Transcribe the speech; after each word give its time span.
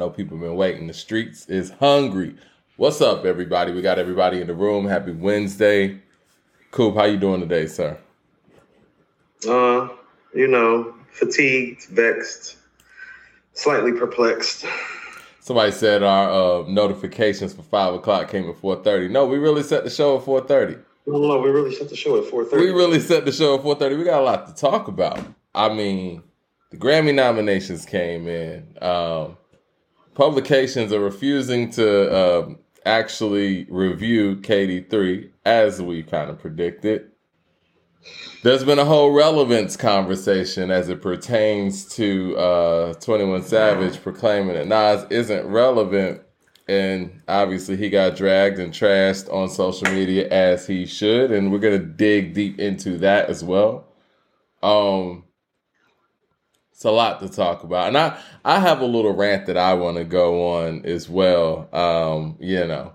know 0.00 0.10
people 0.10 0.38
been 0.38 0.56
waiting. 0.56 0.86
The 0.86 0.94
streets 0.94 1.46
is 1.46 1.70
hungry. 1.72 2.34
What's 2.76 3.02
up, 3.02 3.26
everybody? 3.26 3.70
We 3.72 3.82
got 3.82 3.98
everybody 3.98 4.40
in 4.40 4.46
the 4.46 4.54
room. 4.54 4.86
Happy 4.86 5.12
Wednesday. 5.12 6.00
Coop, 6.70 6.94
how 6.94 7.04
you 7.04 7.18
doing 7.18 7.40
today, 7.40 7.66
sir? 7.66 7.98
Uh, 9.46 9.88
you 10.34 10.48
know, 10.48 10.94
fatigued, 11.12 11.84
vexed, 11.90 12.56
slightly 13.52 13.92
perplexed. 13.92 14.64
Somebody 15.40 15.72
said 15.72 16.02
our 16.02 16.30
uh, 16.30 16.68
notifications 16.68 17.52
for 17.52 17.62
five 17.62 17.92
o'clock 17.92 18.30
came 18.30 18.48
at 18.48 18.56
four 18.56 18.82
thirty. 18.82 19.08
No, 19.08 19.26
we 19.26 19.36
really 19.36 19.62
set 19.62 19.84
the 19.84 19.90
show 19.90 20.16
at 20.16 20.24
four 20.24 20.40
thirty. 20.40 20.76
No, 21.06 21.18
no, 21.18 21.40
we 21.40 21.50
really 21.50 21.74
set 21.74 21.90
the 21.90 21.96
show 21.96 22.16
at 22.16 22.24
four 22.24 22.46
thirty. 22.46 22.64
We 22.64 22.70
really 22.70 23.00
set 23.00 23.26
the 23.26 23.32
show 23.32 23.56
at 23.56 23.62
four 23.62 23.74
thirty. 23.74 23.96
We 23.96 24.04
got 24.04 24.22
a 24.22 24.24
lot 24.24 24.46
to 24.46 24.54
talk 24.54 24.88
about. 24.88 25.20
I 25.54 25.68
mean, 25.74 26.22
the 26.70 26.78
Grammy 26.78 27.14
nominations 27.14 27.84
came 27.84 28.28
in. 28.28 28.78
Um, 28.80 29.36
publications 30.14 30.92
are 30.92 31.00
refusing 31.00 31.70
to 31.70 32.10
uh, 32.10 32.48
actually 32.84 33.66
review 33.70 34.36
KD3 34.36 35.30
as 35.44 35.80
we 35.80 36.02
kind 36.02 36.30
of 36.30 36.38
predicted. 36.38 37.10
There's 38.42 38.64
been 38.64 38.78
a 38.78 38.84
whole 38.86 39.12
relevance 39.12 39.76
conversation 39.76 40.70
as 40.70 40.88
it 40.88 41.02
pertains 41.02 41.84
to 41.96 42.36
uh, 42.38 42.94
21 42.94 43.42
Savage 43.42 44.02
proclaiming 44.02 44.54
that 44.54 44.66
Nas 44.66 45.06
isn't 45.10 45.46
relevant. 45.46 46.22
And 46.66 47.20
obviously, 47.28 47.76
he 47.76 47.90
got 47.90 48.16
dragged 48.16 48.58
and 48.58 48.72
trashed 48.72 49.30
on 49.32 49.50
social 49.50 49.90
media 49.92 50.28
as 50.28 50.66
he 50.66 50.86
should. 50.86 51.32
And 51.32 51.52
we're 51.52 51.58
going 51.58 51.78
to 51.78 51.86
dig 51.86 52.32
deep 52.32 52.58
into 52.58 52.96
that 52.98 53.28
as 53.28 53.44
well. 53.44 53.88
Um, 54.62 55.24
it's 56.80 56.86
a 56.86 56.90
lot 56.90 57.20
to 57.20 57.28
talk 57.28 57.62
about. 57.62 57.88
And 57.88 57.98
I, 57.98 58.18
I 58.42 58.58
have 58.58 58.80
a 58.80 58.86
little 58.86 59.14
rant 59.14 59.44
that 59.48 59.58
I 59.58 59.74
want 59.74 59.98
to 59.98 60.04
go 60.04 60.62
on 60.62 60.86
as 60.86 61.10
well. 61.10 61.68
Um, 61.74 62.38
you 62.40 62.66
know, 62.66 62.94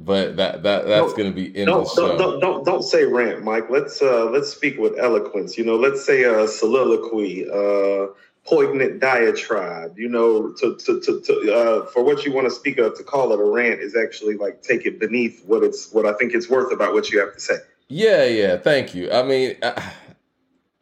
but 0.00 0.36
that 0.38 0.62
that 0.62 0.86
that's 0.86 1.12
going 1.12 1.30
to 1.30 1.34
be 1.34 1.54
in 1.54 1.66
don't, 1.66 1.84
the 1.84 1.90
show. 1.90 2.08
Don't, 2.08 2.18
don't, 2.18 2.40
don't 2.40 2.64
don't 2.64 2.82
say 2.82 3.04
rant, 3.04 3.44
Mike. 3.44 3.68
Let's 3.68 4.00
uh 4.00 4.30
let's 4.30 4.48
speak 4.48 4.78
with 4.78 4.98
eloquence. 4.98 5.58
You 5.58 5.64
know, 5.66 5.76
let's 5.76 6.02
say 6.06 6.22
a 6.22 6.48
soliloquy, 6.48 7.50
uh, 7.50 8.14
poignant 8.46 9.00
diatribe. 9.00 9.98
You 9.98 10.08
know, 10.08 10.54
to 10.54 10.78
to 10.78 11.00
to, 11.02 11.20
to 11.20 11.54
uh, 11.54 11.86
for 11.90 12.02
what 12.02 12.24
you 12.24 12.32
want 12.32 12.46
to 12.46 12.50
speak 12.50 12.78
of, 12.78 12.96
to 12.96 13.04
call 13.04 13.30
it 13.34 13.40
a 13.40 13.44
rant 13.44 13.80
is 13.80 13.94
actually 13.94 14.38
like 14.38 14.62
take 14.62 14.86
it 14.86 14.98
beneath 14.98 15.44
what 15.44 15.62
it's 15.62 15.92
what 15.92 16.06
I 16.06 16.14
think 16.14 16.32
it's 16.32 16.48
worth 16.48 16.72
about 16.72 16.94
what 16.94 17.10
you 17.10 17.20
have 17.20 17.34
to 17.34 17.40
say. 17.40 17.56
Yeah, 17.88 18.24
yeah. 18.24 18.56
Thank 18.56 18.94
you. 18.94 19.12
I 19.12 19.22
mean, 19.22 19.56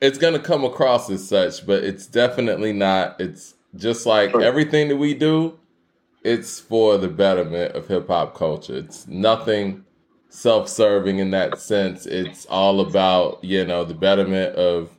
it's 0.01 0.19
going 0.19 0.33
to 0.35 0.41
come 0.41 0.65
across 0.65 1.11
as 1.11 1.27
such, 1.27 1.67
but 1.67 1.85
it's 1.85 2.07
definitely 2.07 2.73
not. 2.73 3.21
It's 3.21 3.55
just 3.77 4.07
like 4.07 4.35
everything 4.35 4.89
that 4.89 4.97
we 4.97 5.15
do. 5.15 5.59
It's 6.23 6.61
for 6.61 6.99
the 6.99 7.09
betterment 7.09 7.75
of 7.75 7.89
hip 7.89 8.09
hop 8.09 8.35
culture. 8.35 8.77
It's 8.77 9.07
nothing 9.07 9.85
self-serving 10.29 11.19
in 11.19 11.31
that 11.31 11.59
sense. 11.59 12.07
It's 12.07 12.47
all 12.47 12.81
about 12.81 13.43
you 13.43 13.65
know 13.65 13.85
the 13.85 13.95
betterment 13.95 14.55
of 14.57 14.91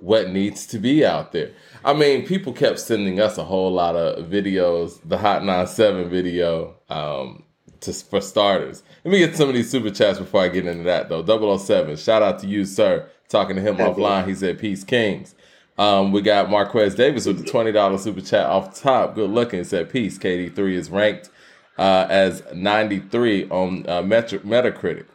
what 0.00 0.30
needs 0.30 0.66
to 0.66 0.78
be 0.78 1.04
out 1.04 1.32
there. 1.32 1.50
I 1.84 1.92
mean, 1.92 2.26
people 2.26 2.52
kept 2.52 2.78
sending 2.78 3.20
us 3.20 3.38
a 3.38 3.44
whole 3.44 3.72
lot 3.72 3.96
of 3.96 4.26
videos. 4.26 5.00
The 5.04 5.18
Hot 5.18 5.44
97 5.44 6.08
video, 6.08 6.76
um, 6.88 7.44
to, 7.80 7.92
for 7.92 8.20
starters. 8.20 8.82
Let 9.04 9.12
me 9.12 9.18
get 9.18 9.36
some 9.36 9.48
of 9.48 9.54
these 9.54 9.70
super 9.70 9.90
chats 9.90 10.18
before 10.18 10.42
I 10.42 10.48
get 10.48 10.66
into 10.66 10.84
that, 10.84 11.08
though. 11.08 11.56
007, 11.56 11.96
shout 11.96 12.22
out 12.22 12.38
to 12.40 12.46
you, 12.46 12.64
sir. 12.64 13.08
Talking 13.28 13.56
to 13.56 13.62
him 13.62 13.76
Happy. 13.76 14.00
offline, 14.00 14.26
he 14.28 14.34
said, 14.34 14.58
Peace 14.58 14.84
Kings. 14.84 15.34
Um, 15.76 16.12
we 16.12 16.22
got 16.22 16.50
Marquez 16.50 16.94
Davis 16.94 17.26
with 17.26 17.44
the 17.44 17.50
$20 17.50 17.98
super 17.98 18.20
chat 18.20 18.46
off 18.46 18.80
top. 18.80 19.14
Good 19.14 19.30
looking. 19.30 19.60
He 19.60 19.64
said, 19.64 19.90
Peace. 19.90 20.18
KD3 20.18 20.72
is 20.72 20.90
ranked 20.90 21.30
uh, 21.78 22.06
as 22.08 22.42
93 22.54 23.48
on 23.48 23.84
uh, 23.88 24.02
Metacritic. 24.02 25.06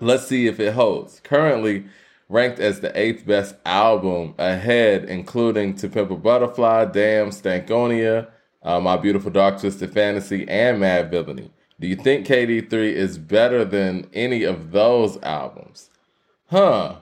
Let's 0.00 0.26
see 0.26 0.46
if 0.46 0.58
it 0.60 0.74
holds. 0.74 1.20
Currently 1.20 1.84
ranked 2.28 2.58
as 2.58 2.80
the 2.80 2.98
eighth 2.98 3.24
best 3.26 3.54
album 3.64 4.34
ahead, 4.38 5.04
including 5.04 5.74
To 5.76 5.88
Pimp 5.88 6.10
a 6.10 6.16
Butterfly, 6.16 6.86
Damn, 6.86 7.30
Stankonia, 7.30 8.28
uh, 8.62 8.80
My 8.80 8.96
Beautiful 8.96 9.30
Dark 9.30 9.60
Twisted 9.60 9.92
Fantasy, 9.92 10.46
and 10.48 10.82
Madvillainy. 10.82 11.50
Do 11.78 11.86
you 11.86 11.96
think 11.96 12.26
KD3 12.26 12.72
is 12.92 13.18
better 13.18 13.64
than 13.64 14.08
any 14.12 14.42
of 14.42 14.72
those 14.72 15.18
albums? 15.22 15.90
Huh. 16.50 16.96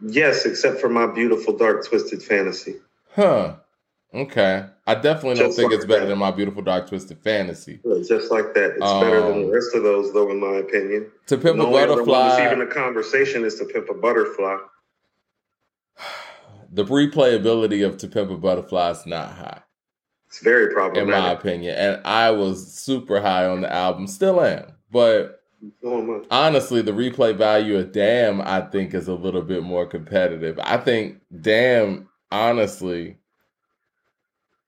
Yes, 0.00 0.46
except 0.46 0.80
for 0.80 0.88
my 0.88 1.06
beautiful 1.06 1.56
dark 1.56 1.86
twisted 1.86 2.22
fantasy. 2.22 2.76
Huh. 3.14 3.56
Okay. 4.14 4.64
I 4.86 4.94
definitely 4.94 5.34
don't 5.34 5.48
Just 5.48 5.58
think 5.58 5.70
like 5.70 5.76
it's 5.76 5.86
better 5.86 6.00
that. 6.04 6.06
than 6.06 6.18
My 6.18 6.30
Beautiful 6.30 6.62
Dark 6.62 6.88
Twisted 6.88 7.18
Fantasy. 7.18 7.78
Just 8.08 8.30
like 8.30 8.54
that, 8.54 8.70
it's 8.70 8.80
better 8.80 9.20
than 9.20 9.32
Um, 9.32 9.42
the 9.42 9.52
rest 9.52 9.74
of 9.74 9.82
those, 9.82 10.14
though, 10.14 10.30
in 10.30 10.40
my 10.40 10.56
opinion. 10.56 11.10
To 11.26 11.36
Pimp 11.36 11.58
the 11.58 11.64
a 11.64 11.66
only 11.66 11.82
other 11.82 11.88
one 11.88 11.98
that's 11.98 12.08
Butterfly, 12.08 12.46
even 12.46 12.62
a 12.62 12.66
conversation 12.66 13.44
is 13.44 13.56
to 13.56 13.66
pimp 13.66 13.90
a 13.90 13.94
butterfly. 13.94 14.56
the 16.72 16.84
replayability 16.86 17.84
of 17.86 17.98
To 17.98 18.08
Pimp 18.08 18.30
a 18.30 18.36
Butterfly 18.38 18.92
is 18.92 19.04
not 19.04 19.32
high. 19.32 19.60
It's 20.28 20.40
very 20.40 20.72
problematic, 20.72 21.14
in 21.14 21.22
my 21.22 21.32
opinion. 21.32 21.74
And 21.76 22.06
I 22.06 22.30
was 22.30 22.72
super 22.72 23.20
high 23.20 23.46
on 23.46 23.60
the 23.60 23.70
album, 23.72 24.06
still 24.06 24.40
am. 24.42 24.72
But. 24.90 25.37
Honestly, 26.30 26.82
the 26.82 26.92
replay 26.92 27.36
value 27.36 27.78
of 27.78 27.92
Damn, 27.92 28.40
I 28.40 28.60
think, 28.60 28.94
is 28.94 29.08
a 29.08 29.14
little 29.14 29.42
bit 29.42 29.62
more 29.62 29.86
competitive. 29.86 30.58
I 30.62 30.76
think 30.78 31.20
Damn, 31.40 32.08
honestly, 32.30 33.18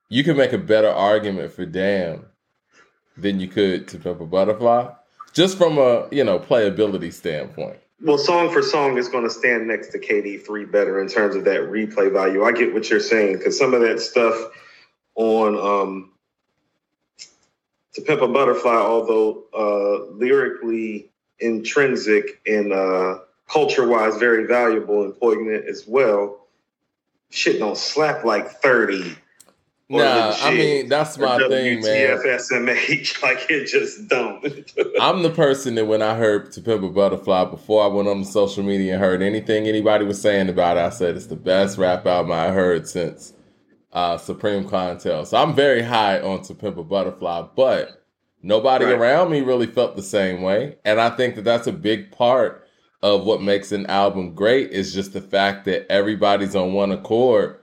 you 0.08 0.24
can 0.24 0.36
make 0.36 0.52
a 0.52 0.58
better 0.58 0.90
argument 0.90 1.52
for 1.52 1.66
Damn 1.66 2.26
than 3.16 3.40
you 3.40 3.48
could 3.48 3.88
to 3.88 3.98
Pimp 3.98 4.20
a 4.20 4.26
Butterfly, 4.26 4.92
just 5.32 5.58
from 5.58 5.78
a 5.78 6.08
you 6.10 6.24
know 6.24 6.38
playability 6.38 7.12
standpoint. 7.12 7.78
Well, 8.02 8.18
song 8.18 8.50
for 8.50 8.62
song 8.62 8.96
is 8.96 9.08
going 9.08 9.24
to 9.24 9.30
stand 9.30 9.68
next 9.68 9.88
to 9.88 9.98
KD3 9.98 10.72
better 10.72 11.00
in 11.00 11.08
terms 11.08 11.36
of 11.36 11.44
that 11.44 11.60
replay 11.60 12.10
value. 12.10 12.44
I 12.44 12.52
get 12.52 12.72
what 12.72 12.88
you're 12.88 12.98
saying 12.98 13.36
because 13.36 13.58
some 13.58 13.74
of 13.74 13.82
that 13.82 14.00
stuff 14.00 14.34
on 15.16 15.58
um, 15.58 16.09
To 17.94 18.02
Pimp 18.02 18.22
a 18.22 18.28
Butterfly, 18.28 18.70
although 18.70 19.44
uh, 19.52 20.12
lyrically 20.14 21.10
intrinsic 21.40 22.40
and 22.46 22.72
uh, 22.72 23.18
culture 23.48 23.86
wise 23.88 24.16
very 24.16 24.46
valuable 24.46 25.02
and 25.02 25.18
poignant 25.18 25.66
as 25.66 25.86
well, 25.86 26.46
shit 27.30 27.58
don't 27.58 27.76
slap 27.76 28.24
like 28.24 28.48
30. 28.62 29.16
or 29.88 29.98
Nah, 29.98 30.36
I 30.40 30.54
mean 30.54 30.88
that's 30.88 31.18
my 31.18 31.36
thing, 31.48 31.82
man. 31.82 32.18
WTF-SMH. 32.18 33.22
Like 33.22 33.50
it 33.50 33.66
just 33.66 34.06
don't. 34.08 34.44
I'm 35.00 35.22
the 35.22 35.30
person 35.30 35.74
that 35.74 35.86
when 35.86 36.00
I 36.00 36.14
heard 36.14 36.52
To 36.52 36.60
Pimp 36.60 36.84
a 36.84 36.88
Butterfly, 36.88 37.46
before 37.46 37.82
I 37.82 37.88
went 37.88 38.08
on 38.08 38.20
the 38.20 38.26
social 38.26 38.62
media 38.62 38.94
and 38.94 39.02
heard 39.02 39.20
anything 39.20 39.66
anybody 39.66 40.04
was 40.04 40.20
saying 40.20 40.48
about 40.48 40.76
it, 40.76 40.80
I 40.80 40.90
said 40.90 41.16
it's 41.16 41.26
the 41.26 41.36
best 41.36 41.76
rap 41.76 42.06
album 42.06 42.32
I 42.32 42.48
heard 42.50 42.88
since 42.88 43.32
uh, 43.92 44.16
Supreme 44.18 44.64
Clientele. 44.64 45.24
So 45.24 45.36
I'm 45.36 45.54
very 45.54 45.82
high 45.82 46.20
on 46.20 46.42
To 46.42 46.54
Pimp 46.54 46.76
a 46.78 46.82
Butterfly, 46.84 47.46
but 47.56 48.04
nobody 48.42 48.84
Right. 48.84 48.94
around 48.94 49.30
me 49.30 49.40
really 49.40 49.66
felt 49.66 49.96
the 49.96 50.02
same 50.02 50.42
way. 50.42 50.76
And 50.84 51.00
I 51.00 51.10
think 51.10 51.34
that 51.36 51.44
that's 51.44 51.66
a 51.66 51.72
big 51.72 52.10
part 52.12 52.66
of 53.02 53.24
what 53.24 53.42
makes 53.42 53.72
an 53.72 53.86
album 53.86 54.34
great 54.34 54.70
is 54.70 54.92
just 54.94 55.12
the 55.12 55.20
fact 55.20 55.64
that 55.64 55.90
everybody's 55.90 56.54
on 56.54 56.72
one 56.74 56.92
accord 56.92 57.56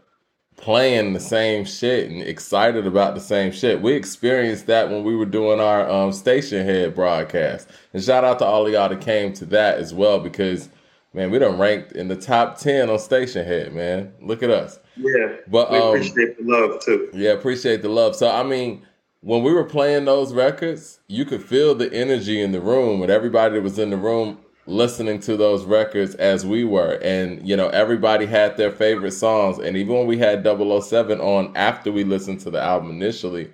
playing 0.58 1.14
the 1.14 1.20
same 1.20 1.64
shit 1.64 2.10
and 2.10 2.24
excited 2.24 2.88
about 2.88 3.14
the 3.14 3.22
same 3.22 3.52
shit. 3.52 3.80
We 3.80 3.94
experienced 3.94 4.66
that 4.66 4.90
when 4.90 5.04
we 5.04 5.16
were 5.16 5.26
doing 5.28 5.60
our 5.60 5.88
um, 5.88 6.10
Stationhead 6.10 6.96
broadcast. 6.96 7.68
And 7.94 8.04
shout 8.04 8.24
out 8.24 8.40
to 8.40 8.46
all 8.46 8.66
of 8.66 8.74
y'all 8.74 8.90
that 8.90 9.00
came 9.00 9.34
to 9.34 9.46
that 9.46 9.78
as 9.78 9.94
well 9.94 10.20
because 10.20 10.70
man, 11.18 11.32
we 11.32 11.40
done 11.40 11.58
ranked 11.58 11.94
in 11.94 12.08
the 12.08 12.16
top 12.16 12.58
ten 12.60 12.90
on 12.90 12.98
Stationhead, 12.98 13.74
man. 13.74 14.14
Look 14.22 14.44
at 14.44 14.52
us. 14.52 14.80
yeah. 14.96 15.36
But 15.48 15.72
We 15.72 15.78
um, 15.80 15.90
appreciate 15.90 16.38
the 16.38 16.44
love 16.44 16.80
too. 16.86 17.10
yeah, 17.14 17.32
appreciate 17.32 17.82
the 17.82 17.90
love. 17.90 18.16
So 18.16 18.30
I 18.30 18.44
mean, 18.44 18.86
when 19.22 19.44
we 19.44 19.52
were 19.52 19.64
playing 19.64 20.06
those 20.06 20.32
records, 20.34 21.00
you 21.08 21.26
could 21.26 21.44
feel 21.44 21.74
the 21.76 21.92
energy 21.92 22.40
in 22.40 22.52
the 22.52 22.62
room 22.62 23.02
and 23.02 23.12
everybody 23.12 23.56
that 23.56 23.64
was 23.64 23.80
in 23.80 23.90
the 23.90 23.98
room 23.98 24.38
listening 24.68 25.20
to 25.22 25.36
those 25.38 25.66
records 25.66 26.14
as 26.16 26.46
we 26.46 26.64
were. 26.64 27.00
And 27.02 27.46
you 27.48 27.58
know, 27.58 27.70
everybody 27.70 28.28
had 28.28 28.56
their 28.58 28.72
favorite 28.72 29.12
songs. 29.12 29.58
And 29.58 29.76
even 29.76 29.96
when 29.96 30.08
we 30.08 30.18
had 30.20 30.44
007 30.46 31.20
on 31.20 31.52
after 31.58 31.92
we 31.92 32.04
listened 32.04 32.42
to 32.42 32.52
the 32.52 32.62
album 32.62 32.92
initially, 32.92 33.50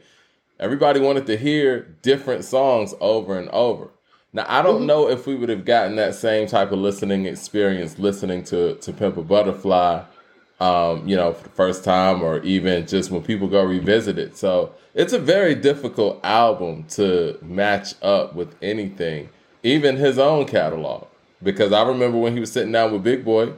everybody 0.59 0.99
wanted 0.99 1.25
to 1.27 1.37
hear 1.37 1.81
different 2.01 2.43
songs 2.43 2.93
over 2.99 3.37
and 3.39 3.47
over. 3.49 3.89
Now 4.33 4.45
I 4.49 4.61
don't 4.61 4.85
know 4.85 5.07
if 5.07 5.27
we 5.27 5.35
would 5.35 5.49
have 5.49 5.63
gotten 5.63 5.95
that 5.97 6.15
same 6.15 6.47
type 6.47 6.71
of 6.71 6.79
listening 6.79 7.25
experience 7.25 7.97
listening 7.99 8.43
to 8.45 8.75
to 8.75 8.91
Pimp 8.91 9.17
a 9.17 9.21
Butterfly 9.23 10.03
um, 10.63 11.07
you 11.07 11.17
know, 11.17 11.33
for 11.33 11.43
the 11.43 11.49
first 11.49 11.83
time 11.83 12.21
or 12.21 12.39
even 12.43 12.87
just 12.87 13.11
when 13.11 13.21
people 13.21 13.47
go 13.49 13.63
revisit 13.63 14.17
it. 14.17 14.37
So 14.37 14.73
it's 14.93 15.11
a 15.11 15.19
very 15.19 15.55
difficult 15.55 16.21
album 16.23 16.85
to 16.91 17.37
match 17.41 17.95
up 18.01 18.33
with 18.33 18.55
anything, 18.61 19.29
even 19.63 19.97
his 19.97 20.17
own 20.17 20.45
catalog. 20.45 21.07
Because 21.41 21.73
I 21.73 21.85
remember 21.85 22.17
when 22.17 22.33
he 22.33 22.39
was 22.39 22.51
sitting 22.51 22.71
down 22.71 22.93
with 22.93 23.03
Big 23.03 23.25
Boy 23.25 23.51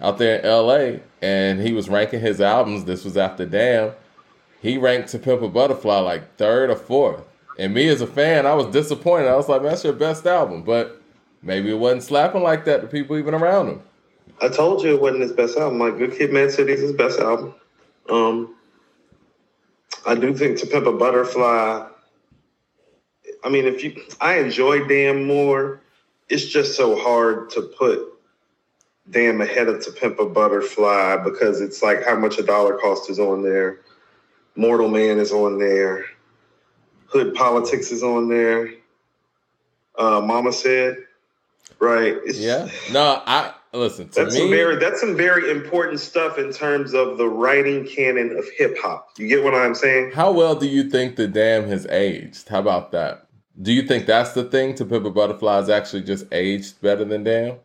out 0.00 0.16
there 0.16 0.38
in 0.38 0.46
LA 0.46 1.00
and 1.20 1.60
he 1.60 1.74
was 1.74 1.90
ranking 1.90 2.20
his 2.20 2.40
albums, 2.40 2.84
this 2.84 3.04
was 3.04 3.18
after 3.18 3.44
Damn. 3.44 3.92
he 4.62 4.78
ranked 4.78 5.10
To 5.10 5.18
Pimp 5.18 5.42
a 5.42 5.48
Butterfly 5.48 5.98
like 5.98 6.36
third 6.36 6.70
or 6.70 6.76
fourth. 6.76 7.24
And 7.58 7.72
me 7.72 7.88
as 7.88 8.00
a 8.00 8.06
fan, 8.06 8.46
I 8.46 8.54
was 8.54 8.66
disappointed. 8.66 9.28
I 9.28 9.36
was 9.36 9.48
like, 9.48 9.62
that's 9.62 9.84
your 9.84 9.92
best 9.92 10.26
album. 10.26 10.62
But 10.62 11.00
maybe 11.42 11.70
it 11.70 11.78
wasn't 11.78 12.02
slapping 12.02 12.42
like 12.42 12.64
that 12.66 12.82
to 12.82 12.86
people 12.86 13.16
even 13.16 13.34
around 13.34 13.68
him. 13.68 13.82
I 14.42 14.48
told 14.48 14.82
you 14.82 14.94
it 14.94 15.00
wasn't 15.00 15.22
his 15.22 15.32
best 15.32 15.56
album. 15.56 15.78
Like 15.78 15.96
Good 15.96 16.16
Kid, 16.16 16.32
Mad 16.32 16.50
City 16.50 16.72
is 16.72 16.80
his 16.80 16.92
best 16.92 17.18
album. 17.18 17.54
Um, 18.10 18.54
I 20.06 20.14
do 20.14 20.34
think 20.34 20.58
To 20.58 20.66
Pimp 20.66 20.86
a 20.86 20.92
Butterfly. 20.92 21.88
I 23.44 23.48
mean, 23.48 23.64
if 23.64 23.82
you, 23.82 23.96
I 24.20 24.38
enjoy 24.38 24.86
Damn 24.86 25.24
more. 25.24 25.80
It's 26.28 26.44
just 26.44 26.76
so 26.76 26.98
hard 26.98 27.50
to 27.50 27.62
put 27.62 28.00
Damn 29.10 29.40
ahead 29.40 29.68
of 29.68 29.84
To 29.84 29.92
Pimp 29.92 30.18
a 30.18 30.26
Butterfly 30.26 31.18
because 31.24 31.60
it's 31.60 31.82
like 31.82 32.04
how 32.04 32.16
much 32.16 32.38
a 32.38 32.42
dollar 32.42 32.76
cost 32.76 33.08
is 33.08 33.18
on 33.18 33.42
there. 33.42 33.80
Mortal 34.56 34.88
Man 34.88 35.18
is 35.18 35.32
on 35.32 35.58
there. 35.58 36.04
Hood 37.08 37.34
Politics 37.34 37.90
is 37.90 38.02
on 38.02 38.28
there. 38.28 38.70
Uh, 39.98 40.20
Mama 40.20 40.52
said, 40.52 40.96
right? 41.78 42.14
It's, 42.24 42.38
yeah. 42.38 42.68
No, 42.92 43.22
I 43.26 43.54
listen. 43.72 44.10
that's 44.14 44.34
me, 44.34 44.40
some 44.40 44.50
very 44.50 44.76
that's 44.76 45.00
some 45.00 45.16
very 45.16 45.50
important 45.50 46.00
stuff 46.00 46.38
in 46.38 46.52
terms 46.52 46.94
of 46.94 47.18
the 47.18 47.28
writing 47.28 47.86
canon 47.86 48.36
of 48.36 48.44
hip 48.56 48.76
hop. 48.78 49.10
You 49.18 49.28
get 49.28 49.42
what 49.42 49.54
I'm 49.54 49.74
saying? 49.74 50.12
How 50.12 50.32
well 50.32 50.54
do 50.54 50.66
you 50.66 50.90
think 50.90 51.16
the 51.16 51.28
Damn 51.28 51.68
has 51.68 51.86
aged? 51.86 52.48
How 52.48 52.58
about 52.58 52.92
that? 52.92 53.26
Do 53.60 53.72
you 53.72 53.82
think 53.82 54.06
that's 54.06 54.32
the 54.32 54.44
thing? 54.44 54.74
To 54.74 54.84
Pimp 54.84 55.06
a 55.06 55.10
Butterfly 55.10 55.60
is 55.60 55.70
actually 55.70 56.02
just 56.02 56.26
aged 56.32 56.80
better 56.82 57.04
than 57.04 57.24
Damn? 57.24 57.56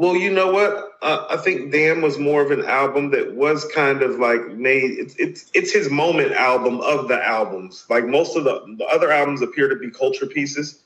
Well, 0.00 0.16
you 0.16 0.32
know 0.32 0.50
what? 0.50 0.92
Uh, 1.02 1.26
I 1.28 1.36
think 1.36 1.70
Damn 1.72 2.00
was 2.00 2.18
more 2.18 2.40
of 2.40 2.50
an 2.50 2.64
album 2.64 3.10
that 3.10 3.34
was 3.34 3.66
kind 3.66 4.00
of 4.00 4.18
like 4.18 4.48
made. 4.56 4.92
It's 4.92 5.14
it's 5.16 5.50
it's 5.52 5.70
his 5.70 5.90
moment 5.90 6.32
album 6.32 6.80
of 6.80 7.08
the 7.08 7.22
albums. 7.22 7.84
Like 7.90 8.06
most 8.06 8.34
of 8.34 8.44
the, 8.44 8.64
the 8.78 8.86
other 8.86 9.12
albums 9.12 9.42
appear 9.42 9.68
to 9.68 9.76
be 9.76 9.90
culture 9.90 10.24
pieces, 10.24 10.82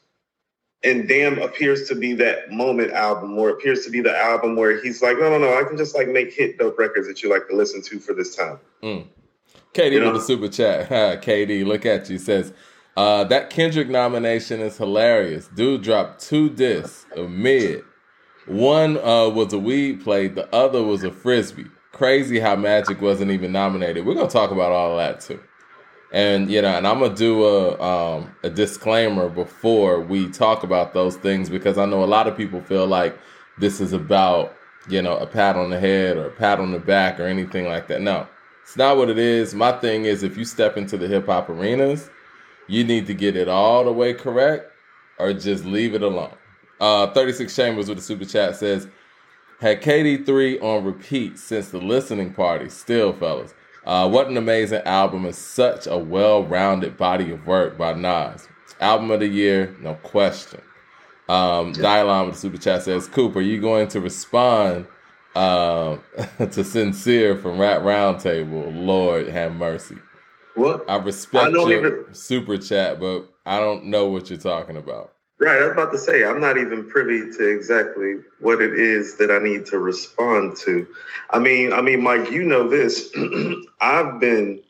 and 0.82 1.06
Damn 1.06 1.38
appears 1.38 1.86
to 1.90 1.94
be 1.94 2.14
that 2.14 2.50
moment 2.50 2.90
album, 2.90 3.38
or 3.38 3.50
appears 3.50 3.84
to 3.84 3.90
be 3.92 4.00
the 4.00 4.18
album 4.18 4.56
where 4.56 4.82
he's 4.82 5.00
like, 5.00 5.16
no, 5.16 5.30
no, 5.30 5.38
no, 5.38 5.56
I 5.56 5.62
can 5.62 5.76
just 5.76 5.94
like 5.94 6.08
make 6.08 6.34
hit 6.34 6.58
dope 6.58 6.76
records 6.76 7.06
that 7.06 7.22
you 7.22 7.30
like 7.30 7.46
to 7.50 7.54
listen 7.54 7.82
to 7.82 8.00
for 8.00 8.14
this 8.14 8.34
time. 8.34 8.58
Mm. 8.82 9.06
Katie 9.74 9.94
you 9.94 10.02
with 10.02 10.22
a 10.22 10.24
super 10.24 10.48
chat. 10.48 11.22
Katie, 11.22 11.62
look 11.62 11.86
at 11.86 12.10
you. 12.10 12.18
Says 12.18 12.52
uh, 12.96 13.22
that 13.22 13.50
Kendrick 13.50 13.88
nomination 13.88 14.58
is 14.58 14.76
hilarious. 14.76 15.46
Dude 15.54 15.82
dropped 15.82 16.20
two 16.20 16.50
discs 16.50 17.06
of 17.14 17.30
mid 17.30 17.84
one 18.46 18.98
uh, 18.98 19.28
was 19.28 19.52
a 19.52 19.58
weed 19.58 20.02
play, 20.02 20.28
the 20.28 20.52
other 20.54 20.82
was 20.82 21.02
a 21.04 21.10
frisbee. 21.10 21.66
Crazy 21.92 22.40
how 22.40 22.56
Magic 22.56 23.00
wasn't 23.00 23.30
even 23.30 23.52
nominated. 23.52 24.04
We're 24.04 24.14
gonna 24.14 24.28
talk 24.28 24.50
about 24.50 24.72
all 24.72 24.96
that 24.96 25.20
too. 25.20 25.40
And 26.12 26.50
you 26.50 26.60
know, 26.60 26.76
and 26.76 26.86
I'm 26.86 27.00
gonna 27.00 27.14
do 27.14 27.44
a 27.44 27.80
um, 27.80 28.34
a 28.42 28.50
disclaimer 28.50 29.28
before 29.28 30.00
we 30.00 30.28
talk 30.30 30.62
about 30.62 30.92
those 30.92 31.16
things 31.16 31.48
because 31.48 31.78
I 31.78 31.86
know 31.86 32.04
a 32.04 32.06
lot 32.06 32.26
of 32.26 32.36
people 32.36 32.60
feel 32.60 32.86
like 32.86 33.16
this 33.58 33.80
is 33.80 33.92
about 33.92 34.54
you 34.88 35.00
know 35.00 35.16
a 35.16 35.26
pat 35.26 35.56
on 35.56 35.70
the 35.70 35.78
head 35.78 36.16
or 36.16 36.26
a 36.26 36.30
pat 36.30 36.60
on 36.60 36.72
the 36.72 36.78
back 36.78 37.20
or 37.20 37.26
anything 37.26 37.66
like 37.66 37.88
that. 37.88 38.02
No, 38.02 38.26
it's 38.62 38.76
not 38.76 38.96
what 38.96 39.08
it 39.08 39.18
is. 39.18 39.54
My 39.54 39.72
thing 39.72 40.04
is 40.04 40.22
if 40.22 40.36
you 40.36 40.44
step 40.44 40.76
into 40.76 40.96
the 40.96 41.08
hip 41.08 41.26
hop 41.26 41.48
arenas, 41.48 42.10
you 42.66 42.84
need 42.84 43.06
to 43.06 43.14
get 43.14 43.36
it 43.36 43.48
all 43.48 43.84
the 43.84 43.92
way 43.92 44.12
correct 44.14 44.70
or 45.18 45.32
just 45.32 45.64
leave 45.64 45.94
it 45.94 46.02
alone. 46.02 46.34
Uh, 46.80 47.06
36 47.12 47.54
Chambers 47.54 47.88
with 47.88 47.98
the 47.98 48.02
super 48.02 48.24
chat 48.24 48.56
says, 48.56 48.88
had 49.60 49.82
KD3 49.82 50.62
on 50.62 50.84
repeat 50.84 51.38
since 51.38 51.70
the 51.70 51.78
listening 51.78 52.34
party. 52.34 52.68
Still, 52.68 53.12
fellas. 53.12 53.54
Uh, 53.86 54.08
what 54.08 54.28
an 54.28 54.36
amazing 54.36 54.82
album 54.84 55.24
and 55.24 55.34
such 55.34 55.86
a 55.86 55.98
well 55.98 56.44
rounded 56.44 56.96
body 56.96 57.30
of 57.30 57.46
work 57.46 57.76
by 57.76 57.92
Nas. 57.92 58.48
Album 58.80 59.10
of 59.10 59.20
the 59.20 59.26
year, 59.26 59.74
no 59.80 59.94
question. 59.96 60.60
Um, 61.28 61.72
Dylon 61.72 62.26
with 62.26 62.34
the 62.34 62.40
super 62.40 62.58
chat 62.58 62.82
says, 62.82 63.08
Coop, 63.08 63.36
are 63.36 63.40
you 63.40 63.60
going 63.60 63.88
to 63.88 64.00
respond 64.00 64.86
uh, 65.34 65.96
to 66.38 66.64
Sincere 66.64 67.36
from 67.36 67.58
Rap 67.58 67.82
Roundtable? 67.82 68.72
Lord 68.74 69.28
have 69.28 69.54
mercy. 69.54 69.96
What? 70.54 70.84
I 70.88 70.96
respect 70.96 71.46
I 71.46 71.48
your 71.50 71.72
even... 71.72 72.14
super 72.14 72.58
chat, 72.58 73.00
but 73.00 73.28
I 73.46 73.58
don't 73.58 73.86
know 73.86 74.08
what 74.08 74.30
you're 74.30 74.38
talking 74.38 74.76
about. 74.76 75.13
Right, 75.40 75.60
I 75.60 75.64
was 75.64 75.72
about 75.72 75.92
to 75.92 75.98
say 75.98 76.24
I'm 76.24 76.40
not 76.40 76.58
even 76.58 76.88
privy 76.88 77.30
to 77.36 77.48
exactly 77.48 78.16
what 78.40 78.62
it 78.62 78.74
is 78.74 79.16
that 79.16 79.32
I 79.32 79.38
need 79.38 79.66
to 79.66 79.78
respond 79.78 80.56
to. 80.58 80.86
I 81.30 81.40
mean, 81.40 81.72
I 81.72 81.80
mean, 81.80 82.02
Mike, 82.02 82.30
you 82.30 82.44
know 82.44 82.68
this. 82.68 83.12
I've 83.80 84.20
been 84.20 84.62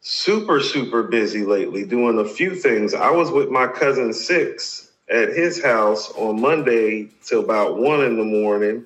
super, 0.00 0.60
super 0.60 1.04
busy 1.04 1.44
lately 1.44 1.84
doing 1.84 2.18
a 2.18 2.24
few 2.24 2.56
things. 2.56 2.94
I 2.94 3.10
was 3.10 3.30
with 3.30 3.48
my 3.48 3.68
cousin 3.68 4.12
Six 4.12 4.90
at 5.08 5.28
his 5.30 5.62
house 5.62 6.10
on 6.16 6.40
Monday 6.40 7.08
till 7.24 7.44
about 7.44 7.78
one 7.78 8.02
in 8.04 8.16
the 8.16 8.24
morning, 8.24 8.84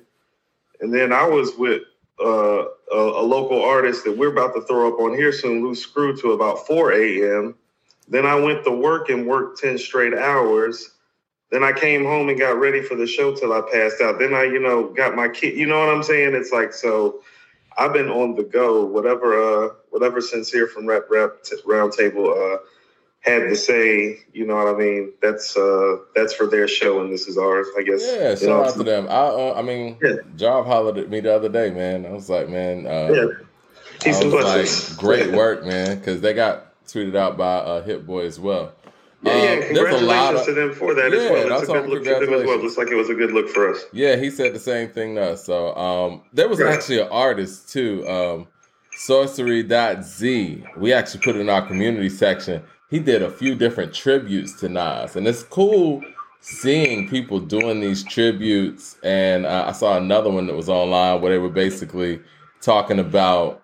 and 0.81 0.93
then 0.93 1.11
I 1.11 1.25
was 1.25 1.55
with 1.57 1.81
uh, 2.23 2.65
a, 2.91 2.97
a 2.97 3.23
local 3.23 3.63
artist 3.63 4.03
that 4.05 4.17
we're 4.17 4.31
about 4.31 4.53
to 4.53 4.61
throw 4.61 4.93
up 4.93 4.99
on 4.99 5.15
here 5.15 5.31
soon, 5.31 5.63
Loose 5.63 5.81
Screw, 5.81 6.15
to 6.17 6.33
about 6.33 6.67
4 6.67 6.93
a.m. 6.93 7.55
Then 8.07 8.25
I 8.25 8.35
went 8.35 8.63
to 8.65 8.71
work 8.71 9.09
and 9.09 9.25
worked 9.25 9.59
10 9.61 9.77
straight 9.77 10.13
hours. 10.13 10.91
Then 11.51 11.63
I 11.63 11.71
came 11.71 12.03
home 12.03 12.29
and 12.29 12.37
got 12.37 12.59
ready 12.59 12.81
for 12.81 12.95
the 12.95 13.07
show 13.07 13.33
till 13.35 13.53
I 13.53 13.61
passed 13.61 14.01
out. 14.01 14.19
Then 14.19 14.33
I, 14.33 14.43
you 14.43 14.59
know, 14.59 14.93
got 14.93 15.15
my 15.15 15.29
kid. 15.29 15.57
You 15.57 15.67
know 15.67 15.79
what 15.79 15.89
I'm 15.89 16.03
saying? 16.03 16.35
It's 16.35 16.51
like 16.51 16.73
so. 16.73 17.21
I've 17.77 17.93
been 17.93 18.09
on 18.09 18.35
the 18.35 18.43
go. 18.43 18.85
Whatever, 18.85 19.65
uh, 19.65 19.69
whatever 19.89 20.21
sincere 20.21 20.67
from 20.67 20.85
Rap 20.85 21.03
Rap 21.09 21.43
t- 21.43 21.57
Roundtable 21.67 22.55
uh, 22.55 22.57
had 23.19 23.39
to 23.49 23.55
say. 23.55 24.19
You 24.33 24.45
know 24.47 24.55
what 24.55 24.67
I 24.67 24.77
mean? 24.77 25.13
That's 25.21 25.55
uh, 25.57 25.97
that's 26.15 26.33
for 26.33 26.47
their 26.47 26.67
show, 26.67 27.01
and 27.01 27.11
this 27.11 27.27
is 27.27 27.37
ours. 27.37 27.67
I 27.77 27.83
guess. 27.83 28.01
Yeah, 28.05 28.35
shout 28.35 28.47
know, 28.47 28.63
out 28.63 28.73
to 28.75 28.83
them. 28.83 29.07
I, 29.07 29.11
uh, 29.11 29.53
I 29.57 29.61
mean, 29.61 29.97
yeah. 30.01 30.15
Job 30.35 30.65
hollered 30.65 30.97
at 30.97 31.09
me 31.09 31.19
the 31.19 31.35
other 31.35 31.49
day, 31.49 31.69
man. 31.69 32.05
I 32.05 32.11
was 32.11 32.29
like, 32.29 32.49
man, 32.49 32.87
uh, 32.87 33.13
yeah. 33.13 33.25
Peace 34.01 34.21
I 34.21 34.25
was 34.25 34.89
like, 34.89 34.97
great 34.97 35.31
work, 35.31 35.65
man, 35.65 35.97
because 35.97 36.21
they 36.21 36.33
got 36.33 36.64
tweeted 36.85 37.15
out 37.15 37.37
by 37.37 37.57
uh, 37.57 37.83
Hit 37.83 38.05
Boy 38.05 38.25
as 38.25 38.39
well. 38.39 38.73
Yeah, 39.23 39.43
yeah. 39.43 39.51
Um, 39.53 39.61
congratulations 39.63 40.39
of, 40.39 40.45
to 40.45 40.53
them 40.53 40.73
for 40.73 40.93
that 40.93 41.11
yeah, 41.11 41.17
as 41.17 41.31
well. 41.31 41.59
It's 41.59 41.69
a 41.69 41.73
good 41.73 41.89
look 41.89 42.03
to 42.03 42.25
them 42.25 42.33
as 42.33 42.45
well. 42.45 42.57
Looks 42.59 42.77
like 42.77 42.87
it 42.89 42.95
was 42.95 43.09
a 43.09 43.15
good 43.15 43.31
look 43.31 43.49
for 43.49 43.71
us. 43.71 43.83
Yeah, 43.91 44.15
he 44.17 44.29
said 44.29 44.53
the 44.53 44.59
same 44.59 44.89
thing 44.89 45.15
to 45.15 45.31
us. 45.31 45.45
So 45.45 45.75
um, 45.75 46.21
there 46.33 46.47
was 46.47 46.61
actually 46.61 46.99
an 46.99 47.07
artist 47.09 47.69
too, 47.69 48.07
um, 48.07 48.47
Sorcery.z. 48.97 50.63
We 50.77 50.93
actually 50.93 51.21
put 51.21 51.35
it 51.35 51.39
in 51.39 51.49
our 51.49 51.65
community 51.65 52.09
section. 52.09 52.63
He 52.89 52.99
did 52.99 53.23
a 53.23 53.31
few 53.31 53.55
different 53.55 53.93
tributes 53.93 54.53
to 54.59 54.69
Nas, 54.69 55.15
and 55.15 55.27
it's 55.27 55.43
cool 55.43 56.01
seeing 56.39 57.09
people 57.09 57.39
doing 57.39 57.81
these 57.81 58.03
tributes. 58.03 58.97
And 59.03 59.45
uh, 59.45 59.65
I 59.67 59.71
saw 59.71 59.97
another 59.97 60.29
one 60.29 60.45
that 60.47 60.55
was 60.55 60.69
online 60.69 61.21
where 61.21 61.31
they 61.31 61.39
were 61.39 61.49
basically 61.49 62.21
talking 62.61 62.99
about 62.99 63.63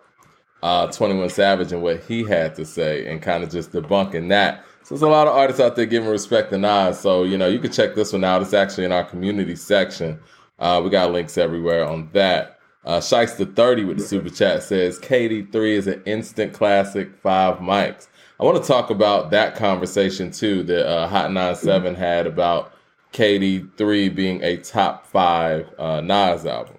uh, 0.64 0.88
21 0.88 1.30
Savage 1.30 1.72
and 1.72 1.82
what 1.82 2.04
he 2.04 2.24
had 2.24 2.56
to 2.56 2.66
say 2.66 3.08
and 3.08 3.22
kind 3.22 3.44
of 3.44 3.50
just 3.50 3.72
debunking 3.72 4.30
that. 4.30 4.64
So 4.84 4.96
there's 4.96 5.02
a 5.02 5.08
lot 5.08 5.28
of 5.28 5.36
artists 5.36 5.62
out 5.62 5.76
there 5.76 5.86
giving 5.86 6.10
respect 6.10 6.52
to 6.52 6.58
Nas. 6.58 7.00
So, 7.00 7.24
you 7.24 7.38
know, 7.38 7.48
you 7.48 7.60
can 7.60 7.72
check 7.72 7.96
this 7.96 8.14
one 8.14 8.24
out. 8.24 8.42
It's 8.42 8.54
actually 8.54 8.86
in 8.86 8.92
our 8.92 9.04
community 9.04 9.56
section. 9.56 10.20
Uh, 10.60 10.82
we 10.84 10.90
got 10.90 11.12
links 11.12 11.38
everywhere 11.38 11.88
on 11.88 12.10
that. 12.14 12.60
Uh, 12.84 13.00
Shyster 13.00 13.46
30 13.46 13.86
with 13.86 13.98
the 13.98 14.04
super 14.04 14.30
chat 14.30 14.64
says 14.64 14.98
KD3 15.00 15.54
is 15.74 15.88
an 15.88 16.02
instant 16.06 16.54
classic, 16.54 17.16
five 17.16 17.58
mics. 17.58 18.08
I 18.40 18.44
want 18.44 18.62
to 18.62 18.68
talk 18.68 18.90
about 18.90 19.30
that 19.32 19.56
conversation 19.56 20.32
too 20.32 20.64
that 20.64 20.88
uh, 20.88 21.08
Hot 21.08 21.32
97 21.32 21.94
had 21.94 22.26
about 22.26 22.74
KD3 23.14 24.16
being 24.16 24.42
a 24.42 24.58
top 24.58 25.06
five 25.06 25.70
uh, 25.78 26.02
Nas 26.02 26.46
album. 26.46 26.78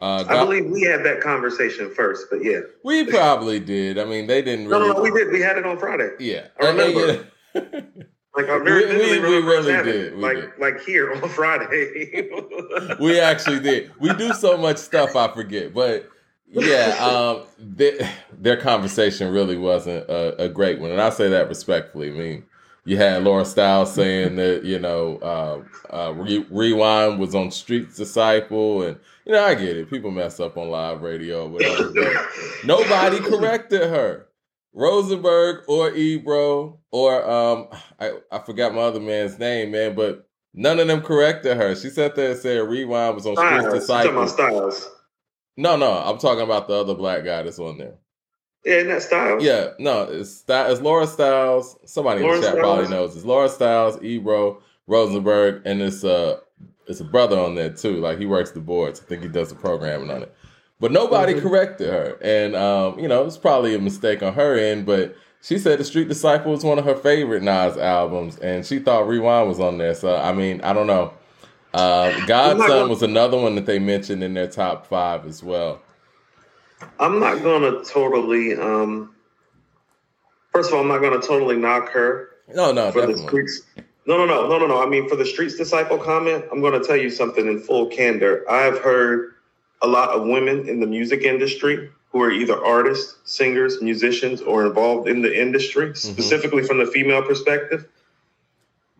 Uh, 0.00 0.24
I 0.28 0.44
believe 0.44 0.66
we 0.66 0.82
had 0.82 1.04
that 1.04 1.20
conversation 1.20 1.92
first, 1.94 2.26
but 2.30 2.44
yeah, 2.44 2.60
we 2.84 3.04
probably 3.04 3.58
did. 3.58 3.98
I 3.98 4.04
mean, 4.04 4.26
they 4.26 4.42
didn't. 4.42 4.68
Really... 4.68 4.88
No, 4.88 4.92
no, 4.92 5.00
we 5.00 5.10
did. 5.10 5.32
We 5.32 5.40
had 5.40 5.56
it 5.56 5.64
on 5.64 5.78
Friday. 5.78 6.10
Yeah, 6.20 6.48
I 6.60 6.66
remember. 6.66 7.26
like 7.54 8.50
I 8.50 8.58
very 8.62 8.86
we, 8.86 9.20
we, 9.20 9.28
we 9.28 9.36
really 9.38 9.82
did. 9.82 10.16
We 10.16 10.22
like 10.22 10.36
did. 10.36 10.50
like 10.58 10.80
here 10.80 11.12
on 11.12 11.26
Friday. 11.30 12.30
we 13.00 13.18
actually 13.18 13.60
did. 13.60 13.90
We 13.98 14.12
do 14.14 14.34
so 14.34 14.58
much 14.58 14.76
stuff, 14.76 15.16
I 15.16 15.32
forget. 15.32 15.72
But 15.72 16.10
yeah, 16.50 16.96
um, 17.00 17.44
they, 17.58 17.98
their 18.38 18.58
conversation 18.58 19.32
really 19.32 19.56
wasn't 19.56 20.08
a, 20.08 20.44
a, 20.44 20.48
great 20.48 20.78
one, 20.78 20.90
and 20.90 21.00
I 21.00 21.10
say 21.10 21.28
that 21.30 21.48
respectfully. 21.48 22.10
I 22.10 22.12
mean, 22.12 22.44
you 22.84 22.96
had 22.98 23.24
Laura 23.24 23.42
Stylez 23.44 23.88
saying 23.88 24.36
that 24.36 24.64
you 24.64 24.78
know 24.78 25.16
uh, 25.18 25.94
uh, 25.94 26.12
Re- 26.12 26.46
Rewind 26.50 27.18
was 27.18 27.34
on 27.34 27.50
Street's 27.50 27.96
Disciple, 27.96 28.82
and 28.82 28.98
you 29.26 29.32
know 29.32 29.44
I 29.44 29.54
get 29.54 29.76
it. 29.76 29.90
People 29.90 30.10
mess 30.10 30.40
up 30.40 30.56
on 30.56 30.70
live 30.70 31.02
radio 31.02 31.46
whatever, 31.48 31.92
but 31.92 32.12
nobody 32.64 33.18
corrected 33.18 33.82
her. 33.82 34.28
Rosenberg 34.72 35.64
or 35.68 35.94
Ebro 35.94 36.78
or 36.90 37.28
um 37.28 37.68
I, 37.98 38.12
I 38.30 38.38
forgot 38.40 38.74
my 38.74 38.82
other 38.82 39.00
man's 39.00 39.38
name, 39.38 39.72
man, 39.72 39.94
but 39.94 40.28
none 40.54 40.78
of 40.78 40.86
them 40.86 41.00
corrected 41.02 41.56
her. 41.56 41.74
She 41.74 41.88
sat 41.90 42.14
there 42.14 42.32
and 42.32 42.40
said 42.40 42.58
Rewind 42.68 43.14
was 43.14 43.26
on 43.26 43.36
Street's 43.36 43.74
Disciple. 43.74 44.26
Styles. 44.28 44.90
No, 45.56 45.76
no, 45.76 45.92
I'm 45.92 46.18
talking 46.18 46.44
about 46.44 46.68
the 46.68 46.74
other 46.74 46.94
black 46.94 47.24
guy 47.24 47.42
that's 47.42 47.58
on 47.58 47.78
there. 47.78 47.94
Yeah, 48.64 48.80
in 48.80 48.88
that 48.88 49.02
style. 49.02 49.40
Yeah, 49.40 49.68
no, 49.78 50.02
it's 50.02 50.44
it's 50.46 50.80
Laura 50.80 51.06
Stylez. 51.06 51.76
Somebody 51.88 52.20
Laura 52.20 52.34
in 52.34 52.40
the 52.40 52.46
chat 52.48 52.56
Stylez. 52.56 52.60
probably 52.60 52.88
knows. 52.88 53.16
It's 53.16 53.24
Laura 53.24 53.48
Stylez, 53.48 54.02
Ebro, 54.02 54.60
Rosenberg, 54.86 55.62
and 55.64 55.80
it's 55.80 56.04
uh 56.04 56.40
it's 56.86 57.00
a 57.00 57.04
brother 57.04 57.38
on 57.38 57.54
there 57.54 57.70
too. 57.70 57.96
Like 57.96 58.18
he 58.18 58.26
works 58.26 58.52
the 58.52 58.60
boards. 58.60 59.00
I 59.00 59.04
think 59.04 59.22
he 59.22 59.28
does 59.28 59.48
the 59.48 59.54
programming 59.54 60.10
on 60.10 60.22
it. 60.22 60.34
But 60.78 60.92
nobody 60.92 61.32
mm-hmm. 61.34 61.46
corrected 61.46 61.88
her. 61.88 62.18
And 62.22 62.54
um, 62.54 62.98
you 62.98 63.08
know, 63.08 63.24
it's 63.24 63.38
probably 63.38 63.74
a 63.74 63.78
mistake 63.78 64.22
on 64.22 64.34
her 64.34 64.56
end, 64.56 64.86
but 64.86 65.16
she 65.42 65.58
said 65.58 65.78
the 65.78 65.84
Street 65.84 66.08
Disciple 66.08 66.50
was 66.52 66.64
one 66.64 66.78
of 66.78 66.84
her 66.84 66.96
favorite 66.96 67.42
Nas 67.42 67.76
albums, 67.76 68.36
and 68.38 68.66
she 68.66 68.78
thought 68.78 69.06
Rewind 69.06 69.48
was 69.48 69.60
on 69.60 69.78
there. 69.78 69.94
So 69.94 70.16
I 70.16 70.32
mean, 70.32 70.60
I 70.62 70.72
don't 70.72 70.86
know. 70.86 71.14
Uh, 71.72 72.26
Godson 72.26 72.88
was 72.88 73.02
another 73.02 73.38
one 73.38 73.54
that 73.54 73.66
they 73.66 73.78
mentioned 73.78 74.24
in 74.24 74.34
their 74.34 74.48
top 74.48 74.86
five 74.86 75.26
as 75.26 75.42
well. 75.42 75.82
I'm 76.98 77.20
not 77.20 77.42
gonna 77.42 77.84
totally. 77.84 78.54
Um, 78.56 79.14
first 80.52 80.70
of 80.70 80.74
all, 80.74 80.80
I'm 80.80 80.88
not 80.88 81.00
gonna 81.00 81.20
totally 81.20 81.56
knock 81.56 81.90
her. 81.90 82.30
No, 82.54 82.72
no, 82.72 82.90
for 82.90 83.00
definitely. 83.00 83.22
the 83.22 83.28
streets. 83.28 83.62
No, 84.06 84.16
no, 84.16 84.24
no, 84.24 84.48
no, 84.48 84.58
no, 84.58 84.66
no. 84.66 84.82
I 84.82 84.86
mean, 84.86 85.08
for 85.08 85.16
the 85.16 85.26
streets 85.26 85.56
disciple 85.56 85.98
comment, 85.98 86.44
I'm 86.50 86.60
gonna 86.60 86.82
tell 86.82 86.96
you 86.96 87.10
something 87.10 87.46
in 87.46 87.58
full 87.58 87.86
candor. 87.86 88.48
I've 88.50 88.78
heard 88.78 89.34
a 89.82 89.86
lot 89.86 90.10
of 90.10 90.26
women 90.26 90.68
in 90.68 90.80
the 90.80 90.86
music 90.86 91.22
industry 91.22 91.90
who 92.10 92.22
are 92.22 92.30
either 92.30 92.64
artists, 92.64 93.16
singers, 93.24 93.82
musicians, 93.82 94.40
or 94.40 94.64
involved 94.64 95.08
in 95.08 95.22
the 95.22 95.40
industry, 95.40 95.88
mm-hmm. 95.88 95.94
specifically 96.12 96.62
from 96.62 96.78
the 96.78 96.86
female 96.86 97.22
perspective, 97.22 97.86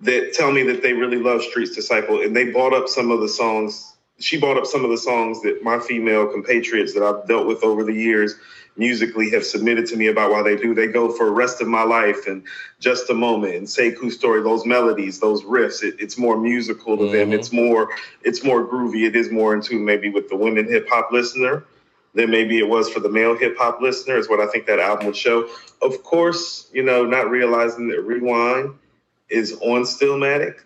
that 0.00 0.34
tell 0.34 0.52
me 0.52 0.62
that 0.64 0.82
they 0.82 0.92
really 0.92 1.18
love 1.18 1.42
Streets 1.42 1.74
Disciple 1.74 2.20
and 2.20 2.34
they 2.34 2.50
bought 2.50 2.74
up 2.74 2.88
some 2.88 3.10
of 3.10 3.20
the 3.20 3.28
songs 3.28 3.96
she 4.18 4.38
bought 4.38 4.56
up 4.56 4.66
some 4.66 4.84
of 4.84 4.90
the 4.90 4.98
songs 4.98 5.42
that 5.42 5.62
my 5.62 5.78
female 5.78 6.26
compatriots 6.26 6.94
that 6.94 7.02
I've 7.02 7.26
dealt 7.28 7.46
with 7.46 7.62
over 7.62 7.84
the 7.84 7.92
years 7.92 8.34
musically 8.76 9.30
have 9.30 9.44
submitted 9.44 9.86
to 9.86 9.96
me 9.96 10.08
about 10.08 10.30
why 10.30 10.42
they 10.42 10.56
do. 10.56 10.74
They 10.74 10.86
go 10.86 11.10
for 11.12 11.30
rest 11.30 11.60
of 11.60 11.68
my 11.68 11.82
life 11.82 12.26
and 12.26 12.42
just 12.78 13.10
a 13.10 13.14
moment 13.14 13.54
and 13.54 13.68
"Say 13.68 13.92
Sekou 13.92 14.12
story, 14.12 14.42
those 14.42 14.66
melodies, 14.66 15.20
those 15.20 15.42
riffs. 15.44 15.82
It, 15.82 15.96
it's 15.98 16.18
more 16.18 16.36
musical 16.36 16.96
to 16.96 17.04
mm-hmm. 17.04 17.12
them. 17.12 17.32
It's 17.32 17.52
more 17.52 17.90
it's 18.22 18.44
more 18.44 18.66
groovy. 18.66 19.06
It 19.06 19.16
is 19.16 19.30
more 19.30 19.54
in 19.54 19.62
tune 19.62 19.84
maybe 19.84 20.10
with 20.10 20.28
the 20.28 20.36
women 20.36 20.66
hip 20.66 20.88
hop 20.88 21.10
listener 21.12 21.64
than 22.14 22.30
maybe 22.30 22.58
it 22.58 22.68
was 22.68 22.88
for 22.88 23.00
the 23.00 23.10
male 23.10 23.36
hip 23.36 23.56
hop 23.58 23.80
listener. 23.80 24.16
Is 24.16 24.28
what 24.28 24.40
I 24.40 24.46
think 24.46 24.66
that 24.66 24.78
album 24.78 25.06
would 25.06 25.16
show. 25.16 25.48
Of 25.82 26.02
course, 26.02 26.68
you 26.72 26.82
know, 26.82 27.04
not 27.04 27.30
realizing 27.30 27.88
that 27.88 28.02
Rewind 28.02 28.74
is 29.28 29.52
on 29.60 29.82
Stillmatic 29.82 30.60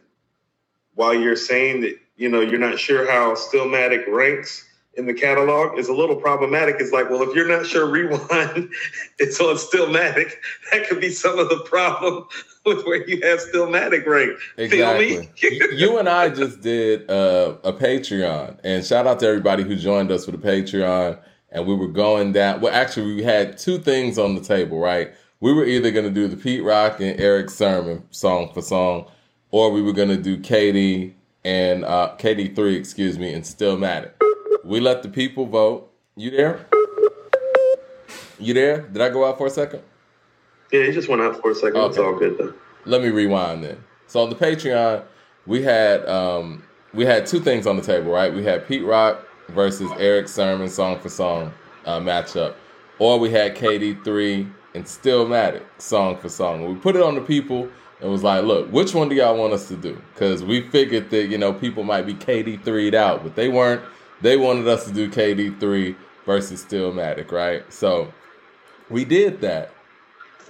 while 0.94 1.14
you're 1.14 1.36
saying 1.36 1.80
that 1.82 1.98
you 2.20 2.28
know, 2.28 2.42
you're 2.42 2.60
not 2.60 2.78
sure 2.78 3.10
how 3.10 3.34
Stillmatic 3.34 4.06
ranks 4.06 4.68
in 4.94 5.06
the 5.06 5.14
catalog 5.14 5.78
is 5.78 5.88
a 5.88 5.92
little 5.92 6.16
problematic. 6.16 6.76
It's 6.78 6.92
like, 6.92 7.10
well, 7.10 7.22
if 7.22 7.34
you're 7.34 7.48
not 7.48 7.66
sure 7.66 7.86
Rewind 7.86 8.70
it's 9.18 9.40
on 9.40 9.56
Stillmatic, 9.56 10.32
that 10.70 10.88
could 10.88 11.00
be 11.00 11.10
some 11.10 11.38
of 11.38 11.48
the 11.48 11.60
problem 11.60 12.26
with 12.66 12.84
where 12.84 13.06
you 13.08 13.20
have 13.22 13.38
Stillmatic 13.40 14.06
rank. 14.06 14.38
Exactly. 14.56 15.30
you 15.76 15.98
and 15.98 16.08
I 16.08 16.28
just 16.30 16.60
did 16.60 17.08
uh, 17.10 17.56
a 17.62 17.72
Patreon, 17.72 18.58
and 18.64 18.84
shout 18.84 19.06
out 19.06 19.20
to 19.20 19.26
everybody 19.26 19.62
who 19.62 19.76
joined 19.76 20.10
us 20.10 20.24
for 20.24 20.32
the 20.32 20.38
Patreon. 20.38 21.18
And 21.52 21.66
we 21.66 21.74
were 21.74 21.88
going 21.88 22.32
down. 22.32 22.60
Well, 22.60 22.72
actually, 22.72 23.16
we 23.16 23.24
had 23.24 23.58
two 23.58 23.78
things 23.78 24.18
on 24.18 24.36
the 24.36 24.40
table, 24.40 24.78
right? 24.78 25.12
We 25.40 25.52
were 25.52 25.64
either 25.64 25.90
going 25.90 26.04
to 26.04 26.10
do 26.10 26.28
the 26.28 26.36
Pete 26.36 26.62
Rock 26.62 27.00
and 27.00 27.18
Erick 27.18 27.50
Sermon 27.50 28.04
song 28.12 28.52
for 28.54 28.62
song, 28.62 29.10
or 29.50 29.72
we 29.72 29.82
were 29.82 29.92
going 29.92 30.10
to 30.10 30.16
do 30.16 30.36
KD 30.38 31.12
and 31.44 31.84
uh, 31.84 32.14
KD3, 32.18 32.76
excuse 32.76 33.18
me, 33.18 33.32
and 33.32 33.42
Stillmatic. 33.42 34.12
We 34.64 34.80
let 34.80 35.02
the 35.02 35.08
people 35.08 35.46
vote. 35.46 35.92
You 36.16 36.30
there? 36.30 36.66
You 38.38 38.54
there? 38.54 38.82
Did 38.82 39.02
I 39.02 39.08
go 39.08 39.24
out 39.26 39.38
for 39.38 39.46
a 39.46 39.50
second? 39.50 39.82
Yeah, 40.72 40.84
he 40.86 40.92
just 40.92 41.08
went 41.08 41.22
out 41.22 41.40
for 41.40 41.50
a 41.50 41.54
second. 41.54 41.76
Okay. 41.76 41.88
It's 41.88 41.98
all 41.98 42.18
good 42.18 42.38
though. 42.38 42.54
Let 42.84 43.02
me 43.02 43.08
rewind 43.08 43.64
then. 43.64 43.82
So 44.06 44.22
on 44.22 44.30
the 44.30 44.36
Patreon, 44.36 45.04
we 45.46 45.62
had 45.62 46.06
um, 46.08 46.62
we 46.94 47.04
had 47.04 47.26
two 47.26 47.40
things 47.40 47.66
on 47.66 47.76
the 47.76 47.82
table, 47.82 48.10
right? 48.12 48.32
We 48.32 48.44
had 48.44 48.66
Pete 48.66 48.84
Rock 48.84 49.26
versus 49.48 49.90
Erick 49.98 50.28
Sermon 50.28 50.68
song 50.68 50.98
for 50.98 51.08
song 51.08 51.52
uh, 51.84 51.98
matchup, 51.98 52.54
or 52.98 53.18
we 53.18 53.30
had 53.30 53.56
KD3 53.56 54.50
and 54.74 54.84
Stillmatic 54.84 55.62
song 55.78 56.16
for 56.16 56.28
song. 56.28 56.66
We 56.66 56.74
put 56.74 56.96
it 56.96 57.02
on 57.02 57.14
the 57.14 57.20
people 57.20 57.68
it 58.02 58.08
was 58.08 58.22
like, 58.22 58.44
look, 58.44 58.72
which 58.72 58.94
one 58.94 59.08
do 59.08 59.14
y'all 59.14 59.36
want 59.36 59.52
us 59.52 59.68
to 59.68 59.76
do? 59.76 60.00
Because 60.14 60.42
we 60.42 60.62
figured 60.62 61.10
that, 61.10 61.26
you 61.26 61.36
know, 61.36 61.52
people 61.52 61.82
might 61.82 62.06
be 62.06 62.14
KD3'd 62.14 62.94
out, 62.94 63.22
but 63.22 63.36
they 63.36 63.48
weren't. 63.48 63.82
They 64.20 64.36
wanted 64.36 64.68
us 64.68 64.84
to 64.84 64.92
do 64.92 65.08
KD3 65.08 65.96
versus 66.26 66.64
Stillmatic, 66.64 67.32
right? 67.32 67.70
So 67.72 68.12
we 68.88 69.04
did 69.04 69.40
that. 69.40 69.70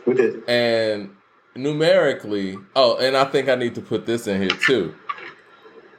We 0.07 0.15
did. 0.15 0.49
And 0.49 1.11
numerically, 1.55 2.57
oh, 2.75 2.97
and 2.97 3.17
I 3.17 3.25
think 3.25 3.49
I 3.49 3.55
need 3.55 3.75
to 3.77 3.81
put 3.81 4.07
this 4.07 4.27
in 4.27 4.41
here 4.41 4.51
too. 4.51 4.95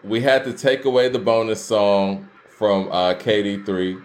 We 0.03 0.21
had 0.21 0.43
to 0.45 0.53
take 0.53 0.85
away 0.85 1.09
the 1.09 1.19
bonus 1.19 1.63
song 1.63 2.27
from 2.49 2.91
uh, 2.91 3.13
KD3, 3.15 4.03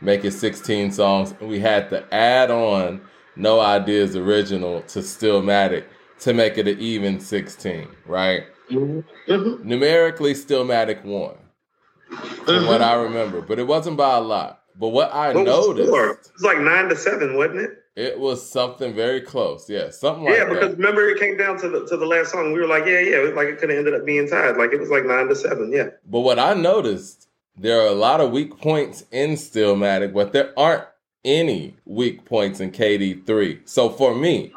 make 0.00 0.24
it 0.24 0.32
16 0.32 0.92
songs, 0.92 1.34
and 1.40 1.48
we 1.48 1.60
had 1.60 1.88
to 1.90 2.12
add 2.12 2.50
on 2.50 3.00
No 3.36 3.60
Ideas 3.60 4.16
Original 4.16 4.82
to 4.82 4.98
Stillmatic 4.98 5.84
to 6.20 6.34
make 6.34 6.58
it 6.58 6.66
an 6.66 6.78
even 6.80 7.20
16, 7.20 7.88
right? 8.06 8.44
Mm-hmm. 8.70 9.32
mm-hmm. 9.32 9.68
Numerically, 9.68 10.34
Stillmatic 10.34 11.04
won, 11.04 11.36
from 12.08 12.18
mm-hmm. 12.18 12.66
what 12.66 12.82
I 12.82 12.94
remember, 12.94 13.40
but 13.40 13.58
it 13.58 13.66
wasn't 13.66 13.96
by 13.96 14.16
a 14.16 14.20
lot. 14.20 14.62
But 14.78 14.88
what 14.88 15.12
I 15.12 15.32
what 15.32 15.44
noticed, 15.44 15.88
it 15.88 15.92
was 15.92 16.42
like 16.42 16.60
nine 16.60 16.88
to 16.88 16.96
seven, 16.96 17.36
wasn't 17.36 17.60
it? 17.60 17.70
It 17.96 18.18
was 18.20 18.48
something 18.48 18.94
very 18.94 19.20
close, 19.20 19.68
yeah, 19.68 19.90
something 19.90 20.24
like 20.24 20.36
yeah. 20.36 20.44
Because 20.44 20.70
that. 20.70 20.76
remember, 20.76 21.08
it 21.08 21.18
came 21.18 21.36
down 21.36 21.58
to 21.58 21.68
the 21.68 21.84
to 21.86 21.96
the 21.96 22.06
last 22.06 22.30
song. 22.30 22.52
We 22.52 22.60
were 22.60 22.68
like, 22.68 22.86
yeah, 22.86 23.00
yeah, 23.00 23.16
it 23.26 23.34
like 23.34 23.48
it 23.48 23.58
could 23.58 23.70
have 23.70 23.78
ended 23.78 23.94
up 23.94 24.06
being 24.06 24.28
tied. 24.28 24.56
Like 24.56 24.72
it 24.72 24.78
was 24.78 24.88
like 24.88 25.04
nine 25.04 25.26
to 25.28 25.34
seven, 25.34 25.72
yeah. 25.72 25.88
But 26.06 26.20
what 26.20 26.38
I 26.38 26.54
noticed, 26.54 27.28
there 27.56 27.80
are 27.80 27.88
a 27.88 27.92
lot 27.92 28.20
of 28.20 28.30
weak 28.30 28.56
points 28.58 29.04
in 29.10 29.32
Stillmatic, 29.32 30.14
but 30.14 30.32
there 30.32 30.56
aren't 30.56 30.84
any 31.24 31.76
weak 31.84 32.24
points 32.24 32.60
in 32.60 32.70
KD 32.70 33.26
three. 33.26 33.60
So 33.64 33.90
for 33.90 34.14
me, 34.14 34.52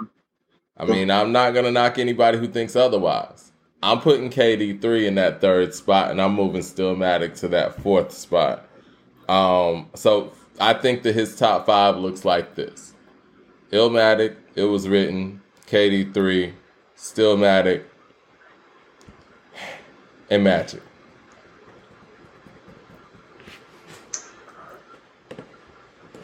I 0.78 0.86
mean, 0.86 1.10
I'm 1.10 1.32
not 1.32 1.56
gonna 1.56 1.72
knock 1.72 1.98
anybody 1.98 2.38
who 2.38 2.48
thinks 2.48 2.76
otherwise. 2.76 3.51
I'm 3.84 4.00
putting 4.00 4.30
KD 4.30 4.82
three 4.82 5.08
in 5.08 5.16
that 5.16 5.42
third 5.42 5.74
spot, 5.74 6.12
and 6.12 6.22
I'm 6.22 6.36
moving 6.36 6.62
Stillmatic 6.62 7.40
to 7.40 7.48
that 7.50 7.82
fourth 7.82 8.12
spot. 8.12 8.68
Um, 9.28 9.90
so 9.96 10.32
I 10.60 10.74
think 10.74 11.04
that 11.04 11.16
his 11.16 11.36
top 11.36 11.66
five 11.66 11.98
looks 11.98 12.24
like 12.24 12.56
this: 12.56 12.94
Illmatic, 13.72 14.36
it 14.56 14.66
was 14.66 14.88
written, 14.88 15.42
KD 15.68 16.14
three, 16.14 16.54
Stillmatic, 16.96 17.84
and 20.30 20.44
Magic. 20.44 20.84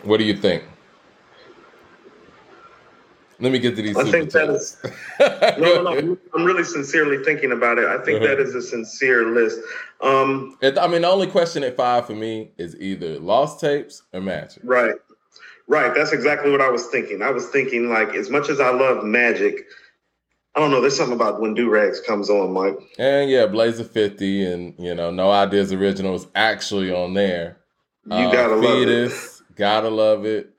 What 0.03 0.17
do 0.17 0.23
you 0.23 0.37
think? 0.37 0.63
Let 3.39 3.51
me 3.51 3.59
get 3.59 3.75
to 3.75 3.81
these. 3.81 3.95
I 3.95 4.09
think 4.09 4.31
that 4.31 4.49
is. 4.49 4.77
no, 5.59 5.81
no, 5.83 5.93
no. 5.99 6.17
I'm 6.33 6.43
really 6.43 6.63
sincerely 6.63 7.23
thinking 7.23 7.51
about 7.51 7.77
it. 7.77 7.85
I 7.85 8.03
think 8.03 8.21
uh-huh. 8.21 8.35
that 8.35 8.39
is 8.39 8.55
a 8.55 8.61
sincere 8.61 9.31
list. 9.31 9.59
Um, 10.01 10.57
I 10.61 10.87
mean, 10.87 11.01
the 11.01 11.07
only 11.07 11.27
question 11.27 11.63
at 11.63 11.77
five 11.77 12.07
for 12.07 12.15
me 12.15 12.51
is 12.57 12.75
either 12.79 13.19
lost 13.19 13.59
tapes 13.59 14.01
or 14.11 14.21
magic. 14.21 14.63
Right, 14.65 14.95
right. 15.67 15.93
That's 15.93 16.13
exactly 16.13 16.51
what 16.51 16.61
I 16.61 16.69
was 16.69 16.87
thinking. 16.87 17.21
I 17.21 17.29
was 17.29 17.47
thinking 17.49 17.89
like, 17.89 18.15
as 18.15 18.29
much 18.29 18.49
as 18.49 18.59
I 18.59 18.71
love 18.71 19.03
magic, 19.03 19.67
I 20.55 20.59
don't 20.59 20.71
know. 20.71 20.81
There's 20.81 20.97
something 20.97 21.15
about 21.15 21.39
when 21.39 21.53
do 21.53 21.69
rags 21.69 22.01
comes 22.01 22.31
on, 22.31 22.53
Mike. 22.53 22.79
And 22.97 23.29
yeah, 23.29 23.45
Blaze 23.45 23.79
a 23.79 23.83
fifty, 23.83 24.43
and 24.43 24.73
you 24.79 24.95
know, 24.95 25.11
no 25.11 25.29
ideas 25.29 25.71
original 25.71 26.15
is 26.15 26.25
actually 26.33 26.91
on 26.91 27.13
there. 27.13 27.59
You 28.07 28.13
uh, 28.13 28.31
gotta 28.31 28.59
Fetus, 28.59 29.41
love 29.41 29.49
it. 29.49 29.55
Gotta 29.55 29.89
love 29.89 30.25
it. 30.25 30.49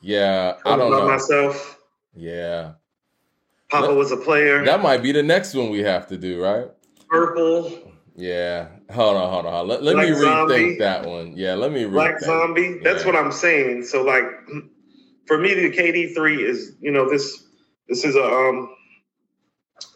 Yeah, 0.00 0.54
I 0.64 0.76
don't 0.76 0.92
know 0.92 1.08
myself. 1.08 1.77
Yeah. 2.18 2.72
Papa 3.70 3.94
was 3.94 4.12
a 4.12 4.16
player. 4.16 4.64
That 4.64 4.82
might 4.82 5.02
be 5.02 5.12
the 5.12 5.22
next 5.22 5.54
one 5.54 5.70
we 5.70 5.80
have 5.80 6.06
to 6.08 6.16
do, 6.16 6.42
right? 6.42 6.68
Purple. 7.08 7.92
Yeah. 8.16 8.68
Hold 8.90 9.16
on, 9.16 9.30
hold 9.30 9.46
on. 9.46 9.68
Let, 9.68 9.82
let 9.82 9.96
me 9.96 10.04
rethink 10.04 10.20
zombie. 10.20 10.78
that 10.78 11.04
one. 11.04 11.34
Yeah, 11.36 11.54
let 11.54 11.70
me 11.72 11.84
rethink. 11.84 11.92
Black 11.92 12.20
Zombie. 12.20 12.80
That's 12.82 13.04
yeah. 13.04 13.06
what 13.06 13.16
I'm 13.16 13.30
saying. 13.30 13.84
So 13.84 14.02
like 14.02 14.24
for 15.26 15.38
me 15.38 15.54
the 15.54 15.70
KD3 15.70 16.40
is, 16.40 16.72
you 16.80 16.90
know, 16.90 17.08
this 17.08 17.44
this 17.88 18.04
is 18.04 18.16
a 18.16 18.24
um 18.24 18.74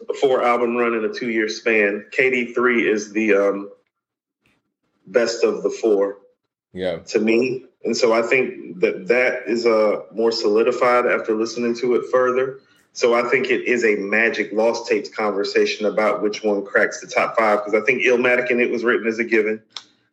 a 0.09 0.13
four 0.13 0.43
album 0.43 0.77
run 0.77 0.93
in 0.93 1.03
a 1.03 1.13
two 1.13 1.31
year 1.31 1.49
span. 1.49 2.05
KD3 2.15 2.89
is 2.89 3.11
the 3.11 3.33
um 3.33 3.69
best 5.07 5.43
of 5.43 5.63
the 5.63 5.69
four. 5.69 6.19
Yeah. 6.73 6.97
To 6.97 7.19
me. 7.19 7.65
And 7.85 7.95
so 7.95 8.13
I 8.13 8.21
think 8.21 8.79
that 8.79 9.07
that 9.07 9.43
is 9.47 9.65
uh, 9.65 10.01
more 10.13 10.31
solidified 10.31 11.05
after 11.05 11.35
listening 11.35 11.75
to 11.75 11.95
it 11.95 12.05
further. 12.11 12.59
So 12.93 13.13
I 13.15 13.27
think 13.29 13.49
it 13.49 13.63
is 13.65 13.83
a 13.83 13.95
magic 13.95 14.51
lost 14.53 14.87
tapes 14.87 15.09
conversation 15.09 15.85
about 15.85 16.21
which 16.21 16.43
one 16.43 16.63
cracks 16.65 17.01
the 17.01 17.07
top 17.07 17.37
five 17.37 17.59
because 17.59 17.73
I 17.79 17.83
think 17.85 18.03
Illmatic 18.03 18.49
and 18.51 18.61
it 18.61 18.71
was 18.71 18.83
written 18.83 19.07
as 19.07 19.19
a 19.19 19.23
given. 19.23 19.61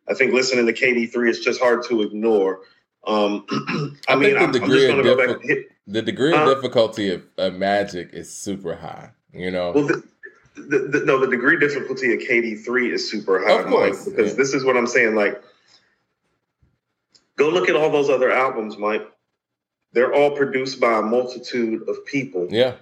I 0.09 0.13
think 0.15 0.33
listening 0.33 0.65
to 0.65 0.73
KD3 0.73 1.29
is 1.29 1.39
just 1.39 1.61
hard 1.61 1.83
to 1.85 2.01
ignore. 2.01 2.61
Um, 3.07 3.45
I, 4.07 4.13
I 4.13 4.15
mean, 4.15 4.33
the 4.51 4.59
degree 4.59 4.87
just 4.87 4.89
of 4.89 4.95
going 4.95 4.97
to 4.97 5.03
go 5.03 5.15
back. 5.17 5.27
diffi- 5.29 5.39
and 5.41 5.49
hit, 5.49 5.71
The 5.87 6.01
degree 6.01 6.31
Huh? 6.33 6.49
of 6.49 6.55
difficulty 6.55 7.13
of, 7.13 7.23
of 7.37 7.53
Magic 7.55 8.09
is 8.13 8.33
super 8.35 8.75
high. 8.75 9.11
You 9.33 9.51
know, 9.51 9.71
well, 9.71 9.87
the, 9.87 10.03
the, 10.55 10.79
the, 10.79 11.05
no, 11.05 11.19
the 11.19 11.27
degree 11.27 11.57
difficulty 11.59 12.13
of 12.13 12.19
KD 12.19 12.65
three 12.65 12.91
is 12.91 13.09
super 13.09 13.39
high, 13.47 13.59
Of 13.61 13.67
course, 13.67 14.05
because 14.05 14.31
yeah. 14.31 14.37
this 14.37 14.53
is 14.53 14.65
what 14.65 14.75
I'm 14.75 14.87
saying. 14.87 15.15
Like, 15.15 15.41
go 17.37 17.49
look 17.49 17.69
at 17.69 17.75
all 17.75 17.89
those 17.89 18.09
other 18.09 18.31
albums, 18.31 18.77
Mike. 18.77 19.07
They're 19.93 20.13
all 20.13 20.31
produced 20.31 20.79
by 20.79 20.99
a 20.99 21.01
multitude 21.01 21.87
of 21.89 22.05
people. 22.05 22.47
yeah, 22.49 22.75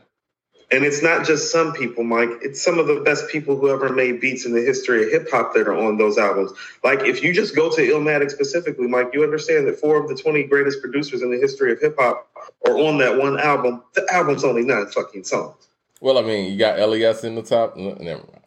And 0.69 0.85
it's 0.85 1.01
not 1.01 1.25
just 1.25 1.51
some 1.51 1.73
people, 1.73 2.03
Mike. 2.03 2.29
It's 2.43 2.61
some 2.61 2.77
of 2.77 2.85
the 2.85 3.01
best 3.01 3.29
people 3.29 3.57
who 3.57 3.69
ever 3.69 3.89
made 3.89 4.21
beats 4.21 4.45
in 4.45 4.53
the 4.53 4.61
history 4.61 5.03
of 5.03 5.11
hip 5.11 5.27
hop 5.31 5.55
that 5.55 5.67
are 5.67 5.75
on 5.75 5.97
those 5.97 6.19
albums. 6.19 6.51
Like, 6.83 6.99
if 7.01 7.23
you 7.23 7.33
just 7.33 7.55
go 7.55 7.71
to 7.71 7.81
Illmatic 7.81 8.29
specifically, 8.29 8.87
Mike, 8.87 9.09
you 9.13 9.23
understand 9.23 9.67
that 9.67 9.79
four 9.79 9.99
of 9.99 10.07
the 10.07 10.15
20 10.15 10.43
greatest 10.43 10.81
producers 10.81 11.23
in 11.23 11.31
the 11.31 11.37
history 11.37 11.71
of 11.71 11.79
hip 11.81 11.95
hop 11.97 12.29
are 12.67 12.77
on 12.77 12.99
that 12.99 13.17
one 13.17 13.39
album. 13.39 13.81
The 13.95 14.07
album's 14.13 14.43
only 14.43 14.63
nine 14.63 14.85
fucking 14.87 15.23
songs. 15.23 15.67
Well, 16.01 16.17
I 16.17 16.21
mean, 16.21 16.51
you 16.51 16.59
got 16.59 16.77
LES 16.79 17.23
in 17.23 17.35
the 17.35 17.41
top. 17.41 17.75
Never 17.75 18.03
mind. 18.03 18.39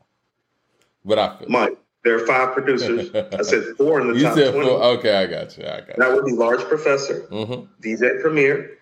But 1.05 1.19
I 1.19 1.37
feel 1.37 1.49
Mike, 1.49 1.77
there 2.05 2.17
are 2.17 2.27
five 2.27 2.53
producers. 2.55 3.11
I 3.15 3.43
said 3.43 3.77
four 3.77 4.01
in 4.01 4.09
the 4.09 4.15
you 4.19 4.25
top 4.25 4.35
said 4.35 4.53
20. 4.53 4.69
four. 4.69 4.83
Okay, 4.99 5.15
I 5.17 5.27
got 5.27 5.57
you. 5.57 5.65
I 5.65 5.81
got 5.81 5.89
you. 5.89 5.95
That 5.99 6.13
would 6.15 6.25
be 6.25 6.33
Large 6.33 6.61
Professor, 6.63 7.21
hmm 7.23 7.65
DJ 7.83 8.21
Premier, 8.21 8.79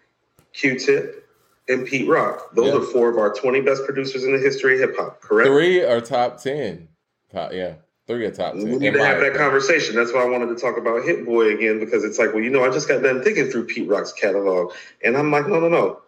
Q 0.52 0.78
Tip, 0.78 1.28
and 1.68 1.86
Pete 1.86 2.08
Rock. 2.08 2.54
Those 2.54 2.72
Yeah. 2.72 2.80
are 2.80 2.82
four 2.84 3.10
of 3.10 3.18
our 3.18 3.32
20 3.32 3.60
best 3.60 3.84
producers 3.84 4.24
in 4.24 4.32
the 4.32 4.38
history 4.38 4.74
of 4.82 4.90
hip 4.90 4.96
hop, 4.98 5.20
correct? 5.20 5.48
Three 5.48 5.82
are 5.84 6.00
top 6.00 6.40
ten. 6.42 6.88
Top, 7.32 7.52
yeah, 7.52 7.74
three 8.06 8.24
are 8.24 8.30
top 8.30 8.54
ten. 8.54 8.64
We 8.64 8.76
need 8.76 8.94
to 8.94 9.04
have 9.04 9.20
that 9.20 9.34
conversation. 9.34 9.94
That's 9.94 10.12
why 10.12 10.22
I 10.22 10.28
wanted 10.28 10.46
to 10.46 10.56
talk 10.56 10.76
about 10.78 11.04
Hit 11.04 11.24
Boy 11.26 11.54
again 11.54 11.78
because 11.78 12.04
it's 12.04 12.18
like, 12.18 12.32
well, 12.32 12.42
you 12.42 12.50
know, 12.50 12.64
I 12.64 12.70
just 12.70 12.88
got 12.88 13.02
done 13.02 13.22
thinking 13.22 13.50
through 13.50 13.66
Pete 13.66 13.88
Rock's 13.88 14.12
catalog, 14.12 14.72
and 15.04 15.16
I'm 15.16 15.30
like, 15.30 15.46
no, 15.46 15.60
no, 15.60 15.68
no. 15.68 16.00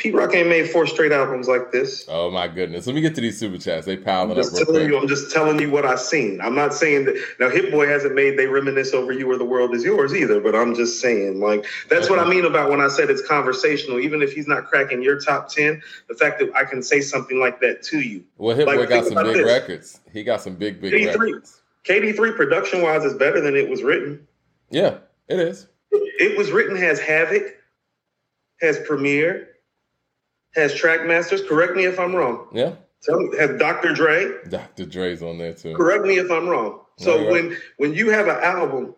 Pete 0.00 0.14
Rock 0.14 0.34
ain't 0.34 0.48
made 0.48 0.70
four 0.70 0.86
straight 0.86 1.12
albums 1.12 1.46
like 1.46 1.72
this. 1.72 2.06
Oh 2.08 2.30
my 2.30 2.48
goodness! 2.48 2.86
Let 2.86 2.96
me 2.96 3.02
get 3.02 3.14
to 3.16 3.20
these 3.20 3.38
super 3.38 3.58
chats. 3.58 3.84
They 3.84 3.98
I'm 3.98 4.02
piling 4.02 4.30
up 4.30 4.36
just 4.38 4.56
telling 4.56 4.88
you. 4.88 4.98
I'm 4.98 5.06
just 5.06 5.30
telling 5.30 5.60
you 5.60 5.70
what 5.70 5.84
I've 5.84 6.00
seen. 6.00 6.40
I'm 6.40 6.54
not 6.54 6.72
saying 6.72 7.04
that 7.04 7.22
now. 7.38 7.50
Hit 7.50 7.70
Boy 7.70 7.86
hasn't 7.86 8.14
made 8.14 8.38
"They 8.38 8.46
Reminisce 8.46 8.94
Over 8.94 9.12
You" 9.12 9.30
or 9.30 9.36
"The 9.36 9.44
World 9.44 9.74
Is 9.74 9.84
Yours" 9.84 10.14
either. 10.14 10.40
But 10.40 10.54
I'm 10.54 10.74
just 10.74 11.02
saying, 11.02 11.40
like, 11.40 11.66
that's 11.90 12.08
what 12.08 12.18
I 12.18 12.26
mean 12.26 12.46
about 12.46 12.70
when 12.70 12.80
I 12.80 12.88
said 12.88 13.10
it's 13.10 13.26
conversational. 13.28 14.00
Even 14.00 14.22
if 14.22 14.32
he's 14.32 14.48
not 14.48 14.64
cracking 14.68 15.02
your 15.02 15.20
top 15.20 15.50
ten, 15.50 15.82
the 16.08 16.14
fact 16.14 16.38
that 16.40 16.50
I 16.56 16.64
can 16.64 16.82
say 16.82 17.02
something 17.02 17.38
like 17.38 17.60
that 17.60 17.82
to 17.82 18.00
you. 18.00 18.24
Well, 18.38 18.56
Hit 18.56 18.66
Like, 18.66 18.78
Boy 18.78 18.86
got 18.86 19.04
some 19.04 19.22
big 19.22 19.34
this. 19.34 19.46
records. 19.46 20.00
He 20.14 20.24
got 20.24 20.40
some 20.40 20.54
big, 20.54 20.80
big 20.80 20.94
KD3. 20.94 21.18
records. 21.18 21.60
KD3 21.84 22.36
production 22.36 22.80
wise 22.80 23.04
is 23.04 23.12
better 23.14 23.42
than 23.42 23.54
it 23.54 23.68
was 23.68 23.82
written. 23.82 24.26
Yeah, 24.70 24.96
it 25.28 25.40
is. 25.40 25.66
It 25.92 26.38
was 26.38 26.52
written 26.52 26.76
has 26.76 26.98
Havoc, 27.00 27.42
has 28.62 28.78
Premier, 28.86 29.48
has 30.54 30.74
Trackmasters. 30.74 31.46
Correct 31.46 31.76
me 31.76 31.84
if 31.84 31.98
I'm 31.98 32.14
wrong. 32.14 32.46
Yeah, 32.52 32.74
Tell 33.02 33.18
me, 33.18 33.36
has 33.38 33.58
Dr. 33.58 33.92
Dre. 33.94 34.32
Dr. 34.48 34.84
Dre's 34.84 35.22
on 35.22 35.38
there 35.38 35.54
too. 35.54 35.74
Correct 35.74 36.04
me 36.04 36.18
if 36.18 36.30
I'm 36.30 36.48
wrong. 36.48 36.80
So 36.98 37.16
No, 37.16 37.22
you're 37.22 37.32
when 37.32 37.56
when 37.78 37.94
you 37.94 38.10
have 38.10 38.28
an 38.28 38.36
album 38.42 38.94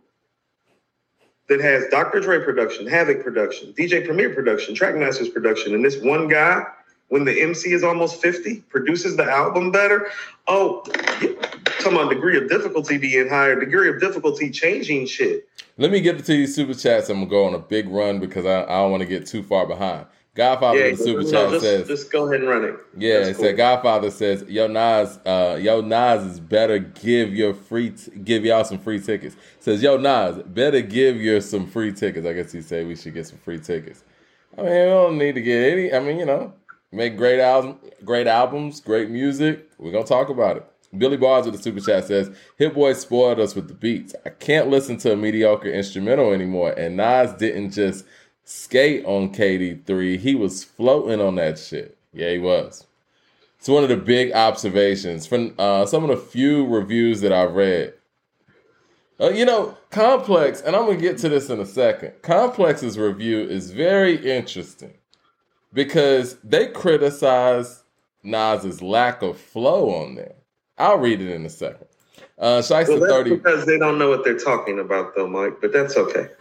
that 1.49 1.61
has 1.61 1.87
Dr. 1.91 2.21
Dre 2.21 2.43
production, 2.45 2.87
Havoc 2.87 3.23
production, 3.23 3.73
DJ 3.75 4.05
Premier 4.05 4.35
production, 4.35 4.75
Trackmasters 4.75 5.33
production, 5.33 5.75
and 5.75 5.85
this 5.85 6.01
one 6.01 6.29
guy, 6.29 6.65
when 7.09 7.25
the 7.25 7.43
MC 7.43 7.73
is 7.73 7.85
almost 7.85 8.23
50, 8.23 8.61
produces 8.63 9.17
the 9.17 9.25
album 9.25 9.71
better. 9.71 10.09
Oh, 10.49 10.83
talking 10.83 11.99
about 11.99 12.09
degree 12.09 12.39
of 12.39 12.49
difficulty 12.49 12.97
being 12.97 13.29
higher, 13.29 13.59
degree 13.59 13.89
of 13.89 14.01
difficulty 14.01 14.51
changing 14.51 15.07
shit. 15.07 15.47
Let 15.79 15.91
me 15.91 16.01
get 16.01 16.19
to 16.19 16.23
these 16.25 16.55
super 16.55 16.75
chats. 16.75 17.09
I'm 17.09 17.19
gonna 17.19 17.31
go 17.31 17.45
on 17.45 17.55
a 17.55 17.59
big 17.59 17.89
run 17.89 18.19
because 18.19 18.47
I, 18.47 18.63
I 18.63 18.81
don't 18.81 18.91
want 18.91 19.03
to 19.03 19.09
get 19.09 19.27
too 19.27 19.43
far 19.43 19.67
behind. 19.67 20.07
Godfather 20.35 20.79
Yeah, 20.79 20.91
the 20.93 20.97
super 20.97 21.23
no, 21.23 21.31
chat 21.31 21.51
just, 21.51 21.63
says, 21.63 21.89
just 21.89 22.11
go 22.11 22.27
ahead 22.27 22.41
and 22.41 22.49
run 22.49 22.65
it. 22.65 22.75
Yeah, 22.97 23.19
That's 23.19 23.29
it 23.31 23.35
cool. 23.35 23.45
said 23.45 23.57
Godfather 23.59 24.11
says, 24.11 24.45
"Yo 24.49 24.67
Nas, 24.67 25.19
uh, 25.27 25.59
Yo 25.61 25.83
Nas 25.83 26.23
is 26.25 26.41
better 26.41 26.79
give 26.79 27.35
your 27.35 27.53
free 27.53 27.91
t- 27.91 28.13
give 28.19 28.45
y'all 28.47 28.65
some 28.65 28.79
free 28.79 28.99
tickets." 28.99 29.37
Says 29.61 29.83
Yo 29.83 29.99
Nas, 29.99 30.43
better 30.47 30.81
give 30.81 31.17
your 31.17 31.43
some 31.43 31.67
free 31.67 31.93
tickets. 31.93 32.27
I 32.27 32.33
guess 32.33 32.51
he 32.51 32.63
said 32.63 32.87
we 32.87 32.97
should 32.97 33.13
get 33.13 33.27
some 33.27 33.39
free 33.39 33.59
tickets. 33.59 34.05
I 34.57 34.63
mean, 34.63 34.71
we 34.73 34.79
don't 34.79 35.19
need 35.19 35.35
to 35.35 35.43
get 35.43 35.71
any. 35.73 35.93
I 35.93 36.01
mean, 36.01 36.19
you 36.19 36.25
know, 36.27 36.55
make 36.91 37.19
great 37.19 37.41
album, 37.41 37.79
great 38.03 38.27
albums, 38.27 38.81
great 38.81 39.11
music. 39.11 39.69
We're 39.79 39.93
gonna 39.93 40.05
talk 40.07 40.31
about 40.31 40.57
it. 40.57 40.65
Billy 40.97 41.17
Bars 41.19 41.47
with 41.47 41.57
the 41.57 41.63
super 41.63 41.81
chat 41.81 42.07
says, 42.07 42.31
"Hit 42.57 42.73
Boy 42.75 42.95
spoiled 42.95 43.39
us 43.41 43.55
with 43.55 43.69
the 43.69 43.75
beats. 43.75 44.15
I 44.25 44.31
can't 44.31 44.69
listen 44.71 44.97
to 44.99 45.13
a 45.13 45.17
mediocre 45.17 45.69
instrumental 45.71 46.33
anymore." 46.33 46.73
And 46.77 46.97
Nas 46.97 47.33
didn't 47.35 47.73
just 47.73 48.07
skate 48.45 49.05
on 49.05 49.33
KD3; 49.33 50.19
he 50.19 50.35
was 50.35 50.65
floating 50.65 51.21
on 51.21 51.37
that 51.37 51.59
shit. 51.59 51.97
Yeah, 52.13 52.31
he 52.31 52.39
was. 52.39 52.87
It's 53.59 53.69
one 53.69 53.85
of 53.85 53.89
the 53.89 53.97
big 53.97 54.33
observations 54.33 55.27
from 55.27 55.55
uh, 55.59 55.87
some 55.87 56.03
of 56.03 56.11
the 56.11 56.17
few 56.17 56.67
reviews 56.67 57.21
that 57.21 57.33
I've 57.33 57.55
read. 57.55 57.95
Uh, 59.21 59.31
you 59.31 59.45
know, 59.45 59.79
Complex, 59.91 60.61
and 60.61 60.75
I'm 60.75 60.87
gonna 60.87 60.97
get 60.99 61.19
to 61.19 61.29
this 61.29 61.49
in 61.49 61.61
a 61.61 61.67
second. 61.67 62.13
Complex's 62.23 62.99
review 62.99 63.41
is 63.41 63.71
very 63.71 64.17
interesting 64.17 64.95
because 65.73 66.37
they 66.43 66.67
criticize 66.67 67.85
Nas's 68.25 68.83
lack 68.83 69.23
of 69.23 69.39
flow 69.39 69.91
on 69.95 70.17
there. 70.17 70.35
I'll 70.77 70.99
read 70.99 71.21
it 71.21 71.31
in 71.31 71.47
a 71.47 71.51
second. 71.51 71.87
Uh, 72.39 72.63
Well, 72.69 72.81
that's 72.81 72.89
30 72.89 73.37
because 73.37 73.67
they 73.67 73.79
don't 73.79 73.99
know 73.99 74.09
what 74.09 74.25
they're 74.25 74.39
talking 74.39 74.79
about, 74.79 75.15
though, 75.15 75.29
Mike. 75.29 75.61
But 75.61 75.73
that's 75.73 75.97
okay. 75.97 76.29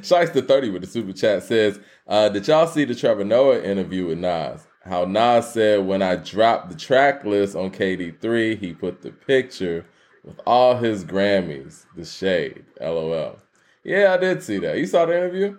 Shiesta 0.00 0.46
30 0.46 0.70
with 0.70 0.82
the 0.82 0.88
super 0.88 1.12
chat 1.12 1.42
says, 1.42 1.78
uh, 2.08 2.28
Did 2.30 2.48
y'all 2.48 2.66
see 2.66 2.84
the 2.84 2.94
Trevor 2.94 3.24
Noah 3.24 3.62
interview 3.62 4.06
with 4.06 4.18
Nas? 4.18 4.66
How 4.84 5.04
Nas 5.04 5.52
said 5.52 5.86
when 5.86 6.02
I 6.02 6.16
dropped 6.16 6.70
the 6.70 6.76
track 6.76 7.24
list 7.24 7.54
on 7.54 7.70
KD3, 7.70 8.58
he 8.58 8.72
put 8.72 9.02
the 9.02 9.10
picture 9.10 9.84
with 10.24 10.40
all 10.46 10.76
his 10.76 11.04
Grammys, 11.04 11.84
the 11.96 12.04
shade. 12.04 12.64
LOL. 12.80 13.38
Yeah, 13.84 14.14
I 14.14 14.16
did 14.16 14.42
see 14.42 14.58
that. 14.58 14.78
You 14.78 14.86
saw 14.86 15.06
the 15.06 15.16
interview? 15.16 15.56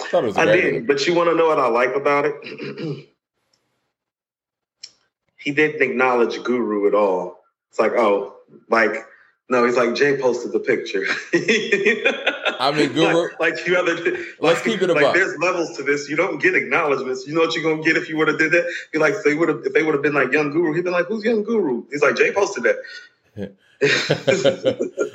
I 0.00 0.08
thought 0.08 0.24
it 0.24 0.26
was 0.28 0.36
I 0.36 0.44
did, 0.44 0.86
but 0.86 1.06
you 1.06 1.14
want 1.14 1.30
to 1.30 1.36
know 1.36 1.46
what 1.46 1.58
I 1.58 1.68
like 1.68 1.94
about 1.94 2.24
it? 2.26 2.34
he 5.38 5.52
didn't 5.52 5.82
acknowledge 5.82 6.42
Guru 6.42 6.86
at 6.86 6.94
all. 6.94 7.40
It's 7.70 7.78
like, 7.78 7.92
oh, 7.92 8.35
like, 8.68 8.94
no, 9.48 9.64
he's 9.64 9.76
like, 9.76 9.94
Jay 9.94 10.16
posted 10.20 10.52
the 10.52 10.58
picture. 10.58 11.04
I 12.58 12.72
mean, 12.72 12.92
Guru- 12.92 13.28
Like, 13.38 13.56
like 13.58 13.66
you 13.66 13.76
other, 13.76 13.94
Let's 13.94 14.40
like, 14.40 14.64
keep 14.64 14.82
it 14.82 14.88
like 14.88 15.14
there's 15.14 15.38
levels 15.38 15.76
to 15.76 15.84
this. 15.84 16.08
You 16.08 16.16
don't 16.16 16.42
get 16.42 16.54
acknowledgments. 16.54 17.26
You 17.26 17.34
know 17.34 17.42
what 17.42 17.54
you're 17.54 17.62
gonna 17.62 17.82
get 17.82 17.96
if 17.96 18.08
you 18.08 18.16
would 18.16 18.28
have 18.28 18.38
did 18.38 18.50
that? 18.52 18.64
Be 18.92 18.98
like, 18.98 19.14
they 19.24 19.34
would 19.34 19.48
have, 19.48 19.60
if 19.64 19.72
they 19.72 19.84
would 19.84 19.94
have 19.94 20.02
been 20.02 20.14
like 20.14 20.32
Young 20.32 20.50
Guru, 20.50 20.72
he'd 20.72 20.82
been 20.84 20.92
like, 20.92 21.06
who's 21.06 21.24
Young 21.24 21.44
Guru? 21.44 21.84
He's 21.90 22.02
like, 22.02 22.16
Jay 22.16 22.32
posted 22.32 22.64
that. 22.64 22.76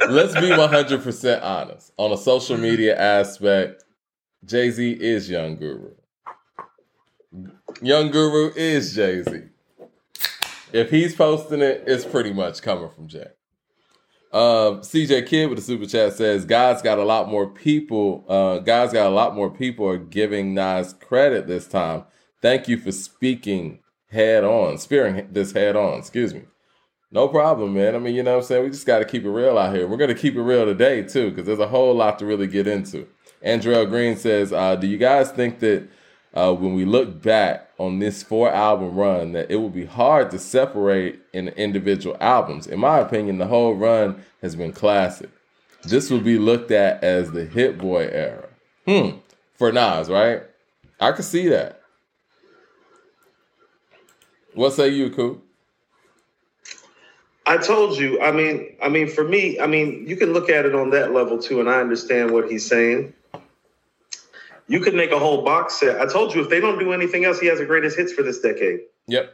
Let's 0.09 0.33
be 0.35 0.49
100% 0.49 1.43
honest. 1.43 1.91
On 1.97 2.11
a 2.11 2.17
social 2.17 2.57
media 2.57 2.97
aspect, 2.97 3.83
Jay 4.45 4.69
Z 4.69 4.91
is 4.91 5.29
Young 5.29 5.55
Guru. 5.57 5.91
Young 7.81 8.11
Guru 8.11 8.51
is 8.55 8.95
Jay 8.95 9.23
Z. 9.23 9.41
If 10.73 10.89
he's 10.89 11.15
posting 11.15 11.61
it, 11.61 11.83
it's 11.87 12.05
pretty 12.05 12.33
much 12.33 12.61
coming 12.61 12.89
from 12.89 13.07
Jay. 13.07 13.27
Uh, 14.31 14.79
CJ 14.79 15.27
Kid 15.27 15.49
with 15.49 15.57
the 15.57 15.63
super 15.63 15.85
chat 15.85 16.13
says, 16.13 16.45
"God's 16.45 16.81
got 16.81 16.97
a 16.99 17.03
lot 17.03 17.29
more 17.29 17.47
people. 17.47 18.23
Uh, 18.29 18.59
God's 18.59 18.93
got 18.93 19.07
a 19.07 19.13
lot 19.13 19.35
more 19.35 19.49
people 19.49 19.87
are 19.87 19.97
giving 19.97 20.53
Nas 20.53 20.93
credit 20.93 21.47
this 21.47 21.67
time. 21.67 22.05
Thank 22.41 22.69
you 22.69 22.77
for 22.77 22.93
speaking 22.93 23.79
head 24.09 24.43
on, 24.43 24.77
spearing 24.77 25.27
this 25.31 25.51
head 25.51 25.75
on. 25.75 25.99
Excuse 25.99 26.33
me. 26.33 26.43
No 27.11 27.27
problem, 27.27 27.73
man. 27.73 27.93
I 27.93 27.99
mean, 27.99 28.15
you 28.15 28.23
know 28.23 28.35
what 28.35 28.43
I'm 28.43 28.47
saying? 28.47 28.63
We 28.63 28.69
just 28.69 28.87
got 28.87 28.99
to 28.99 29.05
keep 29.05 29.25
it 29.25 29.29
real 29.29 29.57
out 29.57 29.75
here. 29.75 29.85
We're 29.85 29.97
going 29.97 30.15
to 30.15 30.21
keep 30.21 30.35
it 30.35 30.41
real 30.41 30.65
today, 30.65 31.03
too, 31.03 31.29
because 31.29 31.45
there's 31.45 31.59
a 31.59 31.67
whole 31.67 31.93
lot 31.93 32.19
to 32.19 32.25
really 32.25 32.47
get 32.47 32.67
into. 32.67 33.05
Andrell 33.45 33.89
Green 33.89 34.15
says, 34.15 34.53
uh, 34.53 34.77
Do 34.77 34.87
you 34.87 34.97
guys 34.97 35.29
think 35.29 35.59
that 35.59 35.89
uh, 36.33 36.53
when 36.53 36.73
we 36.73 36.85
look 36.85 37.21
back 37.21 37.70
on 37.81 37.97
this 37.97 38.21
four 38.21 38.51
album 38.51 38.95
run, 38.95 39.31
that 39.31 39.49
it 39.49 39.55
will 39.55 39.69
be 39.69 39.85
hard 39.85 40.29
to 40.31 40.37
separate 40.37 41.19
in 41.33 41.47
individual 41.49 42.15
albums? 42.19 42.67
In 42.67 42.79
my 42.79 42.99
opinion, 42.99 43.39
the 43.39 43.47
whole 43.47 43.73
run 43.73 44.23
has 44.41 44.55
been 44.55 44.71
classic. 44.71 45.29
This 45.83 46.11
will 46.11 46.21
be 46.21 46.37
looked 46.37 46.69
at 46.69 47.03
as 47.03 47.31
the 47.31 47.43
Hit 47.45 47.79
Boy 47.79 48.07
era. 48.11 48.47
Hmm. 48.85 49.17
For 49.55 49.71
Nas, 49.71 50.09
right? 50.09 50.43
I 50.99 51.11
could 51.11 51.25
see 51.25 51.47
that. 51.47 51.81
What 54.53 54.73
say 54.73 54.89
you, 54.89 55.09
Coop? 55.09 55.43
I 57.47 57.57
told 57.57 57.97
you. 57.97 58.21
I 58.21 58.31
mean, 58.31 58.75
I 58.81 58.89
mean, 58.89 59.07
for 59.07 59.23
me, 59.23 59.59
I 59.59 59.65
mean, 59.65 60.05
you 60.07 60.15
can 60.17 60.33
look 60.33 60.49
at 60.49 60.65
it 60.65 60.75
on 60.75 60.91
that 60.91 61.13
level 61.13 61.39
too, 61.39 61.59
and 61.59 61.69
I 61.69 61.79
understand 61.79 62.29
what 62.31 62.51
he's 62.51 62.67
saying. 62.67 63.13
You 64.71 64.79
could 64.79 64.93
make 64.93 65.11
a 65.11 65.19
whole 65.19 65.41
box 65.43 65.75
set. 65.79 65.99
I 65.99 66.05
told 66.05 66.33
you, 66.33 66.41
if 66.41 66.49
they 66.49 66.61
don't 66.61 66.79
do 66.79 66.93
anything 66.93 67.25
else, 67.25 67.41
he 67.41 67.47
has 67.47 67.59
the 67.59 67.65
greatest 67.65 67.97
hits 67.97 68.13
for 68.13 68.23
this 68.23 68.39
decade, 68.39 68.81
Yep. 69.07 69.33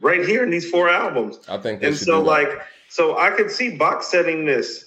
right 0.00 0.26
here 0.26 0.42
in 0.42 0.48
these 0.48 0.70
four 0.70 0.88
albums. 0.88 1.38
I 1.48 1.58
think 1.58 1.82
And 1.82 1.94
so, 1.94 2.22
like, 2.22 2.62
so 2.88 3.18
I 3.18 3.30
could 3.30 3.50
see 3.50 3.76
box 3.76 4.06
setting 4.08 4.46
this 4.46 4.86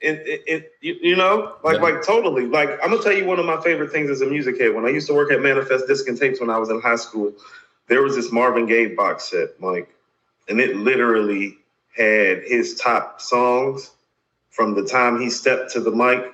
it, 0.00 0.22
it, 0.26 0.42
it 0.46 0.72
you, 0.80 0.96
you 1.02 1.16
know, 1.16 1.56
like 1.62 1.76
Yeah. 1.76 1.82
like 1.82 2.02
totally. 2.02 2.46
Like 2.46 2.70
I'm 2.82 2.90
gonna 2.90 3.02
tell 3.02 3.12
you 3.12 3.24
one 3.26 3.38
of 3.38 3.46
my 3.46 3.60
favorite 3.60 3.92
things 3.92 4.10
as 4.10 4.22
a 4.22 4.26
music 4.26 4.58
head. 4.60 4.74
When 4.74 4.84
I 4.86 4.90
used 4.90 5.06
to 5.08 5.14
work 5.14 5.30
at 5.32 5.40
Manifest 5.40 5.86
Disc 5.86 6.08
and 6.08 6.18
Tapes 6.18 6.40
when 6.40 6.50
I 6.50 6.58
was 6.58 6.70
in 6.70 6.80
high 6.80 6.96
school, 6.96 7.32
there 7.88 8.02
was 8.02 8.14
this 8.16 8.32
Marvin 8.32 8.66
Gaye 8.66 8.94
box 8.94 9.30
set, 9.30 9.60
Mike, 9.60 9.94
and 10.48 10.60
it 10.60 10.76
literally 10.76 11.58
had 11.96 12.42
his 12.44 12.74
top 12.76 13.20
songs 13.20 13.90
from 14.50 14.74
the 14.74 14.84
time 14.86 15.20
he 15.20 15.30
stepped 15.30 15.70
to 15.72 15.80
the 15.80 15.90
mic 15.90 16.32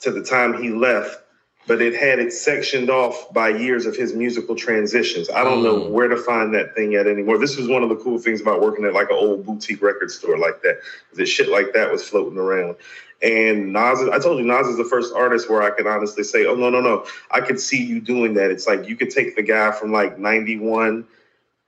to 0.00 0.10
the 0.10 0.22
time 0.22 0.62
he 0.62 0.70
left. 0.70 1.21
But 1.66 1.80
it 1.80 1.94
had 1.94 2.18
it 2.18 2.32
sectioned 2.32 2.90
off 2.90 3.32
by 3.32 3.50
years 3.50 3.86
of 3.86 3.94
his 3.96 4.12
musical 4.14 4.56
transitions. 4.56 5.30
I 5.30 5.44
don't 5.44 5.62
know 5.62 5.80
Mm. 5.82 5.90
where 5.90 6.08
to 6.08 6.16
find 6.16 6.52
that 6.54 6.74
thing 6.74 6.96
at 6.96 7.06
anymore. 7.06 7.38
This 7.38 7.56
was 7.56 7.68
one 7.68 7.84
of 7.84 7.88
the 7.88 7.94
cool 7.96 8.18
things 8.18 8.40
about 8.40 8.60
working 8.60 8.84
at 8.84 8.92
like 8.94 9.10
an 9.10 9.16
old 9.16 9.46
boutique 9.46 9.80
record 9.80 10.10
store 10.10 10.36
like 10.38 10.60
that. 10.62 10.80
That 11.14 11.26
shit 11.26 11.48
like 11.48 11.72
that 11.74 11.92
was 11.92 12.06
floating 12.06 12.36
around. 12.38 12.76
And 13.22 13.72
Nas, 13.72 14.00
I 14.12 14.18
told 14.18 14.40
you, 14.40 14.44
Nas 14.44 14.66
is 14.66 14.76
the 14.76 14.84
first 14.84 15.14
artist 15.14 15.48
where 15.48 15.62
I 15.62 15.70
can 15.70 15.86
honestly 15.86 16.24
say, 16.24 16.44
oh, 16.46 16.56
no, 16.56 16.68
no, 16.68 16.80
no. 16.80 17.06
I 17.30 17.40
could 17.40 17.60
see 17.60 17.80
you 17.80 18.00
doing 18.00 18.34
that. 18.34 18.50
It's 18.50 18.66
like 18.66 18.88
you 18.88 18.96
could 18.96 19.10
take 19.10 19.36
the 19.36 19.42
guy 19.42 19.70
from 19.70 19.92
like 19.92 20.18
91 20.18 21.06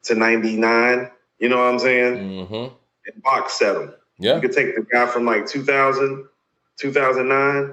to 0.03 0.15
99, 0.17 1.09
you 1.39 1.49
know 1.49 1.59
what 1.59 1.73
I'm 1.73 1.79
saying? 1.79 2.17
Mm-hmm. 2.17 2.75
And 3.07 3.23
box 3.23 3.53
set 3.61 3.77
him. 3.77 3.95
Yeah. 4.19 4.35
You 4.35 4.41
could 4.41 4.53
take 4.53 4.75
the 4.75 4.83
guy 4.83 5.07
from 5.07 5.25
like 5.25 5.47
2000, 5.47 6.27
2009, 6.79 7.73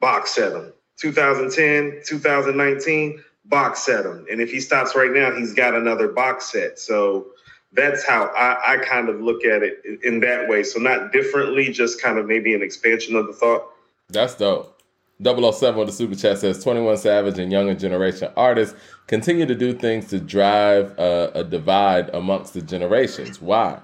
box 0.00 0.32
set 0.32 0.52
him. 0.52 0.72
2010, 1.00 2.02
2019, 2.04 3.22
box 3.46 3.80
set 3.80 4.04
him. 4.04 4.26
And 4.30 4.40
if 4.40 4.50
he 4.50 4.60
stops 4.60 4.94
right 4.94 5.10
now, 5.10 5.34
he's 5.34 5.54
got 5.54 5.74
another 5.74 6.08
box 6.08 6.52
set. 6.52 6.78
So 6.78 7.28
that's 7.72 8.06
how 8.06 8.26
I, 8.36 8.74
I 8.74 8.76
kind 8.78 9.08
of 9.08 9.20
look 9.20 9.44
at 9.44 9.62
it 9.62 9.82
in- 10.02 10.20
that 10.20 10.48
way. 10.48 10.62
So 10.62 10.78
not 10.78 11.12
differently, 11.12 11.70
just 11.70 12.00
kind 12.02 12.18
of 12.18 12.26
maybe 12.26 12.54
an 12.54 12.62
expansion 12.62 13.16
of 13.16 13.26
the 13.26 13.32
thought. 13.32 13.64
That's 14.08 14.34
dope. 14.34 14.76
007 15.22 15.78
with 15.78 15.88
the 15.88 15.92
super 15.92 16.14
chat 16.14 16.38
says 16.38 16.64
21 16.64 16.96
Savage 16.96 17.38
and 17.38 17.52
younger 17.52 17.74
generation 17.74 18.32
artists 18.38 18.74
continue 19.06 19.44
to 19.44 19.54
do 19.54 19.74
things 19.74 20.06
to 20.06 20.18
drive 20.18 20.98
a 20.98 21.44
divide 21.44 22.08
amongst 22.14 22.54
the 22.54 22.62
generations. 22.62 23.40
Why? 23.40 23.80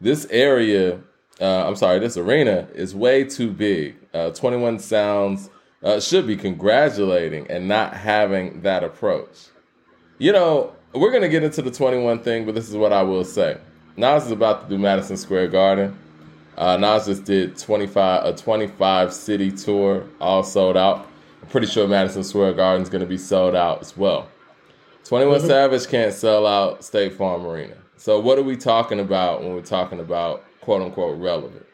This 0.00 0.26
area, 0.30 0.98
uh, 1.40 1.66
I'm 1.66 1.76
sorry, 1.76 1.98
this 1.98 2.16
arena 2.16 2.68
is 2.74 2.94
way 2.94 3.24
too 3.24 3.52
big. 3.52 3.96
Uh, 4.14 4.30
21 4.30 4.78
Sounds 4.78 5.50
uh, 5.82 6.00
should 6.00 6.26
be 6.26 6.36
congratulating 6.36 7.46
and 7.50 7.68
not 7.68 7.94
having 7.94 8.62
that 8.62 8.82
approach. 8.84 9.46
You 10.18 10.32
know, 10.32 10.74
we're 10.92 11.10
going 11.10 11.22
to 11.22 11.28
get 11.28 11.42
into 11.42 11.62
the 11.62 11.70
21 11.70 12.20
thing, 12.22 12.44
but 12.44 12.54
this 12.54 12.68
is 12.68 12.76
what 12.76 12.92
I 12.92 13.02
will 13.02 13.24
say. 13.24 13.58
Nas 13.96 14.26
is 14.26 14.32
about 14.32 14.62
to 14.64 14.68
do 14.68 14.78
Madison 14.78 15.16
Square 15.16 15.48
Garden. 15.48 15.96
Uh, 16.56 16.76
Nas 16.76 17.06
just 17.06 17.24
did 17.24 17.56
25 17.56 18.24
a 18.24 18.36
25 18.36 19.12
city 19.12 19.52
tour, 19.52 20.04
all 20.20 20.42
sold 20.42 20.76
out. 20.76 21.06
I'm 21.42 21.48
pretty 21.48 21.68
sure 21.68 21.86
Madison 21.86 22.24
Square 22.24 22.54
Garden 22.54 22.82
is 22.82 22.88
going 22.88 23.00
to 23.02 23.06
be 23.06 23.18
sold 23.18 23.54
out 23.54 23.80
as 23.80 23.96
well. 23.96 24.28
21 25.04 25.40
Mhm. 25.40 25.46
Savage 25.46 25.86
can't 25.88 26.12
sell 26.12 26.46
out 26.46 26.84
State 26.84 27.14
Farm 27.14 27.46
Arena. 27.46 27.74
So 27.96 28.18
what 28.18 28.38
are 28.38 28.42
we 28.42 28.56
talking 28.56 29.00
about 29.00 29.42
when 29.42 29.54
we're 29.54 29.60
talking 29.62 30.00
about 30.00 30.44
quote 30.60 30.82
unquote 30.82 31.18
relevance? 31.18 31.64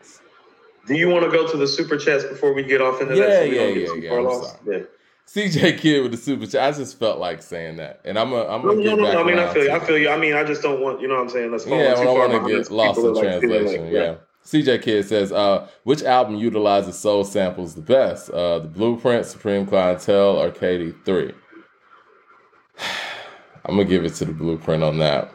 Do 0.86 0.94
you 0.94 1.08
want 1.08 1.24
to 1.24 1.30
go 1.30 1.46
to 1.50 1.56
the 1.56 1.66
super 1.66 1.96
chats 1.96 2.24
before 2.24 2.52
we 2.52 2.62
get 2.62 2.80
off 2.82 3.00
into 3.00 3.16
Yeah, 3.16 3.26
that? 3.26 3.38
So 3.38 3.44
yeah, 3.44 3.62
yeah, 3.62 3.94
yeah. 3.94 4.78
Yeah. 4.78 4.80
CJ 5.26 5.78
Kid 5.78 6.02
with 6.02 6.10
the 6.12 6.18
super 6.18 6.46
chat. 6.46 6.74
I 6.74 6.76
just 6.76 6.98
felt 6.98 7.18
like 7.18 7.42
saying 7.42 7.76
that, 7.76 8.00
and 8.04 8.18
I'm 8.18 8.32
a, 8.32 8.46
I'm 8.46 8.62
No, 8.62 8.68
gonna 8.74 8.84
no, 8.84 8.96
get 8.96 9.14
no. 9.14 9.22
I 9.22 9.24
mean, 9.24 9.38
I 9.38 9.52
feel 9.54 9.64
you. 9.64 9.72
I 9.72 9.80
feel 9.80 9.98
you. 9.98 10.10
I 10.10 10.18
mean, 10.18 10.34
I 10.34 10.44
just 10.44 10.60
don't 10.62 10.80
want, 10.82 11.00
you 11.00 11.08
know 11.08 11.14
what 11.14 11.22
I'm 11.22 11.28
saying? 11.30 11.50
Let's 11.50 11.66
Yeah, 11.66 11.94
too 11.94 12.00
I 12.00 12.04
don't 12.04 12.18
want 12.18 12.44
to 12.46 12.56
get 12.56 12.70
lost 12.70 12.98
in 13.00 13.14
like, 13.14 13.22
translation. 13.22 13.84
like, 13.84 13.92
yeah. 13.92 14.14
CJ 14.44 14.82
Kid 14.82 15.06
says, 15.06 15.32
uh, 15.32 15.66
which 15.84 16.02
album 16.02 16.34
utilizes 16.36 16.98
soul 16.98 17.24
samples 17.24 17.74
the 17.74 17.80
best? 17.80 18.28
Uh, 18.28 18.58
the 18.58 18.68
Blueprint, 18.68 19.24
Supreme 19.24 19.64
Clientele, 19.64 20.36
or 20.42 20.50
KD3? 20.50 21.34
I'm 23.64 23.76
gonna 23.76 23.84
give 23.86 24.04
it 24.04 24.14
to 24.16 24.26
the 24.26 24.32
Blueprint 24.32 24.82
on 24.82 24.98
that. 24.98 25.32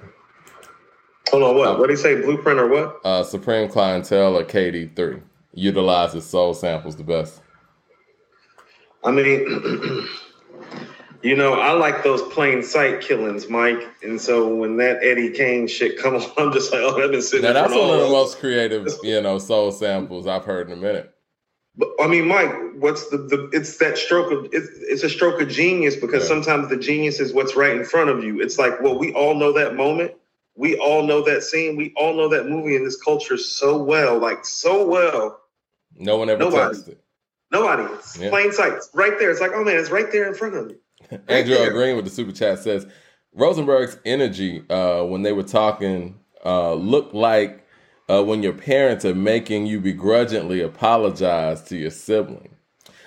Hold 1.31 1.43
on, 1.43 1.55
what? 1.55 1.79
What 1.79 1.87
did 1.87 1.97
he 1.97 2.01
say? 2.03 2.21
Blueprint 2.21 2.59
or 2.59 2.67
what? 2.67 2.99
Uh, 3.03 3.23
Supreme 3.23 3.67
Clientele 3.67 4.37
or 4.37 4.43
KD3 4.43 5.23
utilizes 5.53 6.25
soul 6.25 6.53
samples 6.53 6.95
the 6.95 7.03
best. 7.03 7.41
I 9.03 9.11
mean, 9.11 10.07
you 11.21 11.35
know, 11.35 11.53
I 11.53 11.71
like 11.71 12.03
those 12.03 12.21
plain 12.33 12.63
sight 12.63 13.01
killings, 13.01 13.49
Mike. 13.49 13.81
And 14.03 14.19
so 14.19 14.53
when 14.55 14.77
that 14.77 15.03
Eddie 15.03 15.31
Kane 15.31 15.67
shit 15.67 15.97
come 15.97 16.15
on, 16.17 16.23
I'm 16.37 16.53
just 16.53 16.71
like, 16.71 16.81
oh, 16.81 17.01
I've 17.01 17.11
been 17.11 17.21
sitting 17.21 17.45
Now 17.45 17.53
that's 17.53 17.73
one 17.73 17.89
of 17.89 18.01
the 18.01 18.09
most 18.09 18.39
creative, 18.39 18.87
you 19.03 19.21
know, 19.21 19.39
soul 19.39 19.71
samples 19.71 20.27
I've 20.27 20.45
heard 20.45 20.67
in 20.67 20.73
a 20.73 20.81
minute. 20.81 21.13
But, 21.77 21.89
I 22.01 22.07
mean, 22.07 22.27
Mike, 22.27 22.53
what's 22.79 23.09
the, 23.09 23.17
the 23.17 23.49
it's 23.53 23.77
that 23.77 23.97
stroke 23.97 24.31
of 24.31 24.49
it's, 24.51 24.67
it's 24.81 25.03
a 25.03 25.09
stroke 25.09 25.39
of 25.39 25.47
genius 25.47 25.95
because 25.95 26.23
Yeah. 26.23 26.29
sometimes 26.29 26.67
the 26.69 26.75
genius 26.75 27.21
is 27.21 27.31
what's 27.31 27.55
right 27.55 27.75
in 27.75 27.85
front 27.85 28.09
of 28.09 28.21
you. 28.23 28.41
It's 28.41 28.59
like, 28.59 28.81
well, 28.81 28.97
we 28.97 29.13
all 29.13 29.33
know 29.35 29.53
that 29.53 29.75
moment. 29.75 30.11
We 30.59 30.77
all 30.77 31.03
know 31.03 31.23
that 31.23 31.41
scene. 31.43 31.77
We 31.77 31.93
all 31.95 32.13
know 32.13 32.27
that 32.27 32.49
movie 32.49 32.75
in 32.75 32.83
this 32.83 33.01
culture 33.01 33.37
so 33.37 33.81
well, 33.81 34.19
like 34.19 34.43
so 34.43 34.85
well. 34.85 35.39
No 35.95 36.17
one 36.17 36.29
ever 36.29 36.39
Nobody. 36.39 36.75
touched 36.75 36.89
it. 36.89 37.01
Nobody. 37.49 37.83
It's 37.93 38.19
Yeah. 38.19 38.29
plain 38.29 38.51
sight. 38.51 38.73
It's 38.73 38.89
right 38.93 39.17
there. 39.17 39.31
It's 39.31 39.39
like, 39.39 39.51
oh 39.55 39.63
man, 39.63 39.77
it's 39.77 39.89
right 39.89 40.11
there 40.11 40.27
in 40.27 40.33
front 40.33 40.55
of 40.55 40.67
me. 40.67 40.75
Andrew 41.29 41.55
there. 41.55 41.71
Green 41.71 41.95
with 41.95 42.03
the 42.03 42.11
super 42.11 42.33
chat 42.33 42.59
says 42.59 42.85
Rosenberg's 43.33 43.99
energy 44.03 44.61
uh, 44.69 45.03
when 45.05 45.21
they 45.21 45.31
were 45.31 45.43
talking 45.43 46.19
uh, 46.45 46.73
looked 46.73 47.13
like 47.15 47.65
uh, 48.09 48.21
when 48.21 48.43
your 48.43 48.51
parents 48.51 49.05
are 49.05 49.15
making 49.15 49.65
you 49.65 49.79
begrudgingly 49.79 50.59
apologize 50.59 51.63
to 51.63 51.77
your 51.77 51.91
sibling. 51.91 52.49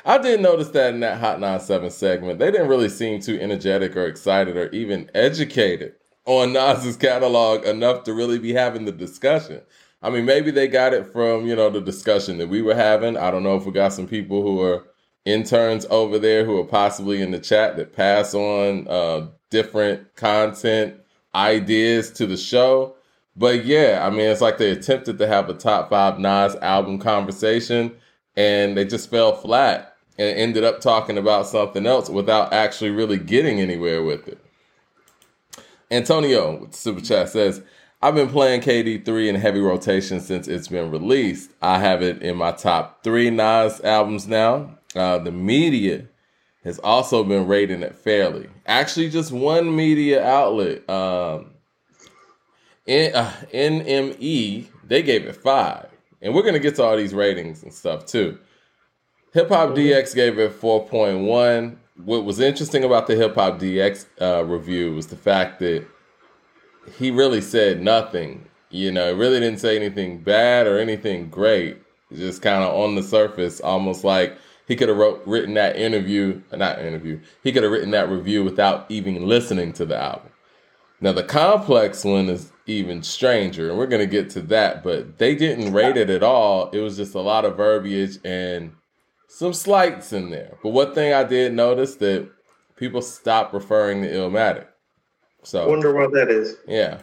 I 0.06 0.16
didn't 0.16 0.40
notice 0.40 0.70
that 0.70 0.94
in 0.94 1.00
that 1.00 1.20
Hot 1.20 1.38
97 1.38 1.90
segment. 1.90 2.38
They 2.38 2.50
didn't 2.50 2.68
really 2.68 2.88
seem 2.88 3.20
too 3.20 3.38
energetic 3.38 3.94
or 3.94 4.06
excited 4.06 4.56
or 4.56 4.70
even 4.70 5.10
educated 5.14 5.96
on 6.24 6.52
Nas's 6.52 6.96
catalog 6.96 7.64
enough 7.64 8.04
to 8.04 8.12
really 8.12 8.38
be 8.38 8.52
having 8.52 8.84
the 8.84 8.92
discussion. 8.92 9.60
I 10.02 10.10
mean, 10.10 10.24
maybe 10.24 10.50
they 10.50 10.68
got 10.68 10.94
it 10.94 11.12
from, 11.12 11.46
you 11.46 11.54
know, 11.54 11.70
the 11.70 11.80
discussion 11.80 12.38
that 12.38 12.48
we 12.48 12.62
were 12.62 12.74
having. 12.74 13.16
I 13.16 13.30
don't 13.30 13.42
know 13.42 13.56
if 13.56 13.64
we 13.64 13.72
got 13.72 13.92
some 13.92 14.06
people 14.08 14.42
who 14.42 14.60
are 14.60 14.84
interns 15.24 15.86
over 15.90 16.18
there 16.18 16.44
who 16.44 16.58
are 16.58 16.64
possibly 16.64 17.22
in 17.22 17.30
the 17.30 17.38
chat 17.38 17.76
that 17.76 17.92
pass 17.94 18.34
on 18.34 18.88
uh, 18.88 19.28
different 19.50 20.14
content 20.16 20.96
ideas 21.34 22.10
to 22.12 22.26
the 22.26 22.36
show. 22.36 22.96
But 23.36 23.64
yeah, 23.64 24.00
I 24.04 24.10
mean, 24.10 24.28
it's 24.28 24.40
like 24.40 24.58
they 24.58 24.70
attempted 24.70 25.18
to 25.18 25.26
have 25.26 25.48
a 25.48 25.54
top 25.54 25.90
five 25.90 26.18
Nas 26.18 26.56
album 26.56 26.98
conversation 26.98 27.94
and 28.36 28.76
they 28.76 28.84
just 28.84 29.10
fell 29.10 29.34
flat 29.34 29.96
and 30.18 30.36
ended 30.36 30.64
up 30.64 30.80
talking 30.80 31.16
about 31.16 31.46
something 31.46 31.86
else 31.86 32.10
without 32.10 32.52
actually 32.52 32.90
really 32.90 33.18
getting 33.18 33.60
anywhere 33.60 34.02
with 34.02 34.28
it. 34.28 34.38
Antonio 35.92 36.58
with 36.60 36.72
the 36.72 36.76
super 36.76 37.00
chat 37.00 37.28
says, 37.28 37.62
I've 38.00 38.14
been 38.14 38.28
playing 38.28 38.62
KD3 38.62 39.28
in 39.28 39.34
heavy 39.36 39.60
rotation 39.60 40.20
since 40.20 40.48
it's 40.48 40.68
been 40.68 40.90
released. 40.90 41.50
I 41.60 41.78
have 41.78 42.02
it 42.02 42.22
in 42.22 42.36
my 42.36 42.50
top 42.52 43.04
three 43.04 43.30
Nas 43.30 43.80
albums 43.82 44.26
now. 44.26 44.78
Uh, 44.96 45.18
the 45.18 45.30
media 45.30 46.06
has 46.64 46.78
also 46.80 47.22
been 47.22 47.46
rating 47.46 47.82
it 47.82 47.94
fairly. 47.94 48.48
Actually, 48.66 49.10
just 49.10 49.32
one 49.32 49.74
media 49.76 50.24
outlet, 50.24 50.88
um, 50.88 51.50
in, 52.86 53.14
uh, 53.14 53.32
NME, 53.52 54.66
they 54.84 55.02
gave 55.02 55.26
it 55.26 55.36
five. 55.36 55.88
And 56.20 56.34
we're 56.34 56.42
going 56.42 56.54
to 56.54 56.60
get 56.60 56.76
to 56.76 56.82
all 56.82 56.96
these 56.96 57.14
ratings 57.14 57.62
and 57.62 57.72
stuff 57.72 58.06
too. 58.06 58.38
Hip 59.32 59.48
Hop 59.48 59.70
DX 59.70 60.14
gave 60.14 60.38
it 60.38 60.60
4.1. 60.60 61.76
What 61.96 62.24
was 62.24 62.40
interesting 62.40 62.84
about 62.84 63.06
the 63.06 63.16
Hip 63.16 63.34
Hop 63.34 63.58
DX 63.58 64.06
uh, 64.20 64.44
review 64.44 64.94
was 64.94 65.08
the 65.08 65.16
fact 65.16 65.60
that 65.60 65.86
he 66.98 67.10
really 67.10 67.40
said 67.40 67.82
nothing. 67.82 68.46
You 68.70 68.90
know, 68.90 69.12
really 69.12 69.40
didn't 69.40 69.60
say 69.60 69.76
anything 69.76 70.22
bad 70.22 70.66
or 70.66 70.78
anything 70.78 71.28
great. 71.28 71.82
Just 72.10 72.40
kind 72.40 72.64
of 72.64 72.74
on 72.74 72.94
the 72.94 73.02
surface, 73.02 73.60
almost 73.60 74.04
like 74.04 74.36
he 74.66 74.74
could 74.74 74.88
have 74.88 74.96
wrote 74.96 75.22
written 75.26 75.54
that 75.54 75.76
interview, 75.76 76.40
not 76.52 76.78
interview. 76.78 77.20
He 77.42 77.52
could 77.52 77.62
have 77.62 77.72
written 77.72 77.90
that 77.90 78.08
review 78.08 78.42
without 78.42 78.86
even 78.88 79.26
listening 79.26 79.74
to 79.74 79.84
the 79.84 79.96
album. 79.96 80.30
Now 81.00 81.12
the 81.12 81.24
complex 81.24 82.04
one 82.04 82.28
is 82.28 82.52
even 82.66 83.02
stranger, 83.02 83.68
and 83.68 83.78
we're 83.78 83.86
gonna 83.86 84.06
get 84.06 84.30
to 84.30 84.40
that. 84.42 84.82
But 84.82 85.18
they 85.18 85.34
didn't 85.34 85.74
rate 85.74 85.98
it 85.98 86.08
at 86.08 86.22
all. 86.22 86.70
It 86.70 86.80
was 86.80 86.96
just 86.96 87.14
a 87.14 87.20
lot 87.20 87.44
of 87.44 87.56
verbiage 87.56 88.18
and 88.24 88.72
some 89.32 89.54
slights 89.54 90.12
in 90.12 90.28
there. 90.28 90.58
But 90.62 90.70
one 90.70 90.94
thing 90.94 91.14
I 91.14 91.24
did 91.24 91.54
notice 91.54 91.96
that 91.96 92.28
people 92.76 93.00
stopped 93.00 93.54
referring 93.54 94.02
to 94.02 94.08
Illmatic. 94.08 94.66
So 95.42 95.68
Wonder 95.68 95.94
why 95.94 96.06
that 96.12 96.28
is. 96.28 96.56
yeah. 96.68 96.98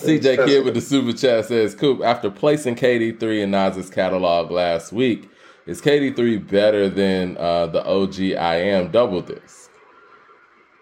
CJ 0.00 0.46
Kid 0.46 0.64
with 0.64 0.74
the 0.74 0.80
super 0.80 1.12
chat 1.12 1.44
says, 1.46 1.74
Coop, 1.74 2.00
after 2.02 2.30
placing 2.30 2.76
KD3 2.76 3.42
in 3.42 3.50
Nas's 3.50 3.90
catalog 3.90 4.50
last 4.50 4.92
week, 4.92 5.28
is 5.66 5.82
KD3 5.82 6.48
better 6.48 6.88
than 6.88 7.36
uh, 7.36 7.66
the 7.66 7.84
OG 7.84 8.38
I 8.38 8.56
Am 8.56 8.90
double 8.90 9.20
disc? 9.20 9.70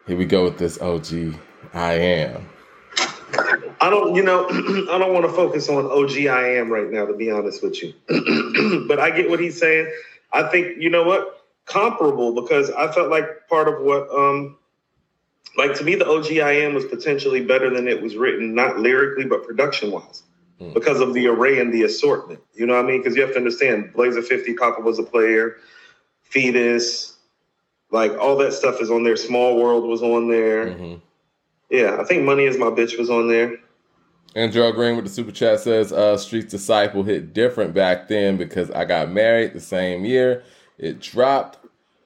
Here 0.07 0.16
we 0.16 0.27
go 0.27 0.44
with 0.44 0.59
this 0.59 0.81
OG 0.81 1.35
I 1.73 1.94
Am. 1.94 2.49
I 3.81 3.88
don't, 3.88 4.14
you 4.14 4.23
know, 4.23 4.46
I 4.51 4.99
don't 4.99 5.14
want 5.14 5.25
to 5.25 5.33
focus 5.33 5.68
on 5.68 5.87
OG 5.87 6.27
I 6.27 6.57
am 6.57 6.70
right 6.70 6.90
now, 6.90 7.07
to 7.07 7.14
be 7.14 7.31
honest 7.31 7.62
with 7.62 7.83
you. 7.83 7.94
but 8.88 9.01
I 9.01 9.11
get 9.11 9.31
what 9.31 9.40
he's 9.40 9.59
saying. 9.59 9.90
I 10.33 10.45
think, 10.45 10.81
you 10.81 10.90
know 10.90 11.05
what? 11.05 11.45
Comparable 11.66 12.40
because 12.40 12.71
I 12.71 12.90
felt 12.93 13.11
like 13.11 13.49
part 13.49 13.69
of 13.69 13.81
what, 13.83 14.09
um, 14.11 14.57
like 15.57 15.75
to 15.75 15.85
me, 15.85 15.95
the 15.95 16.05
OGIM 16.05 16.75
was 16.75 16.85
potentially 16.85 17.45
better 17.45 17.71
than 17.71 17.88
it 17.88 18.01
was 18.01 18.16
written, 18.16 18.55
not 18.55 18.79
lyrically, 18.79 19.25
but 19.25 19.47
production 19.47 19.90
wise, 19.90 20.23
mm. 20.61 20.73
because 20.75 21.01
of 21.01 21.12
the 21.14 21.27
array 21.27 21.61
and 21.61 21.73
the 21.73 21.83
assortment. 21.83 22.40
You 22.55 22.66
know 22.66 22.75
what 22.75 22.85
I 22.85 22.88
mean? 22.88 23.01
Because 23.01 23.16
you 23.16 23.23
have 23.23 23.33
to 23.33 23.38
understand, 23.38 23.93
Blaze 23.93 24.16
a 24.16 24.23
50, 24.23 24.55
Papa 24.55 24.81
was 24.81 24.99
a 24.99 25.03
player, 25.03 25.57
Fetus, 26.23 27.16
like 27.90 28.12
all 28.19 28.37
that 28.37 28.53
stuff 28.53 28.81
is 28.81 28.90
on 28.90 29.03
there. 29.03 29.16
Small 29.16 29.57
World 29.57 29.85
was 29.85 30.03
on 30.03 30.29
there. 30.29 30.66
Mm-hmm. 30.66 30.95
Yeah, 31.71 31.99
I 32.01 32.05
think 32.05 32.25
Money 32.25 32.45
is 32.45 32.57
My 32.57 32.66
Bitch 32.66 32.99
was 32.99 33.11
on 33.11 33.29
there. 33.29 33.59
Andrew 34.37 34.73
Green 34.73 34.97
with 34.97 35.05
the 35.05 35.11
super 35.11 35.33
chat 35.33 35.61
says, 35.61 35.93
uh, 35.93 36.16
Streets 36.16 36.51
Disciple 36.51 37.03
hit 37.03 37.35
different 37.35 37.75
back 37.75 38.09
then 38.09 38.37
because 38.37 38.71
I 38.71 38.85
got 38.85 39.11
married 39.11 39.55
the 39.55 39.61
same 39.61 40.05
year. 40.05 40.45
It 40.79 41.01
dropped, 41.01 41.59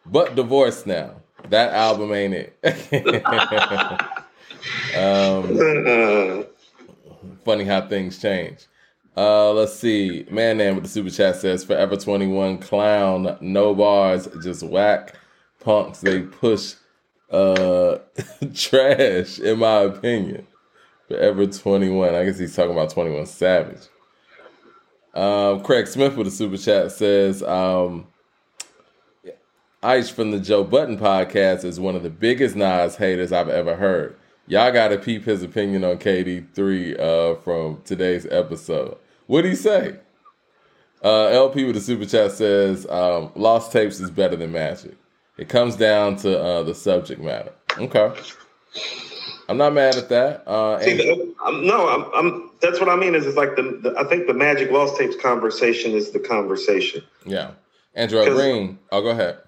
but 0.06 0.34
divorced 0.34 0.86
now. 0.86 1.16
That 1.50 1.74
album 1.74 2.12
ain't 2.12 2.34
it. 2.34 2.56
um, 4.96 6.46
funny 7.44 7.64
how 7.64 7.86
things 7.86 8.20
change. 8.20 8.66
Uh, 9.16 9.52
let's 9.52 9.74
see. 9.74 10.26
Man, 10.30 10.56
man 10.56 10.74
with 10.74 10.84
the 10.84 10.90
super 10.90 11.10
chat 11.10 11.36
says, 11.36 11.64
Forever 11.64 11.96
21 11.96 12.58
clown, 12.58 13.36
no 13.40 13.74
bars, 13.74 14.28
just 14.42 14.62
whack 14.62 15.14
punks. 15.60 16.00
They 16.00 16.22
push 16.22 16.74
uh, 17.30 17.98
trash, 18.54 19.38
in 19.38 19.58
my 19.58 19.80
opinion. 19.80 20.46
Forever 21.08 21.46
21. 21.46 22.14
I 22.14 22.24
guess 22.24 22.38
he's 22.38 22.54
talking 22.54 22.72
about 22.72 22.90
21 22.90 23.26
Savage. 23.26 23.82
Um, 25.14 25.62
Craig 25.62 25.86
Smith 25.86 26.16
with 26.16 26.26
a 26.26 26.30
super 26.30 26.56
chat 26.56 26.90
says, 26.90 27.42
um, 27.42 28.06
Ice 29.82 30.08
from 30.08 30.30
the 30.30 30.40
Joe 30.40 30.64
Budden 30.64 30.98
podcast 30.98 31.64
is 31.64 31.78
one 31.78 31.94
of 31.94 32.02
the 32.02 32.10
biggest 32.10 32.56
Nas 32.56 32.96
haters 32.96 33.32
I've 33.32 33.50
ever 33.50 33.76
heard. 33.76 34.16
Y'all 34.46 34.72
got 34.72 34.88
to 34.88 34.98
peep 34.98 35.24
his 35.24 35.42
opinion 35.42 35.84
on 35.84 35.98
KD3 35.98 36.98
uh, 36.98 37.34
from 37.40 37.82
today's 37.84 38.26
episode. 38.26 38.96
What'd 39.26 39.50
he 39.50 39.56
say? 39.56 39.96
Uh, 41.02 41.26
LP 41.26 41.64
with 41.64 41.74
the 41.74 41.82
super 41.82 42.06
chat 42.06 42.32
says, 42.32 42.86
um, 42.88 43.30
Lost 43.34 43.72
Tapes 43.72 44.00
is 44.00 44.10
better 44.10 44.36
than 44.36 44.52
Magic. 44.52 44.96
It 45.36 45.50
comes 45.50 45.76
down 45.76 46.16
to 46.16 46.40
uh, 46.40 46.62
the 46.62 46.74
subject 46.74 47.20
matter. 47.20 47.52
Okay. 47.78 48.12
I'm 49.48 49.58
not 49.58 49.74
mad 49.74 49.96
at 49.96 50.08
that. 50.08 50.46
Uh, 50.48 50.80
See, 50.80 50.94
the, 50.94 51.34
um, 51.44 51.66
no, 51.66 51.88
I'm, 51.88 52.04
I'm, 52.14 52.50
That's 52.60 52.80
what 52.80 52.88
I 52.88 52.96
mean. 52.96 53.14
Is 53.14 53.26
it's 53.26 53.36
like 53.36 53.56
the, 53.56 53.78
the, 53.82 53.94
I 53.98 54.04
think 54.04 54.26
the 54.26 54.34
Magic 54.34 54.70
Lost 54.70 54.96
Tapes 54.96 55.16
conversation 55.16 55.92
is 55.92 56.10
the 56.10 56.18
conversation. 56.18 57.02
Yeah, 57.26 57.52
Andrew 57.94 58.24
Green. 58.24 58.78
Oh, 58.90 59.02
go 59.02 59.10
ahead. 59.10 59.38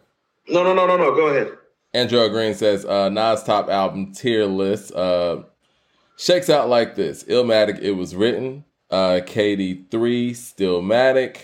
No, 0.49 0.63
no, 0.63 0.75
no, 0.75 0.87
no, 0.87 0.97
no. 0.97 1.15
Go 1.15 1.29
ahead. 1.29 1.57
Andrew 1.95 2.29
Green 2.29 2.55
says 2.55 2.85
uh, 2.85 3.09
Nas 3.09 3.43
top 3.43 3.69
album 3.69 4.13
tier 4.13 4.45
list 4.45 4.93
uh, 4.93 5.43
shakes 6.19 6.51
out 6.51 6.69
like 6.69 6.95
this: 6.95 7.25
Illmatic, 7.25 7.79
it 7.81 7.93
was 7.93 8.15
written. 8.15 8.65
Uh, 8.89 9.21
KD 9.25 9.91
three, 9.91 10.33
Stillmatic, 10.33 11.39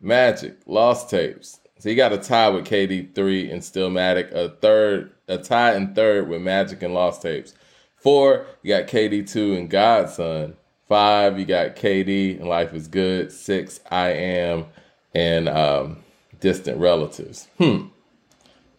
Magic, 0.00 0.58
Lost 0.66 1.08
Tapes. 1.08 1.58
So 1.78 1.88
you 1.88 1.96
got 1.96 2.12
a 2.12 2.18
tie 2.18 2.50
with 2.50 2.66
KD 2.66 3.14
three 3.14 3.50
and 3.50 3.62
Stillmatic. 3.62 4.30
A 4.32 4.50
third, 4.50 5.12
a 5.28 5.38
tie 5.38 5.72
and 5.72 5.94
third 5.94 6.28
with 6.28 6.42
Magic 6.42 6.82
and 6.82 6.92
Lost 6.92 7.22
Tapes. 7.22 7.54
Four, 8.02 8.46
you 8.62 8.76
got 8.76 8.88
KD2 8.88 9.56
and 9.56 9.70
Godson. 9.70 10.56
Five, 10.88 11.38
you 11.38 11.46
got 11.46 11.76
KD 11.76 12.40
and 12.40 12.48
Life 12.48 12.74
is 12.74 12.88
Good. 12.88 13.30
Six, 13.30 13.80
I 13.90 14.08
Am 14.08 14.66
and 15.14 15.48
um, 15.48 15.98
Distant 16.40 16.78
Relatives. 16.78 17.48
Hmm. 17.58 17.86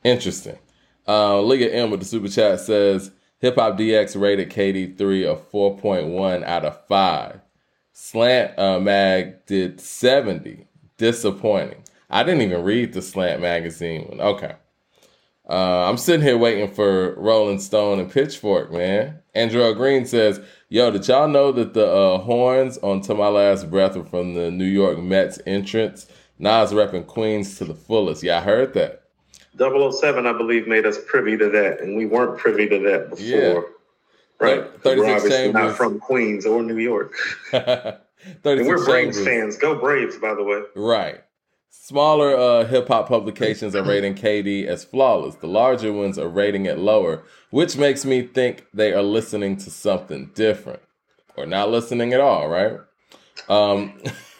Interesting. 0.04 0.60
Uh, 1.08 1.42
Liga 1.42 1.74
M 1.74 1.90
with 1.90 2.02
the 2.02 2.06
super 2.06 2.28
chat 2.28 2.60
says 2.60 3.12
Hip 3.40 3.56
Hop 3.56 3.78
DX 3.78 4.20
rated 4.20 4.50
KD3 4.50 5.32
a 5.32 5.36
4.1 5.36 6.44
out 6.44 6.66
of 6.66 6.86
5. 6.88 7.40
Slant 7.94 8.60
uh, 8.60 8.80
Mag 8.80 9.46
did 9.46 9.80
70. 9.80 10.68
Disappointing. 10.98 11.84
I 12.10 12.24
didn't 12.24 12.42
even 12.42 12.64
read 12.64 12.92
the 12.92 13.02
Slant 13.02 13.42
magazine 13.42 14.06
one. 14.10 14.20
Okay. 14.20 14.56
Uh, 15.50 15.90
I'm 15.90 15.98
sitting 15.98 16.26
here 16.26 16.38
waiting 16.38 16.72
for 16.72 17.16
Rolling 17.16 17.60
Stone 17.60 18.00
and 18.00 18.12
Pitchfork, 18.12 18.72
man. 18.72 19.20
Andrew 19.36 19.74
Green 19.74 20.06
says, 20.06 20.40
Yo, 20.70 20.90
did 20.92 21.08
y'all 21.08 21.28
know 21.28 21.52
that 21.52 21.74
the 21.74 21.86
uh, 21.86 22.18
horns 22.20 22.78
on 22.80 23.02
To 23.02 23.14
My 23.14 23.28
Last 23.28 23.70
Breath 23.70 23.98
are 23.98 24.06
from 24.06 24.36
the 24.36 24.50
New 24.52 24.66
York 24.66 25.00
Mets 25.00 25.40
entrance? 25.46 26.08
Nas 26.40 26.72
repping 26.72 27.08
Queens 27.08 27.58
to 27.58 27.66
the 27.66 27.76
fullest. 27.76 28.24
Yeah, 28.24 28.40
I 28.40 28.42
heard 28.42 28.74
that. 28.74 29.04
007, 29.58 30.26
I 30.26 30.34
believe, 30.34 30.68
made 30.68 30.86
us 30.86 30.98
privy 31.06 31.38
to 31.38 31.50
that, 31.50 31.80
and 31.82 31.96
we 31.96 32.06
weren't 32.06 32.40
privy 32.40 32.68
to 32.70 32.80
that 32.80 33.10
before. 33.12 33.26
Yeah. 33.26 33.60
Right. 34.40 34.82
36 34.82 34.84
we're 34.84 35.16
obviously 35.16 35.30
Chambers. 35.30 35.54
not 35.54 35.78
from 35.78 36.00
Queens 36.00 36.46
or 36.46 36.64
New 36.64 36.80
York. 36.80 37.16
and 37.54 37.98
we're 38.44 38.84
Braves 38.84 39.24
fans. 39.24 39.58
Go 39.58 39.76
Braves, 39.80 40.18
by 40.18 40.34
the 40.34 40.44
way. 40.44 40.64
Right. 40.76 41.24
Smaller 41.76 42.38
uh, 42.38 42.66
hip 42.66 42.88
hop 42.88 43.10
publications 43.10 43.76
are 43.76 43.84
rating 43.84 44.14
KD 44.14 44.68
as 44.68 44.86
flawless. 44.86 45.36
The 45.36 45.48
larger 45.48 45.92
ones 45.92 46.20
are 46.20 46.30
rating 46.30 46.68
it 46.68 46.78
lower, 46.78 47.24
which 47.50 47.76
makes 47.76 48.06
me 48.06 48.22
think 48.22 48.68
they 48.72 48.94
are 48.94 49.02
listening 49.02 49.58
to 49.58 49.72
something 49.72 50.30
different 50.36 50.84
or 51.36 51.48
not 51.48 51.72
listening 51.72 52.14
at 52.14 52.22
all, 52.22 52.48
right? 52.48 52.78
Um, 53.50 54.00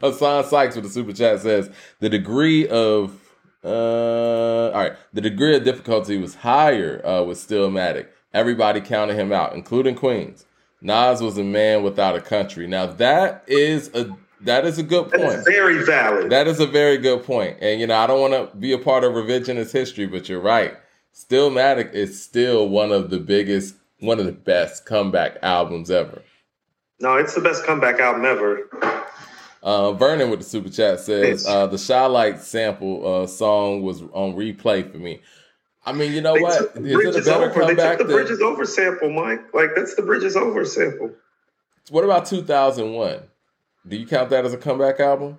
Hassan 0.00 0.44
Sykes 0.44 0.76
with 0.76 0.84
the 0.84 0.90
super 0.90 1.14
chat 1.14 1.40
says 1.40 1.70
the 2.00 2.10
degree 2.10 2.68
of 2.68 3.18
uh, 3.64 4.70
all 4.70 4.82
right, 4.82 4.92
the 5.14 5.22
degree 5.22 5.56
of 5.56 5.64
difficulty 5.64 6.18
was 6.18 6.34
higher 6.36 7.04
uh, 7.04 7.22
with 7.24 7.38
Stillmatic. 7.38 8.08
Everybody 8.34 8.82
counted 8.82 9.14
him 9.14 9.32
out, 9.32 9.54
including 9.54 9.94
Queens. 9.94 10.44
Nas 10.82 11.22
was 11.22 11.38
a 11.38 11.44
man 11.44 11.82
without 11.82 12.14
a 12.14 12.20
country. 12.20 12.66
Now 12.66 12.86
that 12.86 13.42
is 13.46 13.90
a 13.94 14.14
that 14.42 14.64
is 14.64 14.78
a 14.78 14.82
good 14.82 15.10
point. 15.10 15.22
That's 15.22 15.48
very 15.48 15.84
valid. 15.84 16.30
That 16.30 16.46
is 16.46 16.60
a 16.60 16.66
very 16.66 16.98
good 16.98 17.24
point. 17.24 17.58
And 17.60 17.80
you 17.80 17.86
know, 17.86 17.96
I 17.96 18.06
don't 18.06 18.20
want 18.20 18.50
to 18.50 18.56
be 18.56 18.72
a 18.72 18.78
part 18.78 19.04
of 19.04 19.12
revisionist 19.12 19.72
history, 19.72 20.06
but 20.06 20.28
you're 20.28 20.40
right. 20.40 20.76
Stillmatic 21.14 21.92
is 21.92 22.22
still 22.22 22.68
one 22.68 22.92
of 22.92 23.10
the 23.10 23.18
biggest, 23.18 23.74
one 24.00 24.20
of 24.20 24.26
the 24.26 24.32
best 24.32 24.86
comeback 24.86 25.38
albums 25.42 25.90
ever. 25.90 26.22
No, 27.00 27.16
it's 27.16 27.34
the 27.34 27.40
best 27.40 27.64
comeback 27.64 28.00
album 28.00 28.24
ever. 28.24 29.04
Uh, 29.62 29.92
Vernon 29.92 30.30
with 30.30 30.38
the 30.40 30.44
super 30.44 30.68
chat 30.68 31.00
says 31.00 31.46
uh, 31.46 31.66
the 31.66 31.78
Chi-Lite 31.78 32.40
sample 32.40 33.22
uh, 33.22 33.26
song 33.26 33.82
was 33.82 34.02
on 34.12 34.34
replay 34.34 34.90
for 34.90 34.98
me. 34.98 35.20
I 35.84 35.92
mean, 35.92 36.12
you 36.12 36.20
know 36.20 36.34
they 36.34 36.42
what? 36.42 36.76
Is 36.76 37.16
it 37.16 37.16
a 37.16 37.22
better 37.22 37.50
over. 37.50 37.60
comeback? 37.60 37.76
They 37.76 38.04
took 38.04 38.06
the 38.08 38.14
Bridges 38.14 38.40
Over 38.40 38.66
sample, 38.66 39.10
Mike. 39.10 39.54
Like 39.54 39.70
that's 39.74 39.94
the 39.94 40.02
Bridges 40.02 40.36
Over 40.36 40.64
sample. 40.64 41.12
What 41.90 42.04
about 42.04 42.26
2001? 42.26 43.22
Do 43.88 43.96
you 43.96 44.06
count 44.06 44.30
that 44.30 44.44
as 44.44 44.52
a 44.52 44.58
comeback 44.58 45.00
album? 45.00 45.38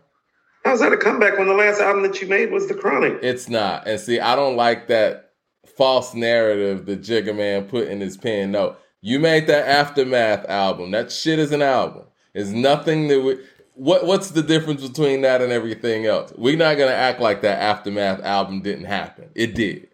How's 0.66 0.80
that 0.82 0.92
a 0.92 0.98
comeback 0.98 1.38
when 1.38 1.48
the 1.48 1.54
last 1.54 1.80
album 1.80 2.04
that 2.04 2.22
you 2.22 2.28
made 2.28 2.52
was 2.52 2.68
The 2.68 2.74
Chronic? 2.74 3.20
It's 3.22 3.48
not. 3.48 3.88
And 3.88 4.00
see, 4.00 4.20
I 4.20 4.36
don't 4.36 4.56
like 4.56 4.88
that 4.88 5.34
false 5.78 6.14
narrative 6.14 6.86
that 6.86 7.02
Jigga 7.02 7.36
Man 7.36 7.66
put 7.66 7.88
in 7.88 8.02
his 8.02 8.18
pen. 8.18 8.52
No, 8.52 8.76
you 9.02 9.20
made 9.20 9.48
that 9.48 9.68
Aftermath 9.68 10.46
album. 10.50 10.92
That 10.92 11.12
shit 11.12 11.40
is 11.40 11.52
an 11.52 11.62
album. 11.62 12.04
It's 12.34 12.50
nothing 12.50 13.08
that 13.08 13.22
we. 13.22 13.38
What 13.76 14.06
What's 14.06 14.32
the 14.32 14.44
difference 14.44 14.86
between 14.86 15.22
that 15.22 15.42
and 15.42 15.54
everything 15.54 16.06
else? 16.06 16.34
We're 16.38 16.58
not 16.58 16.78
gonna 16.78 16.92
act 16.92 17.22
like 17.22 17.42
that 17.44 17.62
Aftermath 17.62 18.20
album 18.22 18.62
didn't 18.62 18.86
happen. 18.86 19.30
It 19.36 19.56
did. 19.56 19.88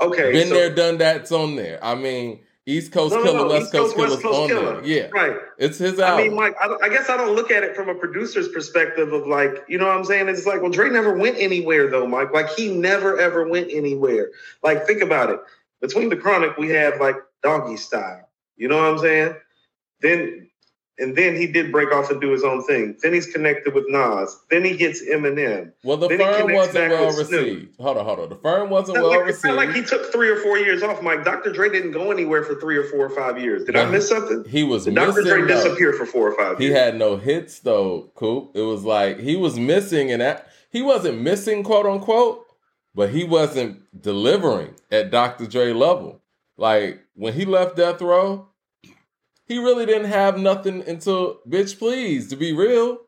Okay. 0.00 0.32
Been 0.32 0.48
so, 0.48 0.54
there, 0.54 0.74
done 0.74 0.98
that. 0.98 1.16
It's 1.16 1.32
on 1.32 1.56
there. 1.56 1.82
I 1.82 1.96
mean, 1.96 2.40
East 2.68 2.90
Coast 2.90 3.14
no, 3.14 3.22
Killer, 3.22 3.38
no. 3.38 3.48
West 3.48 3.62
East 3.62 3.72
Coast, 3.72 3.96
Coast 3.96 4.22
Killer 4.22 4.34
on 4.34 4.48
Killer. 4.48 4.80
there. 4.80 4.84
Yeah, 4.84 5.08
right. 5.12 5.36
It's 5.56 5.78
his 5.78 6.00
album. 6.00 6.18
I 6.18 6.28
mean, 6.28 6.36
Mike, 6.36 6.56
I, 6.60 6.76
I, 6.82 6.88
guess 6.88 7.08
I 7.08 7.16
don't 7.16 7.36
look 7.36 7.52
at 7.52 7.62
it 7.62 7.76
from 7.76 7.88
a 7.88 7.94
producer's 7.94 8.48
perspective 8.48 9.12
of 9.12 9.28
like, 9.28 9.64
you 9.68 9.78
know 9.78 9.86
what 9.86 9.96
I'm 9.96 10.04
saying? 10.04 10.28
It's 10.28 10.46
like, 10.46 10.62
well, 10.62 10.72
Dre 10.72 10.90
never 10.90 11.16
went 11.16 11.36
anywhere 11.38 11.88
though, 11.88 12.08
Mike. 12.08 12.32
Like 12.34 12.50
he 12.50 12.76
never 12.76 13.18
ever 13.20 13.48
went 13.48 13.70
anywhere. 13.70 14.30
Like 14.64 14.84
think 14.84 15.00
about 15.00 15.30
it. 15.30 15.38
Between 15.80 16.08
the 16.08 16.16
Chronic, 16.16 16.56
we 16.56 16.70
have 16.70 17.00
like 17.00 17.16
Doggystyle. 17.44 18.24
You 18.56 18.66
know 18.66 18.76
what 18.78 18.92
I'm 18.92 18.98
saying? 18.98 19.36
Then 20.00 20.45
and 20.98 21.14
then 21.14 21.36
he 21.36 21.46
did 21.46 21.70
break 21.70 21.92
off 21.92 22.10
and 22.10 22.20
do 22.20 22.30
his 22.30 22.42
own 22.42 22.64
thing. 22.64 22.96
Then 23.02 23.12
he's 23.12 23.26
connected 23.26 23.74
with 23.74 23.84
Nas. 23.88 24.38
Then 24.50 24.64
he 24.64 24.76
gets 24.76 25.04
Eminem. 25.04 25.72
Well, 25.84 25.96
the 25.96 26.08
then 26.08 26.18
firm 26.18 26.52
wasn't 26.52 26.90
well 26.90 27.16
received. 27.16 27.76
Hold 27.80 27.98
on, 27.98 28.04
hold 28.04 28.20
on. 28.20 28.28
The 28.30 28.36
firm 28.36 28.70
wasn't 28.70 28.98
well 28.98 29.10
like, 29.10 29.20
received. 29.20 29.36
It's 29.36 29.44
not 29.44 29.56
like 29.56 29.74
he 29.74 29.82
took 29.82 30.10
three 30.12 30.30
or 30.30 30.36
four 30.36 30.58
years 30.58 30.82
off. 30.82 31.02
Mike, 31.02 31.24
Dr. 31.24 31.52
Dre 31.52 31.68
didn't 31.68 31.92
go 31.92 32.10
anywhere 32.10 32.44
for 32.44 32.54
three 32.60 32.76
or 32.76 32.84
four 32.84 33.06
or 33.06 33.10
five 33.10 33.38
years. 33.38 33.64
Did 33.64 33.76
I 33.76 33.84
miss 33.90 34.08
something? 34.08 34.44
He 34.48 34.64
was 34.64 34.84
Did 34.84 34.94
missing. 34.94 35.24
Dr. 35.24 35.42
Dre 35.42 35.46
disappeared 35.46 35.96
for 35.96 36.06
four 36.06 36.30
or 36.30 36.36
five. 36.36 36.58
He 36.58 36.66
years? 36.66 36.78
had 36.78 36.96
no 36.96 37.16
hits 37.16 37.60
though, 37.60 38.10
Coop. 38.14 38.52
It 38.54 38.62
was 38.62 38.84
like 38.84 39.20
he 39.20 39.36
was 39.36 39.58
missing, 39.58 40.10
and 40.10 40.22
that 40.22 40.48
he 40.70 40.82
wasn't 40.82 41.20
missing, 41.20 41.62
quote 41.62 41.86
unquote, 41.86 42.44
but 42.94 43.10
he 43.10 43.24
wasn't 43.24 43.82
delivering 44.00 44.74
at 44.90 45.10
Dr. 45.10 45.46
Dre 45.46 45.72
level. 45.72 46.22
Like 46.56 47.00
when 47.14 47.34
he 47.34 47.44
left 47.44 47.76
Death 47.76 48.00
Row 48.00 48.48
he 49.46 49.58
really 49.58 49.86
didn't 49.86 50.10
have 50.10 50.38
nothing 50.38 50.86
until 50.86 51.40
Bitch 51.48 51.78
Please, 51.78 52.28
to 52.28 52.36
be 52.36 52.52
real. 52.52 52.98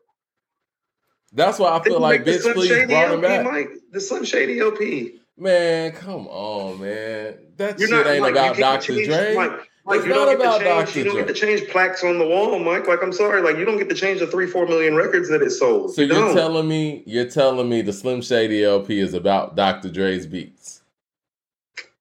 That's 1.33 1.59
why 1.59 1.77
I 1.77 1.83
feel 1.83 1.99
like 1.99 2.23
Bitch 2.23 2.53
Please 2.53 2.87
brought 2.87 3.11
him 3.11 3.21
back. 3.21 3.45
Mike, 3.45 3.69
the 3.91 4.01
Slim 4.01 4.23
Shady 4.23 4.59
LP. 4.59 5.19
Man, 5.37 5.91
come 5.91 6.27
on, 6.27 6.81
man. 6.81 7.37
That 7.57 7.79
You're 7.79 7.87
shit 7.87 8.05
not, 8.05 8.07
ain't 8.07 8.21
like, 8.21 8.31
about 8.31 8.57
Dr. 8.57 9.05
Dre. 9.05 9.35
Like, 9.35 9.69
like 9.85 10.05
you 10.05 10.13
don't 10.13 10.37
get 10.37 10.59
to 10.59 10.85
change, 10.85 10.95
you 10.95 11.03
don't 11.03 11.15
get 11.15 11.27
to 11.27 11.33
change 11.33 11.67
plaques 11.69 12.03
on 12.03 12.19
the 12.19 12.27
wall, 12.27 12.59
Mike. 12.59 12.87
Like 12.87 13.01
I'm 13.01 13.13
sorry, 13.13 13.41
like 13.41 13.57
you 13.57 13.65
don't 13.65 13.77
get 13.77 13.89
to 13.89 13.95
change 13.95 14.19
the 14.19 14.27
three, 14.27 14.45
four 14.45 14.67
million 14.67 14.95
records 14.95 15.29
that 15.29 15.41
it 15.41 15.49
sold. 15.49 15.95
So 15.95 16.01
you 16.03 16.13
are 16.13 16.33
telling 16.33 16.67
me 16.67 17.03
you're 17.07 17.29
telling 17.29 17.67
me 17.69 17.81
the 17.81 17.93
Slim 17.93 18.21
Shady 18.21 18.63
LP 18.63 18.99
is 18.99 19.13
about 19.13 19.55
Dr. 19.55 19.89
Dre's 19.89 20.27
beats? 20.27 20.78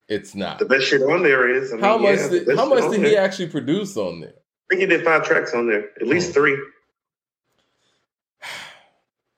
It's 0.09 0.35
not. 0.35 0.59
The 0.59 0.64
best 0.64 0.87
shit 0.87 1.03
on 1.03 1.23
there 1.23 1.49
is. 1.49 1.71
I 1.71 1.77
mean, 1.77 1.85
how 1.85 1.99
much? 1.99 2.18
Yeah, 2.18 2.29
did, 2.29 2.57
how 2.57 2.68
much 2.68 2.90
did 2.90 3.05
he 3.05 3.16
actually 3.16 3.49
produce 3.49 3.97
on 3.97 4.21
there? 4.21 4.31
I 4.31 4.66
think 4.71 4.81
he 4.81 4.87
did 4.87 5.05
five 5.05 5.25
tracks 5.25 5.55
on 5.55 5.68
there, 5.68 5.90
at 6.01 6.07
least 6.07 6.29
hmm. 6.29 6.35
three. 6.35 6.59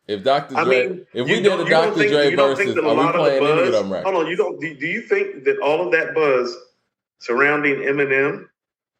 If 0.06 0.24
Dr. 0.24 0.54
Dre, 0.54 0.86
I 0.86 0.88
mean, 0.88 1.06
if 1.14 1.24
we 1.24 1.40
did 1.40 1.46
a 1.46 1.70
Dr. 1.70 1.94
Think, 1.94 2.10
Dre 2.10 2.34
versus, 2.34 2.76
are 2.76 2.96
we 2.96 3.12
playing 3.12 3.42
buzz, 3.44 3.58
any 3.60 3.66
of 3.68 3.72
them 3.72 3.92
right? 3.92 4.02
Hold 4.02 4.16
on, 4.16 4.26
you 4.26 4.34
don't. 4.34 4.60
Do, 4.60 4.74
do 4.74 4.86
you 4.88 5.02
think 5.02 5.44
that 5.44 5.60
all 5.60 5.86
of 5.86 5.92
that 5.92 6.16
buzz 6.16 6.52
surrounding 7.20 7.76
Eminem 7.76 8.48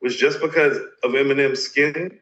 was 0.00 0.14
just 0.14 0.40
because 0.40 0.76
of 0.76 1.10
Eminem's 1.10 1.62
skin 1.62 2.20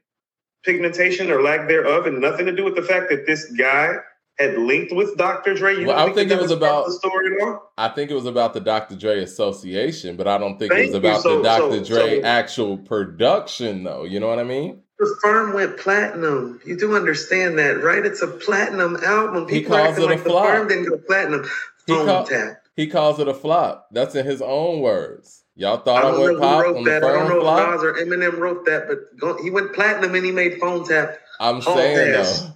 pigmentation 0.64 1.30
or 1.30 1.42
lack 1.42 1.68
thereof, 1.68 2.06
and 2.06 2.18
nothing 2.18 2.46
to 2.46 2.56
do 2.56 2.64
with 2.64 2.76
the 2.76 2.82
fact 2.82 3.10
that 3.10 3.26
this 3.26 3.52
guy 3.58 3.96
had 4.38 4.56
linked 4.56 4.94
with 4.94 5.16
Dr. 5.16 5.54
Dre. 5.54 5.80
You 5.80 5.86
well, 5.88 5.98
I 6.08 6.12
think, 6.12 6.30
it 6.30 6.40
was 6.40 6.50
about 6.50 6.86
the 6.86 6.92
story 6.92 7.34
at 7.34 7.46
all? 7.46 7.72
I 7.76 7.88
think 7.88 8.10
it 8.10 8.14
was 8.14 8.26
about 8.26 8.54
the 8.54 8.60
Dr. 8.60 8.96
Dre 8.96 9.22
association, 9.22 10.16
but 10.16 10.28
I 10.28 10.38
don't 10.38 10.58
think 10.58 10.72
Thank 10.72 10.84
it 10.84 10.86
was 10.88 10.94
about 10.94 11.22
so, 11.22 11.38
the 11.38 11.42
Dr. 11.42 11.84
So, 11.84 11.94
Dre 11.94 12.20
so, 12.20 12.26
actual 12.26 12.78
production, 12.78 13.84
though. 13.84 14.04
You 14.04 14.20
know 14.20 14.28
what 14.28 14.38
I 14.38 14.44
mean? 14.44 14.82
The 14.98 15.16
firm 15.22 15.54
went 15.54 15.78
platinum. 15.78 16.60
You 16.64 16.76
do 16.76 16.96
understand 16.96 17.58
that, 17.58 17.82
right? 17.82 18.04
It's 18.04 18.22
a 18.22 18.26
platinum 18.26 18.96
album. 18.96 19.46
People 19.46 19.76
he 19.76 19.82
calls 19.84 19.98
it 19.98 20.02
like 20.02 20.18
a 20.20 20.22
flop. 20.22 20.46
The 20.46 20.52
firm 20.52 20.68
didn't 20.68 20.88
go 20.88 20.98
platinum. 20.98 21.48
He, 21.86 21.94
call, 21.94 22.26
tap. 22.26 22.62
he 22.76 22.86
calls 22.86 23.18
it 23.18 23.28
a 23.28 23.34
flop. 23.34 23.88
That's 23.92 24.14
in 24.14 24.26
his 24.26 24.42
own 24.42 24.80
words. 24.80 25.44
Y'all 25.54 25.78
thought 25.78 26.04
I, 26.04 26.08
I 26.10 26.18
went 26.18 26.38
pop 26.38 26.76
on 26.76 26.84
that. 26.84 27.00
the 27.00 27.06
firm 27.06 27.10
I 27.10 27.12
don't 27.14 27.28
know 27.30 27.40
flop? 27.40 27.74
if 27.74 27.74
Nas 27.74 27.84
or 27.84 27.94
Eminem 27.94 28.38
wrote 28.38 28.66
that, 28.66 28.86
but 28.86 29.18
go, 29.18 29.42
he 29.42 29.50
went 29.50 29.72
platinum 29.72 30.14
and 30.14 30.24
he 30.24 30.30
made 30.30 30.60
phone 30.60 30.86
tap. 30.86 31.18
I'm 31.40 31.62
saying 31.62 32.12
though, 32.12 32.52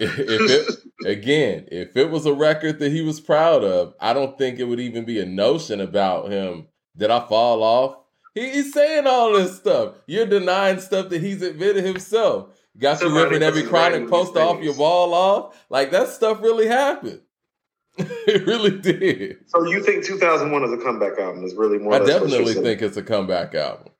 if 0.00 0.18
it, 0.18 0.78
again, 1.06 1.68
if 1.70 1.96
it 1.96 2.10
was 2.10 2.26
a 2.26 2.32
record 2.32 2.78
that 2.80 2.92
he 2.92 3.02
was 3.02 3.20
proud 3.20 3.64
of, 3.64 3.94
I 4.00 4.12
don't 4.12 4.36
think 4.36 4.58
it 4.58 4.64
would 4.64 4.80
even 4.80 5.04
be 5.04 5.20
a 5.20 5.26
notion 5.26 5.80
about 5.80 6.30
him. 6.30 6.66
Did 6.96 7.10
I 7.10 7.20
fall 7.20 7.62
off? 7.62 7.96
He, 8.34 8.50
he's 8.50 8.72
saying 8.72 9.06
all 9.06 9.32
this 9.32 9.56
stuff. 9.56 9.94
You're 10.06 10.26
denying 10.26 10.80
stuff 10.80 11.10
that 11.10 11.20
he's 11.20 11.42
admitted 11.42 11.84
himself. 11.84 12.48
Got 12.78 13.02
you 13.02 13.14
ripping 13.14 13.42
every 13.42 13.64
chronic 13.64 14.08
poster 14.08 14.40
off 14.40 14.62
your 14.62 14.74
wall 14.74 15.12
off. 15.12 15.64
Like 15.68 15.90
that 15.90 16.08
stuff 16.08 16.40
really 16.40 16.66
happened. 16.66 17.20
it 17.98 18.46
really 18.46 18.78
did. 18.78 19.36
So 19.48 19.66
you 19.66 19.82
think 19.82 20.04
2001 20.04 20.64
is 20.64 20.72
a 20.72 20.82
comeback 20.82 21.18
album? 21.18 21.44
Is 21.44 21.54
really 21.54 21.78
more. 21.78 21.94
I 21.94 21.98
definitely 21.98 22.54
think 22.54 22.80
it's 22.80 22.96
a 22.96 23.02
comeback 23.02 23.54
album. 23.54 23.92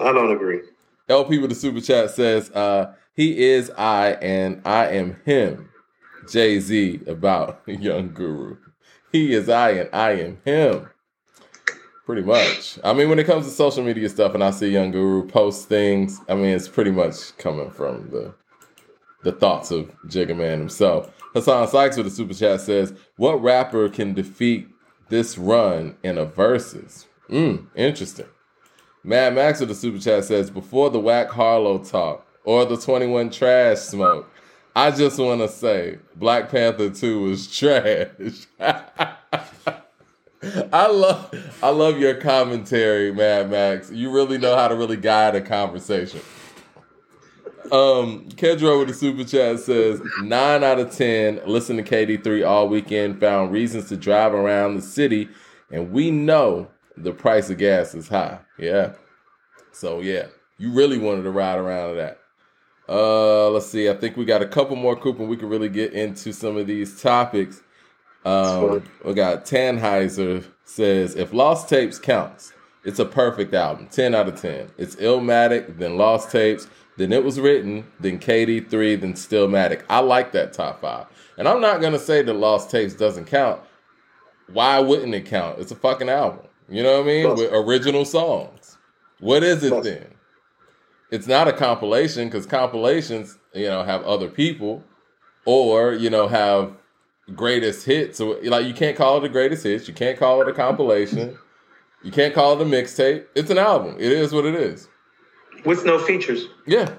I 0.00 0.12
don't 0.12 0.30
agree. 0.30 0.60
LP 1.08 1.38
with 1.38 1.50
the 1.50 1.56
super 1.56 1.80
chat 1.80 2.10
says, 2.10 2.50
uh, 2.52 2.94
"He 3.14 3.44
is 3.44 3.70
I, 3.70 4.12
and 4.20 4.60
I 4.64 4.88
am 4.88 5.20
him." 5.24 5.70
Jay 6.28 6.58
Z 6.58 7.00
about 7.06 7.60
Young 7.66 8.12
Guru. 8.12 8.56
He 9.12 9.32
is 9.32 9.48
I, 9.48 9.70
and 9.70 9.90
I 9.92 10.12
am 10.12 10.38
him. 10.44 10.88
Pretty 12.06 12.22
much. 12.22 12.78
I 12.84 12.92
mean, 12.92 13.08
when 13.08 13.18
it 13.18 13.24
comes 13.24 13.46
to 13.46 13.50
social 13.50 13.82
media 13.82 14.08
stuff, 14.08 14.34
and 14.34 14.44
I 14.44 14.50
see 14.50 14.70
Young 14.70 14.90
Guru 14.90 15.26
post 15.26 15.68
things, 15.68 16.20
I 16.28 16.34
mean, 16.34 16.46
it's 16.46 16.68
pretty 16.68 16.90
much 16.90 17.36
coming 17.38 17.70
from 17.70 18.10
the 18.10 18.34
the 19.22 19.32
thoughts 19.32 19.70
of 19.70 19.90
Jigga 20.06 20.36
Man 20.36 20.58
himself. 20.58 21.10
Hassan 21.32 21.66
Sykes 21.66 21.96
with 21.96 22.06
the 22.06 22.12
super 22.12 22.34
chat 22.34 22.60
says, 22.60 22.92
"What 23.16 23.42
rapper 23.42 23.88
can 23.88 24.12
defeat 24.12 24.68
this 25.08 25.38
run 25.38 25.96
in 26.02 26.18
a 26.18 26.26
verses?" 26.26 27.06
Hmm, 27.28 27.56
interesting. 27.74 28.26
Mad 29.02 29.34
Max 29.34 29.60
with 29.60 29.70
the 29.70 29.74
super 29.74 29.98
chat 29.98 30.24
says, 30.24 30.50
"Before 30.50 30.90
the 30.90 31.00
Whack 31.00 31.30
Harlow 31.30 31.78
talk 31.78 32.23
or 32.44 32.64
the 32.64 32.76
Twenty 32.76 33.06
One 33.06 33.30
Trash 33.30 33.78
smoke, 33.78 34.30
I 34.76 34.90
just 34.90 35.18
want 35.18 35.40
to 35.40 35.48
say 35.48 35.98
Black 36.16 36.50
Panther 36.50 36.90
Two 36.90 37.22
was 37.22 37.46
trash." 37.56 38.46
I 40.72 40.88
love 40.88 41.34
I 41.62 41.70
love 41.70 41.98
your 41.98 42.14
commentary, 42.14 43.12
Mad 43.12 43.50
Max. 43.50 43.90
You 43.90 44.10
really 44.10 44.38
know 44.38 44.56
how 44.56 44.68
to 44.68 44.74
really 44.74 44.96
guide 44.96 45.34
a 45.34 45.40
conversation. 45.40 46.20
Um, 47.72 48.28
Kedro 48.30 48.78
with 48.78 48.88
the 48.88 48.94
super 48.94 49.24
chat 49.24 49.58
says 49.60 50.00
nine 50.22 50.62
out 50.62 50.78
of 50.78 50.94
ten 50.94 51.40
listen 51.46 51.76
to 51.78 51.82
KD3 51.82 52.46
all 52.46 52.68
weekend, 52.68 53.20
found 53.20 53.52
reasons 53.52 53.88
to 53.88 53.96
drive 53.96 54.34
around 54.34 54.76
the 54.76 54.82
city, 54.82 55.28
and 55.70 55.90
we 55.90 56.10
know 56.10 56.68
the 56.96 57.12
price 57.12 57.48
of 57.48 57.58
gas 57.58 57.94
is 57.94 58.08
high. 58.08 58.38
Yeah. 58.58 58.92
So 59.72 60.00
yeah, 60.00 60.26
you 60.58 60.72
really 60.72 60.98
wanted 60.98 61.22
to 61.22 61.30
ride 61.30 61.58
around 61.58 61.96
that. 61.96 62.18
Uh 62.88 63.50
let's 63.50 63.66
see. 63.66 63.88
I 63.88 63.94
think 63.94 64.16
we 64.16 64.24
got 64.24 64.42
a 64.42 64.46
couple 64.46 64.76
more 64.76 64.96
coupon. 64.96 65.28
We 65.28 65.36
can 65.36 65.48
really 65.48 65.68
get 65.68 65.92
into 65.92 66.32
some 66.32 66.56
of 66.56 66.66
these 66.66 67.00
topics. 67.00 67.62
Um, 68.24 68.82
we 69.04 69.12
got 69.14 69.44
Tannheiser 69.44 70.44
says 70.64 71.14
if 71.14 71.32
Lost 71.32 71.68
Tapes 71.68 71.98
counts, 71.98 72.52
it's 72.84 72.98
a 72.98 73.04
perfect 73.04 73.54
album. 73.54 73.88
10 73.90 74.14
out 74.14 74.28
of 74.28 74.40
10. 74.40 74.70
It's 74.78 74.96
Illmatic, 74.96 75.78
then 75.78 75.96
Lost 75.96 76.30
Tapes, 76.30 76.66
then 76.96 77.12
It 77.12 77.24
Was 77.24 77.38
Written, 77.38 77.86
then 78.00 78.18
KD3, 78.18 79.00
then 79.00 79.14
Stillmatic. 79.14 79.82
I 79.88 80.00
like 80.00 80.32
that 80.32 80.52
top 80.52 80.80
five. 80.80 81.06
And 81.36 81.48
I'm 81.48 81.60
not 81.60 81.80
gonna 81.80 81.98
say 81.98 82.22
that 82.22 82.32
Lost 82.34 82.70
Tapes 82.70 82.94
doesn't 82.94 83.26
count. 83.26 83.60
Why 84.52 84.78
wouldn't 84.78 85.14
it 85.14 85.26
count? 85.26 85.58
It's 85.58 85.72
a 85.72 85.76
fucking 85.76 86.08
album. 86.08 86.46
You 86.68 86.82
know 86.82 86.98
what 86.98 87.04
I 87.04 87.06
mean? 87.06 87.28
With 87.34 87.52
original 87.52 88.04
songs. 88.04 88.78
What 89.20 89.42
is 89.42 89.62
it 89.64 89.82
then? 89.82 90.06
It's 91.14 91.28
not 91.28 91.46
a 91.46 91.52
compilation 91.52 92.26
because 92.26 92.44
compilations, 92.44 93.38
you 93.54 93.66
know, 93.66 93.84
have 93.84 94.02
other 94.02 94.28
people 94.28 94.82
or, 95.44 95.92
you 95.92 96.10
know, 96.10 96.26
have 96.26 96.72
greatest 97.36 97.86
hits. 97.86 98.18
So 98.18 98.36
like 98.42 98.66
you 98.66 98.74
can't 98.74 98.96
call 98.96 99.18
it 99.18 99.20
the 99.20 99.28
greatest 99.28 99.62
hits. 99.62 99.86
You 99.86 99.94
can't 99.94 100.18
call 100.18 100.42
it 100.42 100.48
a 100.48 100.52
compilation. 100.52 101.38
You 102.02 102.10
can't 102.10 102.34
call 102.34 102.60
it 102.60 102.62
a 102.62 102.68
mixtape. 102.68 103.26
It's 103.36 103.48
an 103.48 103.58
album. 103.58 103.94
It 104.00 104.10
is 104.10 104.32
what 104.32 104.44
it 104.44 104.56
is. 104.56 104.88
With 105.64 105.84
no 105.86 106.00
features. 106.00 106.46
Yeah. 106.66 106.90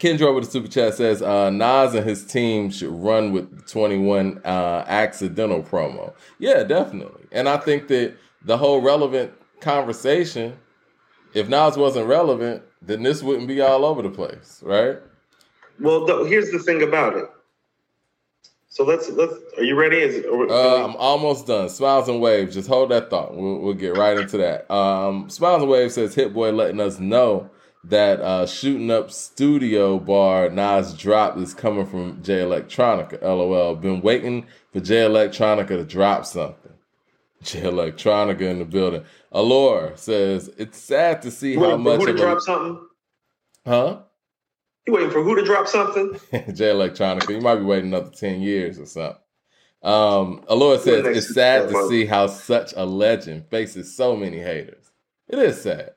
Kendra 0.00 0.34
with 0.34 0.46
the 0.46 0.50
super 0.50 0.66
chat 0.66 0.94
says 0.94 1.22
uh, 1.22 1.48
Nas 1.50 1.94
and 1.94 2.04
his 2.04 2.26
team 2.26 2.72
should 2.72 2.90
run 2.90 3.30
with 3.30 3.68
21 3.68 4.40
uh, 4.44 4.84
accidental 4.88 5.62
promo. 5.62 6.12
Yeah, 6.40 6.64
definitely. 6.64 7.26
And 7.30 7.48
I 7.48 7.58
think 7.58 7.86
that 7.86 8.16
the 8.44 8.58
whole 8.58 8.80
relevant 8.80 9.32
conversation, 9.60 10.58
if 11.34 11.48
Nas 11.48 11.76
wasn't 11.76 12.08
relevant, 12.08 12.64
then 12.84 13.02
this 13.02 13.22
wouldn't 13.22 13.48
be 13.48 13.60
all 13.60 13.84
over 13.84 14.02
the 14.02 14.10
place, 14.10 14.60
right? 14.64 14.98
Well, 15.80 16.06
th- 16.06 16.28
here's 16.28 16.50
the 16.50 16.58
thing 16.58 16.82
about 16.82 17.16
it. 17.16 17.26
So 18.68 18.84
let's 18.84 19.10
let's. 19.10 19.34
Are 19.58 19.64
you 19.64 19.74
ready? 19.74 19.98
Is, 19.98 20.24
uh, 20.24 20.34
we... 20.34 20.44
I'm 20.50 20.96
almost 20.96 21.46
done. 21.46 21.68
Smiles 21.68 22.08
and 22.08 22.22
waves. 22.22 22.54
Just 22.54 22.68
hold 22.68 22.90
that 22.90 23.10
thought. 23.10 23.36
We'll, 23.36 23.58
we'll 23.58 23.74
get 23.74 23.98
right 23.98 24.16
into 24.16 24.38
that. 24.38 24.70
Um, 24.72 25.28
Smiles 25.28 25.60
and 25.62 25.70
waves 25.70 25.94
says 25.94 26.14
Hit 26.14 26.32
Boy 26.32 26.52
letting 26.52 26.80
us 26.80 26.98
know 26.98 27.50
that 27.84 28.20
uh, 28.20 28.46
shooting 28.46 28.90
up 28.90 29.10
studio 29.10 29.98
bar 29.98 30.48
Nas 30.48 30.94
drop 30.94 31.36
is 31.36 31.52
coming 31.52 31.84
from 31.84 32.22
Jay 32.22 32.38
Electronica. 32.38 33.20
LOL. 33.20 33.76
Been 33.76 34.00
waiting 34.00 34.46
for 34.72 34.80
Jay 34.80 35.02
Electronica 35.02 35.68
to 35.68 35.84
drop 35.84 36.24
something. 36.24 36.71
Jay 37.42 37.62
Electronica 37.62 38.42
in 38.42 38.58
the 38.58 38.64
building. 38.64 39.04
Allure 39.32 39.92
says 39.96 40.50
it's 40.56 40.78
sad 40.78 41.22
to 41.22 41.30
see 41.30 41.56
how 41.56 41.76
much. 41.76 42.00
Who 42.00 42.06
to 42.06 42.14
drop 42.14 42.38
a... 42.38 42.40
something? 42.40 42.86
Huh? 43.66 44.00
You 44.86 44.94
waiting 44.94 45.10
for 45.10 45.22
who 45.22 45.36
to 45.36 45.44
drop 45.44 45.68
something? 45.68 46.12
Jay 46.32 46.72
Electronica. 46.72 47.30
You 47.30 47.40
might 47.40 47.56
be 47.56 47.64
waiting 47.64 47.88
another 47.88 48.10
10 48.10 48.40
years 48.40 48.78
or 48.78 48.86
something. 48.86 49.18
Um, 49.82 50.44
Alora 50.48 50.78
says 50.78 51.04
it's 51.04 51.34
sad 51.34 51.68
to 51.68 51.88
see 51.88 52.06
how 52.06 52.28
such 52.28 52.72
a 52.76 52.84
legend 52.84 53.46
faces 53.48 53.96
so 53.96 54.14
many 54.16 54.38
haters. 54.38 54.92
It 55.28 55.38
is 55.38 55.60
sad. 55.60 55.92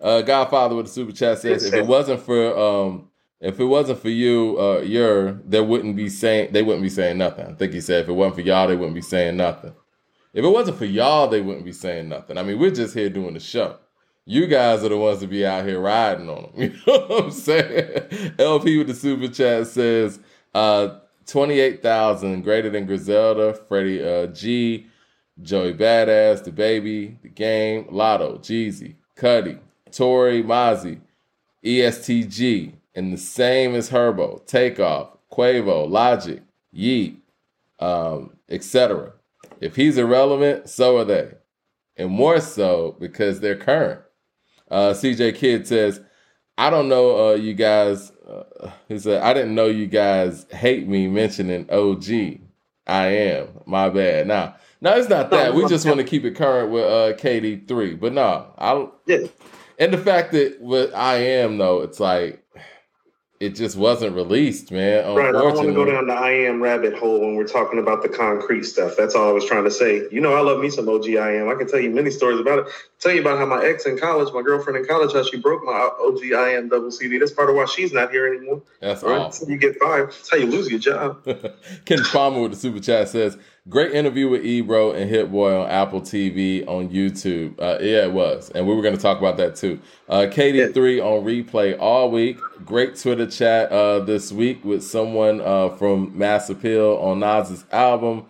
Uh, 0.00 0.22
Godfather 0.22 0.74
with 0.74 0.86
the 0.86 0.92
super 0.92 1.12
chat 1.12 1.38
says 1.38 1.64
if 1.64 1.74
it 1.74 1.86
wasn't 1.86 2.22
for 2.22 2.58
um, 2.58 3.10
if 3.40 3.60
it 3.60 3.64
wasn't 3.64 4.00
for 4.00 4.08
you, 4.08 4.56
uh, 4.58 4.80
your 4.80 5.32
there 5.44 5.64
wouldn't 5.64 5.96
be 5.96 6.08
saying 6.08 6.52
they 6.52 6.62
wouldn't 6.62 6.82
be 6.82 6.88
saying 6.88 7.18
nothing. 7.18 7.46
I 7.46 7.54
think 7.54 7.74
he 7.74 7.82
said 7.82 8.04
if 8.04 8.08
it 8.08 8.12
wasn't 8.12 8.36
for 8.36 8.40
y'all, 8.40 8.68
they 8.68 8.76
wouldn't 8.76 8.94
be 8.94 9.02
saying 9.02 9.36
nothing. 9.36 9.74
If 10.32 10.44
it 10.44 10.48
wasn't 10.48 10.78
for 10.78 10.84
y'all, 10.84 11.28
they 11.28 11.40
wouldn't 11.40 11.64
be 11.64 11.72
saying 11.72 12.08
nothing. 12.08 12.38
I 12.38 12.42
mean, 12.42 12.58
we're 12.58 12.70
just 12.70 12.94
here 12.94 13.10
doing 13.10 13.34
the 13.34 13.40
show. 13.40 13.76
You 14.26 14.46
guys 14.46 14.84
are 14.84 14.88
the 14.88 14.96
ones 14.96 15.20
to 15.20 15.26
be 15.26 15.44
out 15.44 15.66
here 15.66 15.80
riding 15.80 16.28
on 16.28 16.42
them. 16.42 16.52
You 16.56 16.72
know 16.86 17.06
what 17.06 17.24
I'm 17.24 17.30
saying? 17.32 18.34
LP 18.38 18.78
with 18.78 18.86
the 18.86 18.94
super 18.94 19.28
chat 19.28 19.66
says 19.66 20.20
uh, 20.54 20.98
28,000 21.26 22.42
greater 22.42 22.70
than 22.70 22.86
Griselda, 22.86 23.54
Freddie 23.54 24.02
uh, 24.02 24.26
G, 24.26 24.86
Joey 25.42 25.74
Badass, 25.74 26.48
DaBaby, 26.48 27.22
The 27.22 27.28
Game, 27.28 27.86
Lotto, 27.90 28.38
Jeezy, 28.38 28.94
Cuddy, 29.16 29.58
Tory, 29.90 30.42
Mozzie, 30.42 31.00
ESTG, 31.64 32.74
and 32.94 33.12
the 33.12 33.18
same 33.18 33.74
as 33.74 33.90
Herbo, 33.90 34.44
Takeoff, 34.46 35.16
Quavo, 35.32 35.88
Logic, 35.88 36.42
Yeat, 36.72 37.20
um, 37.80 38.36
etc. 38.48 39.12
If 39.60 39.76
he's 39.76 39.98
irrelevant, 39.98 40.68
so 40.68 40.98
are 40.98 41.04
they. 41.04 41.32
And 41.96 42.10
more 42.10 42.40
so 42.40 42.96
because 42.98 43.40
they're 43.40 43.56
current. 43.56 44.00
Uh, 44.70 44.90
CJ 44.90 45.34
Kidd 45.36 45.66
says, 45.66 46.00
I 46.56 46.70
don't 46.70 46.88
know 46.88 47.30
uh, 47.30 47.34
you 47.34 47.54
guys. 47.54 48.10
Uh, 48.10 48.70
he 48.88 48.98
said, 48.98 49.22
I 49.22 49.34
didn't 49.34 49.54
know 49.54 49.66
you 49.66 49.86
guys 49.86 50.46
hate 50.50 50.88
me 50.88 51.08
mentioning 51.08 51.68
OG. 51.70 52.40
I 52.86 53.06
am. 53.06 53.48
My 53.66 53.88
bad. 53.88 54.26
Now, 54.26 54.56
no, 54.80 54.96
it's 54.96 55.08
not 55.08 55.30
that. 55.30 55.54
we 55.54 55.66
just 55.66 55.86
want 55.86 55.98
to 55.98 56.04
keep 56.04 56.24
it 56.24 56.36
current 56.36 56.70
with 56.70 56.84
uh, 56.84 57.16
KD3. 57.18 58.00
But 58.00 58.14
no, 58.14 58.52
I 58.58 58.88
yeah. 59.06 59.26
And 59.78 59.92
the 59.92 59.98
fact 59.98 60.32
that 60.32 60.60
with 60.60 60.92
I 60.94 61.16
am 61.16 61.58
though, 61.58 61.80
it's 61.80 62.00
like 62.00 62.39
it 63.40 63.56
just 63.56 63.74
wasn't 63.74 64.14
released, 64.14 64.70
man. 64.70 65.16
Right. 65.16 65.30
I 65.30 65.32
don't 65.32 65.54
want 65.54 65.66
to 65.66 65.72
go 65.72 65.86
down 65.86 66.08
the 66.08 66.12
I 66.12 66.30
am 66.30 66.62
rabbit 66.62 66.92
hole 66.92 67.20
when 67.20 67.36
we're 67.36 67.46
talking 67.46 67.78
about 67.78 68.02
the 68.02 68.08
concrete 68.10 68.64
stuff. 68.64 68.96
That's 68.98 69.14
all 69.14 69.30
I 69.30 69.32
was 69.32 69.46
trying 69.46 69.64
to 69.64 69.70
say. 69.70 70.06
You 70.12 70.20
know, 70.20 70.34
I 70.34 70.40
love 70.40 70.60
me 70.60 70.68
some 70.68 70.86
OG 70.86 71.08
I 71.16 71.36
am. 71.36 71.48
I 71.48 71.54
can 71.54 71.66
tell 71.66 71.80
you 71.80 71.88
many 71.88 72.10
stories 72.10 72.38
about 72.38 72.58
it. 72.58 72.66
Tell 72.98 73.12
you 73.12 73.22
about 73.22 73.38
how 73.38 73.46
my 73.46 73.64
ex 73.64 73.86
in 73.86 73.98
college, 73.98 74.30
my 74.34 74.42
girlfriend 74.42 74.78
in 74.78 74.84
college, 74.84 75.14
how 75.14 75.24
she 75.24 75.38
broke 75.38 75.64
my 75.64 75.72
OG 75.72 76.34
I 76.34 76.50
am 76.50 76.68
double 76.68 76.90
CD. 76.90 77.16
That's 77.16 77.32
part 77.32 77.48
of 77.48 77.56
why 77.56 77.64
she's 77.64 77.94
not 77.94 78.10
here 78.10 78.26
anymore. 78.26 78.60
That's 78.80 79.02
right. 79.02 79.18
awesome. 79.18 79.50
You 79.50 79.56
get 79.56 79.78
fired. 79.78 80.08
That's 80.08 80.30
how 80.30 80.36
you 80.36 80.46
lose 80.46 80.68
your 80.68 80.78
job. 80.78 81.24
Ken 81.86 82.04
Palmer 82.04 82.42
with 82.42 82.50
the 82.50 82.58
super 82.58 82.78
chat 82.78 83.08
says, 83.08 83.38
Great 83.70 83.92
interview 83.92 84.28
with 84.28 84.44
Ebro 84.44 84.90
and 84.90 85.08
Hit 85.08 85.30
Boy 85.30 85.56
on 85.56 85.70
Apple 85.70 86.00
TV 86.00 86.66
on 86.66 86.88
YouTube. 86.88 87.54
Uh, 87.60 87.78
yeah, 87.80 88.02
it 88.02 88.12
was, 88.12 88.50
and 88.50 88.66
we 88.66 88.74
were 88.74 88.82
going 88.82 88.96
to 88.96 89.00
talk 89.00 89.18
about 89.18 89.36
that 89.36 89.54
too. 89.54 89.78
Uh, 90.08 90.26
KD3 90.28 90.96
yeah. 90.96 91.02
on 91.04 91.24
replay 91.24 91.78
all 91.78 92.10
week. 92.10 92.36
Great 92.64 92.96
Twitter 92.96 93.28
chat 93.28 93.70
uh, 93.70 94.00
this 94.00 94.32
week 94.32 94.64
with 94.64 94.82
someone 94.82 95.40
uh, 95.40 95.68
from 95.68 96.18
Mass 96.18 96.50
Appeal 96.50 96.96
on 96.96 97.20
Nas's 97.20 97.64
album. 97.70 98.26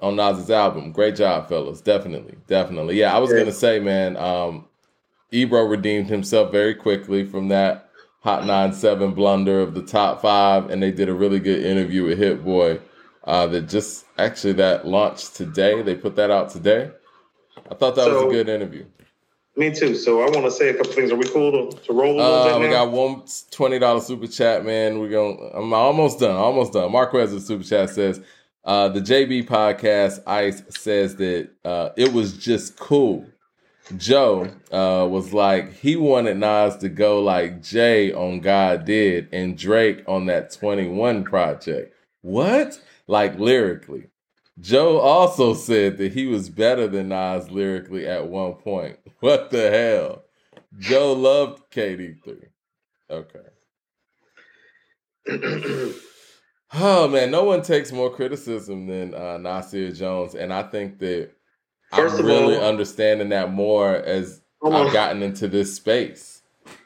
On 0.00 0.14
Nas's 0.14 0.48
album, 0.48 0.92
great 0.92 1.16
job, 1.16 1.48
fellas. 1.48 1.80
Definitely, 1.80 2.36
definitely. 2.46 3.00
Yeah, 3.00 3.12
I 3.12 3.18
was 3.18 3.32
yeah. 3.32 3.40
gonna 3.40 3.52
say, 3.52 3.80
man. 3.80 4.16
Um, 4.16 4.66
Ebro 5.32 5.64
redeemed 5.64 6.06
himself 6.06 6.52
very 6.52 6.76
quickly 6.76 7.26
from 7.26 7.48
that 7.48 7.90
Hot 8.20 8.46
Nine 8.46 8.72
Seven 8.74 9.12
blunder 9.12 9.60
of 9.60 9.74
the 9.74 9.82
top 9.82 10.22
five, 10.22 10.70
and 10.70 10.80
they 10.80 10.92
did 10.92 11.08
a 11.08 11.14
really 11.14 11.40
good 11.40 11.64
interview 11.64 12.04
with 12.04 12.18
Hit 12.18 12.44
Boy 12.44 12.78
uh, 13.24 13.46
that 13.48 13.68
just 13.68 14.06
actually 14.18 14.54
that 14.54 14.86
launched 14.86 15.36
today. 15.36 15.82
They 15.82 15.94
put 15.94 16.16
that 16.16 16.30
out 16.30 16.50
today. 16.50 16.90
I 17.70 17.74
thought 17.74 17.94
that 17.96 18.04
so, 18.04 18.26
was 18.26 18.34
a 18.34 18.36
good 18.36 18.48
interview. 18.48 18.86
Me 19.56 19.74
too. 19.74 19.94
So 19.94 20.22
I 20.22 20.30
want 20.30 20.44
to 20.44 20.50
say 20.50 20.70
a 20.70 20.74
couple 20.74 20.92
things. 20.92 21.10
Are 21.10 21.16
we 21.16 21.28
cool 21.28 21.70
to, 21.70 21.76
to 21.76 21.92
roll? 21.92 22.20
Uh, 22.20 22.58
we 22.58 22.68
got 22.68 22.90
one 22.90 23.24
twenty 23.50 23.78
dollars 23.78 24.06
super 24.06 24.26
chat, 24.26 24.64
man. 24.64 25.00
We're 25.00 25.10
gonna. 25.10 25.50
I'm 25.54 25.72
almost 25.72 26.20
done. 26.20 26.36
Almost 26.36 26.72
done. 26.72 26.90
Marquez 26.92 27.32
the 27.32 27.40
super 27.40 27.64
chat 27.64 27.90
says. 27.90 28.20
Uh, 28.64 28.88
the 28.88 29.00
JB 29.00 29.48
podcast 29.48 30.22
Ice 30.26 30.62
says 30.68 31.16
that 31.16 31.50
uh, 31.64 31.90
it 31.96 32.12
was 32.12 32.36
just 32.36 32.78
cool. 32.78 33.26
Joe 33.96 34.44
uh, 34.70 35.06
was 35.08 35.32
like 35.32 35.72
he 35.74 35.96
wanted 35.96 36.36
Nas 36.36 36.76
to 36.78 36.88
go 36.88 37.20
like 37.20 37.62
Jay 37.62 38.12
on 38.12 38.40
God 38.40 38.84
did 38.84 39.28
and 39.32 39.58
Drake 39.58 40.04
on 40.06 40.26
that 40.26 40.52
21 40.52 41.24
project. 41.24 41.94
What? 42.22 42.80
Like 43.10 43.38
lyrically. 43.40 44.06
Joe 44.60 44.98
also 45.00 45.52
said 45.52 45.98
that 45.98 46.12
he 46.12 46.26
was 46.26 46.48
better 46.48 46.86
than 46.86 47.08
Nas 47.08 47.50
lyrically 47.50 48.06
at 48.06 48.28
one 48.28 48.54
point. 48.54 48.98
What 49.20 49.50
the 49.50 49.70
hell? 49.70 50.22
Joe 50.78 51.12
loved 51.12 51.70
KD3. 51.70 52.46
Okay. 53.10 53.38
oh 56.72 57.06
man, 57.08 57.30
no 57.30 57.44
one 57.44 57.60
takes 57.60 57.92
more 57.92 58.08
criticism 58.08 58.86
than 58.86 59.12
uh, 59.12 59.36
Nasir 59.36 59.92
Jones, 59.92 60.34
and 60.34 60.54
I 60.54 60.62
think 60.62 61.00
that 61.00 61.32
First 61.92 62.20
I'm 62.20 62.24
really 62.24 62.56
all, 62.56 62.64
understanding 62.64 63.28
that 63.28 63.52
more 63.52 63.96
as 63.96 64.40
I've 64.64 64.72
on. 64.72 64.92
gotten 64.94 65.22
into 65.22 65.48
this 65.48 65.74
space. 65.74 66.40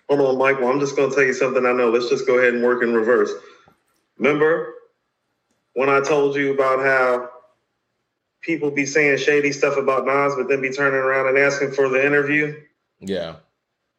Hold 0.09 0.20
on, 0.22 0.37
Michael. 0.37 0.66
I'm 0.66 0.81
just 0.81 0.97
going 0.97 1.11
to 1.11 1.14
tell 1.14 1.25
you 1.25 1.35
something 1.35 1.64
I 1.64 1.72
know. 1.72 1.91
Let's 1.91 2.09
just 2.09 2.27
go 2.27 2.39
ahead 2.39 2.55
and 2.55 2.64
work 2.64 2.83
in 2.83 2.93
reverse. 2.95 3.31
Remember, 4.18 4.74
when 5.75 5.89
I 5.89 6.01
told 6.01 6.37
you 6.37 6.53
about 6.53 6.81
how 6.81 7.31
people 8.41 8.70
be 8.70 8.87
saying 8.87 9.18
shady 9.18 9.53
stuff 9.53 9.77
about 9.77 10.07
Nas, 10.07 10.35
but 10.37 10.49
then 10.49 10.61
be 10.61 10.70
turning 10.70 11.01
around 11.01 11.29
and 11.29 11.39
asking 11.39 11.72
for 11.72 11.89
the 11.89 12.05
interview. 12.05 12.61
Yeah. 13.01 13.37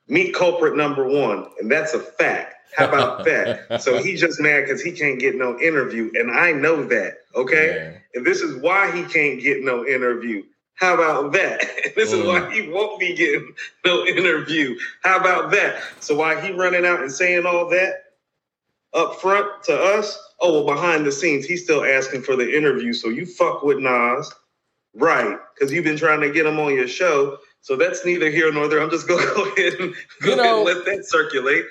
Meet 0.07 0.35
culprit 0.35 0.75
number 0.75 1.07
one, 1.07 1.47
and 1.59 1.71
that's 1.71 1.93
a 1.93 1.99
fact. 1.99 2.53
How 2.75 2.87
about 2.87 3.23
that? 3.25 3.81
so 3.81 4.01
he's 4.01 4.21
just 4.21 4.39
mad 4.39 4.61
because 4.61 4.81
he 4.81 4.91
can't 4.91 5.19
get 5.19 5.35
no 5.35 5.59
interview, 5.59 6.11
and 6.15 6.31
I 6.31 6.51
know 6.51 6.83
that. 6.85 7.17
Okay, 7.35 7.75
yeah. 7.75 7.97
and 8.13 8.25
this 8.25 8.41
is 8.41 8.61
why 8.61 8.91
he 8.91 9.03
can't 9.03 9.41
get 9.41 9.63
no 9.63 9.85
interview. 9.85 10.43
How 10.75 10.93
about 10.93 11.31
that? 11.33 11.61
this 11.95 12.13
mm. 12.13 12.19
is 12.19 12.25
why 12.25 12.41
mm. 12.41 12.51
he 12.51 12.69
won't 12.69 12.99
be 12.99 13.15
getting 13.15 13.53
no 13.85 14.05
interview. 14.05 14.77
How 15.03 15.17
about 15.17 15.51
that? 15.51 15.81
So 16.01 16.15
why 16.15 16.39
he 16.39 16.51
running 16.53 16.85
out 16.85 17.01
and 17.01 17.11
saying 17.11 17.45
all 17.45 17.69
that 17.69 18.03
up 18.93 19.19
front 19.19 19.63
to 19.63 19.73
us? 19.73 20.24
Oh, 20.39 20.63
well, 20.63 20.75
behind 20.75 21.05
the 21.05 21.11
scenes, 21.11 21.45
he's 21.45 21.63
still 21.63 21.83
asking 21.83 22.23
for 22.23 22.35
the 22.35 22.55
interview. 22.55 22.93
So 22.93 23.09
you 23.09 23.25
fuck 23.25 23.63
with 23.63 23.79
Nas, 23.79 24.31
right? 24.93 25.37
Because 25.53 25.71
you've 25.71 25.83
been 25.83 25.97
trying 25.97 26.21
to 26.21 26.31
get 26.31 26.45
him 26.45 26.59
on 26.59 26.75
your 26.75 26.87
show. 26.87 27.37
So 27.61 27.75
that's 27.75 28.05
neither 28.05 28.29
here 28.29 28.51
nor 28.51 28.67
there. 28.67 28.81
I'm 28.81 28.89
just 28.89 29.07
gonna 29.07 29.25
go 29.35 29.51
ahead 29.51 29.73
and, 29.79 29.93
go 30.21 30.29
you 30.29 30.35
know, 30.35 30.43
ahead 30.43 30.55
and 30.55 30.65
let 30.65 30.85
that 30.85 31.05
circulate. 31.05 31.65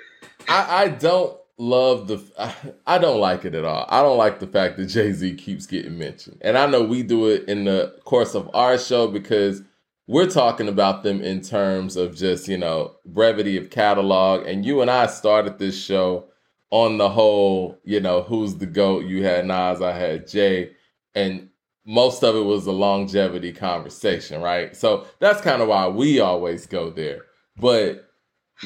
I, 0.48 0.84
I 0.84 0.88
don't 0.88 1.38
love 1.58 2.08
the. 2.08 2.22
I, 2.38 2.54
I 2.86 2.98
don't 2.98 3.20
like 3.20 3.44
it 3.44 3.54
at 3.54 3.64
all. 3.64 3.86
I 3.88 4.02
don't 4.02 4.18
like 4.18 4.40
the 4.40 4.46
fact 4.46 4.76
that 4.76 4.86
Jay 4.86 5.12
Z 5.12 5.34
keeps 5.36 5.66
getting 5.66 5.98
mentioned, 5.98 6.38
and 6.40 6.58
I 6.58 6.66
know 6.66 6.82
we 6.82 7.02
do 7.02 7.28
it 7.28 7.48
in 7.48 7.64
the 7.64 7.94
course 8.04 8.34
of 8.34 8.50
our 8.54 8.78
show 8.78 9.08
because 9.08 9.62
we're 10.06 10.28
talking 10.28 10.68
about 10.68 11.02
them 11.02 11.22
in 11.22 11.40
terms 11.40 11.96
of 11.96 12.14
just 12.14 12.48
you 12.48 12.58
know 12.58 12.96
brevity 13.06 13.56
of 13.56 13.70
catalog. 13.70 14.46
And 14.46 14.64
you 14.64 14.80
and 14.80 14.90
I 14.90 15.06
started 15.06 15.58
this 15.58 15.80
show 15.80 16.26
on 16.70 16.98
the 16.98 17.08
whole, 17.08 17.78
you 17.84 18.00
know, 18.00 18.22
who's 18.22 18.56
the 18.56 18.66
GOAT? 18.66 19.04
You 19.04 19.24
had 19.24 19.46
Nas, 19.46 19.80
I 19.80 19.92
had 19.92 20.26
Jay, 20.26 20.72
and 21.14 21.48
most 21.86 22.22
of 22.22 22.34
it 22.34 22.44
was 22.44 22.66
a 22.66 22.72
longevity 22.72 23.52
conversation, 23.52 24.40
right? 24.40 24.74
So 24.74 25.06
that's 25.20 25.40
kind 25.40 25.62
of 25.62 25.68
why 25.68 25.88
we 25.88 26.20
always 26.20 26.66
go 26.66 26.90
there. 26.90 27.22
But 27.56 28.08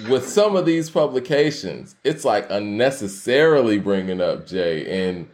with 0.09 0.27
some 0.29 0.57
of 0.57 0.67
these 0.67 0.91
publications, 0.91 1.97
it's 2.05 2.25
like 2.25 2.47
unnecessarily 2.51 3.79
bringing 3.79 4.21
up 4.21 4.47
Jay 4.47 5.09
and 5.09 5.29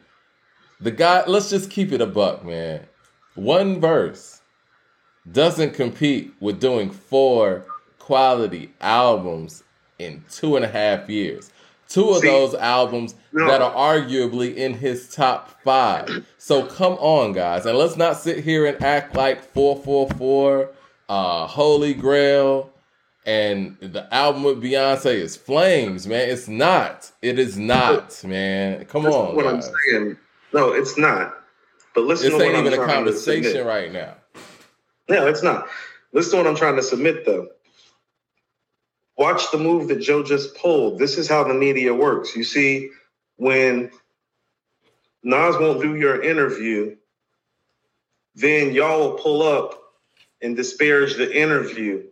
the 0.80 0.90
guy. 0.90 1.24
Let's 1.26 1.50
just 1.50 1.70
keep 1.70 1.92
it 1.92 2.00
a 2.00 2.06
buck, 2.06 2.44
man. 2.44 2.86
One 3.34 3.80
verse 3.80 4.40
doesn't 5.30 5.74
compete 5.74 6.32
with 6.40 6.60
doing 6.60 6.90
four 6.90 7.66
quality 7.98 8.72
albums 8.80 9.64
in 9.98 10.24
two 10.30 10.56
and 10.56 10.64
a 10.64 10.68
half 10.68 11.08
years 11.08 11.50
two 11.94 12.10
of 12.10 12.18
See, 12.18 12.26
those 12.26 12.54
albums 12.54 13.14
no. 13.32 13.46
that 13.46 13.62
are 13.62 13.72
arguably 13.72 14.56
in 14.56 14.74
his 14.74 15.08
top 15.14 15.62
five. 15.62 16.26
So 16.38 16.66
come 16.66 16.94
on, 16.94 17.32
guys, 17.32 17.66
and 17.66 17.78
let's 17.78 17.96
not 17.96 18.16
sit 18.16 18.42
here 18.42 18.66
and 18.66 18.82
act 18.82 19.14
like 19.14 19.44
444, 19.52 20.70
uh, 21.08 21.46
Holy 21.46 21.94
Grail, 21.94 22.70
and 23.24 23.78
the 23.80 24.12
album 24.12 24.42
with 24.42 24.60
Beyonce 24.62 25.14
is 25.14 25.36
Flames, 25.36 26.06
man. 26.06 26.28
It's 26.28 26.48
not. 26.48 27.12
It 27.22 27.38
is 27.38 27.56
not, 27.56 28.22
man. 28.24 28.84
Come 28.86 29.04
That's 29.04 29.14
on. 29.14 29.36
What 29.36 29.44
guys. 29.44 29.66
I'm 29.68 29.72
saying. 29.90 30.16
No, 30.52 30.72
it's 30.72 30.98
not. 30.98 31.32
But 31.94 32.04
listen, 32.04 32.32
this 32.32 32.42
ain't 32.42 32.56
even 32.56 32.74
I'm 32.74 32.80
a 32.80 32.92
conversation 32.92 33.64
right 33.64 33.92
now. 33.92 34.14
No, 35.08 35.26
it's 35.28 35.42
not. 35.42 35.68
Listen 36.12 36.32
to 36.32 36.36
what 36.38 36.46
I'm 36.48 36.56
trying 36.56 36.76
to 36.76 36.82
submit, 36.82 37.24
though. 37.24 37.48
Watch 39.16 39.50
the 39.50 39.58
move 39.58 39.88
that 39.88 40.00
Joe 40.00 40.22
just 40.22 40.56
pulled. 40.56 40.98
This 40.98 41.18
is 41.18 41.28
how 41.28 41.44
the 41.44 41.54
media 41.54 41.94
works. 41.94 42.34
You 42.34 42.44
see, 42.44 42.90
when 43.36 43.90
Nas 45.22 45.56
won't 45.56 45.80
do 45.80 45.94
your 45.94 46.22
interview, 46.22 46.96
then 48.34 48.72
y'all 48.74 49.00
will 49.00 49.18
pull 49.18 49.42
up 49.42 49.80
and 50.42 50.56
disparage 50.56 51.14
the 51.14 51.32
interview. 51.34 52.04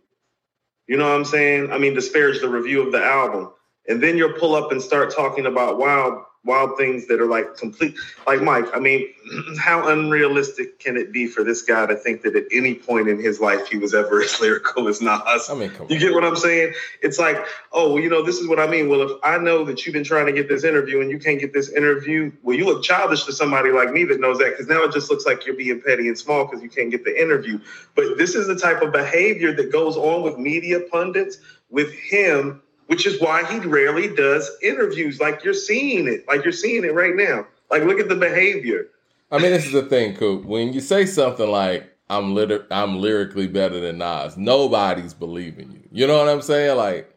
You 0.87 0.97
know 0.97 1.07
what 1.07 1.15
I'm 1.15 1.25
saying? 1.25 1.71
I 1.71 1.77
mean, 1.77 1.93
disparage 1.93 2.39
the 2.39 2.49
review 2.49 2.81
of 2.81 2.91
the 2.91 3.03
album. 3.03 3.51
And 3.87 4.01
then 4.01 4.17
you'll 4.17 4.39
pull 4.39 4.55
up 4.55 4.71
and 4.71 4.81
start 4.81 5.13
talking 5.13 5.45
about, 5.45 5.77
wow, 5.77 6.25
wild 6.45 6.77
things 6.77 7.07
that 7.07 7.21
are 7.21 7.25
like 7.25 7.55
complete 7.55 7.95
like 8.27 8.41
mike 8.41 8.65
i 8.73 8.79
mean 8.79 9.07
how 9.59 9.87
unrealistic 9.87 10.77
can 10.79 10.97
it 10.97 11.11
be 11.11 11.25
for 11.25 11.43
this 11.43 11.61
guy 11.61 11.85
to 11.85 11.95
think 11.95 12.21
that 12.21 12.35
at 12.35 12.45
any 12.51 12.75
point 12.75 13.07
in 13.07 13.17
his 13.17 13.39
life 13.39 13.67
he 13.67 13.77
was 13.77 13.93
ever 13.93 14.21
as 14.23 14.39
lyrical 14.41 14.87
as 14.87 15.01
nas? 15.01 15.49
I 15.49 15.55
mean 15.55 15.71
you 15.89 15.99
get 15.99 16.13
what 16.13 16.23
i'm 16.23 16.35
saying? 16.35 16.73
It's 17.01 17.19
like 17.19 17.37
oh 17.71 17.93
well, 17.93 18.03
you 18.03 18.09
know 18.09 18.23
this 18.23 18.37
is 18.37 18.47
what 18.47 18.59
i 18.59 18.67
mean. 18.67 18.89
Well 18.89 19.01
if 19.01 19.11
i 19.23 19.37
know 19.37 19.63
that 19.65 19.85
you've 19.85 19.93
been 19.93 20.03
trying 20.03 20.25
to 20.25 20.33
get 20.33 20.47
this 20.49 20.63
interview 20.63 21.01
and 21.01 21.09
you 21.09 21.19
can't 21.19 21.39
get 21.39 21.53
this 21.53 21.69
interview 21.69 22.31
well 22.43 22.57
you 22.57 22.65
look 22.65 22.83
childish 22.83 23.23
to 23.25 23.33
somebody 23.33 23.71
like 23.71 23.91
me 23.91 24.03
that 24.05 24.19
knows 24.19 24.37
that 24.39 24.51
because 24.51 24.67
now 24.67 24.83
it 24.83 24.91
just 24.91 25.09
looks 25.09 25.25
like 25.25 25.45
you're 25.45 25.55
being 25.55 25.81
petty 25.81 26.07
and 26.07 26.17
small 26.17 26.45
because 26.45 26.61
you 26.61 26.69
can't 26.69 26.91
get 26.91 27.03
the 27.03 27.21
interview. 27.21 27.59
But 27.95 28.17
this 28.17 28.35
is 28.35 28.47
the 28.47 28.55
type 28.55 28.81
of 28.81 28.91
behavior 28.91 29.53
that 29.53 29.71
goes 29.71 29.97
on 29.97 30.23
with 30.23 30.37
media 30.37 30.81
pundits 30.91 31.37
with 31.69 31.91
him 31.93 32.61
which 32.87 33.05
is 33.05 33.19
why 33.21 33.43
he 33.45 33.59
rarely 33.59 34.13
does 34.13 34.49
interviews. 34.61 35.19
Like 35.19 35.43
you're 35.43 35.53
seeing 35.53 36.07
it, 36.07 36.27
like 36.27 36.43
you're 36.43 36.53
seeing 36.53 36.83
it 36.83 36.93
right 36.93 37.15
now. 37.15 37.47
Like 37.69 37.83
look 37.83 37.99
at 37.99 38.09
the 38.09 38.15
behavior. 38.15 38.87
I 39.31 39.39
mean, 39.39 39.51
this 39.51 39.65
is 39.65 39.71
the 39.71 39.83
thing, 39.83 40.15
Coop. 40.15 40.45
When 40.45 40.73
you 40.73 40.79
say 40.79 41.05
something 41.05 41.49
like 41.49 41.91
"I'm 42.09 42.35
liter- 42.35 42.67
I'm 42.69 42.97
lyrically 42.99 43.47
better 43.47 43.79
than 43.79 43.97
Nas," 43.97 44.37
nobody's 44.37 45.13
believing 45.13 45.71
you. 45.71 45.81
You 45.91 46.07
know 46.07 46.17
what 46.19 46.29
I'm 46.29 46.41
saying? 46.41 46.77
Like, 46.77 47.09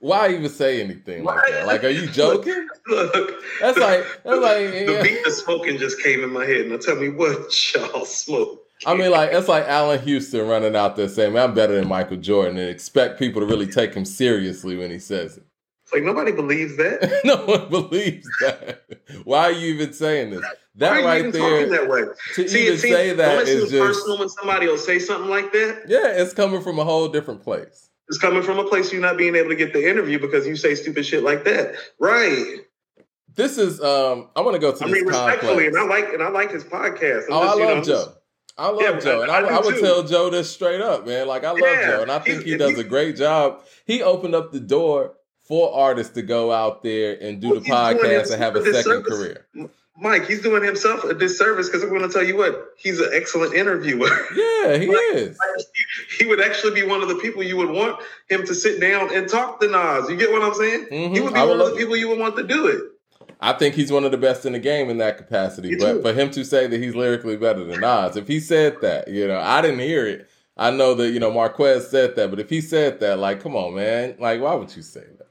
why 0.00 0.28
even 0.30 0.50
say 0.50 0.82
anything 0.82 1.24
like 1.24 1.40
that? 1.50 1.66
Like, 1.66 1.82
are 1.84 1.88
you 1.88 2.06
joking? 2.08 2.68
Look, 2.88 3.42
That's 3.60 3.78
like 3.78 4.04
that's 4.22 4.38
like 4.38 4.70
the 4.70 5.00
beat 5.02 5.26
of 5.26 5.32
smoking 5.32 5.78
just 5.78 6.00
came 6.02 6.22
in 6.22 6.30
my 6.32 6.44
head. 6.44 6.68
Now 6.68 6.76
tell 6.76 6.96
me 6.96 7.08
what 7.08 7.52
y'all 7.74 8.04
smoke. 8.04 8.65
I 8.84 8.94
mean, 8.94 9.10
like 9.10 9.30
it's 9.32 9.48
like 9.48 9.64
Allan 9.64 10.00
Houston 10.02 10.46
running 10.46 10.76
out 10.76 10.96
there 10.96 11.08
saying, 11.08 11.32
"Man, 11.32 11.48
I'm 11.50 11.54
better 11.54 11.74
than 11.74 11.88
Michael 11.88 12.18
Jordan," 12.18 12.58
and 12.58 12.68
expect 12.68 13.18
people 13.18 13.40
to 13.40 13.46
really 13.46 13.66
take 13.66 13.94
him 13.94 14.04
seriously 14.04 14.76
when 14.76 14.90
he 14.90 14.98
says 14.98 15.38
it. 15.38 15.44
It's 15.84 15.94
like 15.94 16.02
nobody 16.02 16.32
believes 16.32 16.76
that. 16.76 17.20
no 17.24 17.36
one 17.46 17.68
believes 17.70 18.28
that. 18.40 18.82
Why 19.24 19.44
are 19.44 19.52
you 19.52 19.72
even 19.74 19.92
saying 19.92 20.30
this? 20.30 20.42
That 20.74 20.90
Why 20.90 20.96
are 20.96 21.00
you 21.00 21.06
right 21.06 21.18
even 21.20 21.30
there 21.30 21.50
talking 21.50 21.70
that 21.72 21.88
way? 21.88 22.02
to 22.34 22.48
See, 22.48 22.66
even 22.66 22.78
seems 22.78 22.94
say 22.96 23.12
that 23.14 23.48
is 23.48 23.70
just 23.70 23.82
personal 23.82 24.18
when 24.18 24.28
somebody 24.28 24.66
will 24.66 24.76
say 24.76 24.98
something 24.98 25.30
like 25.30 25.52
that. 25.52 25.84
yeah, 25.88 26.08
it's 26.08 26.34
coming 26.34 26.60
from 26.60 26.78
a 26.78 26.84
whole 26.84 27.08
different 27.08 27.42
place. 27.42 27.88
It's 28.08 28.18
coming 28.18 28.42
from 28.42 28.58
a 28.58 28.64
place 28.64 28.92
you're 28.92 29.00
not 29.00 29.16
being 29.16 29.34
able 29.36 29.48
to 29.50 29.56
get 29.56 29.72
the 29.72 29.88
interview 29.88 30.18
because 30.18 30.46
you 30.46 30.54
say 30.56 30.74
stupid 30.74 31.06
shit 31.06 31.22
like 31.22 31.44
that. 31.44 31.74
Right. 31.98 32.58
This 33.34 33.56
is 33.58 33.80
um. 33.80 34.28
I 34.36 34.40
want 34.42 34.54
to 34.54 34.58
go 34.60 34.72
to 34.72 34.84
I 34.84 34.88
mean, 34.88 35.06
respectfully, 35.06 35.70
complex. 35.70 35.76
and 35.76 35.78
I 35.78 35.82
like 35.86 36.12
and 36.14 36.22
I 36.22 36.28
like 36.28 36.50
his 36.50 36.64
podcast. 36.64 37.24
I'm 37.28 37.32
Oh, 37.32 37.40
I 37.40 37.46
just, 37.46 37.58
know, 37.58 37.64
love 37.64 37.78
I'm 37.78 37.84
Joe. 37.84 38.12
I 38.58 38.68
love 38.70 38.80
Yeah, 38.80 38.98
Joe, 39.00 39.22
and 39.22 39.30
I- 39.30 39.40
I, 39.40 39.56
I 39.56 39.60
would 39.60 39.74
too. 39.74 39.80
tell 39.82 40.02
Joe 40.02 40.30
this 40.30 40.50
straight 40.50 40.80
up, 40.80 41.06
man. 41.06 41.26
Like 41.28 41.44
I 41.44 41.50
love 41.50 41.58
Yeah, 41.60 41.96
Joe, 41.96 42.02
and 42.02 42.10
I 42.10 42.18
think 42.20 42.38
he's- 42.42 42.52
he 42.52 42.56
does 42.56 42.70
he's- 42.70 42.80
a 42.80 42.84
great 42.84 43.16
job. 43.16 43.62
He 43.84 44.02
opened 44.02 44.34
up 44.34 44.50
the 44.52 44.60
door 44.60 45.12
for 45.42 45.72
artists 45.74 46.14
to 46.14 46.22
go 46.22 46.50
out 46.52 46.82
there 46.82 47.16
and 47.20 47.40
do 47.40 47.50
Well, 47.50 47.60
the 47.60 47.68
podcast 47.70 48.32
and 48.32 48.42
have 48.42 48.56
a 48.56 48.60
second 48.64 48.72
disservice. 49.04 49.14
career. 49.54 49.68
Mike, 49.98 50.26
he's 50.26 50.42
doing 50.42 50.62
himself 50.62 51.04
a 51.04 51.14
disservice 51.14 51.68
because 51.68 51.82
I'm 51.82 51.88
going 51.88 52.02
to 52.02 52.08
tell 52.12 52.22
you 52.22 52.36
what, 52.36 52.74
he's 52.76 53.00
an 53.00 53.08
excellent 53.14 53.54
interviewer. 53.54 54.08
Yeah, 54.36 54.76
he 54.78 54.86
is. 54.90 55.38
he 56.18 56.26
would 56.26 56.40
actually 56.40 56.74
be 56.74 56.82
one 56.86 57.00
of 57.02 57.08
the 57.08 57.14
people 57.14 57.42
you 57.42 57.56
would 57.56 57.70
want 57.70 58.02
him 58.28 58.44
to 58.46 58.54
sit 58.54 58.80
down 58.80 59.14
and 59.14 59.28
talk 59.28 59.60
to 59.60 59.68
Nas. 59.68 60.10
You 60.10 60.16
get 60.16 60.32
what 60.32 60.42
I'm 60.42 60.54
saying? 60.54 60.86
Mhm, 60.86 61.14
He 61.14 61.20
would 61.20 61.32
be 61.34 61.40
one 61.40 61.60
of 61.60 61.70
the 61.70 61.76
people 61.76 61.96
you 61.96 62.08
would 62.08 62.18
want 62.18 62.36
to 62.36 62.42
do 62.42 62.66
it. 62.66 62.80
I 63.40 63.52
think 63.52 63.74
he's 63.74 63.92
one 63.92 64.04
of 64.04 64.12
the 64.12 64.18
best 64.18 64.46
in 64.46 64.52
the 64.52 64.58
game 64.58 64.88
in 64.88 64.98
that 64.98 65.18
capacity. 65.18 65.70
Me 65.70 65.76
But 65.76 66.02
for 66.02 66.12
him 66.12 66.30
to 66.30 66.44
say 66.44 66.66
that 66.66 66.82
he's 66.82 66.94
lyrically 66.94 67.36
better 67.36 67.64
than 67.64 67.80
Nas, 67.80 68.16
if 68.16 68.26
he 68.28 68.40
said 68.40 68.80
that, 68.80 69.08
you 69.08 69.26
know, 69.26 69.38
I 69.38 69.60
didn't 69.60 69.80
hear 69.80 70.06
it. 70.06 70.28
I 70.56 70.70
know 70.70 70.94
that, 70.94 71.10
you 71.10 71.20
know, 71.20 71.30
Marquez 71.30 71.90
said 71.90 72.16
that, 72.16 72.30
but 72.30 72.40
if 72.40 72.48
he 72.48 72.62
said 72.62 73.00
that, 73.00 73.18
like, 73.18 73.42
come 73.42 73.54
on, 73.54 73.74
man. 73.74 74.16
Like, 74.18 74.40
why 74.40 74.54
would 74.54 74.74
you 74.74 74.82
say 74.82 75.04
that? 75.18 75.26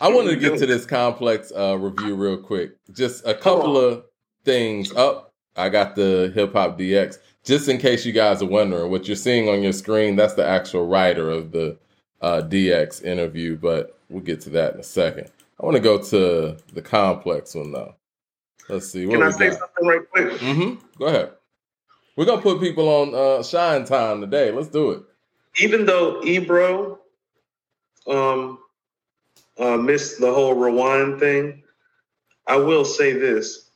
I 0.00 0.08
wanted 0.08 0.30
to 0.30 0.36
get 0.36 0.58
to 0.58 0.66
this 0.66 0.84
complex 0.84 1.52
uh, 1.56 1.78
review 1.78 2.16
real 2.16 2.36
quick. 2.36 2.72
Just 2.92 3.26
a 3.26 3.34
couple 3.34 3.78
of 3.78 4.04
things. 4.44 4.92
Up, 4.92 5.32
I 5.56 5.68
got 5.68 5.94
the 5.94 6.30
Hip 6.34 6.52
Hop 6.52 6.78
DX. 6.78 7.18
Just 7.44 7.68
in 7.68 7.78
case 7.78 8.04
you 8.04 8.12
guys 8.12 8.42
are 8.42 8.46
wondering, 8.46 8.90
what 8.90 9.06
you're 9.06 9.16
seeing 9.16 9.48
on 9.48 9.62
your 9.62 9.72
screen, 9.72 10.16
that's 10.16 10.34
the 10.34 10.46
actual 10.46 10.86
writer 10.86 11.30
of 11.30 11.52
the 11.52 11.78
uh, 12.20 12.42
DX 12.42 13.02
interview, 13.04 13.56
but 13.56 13.98
we'll 14.08 14.22
get 14.22 14.40
to 14.42 14.50
that 14.50 14.74
in 14.74 14.80
a 14.80 14.84
second. 14.84 15.30
I 15.60 15.64
want 15.64 15.76
to 15.76 15.82
go 15.82 15.98
to 16.02 16.56
the 16.72 16.82
complex 16.82 17.54
one 17.54 17.72
though. 17.72 17.94
Let's 18.68 18.88
see 18.90 19.06
what 19.06 19.14
Can 19.18 19.22
I 19.22 19.30
say 19.30 19.50
got. 19.50 19.58
something 19.58 19.86
right 19.86 20.10
quick? 20.10 20.32
Mm-hmm. 20.40 20.86
Go 20.98 21.06
ahead. 21.06 21.32
We're 22.16 22.26
gonna 22.26 22.42
put 22.42 22.60
people 22.60 22.88
on 22.88 23.14
uh, 23.14 23.42
shine 23.42 23.84
time 23.84 24.20
today. 24.20 24.50
Let's 24.50 24.68
do 24.68 24.90
it. 24.90 25.02
Even 25.60 25.86
though 25.86 26.22
Ebro 26.24 26.98
um, 28.06 28.58
uh, 29.58 29.76
missed 29.76 30.20
the 30.20 30.32
whole 30.32 30.54
rewind 30.54 31.20
thing, 31.20 31.62
I 32.46 32.56
will 32.56 32.84
say 32.84 33.12
this. 33.12 33.70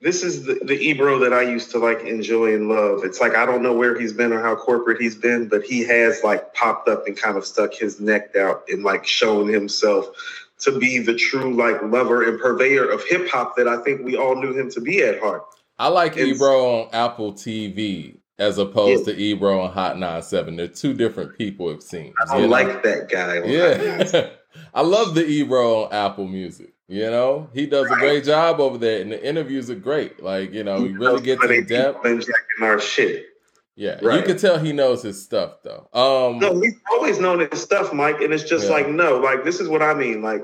This 0.00 0.24
is 0.24 0.42
the, 0.44 0.54
the 0.64 0.74
Ebro 0.74 1.20
that 1.20 1.32
I 1.32 1.42
used 1.42 1.70
to 1.72 1.78
like 1.78 2.00
enjoy 2.00 2.54
and 2.54 2.68
love. 2.68 3.04
It's 3.04 3.20
like 3.20 3.36
I 3.36 3.46
don't 3.46 3.62
know 3.62 3.72
where 3.74 3.98
he's 3.98 4.12
been 4.12 4.32
or 4.32 4.42
how 4.42 4.56
corporate 4.56 5.00
he's 5.00 5.14
been, 5.14 5.48
but 5.48 5.62
he 5.62 5.84
has 5.84 6.24
like 6.24 6.54
popped 6.54 6.88
up 6.88 7.06
and 7.06 7.16
kind 7.16 7.36
of 7.36 7.46
stuck 7.46 7.72
his 7.72 8.00
neck 8.00 8.34
out 8.34 8.64
and 8.68 8.82
like 8.82 9.06
shown 9.06 9.46
himself 9.48 10.06
to 10.62 10.78
be 10.78 10.98
the 10.98 11.14
true 11.14 11.54
like 11.54 11.82
lover 11.82 12.22
and 12.22 12.40
purveyor 12.40 12.90
of 12.90 13.04
hip 13.04 13.28
hop 13.28 13.56
that 13.56 13.68
I 13.68 13.82
think 13.82 14.04
we 14.04 14.16
all 14.16 14.40
knew 14.40 14.52
him 14.52 14.70
to 14.70 14.80
be 14.80 15.02
at 15.02 15.20
heart. 15.20 15.44
I 15.78 15.88
like 15.88 16.16
It's- 16.16 16.36
Ebro 16.36 16.82
on 16.82 16.88
Apple 16.92 17.32
TV 17.32 18.18
as 18.38 18.58
opposed 18.58 19.04
to 19.04 19.16
Ebro 19.16 19.60
on 19.60 19.72
Hot 19.72 19.98
97. 19.98 20.56
They're 20.56 20.68
two 20.68 20.94
different 20.94 21.36
people, 21.36 21.70
it 21.70 21.82
seems. 21.82 22.14
I 22.30 22.36
you 22.36 22.42
know? 22.42 22.48
like 22.48 22.82
that 22.82 23.08
guy. 23.08 23.42
Yeah. 23.44 24.30
I 24.74 24.82
love 24.82 25.14
the 25.14 25.24
Ebro 25.24 25.84
on 25.84 25.92
Apple 25.92 26.26
Music. 26.26 26.72
You 26.88 27.10
know, 27.10 27.48
he 27.54 27.64
does 27.64 27.90
a 27.90 27.94
great 27.94 28.24
job 28.24 28.60
over 28.60 28.76
there, 28.76 29.00
and 29.00 29.10
the 29.10 29.26
interviews 29.26 29.70
are 29.70 29.74
great. 29.74 30.22
Like, 30.22 30.52
you 30.52 30.62
know, 30.62 30.84
he 30.84 30.92
really 30.92 31.22
gets 31.22 31.42
in 31.42 31.64
depth. 31.64 32.04
Injecting 32.04 32.34
our 32.60 32.78
shit. 32.80 33.28
Yeah, 33.74 33.98
you 34.02 34.22
can 34.22 34.36
tell 34.36 34.58
he 34.58 34.72
knows 34.72 35.02
his 35.02 35.22
stuff, 35.22 35.62
though. 35.62 35.88
Um, 35.94 36.38
No, 36.38 36.60
he's 36.60 36.74
always 36.92 37.18
known 37.18 37.40
his 37.40 37.62
stuff, 37.62 37.92
Mike, 37.92 38.20
and 38.20 38.32
it's 38.32 38.44
just 38.44 38.66
Yeah. 38.66 38.72
like 38.72 38.88
no, 38.88 39.18
like 39.18 39.44
this 39.44 39.60
is 39.60 39.68
what 39.68 39.82
I 39.82 39.94
mean. 39.94 40.22
Like 40.22 40.42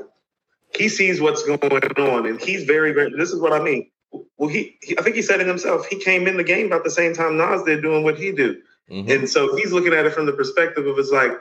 he 0.74 0.88
sees 0.88 1.20
what's 1.20 1.42
going 1.44 1.60
on, 1.62 2.26
and 2.26 2.40
he's 2.40 2.64
very, 2.64 2.92
very. 2.92 3.10
This 3.10 3.30
is 3.30 3.40
what 3.40 3.52
I 3.52 3.62
mean. 3.62 3.90
Well, 4.38 4.48
he, 4.48 4.78
he 4.82 4.98
I 4.98 5.02
think 5.02 5.16
he 5.16 5.22
said 5.22 5.40
it 5.40 5.46
himself. 5.46 5.86
He 5.86 6.02
came 6.02 6.26
in 6.26 6.38
the 6.38 6.44
game 6.44 6.66
about 6.66 6.84
the 6.84 6.90
same 6.90 7.12
time 7.14 7.36
Nas 7.36 7.62
did 7.64 7.82
doing 7.82 8.02
what 8.02 8.18
he 8.18 8.32
do, 8.32 8.56
mhm. 8.90 9.10
and 9.10 9.28
so 9.28 9.54
he's 9.56 9.72
looking 9.72 9.92
at 9.92 10.06
it 10.06 10.14
from 10.14 10.24
the 10.26 10.32
perspective 10.32 10.86
of 10.86 10.98
it's 10.98 11.10
like, 11.10 11.32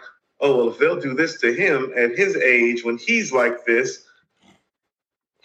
oh 0.42 0.58
well, 0.58 0.70
if 0.70 0.80
they'll 0.80 1.00
do 1.00 1.14
this 1.14 1.40
to 1.40 1.54
him 1.54 1.94
at 1.96 2.18
his 2.18 2.36
age 2.36 2.84
when 2.84 2.98
he's 2.98 3.32
like 3.32 3.66
this. 3.66 4.04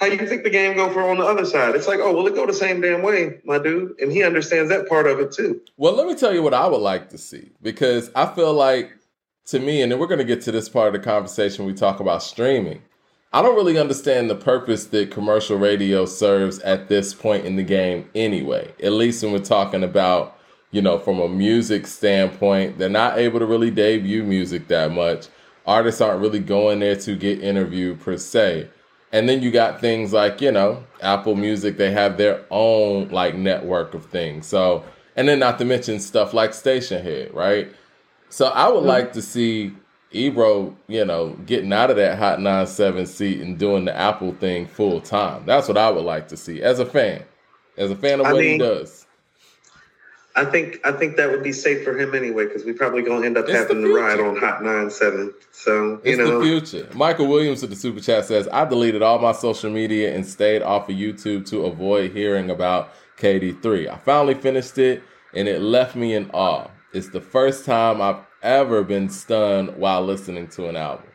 How 0.03 0.09
you 0.09 0.27
think 0.27 0.43
the 0.43 0.51
game 0.51 0.75
go 0.75 0.93
for 0.93 1.09
on 1.09 1.19
the 1.19 1.25
other 1.25 1.45
side? 1.45 1.77
It's 1.77 1.87
like, 1.87 2.01
oh, 2.01 2.13
well, 2.13 2.27
it 2.27 2.35
go 2.35 2.45
the 2.45 2.53
same 2.53 2.81
damn 2.81 3.03
way, 3.03 3.39
my 3.45 3.57
dude, 3.57 3.93
and 4.01 4.11
he 4.11 4.25
understands 4.25 4.69
that 4.69 4.89
part 4.89 5.07
of 5.07 5.21
it 5.21 5.31
too. 5.31 5.61
Well, 5.77 5.95
let 5.95 6.09
me 6.09 6.17
tell 6.17 6.35
you 6.35 6.43
what 6.43 6.53
I 6.53 6.67
would 6.67 6.81
like 6.81 7.11
to 7.11 7.19
see 7.19 7.53
because 7.63 8.11
I 8.17 8.27
feel 8.27 8.53
like, 8.53 8.91
to 9.47 9.61
me, 9.61 9.81
and 9.81 9.93
then 9.93 10.01
we're 10.01 10.09
going 10.09 10.19
to 10.19 10.25
get 10.25 10.43
to 10.43 10.51
this 10.51 10.69
part 10.69 10.93
of 10.93 11.01
the 11.01 11.09
conversation 11.09 11.67
we 11.67 11.73
talk 11.73 12.01
about 12.01 12.25
streaming. 12.25 12.83
I 13.33 13.43
don't 13.43 13.55
really 13.55 13.79
understand 13.79 14.29
the 14.29 14.35
purpose 14.35 14.87
that 14.87 15.13
commercial 15.13 15.57
radio 15.57 16.05
serves 16.05 16.59
at 16.59 16.89
this 16.89 17.15
point 17.15 17.45
in 17.45 17.55
the 17.55 17.63
game 17.63 18.11
anyway. 18.13 18.75
At 18.83 18.95
least 18.95 19.23
when 19.23 19.31
we're 19.31 19.39
talking 19.39 19.85
about, 19.85 20.37
you 20.73 20.83
know, 20.83 20.99
from 20.99 21.21
a 21.21 21.29
music 21.29 21.87
standpoint, 21.87 22.77
they're 22.77 22.89
not 22.89 23.19
able 23.19 23.39
to 23.39 23.47
really 23.47 23.71
debut 23.71 24.25
music 24.25 24.67
that 24.67 24.91
much. 24.91 25.29
Artists 25.65 26.01
aren't 26.01 26.23
really 26.23 26.41
going 26.41 26.81
there 26.81 26.97
to 26.97 27.15
get 27.15 27.41
interviewed 27.41 28.01
per 28.01 28.17
se. 28.17 28.69
And 29.13 29.29
then 29.29 29.43
you 29.43 29.51
got 29.51 29.81
things 29.81 30.13
like, 30.13 30.41
you 30.41 30.51
know, 30.51 30.83
Apple 31.03 31.37
Music, 31.37 31.77
they 31.77 31.91
have 31.91 32.17
their 32.17 32.45
own 32.51 33.09
like 33.09 33.35
network 33.35 33.95
of 33.95 34.07
things. 34.07 34.47
So, 34.47 34.85
and 35.17 35.29
then 35.29 35.39
not 35.39 35.59
to 35.59 35.67
mention 35.67 36.01
stuff 36.01 36.33
like 36.33 36.51
Stationhead, 36.53 37.35
right? 37.35 37.71
So 38.31 38.47
I 38.47 38.69
would 38.69 38.79
mm-hmm. 38.79 38.89
like 38.89 39.13
to 39.13 39.23
see 39.23 39.75
Ebro, 40.13 40.77
you 40.89 41.05
know, 41.05 41.31
getting 41.47 41.73
out 41.73 41.91
of 41.91 41.97
that 41.97 42.19
Hot 42.19 42.41
97 42.41 43.07
seat 43.07 43.41
and 43.41 43.59
doing 43.59 43.85
the 43.85 43.97
Apple 43.97 44.33
thing 44.35 44.67
full 44.67 45.01
time. 45.01 45.45
That's 45.45 45.69
what 45.69 45.77
I 45.77 45.91
would 45.91 46.05
like 46.05 46.29
to 46.29 46.37
see 46.37 46.63
as 46.63 46.79
a 46.79 46.87
fan, 46.87 47.23
as 47.77 47.91
a 47.91 47.97
fan 47.97 48.21
of 48.21 48.27
I 48.27 48.33
what 48.33 48.45
he 48.45 48.57
does. 48.57 49.07
I 50.35 50.47
think 50.47 50.81
I 50.85 50.93
think 50.93 51.17
that 51.17 51.31
would 51.31 51.43
be 51.43 51.53
safe 51.53 51.85
for 51.85 51.99
him 51.99 52.15
anyway, 52.15 52.47
because 52.47 52.65
we 52.65 52.73
probably 52.73 53.03
gonna 53.03 53.27
end 53.27 53.37
up 53.37 53.49
It's 53.49 53.59
having 53.59 53.83
to 53.83 53.95
ride 53.95 54.19
on 54.19 54.37
Hot 54.37 54.63
Nine 54.63 54.91
Seven. 54.91 55.35
So 55.51 55.73
you 55.73 56.01
It's 56.05 56.19
know, 56.19 56.39
the 56.39 56.45
future. 56.45 56.89
Michael 56.95 57.27
Williams 57.27 57.63
of 57.63 57.71
the 57.71 57.77
Super 57.77 58.01
Chat 58.01 58.25
says, 58.25 58.49
I 58.51 58.65
deleted 58.65 59.03
all 59.03 59.19
my 59.19 59.33
social 59.33 59.71
media 59.71 60.15
and 60.15 60.27
stayed 60.27 60.63
off 60.63 60.89
of 60.89 60.97
YouTube 60.97 61.47
to 61.51 61.67
avoid 61.67 62.13
hearing 62.13 62.51
about 62.51 62.93
KD3. 63.19 63.89
I 63.89 63.97
finally 63.99 64.35
finished 64.35 64.79
it 64.79 65.03
and 65.35 65.49
it 65.49 65.61
left 65.61 65.97
me 65.97 66.15
in 66.15 66.31
awe. 66.31 66.69
It's 66.93 67.09
the 67.11 67.21
first 67.21 67.65
time 67.65 68.01
I've 68.01 68.21
ever 68.43 68.83
been 68.83 69.09
stunned 69.09 69.77
while 69.77 70.03
listening 70.03 70.49
to 70.49 70.69
an 70.69 70.77
album. 70.77 71.07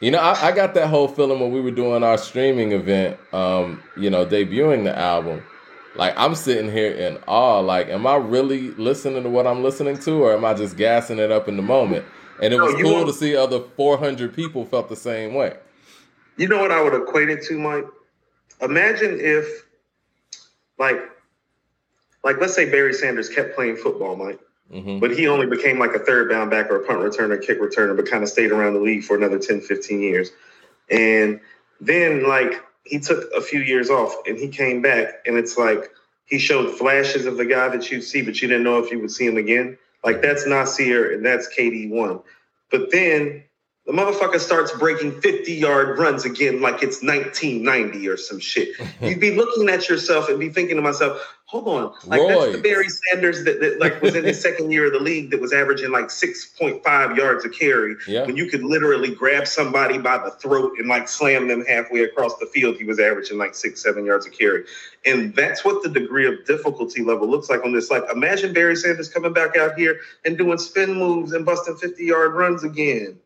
You 0.00 0.10
know, 0.10 0.18
I, 0.18 0.48
I 0.48 0.52
got 0.52 0.72
that 0.74 0.88
whole 0.88 1.08
feeling 1.08 1.40
when 1.40 1.52
we 1.52 1.60
were 1.60 1.70
doing 1.70 2.02
our 2.02 2.16
streaming 2.16 2.72
event, 2.72 3.18
um, 3.34 3.82
you 3.98 4.08
know, 4.08 4.24
debuting 4.24 4.84
the 4.84 4.98
album. 4.98 5.42
Like, 5.96 6.14
I'm 6.16 6.34
sitting 6.34 6.70
here 6.70 6.92
in 6.92 7.18
awe. 7.26 7.60
Like, 7.60 7.88
am 7.88 8.06
I 8.06 8.16
really 8.16 8.70
listening 8.72 9.22
to 9.24 9.28
what 9.28 9.46
I'm 9.46 9.62
listening 9.62 9.98
to, 9.98 10.22
or 10.22 10.32
am 10.34 10.44
I 10.44 10.54
just 10.54 10.76
gassing 10.76 11.18
it 11.18 11.30
up 11.32 11.48
in 11.48 11.56
the 11.56 11.62
moment? 11.62 12.04
And 12.42 12.54
it 12.54 12.60
was 12.60 12.74
cool 12.80 13.04
to 13.04 13.12
see 13.12 13.36
other 13.36 13.60
400 13.76 14.34
people 14.34 14.64
felt 14.64 14.88
the 14.88 14.96
same 14.96 15.34
way. 15.34 15.56
you 16.36 16.48
know 16.48 16.58
what 16.58 16.70
I 16.72 16.80
would 16.82 16.94
equate 16.94 17.28
it 17.28 17.42
to, 17.48 17.58
Mike. 17.58 17.84
Imagine 18.62 19.18
if, 19.20 19.64
like, 20.78 20.98
like 22.24 22.36
let's 22.40 22.54
say 22.54 22.70
Barry 22.70 22.94
Sanders 22.94 23.28
kept 23.28 23.54
playing 23.54 23.76
football, 23.76 24.16
Mike, 24.16 24.38
hmm 24.70 25.00
but 25.00 25.10
he 25.10 25.26
only 25.26 25.46
became 25.46 25.78
like 25.78 25.94
a 25.94 25.98
third 25.98 26.30
down 26.30 26.48
back 26.48 26.70
or 26.70 26.76
a 26.76 26.86
punt 26.86 27.00
returner, 27.00 27.40
kick 27.44 27.60
returner, 27.60 27.96
but 27.96 28.06
kind 28.08 28.22
of 28.22 28.28
stayed 28.28 28.52
around 28.52 28.74
the 28.74 28.80
league 28.80 29.02
for 29.02 29.16
another 29.16 29.38
10, 29.38 29.60
15 29.62 30.00
years, 30.00 30.30
and 30.90 31.40
then 31.80 32.26
like 32.28 32.62
he 32.90 32.98
took 32.98 33.30
a 33.32 33.40
few 33.40 33.60
years 33.60 33.88
off 33.88 34.14
and 34.26 34.36
he 34.36 34.48
came 34.48 34.82
back, 34.82 35.22
and 35.24 35.36
it's 35.38 35.56
like 35.56 35.90
he 36.26 36.38
showed 36.38 36.76
flashes 36.76 37.24
of 37.24 37.36
the 37.36 37.46
guy 37.46 37.68
that 37.68 37.90
you'd 37.90 38.02
see, 38.02 38.20
but 38.20 38.42
you 38.42 38.48
didn't 38.48 38.64
know 38.64 38.82
if 38.82 38.90
you 38.90 38.98
would 38.98 39.12
see 39.12 39.26
him 39.26 39.36
again. 39.36 39.78
Like 40.04 40.20
that's 40.20 40.46
Nasir 40.46 41.12
and 41.12 41.24
that's 41.24 41.48
KD 41.56 41.88
one. 41.90 42.20
But 42.70 42.90
then 42.90 43.44
the 43.90 43.96
motherfucker 43.96 44.38
starts 44.38 44.70
breaking 44.78 45.20
50 45.20 45.52
yard 45.52 45.98
runs 45.98 46.24
again 46.24 46.60
like 46.60 46.80
it's 46.80 47.02
1990 47.02 48.08
or 48.08 48.16
some 48.16 48.38
shit. 48.38 48.68
You'd 49.02 49.18
be 49.18 49.34
looking 49.34 49.68
at 49.68 49.88
yourself 49.88 50.28
and 50.28 50.38
be 50.38 50.48
thinking 50.48 50.76
to 50.76 50.82
myself, 50.82 51.20
hold 51.46 51.66
on, 51.66 51.92
like 52.06 52.20
that's 52.28 52.52
the 52.52 52.62
Barry 52.62 52.86
Sanders 52.88 53.42
that, 53.42 53.58
that 53.58 53.80
like 53.80 54.00
was 54.00 54.14
in 54.14 54.22
his 54.22 54.40
second 54.42 54.70
year 54.70 54.86
of 54.86 54.92
the 54.92 55.00
league 55.00 55.32
that 55.32 55.40
was 55.40 55.52
averaging 55.52 55.90
like 55.90 56.04
6.5 56.04 57.16
yards 57.16 57.44
a 57.44 57.48
carry. 57.48 57.96
Yeah. 58.06 58.26
When 58.26 58.36
you 58.36 58.46
could 58.46 58.62
literally 58.62 59.12
grab 59.12 59.48
somebody 59.48 59.98
by 59.98 60.18
the 60.18 60.30
throat 60.30 60.74
and 60.78 60.88
like 60.88 61.08
slam 61.08 61.48
them 61.48 61.64
halfway 61.66 62.04
across 62.04 62.38
the 62.38 62.46
field, 62.46 62.76
he 62.76 62.84
was 62.84 63.00
averaging 63.00 63.38
like 63.38 63.56
six, 63.56 63.82
seven 63.82 64.04
yards 64.04 64.24
a 64.24 64.30
carry. 64.30 64.66
And 65.04 65.34
that's 65.34 65.64
what 65.64 65.82
the 65.82 65.88
degree 65.88 66.28
of 66.28 66.46
difficulty 66.46 67.02
level 67.02 67.28
looks 67.28 67.50
like 67.50 67.64
on 67.64 67.72
this. 67.72 67.90
Like 67.90 68.04
imagine 68.12 68.52
Barry 68.52 68.76
Sanders 68.76 69.08
coming 69.08 69.32
back 69.32 69.56
out 69.56 69.76
here 69.76 69.98
and 70.24 70.38
doing 70.38 70.58
spin 70.58 70.94
moves 70.94 71.32
and 71.32 71.44
busting 71.44 71.76
50 71.76 72.04
yard 72.04 72.34
runs 72.34 72.62
again. 72.62 73.18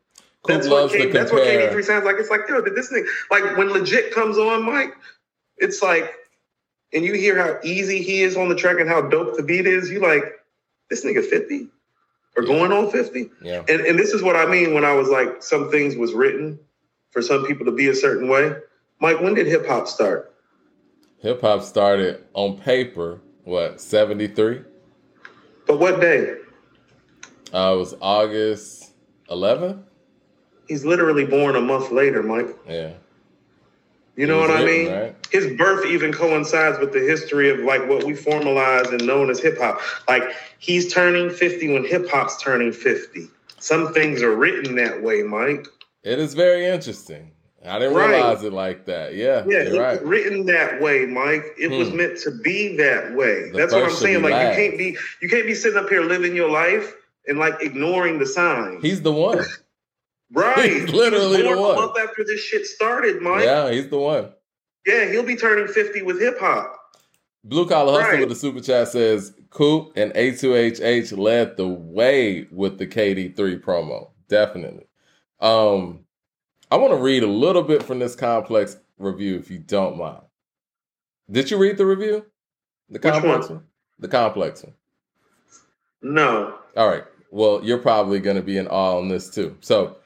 That's 0.47 0.68
what, 0.68 0.90
K, 0.90 1.11
that's 1.11 1.32
what 1.32 1.42
KD3 1.42 1.84
sounds 1.84 2.05
like. 2.05 2.16
It's 2.18 2.30
like, 2.30 2.40
yo, 2.49 2.61
did 2.61 2.74
this 2.74 2.90
thing 2.90 3.07
like 3.30 3.57
when 3.57 3.70
legit 3.70 4.12
comes 4.12 4.36
on, 4.36 4.62
Mike, 4.62 4.95
it's 5.57 5.82
like, 5.82 6.12
and 6.92 7.05
you 7.05 7.14
hear 7.14 7.36
how 7.36 7.59
easy 7.64 8.03
he 8.03 8.22
is 8.22 8.36
on 8.36 8.49
the 8.49 8.55
track 8.55 8.78
and 8.78 8.88
how 8.88 9.01
dope 9.01 9.36
the 9.36 9.42
beat 9.42 9.66
is, 9.66 9.90
you 9.90 10.01
like, 10.01 10.24
this 10.90 11.05
nigga 11.05 11.24
50 11.24 11.68
or 12.36 12.42
going 12.42 12.72
on 12.72 12.90
50. 12.90 13.30
Yeah. 13.42 13.62
And 13.68 13.80
and 13.80 13.99
this 13.99 14.11
is 14.11 14.22
what 14.22 14.36
I 14.36 14.47
mean 14.47 14.74
when 14.74 14.84
I 14.84 14.92
was 14.92 15.09
like, 15.09 15.42
some 15.42 15.70
things 15.70 15.97
was 15.97 16.12
written 16.12 16.59
for 17.11 17.22
some 17.22 17.47
people 17.47 17.64
to 17.66 17.72
be 17.72 17.88
a 17.88 17.95
certain 17.95 18.28
way. 18.28 18.55
Mike, 19.01 19.20
when 19.20 19.34
did 19.34 19.47
hip 19.47 19.66
hop 19.66 19.88
start? 19.88 20.34
Hip 21.18 21.40
hop 21.40 21.62
started 21.62 22.24
on 22.34 22.59
paper, 22.59 23.20
what, 23.45 23.80
73? 23.80 24.62
But 25.66 25.78
what 25.78 26.01
day? 26.01 26.36
Uh, 27.53 27.72
it 27.74 27.78
was 27.78 27.95
August 28.01 28.92
11th. 29.30 29.82
He's 30.69 30.85
literally 30.85 31.25
born 31.25 31.57
a 31.57 31.61
month 31.61 31.91
later, 31.91 32.23
Mike. 32.23 32.49
Yeah. 32.69 32.93
You 34.17 34.27
know 34.27 34.39
what 34.39 34.51
written, 34.51 34.62
I 34.62 34.71
mean? 34.71 34.93
Right? 34.93 35.27
His 35.33 35.57
birth 35.57 35.87
even 35.87 36.12
coincides 36.12 36.79
with 36.79 36.93
the 36.93 37.01
history 37.01 37.51
of 37.51 37.61
like 37.61 37.89
what 37.89 38.05
we 38.05 38.12
formalize 38.12 38.91
and 38.93 39.05
known 39.05 39.29
as 39.29 39.41
hip 39.41 39.59
hop. 39.59 39.81
Like 40.07 40.23
he's 40.59 40.93
turning 40.93 41.31
50 41.31 41.73
when 41.73 41.85
hip 41.85 42.09
hop's 42.09 42.41
turning 42.41 42.73
50. 42.73 43.29
Some 43.59 43.93
things 43.93 44.23
are 44.23 44.35
written 44.35 44.77
that 44.77 45.03
way, 45.03 45.23
Mike. 45.23 45.67
It 46.05 46.19
is 46.19 46.35
very 46.35 46.67
interesting. 46.67 47.33
I 47.67 47.79
didn't 47.79 47.95
right. 47.95 48.11
realize 48.11 48.43
it 48.43 48.53
like 48.53 48.85
that. 48.87 49.15
Yeah, 49.15 49.43
yeah, 49.47 49.71
right. 49.71 50.05
Written 50.05 50.45
that 50.47 50.83
way, 50.83 51.07
Mike. 51.07 51.45
It 51.59 51.71
hmm. 51.71 51.79
was 51.79 51.91
meant 51.93 52.19
to 52.21 52.31
be 52.31 52.77
that 52.77 53.15
way. 53.15 53.51
The 53.51 53.57
That's 53.57 53.73
what 53.73 53.85
I'm 53.85 53.91
saying. 53.91 54.23
Like 54.23 54.33
last. 54.33 54.59
you 54.59 54.69
can't 54.69 54.79
be 54.79 54.99
you 55.23 55.29
can't 55.31 55.47
be 55.47 55.55
sitting 55.55 55.79
up 55.79 55.89
here 55.89 56.03
living 56.03 56.37
your 56.37 56.51
life 56.51 56.95
and 57.27 57.39
like 57.39 57.55
ignoring 57.62 58.19
the 58.19 58.27
signs. 58.27 58.83
He's 58.83 59.01
the 59.03 59.12
one. 59.12 59.45
Right. 60.35 60.70
He's 60.72 60.91
literally 60.91 61.43
the 61.43 61.57
one. 61.57 61.76
A 61.76 61.80
month 61.80 61.99
after 61.99 62.24
this 62.24 62.41
shit 62.41 62.66
started, 62.66 63.22
Mike. 63.22 63.45
Yeah, 63.45 63.70
he's 63.70 63.89
the 63.89 63.99
one. 63.99 64.32
Yeah, 64.85 65.09
he'll 65.11 65.22
be 65.22 65.37
turning 65.37 65.68
50 65.68 66.03
with 66.03 66.20
hip 66.20 66.39
hop. 66.39 66.76
Blue 67.45 67.68
Collar 67.68 67.93
Hustle 67.93 68.11
right. 68.11 68.20
with 68.20 68.30
the 68.30 68.35
super 68.35 68.61
chat 68.61 68.89
says 68.89 69.35
Coop 69.51 69.93
and 69.97 70.12
A2HH 70.14 71.16
led 71.16 71.57
the 71.57 71.68
way 71.68 72.49
with 72.51 72.78
the 72.78 72.87
KD3 72.87 73.61
promo. 73.61 74.11
Definitely. 74.28 74.87
Um, 75.41 76.01
I 76.70 76.76
want 76.76 76.93
to 76.93 76.99
read 76.99 77.22
a 77.22 77.28
little 77.28 77.62
bit 77.62 77.82
from 77.82 77.99
this 77.99 78.16
complex 78.16 78.76
review 78.99 79.37
if 79.37 79.51
you 79.51 79.59
don't 79.59 79.99
mind. 79.99 80.22
Did 81.30 81.51
you 81.51 81.59
read 81.59 81.76
the 81.76 81.87
review? 81.87 82.24
The 82.89 82.99
complex 82.99 83.49
one? 83.49 83.59
one? 83.59 83.66
The 83.99 84.09
complex 84.09 84.64
one. 84.64 84.74
No. 86.03 86.59
All 86.76 86.89
right. 86.89 87.05
Well, 87.30 87.61
you're 87.62 87.78
probably 87.78 88.20
going 88.20 88.37
to 88.37 88.43
be 88.43 88.59
in 88.59 88.68
awe 88.68 88.99
on 88.99 89.09
this 89.09 89.30
too. 89.30 89.57
So, 89.61 89.97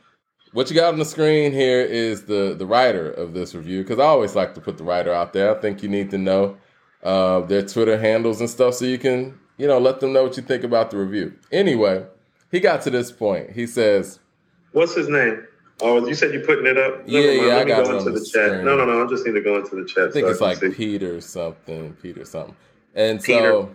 what 0.52 0.70
you 0.70 0.76
got 0.76 0.92
on 0.92 0.98
the 0.98 1.04
screen 1.04 1.52
here 1.52 1.80
is 1.80 2.24
the 2.24 2.54
the 2.58 2.66
writer 2.66 3.10
of 3.10 3.34
this 3.34 3.54
review 3.54 3.82
because 3.82 3.98
I 3.98 4.04
always 4.04 4.34
like 4.34 4.54
to 4.54 4.60
put 4.60 4.78
the 4.78 4.84
writer 4.84 5.12
out 5.12 5.32
there. 5.32 5.56
I 5.56 5.60
think 5.60 5.82
you 5.82 5.88
need 5.88 6.10
to 6.10 6.18
know 6.18 6.56
uh, 7.02 7.40
their 7.40 7.62
Twitter 7.62 7.98
handles 7.98 8.40
and 8.40 8.48
stuff 8.48 8.74
so 8.74 8.84
you 8.84 8.98
can 8.98 9.38
you 9.56 9.66
know 9.66 9.78
let 9.78 10.00
them 10.00 10.12
know 10.12 10.24
what 10.24 10.36
you 10.36 10.42
think 10.42 10.64
about 10.64 10.90
the 10.90 10.96
review. 10.96 11.34
Anyway, 11.52 12.06
he 12.50 12.60
got 12.60 12.82
to 12.82 12.90
this 12.90 13.12
point. 13.12 13.50
He 13.50 13.66
says, 13.66 14.20
"What's 14.72 14.94
his 14.94 15.08
name?" 15.08 15.46
Oh, 15.80 16.04
you 16.06 16.14
said 16.14 16.32
you're 16.32 16.44
putting 16.44 16.66
it 16.66 16.76
up. 16.76 17.06
Never 17.06 17.20
yeah, 17.20 17.36
mind. 17.36 17.46
yeah, 17.48 17.54
Let 17.54 17.58
I 17.58 17.68
got 17.68 17.84
go 17.84 17.90
it 17.90 17.98
into 17.98 18.10
the, 18.10 18.18
the 18.18 18.26
chat. 18.26 18.64
No, 18.64 18.76
no, 18.76 18.84
no. 18.84 19.04
I 19.04 19.08
just 19.08 19.24
need 19.24 19.34
to 19.34 19.40
go 19.40 19.58
into 19.58 19.76
the 19.76 19.84
chat. 19.84 20.08
I 20.08 20.10
think 20.10 20.26
so 20.26 20.30
it's 20.32 20.42
I 20.42 20.46
like 20.46 20.58
see. 20.58 20.70
Peter 20.70 21.20
something, 21.20 21.92
Peter 22.02 22.24
something, 22.24 22.56
and 22.94 23.22
Peter. 23.22 23.50
so 23.52 23.70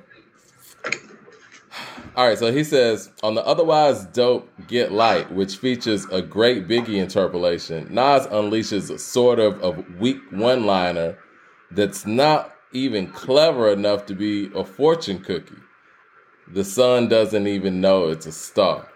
all 2.16 2.28
right, 2.28 2.38
so 2.38 2.52
he 2.52 2.64
says 2.64 3.12
on 3.24 3.36
the 3.36 3.46
otherwise 3.46 4.06
dope 4.06 4.50
Get 4.68 4.92
Light, 4.92 5.32
which 5.32 5.58
features 5.58 6.06
a 6.12 6.22
great 6.22 6.68
Biggie 6.68 7.02
interpolation, 7.02 7.88
Nas 7.94 8.28
unleashes 8.28 8.90
a 8.92 9.00
sort 9.00 9.40
of 9.40 9.62
a 9.64 9.72
weak 10.00 10.20
one 10.32 10.66
liner 10.66 11.18
that's 11.72 12.06
not 12.06 12.54
even 12.72 13.08
clever 13.08 13.72
enough 13.72 14.06
to 14.08 14.16
be 14.16 14.52
a 14.56 14.64
fortune 14.64 15.20
cookie. 15.20 15.56
The 16.48 16.64
sun 16.64 17.08
doesn't 17.08 17.48
even 17.48 17.82
know 17.82 18.10
it's 18.10 18.26
a 18.26 18.32
star. 18.32 18.88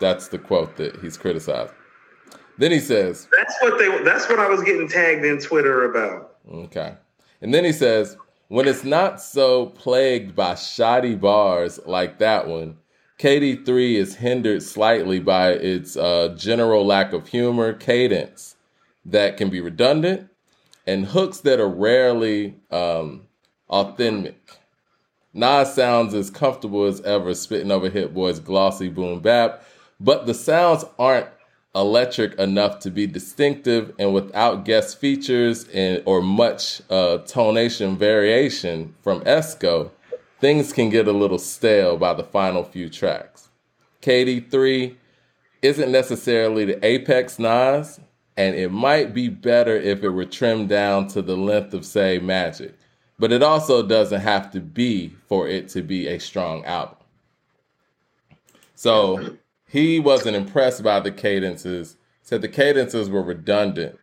That's 0.00 0.28
the 0.28 0.38
quote 0.38 0.76
that 0.76 0.96
he's 1.00 1.16
criticized. 1.16 1.74
Then 2.58 2.70
he 2.70 2.80
says, 2.80 3.28
"That's 3.36 3.54
what 3.60 3.78
they. 3.78 4.04
That's 4.04 4.28
what 4.28 4.38
I 4.38 4.48
was 4.48 4.62
getting 4.62 4.88
tagged 4.88 5.24
in 5.24 5.38
Twitter 5.38 5.90
about." 5.90 6.36
Okay, 6.50 6.94
and 7.40 7.52
then 7.52 7.64
he 7.64 7.72
says, 7.72 8.16
when 8.52 8.68
it's 8.68 8.84
not 8.84 9.18
so 9.18 9.64
plagued 9.64 10.36
by 10.36 10.54
shoddy 10.54 11.14
bars 11.14 11.80
like 11.86 12.18
that 12.18 12.46
one, 12.46 12.76
KD3 13.18 13.94
is 13.94 14.16
hindered 14.16 14.62
slightly 14.62 15.20
by 15.20 15.52
its 15.52 15.96
uh, 15.96 16.34
general 16.36 16.84
lack 16.84 17.14
of 17.14 17.28
humor, 17.28 17.72
cadence 17.72 18.56
that 19.06 19.38
can 19.38 19.48
be 19.48 19.62
redundant, 19.62 20.28
and 20.86 21.06
hooks 21.06 21.40
that 21.40 21.60
are 21.60 21.66
rarely 21.66 22.56
um, 22.70 23.22
authentic. 23.70 24.58
Nas 25.32 25.72
sounds 25.72 26.12
as 26.12 26.28
comfortable 26.28 26.84
as 26.84 27.00
ever 27.00 27.34
spitting 27.34 27.70
over 27.70 27.88
Hit 27.88 28.12
Boy's 28.12 28.38
glossy 28.38 28.90
boom 28.90 29.20
bap, 29.20 29.64
but 29.98 30.26
the 30.26 30.34
sounds 30.34 30.84
aren't 30.98 31.28
electric 31.74 32.34
enough 32.34 32.78
to 32.80 32.90
be 32.90 33.06
distinctive 33.06 33.94
and 33.98 34.12
without 34.12 34.64
guest 34.64 34.98
features 34.98 35.66
and 35.68 36.02
or 36.04 36.20
much 36.20 36.82
uh, 36.90 37.18
tonation 37.24 37.96
variation 37.96 38.94
from 39.02 39.20
Esco, 39.22 39.90
things 40.40 40.72
can 40.72 40.90
get 40.90 41.08
a 41.08 41.12
little 41.12 41.38
stale 41.38 41.96
by 41.96 42.12
the 42.12 42.24
final 42.24 42.62
few 42.64 42.90
tracks. 42.90 43.48
KD3 44.02 44.96
isn't 45.62 45.92
necessarily 45.92 46.64
the 46.64 46.84
apex 46.84 47.38
Nas, 47.38 48.00
and 48.36 48.56
it 48.56 48.70
might 48.70 49.14
be 49.14 49.28
better 49.28 49.76
if 49.76 50.02
it 50.02 50.10
were 50.10 50.24
trimmed 50.24 50.68
down 50.68 51.06
to 51.08 51.22
the 51.22 51.36
length 51.36 51.72
of, 51.74 51.84
say, 51.84 52.18
Magic. 52.18 52.74
But 53.18 53.30
it 53.30 53.42
also 53.42 53.86
doesn't 53.86 54.20
have 54.20 54.50
to 54.52 54.60
be 54.60 55.14
for 55.28 55.48
it 55.48 55.68
to 55.68 55.82
be 55.82 56.08
a 56.08 56.18
strong 56.18 56.64
album. 56.64 56.96
So 58.74 59.36
he 59.72 59.98
wasn't 59.98 60.36
impressed 60.36 60.82
by 60.82 61.00
the 61.00 61.10
cadences. 61.10 61.96
Said 62.20 62.42
the 62.42 62.48
cadences 62.48 63.08
were 63.08 63.22
redundant. 63.22 63.98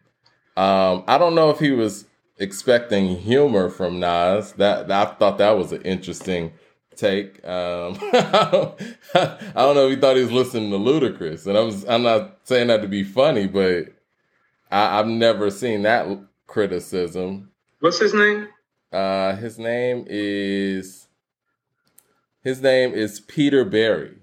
Um, 0.58 1.04
I 1.08 1.20
don't 1.20 1.36
know 1.36 1.52
if 1.52 1.60
he 1.60 1.70
was 1.70 2.06
expecting 2.40 3.16
humor 3.16 3.70
from 3.70 4.00
Nas. 4.00 4.54
That 4.54 4.92
I 4.92 5.06
thought 5.06 5.38
that 5.38 5.52
was 5.52 5.72
an 5.72 5.84
interesting 5.84 6.54
take. 6.96 7.46
Um, 7.48 8.00
I 8.12 9.38
don't 9.54 9.76
know 9.76 9.88
if 9.88 9.96
he 9.96 10.02
thought 10.02 10.16
he 10.16 10.24
was 10.24 10.32
listening 10.32 10.72
to 10.72 10.78
Ludacris, 10.78 11.46
and 11.46 11.56
I 11.56 11.62
was. 11.62 11.88
I'm 11.88 12.02
not 12.02 12.40
saying 12.46 12.68
that 12.70 12.82
to 12.82 12.88
be 12.88 13.04
funny, 13.04 13.46
but 13.46 13.94
I, 14.72 14.98
have 14.98 15.08
never 15.08 15.52
seen 15.52 15.84
that 15.84 16.08
criticism. 16.48 17.52
What's 17.80 18.00
his 18.00 18.16
name? 18.16 18.48
Uh, 18.92 19.36
his 19.36 19.60
name 19.60 20.06
is. 20.08 21.08
His 22.42 22.60
name 22.60 22.92
is 22.94 23.20
Peter 23.20 23.64
Berry. 23.64 24.19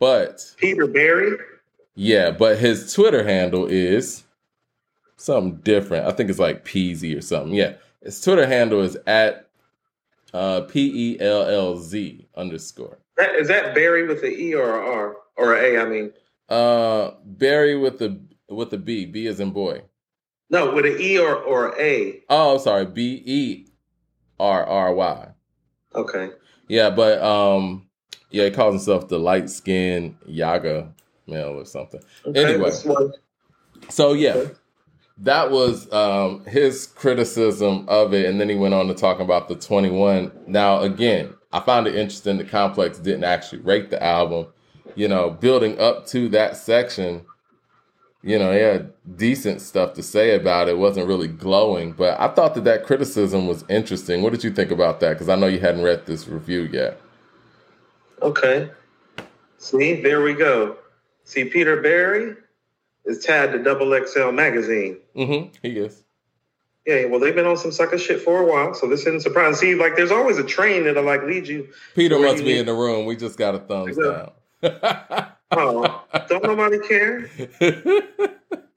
But 0.00 0.54
Peter 0.56 0.86
Berry. 0.86 1.36
Yeah, 1.94 2.30
but 2.30 2.58
his 2.58 2.92
Twitter 2.92 3.22
handle 3.22 3.66
is 3.66 4.24
something 5.16 5.60
different. 5.60 6.06
I 6.06 6.12
think 6.12 6.30
it's 6.30 6.38
like 6.38 6.64
Peasy 6.64 7.16
or 7.16 7.20
something. 7.20 7.54
Yeah, 7.54 7.74
his 8.02 8.20
Twitter 8.20 8.46
handle 8.46 8.80
is 8.80 8.96
at 9.06 9.50
uh, 10.32 10.62
P 10.62 11.14
E 11.14 11.20
L 11.20 11.42
L 11.42 11.76
Z 11.76 12.26
underscore. 12.34 12.98
That, 13.16 13.34
is 13.34 13.48
that 13.48 13.74
Barry 13.74 14.06
with 14.06 14.22
the 14.22 14.30
E 14.30 14.54
or 14.54 14.80
a 14.80 14.86
R 14.86 15.16
or 15.36 15.54
a 15.54 15.76
A? 15.76 15.82
I 15.82 15.84
mean, 15.84 16.12
uh, 16.48 17.10
Barry 17.24 17.76
with 17.76 17.98
the 17.98 18.18
with 18.48 18.70
the 18.70 18.78
B. 18.78 19.04
B 19.04 19.26
is 19.26 19.38
in 19.38 19.50
boy. 19.50 19.82
No, 20.48 20.74
with 20.74 20.86
an 20.86 20.96
E 20.98 21.18
or 21.18 21.36
or 21.36 21.78
A. 21.78 22.22
Oh, 22.30 22.56
sorry, 22.56 22.86
B 22.86 23.22
E 23.26 23.66
R 24.38 24.64
R 24.64 24.94
Y. 24.94 25.28
Okay. 25.94 26.30
Yeah, 26.68 26.88
but 26.88 27.20
um, 27.20 27.89
yeah, 28.30 28.44
he 28.44 28.50
calls 28.50 28.74
himself 28.74 29.08
the 29.08 29.18
light 29.18 29.50
skinned 29.50 30.16
Yaga 30.26 30.92
male 31.26 31.60
or 31.60 31.64
something. 31.64 32.00
Okay, 32.26 32.44
anyway, 32.44 32.70
so 33.88 34.12
yeah, 34.12 34.46
that 35.18 35.50
was 35.50 35.90
um, 35.92 36.44
his 36.46 36.86
criticism 36.86 37.84
of 37.88 38.14
it, 38.14 38.26
and 38.26 38.40
then 38.40 38.48
he 38.48 38.56
went 38.56 38.74
on 38.74 38.88
to 38.88 38.94
talk 38.94 39.20
about 39.20 39.48
the 39.48 39.54
21. 39.54 40.32
Now, 40.46 40.80
again, 40.80 41.34
I 41.52 41.60
found 41.60 41.86
it 41.86 41.94
interesting 41.94 42.38
that 42.38 42.48
Complex 42.48 42.98
didn't 42.98 43.24
actually 43.24 43.62
rate 43.62 43.90
the 43.90 44.02
album. 44.02 44.46
You 44.94 45.08
know, 45.08 45.30
building 45.30 45.78
up 45.78 46.06
to 46.08 46.28
that 46.30 46.56
section, 46.56 47.24
you 48.22 48.38
know, 48.38 48.52
he 48.52 48.58
had 48.58 48.92
decent 49.16 49.60
stuff 49.60 49.94
to 49.94 50.02
say 50.02 50.34
about 50.34 50.68
it. 50.68 50.72
it. 50.72 50.78
wasn't 50.78 51.06
really 51.06 51.28
glowing, 51.28 51.92
but 51.92 52.18
I 52.20 52.28
thought 52.28 52.54
that 52.54 52.64
that 52.64 52.84
criticism 52.84 53.46
was 53.46 53.64
interesting. 53.68 54.22
What 54.22 54.32
did 54.32 54.44
you 54.44 54.50
think 54.50 54.70
about 54.70 55.00
that? 55.00 55.10
Because 55.10 55.28
I 55.28 55.36
know 55.36 55.46
you 55.46 55.60
hadn't 55.60 55.82
read 55.82 56.06
this 56.06 56.28
review 56.28 56.68
yet. 56.72 57.00
Okay. 58.22 58.70
See, 59.58 60.00
there 60.00 60.22
we 60.22 60.34
go. 60.34 60.76
See, 61.24 61.44
Peter 61.44 61.80
Berry 61.80 62.34
is 63.04 63.24
tied 63.24 63.52
to 63.52 63.62
Double 63.62 63.98
XL 64.06 64.30
magazine. 64.30 64.98
Mm-hmm. 65.16 65.54
He 65.62 65.78
is. 65.78 66.02
Yeah, 66.86 67.04
well, 67.06 67.20
they've 67.20 67.34
been 67.34 67.46
on 67.46 67.56
some 67.56 67.72
sucker 67.72 67.98
shit 67.98 68.22
for 68.22 68.40
a 68.40 68.46
while, 68.46 68.74
so 68.74 68.88
this 68.88 69.00
isn't 69.00 69.20
surprising. 69.20 69.54
See, 69.54 69.74
like, 69.74 69.96
there's 69.96 70.10
always 70.10 70.38
a 70.38 70.44
train 70.44 70.84
that'll 70.84 71.04
like 71.04 71.22
lead 71.22 71.46
you. 71.46 71.68
Peter 71.94 72.18
must 72.18 72.38
be 72.38 72.44
need... 72.44 72.58
in 72.60 72.66
the 72.66 72.74
room. 72.74 73.06
We 73.06 73.16
just 73.16 73.38
got 73.38 73.54
a 73.54 73.58
thumbs 73.58 73.96
down. 73.96 74.32
oh, 75.50 76.02
don't 76.28 76.42
nobody 76.42 76.78
care. 76.80 77.30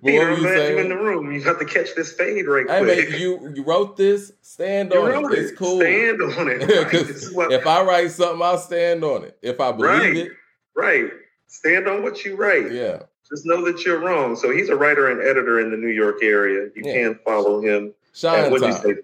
Peter, 0.04 0.30
I'm 0.30 0.40
glad 0.40 0.70
you 0.70 0.78
in 0.78 0.88
the 0.88 0.96
room. 0.96 1.30
You 1.30 1.42
got 1.42 1.58
to 1.58 1.64
catch 1.66 1.94
this 1.94 2.12
fade 2.12 2.46
right 2.46 2.68
hey, 2.68 2.80
quick. 2.80 3.10
Man, 3.10 3.20
you 3.20 3.52
you 3.54 3.62
wrote 3.62 3.96
this. 3.96 4.32
Stand 4.40 4.92
you 4.92 5.00
on 5.00 5.32
it. 5.32 5.38
it. 5.38 5.38
It's 5.38 5.58
cool. 5.58 5.80
Stand 5.80 6.22
on 6.22 6.48
it. 6.48 6.60
Right. 6.70 7.34
What... 7.34 7.52
if 7.52 7.66
I 7.66 7.82
write 7.82 8.10
something, 8.10 8.40
I'll 8.40 8.58
stand 8.58 9.04
on 9.04 9.24
it. 9.24 9.36
If 9.42 9.60
I 9.60 9.72
believe 9.72 9.90
right. 9.90 10.16
it, 10.16 10.32
right. 10.74 11.10
Stand 11.48 11.86
on 11.86 12.02
what 12.02 12.24
you 12.24 12.36
write. 12.36 12.72
Yeah. 12.72 13.02
Just 13.28 13.44
know 13.44 13.64
that 13.64 13.84
you're 13.84 14.00
wrong. 14.00 14.36
So 14.36 14.50
he's 14.50 14.70
a 14.70 14.76
writer 14.76 15.08
and 15.08 15.20
editor 15.20 15.60
in 15.60 15.70
the 15.70 15.76
New 15.76 15.88
York 15.88 16.16
area. 16.22 16.70
You 16.74 16.82
yeah. 16.84 16.92
can 16.92 17.18
follow 17.24 17.60
him. 17.60 17.92
Shine 18.14 18.52
at, 18.52 18.60
time. 18.60 18.98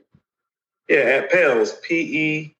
Yeah, 0.89 0.99
at 0.99 1.31
Pellz, 1.31 1.81
P 1.83 1.95
E 1.95 2.57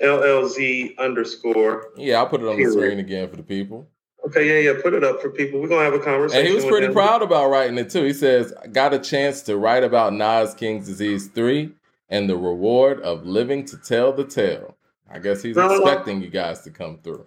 L 0.00 0.24
L 0.24 0.48
Z 0.48 0.96
underscore. 0.98 1.88
Yeah, 1.96 2.16
I'll 2.16 2.26
put 2.26 2.40
it 2.40 2.48
on 2.48 2.56
period. 2.56 2.68
the 2.68 2.72
screen 2.72 2.98
again 2.98 3.28
for 3.28 3.36
the 3.36 3.42
people. 3.42 3.88
Okay, 4.26 4.46
yeah, 4.46 4.70
yeah, 4.70 4.80
put 4.82 4.94
it 4.94 5.02
up 5.02 5.20
for 5.20 5.30
people. 5.30 5.60
We're 5.60 5.68
gonna 5.68 5.84
have 5.84 5.94
a 5.94 5.98
conversation. 5.98 6.40
And 6.40 6.48
he 6.48 6.54
was 6.54 6.64
pretty 6.64 6.92
proud 6.92 7.22
about 7.22 7.50
writing 7.50 7.78
it 7.78 7.90
too. 7.90 8.04
He 8.04 8.12
says, 8.12 8.52
"Got 8.72 8.92
a 8.92 8.98
chance 8.98 9.42
to 9.42 9.56
write 9.56 9.82
about 9.82 10.12
Nas 10.12 10.54
King's 10.54 10.86
Disease 10.86 11.28
three 11.28 11.72
and 12.08 12.28
the 12.28 12.36
reward 12.36 13.00
of 13.00 13.26
living 13.26 13.64
to 13.66 13.76
tell 13.76 14.12
the 14.12 14.24
tale." 14.24 14.76
I 15.10 15.18
guess 15.18 15.42
he's 15.42 15.56
no, 15.56 15.70
expecting 15.70 16.22
you 16.22 16.28
guys 16.28 16.60
to 16.62 16.70
come 16.70 16.98
through. 17.02 17.24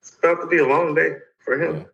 It's 0.00 0.16
about 0.18 0.40
to 0.42 0.46
be 0.46 0.58
a 0.58 0.66
long 0.66 0.94
day 0.94 1.16
for 1.38 1.60
him. 1.60 1.86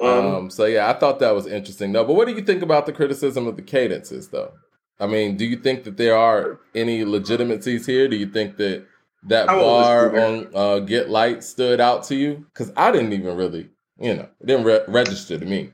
Yeah. 0.00 0.08
Um, 0.08 0.34
um, 0.34 0.50
so 0.50 0.66
yeah, 0.66 0.88
I 0.88 0.94
thought 0.94 1.18
that 1.18 1.34
was 1.34 1.46
interesting 1.46 1.92
though. 1.92 2.04
But 2.04 2.14
what 2.14 2.28
do 2.28 2.34
you 2.34 2.42
think 2.42 2.62
about 2.62 2.86
the 2.86 2.92
criticism 2.92 3.46
of 3.46 3.56
the 3.56 3.62
cadences 3.62 4.28
though? 4.28 4.52
I 4.98 5.06
mean, 5.06 5.36
do 5.36 5.46
you 5.46 5.56
think 5.56 5.84
that 5.84 5.96
there 5.96 6.16
are 6.16 6.60
any 6.74 7.04
legitimacies 7.04 7.86
here? 7.86 8.06
Do 8.06 8.16
you 8.16 8.26
think 8.26 8.58
that 8.58 8.84
that 9.24 9.46
bar 9.46 10.18
on 10.18 10.48
uh, 10.54 10.78
Get 10.80 11.10
Light 11.10 11.44
stood 11.44 11.80
out 11.80 12.04
to 12.04 12.14
you? 12.14 12.46
Because 12.52 12.72
I 12.76 12.90
didn't 12.90 13.12
even 13.12 13.36
really, 13.36 13.70
you 13.98 14.14
know, 14.14 14.28
it 14.40 14.46
didn't 14.46 14.64
re- 14.64 14.84
register 14.88 15.38
to 15.38 15.44
me. 15.44 15.72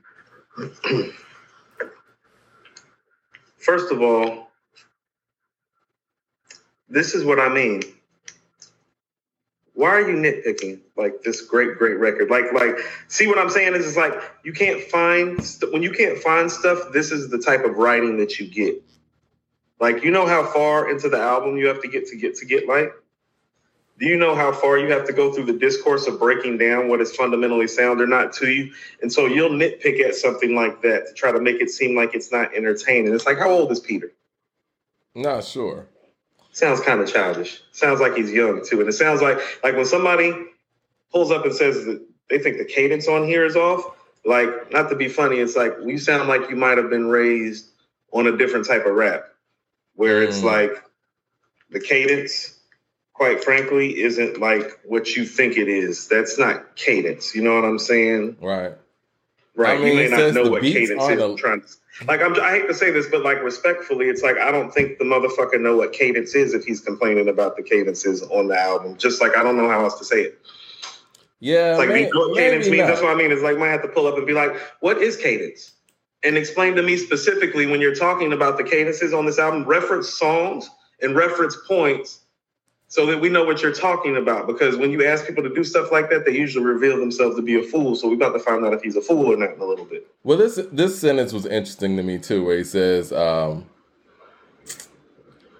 First 3.57 3.91
of 3.91 4.01
all, 4.01 4.47
this 6.89 7.13
is 7.13 7.23
what 7.23 7.39
I 7.39 7.49
mean. 7.49 7.81
Why 9.73 9.89
are 9.89 10.09
you 10.09 10.15
nitpicking 10.15 10.79
like 10.95 11.21
this 11.21 11.41
great 11.41 11.77
great 11.77 11.99
record? 11.99 12.31
Like 12.31 12.51
like 12.51 12.79
see 13.09 13.27
what 13.27 13.37
i'm 13.37 13.49
saying 13.49 13.75
is 13.75 13.85
it's 13.85 13.97
like 13.97 14.13
you 14.43 14.51
can't 14.51 14.81
find 14.85 15.43
st- 15.43 15.71
when 15.71 15.83
you 15.83 15.91
can't 15.91 16.17
find 16.17 16.51
stuff 16.51 16.91
this 16.93 17.11
is 17.11 17.29
the 17.29 17.37
type 17.37 17.63
of 17.63 17.77
writing 17.77 18.17
that 18.17 18.39
you 18.39 18.47
get. 18.47 18.81
Like 19.79 20.03
you 20.03 20.09
know 20.09 20.25
how 20.25 20.45
far 20.45 20.89
into 20.89 21.09
the 21.09 21.19
album 21.19 21.57
you 21.57 21.67
have 21.67 21.81
to 21.81 21.87
get 21.87 22.07
to 22.07 22.15
get 22.15 22.35
to 22.37 22.45
get 22.45 22.67
like 22.67 22.91
do 23.99 24.05
you 24.05 24.17
know 24.17 24.35
how 24.35 24.51
far 24.51 24.77
you 24.77 24.91
have 24.91 25.05
to 25.07 25.13
go 25.13 25.33
through 25.33 25.45
the 25.45 25.53
discourse 25.53 26.07
of 26.07 26.19
breaking 26.19 26.57
down 26.57 26.87
what 26.87 27.01
is 27.01 27.15
fundamentally 27.15 27.67
sound 27.67 27.99
or 28.01 28.07
not 28.07 28.33
to 28.33 28.49
you 28.49 28.73
and 29.01 29.11
so 29.11 29.25
you'll 29.25 29.49
nitpick 29.49 29.99
at 29.99 30.15
something 30.15 30.55
like 30.55 30.81
that 30.81 31.07
to 31.07 31.13
try 31.13 31.31
to 31.31 31.39
make 31.39 31.61
it 31.61 31.69
seem 31.69 31.95
like 31.95 32.13
it's 32.13 32.31
not 32.31 32.53
entertaining 32.55 33.13
it's 33.13 33.25
like 33.25 33.37
how 33.37 33.49
old 33.49 33.71
is 33.71 33.79
peter 33.79 34.11
not 35.15 35.43
sure 35.43 35.87
sounds 36.57 36.81
kind 36.81 36.99
of 36.99 37.11
childish. 37.11 37.61
Sounds 37.71 37.99
like 37.99 38.15
he's 38.15 38.31
young 38.31 38.65
too. 38.65 38.79
And 38.79 38.89
it 38.89 38.93
sounds 38.93 39.21
like 39.21 39.37
like 39.63 39.75
when 39.75 39.85
somebody 39.85 40.33
pulls 41.11 41.31
up 41.31 41.45
and 41.45 41.53
says 41.53 41.85
that 41.85 42.03
they 42.29 42.39
think 42.39 42.57
the 42.57 42.65
cadence 42.65 43.07
on 43.07 43.25
here 43.25 43.45
is 43.45 43.55
off, 43.55 43.83
like 44.25 44.71
not 44.71 44.89
to 44.89 44.95
be 44.95 45.07
funny, 45.07 45.37
it's 45.37 45.55
like 45.55 45.73
you 45.85 45.97
sound 45.97 46.27
like 46.27 46.49
you 46.49 46.55
might 46.55 46.77
have 46.77 46.89
been 46.89 47.07
raised 47.07 47.69
on 48.11 48.27
a 48.27 48.35
different 48.35 48.65
type 48.65 48.85
of 48.85 48.95
rap 48.95 49.25
where 49.93 50.21
mm. 50.21 50.27
it's 50.27 50.43
like 50.43 50.83
the 51.69 51.79
cadence, 51.79 52.56
quite 53.17 53.43
frankly, 53.43 53.99
isn't 53.99 54.39
like 54.39 54.79
what 54.85 55.15
you 55.15 55.25
think 55.25 55.57
it 55.57 55.67
is. 55.67 56.07
That's 56.07 56.37
not 56.37 56.75
cadence. 56.75 57.33
You 57.33 57.41
know 57.41 57.55
what 57.55 57.65
I'm 57.65 57.79
saying? 57.79 58.37
Right. 58.39 58.73
Right. 59.55 59.79
I 59.79 59.83
mean, 59.83 59.97
you 59.97 60.09
may 60.09 60.09
not 60.09 60.33
know 60.35 60.51
what 60.51 60.61
cadence 60.61 61.03
is. 61.03 61.19
A... 61.19 61.35
Trying 61.35 61.61
to, 61.61 61.67
like, 62.05 62.21
I'm, 62.21 62.39
I 62.39 62.51
hate 62.51 62.67
to 62.67 62.75
say 62.75 62.91
this, 62.91 63.07
but 63.09 63.23
like, 63.23 63.41
respectfully, 63.41 64.05
it's 64.05 64.21
like 64.21 64.37
I 64.37 64.51
don't 64.51 64.71
think 64.71 64.99
the 64.99 65.03
motherfucker 65.03 65.59
know 65.59 65.75
what 65.75 65.93
cadence 65.93 66.35
is 66.35 66.53
if 66.53 66.63
he's 66.63 66.79
complaining 66.79 67.27
about 67.27 67.57
the 67.57 67.63
cadences 67.63 68.21
on 68.21 68.49
the 68.49 68.57
album. 68.57 68.97
Just 68.97 69.19
like 69.19 69.35
I 69.35 69.41
don't 69.41 69.57
know 69.57 69.67
how 69.67 69.83
else 69.83 69.97
to 69.97 70.05
say 70.05 70.21
it. 70.21 70.39
Yeah, 71.39 71.71
it's 71.71 71.79
like 71.79 71.89
may, 71.89 72.07
what 72.09 72.37
cadence 72.37 72.67
means. 72.67 72.81
Not. 72.81 72.87
That's 72.87 73.01
what 73.01 73.11
I 73.11 73.15
mean. 73.15 73.31
It's 73.31 73.41
like 73.41 73.55
I 73.55 73.59
might 73.59 73.69
have 73.69 73.81
to 73.81 73.87
pull 73.87 74.05
up 74.05 74.15
and 74.15 74.27
be 74.27 74.33
like, 74.33 74.55
"What 74.81 75.01
is 75.01 75.17
cadence?" 75.17 75.71
And 76.23 76.37
explain 76.37 76.75
to 76.75 76.83
me 76.83 76.95
specifically 76.95 77.65
when 77.65 77.81
you're 77.81 77.95
talking 77.95 78.33
about 78.33 78.57
the 78.57 78.63
cadences 78.63 79.11
on 79.11 79.25
this 79.25 79.39
album. 79.39 79.63
Reference 79.65 80.09
songs 80.09 80.69
and 81.01 81.15
reference 81.15 81.57
points 81.67 82.21
so 82.89 83.05
that 83.05 83.19
we 83.19 83.29
know 83.29 83.43
what 83.43 83.61
you're 83.61 83.73
talking 83.73 84.15
about. 84.17 84.47
Because 84.47 84.77
when 84.77 84.91
you 84.91 85.05
ask 85.05 85.25
people 85.25 85.43
to 85.43 85.53
do 85.53 85.63
stuff 85.63 85.91
like 85.91 86.09
that, 86.09 86.25
they 86.25 86.31
usually 86.31 86.65
reveal 86.65 86.97
themselves 86.97 87.35
to 87.35 87.41
be 87.41 87.59
a 87.59 87.63
fool. 87.63 87.95
So 87.95 88.07
we're 88.07 88.15
about 88.15 88.33
to 88.33 88.39
find 88.39 88.65
out 88.65 88.73
if 88.73 88.81
he's 88.81 88.95
a 88.95 89.01
fool 89.01 89.31
or 89.31 89.37
not 89.37 89.55
in 89.55 89.61
a 89.61 89.65
little 89.65 89.85
bit. 89.85 90.07
Well, 90.23 90.37
this 90.37 90.59
this 90.71 90.99
sentence 90.99 91.33
was 91.33 91.45
interesting 91.45 91.97
to 91.97 92.03
me 92.03 92.17
too, 92.17 92.45
where 92.45 92.57
he 92.57 92.63
says, 92.63 93.11
um, 93.11 93.65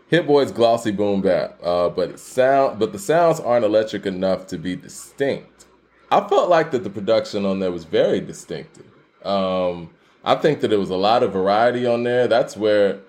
"Hit 0.08 0.26
Boy's 0.26 0.52
glossy 0.52 0.92
boom 0.92 1.22
bap, 1.22 1.60
uh, 1.64 1.90
but 1.90 2.20
sound, 2.20 2.80
but 2.80 2.92
the 2.94 3.00
sounds 3.00 3.40
aren't 3.40 3.66
electric 3.66 4.06
enough 4.06 4.48
to 4.48 4.58
be 4.58 4.76
distinct." 4.76 5.66
I 6.10 6.26
felt 6.28 6.50
like 6.50 6.72
that 6.72 6.86
the 6.86 6.90
production 6.90 7.46
on 7.46 7.60
there 7.60 7.72
was 7.72 7.84
very 7.84 8.22
distinctive. 8.22 8.86
Um, 9.26 9.90
I 10.24 10.36
think 10.36 10.62
that 10.62 10.70
there 10.70 10.80
was 10.80 10.90
a 10.90 10.96
lot 10.96 11.22
of 11.22 11.34
variety 11.34 11.86
on 11.86 12.04
there. 12.04 12.28
That's 12.28 12.56
where 12.56 13.00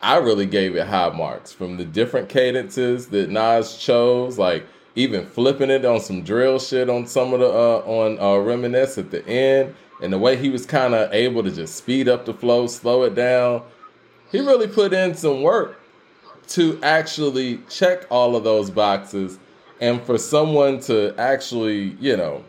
I 0.00 0.18
really 0.18 0.46
gave 0.46 0.76
it 0.76 0.86
high 0.86 1.10
marks 1.10 1.52
from 1.52 1.76
the 1.76 1.84
different 1.84 2.28
cadences 2.28 3.08
that 3.08 3.30
Nas 3.30 3.76
chose, 3.76 4.38
like 4.38 4.64
even 4.94 5.26
flipping 5.26 5.70
it 5.70 5.84
on 5.84 6.00
some 6.00 6.22
drill 6.22 6.60
shit 6.60 6.88
on 6.88 7.06
some 7.06 7.32
of 7.32 7.40
the 7.40 7.48
uh, 7.48 7.82
on 7.84 8.18
uh, 8.20 8.38
reminisce 8.38 8.96
at 8.96 9.10
the 9.10 9.26
end, 9.26 9.74
and 10.00 10.12
the 10.12 10.18
way 10.18 10.36
he 10.36 10.50
was 10.50 10.66
kind 10.66 10.94
of 10.94 11.12
able 11.12 11.42
to 11.42 11.50
just 11.50 11.74
speed 11.74 12.08
up 12.08 12.26
the 12.26 12.34
flow, 12.34 12.68
slow 12.68 13.02
it 13.02 13.16
down. 13.16 13.62
He 14.30 14.38
really 14.38 14.68
put 14.68 14.92
in 14.92 15.14
some 15.14 15.42
work 15.42 15.80
to 16.48 16.78
actually 16.82 17.60
check 17.68 18.06
all 18.08 18.36
of 18.36 18.44
those 18.44 18.70
boxes, 18.70 19.40
and 19.80 20.00
for 20.02 20.16
someone 20.16 20.78
to 20.80 21.12
actually, 21.18 21.96
you 22.00 22.16
know, 22.16 22.44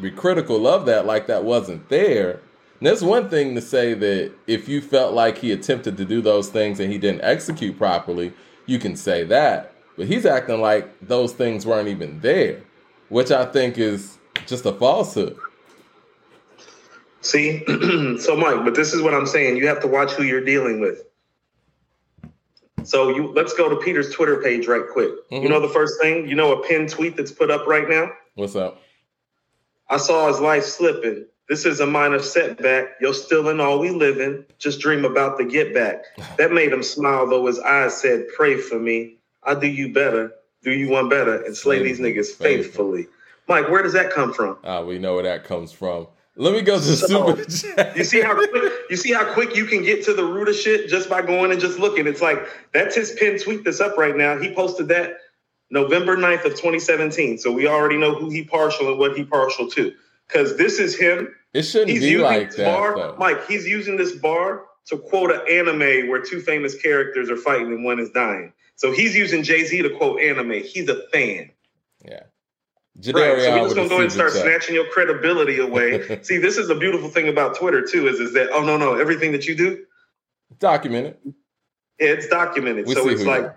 be 0.00 0.10
critical 0.10 0.66
of 0.66 0.86
that, 0.86 1.04
like 1.04 1.26
that 1.26 1.44
wasn't 1.44 1.90
there 1.90 2.40
and 2.78 2.86
that's 2.86 3.02
one 3.02 3.28
thing 3.28 3.54
to 3.54 3.60
say 3.60 3.94
that 3.94 4.32
if 4.46 4.68
you 4.68 4.80
felt 4.80 5.14
like 5.14 5.38
he 5.38 5.52
attempted 5.52 5.96
to 5.96 6.04
do 6.04 6.20
those 6.20 6.50
things 6.50 6.78
and 6.78 6.92
he 6.92 6.98
didn't 6.98 7.22
execute 7.22 7.78
properly, 7.78 8.32
you 8.66 8.78
can 8.78 8.96
say 8.96 9.24
that. 9.24 9.72
But 9.96 10.06
he's 10.06 10.26
acting 10.26 10.60
like 10.60 10.92
those 11.00 11.32
things 11.32 11.64
weren't 11.64 11.88
even 11.88 12.20
there, 12.20 12.60
which 13.08 13.30
I 13.30 13.46
think 13.46 13.78
is 13.78 14.18
just 14.46 14.66
a 14.66 14.72
falsehood. 14.72 15.38
See, 17.22 17.64
so 18.18 18.36
Mike, 18.36 18.64
but 18.64 18.74
this 18.74 18.92
is 18.92 19.00
what 19.00 19.14
I'm 19.14 19.26
saying. 19.26 19.56
You 19.56 19.66
have 19.68 19.80
to 19.80 19.88
watch 19.88 20.12
who 20.12 20.22
you're 20.22 20.44
dealing 20.44 20.80
with. 20.80 21.02
So 22.84 23.08
you 23.08 23.32
let's 23.32 23.52
go 23.54 23.68
to 23.68 23.76
Peter's 23.76 24.14
Twitter 24.14 24.40
page 24.40 24.68
right 24.68 24.84
quick. 24.92 25.10
Mm-hmm. 25.30 25.42
You 25.42 25.48
know 25.48 25.60
the 25.60 25.68
first 25.68 26.00
thing? 26.00 26.28
You 26.28 26.36
know 26.36 26.52
a 26.52 26.66
pinned 26.66 26.90
tweet 26.90 27.16
that's 27.16 27.32
put 27.32 27.50
up 27.50 27.66
right 27.66 27.88
now? 27.88 28.10
What's 28.34 28.54
up? 28.54 28.80
I 29.88 29.96
saw 29.96 30.28
his 30.28 30.40
life 30.40 30.64
slipping. 30.64 31.26
This 31.48 31.64
is 31.64 31.78
a 31.80 31.86
minor 31.86 32.18
setback. 32.18 32.96
You're 33.00 33.14
still 33.14 33.48
in 33.48 33.60
all 33.60 33.78
we 33.78 33.90
live 33.90 34.20
in. 34.20 34.44
Just 34.58 34.80
dream 34.80 35.04
about 35.04 35.38
the 35.38 35.44
get 35.44 35.72
back. 35.72 36.04
That 36.38 36.52
made 36.52 36.72
him 36.72 36.82
smile, 36.82 37.26
though 37.28 37.46
his 37.46 37.60
eyes 37.60 38.00
said, 38.00 38.26
Pray 38.36 38.56
for 38.56 38.78
me. 38.78 39.18
I'll 39.44 39.58
do 39.58 39.68
you 39.68 39.92
better, 39.92 40.32
do 40.62 40.72
you 40.72 40.88
one 40.88 41.08
better, 41.08 41.44
and 41.44 41.56
slay 41.56 41.80
these 41.82 42.00
niggas 42.00 42.32
faithfully. 42.32 43.06
Mike, 43.48 43.68
where 43.68 43.82
does 43.82 43.92
that 43.92 44.12
come 44.12 44.34
from? 44.34 44.58
Ah, 44.64 44.82
we 44.82 44.98
know 44.98 45.14
where 45.14 45.22
that 45.22 45.44
comes 45.44 45.70
from. 45.70 46.08
Let 46.34 46.52
me 46.52 46.62
go 46.62 46.76
to 46.76 46.82
so, 46.82 47.06
super 47.06 47.44
chat. 47.44 47.96
You 47.96 48.02
see 48.02 48.20
how 48.20 48.34
quick, 48.34 48.72
you 48.90 48.96
see 48.96 49.12
how 49.12 49.32
quick 49.32 49.56
you 49.56 49.66
can 49.66 49.82
get 49.82 50.04
to 50.04 50.14
the 50.14 50.24
root 50.24 50.48
of 50.48 50.56
shit 50.56 50.88
just 50.88 51.08
by 51.08 51.22
going 51.22 51.52
and 51.52 51.60
just 51.60 51.78
looking. 51.78 52.08
It's 52.08 52.20
like 52.20 52.46
that's 52.72 52.94
his 52.94 53.12
pin 53.12 53.38
tweet 53.38 53.64
that's 53.64 53.80
up 53.80 53.96
right 53.96 54.16
now. 54.16 54.36
He 54.36 54.52
posted 54.52 54.88
that 54.88 55.18
November 55.70 56.16
9th 56.16 56.44
of 56.44 56.52
2017. 56.52 57.38
So 57.38 57.52
we 57.52 57.68
already 57.68 57.96
know 57.96 58.14
who 58.14 58.28
he 58.28 58.42
partial 58.44 58.90
and 58.90 58.98
what 58.98 59.16
he 59.16 59.24
partial 59.24 59.70
to 59.70 59.94
because 60.26 60.56
this 60.56 60.78
is 60.78 60.96
him. 60.96 61.34
It 61.52 61.62
shouldn't 61.62 61.90
he's 61.90 62.00
be 62.00 62.18
like 62.18 62.54
that, 62.56 62.76
bar, 62.76 62.96
though. 62.96 63.16
Mike. 63.18 63.46
He's 63.46 63.66
using 63.66 63.96
this 63.96 64.12
bar 64.12 64.64
to 64.86 64.98
quote 64.98 65.30
an 65.30 65.40
anime 65.50 66.08
where 66.08 66.20
two 66.20 66.40
famous 66.40 66.80
characters 66.80 67.30
are 67.30 67.36
fighting 67.36 67.68
and 67.68 67.84
one 67.84 67.98
is 67.98 68.10
dying. 68.10 68.52
So 68.76 68.92
he's 68.92 69.16
using 69.16 69.42
Jay 69.42 69.64
Z 69.64 69.82
to 69.82 69.90
quote 69.90 70.20
anime. 70.20 70.62
He's 70.62 70.88
a 70.88 71.08
fan. 71.08 71.50
Yeah. 72.04 72.12
right. 72.14 73.04
So 73.04 73.12
we're 73.12 73.62
just 73.62 73.76
gonna 73.76 73.88
go 73.88 73.94
ahead 73.94 74.04
and 74.04 74.12
start 74.12 74.32
snatching 74.32 74.74
your 74.74 74.88
credibility 74.90 75.58
away. 75.58 76.18
See, 76.22 76.38
this 76.38 76.58
is 76.58 76.68
a 76.68 76.74
beautiful 76.74 77.08
thing 77.08 77.28
about 77.28 77.56
Twitter 77.56 77.82
too, 77.82 78.06
is 78.06 78.20
is 78.20 78.34
that 78.34 78.50
oh 78.52 78.62
no, 78.62 78.76
no, 78.76 78.94
everything 78.94 79.32
that 79.32 79.46
you 79.46 79.54
do 79.54 79.86
documented. 80.58 81.16
Yeah, 81.24 81.32
it's 82.08 82.28
documented. 82.28 82.86
We 82.86 82.94
so 82.94 83.08
it's 83.08 83.24
like 83.24 83.54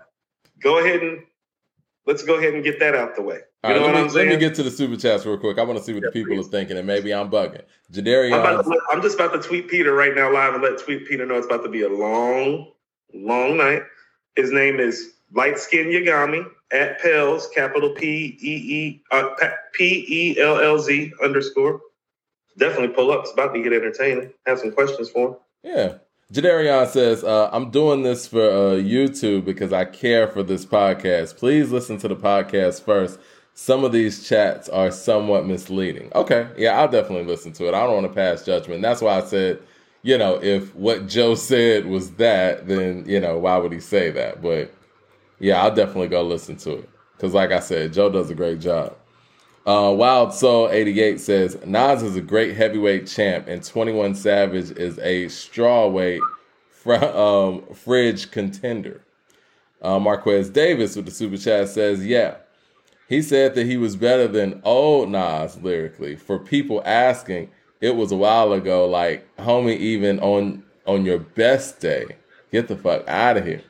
go 0.62 0.78
ahead 0.78 1.02
and 1.02 1.24
let's 2.06 2.22
go 2.22 2.38
ahead 2.38 2.54
and 2.54 2.64
get 2.64 2.78
that 2.80 2.94
out 2.94 3.16
the 3.16 3.22
way. 3.22 3.40
You 3.62 3.74
know 3.74 3.86
let, 3.86 4.06
me, 4.06 4.10
let 4.12 4.26
me 4.28 4.36
get 4.38 4.54
to 4.54 4.62
the 4.62 4.70
super 4.70 4.96
chats 4.96 5.26
real 5.26 5.36
quick. 5.36 5.58
I 5.58 5.64
want 5.64 5.78
to 5.78 5.84
see 5.84 5.92
what 5.92 6.02
yeah, 6.02 6.08
the 6.08 6.12
people 6.12 6.36
please. 6.36 6.46
are 6.46 6.50
thinking, 6.50 6.78
and 6.78 6.86
maybe 6.86 7.12
I'm 7.12 7.30
bugging. 7.30 7.62
Jadarian, 7.92 8.32
I'm, 8.32 8.72
I'm, 8.90 9.02
just 9.02 9.16
about 9.16 9.34
to 9.34 9.46
tweet 9.46 9.68
Peter 9.68 9.92
right 9.92 10.14
now 10.14 10.32
live 10.32 10.54
and 10.54 10.62
let 10.62 10.78
tweet 10.78 11.06
Peter 11.06 11.26
know 11.26 11.36
it's 11.36 11.46
about 11.46 11.62
to 11.64 11.68
be 11.68 11.82
a 11.82 11.88
long, 11.88 12.72
long 13.12 13.58
night. 13.58 13.82
His 14.34 14.50
name 14.50 14.80
is 14.80 15.12
Light 15.32 15.58
Skin 15.58 15.88
Yagami 15.88 16.46
at 16.72 17.02
Pellz, 17.02 17.52
capital 17.54 17.90
P 17.90 18.38
E 18.40 18.54
E 18.76 19.02
uh, 19.10 19.28
P 19.74 20.06
E 20.08 20.40
L 20.40 20.58
L 20.58 20.78
Z 20.78 21.12
underscore. 21.22 21.80
Definitely 22.56 22.94
pull 22.94 23.10
up. 23.10 23.24
It's 23.24 23.32
about 23.32 23.52
to 23.52 23.62
get 23.62 23.74
entertaining. 23.74 24.32
Have 24.46 24.58
some 24.58 24.72
questions 24.72 25.10
for 25.10 25.28
him. 25.28 25.36
Yeah. 25.62 25.94
Jadarian 26.32 26.86
says, 26.86 27.24
uh, 27.24 27.50
I'm 27.52 27.70
doing 27.70 28.02
this 28.04 28.28
for 28.28 28.48
uh, 28.48 28.74
YouTube 28.76 29.44
because 29.44 29.72
I 29.72 29.84
care 29.84 30.28
for 30.28 30.44
this 30.44 30.64
podcast. 30.64 31.36
Please 31.36 31.72
listen 31.72 31.98
to 31.98 32.08
the 32.08 32.14
podcast 32.14 32.84
first. 32.84 33.18
Some 33.54 33.82
of 33.82 33.90
these 33.90 34.28
chats 34.28 34.68
are 34.68 34.92
somewhat 34.92 35.44
misleading. 35.44 36.12
Okay, 36.14 36.48
yeah, 36.56 36.80
I'll 36.80 36.88
definitely 36.88 37.24
listen 37.24 37.52
to 37.54 37.66
it. 37.66 37.74
I 37.74 37.84
don't 37.84 38.00
want 38.00 38.06
to 38.06 38.12
pass 38.12 38.44
judgment. 38.44 38.80
That's 38.80 39.02
why 39.02 39.18
I 39.18 39.24
said, 39.24 39.60
you 40.02 40.16
know, 40.16 40.40
if 40.40 40.72
what 40.76 41.08
Joe 41.08 41.34
said 41.34 41.86
was 41.86 42.12
that, 42.12 42.68
then, 42.68 43.04
you 43.08 43.18
know, 43.18 43.36
why 43.36 43.56
would 43.56 43.72
he 43.72 43.80
say 43.80 44.12
that? 44.12 44.40
But 44.40 44.72
yeah, 45.40 45.60
I'll 45.60 45.74
definitely 45.74 46.08
go 46.08 46.22
listen 46.22 46.54
to 46.58 46.78
it. 46.78 46.88
Because, 47.16 47.34
like 47.34 47.50
I 47.50 47.60
said, 47.60 47.92
Joe 47.92 48.08
does 48.08 48.30
a 48.30 48.36
great 48.36 48.60
job. 48.60 48.96
Uh, 49.70 49.92
Wild 49.92 50.34
Soul 50.34 50.68
88 50.68 51.20
says 51.20 51.56
Nas 51.64 52.02
is 52.02 52.16
a 52.16 52.20
great 52.20 52.56
heavyweight 52.56 53.06
champ, 53.06 53.46
and 53.46 53.64
21 53.64 54.16
Savage 54.16 54.72
is 54.72 54.98
a 54.98 55.26
strawweight 55.26 56.18
fr- 56.68 56.94
um, 56.94 57.62
fridge 57.72 58.32
contender. 58.32 59.04
Uh, 59.80 60.00
Marquez 60.00 60.50
Davis 60.50 60.96
with 60.96 61.04
the 61.04 61.12
super 61.12 61.36
chat 61.36 61.68
says, 61.68 62.04
Yeah, 62.04 62.38
he 63.08 63.22
said 63.22 63.54
that 63.54 63.64
he 63.64 63.76
was 63.76 63.94
better 63.94 64.26
than 64.26 64.60
old 64.64 65.08
Nas 65.08 65.56
lyrically. 65.62 66.16
For 66.16 66.40
people 66.40 66.82
asking, 66.84 67.48
it 67.80 67.94
was 67.94 68.10
a 68.10 68.16
while 68.16 68.52
ago. 68.52 68.88
Like, 68.88 69.24
homie, 69.36 69.76
even 69.76 70.18
on 70.18 70.64
on 70.84 71.04
your 71.04 71.20
best 71.20 71.78
day, 71.78 72.16
get 72.50 72.66
the 72.66 72.76
fuck 72.76 73.06
out 73.06 73.36
of 73.36 73.46
here. 73.46 73.62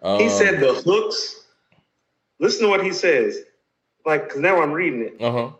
Um, 0.00 0.20
he 0.20 0.28
said 0.28 0.60
the 0.60 0.74
hooks. 0.74 1.44
Listen 2.38 2.66
to 2.66 2.68
what 2.68 2.84
he 2.84 2.92
says 2.92 3.42
like 4.04 4.24
because 4.24 4.40
now 4.40 4.62
I'm 4.62 4.72
reading 4.72 5.02
it. 5.02 5.20
Uh 5.20 5.32
huh. 5.32 5.50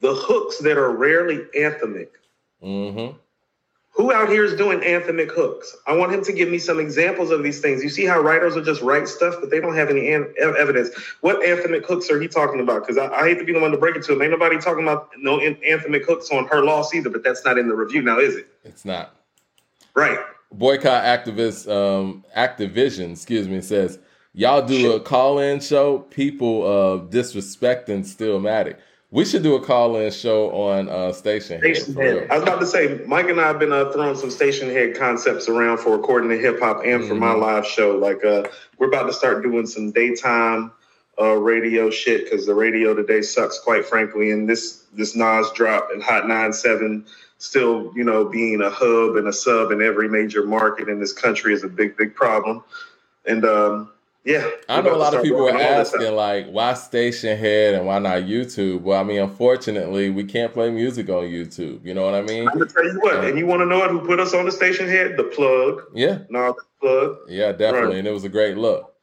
The 0.00 0.14
hooks 0.14 0.58
that 0.58 0.78
are 0.78 0.90
rarely 0.90 1.38
anthemic. 1.56 2.08
Mm-hmm. 2.62 3.16
Who 3.92 4.12
out 4.12 4.28
here 4.28 4.44
is 4.44 4.54
doing 4.54 4.80
anthemic 4.80 5.30
hooks? 5.30 5.76
I 5.86 5.94
want 5.94 6.12
him 6.12 6.24
to 6.24 6.32
give 6.32 6.48
me 6.48 6.58
some 6.58 6.78
examples 6.78 7.30
of 7.30 7.42
these 7.42 7.60
things. 7.60 7.82
You 7.82 7.90
see 7.90 8.06
how 8.06 8.20
writers 8.20 8.54
will 8.54 8.62
just 8.62 8.80
write 8.80 9.08
stuff, 9.08 9.34
but 9.40 9.50
they 9.50 9.60
don't 9.60 9.74
have 9.74 9.90
any 9.90 10.12
an- 10.12 10.32
evidence. 10.38 10.90
What 11.20 11.42
anthemic 11.42 11.84
hooks 11.84 12.08
are 12.10 12.20
he 12.20 12.28
talking 12.28 12.60
about? 12.60 12.86
Because 12.86 12.96
I, 12.96 13.08
I, 13.08 13.28
hate 13.28 13.38
to 13.40 13.44
be 13.44 13.52
the 13.52 13.60
one 13.60 13.72
to 13.72 13.76
break 13.76 13.96
it 13.96 14.04
to 14.04 14.12
him. 14.12 14.22
Ain't 14.22 14.30
nobody 14.30 14.58
talking 14.58 14.84
about 14.84 15.10
no 15.18 15.38
anthemic 15.38 16.06
hooks 16.06 16.30
on 16.30 16.46
her 16.46 16.62
loss 16.62 16.94
either, 16.94 17.10
but 17.10 17.24
that's 17.24 17.44
not 17.44 17.58
in 17.58 17.68
the 17.68 17.74
review 17.74 18.00
now, 18.00 18.18
is 18.18 18.36
it? 18.36 18.48
It's 18.64 18.84
not. 18.84 19.16
Right. 19.94 20.18
Boycott 20.52 21.04
activist 21.04 21.70
um, 21.70 22.24
Activision, 22.36 23.12
excuse 23.12 23.48
me, 23.48 23.60
says 23.60 23.98
Y'all 24.32 24.64
do 24.64 24.92
a 24.92 25.00
call 25.00 25.40
in 25.40 25.58
show, 25.58 25.98
people 25.98 26.62
uh, 26.64 26.98
disrespecting 27.10 28.04
Stillmatic. 28.04 28.76
We 29.10 29.24
should 29.24 29.42
do 29.42 29.56
a 29.56 29.60
call 29.60 29.96
in 29.96 30.12
show 30.12 30.52
on 30.52 30.88
uh, 30.88 31.12
Station 31.12 31.60
Stationhead. 31.60 32.30
I 32.30 32.34
was 32.34 32.44
about 32.44 32.60
to 32.60 32.66
say, 32.66 33.00
Mike 33.06 33.28
and 33.28 33.40
I 33.40 33.48
have 33.48 33.58
been 33.58 33.72
uh, 33.72 33.90
throwing 33.90 34.14
some 34.14 34.28
Stationhead 34.28 34.96
concepts 34.96 35.48
around 35.48 35.78
for 35.78 35.96
recording 35.96 36.30
the 36.30 36.36
hip 36.36 36.60
hop 36.60 36.82
and 36.84 37.02
for 37.02 37.14
mm-hmm. 37.14 37.18
my 37.18 37.32
live 37.32 37.66
show. 37.66 37.96
Like, 37.96 38.24
uh, 38.24 38.44
we're 38.78 38.86
about 38.86 39.06
to 39.06 39.12
start 39.12 39.42
doing 39.42 39.66
some 39.66 39.90
daytime 39.90 40.70
uh, 41.20 41.34
radio 41.34 41.90
shit 41.90 42.24
because 42.24 42.46
the 42.46 42.54
radio 42.54 42.94
today 42.94 43.22
sucks, 43.22 43.58
quite 43.58 43.84
frankly. 43.84 44.30
And 44.30 44.48
this 44.48 44.84
this 44.92 45.16
Nas 45.16 45.50
drop 45.56 45.88
and 45.92 46.00
Hot 46.04 46.28
97 46.28 47.04
still, 47.38 47.92
you 47.96 48.04
know, 48.04 48.26
being 48.26 48.60
a 48.60 48.70
hub 48.70 49.16
and 49.16 49.26
a 49.26 49.32
sub 49.32 49.72
in 49.72 49.82
every 49.82 50.08
major 50.08 50.46
market 50.46 50.88
in 50.88 51.00
this 51.00 51.12
country 51.12 51.52
is 51.52 51.64
a 51.64 51.68
big, 51.68 51.96
big 51.96 52.14
problem. 52.14 52.62
And 53.26 53.44
um, 53.44 53.90
yeah, 54.24 54.50
I 54.68 54.82
know 54.82 54.94
a 54.94 54.96
lot 54.96 55.14
of 55.14 55.22
people 55.22 55.40
were 55.40 55.56
asking 55.56 56.14
like, 56.14 56.46
why 56.50 56.72
Stationhead 56.72 57.74
and 57.74 57.86
why 57.86 57.98
not 57.98 58.24
YouTube? 58.24 58.82
Well, 58.82 59.00
I 59.00 59.02
mean, 59.02 59.18
unfortunately, 59.18 60.10
we 60.10 60.24
can't 60.24 60.52
play 60.52 60.70
music 60.70 61.08
on 61.08 61.24
YouTube. 61.24 61.84
You 61.84 61.94
know 61.94 62.04
what 62.04 62.14
I 62.14 62.20
mean? 62.20 62.46
I'm 62.46 62.58
gonna 62.58 62.66
tell 62.66 62.84
you 62.84 63.00
what, 63.00 63.24
and 63.24 63.38
you 63.38 63.46
want 63.46 63.60
to 63.60 63.66
know 63.66 63.82
it, 63.82 63.90
Who 63.90 64.06
put 64.06 64.20
us 64.20 64.34
on 64.34 64.44
the 64.44 64.50
Stationhead? 64.50 65.16
The 65.16 65.24
plug. 65.24 65.84
Yeah. 65.94 66.18
No, 66.28 66.52
the 66.52 66.62
plug. 66.80 67.18
Yeah, 67.28 67.52
definitely, 67.52 67.88
right. 67.88 67.98
and 67.98 68.08
it 68.08 68.12
was 68.12 68.24
a 68.24 68.28
great 68.28 68.58
look. 68.58 68.94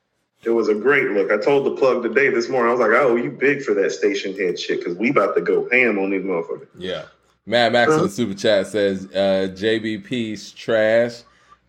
It 0.43 0.51
was 0.51 0.69
a 0.69 0.75
great 0.75 1.09
look. 1.09 1.31
I 1.31 1.37
told 1.37 1.65
the 1.65 1.75
plug 1.75 2.03
today 2.03 2.29
this 2.29 2.47
morning. 2.47 2.69
I 2.69 2.73
was 2.73 2.79
like, 2.79 2.91
"Oh, 2.91 3.15
you 3.15 3.31
big 3.31 3.63
for 3.63 3.73
that 3.73 3.87
Stationhead 3.87 4.59
shit?" 4.59 4.79
Because 4.79 4.95
we 4.97 5.09
about 5.09 5.35
to 5.35 5.41
go 5.41 5.67
ham 5.71 5.97
on 5.97 6.11
these 6.11 6.23
motherfuckers. 6.23 6.67
Yeah. 6.77 7.05
Mad 7.47 7.73
Max 7.73 7.89
uh-huh. 7.89 8.01
in 8.01 8.03
the 8.05 8.11
super 8.11 8.35
chat 8.35 8.67
says, 8.67 9.07
uh, 9.07 9.49
"JBP's 9.51 10.51
trash." 10.51 11.23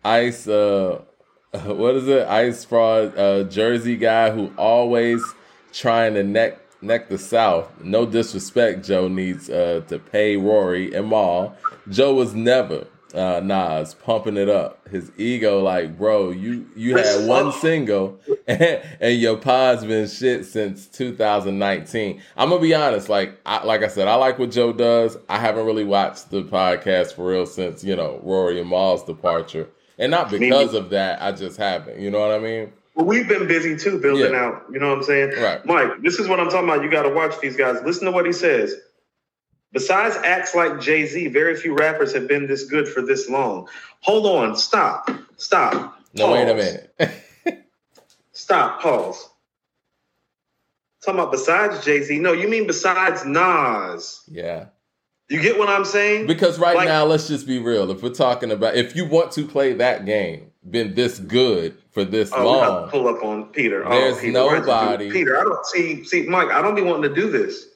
Ice. 0.05 0.47
Uh, 0.47 1.01
what 1.65 1.95
is 1.95 2.07
it? 2.07 2.27
Ice 2.27 2.63
fraud 2.63 3.17
uh, 3.17 3.43
Jersey 3.43 3.95
guy 3.97 4.29
who 4.29 4.51
always 4.55 5.23
trying 5.73 6.13
to 6.13 6.23
neck 6.23 6.59
neck 6.81 7.09
the 7.09 7.17
South. 7.17 7.71
No 7.83 8.05
disrespect, 8.05 8.85
Joe 8.85 9.07
needs 9.07 9.49
uh, 9.49 9.81
to 9.87 9.97
pay 9.97 10.37
Rory 10.37 10.93
and 10.93 11.09
Mal. 11.09 11.57
Joe 11.89 12.13
was 12.13 12.35
never 12.35 12.85
uh, 13.15 13.41
Nas 13.43 13.95
pumping 13.95 14.37
it 14.37 14.47
up. 14.47 14.87
His 14.89 15.11
ego, 15.17 15.63
like, 15.63 15.97
bro, 15.97 16.29
you 16.29 16.69
you 16.75 16.95
had 16.95 17.27
one 17.27 17.51
single 17.51 18.19
and, 18.47 18.61
and 18.99 19.19
your 19.19 19.37
pod's 19.37 19.83
been 19.83 20.07
shit 20.07 20.45
since 20.45 20.85
2019. 20.85 22.21
I'm 22.37 22.49
gonna 22.49 22.61
be 22.61 22.75
honest, 22.75 23.09
like 23.09 23.39
I 23.47 23.63
like 23.63 23.81
I 23.81 23.87
said, 23.87 24.07
I 24.07 24.13
like 24.13 24.37
what 24.37 24.51
Joe 24.51 24.71
does. 24.71 25.17
I 25.27 25.39
haven't 25.39 25.65
really 25.65 25.83
watched 25.83 26.29
the 26.29 26.43
podcast 26.43 27.13
for 27.13 27.27
real 27.27 27.47
since 27.47 27.83
you 27.83 27.95
know 27.95 28.19
Rory 28.21 28.59
and 28.59 28.69
Mal's 28.69 29.03
departure. 29.03 29.67
And 29.99 30.11
not 30.11 30.31
because 30.31 30.73
of 30.73 30.89
that, 30.91 31.21
I 31.21 31.33
just 31.33 31.57
haven't. 31.57 31.99
You 31.99 32.09
know 32.09 32.19
what 32.19 32.31
I 32.31 32.39
mean? 32.39 32.71
Well, 32.95 33.05
we've 33.05 33.27
been 33.27 33.47
busy 33.47 33.75
too, 33.75 33.99
building 33.99 34.31
yeah. 34.31 34.45
out. 34.45 34.65
You 34.71 34.79
know 34.79 34.89
what 34.89 34.99
I'm 34.99 35.03
saying? 35.03 35.41
Right. 35.41 35.63
Mike, 35.65 36.01
this 36.01 36.19
is 36.19 36.27
what 36.27 36.39
I'm 36.39 36.49
talking 36.49 36.69
about. 36.69 36.83
You 36.83 36.89
got 36.89 37.03
to 37.03 37.09
watch 37.09 37.39
these 37.41 37.57
guys. 37.57 37.77
Listen 37.83 38.05
to 38.05 38.11
what 38.11 38.25
he 38.25 38.31
says. 38.31 38.75
Besides 39.73 40.15
acts 40.23 40.55
like 40.55 40.79
Jay 40.79 41.05
Z, 41.05 41.27
very 41.27 41.55
few 41.55 41.75
rappers 41.75 42.13
have 42.13 42.27
been 42.27 42.47
this 42.47 42.63
good 42.63 42.87
for 42.87 43.01
this 43.01 43.29
long. 43.29 43.67
Hold 43.99 44.25
on. 44.25 44.55
Stop. 44.55 45.11
Stop. 45.35 45.99
No, 46.13 46.27
pause. 46.27 46.33
wait 46.33 46.49
a 46.49 46.55
minute. 46.55 47.65
Stop. 48.31 48.81
Pause. 48.81 49.29
Talking 51.01 51.19
about 51.19 51.31
besides 51.31 51.83
Jay 51.85 52.01
Z. 52.03 52.19
No, 52.19 52.31
you 52.31 52.47
mean 52.47 52.65
besides 52.67 53.25
Nas. 53.25 54.23
Yeah. 54.27 54.67
You 55.29 55.39
get 55.39 55.59
what 55.59 55.69
I'm 55.69 55.85
saying? 55.85 56.25
Because 56.25 56.57
right 56.57 56.75
like, 56.75 56.87
now, 56.87 57.05
let's 57.05 57.27
just 57.27 57.45
be 57.45 57.59
real. 57.59 57.89
If 57.91 58.01
we're 58.01 58.09
talking 58.09 58.51
about 58.51 58.75
if 58.75 58.95
you 58.95 59.05
want 59.05 59.31
to 59.33 59.45
play 59.45 59.73
that 59.73 60.05
game, 60.05 60.51
been 60.67 60.95
this 60.95 61.19
good 61.19 61.77
for 61.91 62.03
this 62.03 62.31
oh, 62.33 62.43
long, 62.43 62.89
pull 62.89 63.07
up 63.07 63.23
on 63.23 63.45
Peter. 63.45 63.85
Oh, 63.85 63.91
there's 63.91 64.17
oh, 64.17 64.21
Peter, 64.21 64.33
nobody. 64.33 65.11
Peter, 65.11 65.39
I 65.39 65.43
don't 65.43 65.65
see. 65.67 66.03
See, 66.03 66.23
Mike, 66.23 66.49
I 66.49 66.63
don't 66.63 66.73
be 66.73 66.81
wanting 66.81 67.13
to 67.13 67.15
do 67.15 67.29
this. 67.29 67.67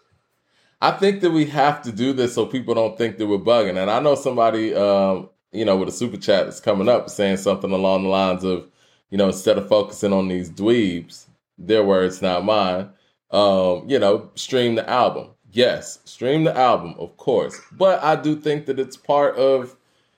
I 0.82 0.92
think 0.92 1.22
that 1.22 1.30
we 1.30 1.46
have 1.46 1.84
to 1.84 1.92
do 1.92 2.12
this 2.12 2.34
so 2.34 2.48
people 2.48 2.74
don't 2.74 2.98
think 2.98 3.18
that 3.18 3.28
we're 3.28 3.38
bugging. 3.38 3.80
And 3.80 3.90
I 3.90 4.00
know 4.00 4.16
somebody, 4.16 4.74
um, 4.74 5.30
you 5.52 5.64
know, 5.64 5.78
with 5.78 5.90
a 5.90 5.94
super 5.94 6.18
chat 6.18 6.46
that's 6.46 6.60
coming 6.60 6.90
up 6.90 7.10
saying 7.10 7.38
something 7.38 7.72
along 7.72 8.04
the 8.04 8.10
lines 8.10 8.44
of, 8.44 8.68
you 9.12 9.18
know, 9.18 9.28
instead 9.28 9.60
of 9.60 9.70
focusing 9.70 10.12
on 10.12 10.28
these 10.28 10.50
dweebs, 10.50 11.28
their 11.60 11.84
words, 11.84 12.22
not 12.22 12.44
mine. 12.44 12.90
Um, 13.30 13.88
you 13.88 14.00
know, 14.00 14.32
stream 14.36 14.76
the 14.76 14.88
album 14.90 15.33
yes, 15.54 16.00
stream 16.04 16.44
the 16.44 16.58
album, 16.58 16.96
of 16.98 17.16
course. 17.18 17.60
But 17.72 18.04
I 18.04 18.16
do 18.16 18.36
think 18.36 18.66
that 18.66 18.80
it's 18.80 18.98
part 18.98 19.36
of, 19.36 19.76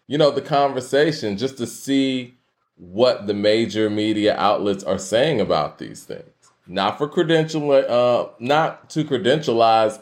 you 0.08 0.18
know, 0.18 0.32
the 0.32 0.42
conversation 0.42 1.38
just 1.38 1.58
to 1.58 1.68
see 1.68 2.34
what 2.78 3.28
the 3.28 3.34
major 3.34 3.90
media 3.90 4.36
outlets 4.38 4.84
are 4.84 4.98
saying 4.98 5.40
about 5.40 5.78
these 5.78 6.04
things. 6.04 6.30
Not 6.68 6.98
for 6.98 7.08
credential, 7.08 7.72
uh, 7.72 8.30
not 8.40 8.90
to 8.92 9.04
credentialize 9.04 10.02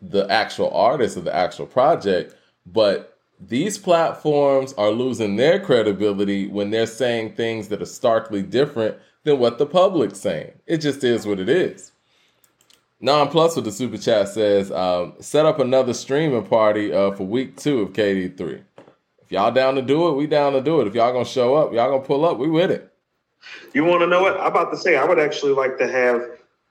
the 0.00 0.30
actual 0.30 0.70
artist 0.70 1.16
or 1.16 1.22
the 1.22 1.34
actual 1.34 1.66
project, 1.66 2.34
but 2.66 3.18
these 3.40 3.78
platforms 3.78 4.72
are 4.74 4.90
losing 4.90 5.36
their 5.36 5.58
credibility 5.58 6.46
when 6.46 6.70
they're 6.70 6.86
saying 6.86 7.34
things 7.34 7.68
that 7.68 7.82
are 7.82 7.86
starkly 7.86 8.42
different 8.42 8.96
than 9.24 9.38
what 9.38 9.58
the 9.58 9.66
public's 9.66 10.20
saying. 10.20 10.52
It 10.66 10.78
just 10.78 11.02
is 11.02 11.26
what 11.26 11.40
it 11.40 11.48
is. 11.48 11.91
Non 13.04 13.28
Plus 13.28 13.56
with 13.56 13.64
the 13.64 13.72
super 13.72 13.98
chat 13.98 14.28
says, 14.28 14.70
um, 14.70 15.14
set 15.18 15.44
up 15.44 15.58
another 15.58 15.92
streaming 15.92 16.46
party 16.46 16.92
uh, 16.92 17.10
for 17.10 17.24
week 17.24 17.56
two 17.56 17.80
of 17.80 17.92
KD3. 17.92 18.62
If 19.18 19.32
y'all 19.32 19.50
down 19.50 19.74
to 19.74 19.82
do 19.82 20.06
it, 20.06 20.12
we 20.12 20.28
down 20.28 20.52
to 20.52 20.60
do 20.60 20.80
it. 20.80 20.86
If 20.86 20.94
y'all 20.94 21.12
gonna 21.12 21.24
show 21.24 21.56
up, 21.56 21.72
y'all 21.72 21.90
gonna 21.90 22.04
pull 22.04 22.24
up, 22.24 22.38
we 22.38 22.48
with 22.48 22.70
it. 22.70 22.92
You 23.74 23.84
want 23.84 24.02
to 24.02 24.06
know 24.06 24.22
what? 24.22 24.38
I'm 24.38 24.46
about 24.46 24.70
to 24.70 24.76
say 24.76 24.96
I 24.96 25.04
would 25.04 25.18
actually 25.18 25.52
like 25.52 25.78
to 25.78 25.88
have 25.88 26.22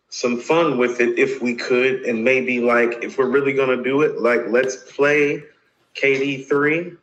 some 0.07 0.39
fun 0.39 0.77
with 0.77 1.01
it 1.01 1.19
if 1.19 1.41
we 1.41 1.53
could, 1.53 2.03
and 2.03 2.23
maybe 2.23 2.61
like 2.61 3.03
if 3.03 3.17
we're 3.17 3.29
really 3.29 3.51
gonna 3.51 3.83
do 3.83 4.01
it, 4.01 4.21
like 4.21 4.47
let's 4.47 4.77
play 4.77 5.43
KD 5.95 6.47
three 6.47 6.93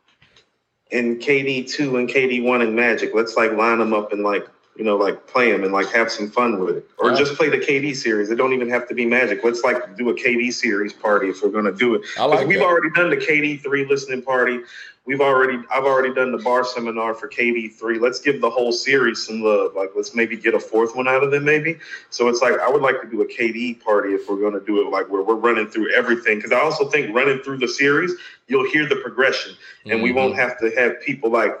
and 0.91 1.21
KD 1.21 1.69
two 1.69 1.97
and 1.97 2.09
KD 2.09 2.43
one 2.43 2.63
and 2.63 2.75
Magic. 2.75 3.13
Let's 3.13 3.35
like 3.35 3.51
line 3.51 3.77
them 3.77 3.93
up 3.93 4.11
and 4.11 4.23
like 4.23 4.47
you 4.79 4.85
know 4.85 4.95
like 4.95 5.27
play 5.27 5.51
them 5.51 5.65
and 5.65 5.73
like 5.73 5.91
have 5.91 6.09
some 6.09 6.31
fun 6.31 6.57
with 6.57 6.77
it, 6.77 6.89
or 6.97 7.09
Yeah. 7.11 7.17
just 7.17 7.35
play 7.35 7.49
the 7.49 7.57
KD 7.57 7.93
series. 7.93 8.29
It 8.29 8.35
don't 8.35 8.53
even 8.53 8.69
have 8.69 8.87
to 8.87 8.95
be 8.95 9.05
Magic. 9.05 9.43
Let's 9.43 9.61
like 9.61 9.97
do 9.97 10.09
a 10.09 10.13
KD 10.13 10.51
series 10.53 10.93
party 10.93 11.27
if 11.29 11.43
we're 11.43 11.49
gonna 11.49 11.73
do 11.73 11.95
it. 11.95 12.01
I 12.17 12.25
like 12.25 12.47
we've 12.47 12.59
that. 12.59 12.65
already 12.65 12.89
done 12.95 13.09
the 13.09 13.17
KD 13.17 13.57
three 13.61 13.85
listening 13.85 14.21
party. 14.21 14.61
We've 15.05 15.19
already 15.19 15.59
I've 15.69 15.83
already 15.83 16.13
done 16.13 16.31
the 16.31 16.37
bar 16.37 16.63
seminar 16.63 17.13
for 17.13 17.27
KD 17.27 17.67
three. 17.73 17.99
Let's 17.99 18.21
give 18.21 18.39
the 18.39 18.49
whole 18.49 18.71
series 18.71 19.21
some 19.27 19.41
love. 19.41 19.75
Like 19.75 19.89
let's 19.97 20.15
maybe 20.15 20.37
get 20.37 20.53
a 20.53 20.59
fourth 20.61 20.95
one 20.95 21.09
out 21.09 21.23
of 21.23 21.31
them 21.31 21.43
maybe. 21.43 21.77
So 22.09 22.29
it's 22.29 22.41
like 22.41 22.57
I 22.59 22.69
would 22.69 22.81
like 22.81 23.01
to 23.01 23.07
do 23.09 23.21
a 23.21 23.25
KD 23.27 23.83
party 23.83 24.13
if 24.13 24.29
we're 24.29 24.39
gonna 24.39 24.63
do 24.63 24.79
it 24.81 24.89
like 24.89 25.09
where 25.09 25.23
we're 25.23 25.35
running 25.35 25.67
through 25.67 25.91
everything. 25.93 26.37
Because 26.37 26.53
I 26.53 26.61
also 26.61 26.87
think 26.89 27.13
running 27.13 27.39
through 27.39 27.57
the 27.57 27.67
series, 27.67 28.13
you'll 28.47 28.69
hear 28.69 28.87
the 28.87 28.95
progression, 28.95 29.55
and 29.87 30.01
we 30.01 30.11
Mhm. 30.11 30.15
won't 30.15 30.35
have 30.35 30.57
to 30.59 30.69
have 30.77 31.01
people 31.01 31.29
like 31.29 31.59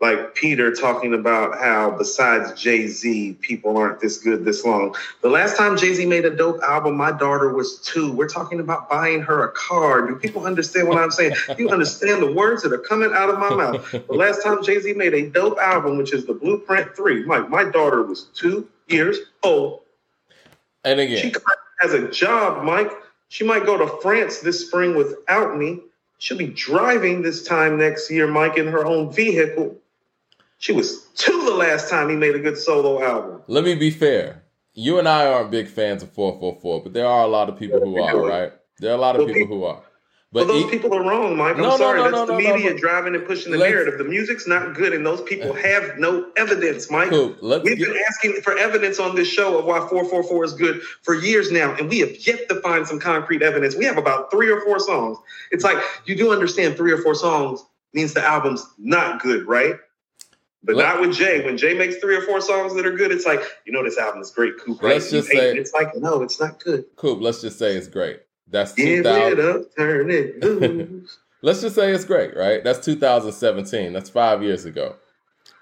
like 0.00 0.34
Peter 0.34 0.72
talking 0.72 1.12
about 1.12 1.58
how 1.58 1.90
besides 1.90 2.58
Jay 2.60 2.86
Z, 2.86 3.36
people 3.40 3.76
aren't 3.76 4.00
this 4.00 4.16
good 4.18 4.44
this 4.44 4.64
long. 4.64 4.94
The 5.20 5.28
last 5.28 5.58
time 5.58 5.76
Jay 5.76 5.92
Z 5.92 6.06
made 6.06 6.24
a 6.24 6.34
dope 6.34 6.62
album, 6.62 6.96
my 6.96 7.12
daughter 7.12 7.52
was 7.52 7.78
two. 7.80 8.10
We're 8.12 8.28
talking 8.28 8.60
about 8.60 8.88
buying 8.88 9.20
her 9.20 9.44
a 9.44 9.52
car. 9.52 10.06
Do 10.06 10.16
people 10.16 10.46
understand 10.46 10.88
what 10.88 10.98
I'm 10.98 11.10
saying? 11.10 11.34
Do 11.56 11.62
You 11.62 11.68
understand 11.68 12.22
the 12.22 12.32
words 12.32 12.62
that 12.62 12.72
are 12.72 12.78
coming 12.78 13.12
out 13.12 13.28
of 13.28 13.38
my 13.38 13.50
mouth. 13.50 13.90
The 13.90 14.14
last 14.14 14.42
time 14.42 14.62
Jay 14.64 14.80
Z 14.80 14.94
made 14.94 15.12
a 15.12 15.28
dope 15.28 15.58
album, 15.58 15.98
which 15.98 16.14
is 16.14 16.24
the 16.24 16.34
Blueprint 16.34 16.96
3, 16.96 17.24
Mike, 17.24 17.50
my 17.50 17.64
daughter 17.64 18.02
was 18.02 18.24
two 18.34 18.68
years 18.88 19.18
old. 19.42 19.80
And 20.84 20.98
again, 20.98 21.18
She 21.18 21.32
has 21.80 21.92
a 21.92 22.08
job, 22.08 22.64
Mike. 22.64 22.90
She 23.28 23.44
might 23.44 23.66
go 23.66 23.76
to 23.76 24.00
France 24.00 24.38
this 24.38 24.66
spring 24.66 24.96
without 24.96 25.58
me. 25.58 25.80
She'll 26.18 26.38
be 26.38 26.48
driving 26.48 27.22
this 27.22 27.46
time 27.46 27.78
next 27.78 28.10
year, 28.10 28.26
Mike, 28.26 28.56
in 28.56 28.66
her 28.66 28.84
own 28.84 29.12
vehicle. 29.12 29.76
She 30.60 30.72
was 30.72 31.04
two 31.16 31.44
the 31.46 31.54
last 31.54 31.88
time 31.88 32.10
he 32.10 32.16
made 32.16 32.34
a 32.34 32.38
good 32.38 32.56
solo 32.58 33.02
album. 33.02 33.42
let 33.48 33.64
me 33.64 33.74
be 33.74 33.90
fair. 33.90 34.42
You 34.74 34.98
and 34.98 35.08
I 35.08 35.26
aren't 35.26 35.50
big 35.50 35.68
fans 35.68 36.02
of 36.02 36.12
444, 36.12 36.82
but 36.82 36.92
there 36.92 37.06
are 37.06 37.24
a 37.24 37.26
lot 37.26 37.48
of 37.48 37.58
people 37.58 37.80
who 37.80 38.00
are, 38.00 38.16
right? 38.24 38.52
There 38.78 38.90
are 38.92 38.94
a 38.94 39.00
lot 39.00 39.16
of 39.16 39.24
Well, 39.24 39.34
people 39.34 39.46
who 39.56 39.64
are. 39.64 39.82
But 40.32 40.46
But 40.46 40.48
those 40.48 40.64
e- 40.66 40.70
people 40.70 40.94
are 40.94 41.02
wrong, 41.02 41.36
Mike. 41.36 41.56
I'm 41.56 41.62
No, 41.62 41.76
sorry. 41.78 41.96
no, 41.98 42.04
That's 42.04 42.14
no, 42.14 42.26
the 42.26 42.32
no, 42.34 42.38
no, 42.50 42.54
media 42.54 42.74
driving 42.78 43.14
and 43.16 43.26
pushing 43.26 43.50
the 43.52 43.58
Let's- 43.58 43.72
narrative. 43.72 43.98
The 43.98 44.04
music's 44.04 44.46
not 44.46 44.74
good, 44.74 44.92
and 44.92 45.04
those 45.04 45.22
people 45.22 45.52
have 45.70 45.98
no 45.98 46.26
evidence, 46.36 46.90
Mike. 46.90 47.08
Cool. 47.08 47.34
We've 47.42 47.64
get, 47.64 47.78
been 47.78 48.02
asking 48.06 48.34
for 48.42 48.56
evidence 48.56 49.00
on 49.00 49.16
this 49.16 49.26
show 49.28 49.58
of 49.58 49.64
why 49.64 49.78
444 49.80 50.44
is 50.44 50.52
good 50.52 50.82
for 51.02 51.14
years 51.14 51.50
now, 51.50 51.74
and 51.74 51.88
we 51.88 51.98
have 52.00 52.14
yet 52.26 52.48
to 52.50 52.60
find 52.60 52.86
some 52.86 53.00
concrete 53.00 53.42
evidence. 53.42 53.74
We 53.76 53.86
have 53.86 53.96
about 53.98 54.30
three 54.30 54.50
or 54.50 54.60
four 54.60 54.78
songs. 54.78 55.16
It's 55.50 55.64
like 55.64 55.78
you 56.04 56.14
do 56.14 56.30
understand 56.32 56.76
three 56.76 56.92
or 56.92 56.98
four 56.98 57.14
songs 57.16 57.64
means 57.92 58.12
the 58.14 58.22
album's 58.24 58.64
not 58.78 59.20
good, 59.22 59.48
right? 59.48 59.74
But 60.62 60.76
not 60.76 61.00
with 61.00 61.14
Jay. 61.14 61.42
When 61.44 61.56
Jay 61.56 61.72
makes 61.74 61.96
three 61.96 62.14
or 62.16 62.20
four 62.22 62.40
songs 62.42 62.74
that 62.74 62.84
are 62.84 62.92
good, 62.92 63.10
it's 63.12 63.24
like, 63.24 63.40
you 63.64 63.72
know, 63.72 63.82
this 63.82 63.96
album 63.96 64.20
is 64.20 64.30
great, 64.30 64.58
Coop. 64.58 64.82
Right? 64.82 64.92
Let's 64.94 65.10
just 65.10 65.32
hate 65.32 65.38
it. 65.38 65.52
say- 65.54 65.58
it's 65.58 65.72
like, 65.72 65.96
no, 65.96 66.20
it's 66.22 66.38
not 66.38 66.62
good. 66.62 66.84
Coop, 66.96 67.20
let's 67.22 67.40
just 67.40 67.58
say 67.58 67.76
it's 67.76 67.88
great. 67.88 68.20
That's 68.48 68.72
Give 68.74 69.02
2000. 69.04 69.38
it 69.38 69.44
up, 69.44 69.62
turn 69.76 70.10
it 70.10 70.42
loose. 70.44 71.18
let's 71.42 71.62
just 71.62 71.76
say 71.76 71.92
it's 71.92 72.04
great, 72.04 72.36
right? 72.36 72.62
That's 72.62 72.84
2017. 72.84 73.92
That's 73.92 74.10
five 74.10 74.42
years 74.42 74.64
ago. 74.66 74.96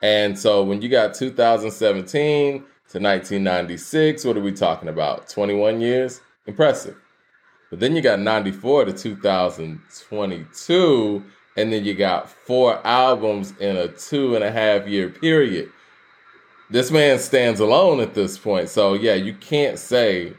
And 0.03 0.37
so 0.39 0.63
when 0.65 0.83
you 0.83 0.89
got 0.89 1.15
2017 1.15 2.59
to 2.59 2.65
1996, 2.99 4.25
what 4.25 4.37
are 4.37 4.41
we 4.41 4.53
talking 4.53 4.89
about? 4.89 5.29
21 5.29 5.81
years? 5.81 6.21
Impressive. 6.47 6.97
But 7.71 7.81
then 7.81 7.95
you 7.95 8.01
got 8.01 8.19
94 8.21 8.87
to 8.87 8.93
2022, 8.95 11.25
and 11.59 11.73
then 11.73 11.85
you 11.85 11.93
got 11.93 12.31
four 12.31 12.81
albums 12.87 13.53
in 13.59 13.77
a 13.77 13.89
two 13.89 14.37
and 14.37 14.45
a 14.45 14.51
half 14.51 14.87
year 14.87 15.09
period. 15.09 15.71
This 16.71 16.93
man 16.93 17.19
stands 17.19 17.59
alone 17.59 17.99
at 17.99 18.15
this 18.15 18.39
point. 18.39 18.69
So 18.69 18.95
yeah, 18.95 19.15
you 19.15 19.35
can't 19.35 19.77
say 19.77 20.35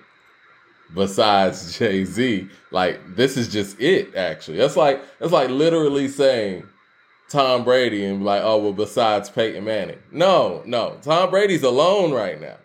besides 0.96 1.78
Jay 1.78 2.06
Z. 2.06 2.48
Like 2.72 3.02
this 3.16 3.36
is 3.36 3.50
just 3.50 3.80
it. 3.82 4.16
Actually, 4.16 4.58
that's 4.58 4.78
like 4.78 5.02
that's 5.20 5.34
like 5.34 5.50
literally 5.50 6.08
saying 6.08 6.66
Tom 7.30 7.66
Brady 7.66 8.06
and 8.06 8.24
like, 8.24 8.42
oh 8.42 8.58
well, 8.58 8.74
besides 8.74 9.30
Peyton 9.30 9.66
Manning. 9.66 10.00
No, 10.12 10.64
no, 10.66 10.98
Tom 11.02 11.30
Brady's 11.30 11.64
alone 11.64 12.14
right 12.14 12.40
now. 12.40 12.56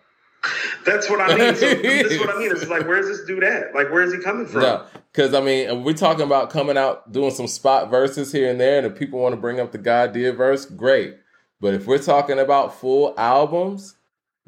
That's 0.84 1.08
what 1.08 1.20
I 1.20 1.36
mean. 1.36 1.54
So 1.56 1.74
this 1.74 2.12
is 2.12 2.20
what 2.20 2.34
I 2.34 2.38
mean. 2.38 2.50
It's 2.50 2.68
like, 2.68 2.86
where's 2.86 3.06
this 3.06 3.26
dude 3.26 3.44
at? 3.44 3.74
Like, 3.74 3.90
where's 3.90 4.12
he 4.12 4.20
coming 4.20 4.46
from? 4.46 4.62
No, 4.62 4.86
because 5.12 5.34
I 5.34 5.40
mean, 5.40 5.84
we're 5.84 5.94
talking 5.94 6.24
about 6.24 6.50
coming 6.50 6.76
out 6.76 7.10
doing 7.12 7.30
some 7.30 7.46
spot 7.46 7.90
verses 7.90 8.32
here 8.32 8.50
and 8.50 8.60
there, 8.60 8.78
and 8.78 8.86
if 8.86 8.98
people 8.98 9.18
want 9.18 9.34
to 9.34 9.40
bring 9.40 9.60
up 9.60 9.72
the 9.72 9.78
God 9.78 10.12
did 10.12 10.36
verse, 10.36 10.66
great. 10.66 11.16
But 11.60 11.74
if 11.74 11.86
we're 11.86 11.98
talking 11.98 12.38
about 12.38 12.78
full 12.78 13.14
albums, 13.16 13.96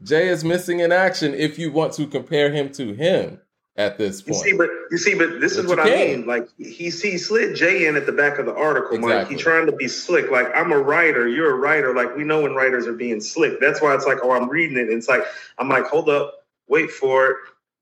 Jay 0.03 0.29
is 0.29 0.45
missing 0.45 0.81
in 0.81 0.93
action. 0.93 1.35
If 1.35 1.59
you 1.59 1.73
want 1.73 1.95
to 1.95 2.07
compare 2.07 2.53
him 2.53 2.71
to 2.73 2.93
him 2.93 3.41
at 3.79 3.99
this 3.99 4.23
point. 4.23 4.37
You 4.37 4.43
see, 4.43 4.57
but 4.57 4.71
you 4.91 4.99
see, 4.99 5.15
but 5.15 5.41
this 5.41 5.57
But 5.57 5.65
is 5.65 5.69
what 5.69 5.79
I 5.81 5.89
can. 5.89 6.19
mean. 6.21 6.27
Like 6.27 6.49
he, 6.59 6.91
he 6.91 7.19
slid 7.19 7.57
Jay 7.57 7.87
in 7.87 7.97
at 7.97 8.07
the 8.07 8.13
back 8.13 8.39
of 8.39 8.47
the 8.47 8.55
article. 8.55 8.97
Exactly. 8.97 9.37
He 9.37 9.43
trying 9.43 9.67
to 9.67 9.73
be 9.73 9.89
slick. 9.89 10.31
Like 10.31 10.49
I'm 10.55 10.73
a 10.73 10.79
writer, 10.79 11.29
you're 11.29 11.53
a 11.53 11.57
writer. 11.59 11.95
Like 11.95 12.17
we 12.17 12.25
know 12.25 12.43
when 12.43 12.55
writers 12.55 12.87
are 12.87 12.95
being 12.95 13.21
slick. 13.21 13.61
That's 13.61 13.83
why 13.83 13.95
it's 13.95 14.07
like, 14.07 14.19
oh, 14.23 14.33
I'm 14.33 14.49
reading 14.49 14.79
it. 14.79 14.89
And 14.89 14.93
it's 14.93 15.09
like 15.09 15.25
I'm 15.59 15.69
like, 15.69 15.87
hold 15.87 16.09
up, 16.09 16.35
wait 16.69 16.91
for 16.91 17.27
it, 17.27 17.37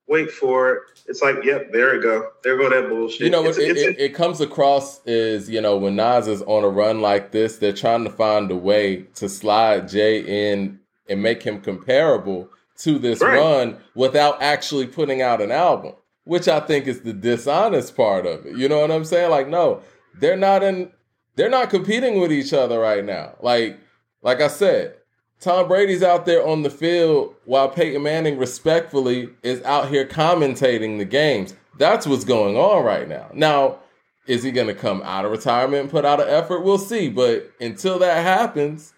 wait 0.09 0.31
for 0.31 0.73
it. 0.73 0.83
It's 1.07 1.23
like, 1.23 1.45
yep, 1.45 1.71
there 1.71 1.95
it 1.95 2.03
go, 2.03 2.31
there 2.43 2.57
go 2.57 2.71
that 2.71 2.89
bullshit. 2.89 3.21
You 3.21 3.31
know, 3.31 3.45
it's, 3.45 3.59
it, 3.59 3.77
it's, 3.77 3.81
it, 3.81 4.01
it 4.01 4.15
comes 4.15 4.41
across 4.41 5.05
is 5.07 5.49
you 5.49 5.61
know 5.61 5.77
when 5.77 5.97
Nas 5.97 6.27
is 6.27 6.43
on 6.43 6.65
a 6.65 6.69
run 6.69 7.01
like 7.03 7.31
this, 7.31 7.59
they're 7.59 7.73
trying 7.73 8.05
to 8.05 8.11
find 8.11 8.51
a 8.51 8.57
way 8.57 9.03
to 9.15 9.29
slide 9.29 9.89
Jay 9.89 10.53
in 10.53 10.81
and 11.09 11.23
make 11.23 11.43
him 11.43 11.61
comparable 11.61 12.49
to 12.79 12.99
this 12.99 13.21
Right. 13.21 13.39
run 13.39 13.79
without 13.95 14.43
actually 14.43 14.87
putting 14.87 15.23
out 15.23 15.41
an 15.41 15.53
album, 15.53 15.93
which 16.25 16.49
I 16.49 16.61
think 16.61 16.87
is 16.87 17.01
the 17.03 17.13
dishonest 17.13 17.97
part 17.97 18.27
of 18.27 18.47
it. 18.47 18.57
You 18.57 18.69
know 18.69 18.81
what 18.81 18.91
I'm 18.91 19.05
saying? 19.05 19.31
Like, 19.31 19.49
no, 19.49 19.81
they're 20.19 20.37
not 20.37 20.63
in, 20.63 20.91
they're 21.37 21.51
not 21.51 21.71
competing 21.71 22.21
with 22.21 22.33
each 22.33 22.53
other 22.53 22.79
right 22.79 23.05
now. 23.05 23.35
Like, 23.41 23.79
like 24.23 24.41
I 24.41 24.49
said, 24.49 24.95
Tom 25.41 25.69
Brady's 25.69 26.03
out 26.03 26.25
there 26.27 26.47
on 26.47 26.63
the 26.63 26.71
field 26.71 27.35
while 27.45 27.69
Peyton 27.69 28.03
Manning 28.03 28.39
respectfully 28.39 29.29
is 29.43 29.63
out 29.63 29.89
here 29.89 30.07
commentating 30.07 30.99
the 30.99 31.05
games. 31.05 31.55
That's 31.77 32.07
what's 32.07 32.25
going 32.25 32.57
on 32.57 32.85
right 32.85 33.09
now. 33.09 33.29
Now, 33.35 33.79
is 34.27 34.43
he 34.43 34.53
going 34.53 34.69
to 34.69 34.75
come 34.75 35.03
out 35.03 35.25
of 35.27 35.33
retirement 35.33 35.83
and 35.83 35.91
put 35.91 36.05
out 36.05 36.21
an 36.21 36.29
effort? 36.29 36.61
We'll 36.61 36.79
see. 36.79 37.11
But 37.11 37.51
until 37.61 37.99
that 37.99 38.23
happens, 38.23 38.95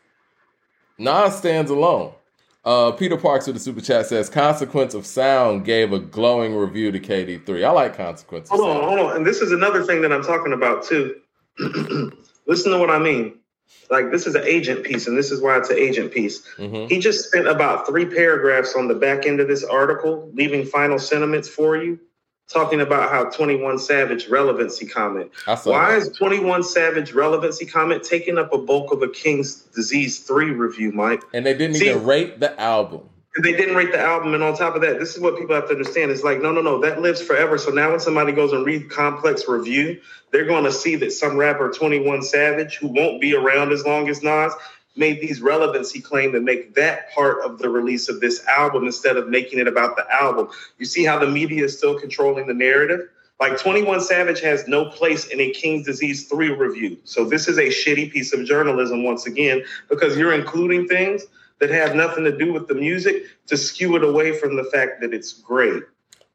Nas 0.99 1.37
stands 1.37 1.71
alone. 1.71 2.13
Uh, 2.67 2.91
Peter 2.91 3.17
Parks 3.17 3.47
with 3.47 3.55
the 3.55 3.61
super 3.61 3.81
chat 3.81 4.07
says, 4.07 4.29
"Consequence 4.29 4.93
of 4.93 5.07
Sound 5.07 5.65
gave 5.65 5.93
a 5.93 6.01
glowing 6.01 6.57
review 6.57 6.91
to 6.91 6.99
KD3. 6.99 7.65
I 7.65 7.71
like 7.71 7.97
Consequence 7.97 8.51
of 8.51 8.59
hold 8.59 8.77
on, 8.77 8.83
hold 8.83 8.99
on. 8.99 9.17
And 9.17 9.25
this 9.25 9.41
is 9.41 9.53
another 9.53 9.85
thing 9.85 10.01
that 10.03 10.13
I'm 10.13 10.25
talking 10.25 10.53
about 10.53 10.85
too. 10.85 11.15
Listen 12.49 12.73
to 12.73 12.79
what 12.79 12.91
I 12.91 12.99
mean. 12.99 13.39
Like 13.89 14.11
this 14.11 14.27
is 14.27 14.35
an 14.35 14.43
agent 14.45 14.83
piece, 14.83 15.07
and 15.07 15.17
this 15.17 15.31
is 15.31 15.41
why 15.41 15.57
it's 15.59 15.71
an 15.71 15.79
agent 15.79 16.13
piece. 16.13 16.43
Mhm. 16.59 16.89
He 16.91 16.99
just 16.99 17.29
spent 17.29 17.47
about 17.47 17.87
three 17.87 18.05
paragraphs 18.05 18.75
on 18.75 18.89
the 18.89 18.95
back 18.97 19.27
end 19.27 19.39
of 19.39 19.47
this 19.47 19.63
article, 19.63 20.29
leaving 20.35 20.65
final 20.65 20.99
sentiments 20.99 21.49
for 21.49 21.77
you, 21.77 22.01
talking 22.49 22.81
about 22.81 23.11
how 23.11 23.25
21 23.25 23.79
Savage 23.79 24.29
relevancy 24.29 24.87
comment. 24.87 25.31
Why 25.65 25.93
that. 25.93 25.99
is 25.99 26.09
21 26.17 26.63
Savage 26.63 27.13
relevancy 27.13 27.67
comment 27.67 28.03
taking 28.05 28.39
up 28.39 28.53
a 28.53 28.59
bulk 28.59 28.93
of 28.93 29.03
a 29.03 29.09
King's 29.09 29.63
Disease 29.75 30.21
3 30.21 30.51
review, 30.51 30.93
Mike? 30.93 31.23
And 31.33 31.45
they 31.45 31.55
didn't 31.55 31.77
See- 31.77 31.91
even 31.91 32.05
rate 32.05 32.41
the 32.41 32.59
album. 32.61 33.09
And 33.35 33.45
they 33.45 33.53
didn't 33.53 33.77
rate 33.77 33.93
the 33.93 34.01
album, 34.01 34.33
and 34.33 34.43
on 34.43 34.57
top 34.57 34.77
of 34.77 34.81
that, 34.81 34.99
this 34.99 35.15
is 35.15 35.21
what 35.21 35.37
people 35.37 35.55
have 35.55 35.67
to 35.67 35.73
understand. 35.73 36.11
It's 36.11 36.25
like, 36.25 36.41
no, 36.41 36.53
no, 36.53 36.63
no, 36.63 36.81
that 36.81 37.03
lives 37.03 37.21
forever. 37.21 37.59
So 37.59 37.71
now 37.71 37.91
when 37.91 38.01
somebody 38.01 38.33
goes 38.33 38.53
and 38.53 38.65
read 38.65 38.89
Complex 38.89 39.47
Review, 39.47 40.01
they're 40.33 40.47
going 40.47 40.65
to 40.65 40.73
see 40.73 40.97
that 40.97 41.13
some 41.13 41.37
rapper, 41.37 41.71
21 41.71 42.23
Savage, 42.23 42.77
who 42.77 42.87
won't 42.89 43.21
be 43.21 43.35
around 43.35 43.73
as 43.73 43.85
long 43.85 44.09
as 44.09 44.23
Nas, 44.23 44.55
made 44.97 45.21
these 45.21 45.41
relevancy 45.41 46.01
claim 46.01 46.33
to 46.33 46.41
make 46.41 46.75
that 46.75 47.13
part 47.13 47.45
of 47.45 47.59
the 47.59 47.69
release 47.69 48.09
of 48.09 48.21
this 48.21 48.45
album 48.47 48.85
instead 48.85 49.17
of 49.17 49.29
making 49.29 49.59
it 49.59 49.69
about 49.69 49.97
the 49.97 50.07
album. 50.13 50.49
You 50.79 50.87
see 50.87 51.05
how 51.05 51.19
the 51.19 51.27
media 51.27 51.65
is 51.65 51.77
still 51.77 51.99
controlling 51.99 52.47
the 52.47 52.55
narrative? 52.55 53.09
Like 53.39 53.59
21 53.59 54.01
Savage 54.01 54.41
has 54.41 54.67
no 54.67 54.87
place 54.87 55.27
in 55.27 55.41
a 55.41 55.51
King's 55.51 55.85
Disease 55.85 56.27
3 56.29 56.53
review. 56.53 56.97
So 57.05 57.25
this 57.25 57.49
is 57.49 57.59
a 57.59 57.67
shitty 57.67 58.11
piece 58.11 58.33
of 58.33 58.47
journalism 58.47 59.05
once 59.05 59.27
again, 59.27 59.63
because 59.91 60.17
you're 60.17 60.33
including 60.33 60.89
things 60.89 61.27
that 61.59 61.71
have 61.71 61.95
nothing 61.95 62.25
to 62.25 62.37
do 62.37 62.53
with 62.53 62.67
the 62.69 62.75
music 62.75 63.25
to 63.47 63.57
skew 63.57 63.97
it 63.97 64.05
away 64.05 64.39
from 64.39 64.57
the 64.57 64.65
fact 64.65 65.01
that 65.03 65.13
it's 65.13 65.33
great. 65.33 65.83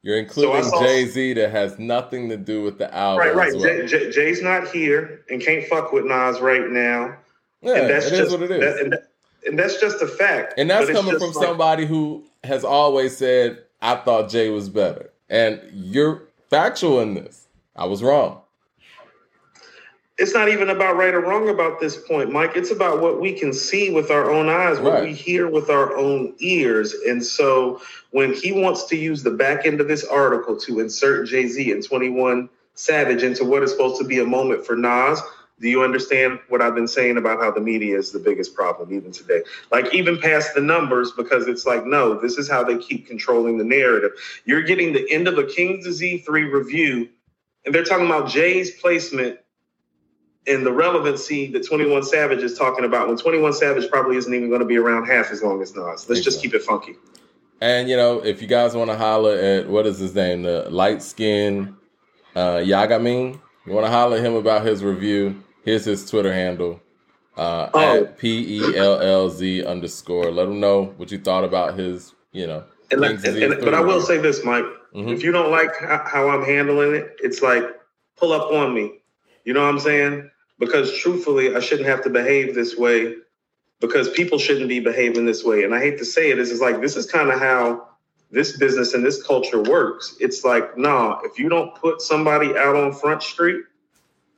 You're 0.04 0.18
including 0.18 0.64
saw- 0.64 0.82
Jay 0.82 1.06
Z 1.06 1.34
that 1.34 1.52
has 1.52 1.78
nothing 1.78 2.30
to 2.30 2.38
do 2.38 2.64
with 2.64 2.78
the 2.78 2.94
album. 2.94 3.20
Right, 3.20 3.36
right. 3.36 3.54
well. 3.54 3.64
Jay, 3.64 3.86
Jay, 3.86 4.12
Jay's 4.12 4.42
not 4.42 4.68
here 4.70 5.24
and 5.30 5.42
can't 5.42 5.66
fuck 5.68 5.92
with 5.92 6.06
Nas 6.06 6.40
right 6.40 6.70
now. 6.70 7.18
Yeah, 7.62 7.76
and 7.76 7.90
that's 7.90 8.08
it 8.08 8.14
is 8.14 8.20
just 8.20 8.32
what 8.32 8.42
it 8.44 8.52
is. 8.52 8.60
That, 8.60 8.84
and, 8.84 8.94
that- 8.94 9.08
and 9.46 9.58
that's 9.58 9.80
just 9.80 10.02
a 10.02 10.08
fact. 10.08 10.54
And 10.58 10.70
that's 10.70 10.90
coming 10.92 11.18
from 11.18 11.32
like- 11.32 11.46
somebody 11.46 11.86
who 11.86 12.24
has 12.44 12.64
always 12.64 13.18
said, 13.18 13.60
I 13.82 13.96
thought 13.96 14.30
Jay 14.30 14.50
was 14.50 14.70
better. 14.70 15.10
And 15.30 15.60
you're 15.74 16.24
factual 16.50 17.00
in 17.00 17.16
this. 17.16 17.48
I 17.76 17.86
was 17.86 18.04
wrong. 18.04 18.42
It's 20.18 20.36
not 20.36 20.50
even 20.50 20.70
about 20.70 20.98
right 20.98 21.16
or 21.16 21.22
wrong 21.22 21.50
about 21.50 21.80
this 21.80 21.98
point, 21.98 22.32
Mike. 22.32 22.52
It's 22.56 22.70
about 22.70 23.02
what 23.02 23.20
we 23.20 23.34
can 23.34 23.54
see 23.54 23.90
with 23.90 24.12
our 24.12 24.30
own 24.30 24.50
eyes, 24.50 24.80
what 24.80 24.94
right. 24.94 25.04
we 25.04 25.14
hear 25.14 25.50
with 25.50 25.72
our 25.72 25.98
own 25.98 26.36
ears. 26.40 26.94
And 27.08 27.26
so 27.26 27.82
when 28.12 28.34
he 28.34 28.52
wants 28.52 28.84
to 28.86 28.96
use 28.96 29.24
the 29.24 29.32
back 29.32 29.66
end 29.66 29.82
of 29.82 29.88
this 29.88 30.04
article 30.04 30.56
to 30.58 30.80
insert 30.80 31.28
Jay 31.28 31.48
Z 31.48 31.72
and 31.72 31.84
21 31.84 32.50
Savage 32.74 33.22
into 33.24 33.44
what 33.44 33.64
is 33.64 33.72
supposed 33.72 34.00
to 34.00 34.08
be 34.08 34.20
a 34.20 34.26
moment 34.26 34.66
for 34.66 34.76
Nas, 34.76 35.22
do 35.62 35.70
you 35.70 35.84
understand 35.84 36.40
what 36.50 36.62
I've 36.62 36.74
been 36.74 36.88
saying 36.88 37.18
about 37.18 37.40
how 37.40 37.52
the 37.52 37.62
media 37.62 37.98
is 37.98 38.12
the 38.12 38.20
biggest 38.20 38.56
problem 38.56 38.92
even 38.94 39.12
today? 39.12 39.44
Like 39.72 39.94
even 39.94 40.20
past 40.20 40.56
the 40.56 40.62
numbers, 40.62 41.12
because 41.12 41.48
it's 41.48 41.66
like, 41.66 41.86
no, 41.86 42.20
this 42.20 42.38
is 42.38 42.50
how 42.50 42.64
they 42.64 42.78
keep 42.80 43.08
controlling 43.08 43.60
the 43.60 43.64
narrative. 43.64 44.12
You're 44.46 44.64
getting 44.64 44.92
the 44.92 45.10
end 45.12 45.28
of 45.28 45.38
a 45.38 45.44
King's 45.44 45.86
Disease 45.86 46.26
3 46.26 46.46
review, 46.46 47.10
and 47.64 47.76
they're 47.76 47.84
talking 47.84 48.08
about 48.08 48.28
Jay's 48.28 48.72
placement 48.82 49.38
and 50.48 50.66
the 50.66 50.72
relevancy 50.72 51.52
that 51.52 51.68
21 51.68 52.04
Savage 52.04 52.40
is 52.40 52.58
talking 52.58 52.84
about 52.84 53.08
when 53.08 53.16
21 53.16 53.54
Savage 53.54 53.88
probably 53.92 54.18
isn't 54.18 54.34
even 54.34 54.50
going 54.50 54.62
to 54.62 54.66
be 54.66 54.78
around 54.78 55.06
half 55.06 55.32
as 55.32 55.44
long 55.44 55.62
as 55.62 55.76
Nas. 55.76 56.10
Let's 56.10 56.22
just 56.22 56.42
keep 56.42 56.56
it 56.56 56.64
funky. 56.64 56.96
And 57.62 57.88
you 57.88 57.96
know, 57.96 58.26
if 58.26 58.42
you 58.42 58.48
guys 58.48 58.76
want 58.76 58.90
to 58.90 58.98
holler 58.98 59.36
at 59.36 59.70
what 59.70 59.86
is 59.86 60.00
his 60.00 60.16
name, 60.16 60.42
the 60.42 60.68
light 60.72 61.04
skin 61.04 61.78
uh 62.34 62.62
you 62.64 62.74
want 63.76 63.86
to 63.86 63.92
holler 63.92 64.18
at 64.18 64.24
him 64.24 64.36
about 64.36 64.66
his 64.66 64.84
review 64.84 65.44
Here's 65.64 65.86
his 65.86 66.10
Twitter 66.10 66.34
handle. 66.34 66.82
Uh, 67.38 67.70
oh. 67.74 68.04
at 68.04 68.18
P 68.18 68.58
E 68.58 68.78
L 68.78 69.00
L 69.00 69.30
Z 69.30 69.64
underscore. 69.64 70.32
Let 70.32 70.48
him 70.48 70.60
know 70.60 70.94
what 70.98 71.12
you 71.12 71.18
thought 71.18 71.44
about 71.44 71.78
his, 71.78 72.14
you 72.32 72.46
know. 72.46 72.64
And 72.92 73.04
and, 73.04 73.26
and, 73.26 73.62
but 73.62 73.74
I 73.74 73.80
will 73.80 74.02
say 74.02 74.18
this, 74.18 74.44
Mike. 74.44 74.66
Mm-hmm. 74.94 75.10
If 75.10 75.24
you 75.24 75.32
don't 75.32 75.50
like 75.50 75.72
how 75.80 76.30
I'm 76.30 76.44
handling 76.44 76.94
it, 76.94 77.16
it's 77.20 77.42
like 77.42 77.64
pull 78.18 78.34
up 78.34 78.52
on 78.52 78.74
me. 78.74 79.00
You 79.46 79.54
know 79.54 79.62
what 79.62 79.70
I'm 79.70 79.80
saying? 79.80 80.30
Because 80.60 80.96
truthfully, 80.98 81.56
I 81.56 81.62
shouldn't 81.62 81.88
have 81.88 82.04
to 82.04 82.10
behave 82.10 82.54
this 82.54 82.78
way 82.78 83.16
because 83.80 84.10
people 84.10 84.38
shouldn't 84.38 84.68
be 84.68 84.80
behaving 84.80 85.26
this 85.26 85.44
way. 85.44 85.64
And 85.64 85.74
I 85.74 85.80
hate 85.80 85.98
to 86.00 86.06
say 86.06 86.32
it, 86.32 86.36
this 86.36 86.52
is 86.52 86.60
like 86.60 86.82
this 86.82 86.98
is 86.98 87.10
kind 87.10 87.30
of 87.30 87.40
how 87.40 87.88
this 88.30 88.58
business 88.58 88.94
and 88.94 89.06
this 89.06 89.24
culture 89.24 89.62
works. 89.62 90.16
It's 90.20 90.44
like, 90.44 90.78
nah, 90.78 91.20
if 91.24 91.40
you 91.40 91.50
don't 91.50 91.74
put 91.76 92.02
somebody 92.02 92.58
out 92.58 92.76
on 92.76 92.94
Front 92.94 93.24
Street 93.24 93.64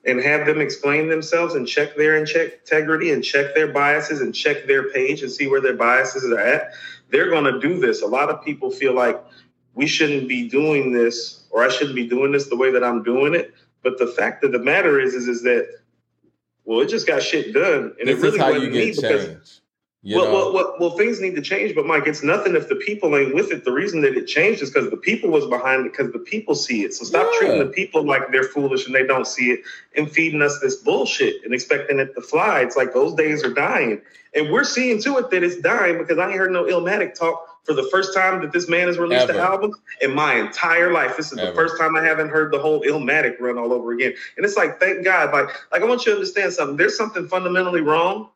and 0.05 0.19
have 0.19 0.45
them 0.45 0.59
explain 0.59 1.07
themselves 1.07 1.55
and 1.55 1.67
check 1.67 1.95
their 1.95 2.17
integrity 2.17 3.11
and 3.11 3.23
check 3.23 3.55
their 3.55 3.71
biases 3.71 4.21
and 4.21 4.35
check 4.35 4.67
their 4.67 4.89
page 4.89 5.21
and 5.21 5.31
see 5.31 5.47
where 5.47 5.61
their 5.61 5.75
biases 5.75 6.25
are 6.25 6.39
at, 6.39 6.73
they're 7.09 7.29
going 7.29 7.45
to 7.45 7.59
do 7.59 7.79
this. 7.79 8.01
A 8.01 8.07
lot 8.07 8.29
of 8.29 8.43
people 8.43 8.69
feel 8.69 8.93
like 8.93 9.23
we 9.75 9.87
shouldn't 9.87 10.27
be 10.27 10.49
doing 10.49 10.91
this 10.91 11.45
or 11.51 11.63
I 11.63 11.69
shouldn't 11.69 11.95
be 11.95 12.07
doing 12.07 12.31
this 12.31 12.47
the 12.47 12.57
way 12.57 12.71
that 12.71 12.83
I'm 12.83 13.03
doing 13.03 13.33
it. 13.33 13.53
But 13.81 13.97
the 13.97 14.07
fact 14.07 14.43
of 14.43 14.51
the 14.51 14.59
matter 14.59 14.99
is, 14.99 15.13
is, 15.13 15.27
is 15.27 15.43
that, 15.43 15.67
well, 16.65 16.81
it 16.81 16.89
just 16.89 17.07
got 17.07 17.21
shit 17.21 17.53
done. 17.53 17.93
And 17.99 18.07
this 18.09 18.19
it 18.19 18.21
really 18.21 18.39
wasn't 18.39 18.73
me 18.73 18.91
because 18.91 19.27
you 19.29 19.39
well, 20.05 20.33
well, 20.33 20.53
well, 20.53 20.75
well, 20.79 20.89
things 20.91 21.21
need 21.21 21.35
to 21.35 21.41
change, 21.41 21.73
but 21.75 21.85
Mike, 21.85 22.07
it's 22.07 22.23
nothing 22.23 22.55
if 22.55 22.67
the 22.67 22.75
people 22.75 23.15
ain't 23.15 23.33
with 23.33 23.51
it. 23.51 23.63
The 23.63 23.71
reason 23.71 24.01
that 24.01 24.17
it 24.17 24.25
changed 24.25 24.61
is 24.61 24.69
because 24.69 24.89
the 24.89 24.97
people 24.97 25.29
was 25.29 25.45
behind 25.45 25.85
it, 25.85 25.93
because 25.93 26.11
the 26.11 26.19
people 26.19 26.55
see 26.55 26.83
it. 26.83 26.93
So 26.93 27.05
stop 27.05 27.29
yeah. 27.31 27.39
treating 27.39 27.59
the 27.59 27.71
people 27.71 28.03
like 28.03 28.29
they're 28.29 28.43
foolish 28.43 28.85
and 28.85 28.93
they 28.93 29.07
don't 29.07 29.25
see 29.25 29.51
it, 29.51 29.61
and 29.95 30.11
feeding 30.11 30.41
us 30.41 30.59
this 30.59 30.75
bullshit 30.75 31.45
and 31.45 31.53
expecting 31.53 31.99
it 31.99 32.13
to 32.15 32.21
fly. 32.21 32.59
It's 32.59 32.75
like 32.75 32.93
those 32.93 33.13
days 33.13 33.45
are 33.45 33.53
dying, 33.53 34.01
and 34.35 34.51
we're 34.51 34.65
seeing 34.65 35.01
to 35.03 35.19
it 35.19 35.29
that 35.29 35.41
it's 35.41 35.61
dying 35.61 35.99
because 35.99 36.17
I 36.17 36.27
ain't 36.27 36.37
heard 36.37 36.51
no 36.51 36.65
Illmatic 36.65 37.17
talk 37.17 37.47
for 37.63 37.73
the 37.73 37.87
first 37.89 38.13
time 38.13 38.41
that 38.41 38.51
this 38.51 38.67
man 38.67 38.87
has 38.87 38.97
released 38.97 39.29
Ever. 39.29 39.33
the 39.33 39.39
album 39.39 39.71
in 40.01 40.13
my 40.13 40.33
entire 40.33 40.91
life. 40.91 41.15
This 41.15 41.31
is 41.31 41.37
Ever. 41.37 41.51
the 41.51 41.55
first 41.55 41.79
time 41.79 41.95
I 41.95 42.03
haven't 42.03 42.27
heard 42.27 42.51
the 42.51 42.59
whole 42.59 42.81
Illmatic 42.81 43.39
run 43.39 43.57
all 43.57 43.71
over 43.71 43.93
again, 43.93 44.13
and 44.35 44.45
it's 44.45 44.57
like, 44.57 44.81
thank 44.81 45.05
God. 45.05 45.31
Like, 45.31 45.47
like 45.71 45.81
I 45.81 45.85
want 45.85 46.05
you 46.05 46.11
to 46.11 46.17
understand 46.17 46.51
something. 46.51 46.75
There's 46.75 46.97
something 46.97 47.25
fundamentally 47.29 47.79
wrong 47.79 48.27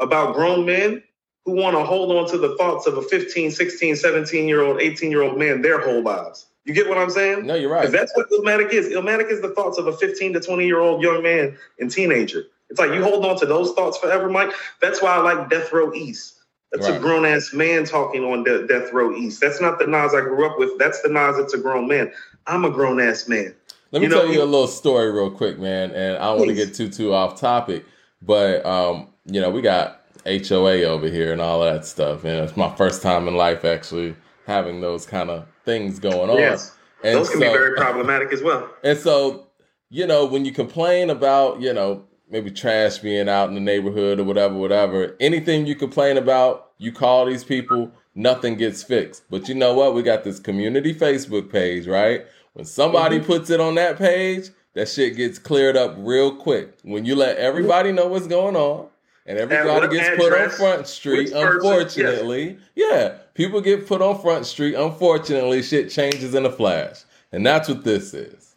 about 0.00 0.34
grown 0.34 0.66
men 0.66 1.02
who 1.44 1.52
want 1.52 1.76
to 1.76 1.84
hold 1.84 2.14
on 2.16 2.28
to 2.30 2.38
the 2.38 2.56
thoughts 2.56 2.86
of 2.86 2.98
a 2.98 3.02
15, 3.02 3.50
16, 3.50 3.96
17 3.96 4.48
year 4.48 4.62
old, 4.62 4.80
18 4.80 5.10
year 5.10 5.22
old 5.22 5.38
man 5.38 5.62
their 5.62 5.80
whole 5.80 6.02
lives. 6.02 6.46
You 6.64 6.74
get 6.74 6.88
what 6.88 6.98
I'm 6.98 7.10
saying? 7.10 7.46
No, 7.46 7.54
you're 7.54 7.70
right. 7.70 7.90
That's 7.90 8.12
what 8.16 8.28
Illmatic 8.30 8.72
is. 8.72 8.88
Illmatic 8.88 9.30
is 9.30 9.40
the 9.40 9.54
thoughts 9.54 9.78
of 9.78 9.86
a 9.86 9.96
15 9.96 10.32
to 10.32 10.40
20 10.40 10.66
year 10.66 10.80
old 10.80 11.00
young 11.00 11.22
man 11.22 11.56
and 11.78 11.90
teenager. 11.90 12.44
It's 12.68 12.80
like 12.80 12.92
you 12.92 13.02
hold 13.02 13.24
on 13.24 13.38
to 13.38 13.46
those 13.46 13.72
thoughts 13.74 13.96
forever, 13.98 14.28
Mike. 14.28 14.50
That's 14.82 15.00
why 15.00 15.14
I 15.14 15.18
like 15.18 15.48
Death 15.48 15.72
Row 15.72 15.94
East. 15.94 16.40
That's 16.72 16.88
right. 16.88 16.96
a 16.96 17.00
grown 17.00 17.24
ass 17.24 17.52
man 17.52 17.84
talking 17.84 18.24
on 18.24 18.42
De- 18.42 18.66
Death 18.66 18.92
Row 18.92 19.14
East. 19.14 19.40
That's 19.40 19.60
not 19.60 19.78
the 19.78 19.86
Nas 19.86 20.14
I 20.14 20.20
grew 20.20 20.44
up 20.44 20.58
with. 20.58 20.76
That's 20.78 21.00
the 21.02 21.08
Nas 21.08 21.36
that's 21.36 21.54
a 21.54 21.58
grown 21.58 21.86
man. 21.86 22.12
I'm 22.48 22.64
a 22.64 22.70
grown 22.70 23.00
ass 23.00 23.28
man. 23.28 23.54
Let 23.92 24.00
me 24.00 24.08
you 24.08 24.12
tell 24.12 24.26
you 24.26 24.42
a 24.42 24.44
little 24.44 24.66
story 24.66 25.12
real 25.12 25.30
quick, 25.30 25.60
man. 25.60 25.92
And 25.92 26.18
I 26.18 26.24
don't 26.24 26.38
want 26.38 26.48
to 26.48 26.54
get 26.54 26.74
too 26.74 26.88
too 26.88 27.14
off 27.14 27.40
topic, 27.40 27.84
but 28.20 28.66
um, 28.66 29.08
you 29.26 29.40
know, 29.40 29.50
we 29.50 29.60
got 29.60 30.02
HOA 30.24 30.82
over 30.82 31.08
here 31.08 31.32
and 31.32 31.40
all 31.40 31.60
that 31.62 31.84
stuff. 31.84 32.24
And 32.24 32.44
it's 32.44 32.56
my 32.56 32.74
first 32.76 33.02
time 33.02 33.28
in 33.28 33.34
life 33.36 33.64
actually 33.64 34.16
having 34.46 34.80
those 34.80 35.06
kind 35.06 35.30
of 35.30 35.46
things 35.64 35.98
going 35.98 36.30
on. 36.30 36.38
Yes. 36.38 36.74
And 37.04 37.16
those 37.16 37.30
can 37.30 37.40
so, 37.40 37.46
be 37.46 37.52
very 37.52 37.74
problematic 37.76 38.32
as 38.32 38.42
well. 38.42 38.68
And 38.82 38.98
so, 38.98 39.46
you 39.90 40.06
know, 40.06 40.24
when 40.24 40.44
you 40.44 40.52
complain 40.52 41.10
about, 41.10 41.60
you 41.60 41.72
know, 41.72 42.04
maybe 42.28 42.50
trash 42.50 42.98
being 42.98 43.28
out 43.28 43.48
in 43.48 43.54
the 43.54 43.60
neighborhood 43.60 44.18
or 44.18 44.24
whatever, 44.24 44.54
whatever, 44.54 45.16
anything 45.20 45.66
you 45.66 45.76
complain 45.76 46.16
about, 46.16 46.72
you 46.78 46.92
call 46.92 47.26
these 47.26 47.44
people, 47.44 47.90
nothing 48.14 48.56
gets 48.56 48.82
fixed. 48.82 49.24
But 49.30 49.48
you 49.48 49.54
know 49.54 49.74
what? 49.74 49.94
We 49.94 50.02
got 50.02 50.24
this 50.24 50.40
community 50.40 50.94
Facebook 50.94 51.50
page, 51.50 51.86
right? 51.86 52.26
When 52.54 52.64
somebody 52.64 53.18
mm-hmm. 53.18 53.26
puts 53.26 53.50
it 53.50 53.60
on 53.60 53.76
that 53.76 53.98
page, 53.98 54.48
that 54.74 54.88
shit 54.88 55.16
gets 55.16 55.38
cleared 55.38 55.76
up 55.76 55.94
real 55.98 56.34
quick. 56.34 56.78
When 56.82 57.04
you 57.04 57.14
let 57.14 57.36
everybody 57.36 57.92
know 57.92 58.08
what's 58.08 58.26
going 58.26 58.56
on, 58.56 58.88
and 59.26 59.38
everybody 59.38 59.88
gets 59.88 60.08
address, 60.08 60.18
put 60.18 60.40
on 60.40 60.50
Front 60.50 60.86
Street. 60.86 61.32
Unfortunately, 61.32 62.58
yes. 62.74 62.92
yeah, 62.92 63.18
people 63.34 63.60
get 63.60 63.86
put 63.86 64.00
on 64.00 64.20
Front 64.20 64.46
Street. 64.46 64.74
Unfortunately, 64.74 65.62
shit 65.62 65.90
changes 65.90 66.34
in 66.34 66.46
a 66.46 66.52
flash, 66.52 67.02
and 67.32 67.44
that's 67.44 67.68
what 67.68 67.84
this 67.84 68.14
is. 68.14 68.54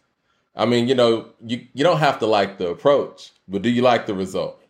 I 0.56 0.66
mean, 0.66 0.88
you 0.88 0.96
know, 0.96 1.28
you 1.46 1.66
you 1.74 1.84
don't 1.84 2.00
have 2.00 2.20
to 2.20 2.26
like 2.26 2.58
the 2.58 2.70
approach, 2.70 3.32
but 3.48 3.62
do 3.62 3.70
you 3.70 3.82
like 3.82 4.06
the 4.06 4.14
result? 4.14 4.62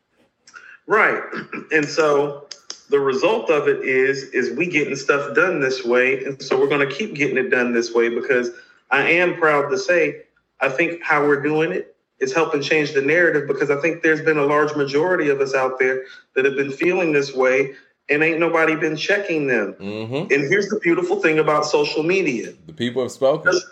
Right, 0.88 1.22
and 1.72 1.86
so 1.86 2.48
the 2.90 3.00
result 3.00 3.50
of 3.50 3.68
it 3.68 3.84
is 3.84 4.24
is 4.30 4.56
we 4.58 4.68
getting 4.68 4.96
stuff 4.96 5.36
done 5.36 5.60
this 5.60 5.84
way, 5.84 6.24
and 6.24 6.42
so 6.42 6.60
we're 6.60 6.70
going 6.70 6.88
to 6.88 6.96
keep 6.96 7.14
getting 7.14 7.38
it 7.38 7.50
done 7.50 7.74
this 7.74 7.94
way 7.94 8.10
because 8.10 8.52
I 8.90 9.04
am 9.04 9.36
proud 9.36 9.70
to 9.70 9.78
say 9.78 10.24
I 10.62 10.70
think 10.70 11.04
how 11.04 11.26
we're 11.26 11.42
doing 11.42 11.72
it 11.72 11.96
is 12.20 12.34
helping 12.34 12.62
change 12.62 12.94
the 12.94 13.02
narrative 13.02 13.48
because 13.48 13.70
I 13.72 13.80
think 13.80 14.04
there's 14.04 14.22
been 14.22 14.38
a 14.38 14.46
large 14.46 14.76
majority 14.76 15.30
of 15.30 15.40
us 15.40 15.54
out 15.54 15.80
there 15.80 16.06
that 16.36 16.46
have 16.46 16.56
been 16.56 16.72
feeling 16.72 17.14
this 17.14 17.34
way 17.34 17.74
and 18.10 18.24
ain't 18.24 18.40
nobody 18.40 18.76
been 18.76 18.98
checking 18.98 19.48
them. 19.48 19.74
Mm-hmm. 19.74 20.34
And 20.34 20.52
here's 20.52 20.68
the 20.70 20.80
beautiful 20.80 21.22
thing 21.22 21.40
about 21.40 21.66
social 21.66 22.04
media 22.04 22.54
the 22.66 22.74
people 22.74 23.02
have 23.02 23.12
spoken. 23.12 23.52
Just, 23.52 23.66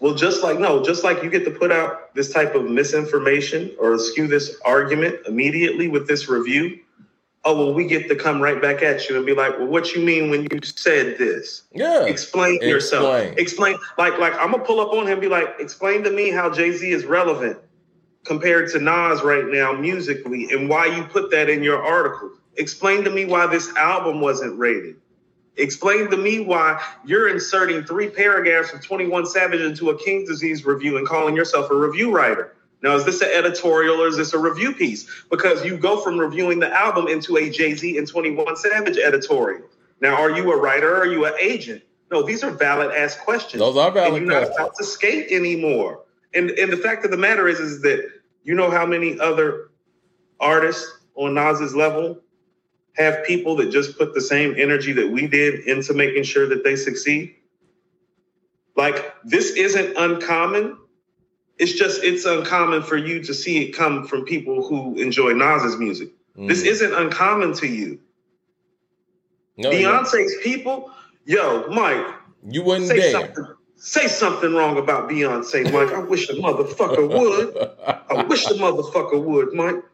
well, 0.00 0.14
just 0.14 0.42
like, 0.42 0.58
no, 0.58 0.82
just 0.82 1.04
like 1.04 1.22
you 1.22 1.30
get 1.30 1.44
to 1.44 1.50
put 1.50 1.70
out 1.70 2.14
this 2.14 2.32
type 2.32 2.54
of 2.54 2.64
misinformation 2.64 3.70
or 3.78 3.98
skew 3.98 4.26
this 4.26 4.56
argument 4.64 5.16
immediately 5.26 5.88
with 5.88 6.08
this 6.08 6.28
review. 6.28 6.80
Oh, 7.46 7.56
well, 7.56 7.74
we 7.74 7.86
get 7.86 8.08
to 8.08 8.16
come 8.16 8.40
right 8.40 8.60
back 8.60 8.82
at 8.82 9.06
you 9.08 9.18
and 9.18 9.26
be 9.26 9.34
like, 9.34 9.58
well, 9.58 9.66
what 9.66 9.94
you 9.94 10.02
mean 10.02 10.30
when 10.30 10.44
you 10.44 10.60
said 10.62 11.18
this? 11.18 11.62
Yeah. 11.72 12.04
Explain, 12.04 12.54
explain. 12.54 12.70
yourself. 12.70 13.36
Explain. 13.36 13.76
Like, 13.98 14.18
like 14.18 14.32
I'm 14.34 14.50
gonna 14.50 14.64
pull 14.64 14.80
up 14.80 14.92
on 14.94 15.04
him 15.04 15.12
and 15.12 15.20
be 15.20 15.28
like, 15.28 15.56
explain 15.58 16.02
to 16.04 16.10
me 16.10 16.30
how 16.30 16.48
Jay-Z 16.50 16.90
is 16.90 17.04
relevant 17.04 17.58
compared 18.24 18.70
to 18.72 18.78
Nas 18.78 19.22
right 19.22 19.46
now 19.46 19.72
musically 19.72 20.50
and 20.50 20.68
why 20.68 20.86
you 20.86 21.04
put 21.04 21.30
that 21.30 21.48
in 21.48 21.62
your 21.62 21.82
article. 21.82 22.30
Explain 22.56 23.04
to 23.04 23.10
me 23.10 23.24
why 23.24 23.46
this 23.46 23.74
album 23.76 24.20
wasn't 24.20 24.58
rated. 24.58 24.96
Explain 25.56 26.10
to 26.10 26.16
me 26.16 26.40
why 26.40 26.82
you're 27.04 27.28
inserting 27.28 27.84
three 27.84 28.08
paragraphs 28.08 28.72
of 28.72 28.82
21 28.82 29.26
Savage 29.26 29.60
into 29.60 29.90
a 29.90 29.98
King's 29.98 30.28
Disease 30.28 30.64
review 30.64 30.96
and 30.96 31.06
calling 31.06 31.36
yourself 31.36 31.70
a 31.70 31.76
review 31.76 32.12
writer. 32.12 32.56
Now, 32.82 32.96
is 32.96 33.04
this 33.04 33.22
an 33.22 33.30
editorial 33.32 34.02
or 34.02 34.08
is 34.08 34.16
this 34.16 34.34
a 34.34 34.38
review 34.38 34.74
piece? 34.74 35.08
Because 35.30 35.64
you 35.64 35.78
go 35.78 36.00
from 36.00 36.18
reviewing 36.18 36.58
the 36.58 36.70
album 36.74 37.06
into 37.08 37.36
a 37.36 37.48
Jay 37.48 37.74
Z 37.74 37.96
and 37.96 38.06
21 38.06 38.56
Savage 38.56 38.98
editorial. 38.98 39.68
Now, 40.00 40.16
are 40.16 40.30
you 40.30 40.52
a 40.52 40.56
writer 40.56 40.96
or 40.96 41.00
are 41.00 41.06
you 41.06 41.24
an 41.24 41.34
agent? 41.40 41.82
No, 42.10 42.22
these 42.22 42.44
are 42.44 42.50
valid 42.50 42.90
ass 42.92 43.16
questions. 43.16 43.60
Those 43.60 43.76
are 43.76 43.90
valid 43.90 44.14
and 44.14 44.26
you're 44.26 44.34
questions. 44.34 44.58
not 44.58 44.66
about 44.66 44.76
to 44.76 44.84
skate 44.84 45.30
anymore. 45.30 46.03
And 46.34 46.50
and 46.50 46.72
the 46.72 46.76
fact 46.76 47.04
of 47.04 47.10
the 47.10 47.16
matter 47.16 47.48
is, 47.48 47.60
is 47.60 47.82
that 47.82 48.08
you 48.42 48.54
know 48.54 48.70
how 48.70 48.86
many 48.86 49.18
other 49.20 49.70
artists 50.40 50.98
on 51.14 51.34
Nas's 51.34 51.74
level 51.74 52.20
have 52.96 53.24
people 53.24 53.56
that 53.56 53.70
just 53.70 53.98
put 53.98 54.14
the 54.14 54.20
same 54.20 54.54
energy 54.56 54.92
that 54.92 55.08
we 55.08 55.26
did 55.26 55.60
into 55.66 55.94
making 55.94 56.24
sure 56.24 56.48
that 56.48 56.64
they 56.64 56.76
succeed? 56.76 57.34
Like 58.76 59.14
this 59.24 59.50
isn't 59.52 59.96
uncommon. 59.96 60.78
It's 61.58 61.72
just 61.72 62.02
it's 62.02 62.24
uncommon 62.24 62.82
for 62.82 62.96
you 62.96 63.22
to 63.22 63.32
see 63.32 63.64
it 63.64 63.72
come 63.72 64.06
from 64.06 64.24
people 64.24 64.66
who 64.66 64.96
enjoy 64.98 65.32
Nas's 65.32 65.76
music. 65.76 66.10
Mm. 66.36 66.48
This 66.48 66.62
isn't 66.62 66.92
uncommon 66.92 67.54
to 67.54 67.66
you. 67.68 68.00
No, 69.56 69.70
Beyonce's 69.70 70.34
people, 70.42 70.90
yo, 71.24 71.68
Mike, 71.68 72.04
You 72.44 72.64
wouldn't 72.64 72.88
say 72.88 72.96
dare. 72.96 73.10
something. 73.12 73.46
Say 73.86 74.08
something 74.08 74.54
wrong 74.54 74.78
about 74.78 75.10
Beyonce, 75.10 75.70
Mike. 75.70 75.92
I 75.92 75.98
wish 75.98 76.26
the 76.26 76.32
motherfucker 76.32 77.06
would. 77.06 77.54
I 78.08 78.22
wish 78.22 78.46
the 78.46 78.54
motherfucker 78.54 79.22
would, 79.22 79.52
Mike. 79.52 79.84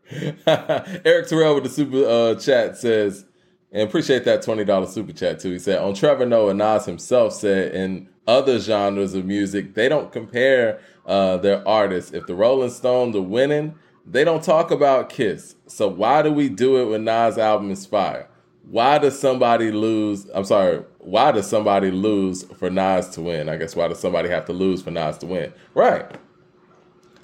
Eric 1.05 1.27
Terrell 1.27 1.57
with 1.57 1.65
the 1.65 1.71
super 1.71 2.07
uh, 2.07 2.37
chat 2.37 2.77
says, 2.77 3.25
and 3.73 3.83
appreciate 3.83 4.25
that 4.27 4.43
twenty 4.43 4.65
dollars 4.65 4.91
super 4.91 5.13
chat 5.13 5.41
too. 5.41 5.51
He 5.51 5.59
said 5.59 5.81
on 5.81 5.95
Trevor 5.95 6.25
Noah, 6.25 6.55
Nas 6.55 6.87
himself 6.87 7.33
said 7.33 7.75
in 7.75 8.09
other 8.29 8.61
genres 8.61 9.15
of 9.15 9.25
music 9.25 9.75
they 9.75 9.89
don't 9.89 10.13
compare 10.13 10.79
uh, 11.05 11.39
their 11.39 11.67
artists. 11.67 12.13
If 12.13 12.29
the 12.29 12.37
Rolling 12.37 12.71
Stones 12.71 13.17
are 13.17 13.23
winning, 13.23 13.75
they 14.07 14.23
don't 14.23 14.45
talk 14.45 14.71
about 14.71 15.09
Kiss. 15.09 15.57
So 15.67 15.89
why 15.89 16.23
do 16.23 16.31
we 16.31 16.49
do 16.49 16.77
it 16.77 16.85
when 16.93 17.03
Nas' 17.03 17.39
album 17.39 17.73
is 17.73 17.87
fire? 17.87 18.29
Why 18.63 18.99
does 18.99 19.19
somebody 19.19 19.73
lose? 19.73 20.31
I'm 20.33 20.45
sorry. 20.45 20.85
Why 21.03 21.33
does 21.33 21.49
somebody 21.49 21.91
lose 21.91 22.45
for 22.45 22.71
Nas 22.71 23.09
to 23.11 23.23
win? 23.23 23.49
I 23.49 23.57
guess 23.57 23.75
why 23.75 23.89
does 23.89 23.99
somebody 23.99 24.29
have 24.29 24.45
to 24.47 24.53
lose 24.53 24.83
for 24.83 24.91
Nas 24.91 25.19
to 25.19 25.27
win? 25.27 25.53
Right. 25.75 26.07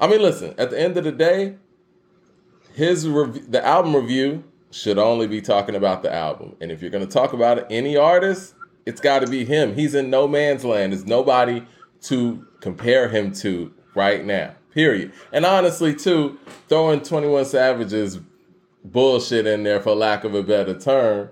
I 0.01 0.07
mean, 0.07 0.23
listen. 0.23 0.55
At 0.59 0.71
the 0.71 0.81
end 0.81 0.97
of 0.97 1.05
the 1.05 1.13
day, 1.13 1.57
his 2.75 3.07
rev- 3.07 3.51
the 3.51 3.65
album 3.65 3.95
review 3.95 4.45
should 4.71 4.99
only 4.99 5.27
be 5.27 5.41
talking 5.41 5.75
about 5.75 6.03
the 6.03 6.13
album. 6.13 6.57
And 6.61 6.71
if 6.71 6.81
you're 6.81 6.91
going 6.91 7.07
to 7.07 7.13
talk 7.13 7.33
about 7.33 7.71
any 7.71 7.97
artist, 7.97 8.55
it's 8.85 9.01
got 9.01 9.21
to 9.21 9.27
be 9.27 9.45
him. 9.45 9.75
He's 9.75 9.95
in 9.95 10.11
no 10.11 10.27
man's 10.27 10.65
land. 10.65 10.93
There's 10.93 11.07
nobody 11.07 11.65
to 12.03 12.47
compare 12.61 13.09
him 13.09 13.33
to 13.33 13.73
right 13.95 14.25
now. 14.25 14.55
Period. 14.73 15.13
And 15.33 15.47
honestly, 15.47 15.95
too, 15.95 16.39
throwing 16.69 17.01
21 17.01 17.47
Savage's 17.47 18.21
bullshit 18.85 19.47
in 19.47 19.63
there, 19.63 19.81
for 19.81 19.95
lack 19.95 20.25
of 20.25 20.35
a 20.35 20.43
better 20.43 20.79
term, 20.79 21.31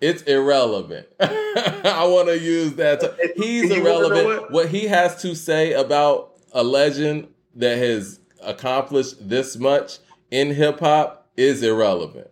it's 0.00 0.22
irrelevant. 0.22 1.06
I 1.20 2.06
want 2.08 2.28
to 2.28 2.38
use 2.38 2.74
that. 2.74 3.00
Term. 3.00 3.14
He's 3.36 3.64
You 3.70 3.82
wanna 3.82 3.84
know 3.84 4.06
irrelevant. 4.08 4.42
what? 4.42 4.50
What 4.52 4.68
he 4.68 4.86
has 4.86 5.20
to 5.22 5.34
say 5.34 5.72
about 5.72 6.32
a 6.52 6.62
legend 6.62 7.28
that 7.56 7.78
has 7.78 8.20
accomplished 8.42 9.28
this 9.28 9.56
much 9.56 9.98
in 10.30 10.54
hip 10.54 10.80
hop 10.80 11.28
is 11.36 11.62
irrelevant. 11.62 12.28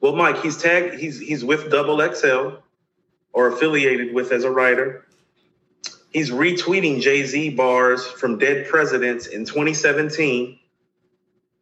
Well, 0.00 0.14
Mike, 0.14 0.40
he's 0.42 0.56
tagged. 0.56 0.94
He's 0.94 1.18
he's 1.18 1.44
with 1.44 1.70
Double 1.70 1.98
XL 2.14 2.56
or 3.32 3.48
affiliated 3.48 4.14
with 4.14 4.32
as 4.32 4.44
a 4.44 4.50
writer. 4.50 5.04
He's 6.12 6.30
retweeting 6.30 7.00
Jay 7.00 7.24
Z 7.24 7.50
bars 7.50 8.06
from 8.06 8.38
Dead 8.38 8.66
Presidents 8.68 9.26
in 9.26 9.44
2017. 9.44 10.58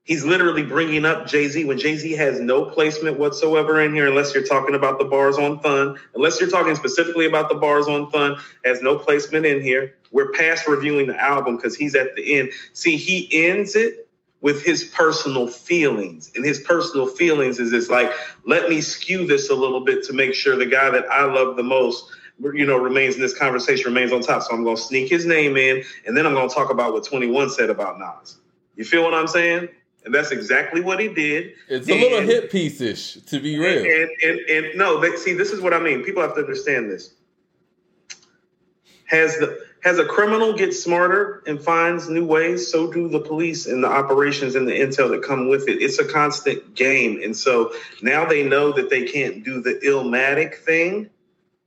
He's 0.07 0.25
literally 0.25 0.63
bringing 0.63 1.05
up 1.05 1.27
Jay 1.27 1.49
Z 1.49 1.65
when 1.65 1.79
Jay 1.79 1.97
Z 1.97 2.13
has 2.13 2.39
no 2.39 2.65
placement 2.65 3.19
whatsoever 3.19 3.81
in 3.81 3.93
here, 3.93 4.07
unless 4.07 4.33
you're 4.33 4.47
talking 4.47 4.77
about 4.77 5.01
the 5.01 5.05
bars 5.05 5.37
on 5.37 5.59
Thun. 5.59 5.99
Unless 6.15 6.41
you're 6.41 6.49
talking 6.49 6.77
specifically 6.77 7.27
about 7.27 7.49
the 7.49 7.57
bars 7.57 7.89
on 7.89 8.09
Thun, 8.13 8.37
has 8.65 8.81
no 8.83 8.97
placement 8.97 9.47
in 9.47 9.61
here. 9.61 9.97
We're 10.13 10.31
past 10.31 10.69
reviewing 10.69 11.09
the 11.09 11.21
album 11.21 11.57
because 11.57 11.75
he's 11.75 11.97
at 11.97 12.15
the 12.15 12.39
end. 12.39 12.51
See, 12.73 12.97
he 12.97 13.49
ends 13.49 13.75
it 13.75 14.09
with 14.43 14.63
his 14.63 14.85
personal 14.85 15.49
feelings. 15.49 16.31
And 16.37 16.45
his 16.45 16.61
personal 16.61 17.09
feelings 17.09 17.59
is 17.59 17.73
it's 17.73 17.91
like, 17.91 18.13
let 18.47 18.69
me 18.69 18.81
skew 18.81 19.27
this 19.27 19.51
a 19.51 19.57
little 19.57 19.81
bit 19.81 20.05
to 20.05 20.13
make 20.13 20.35
sure 20.35 20.55
the 20.55 20.67
guy 20.67 20.89
that 20.89 21.11
I 21.11 21.25
love 21.25 21.57
the 21.57 21.65
most, 21.65 22.13
you 22.39 22.65
know, 22.65 22.79
remains 22.79 23.17
in 23.17 23.21
this 23.21 23.37
conversation, 23.37 23.87
remains 23.87 24.13
on 24.13 24.21
top. 24.21 24.45
So 24.45 24.55
I'm 24.55 24.63
going 24.63 24.77
to 24.77 24.83
sneak 24.83 25.11
his 25.11 25.27
name 25.27 25.57
in, 25.57 25.83
and 26.07 26.17
then 26.17 26.27
I'm 26.27 26.35
going 26.35 26.49
to 26.49 26.55
talk 26.55 26.71
about 26.71 26.93
what 26.93 27.03
21 27.03 27.51
said 27.51 27.71
about 27.71 27.99
Nas. 27.99 28.37
You 28.77 28.85
feel 28.85 29.03
what 29.03 29.15
I'm 29.15 29.27
saying? 29.27 29.69
And 30.07 30.15
that's 30.15 30.31
exactly 30.31 30.81
what 30.81 31.01
he 31.01 31.09
did. 31.09 31.55
It's 31.69 31.89
a 31.89 31.93
little 32.01 32.19
And- 32.19 32.29
hit 32.29 32.49
piece 32.51 32.81
ish, 32.81 33.15
to 33.15 33.41
be 33.41 33.59
real. 33.59 33.85
and, 33.85 34.09
and, 34.23 34.39
and 34.49 34.77
no, 34.79 35.01
they, 35.01 35.17
see, 35.17 35.35
this 35.35 35.51
is 35.51 35.61
what 35.61 35.75
I 35.75 35.81
mean. 35.81 36.05
People 36.05 36.23
have 36.23 36.35
to 36.37 36.41
understand 36.41 36.89
this. 36.91 37.13
Has 39.07 39.37
the 39.39 39.67
has 39.83 39.99
a 40.01 40.05
criminal 40.05 40.53
get 40.53 40.75
smarter 40.75 41.43
and 41.47 41.61
finds 41.63 42.09
new 42.09 42.25
ways, 42.27 42.69
so 42.73 42.93
do 42.93 43.09
the 43.09 43.21
police 43.21 43.67
and 43.67 43.85
the 43.85 43.87
operations 43.89 44.57
and 44.57 44.67
the 44.67 44.73
intel 44.73 45.09
that 45.11 45.23
come 45.23 45.49
with 45.49 45.69
it. 45.69 45.81
It's 45.81 46.01
a 46.01 46.05
constant 46.05 46.75
game, 46.75 47.21
and 47.23 47.37
so 47.37 47.73
now 48.03 48.25
they 48.25 48.43
know 48.43 48.73
that 48.73 48.91
they 48.91 49.05
can't 49.05 49.45
do 49.45 49.61
the 49.61 49.75
illmatic 49.87 50.57
thing, 50.57 51.09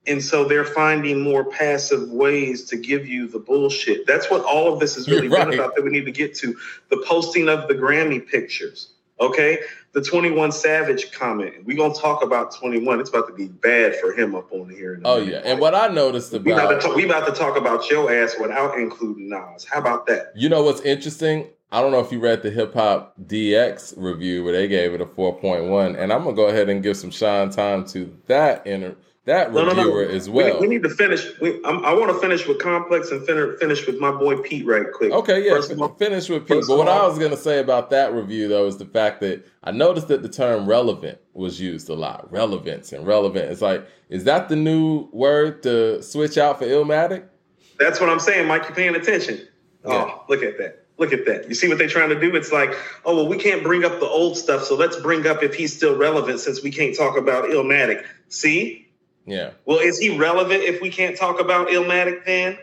and 0.07 0.23
so 0.23 0.45
they're 0.45 0.65
finding 0.65 1.21
more 1.21 1.45
passive 1.45 2.09
ways 2.09 2.65
to 2.65 2.77
give 2.77 3.07
you 3.07 3.27
the 3.27 3.39
bullshit. 3.39 4.07
That's 4.07 4.29
what 4.29 4.43
all 4.43 4.73
of 4.73 4.79
this 4.79 4.95
has 4.95 5.07
really 5.07 5.27
You're 5.27 5.45
been 5.45 5.53
about. 5.53 5.75
That 5.75 5.83
we 5.83 5.91
need 5.91 6.05
to 6.05 6.11
get 6.11 6.35
to 6.37 6.57
the 6.89 7.03
posting 7.07 7.49
of 7.49 7.67
the 7.67 7.75
Grammy 7.75 8.25
pictures. 8.25 8.93
Okay, 9.21 9.59
the 9.91 10.01
21 10.01 10.53
Savage 10.53 11.11
comment. 11.11 11.65
We're 11.65 11.75
gonna 11.75 11.93
talk 11.93 12.23
about 12.23 12.55
21. 12.55 13.01
It's 13.01 13.09
about 13.09 13.27
to 13.27 13.33
be 13.33 13.47
bad 13.47 13.97
for 13.97 14.13
him 14.13 14.33
up 14.33 14.51
on 14.53 14.69
here. 14.69 14.93
in 14.93 15.01
Oh 15.03 15.17
yeah, 15.17 15.41
and 15.43 15.59
what 15.59 15.75
I 15.75 15.87
noticed 15.89 16.31
we 16.31 16.51
about, 16.51 16.81
to 16.81 16.93
we 16.95 17.03
about 17.03 17.27
to 17.27 17.33
talk 17.33 17.57
about 17.57 17.89
your 17.89 18.13
ass 18.13 18.35
without 18.39 18.79
including 18.79 19.29
Nas. 19.29 19.65
How 19.65 19.79
about 19.79 20.07
that? 20.07 20.31
you 20.35 20.47
know 20.47 20.63
what's 20.63 20.81
interesting? 20.81 21.49
I 21.71 21.81
don't 21.81 21.91
know 21.91 21.99
if 21.99 22.11
you 22.11 22.19
read 22.19 22.41
the 22.41 22.49
Hip 22.49 22.73
Hop 22.73 23.13
DX 23.27 23.93
review 23.97 24.43
where 24.43 24.53
they 24.53 24.67
gave 24.67 24.93
it 24.93 25.01
a 25.01 25.05
four 25.05 25.37
point 25.37 25.65
one, 25.65 25.97
and 25.97 26.13
I'm 26.13 26.23
gonna 26.23 26.35
go 26.35 26.47
ahead 26.47 26.69
and 26.69 26.81
give 26.81 26.95
some 26.95 27.11
shine 27.11 27.49
time 27.49 27.85
to 27.87 28.15
that 28.27 28.65
inter- 28.65 28.95
that 29.29 29.53
No, 29.53 29.63
no, 29.63 29.73
no. 29.73 29.83
reviewer 29.83 30.03
as 30.03 30.29
We- 30.29 30.43
well. 30.43 30.59
We, 30.59 30.67
need 30.67 30.83
to 30.83 30.89
finish. 30.89 31.25
We, 31.39 31.63
I'm, 31.63 31.85
I 31.85 31.93
want 31.93 32.11
to 32.11 32.19
finish 32.19 32.47
with 32.47 32.59
Complex 32.59 33.11
and 33.11 33.25
fin- 33.25 33.55
finish 33.59 33.85
with 33.87 33.99
my 33.99 34.11
boy 34.11 34.37
Pete 34.37 34.65
right 34.65 34.85
quick. 34.93 35.11
Okay, 35.11 35.45
yeah, 35.45 35.51
First 35.53 35.71
of 35.71 35.81
all- 35.81 35.89
finish 35.95 36.27
with 36.29 36.47
Pete. 36.47 36.63
But 36.67 36.77
what 36.77 36.87
I 36.87 37.05
was 37.07 37.17
gonna 37.19 37.37
say 37.37 37.59
about 37.59 37.89
that 37.91 38.13
review 38.13 38.47
though 38.47 38.65
is 38.65 38.77
the 38.77 38.85
fact 38.85 39.21
that 39.21 39.45
I 39.63 39.71
noticed 39.71 40.07
that 40.09 40.23
the 40.23 40.29
term 40.29 40.67
relevant 40.67 41.19
was 41.33 41.61
used 41.61 41.89
a 41.89 41.93
lot. 41.93 42.29
Relevance 42.31 42.91
and 42.91 43.05
relevant. 43.07 43.51
It's 43.51 43.61
like, 43.61 43.87
is 44.09 44.23
that 44.25 44.49
the 44.49 44.55
new 44.55 45.07
word 45.11 45.63
to 45.63 46.01
switch 46.01 46.37
out 46.37 46.59
for 46.59 46.65
Illmatic? 46.65 47.25
That's 47.79 47.99
what 48.01 48.09
I'm 48.09 48.19
saying, 48.19 48.47
Mike. 48.47 48.63
You're 48.63 48.75
paying 48.75 48.95
attention? 48.95 49.37
Yeah. 49.85 49.93
Oh, 49.93 50.23
look 50.27 50.43
at 50.43 50.57
that. 50.57 50.85
Look 50.97 51.13
at 51.13 51.25
that. 51.27 51.47
You 51.47 51.55
see 51.55 51.69
what 51.69 51.77
they're 51.77 51.87
trying 51.87 52.09
to 52.09 52.19
do? 52.19 52.35
It's 52.35 52.51
like, 52.51 52.71
oh 53.05 53.15
well, 53.15 53.27
we 53.27 53.37
can't 53.37 53.63
bring 53.63 53.85
up 53.85 53.99
the 54.01 54.07
old 54.07 54.37
stuff, 54.37 54.63
so 54.65 54.75
let's 54.75 54.97
bring 54.97 55.25
up 55.27 55.43
if 55.43 55.53
he's 55.55 55.73
still 55.73 55.95
relevant 55.97 56.39
since 56.41 56.61
we 56.63 56.71
can't 56.71 56.97
talk 56.97 57.15
about 57.17 57.45
Illmatic. 57.45 58.03
See? 58.27 58.87
Yeah. 59.29 59.51
Well, 59.65 59.77
is 59.77 59.99
he 59.99 60.17
relevant 60.17 60.63
if 60.63 60.81
we 60.81 60.89
can't 60.89 61.15
talk 61.15 61.39
about 61.39 61.67
Illmatic 61.67 62.25
then? 62.25 62.57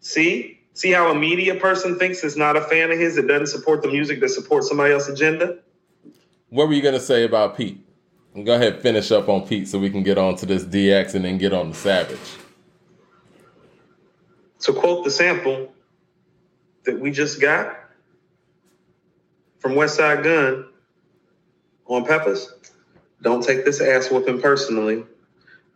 See? 0.00 0.58
See 0.74 0.90
how 0.90 1.10
a 1.10 1.14
media 1.14 1.54
person 1.54 1.98
thinks 1.98 2.24
is 2.24 2.36
not 2.36 2.56
a 2.56 2.60
fan 2.60 2.90
of 2.90 2.98
his, 2.98 3.14
that 3.16 3.28
doesn't 3.28 3.46
support 3.46 3.82
the 3.82 3.88
music 3.88 4.20
that 4.20 4.30
supports 4.30 4.68
somebody 4.68 4.92
else's 4.92 5.14
agenda? 5.14 5.58
What 6.48 6.66
were 6.66 6.74
you 6.74 6.82
gonna 6.82 6.98
say 6.98 7.24
about 7.24 7.56
Pete? 7.56 7.86
Go 8.34 8.54
ahead, 8.54 8.80
finish 8.80 9.12
up 9.12 9.28
on 9.28 9.46
Pete 9.46 9.68
so 9.68 9.78
we 9.78 9.90
can 9.90 10.02
get 10.02 10.18
on 10.18 10.36
to 10.36 10.46
this 10.46 10.64
DX 10.64 11.14
and 11.14 11.24
then 11.24 11.38
get 11.38 11.52
on 11.52 11.68
the 11.68 11.74
Savage. 11.74 12.18
To 14.60 14.72
quote 14.72 15.04
the 15.04 15.10
sample 15.10 15.72
that 16.84 16.98
we 16.98 17.10
just 17.10 17.40
got 17.40 17.78
from 19.60 19.72
Westside 19.72 20.24
Gunn 20.24 20.66
on 21.86 22.04
Peppers, 22.06 22.52
don't 23.20 23.44
take 23.44 23.64
this 23.64 23.80
ass 23.80 24.10
whooping 24.10 24.40
personally. 24.40 25.04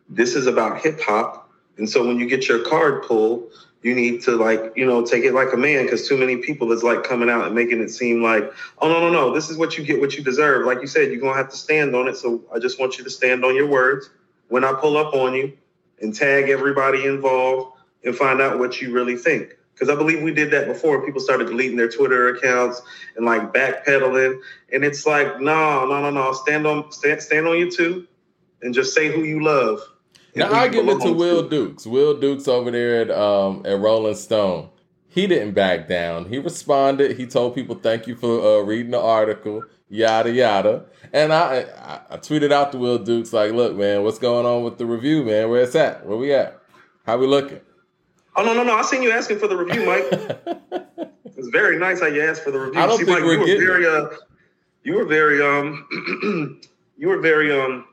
This 0.09 0.35
is 0.35 0.47
about 0.47 0.81
hip 0.81 1.01
hop. 1.01 1.51
And 1.79 1.89
so 1.89 2.07
when 2.07 2.19
you 2.19 2.27
get 2.27 2.49
your 2.49 2.61
card 2.61 3.03
pulled, 3.03 3.51
you 3.83 3.95
need 3.95 4.23
to 4.23 4.33
like, 4.33 4.73
you 4.75 4.85
know, 4.85 5.05
take 5.05 5.25
it 5.25 5.33
like 5.33 5.53
a 5.53 5.57
man 5.57 5.85
because 5.85 6.09
too 6.09 6.17
many 6.17 6.39
people 6.39 6.73
is 6.73 6.83
like 6.83 7.05
coming 7.05 7.31
out 7.31 7.47
and 7.47 7.55
making 7.55 7.81
it 7.81 7.91
seem 7.91 8.23
like, 8.23 8.51
oh 8.81 8.89
no, 8.89 9.01
no, 9.01 9.11
no, 9.11 9.33
this 9.33 9.49
is 9.49 9.57
what 9.57 9.79
you 9.79 9.85
get, 9.85 10.01
what 10.01 10.17
you 10.17 10.25
deserve. 10.25 10.67
Like 10.67 10.81
you 10.81 10.87
said, 10.87 11.13
you're 11.13 11.21
gonna 11.21 11.37
have 11.37 11.51
to 11.51 11.57
stand 11.57 11.95
on 11.95 12.09
it. 12.09 12.17
So 12.17 12.43
I 12.53 12.59
just 12.59 12.81
want 12.81 12.99
you 12.99 13.05
to 13.05 13.11
stand 13.11 13.45
on 13.45 13.55
your 13.55 13.69
words 13.69 14.11
when 14.49 14.65
I 14.65 14.73
pull 14.73 14.97
up 14.97 15.15
on 15.15 15.35
you 15.35 15.57
and 16.01 16.15
tag 16.15 16.49
everybody 16.49 17.05
involved 17.07 17.79
and 18.05 18.17
find 18.17 18.41
out 18.41 18.59
what 18.59 18.81
you 18.81 18.93
really 18.93 19.17
think. 19.17 19.57
Because 19.73 19.91
I 19.91 19.95
believe 19.95 20.23
we 20.23 20.33
did 20.33 20.51
that 20.53 20.67
before. 20.67 21.05
People 21.05 21.21
started 21.21 21.49
deleting 21.49 21.77
their 21.77 21.89
Twitter 21.89 22.29
accounts 22.29 22.81
and 23.17 23.27
like 23.27 23.53
backpedaling, 23.53 24.41
and 24.73 24.85
it's 24.85 25.05
like, 25.05 25.39
no, 25.41 25.87
no, 25.87 26.01
no, 26.01 26.11
no. 26.11 26.33
Stand 26.33 26.67
on, 26.67 26.91
stand, 26.91 27.21
stand 27.21 27.47
on 27.47 27.59
your 27.59 27.71
two, 27.71 28.07
and 28.63 28.73
just 28.73 28.95
say 28.95 29.13
who 29.13 29.23
you 29.23 29.45
love. 29.45 29.81
And 30.37 30.53
Now 30.53 30.61
I 30.61 30.69
give 30.69 30.89
it 30.89 31.01
to 31.01 31.13
Will 31.13 31.49
Dukes. 31.49 31.87
Will 31.87 32.19
Dukes 32.19 32.47
over 32.47 32.71
there 32.71 33.03
at 33.03 33.11
um 33.11 33.63
at 33.65 33.79
Rolling 33.79 34.15
Stone. 34.15 34.69
He 35.09 35.27
didn't 35.27 35.53
back 35.53 35.89
down. 35.89 36.27
He 36.27 36.39
responded. 36.39 37.17
He 37.17 37.27
told 37.27 37.55
people 37.55 37.77
thank 37.77 38.07
you 38.07 38.17
for 38.17 38.61
uh, 38.61 38.61
reading 38.61 38.91
the 38.91 39.01
article. 39.01 39.65
Yada 39.89 40.31
yada. 40.31 40.85
And 41.13 41.33
I, 41.33 41.65
I 41.79 42.01
I 42.11 42.17
tweeted 42.19 42.53
out 42.53 42.73
to 42.73 42.79
Will 42.79 42.99
Dukes 42.99 43.33
like, 43.33 43.53
look, 43.53 43.75
man, 43.75 44.03
what's 44.03 44.19
going 44.19 44.45
on 44.45 44.63
with 44.63 44.77
the 44.77 44.85
review, 44.85 45.25
man? 45.25 45.49
Where 45.49 45.63
it's 45.63 45.75
at? 45.75 46.05
Where 46.05 46.19
we 46.19 46.35
at? 46.35 46.61
How 47.07 47.17
we 47.17 47.27
looking? 47.27 47.61
Oh 48.35 48.45
no, 48.45 48.53
no, 48.53 48.63
no! 48.63 48.75
I 48.75 48.83
seen 48.83 49.03
you 49.03 49.11
asking 49.11 49.39
for 49.39 49.49
the 49.49 49.57
review, 49.57 49.87
Mike. 49.87 50.05
it's 51.25 51.49
very 51.49 51.79
nice 51.79 52.01
how 52.01 52.07
you 52.09 52.23
asked 52.23 52.43
for 52.43 52.51
the 52.51 52.61
review. 52.61 52.79
I 52.79 52.87
don't 52.87 52.99
See, 52.99 53.05
think 53.05 53.19
Mike, 53.19 53.25
we're 53.25 53.33
you 53.35 53.41
were 53.41 53.47
getting 53.47 53.67
very, 53.67 53.87
uh, 53.87 54.09
you 54.83 54.95
were 54.95 55.05
very, 55.07 55.43
um, 55.43 56.61
you 56.99 57.09
were 57.09 57.21
very, 57.21 57.59
um, 57.59 57.87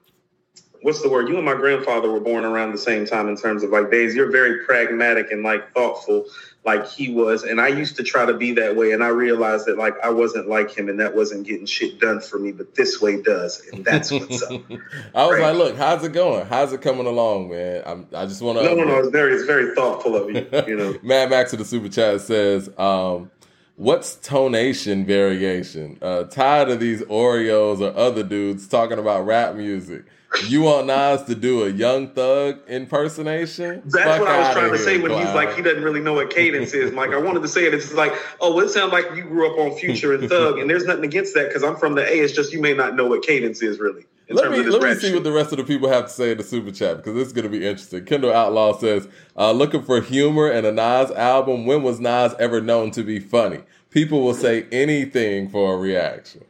what's 0.84 1.02
the 1.02 1.10
word? 1.10 1.28
You 1.30 1.38
and 1.38 1.46
my 1.46 1.56
grandfather 1.56 2.12
were 2.12 2.20
born 2.20 2.46
around 2.46 2.74
the 2.74 2.78
same 2.78 3.06
time 3.06 3.28
in 3.28 3.36
terms 3.36 3.64
of 3.64 3.72
like 3.72 3.90
days. 3.90 4.14
You're 4.14 4.32
very 4.32 4.64
pragmatic 4.66 5.32
and 5.32 5.42
like 5.42 5.74
thoughtful, 5.74 6.26
like 6.66 6.88
he 6.88 7.10
was. 7.10 7.44
And 7.44 7.60
I 7.60 7.70
used 7.70 7.96
to 7.96 8.04
try 8.04 8.26
to 8.26 8.34
be 8.34 8.52
that 8.54 8.76
way, 8.76 8.92
and 8.92 9.04
I 9.04 9.08
realized 9.08 9.66
that 9.66 9.78
like 9.78 9.96
I 10.04 10.10
wasn't 10.10 10.48
like 10.48 10.78
him, 10.78 10.90
and 10.90 11.00
that 11.00 11.16
wasn't 11.16 11.48
getting 11.48 11.66
shit 11.66 12.00
done 12.00 12.20
for 12.22 12.38
me. 12.38 12.52
But 12.52 12.76
this 12.76 13.02
way 13.02 13.22
does, 13.22 13.66
and 13.72 13.84
that's 13.84 14.12
what's 14.12 14.44
up. 14.44 14.52
I 15.16 15.26
was 15.26 15.40
right? 15.40 15.42
like, 15.42 15.56
look, 15.56 15.78
how's 15.78 16.04
it 16.04 16.14
going? 16.14 16.46
How's 16.46 16.74
it 16.74 16.82
coming 16.82 17.08
along, 17.08 17.50
man? 17.50 17.82
I'm, 17.86 18.08
i 18.14 18.26
just 18.26 18.42
want 18.42 18.60
to. 18.60 18.66
No, 18.66 18.76
no, 18.76 18.84
no. 18.84 19.00
It's 19.00 19.10
very, 19.10 19.34
it's 19.34 19.46
very 19.46 19.74
thoughtful 19.74 20.16
of 20.16 20.30
you. 20.30 20.48
You 20.68 20.76
know, 20.76 20.96
Mad 21.04 21.30
Max 21.30 21.54
of 21.54 21.60
the 21.60 21.66
super 21.66 21.90
chat 21.90 22.22
says. 22.22 22.70
um 22.78 23.32
What's 23.76 24.18
tonation 24.18 25.04
variation? 25.04 25.98
Uh, 26.00 26.26
tired 26.26 26.70
of 26.70 26.80
these 26.80 27.02
Oreos 27.02 27.82
or 27.82 27.98
other 27.98 28.22
dudes 28.22 28.68
talking 28.68 29.00
about 29.00 29.26
rap 29.26 29.56
music. 29.56 30.06
You 30.48 30.62
want 30.62 30.88
Nas 30.88 31.24
to 31.24 31.36
do 31.36 31.64
a 31.64 31.70
Young 31.70 32.10
Thug 32.10 32.60
impersonation? 32.68 33.82
That's 33.86 34.04
Fuck 34.04 34.20
what 34.22 34.30
I 34.30 34.40
was 34.40 34.54
trying 34.54 34.72
to 34.72 34.78
say 34.78 35.00
when 35.00 35.12
Cloud. 35.12 35.26
he's 35.26 35.36
like 35.36 35.56
he 35.56 35.62
doesn't 35.62 35.84
really 35.84 36.00
know 36.00 36.14
what 36.14 36.30
cadence 36.30 36.74
is. 36.74 36.92
Mike, 36.92 37.12
I 37.12 37.18
wanted 37.18 37.42
to 37.42 37.48
say 37.48 37.66
it. 37.66 37.74
It's 37.74 37.94
like, 37.94 38.14
oh, 38.42 38.56
well, 38.56 38.66
it 38.66 38.70
sounds 38.70 38.92
like 38.92 39.06
you 39.16 39.24
grew 39.24 39.52
up 39.52 39.58
on 39.60 39.78
Future 39.78 40.14
and 40.14 40.28
Thug, 40.28 40.60
and 40.60 40.70
there's 40.70 40.86
nothing 40.86 41.06
against 41.06 41.34
that 41.36 41.48
because 41.50 41.64
I'm 41.64 41.76
from 41.76 41.96
the 41.96 42.06
A. 42.06 42.20
It's 42.20 42.34
just 42.34 42.52
you 42.52 42.62
may 42.62 42.74
not 42.74 42.96
know 42.96 43.08
what 43.08 43.24
cadence 43.24 43.62
is 43.62 43.80
really. 43.80 44.06
Let 44.30 44.52
me 44.52 44.64
let 44.64 44.82
me 44.82 44.94
see 44.96 45.08
shit. 45.08 45.14
what 45.14 45.24
the 45.24 45.32
rest 45.32 45.52
of 45.52 45.58
the 45.58 45.64
people 45.64 45.90
have 45.90 46.06
to 46.06 46.12
say 46.12 46.32
in 46.32 46.38
the 46.38 46.44
super 46.44 46.72
chat 46.72 46.98
because 46.98 47.14
this 47.14 47.28
is 47.28 47.34
going 47.34 47.44
to 47.44 47.50
be 47.50 47.66
interesting. 47.66 48.06
Kendall 48.06 48.34
Outlaw 48.34 48.78
says, 48.78 49.08
uh, 49.38 49.52
"Looking 49.52 49.84
for 49.84 50.02
humor 50.02 50.50
in 50.50 50.66
a 50.66 50.72
Nas 50.72 51.12
album. 51.12 51.66
When 51.66 51.84
was 51.84 52.00
Nas 52.00 52.34
ever 52.40 52.62
known 52.62 52.92
to 52.92 53.04
be 53.04 53.20
funny? 53.20 53.60
People 53.92 54.22
will 54.22 54.34
say 54.34 54.66
anything 54.72 55.50
for 55.50 55.76
a 55.76 55.78
reaction." 55.78 56.46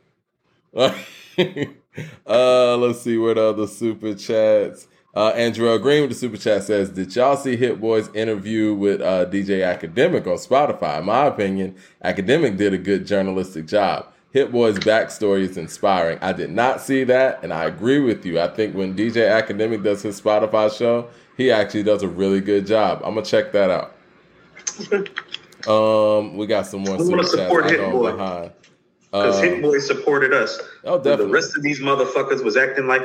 uh, 2.28 2.78
let's 2.78 3.02
see 3.02 3.18
what 3.18 3.38
other 3.38 3.68
super 3.68 4.14
chats. 4.16 4.88
Uh, 5.16 5.30
Andrew 5.30 5.78
Green 5.78 6.02
with 6.02 6.10
the 6.10 6.16
super 6.16 6.38
chat 6.38 6.64
says, 6.64 6.90
"Did 6.90 7.16
y'all 7.16 7.38
see 7.38 7.56
Hit 7.56 7.80
Boy's 7.80 8.10
interview 8.16 8.74
with 8.74 9.00
uh, 9.00 9.26
DJ 9.26 9.64
Academic 9.66 10.26
on 10.26 10.38
Spotify? 10.38 11.00
In 11.00 11.06
my 11.06 11.26
opinion, 11.28 11.76
Academic 12.04 12.58
did 12.58 12.74
a 12.74 12.80
good 12.80 13.06
journalistic 13.06 13.68
job. 13.68 14.08
Hit 14.32 14.52
Boy's 14.52 14.80
backstory 14.80 15.42
is 15.42 15.58
inspiring. 15.58 16.18
I 16.22 16.34
did 16.34 16.50
not 16.50 16.82
see 16.82 17.04
that, 17.04 17.44
and 17.44 17.54
I 17.54 17.66
agree 17.66 18.00
with 18.00 18.26
you. 18.26 18.40
I 18.40 18.48
think 18.48 18.76
when 18.76 18.96
DJ 18.96 19.32
Academic 19.32 19.84
does 19.84 20.02
his 20.02 20.20
Spotify 20.20 20.76
show, 20.76 21.10
he 21.38 21.52
actually 21.52 21.84
does 21.84 22.02
a 22.02 22.08
really 22.08 22.42
good 22.42 22.66
job. 22.66 23.02
I'm 23.04 23.14
gonna 23.14 23.24
check 23.24 23.52
that 23.52 23.70
out. 23.70 23.96
um, 25.68 26.38
we 26.38 26.48
got 26.48 26.66
some 26.66 26.82
more 26.82 26.98
super 26.98 27.22
chats. 27.22 27.70
Hit 27.70 27.92
Boy. 27.92 28.12
behind 28.12 28.52
because 29.14 29.38
uh, 29.38 29.42
Hit 29.44 29.62
Boy 29.62 29.80
supported 29.80 30.34
us. 30.34 30.60
Oh, 30.84 30.98
definitely. 30.98 31.28
The 31.28 31.32
rest 31.32 31.56
of 31.56 31.64
these 31.64 31.80
motherfuckers 31.80 32.44
was 32.44 32.58
acting 32.58 32.88
like 32.88 33.04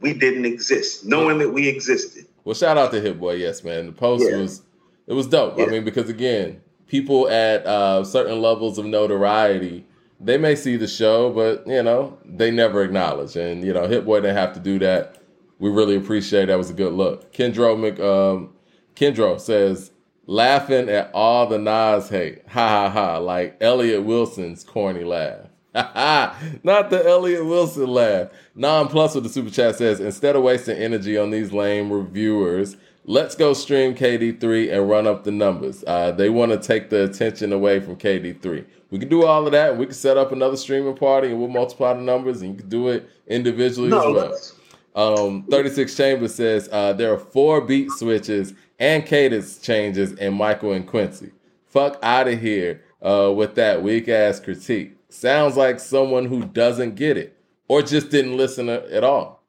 we 0.00 0.14
didn't 0.14 0.46
exist, 0.46 1.04
knowing 1.04 1.38
that 1.38 1.50
we 1.50 1.68
existed. 1.68 2.26
Well, 2.44 2.54
shout 2.54 2.78
out 2.78 2.92
to 2.92 3.00
Hit 3.00 3.20
Boy, 3.20 3.34
yes, 3.34 3.62
man. 3.62 3.86
The 3.86 3.92
post 3.92 4.24
yeah. 4.30 4.38
was 4.38 4.62
it 5.06 5.12
was 5.12 5.26
dope. 5.26 5.58
Yeah. 5.58 5.64
I 5.64 5.68
mean, 5.68 5.84
because 5.84 6.08
again, 6.08 6.62
people 6.86 7.28
at 7.28 7.66
uh, 7.66 8.04
certain 8.04 8.40
levels 8.40 8.78
of 8.78 8.86
notoriety 8.86 9.84
they 10.20 10.36
may 10.36 10.54
see 10.54 10.76
the 10.76 10.88
show, 10.88 11.32
but 11.32 11.66
you 11.66 11.82
know, 11.82 12.18
they 12.24 12.50
never 12.50 12.82
acknowledge. 12.82 13.36
And 13.36 13.64
you 13.64 13.72
know, 13.72 13.86
Hit 13.86 14.04
Boy 14.04 14.20
didn't 14.20 14.36
have 14.36 14.54
to 14.54 14.60
do 14.60 14.78
that. 14.80 15.16
We 15.58 15.70
really 15.70 15.96
appreciate 15.96 16.46
that. 16.46 16.58
Was 16.58 16.70
a 16.70 16.74
good 16.74 16.92
look. 16.92 17.32
Kendro 17.32 17.78
Mc, 17.78 17.98
um, 18.00 18.52
Kendro 18.94 19.40
says, 19.40 19.90
laughing 20.26 20.88
at 20.88 21.10
all 21.12 21.46
the 21.46 21.58
Nas 21.58 22.08
hate. 22.08 22.42
Ha 22.48 22.68
ha 22.68 22.90
ha! 22.90 23.18
Like 23.18 23.56
Elliott 23.60 24.04
Wilson's 24.04 24.64
corny 24.64 25.04
laugh. 25.04 25.47
Not 25.74 26.90
the 26.90 27.02
Elliott 27.06 27.44
Wilson 27.44 27.88
laugh. 27.88 28.28
Non 28.54 28.88
Plus 28.88 29.14
with 29.14 29.24
the 29.24 29.30
super 29.30 29.50
chat 29.50 29.76
says, 29.76 30.00
instead 30.00 30.34
of 30.34 30.42
wasting 30.42 30.78
energy 30.78 31.18
on 31.18 31.30
these 31.30 31.52
lame 31.52 31.92
reviewers, 31.92 32.76
let's 33.04 33.34
go 33.34 33.52
stream 33.52 33.94
KD3 33.94 34.72
and 34.72 34.88
run 34.88 35.06
up 35.06 35.24
the 35.24 35.30
numbers. 35.30 35.84
Uh, 35.86 36.12
they 36.12 36.30
want 36.30 36.52
to 36.52 36.58
take 36.58 36.90
the 36.90 37.04
attention 37.04 37.52
away 37.52 37.80
from 37.80 37.96
KD3. 37.96 38.64
We 38.90 38.98
can 38.98 39.08
do 39.08 39.24
all 39.24 39.44
of 39.44 39.52
that. 39.52 39.76
We 39.76 39.86
can 39.86 39.94
set 39.94 40.16
up 40.16 40.32
another 40.32 40.56
streaming 40.56 40.96
party 40.96 41.28
and 41.28 41.38
we'll 41.38 41.48
multiply 41.48 41.92
the 41.92 42.00
numbers 42.00 42.40
and 42.40 42.52
you 42.52 42.58
can 42.58 42.68
do 42.68 42.88
it 42.88 43.08
individually 43.26 43.90
no, 43.90 44.16
as 44.16 44.54
well. 44.94 45.26
Um, 45.26 45.44
36 45.50 45.94
Chambers 45.94 46.34
says 46.34 46.68
uh, 46.72 46.92
there 46.94 47.12
are 47.12 47.18
four 47.18 47.60
beat 47.60 47.90
switches 47.90 48.54
and 48.78 49.04
cadence 49.04 49.58
changes 49.58 50.12
in 50.12 50.34
Michael 50.34 50.72
and 50.72 50.86
Quincy. 50.86 51.32
Fuck 51.66 51.98
out 52.02 52.26
of 52.26 52.40
here 52.40 52.82
uh, 53.02 53.32
with 53.34 53.54
that 53.56 53.82
weak 53.82 54.08
ass 54.08 54.40
critique. 54.40 54.97
Sounds 55.10 55.56
like 55.56 55.80
someone 55.80 56.26
who 56.26 56.44
doesn't 56.44 56.96
get 56.96 57.16
it 57.16 57.38
or 57.66 57.82
just 57.82 58.10
didn't 58.10 58.36
listen 58.36 58.68
at 58.68 59.04
all. 59.04 59.42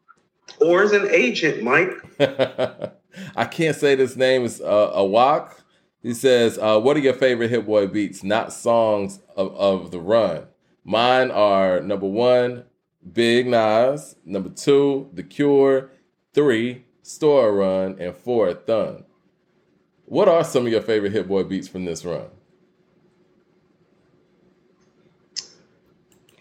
Or 0.60 0.84
is 0.84 0.92
an 0.92 1.08
agent, 1.10 1.64
Mike. 1.64 1.92
I 3.36 3.46
can't 3.46 3.76
say 3.76 3.96
this 3.96 4.16
name 4.16 4.44
is 4.44 4.62
uh, 4.62 4.94
Awak. 4.96 5.56
He 6.02 6.14
says, 6.14 6.58
uh, 6.58 6.80
"What 6.80 6.96
are 6.96 7.02
your 7.02 7.14
favorite 7.14 7.50
Hit 7.50 7.66
Boy 7.66 7.88
beats? 7.88 8.24
Not 8.24 8.54
songs 8.54 9.20
of, 9.36 9.54
of 9.56 9.92
the 9.92 10.00
run. 10.00 10.48
Mine 10.84 11.30
are 11.30 11.82
number 11.82 12.08
one, 12.08 12.64
Big 13.14 13.48
Nas. 13.48 14.16
Number 14.26 14.50
two, 14.50 15.10
The 15.14 15.24
Cure. 15.24 15.92
Three, 16.34 16.86
Store 17.02 17.54
Run, 17.54 17.98
and 18.00 18.16
four, 18.16 18.54
Thun. 18.54 19.04
What 20.06 20.28
are 20.28 20.44
some 20.44 20.66
of 20.66 20.72
your 20.72 20.82
favorite 20.82 21.12
Hit 21.12 21.28
Boy 21.28 21.44
beats 21.44 21.68
from 21.68 21.86
this 21.86 22.06
run? 22.06 22.28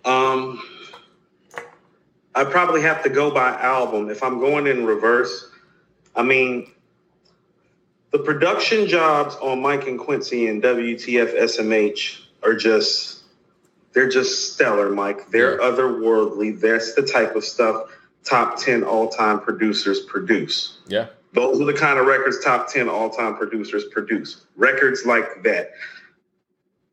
Um, 0.08 0.62
I 2.34 2.44
probably 2.44 2.82
have 2.82 3.02
to 3.02 3.10
go 3.10 3.30
by 3.30 3.50
album. 3.60 4.08
If 4.10 4.22
I'm 4.22 4.40
going 4.40 4.66
in 4.66 4.86
reverse, 4.86 5.50
I 6.16 6.22
mean, 6.22 6.70
the 8.10 8.18
production 8.18 8.86
jobs 8.86 9.36
on 9.36 9.60
Mike 9.60 9.86
and 9.86 9.98
Quincy 9.98 10.46
and 10.46 10.62
WTF 10.62 11.38
SMH 11.38 12.22
are 12.42 12.54
just 12.54 13.22
they're 13.92 14.08
just 14.08 14.54
stellar, 14.54 14.90
Mike. 14.90 15.30
They're 15.30 15.60
yeah. 15.60 15.68
otherworldly. 15.68 16.60
That's 16.60 16.94
the 16.94 17.02
type 17.02 17.36
of 17.36 17.44
stuff 17.44 17.90
top 18.24 18.58
10 18.58 18.84
all-time 18.84 19.40
producers 19.40 20.00
produce. 20.00 20.78
Yeah. 20.86 21.06
Those 21.32 21.60
are 21.60 21.64
the 21.64 21.74
kind 21.74 21.98
of 21.98 22.06
records 22.06 22.42
top 22.42 22.70
10 22.70 22.88
all-time 22.88 23.36
producers 23.36 23.84
produce. 23.90 24.44
Records 24.56 25.04
like 25.06 25.42
that. 25.44 25.72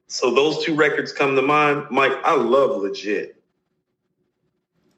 So 0.07 0.33
those 0.33 0.63
two 0.63 0.75
records 0.75 1.11
come 1.11 1.35
to 1.35 1.41
mind. 1.41 1.87
Mike, 1.89 2.13
I 2.23 2.35
love 2.35 2.81
legit. 2.81 3.41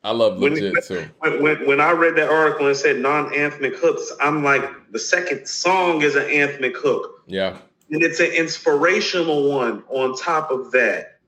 I 0.04 0.12
love 0.12 0.38
legit 0.38 0.74
when, 0.74 0.84
too. 0.84 1.10
When, 1.20 1.44
when, 1.44 1.68
when, 1.68 1.82
I 1.82 1.92
read 1.92 2.16
that 2.18 2.30
article 2.30 2.68
and 2.68 2.76
said 2.78 3.00
non-anthemic 3.00 3.76
hooks, 3.76 4.12
I'm 4.22 4.44
like, 4.44 4.92
the 4.92 5.00
second 5.00 5.48
song 5.48 6.02
is 6.02 6.16
an 6.16 6.26
anthemic 6.26 6.76
hook. 6.76 7.24
Yeah. 7.26 7.58
And 7.90 8.04
it's 8.04 8.20
an 8.20 8.32
inspirational 8.32 9.50
one 9.50 9.84
on 9.90 10.16
top 10.18 10.52
of 10.52 10.72
that. 10.72 11.20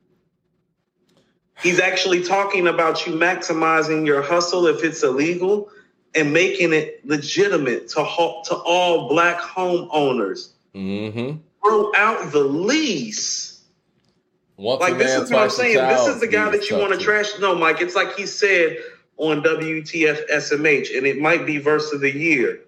He's 1.61 1.80
actually 1.80 2.23
talking 2.23 2.68
about 2.68 3.06
you 3.06 3.14
maximizing 3.14 4.06
your 4.06 4.22
hustle 4.22 4.65
if 4.68 4.84
it's 4.84 5.03
illegal 5.03 5.69
and 6.15 6.34
making 6.34 6.73
it 6.73 7.06
legitimate 7.06 7.89
to, 7.89 7.95
to 7.95 8.56
all 8.56 9.10
black 9.10 9.39
homeowners. 9.39 10.53
Mm-hmm. 10.73 11.38
Throw 11.64 11.91
out 11.95 12.31
the 12.31 12.43
lease 12.43 13.48
once 14.60 14.81
like 14.81 14.98
this 14.98 15.15
is 15.15 15.31
what 15.31 15.44
I'm 15.44 15.49
saying. 15.49 15.76
This 15.88 16.07
is 16.07 16.19
the 16.19 16.27
guy 16.27 16.49
that 16.49 16.69
you 16.69 16.77
want 16.77 16.91
to 16.94 16.99
trash. 16.99 17.27
No, 17.40 17.56
Mike. 17.56 17.81
It's 17.81 17.95
like 17.95 18.15
he 18.15 18.26
said 18.26 18.77
on 19.18 19.41
WTF 19.41 20.30
SMH, 20.30 20.98
and 20.98 21.07
it 21.07 21.19
might 21.19 21.45
be 21.45 21.57
verse 21.57 21.91
of 21.94 22.02
the 22.02 22.15
year. 22.15 22.61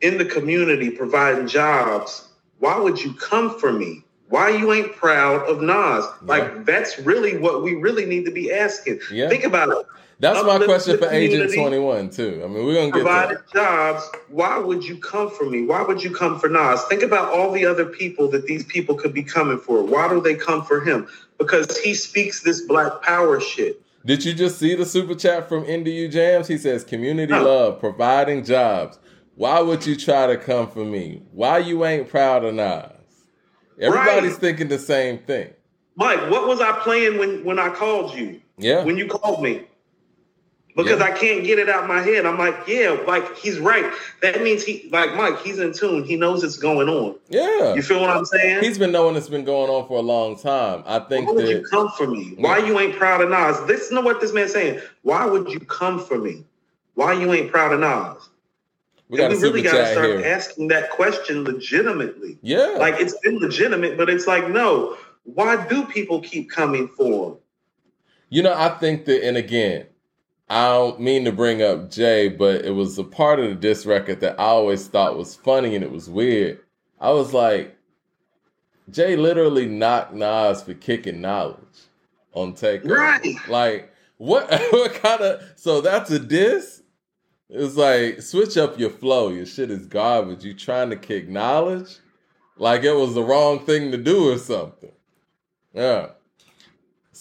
In 0.00 0.18
the 0.18 0.24
community, 0.24 0.90
providing 0.90 1.46
jobs. 1.46 2.28
Why 2.58 2.78
would 2.78 3.02
you 3.02 3.14
come 3.14 3.58
for 3.58 3.72
me? 3.72 4.04
Why 4.28 4.50
you 4.50 4.72
ain't 4.72 4.96
proud 4.96 5.48
of 5.48 5.60
Nas? 5.60 5.70
Yeah. 5.70 6.08
Like 6.24 6.64
that's 6.64 6.98
really 6.98 7.38
what 7.38 7.62
we 7.62 7.74
really 7.74 8.06
need 8.06 8.24
to 8.24 8.32
be 8.32 8.52
asking. 8.52 9.00
Yeah. 9.10 9.28
Think 9.28 9.44
about 9.44 9.68
it. 9.68 9.86
That's 10.18 10.44
my 10.44 10.64
question 10.64 10.98
for 10.98 11.10
Agent 11.10 11.52
21 11.52 12.10
too. 12.10 12.42
I 12.44 12.46
mean, 12.46 12.64
we're 12.64 12.74
gonna 12.74 12.92
get 12.92 13.02
provided 13.02 13.38
jobs. 13.52 14.08
Why 14.28 14.58
would 14.58 14.84
you 14.84 14.96
come 14.98 15.30
for 15.30 15.44
me? 15.44 15.64
Why 15.64 15.82
would 15.82 16.02
you 16.02 16.10
come 16.14 16.38
for 16.38 16.48
Nas? 16.48 16.82
Think 16.84 17.02
about 17.02 17.32
all 17.32 17.50
the 17.50 17.66
other 17.66 17.86
people 17.86 18.28
that 18.30 18.46
these 18.46 18.64
people 18.64 18.94
could 18.94 19.12
be 19.12 19.22
coming 19.22 19.58
for. 19.58 19.82
Why 19.82 20.08
do 20.08 20.20
they 20.20 20.34
come 20.34 20.64
for 20.64 20.80
him? 20.80 21.08
Because 21.38 21.76
he 21.78 21.94
speaks 21.94 22.42
this 22.42 22.62
black 22.62 23.02
power 23.02 23.40
shit. 23.40 23.82
Did 24.06 24.24
you 24.24 24.32
just 24.34 24.58
see 24.58 24.74
the 24.74 24.84
super 24.84 25.14
chat 25.14 25.48
from 25.48 25.64
NDU 25.64 26.10
Jams? 26.10 26.48
He 26.48 26.58
says, 26.58 26.84
"Community 26.84 27.32
no. 27.32 27.42
love, 27.44 27.80
providing 27.80 28.44
jobs. 28.44 28.98
Why 29.34 29.60
would 29.60 29.86
you 29.86 29.96
try 29.96 30.26
to 30.26 30.36
come 30.36 30.70
for 30.70 30.84
me? 30.84 31.22
Why 31.32 31.58
you 31.58 31.84
ain't 31.84 32.08
proud 32.08 32.44
of 32.44 32.54
Nas?" 32.54 32.92
Everybody's 33.80 34.32
right. 34.32 34.40
thinking 34.40 34.68
the 34.68 34.78
same 34.78 35.18
thing. 35.18 35.50
Mike, 35.96 36.30
what 36.30 36.46
was 36.46 36.60
I 36.60 36.72
playing 36.80 37.18
when 37.18 37.44
when 37.44 37.58
I 37.58 37.70
called 37.70 38.14
you? 38.14 38.40
Yeah, 38.58 38.84
when 38.84 38.96
you 38.96 39.08
called 39.08 39.42
me 39.42 39.66
because 40.76 41.00
yeah. 41.00 41.06
I 41.06 41.10
can't 41.10 41.44
get 41.44 41.58
it 41.58 41.68
out 41.68 41.86
my 41.86 42.00
head. 42.00 42.26
I'm 42.26 42.38
like, 42.38 42.54
yeah, 42.66 42.96
like 43.06 43.36
he's 43.36 43.58
right. 43.58 43.90
That 44.22 44.42
means 44.42 44.64
he, 44.64 44.88
like 44.90 45.14
Mike, 45.14 45.40
he's 45.42 45.58
in 45.58 45.72
tune. 45.72 46.04
He 46.04 46.16
knows 46.16 46.42
it's 46.42 46.56
going 46.56 46.88
on. 46.88 47.16
Yeah, 47.28 47.74
you 47.74 47.82
feel 47.82 48.00
what 48.00 48.10
I'm 48.10 48.24
saying? 48.24 48.62
He's 48.62 48.78
been 48.78 48.92
knowing 48.92 49.16
it's 49.16 49.28
been 49.28 49.44
going 49.44 49.70
on 49.70 49.86
for 49.88 49.98
a 49.98 50.02
long 50.02 50.38
time. 50.38 50.82
I 50.86 50.98
think. 51.00 51.28
Why 51.28 51.34
would 51.34 51.48
you 51.48 51.62
come 51.62 51.90
for 51.90 52.06
me? 52.06 52.34
Why 52.38 52.58
yeah. 52.58 52.66
you 52.66 52.80
ain't 52.80 52.96
proud 52.96 53.20
of 53.20 53.30
Nas? 53.30 53.60
Listen 53.68 53.96
to 53.96 54.02
what 54.02 54.20
this 54.20 54.32
man's 54.32 54.52
saying. 54.52 54.80
Why 55.02 55.26
would 55.26 55.48
you 55.48 55.60
come 55.60 56.04
for 56.04 56.18
me? 56.18 56.44
why 56.94 57.12
you 57.12 57.32
ain't 57.32 57.50
proud 57.50 57.72
of 57.72 57.80
Nas? 57.80 58.28
We 59.08 59.18
got 59.18 59.30
we 59.30 59.38
really 59.38 59.62
got 59.62 59.72
to 59.72 59.92
start 59.92 60.06
here. 60.06 60.24
asking 60.24 60.68
that 60.68 60.90
question 60.90 61.44
legitimately. 61.44 62.38
Yeah. 62.42 62.76
Like 62.78 62.94
it's 62.98 63.14
illegitimate, 63.24 63.98
but 63.98 64.08
it's 64.08 64.26
like, 64.26 64.48
no, 64.48 64.96
why 65.24 65.66
do 65.66 65.84
people 65.84 66.20
keep 66.20 66.50
coming 66.50 66.88
for 66.88 67.30
him? 67.30 67.36
You 68.30 68.42
know, 68.42 68.54
I 68.54 68.70
think 68.70 69.04
that, 69.04 69.26
and 69.26 69.36
again, 69.36 69.86
I 70.52 70.66
don't 70.66 71.00
mean 71.00 71.24
to 71.24 71.32
bring 71.32 71.62
up 71.62 71.90
Jay, 71.90 72.28
but 72.28 72.62
it 72.66 72.72
was 72.72 72.98
a 72.98 73.04
part 73.04 73.40
of 73.40 73.48
the 73.48 73.54
diss 73.54 73.86
record 73.86 74.20
that 74.20 74.38
I 74.38 74.44
always 74.44 74.86
thought 74.86 75.16
was 75.16 75.34
funny 75.34 75.74
and 75.74 75.82
it 75.82 75.90
was 75.90 76.10
weird. 76.10 76.60
I 77.00 77.08
was 77.08 77.32
like, 77.32 77.74
Jay 78.90 79.16
literally 79.16 79.64
knocked 79.64 80.12
Nas 80.12 80.62
for 80.62 80.74
kicking 80.74 81.22
knowledge 81.22 81.56
on 82.34 82.52
Takeover. 82.52 82.98
Right. 82.98 83.48
Like, 83.48 83.94
what, 84.18 84.50
what 84.72 84.92
kind 84.92 85.22
of, 85.22 85.42
so 85.56 85.80
that's 85.80 86.10
a 86.10 86.18
diss? 86.18 86.82
It's 87.48 87.76
like, 87.76 88.20
switch 88.20 88.58
up 88.58 88.78
your 88.78 88.90
flow. 88.90 89.30
Your 89.30 89.46
shit 89.46 89.70
is 89.70 89.86
garbage. 89.86 90.44
You 90.44 90.52
trying 90.52 90.90
to 90.90 90.96
kick 90.96 91.30
knowledge? 91.30 91.96
Like 92.58 92.82
it 92.82 92.92
was 92.92 93.14
the 93.14 93.22
wrong 93.22 93.64
thing 93.64 93.90
to 93.92 93.96
do 93.96 94.30
or 94.30 94.36
something. 94.36 94.92
Yeah. 95.72 96.08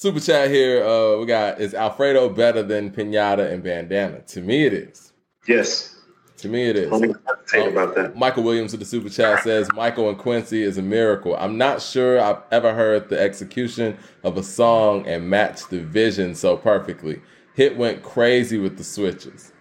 Super 0.02 0.20
chat 0.20 0.50
here. 0.50 0.84
Uh, 0.84 1.18
we 1.18 1.28
got 1.28 1.62
is 1.62 1.76
Alfredo 1.76 2.30
better 2.30 2.64
than 2.64 2.90
Pinata 2.90 3.52
and 3.52 3.62
Bandana? 3.62 4.22
To 4.22 4.42
me, 4.42 4.66
it 4.66 4.74
is. 4.74 5.14
Yes. 5.48 5.96
To 6.38 6.50
me, 6.50 6.64
it 6.64 6.76
is. 6.76 6.92
Let 6.92 7.02
me 7.02 7.14
think 7.48 7.72
about 7.72 7.94
that. 7.94 8.18
Michael 8.18 8.42
Williams 8.42 8.74
of 8.74 8.80
the 8.80 8.86
super 8.88 9.10
chat 9.10 9.44
says 9.44 9.70
Michael 9.76 10.10
and 10.10 10.18
Quincy 10.18 10.64
is 10.64 10.80
a 10.80 10.82
miracle. 10.82 11.36
I'm 11.36 11.56
not 11.56 11.84
sure 11.84 12.20
I've 12.20 12.42
ever 12.50 12.74
heard 12.74 13.10
the 13.10 13.22
execution 13.22 13.96
of 14.24 14.38
a 14.38 14.44
song 14.44 15.06
and 15.06 15.30
matched 15.30 15.70
the 15.70 15.82
vision 15.82 16.34
so 16.34 16.58
perfectly. 16.58 17.22
Hit 17.54 17.78
went 17.78 18.02
crazy 18.02 18.58
with 18.58 18.80
the 18.80 18.84
switches. 18.84 19.54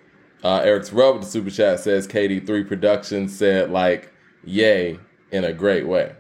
Uh, 0.43 0.61
Eric's 0.65 0.91
Rub 0.91 1.17
with 1.17 1.25
the 1.25 1.31
super 1.31 1.51
chat 1.51 1.81
says 1.81 2.09
KD3 2.09 2.67
Productions 2.67 3.37
said 3.37 3.71
like 3.71 4.11
yay 4.43 4.99
in 5.33 5.45
a 5.45 5.53
great 5.53 5.87
way. 5.87 6.15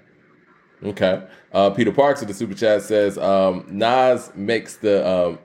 Okay. 0.82 1.22
Uh, 1.52 1.70
Peter 1.70 1.92
Parks 1.92 2.20
with 2.20 2.28
the 2.28 2.34
super 2.34 2.54
chat 2.54 2.82
says 2.82 3.18
um, 3.18 3.64
Nas 3.68 4.30
makes 4.34 4.76
the 4.76 5.06
um, 5.06 5.38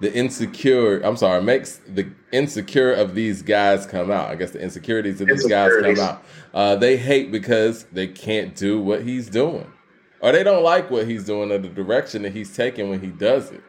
the 0.00 0.12
insecure. 0.12 1.00
I'm 1.00 1.16
sorry, 1.16 1.40
makes 1.42 1.80
the 1.86 2.10
insecure 2.32 2.92
of 2.92 3.14
these 3.14 3.42
guys 3.42 3.86
come 3.86 4.10
out. 4.10 4.30
I 4.30 4.34
guess 4.34 4.50
the 4.50 4.60
insecurities 4.60 5.20
of 5.20 5.28
these 5.28 5.46
guys 5.46 5.72
come 5.80 5.98
out. 6.00 6.24
Uh, 6.52 6.76
they 6.76 6.96
hate 6.96 7.30
because 7.30 7.84
they 7.92 8.06
can't 8.08 8.54
do 8.56 8.80
what 8.80 9.02
he's 9.02 9.28
doing, 9.28 9.72
or 10.20 10.32
they 10.32 10.42
don't 10.42 10.64
like 10.64 10.90
what 10.90 11.06
he's 11.06 11.24
doing, 11.24 11.52
or 11.52 11.58
the 11.58 11.68
direction 11.68 12.22
that 12.22 12.32
he's 12.32 12.54
taking 12.56 12.90
when 12.90 13.00
he 13.00 13.08
does 13.08 13.52
it. 13.52 13.62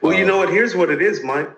Well, 0.00 0.14
you 0.14 0.22
Um, 0.22 0.28
know 0.28 0.36
what? 0.38 0.48
Here's 0.48 0.74
what 0.74 0.90
it 0.90 1.02
is, 1.02 1.22
Mike. 1.22 1.50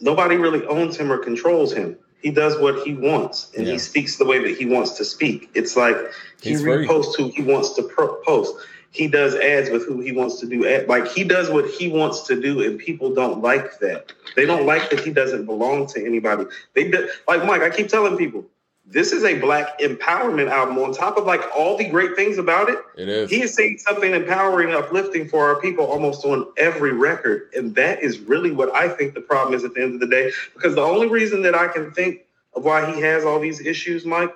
Nobody 0.00 0.36
really 0.36 0.64
owns 0.66 0.96
him 0.96 1.12
or 1.12 1.18
controls 1.18 1.72
him. 1.72 1.98
He 2.22 2.30
does 2.30 2.56
what 2.58 2.86
he 2.86 2.94
wants, 2.94 3.48
and 3.56 3.66
Yeah. 3.66 3.72
he 3.74 3.78
speaks 3.78 4.16
the 4.16 4.24
way 4.24 4.38
that 4.38 4.56
he 4.56 4.64
wants 4.64 4.92
to 4.92 5.04
speak. 5.04 5.50
It's 5.54 5.76
like 5.76 5.96
he 6.40 6.50
He's 6.50 6.62
reposts 6.62 7.16
who 7.16 7.28
he 7.34 7.42
wants 7.42 7.70
to 7.74 7.82
pro- 7.82 8.14
post. 8.24 8.54
He 8.92 9.08
does 9.08 9.34
ads 9.34 9.70
with 9.70 9.86
who 9.86 10.00
he 10.00 10.12
wants 10.12 10.38
to 10.40 10.46
do 10.46 10.66
ad. 10.66 10.86
Like 10.88 11.08
he 11.08 11.24
does 11.24 11.50
what 11.50 11.66
he 11.68 11.88
wants 11.88 12.26
to 12.28 12.40
do, 12.40 12.62
and 12.62 12.78
people 12.78 13.12
don't 13.14 13.42
like 13.42 13.78
that. 13.80 14.12
They 14.36 14.46
don't 14.46 14.66
like 14.66 14.90
that 14.90 15.00
he 15.00 15.10
doesn't 15.10 15.46
belong 15.46 15.86
to 15.88 16.04
anybody. 16.04 16.44
They 16.74 16.90
do, 16.90 17.08
like 17.26 17.44
Mike. 17.44 17.62
I 17.62 17.70
keep 17.70 17.88
telling 17.88 18.16
people, 18.16 18.44
this 18.84 19.12
is 19.12 19.24
a 19.24 19.38
black 19.38 19.78
empowerment 19.78 20.50
album. 20.50 20.78
On 20.78 20.92
top 20.92 21.16
of 21.16 21.24
like 21.24 21.40
all 21.56 21.76
the 21.76 21.88
great 21.88 22.16
things 22.16 22.36
about 22.38 22.68
it, 22.68 22.78
It 22.96 23.08
is. 23.08 23.30
he 23.30 23.42
is 23.42 23.54
saying 23.54 23.78
something 23.78 24.12
empowering, 24.12 24.74
uplifting 24.74 25.28
for 25.28 25.46
our 25.46 25.60
people 25.60 25.84
almost 25.84 26.24
on 26.24 26.46
every 26.56 26.92
record. 26.92 27.48
And 27.56 27.74
that 27.76 28.02
is 28.02 28.18
really 28.18 28.50
what 28.50 28.74
I 28.74 28.88
think 28.88 29.14
the 29.14 29.20
problem 29.20 29.54
is 29.54 29.64
at 29.64 29.74
the 29.74 29.82
end 29.82 29.94
of 29.94 30.00
the 30.00 30.06
day. 30.08 30.32
Because 30.54 30.74
the 30.74 30.82
only 30.82 31.08
reason 31.08 31.42
that 31.42 31.54
I 31.54 31.68
can 31.68 31.92
think 31.92 32.22
of 32.54 32.64
why 32.64 32.92
he 32.92 33.00
has 33.00 33.24
all 33.24 33.38
these 33.40 33.60
issues, 33.60 34.04
Mike, 34.04 34.34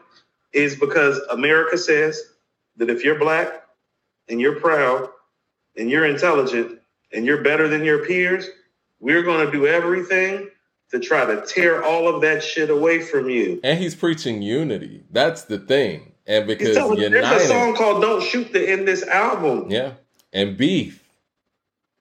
is 0.52 0.76
because 0.76 1.18
America 1.30 1.76
says 1.76 2.22
that 2.76 2.88
if 2.88 3.04
you're 3.04 3.18
black 3.18 3.62
and 4.28 4.40
you're 4.40 4.60
proud 4.60 5.08
and 5.76 5.90
you're 5.90 6.06
intelligent 6.06 6.78
and 7.12 7.26
you're 7.26 7.42
better 7.42 7.68
than 7.68 7.84
your 7.84 8.06
peers, 8.06 8.48
we're 9.00 9.22
going 9.22 9.44
to 9.44 9.52
do 9.52 9.66
everything 9.66 10.48
to 10.90 11.00
try 11.00 11.24
to 11.24 11.44
tear 11.46 11.82
all 11.82 12.08
of 12.08 12.20
that 12.22 12.42
shit 12.42 12.70
away 12.70 13.00
from 13.00 13.28
you. 13.28 13.60
and 13.64 13.78
he's 13.78 13.94
preaching 13.94 14.42
unity. 14.42 15.02
That's 15.10 15.44
the 15.44 15.58
thing. 15.58 16.12
And 16.26 16.46
because 16.46 16.74
telling, 16.76 16.98
there's 16.98 17.42
a 17.42 17.46
song 17.46 17.76
called 17.76 18.02
"Don't 18.02 18.22
Shoot" 18.22 18.52
the 18.52 18.68
end 18.68 18.86
this 18.88 19.02
album. 19.04 19.70
Yeah. 19.70 19.92
And 20.32 20.56
beef. 20.56 21.02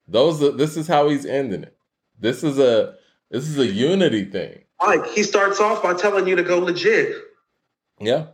Those 0.08 0.42
are, 0.42 0.52
this 0.52 0.78
is 0.78 0.88
how 0.88 1.10
he's 1.10 1.26
ending 1.26 1.64
it. 1.64 1.76
This 2.20 2.44
is 2.44 2.58
a 2.60 2.96
this 3.30 3.48
is 3.48 3.58
a 3.58 3.68
unity 3.68 4.26
thing. 4.26 4.64
Like 4.86 5.06
he 5.08 5.24
starts 5.24 5.60
off 5.60 5.84
by 5.84 5.94
telling 5.94 6.28
you 6.28 6.36
to 6.36 6.44
go 6.44 6.60
legit. 6.60 7.16
Yeah. 8.00 8.26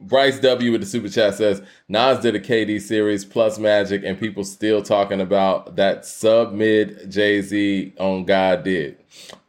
Bryce 0.00 0.38
W 0.40 0.72
with 0.72 0.80
the 0.80 0.86
super 0.86 1.08
chat 1.08 1.34
says 1.34 1.62
Nas 1.88 2.20
did 2.20 2.34
a 2.34 2.40
KD 2.40 2.80
series 2.80 3.24
plus 3.24 3.58
Magic, 3.58 4.02
and 4.04 4.18
people 4.18 4.44
still 4.44 4.82
talking 4.82 5.20
about 5.20 5.76
that 5.76 6.04
sub 6.04 6.52
mid 6.52 7.10
Jay 7.10 7.40
Z 7.42 7.94
on 7.98 8.24
God 8.24 8.64
did. 8.64 8.96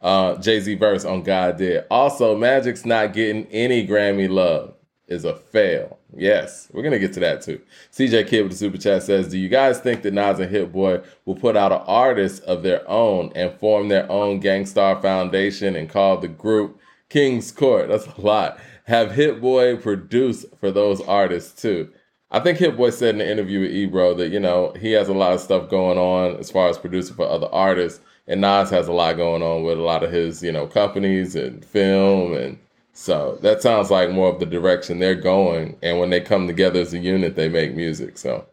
Uh, 0.02 0.36
Jay 0.36 0.60
Z 0.60 0.74
verse 0.74 1.04
on 1.04 1.22
God 1.22 1.56
did. 1.56 1.84
Also, 1.90 2.36
Magic's 2.36 2.84
not 2.84 3.12
getting 3.12 3.46
any 3.46 3.86
Grammy 3.86 4.28
love 4.28 4.74
is 5.08 5.24
a 5.24 5.34
fail. 5.34 5.98
Yes, 6.16 6.68
we're 6.72 6.82
gonna 6.82 6.98
get 6.98 7.12
to 7.14 7.20
that 7.20 7.42
too. 7.42 7.60
CJ 7.92 8.26
Kid 8.26 8.42
with 8.42 8.52
the 8.52 8.58
super 8.58 8.78
chat 8.78 9.02
says, 9.02 9.28
"Do 9.28 9.38
you 9.38 9.48
guys 9.48 9.78
think 9.78 10.02
that 10.02 10.14
Nas 10.14 10.38
and 10.38 10.50
Hit 10.50 10.72
Boy 10.72 11.00
will 11.24 11.36
put 11.36 11.56
out 11.56 11.72
an 11.72 11.82
artist 11.86 12.42
of 12.44 12.62
their 12.62 12.88
own 12.88 13.30
and 13.34 13.52
form 13.52 13.88
their 13.88 14.10
own 14.10 14.40
Gang 14.40 14.66
Starr 14.66 15.00
Foundation 15.00 15.76
and 15.76 15.88
call 15.88 16.16
the 16.16 16.28
group 16.28 16.78
King's 17.08 17.52
Court?" 17.52 17.88
That's 17.88 18.06
a 18.06 18.20
lot. 18.20 18.58
Have 18.90 19.12
Hit 19.12 19.40
Boy 19.40 19.76
produce 19.76 20.44
for 20.58 20.72
those 20.72 21.00
artists 21.02 21.62
too. 21.62 21.88
I 22.28 22.40
think 22.40 22.58
Hit 22.58 22.76
Boy 22.76 22.90
said 22.90 23.10
in 23.14 23.18
the 23.18 23.30
interview 23.30 23.60
with 23.60 23.70
Ebro 23.70 24.14
that 24.14 24.30
you 24.30 24.40
know 24.40 24.72
he 24.80 24.90
has 24.92 25.08
a 25.08 25.14
lot 25.14 25.32
of 25.32 25.38
stuff 25.38 25.70
going 25.70 25.96
on 25.96 26.36
as 26.40 26.50
far 26.50 26.68
as 26.68 26.76
producing 26.76 27.14
for 27.14 27.28
other 27.28 27.46
artists, 27.52 28.00
and 28.26 28.40
Nas 28.40 28.68
has 28.70 28.88
a 28.88 28.92
lot 28.92 29.16
going 29.16 29.44
on 29.44 29.62
with 29.62 29.78
a 29.78 29.82
lot 29.82 30.02
of 30.02 30.10
his 30.10 30.42
you 30.42 30.50
know 30.50 30.66
companies 30.66 31.36
and 31.36 31.64
film 31.64 32.34
and 32.34 32.58
so 32.92 33.38
that 33.42 33.62
sounds 33.62 33.92
like 33.92 34.10
more 34.10 34.28
of 34.28 34.40
the 34.40 34.46
direction 34.46 34.98
they're 34.98 35.14
going. 35.14 35.76
And 35.82 36.00
when 36.00 36.10
they 36.10 36.20
come 36.20 36.48
together 36.48 36.80
as 36.80 36.92
a 36.92 36.98
unit, 36.98 37.36
they 37.36 37.48
make 37.48 37.76
music. 37.76 38.18
So 38.18 38.44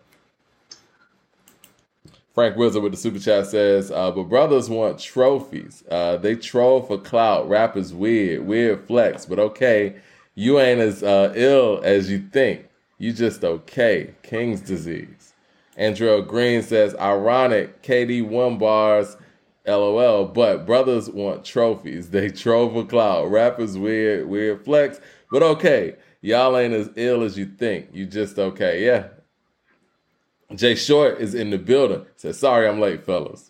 Frank 2.35 2.57
Wizard 2.57 2.84
with 2.84 2.91
the 2.91 2.97
super 2.99 3.18
chat 3.18 3.47
says, 3.47 3.89
uh, 3.89 4.11
but 4.11 4.26
brothers 4.26 4.69
want 4.69 4.99
trophies. 4.99 5.84
Uh, 5.89 6.18
they 6.18 6.35
troll 6.35 6.84
for 6.84 6.99
clout. 6.99 7.49
Rappers 7.49 7.91
weird, 7.91 8.45
weird 8.45 8.85
flex, 8.85 9.26
but 9.26 9.39
okay. 9.39 9.95
You 10.39 10.59
ain't 10.59 10.80
as 10.80 11.01
uh, 11.01 11.34
ill 11.35 11.81
as 11.84 12.11
you 12.11 12.19
think. 12.19 12.69
You 12.99 13.11
just 13.11 13.43
okay. 13.43 14.14
King's 14.22 14.61
disease. 14.61 15.34
Andrew 15.76 16.23
Green 16.23 16.61
says, 16.61 16.93
ironic. 16.99 17.81
KD 17.81 18.23
one 18.23 18.59
bars. 18.59 19.18
LOL. 19.65 20.26
But 20.26 20.68
brothers 20.68 21.09
want 21.09 21.43
trophies. 21.43 22.11
They 22.11 22.30
trove 22.43 22.76
a 22.76 22.85
cloud. 22.85 23.31
Rappers 23.31 23.80
weird, 23.80 24.30
weird 24.30 24.64
flex. 24.64 24.99
But 25.31 25.41
okay, 25.41 25.95
y'all 26.22 26.55
ain't 26.55 26.76
as 26.76 26.91
ill 26.95 27.23
as 27.23 27.35
you 27.35 27.47
think. 27.47 27.88
You 27.91 28.05
just 28.05 28.38
okay. 28.38 28.85
Yeah. 28.85 29.07
Jay 30.53 30.76
Short 30.76 31.19
is 31.19 31.34
in 31.34 31.49
the 31.49 31.57
building. 31.57 32.05
Says, 32.15 32.38
sorry 32.39 32.68
I'm 32.68 32.80
late, 32.80 33.03
fellas. 33.03 33.49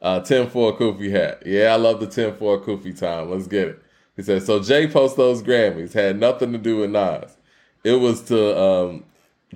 Uh 0.00 0.20
10 0.20 0.50
4 0.50 0.78
Koofy 0.78 1.10
hat. 1.10 1.42
Yeah, 1.44 1.72
I 1.72 1.76
love 1.76 1.98
the 1.98 2.06
10 2.06 2.36
4 2.36 2.60
Koofy 2.60 2.96
time. 2.96 3.28
Let's 3.28 3.48
get 3.48 3.66
it. 3.66 3.82
He 4.18 4.24
said, 4.24 4.42
so 4.42 4.60
Jay 4.60 4.88
post 4.88 5.16
those 5.16 5.44
Grammys 5.44 5.92
had 5.92 6.18
nothing 6.18 6.50
to 6.50 6.58
do 6.58 6.78
with 6.78 6.90
Nas. 6.90 7.36
It 7.84 8.00
was 8.00 8.20
to 8.22 8.60
um 8.60 9.04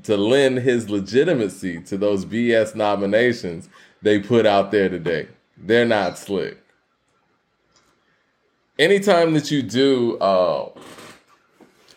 to 0.05 0.17
lend 0.17 0.59
his 0.59 0.89
legitimacy 0.89 1.83
to 1.83 1.99
those 1.99 2.25
BS 2.25 2.77
nominations 2.77 3.69
they 4.03 4.21
put 4.21 4.47
out 4.47 4.71
there 4.71 4.89
today. 4.89 5.27
They're 5.57 5.85
not 5.85 6.17
slick. 6.17 6.59
Anytime 8.79 9.35
that 9.35 9.51
you 9.51 9.63
do 9.63 10.17
uh, 10.19 10.71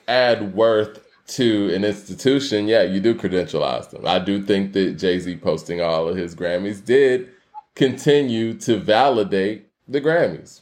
add 0.07 0.55
worth 0.55 1.05
to 1.27 1.71
an 1.73 1.85
institution, 1.85 2.67
yeah, 2.67 2.81
you 2.81 2.99
do 2.99 3.13
credentialize 3.13 3.91
them. 3.91 4.07
I 4.07 4.17
do 4.17 4.43
think 4.43 4.73
that 4.73 4.97
Jay 4.97 5.19
Z 5.19 5.37
posting 5.37 5.81
all 5.81 6.09
of 6.09 6.17
his 6.17 6.35
Grammys 6.35 6.83
did 6.83 7.29
continue 7.75 8.55
to 8.55 8.77
validate 8.77 9.67
the 9.87 10.01
Grammys. 10.01 10.61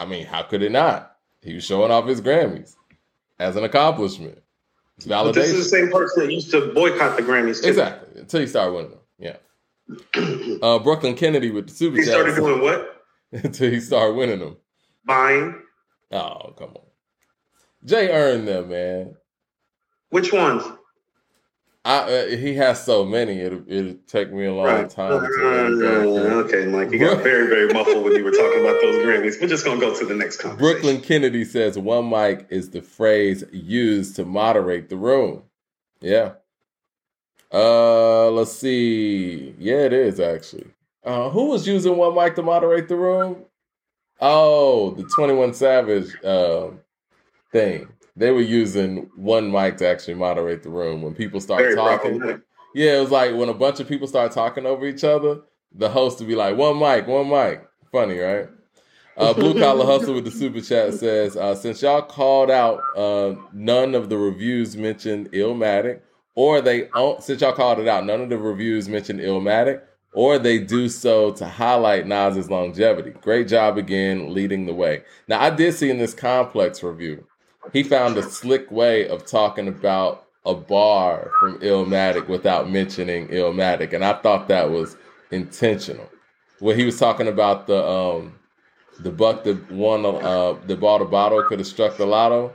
I 0.00 0.06
mean, 0.06 0.26
how 0.26 0.42
could 0.42 0.62
it 0.62 0.72
not? 0.72 1.16
He 1.42 1.54
was 1.54 1.64
showing 1.64 1.90
off 1.90 2.06
his 2.06 2.20
Grammys 2.20 2.74
as 3.38 3.56
an 3.56 3.64
accomplishment. 3.64 4.38
It's 4.96 5.06
validation. 5.06 5.24
But 5.24 5.34
this 5.34 5.50
is 5.50 5.64
the 5.70 5.76
same 5.76 5.90
person 5.90 6.26
that 6.26 6.32
used 6.32 6.50
to 6.50 6.72
boycott 6.74 7.16
the 7.16 7.22
Grammys. 7.22 7.62
Too. 7.62 7.68
Exactly. 7.68 8.20
Until 8.20 8.40
you 8.40 8.46
start 8.48 8.72
winning 8.74 8.90
them. 8.90 9.00
Yeah. 9.18 9.36
Uh, 10.62 10.78
Brooklyn 10.80 11.14
Kennedy 11.14 11.50
with 11.50 11.68
the 11.68 11.74
super 11.74 11.96
He 11.96 12.02
chat. 12.02 12.12
started 12.12 12.34
doing 12.36 12.60
what? 12.60 13.02
until 13.32 13.70
he 13.70 13.80
start 13.80 14.14
winning 14.16 14.40
them. 14.40 14.56
Buying. 15.04 15.60
Oh, 16.10 16.54
come 16.58 16.70
on. 16.70 16.82
Jay 17.84 18.10
earned 18.10 18.48
them, 18.48 18.68
man. 18.68 19.14
Which 20.10 20.32
ones? 20.32 20.62
I, 21.88 21.98
uh, 22.00 22.26
he 22.28 22.54
has 22.56 22.84
so 22.84 23.04
many. 23.06 23.40
It 23.40 23.52
it'll 23.66 23.94
take 24.06 24.30
me 24.32 24.44
a 24.44 24.54
long 24.54 24.66
Right. 24.66 24.90
time. 24.90 25.24
Uh, 25.24 26.44
okay, 26.44 26.66
Mike, 26.66 26.92
you 26.92 26.98
got 26.98 27.22
very, 27.22 27.48
very 27.48 27.72
muffled 27.72 28.04
when 28.04 28.14
you 28.14 28.24
were 28.24 28.30
talking 28.30 28.60
about 28.60 28.80
those 28.82 28.96
Grammys. 29.04 29.40
We're 29.40 29.48
just 29.48 29.64
gonna 29.64 29.80
go 29.80 29.94
to 29.98 30.04
the 30.04 30.14
next 30.14 30.36
conversation. 30.38 30.82
Brooklyn 30.82 31.00
Kennedy 31.00 31.46
says 31.46 31.78
one 31.78 32.10
mic 32.10 32.46
is 32.50 32.70
the 32.70 32.82
phrase 32.82 33.42
used 33.52 34.16
to 34.16 34.26
moderate 34.26 34.90
the 34.90 34.98
room. 34.98 35.44
Yeah. 36.00 36.32
Uh, 37.52 38.30
let's 38.32 38.52
see. 38.52 39.54
Yeah, 39.58 39.78
it 39.86 39.94
is 39.94 40.20
actually. 40.20 40.66
Uh, 41.04 41.30
who 41.30 41.46
was 41.46 41.66
using 41.66 41.96
one 41.96 42.14
mic 42.14 42.34
to 42.36 42.42
moderate 42.42 42.88
the 42.88 42.96
room? 42.96 43.46
Oh, 44.20 44.90
the 44.90 45.04
Twenty 45.04 45.34
One 45.34 45.54
Savage 45.54 46.22
um 46.24 46.80
thing. 47.52 47.88
They 48.18 48.32
were 48.32 48.40
using 48.40 49.08
one 49.14 49.50
mic 49.50 49.76
to 49.78 49.88
actually 49.88 50.14
moderate 50.14 50.62
the 50.62 50.70
room 50.70 51.02
when 51.02 51.14
people 51.14 51.40
start 51.40 51.62
Very 51.62 51.76
talking. 51.76 52.42
Yeah, 52.74 52.98
it 52.98 53.00
was 53.00 53.10
like 53.10 53.34
when 53.34 53.48
a 53.48 53.54
bunch 53.54 53.80
of 53.80 53.88
people 53.88 54.08
start 54.08 54.32
talking 54.32 54.66
over 54.66 54.86
each 54.86 55.04
other, 55.04 55.40
the 55.74 55.88
host 55.88 56.18
would 56.18 56.28
be 56.28 56.34
like, 56.34 56.56
one 56.56 56.78
mic, 56.78 57.06
one 57.06 57.28
mic. 57.28 57.66
Funny, 57.92 58.18
right? 58.18 58.48
Uh, 59.16 59.32
Blue 59.34 59.58
Collar 59.58 59.86
Hustle 59.86 60.14
with 60.14 60.24
the 60.24 60.30
super 60.30 60.60
chat 60.60 60.94
says, 60.94 61.36
uh, 61.36 61.54
since 61.54 61.80
y'all 61.82 62.02
called 62.02 62.50
out 62.50 62.80
uh, 62.96 63.34
none 63.52 63.94
of 63.94 64.08
the 64.08 64.18
reviews 64.18 64.76
mentioned 64.76 65.30
Illmatic, 65.32 66.00
or 66.34 66.60
they 66.60 66.88
own, 66.90 67.20
since 67.20 67.40
y'all 67.40 67.52
called 67.52 67.78
it 67.78 67.88
out, 67.88 68.04
none 68.04 68.20
of 68.20 68.28
the 68.30 68.38
reviews 68.38 68.88
mentioned 68.88 69.20
Illmatic, 69.20 69.82
or 70.12 70.38
they 70.38 70.58
do 70.58 70.88
so 70.88 71.32
to 71.32 71.46
highlight 71.46 72.06
Nas's 72.06 72.50
longevity. 72.50 73.10
Great 73.10 73.48
job 73.48 73.78
again, 73.78 74.32
leading 74.34 74.66
the 74.66 74.74
way. 74.74 75.02
Now, 75.26 75.40
I 75.40 75.50
did 75.50 75.74
see 75.74 75.90
in 75.90 75.98
this 75.98 76.14
complex 76.14 76.82
review, 76.82 77.26
he 77.72 77.82
found 77.82 78.16
a 78.16 78.22
slick 78.22 78.70
way 78.70 79.08
of 79.08 79.26
talking 79.26 79.68
about 79.68 80.26
a 80.46 80.54
bar 80.54 81.30
from 81.40 81.58
Illmatic 81.60 82.28
without 82.28 82.70
mentioning 82.70 83.28
Illmatic, 83.28 83.92
and 83.92 84.04
I 84.04 84.14
thought 84.14 84.48
that 84.48 84.70
was 84.70 84.96
intentional. 85.30 86.08
When 86.60 86.78
he 86.78 86.84
was 86.84 86.98
talking 86.98 87.28
about 87.28 87.66
the 87.66 87.84
um, 87.86 88.34
the 89.00 89.10
buck 89.10 89.44
that 89.44 89.70
won, 89.70 90.04
uh, 90.04 90.54
that 90.66 90.80
bought 90.80 91.02
a 91.02 91.04
bottle 91.04 91.42
could 91.44 91.58
have 91.60 91.68
struck 91.68 91.96
the 91.96 92.06
lotto. 92.06 92.52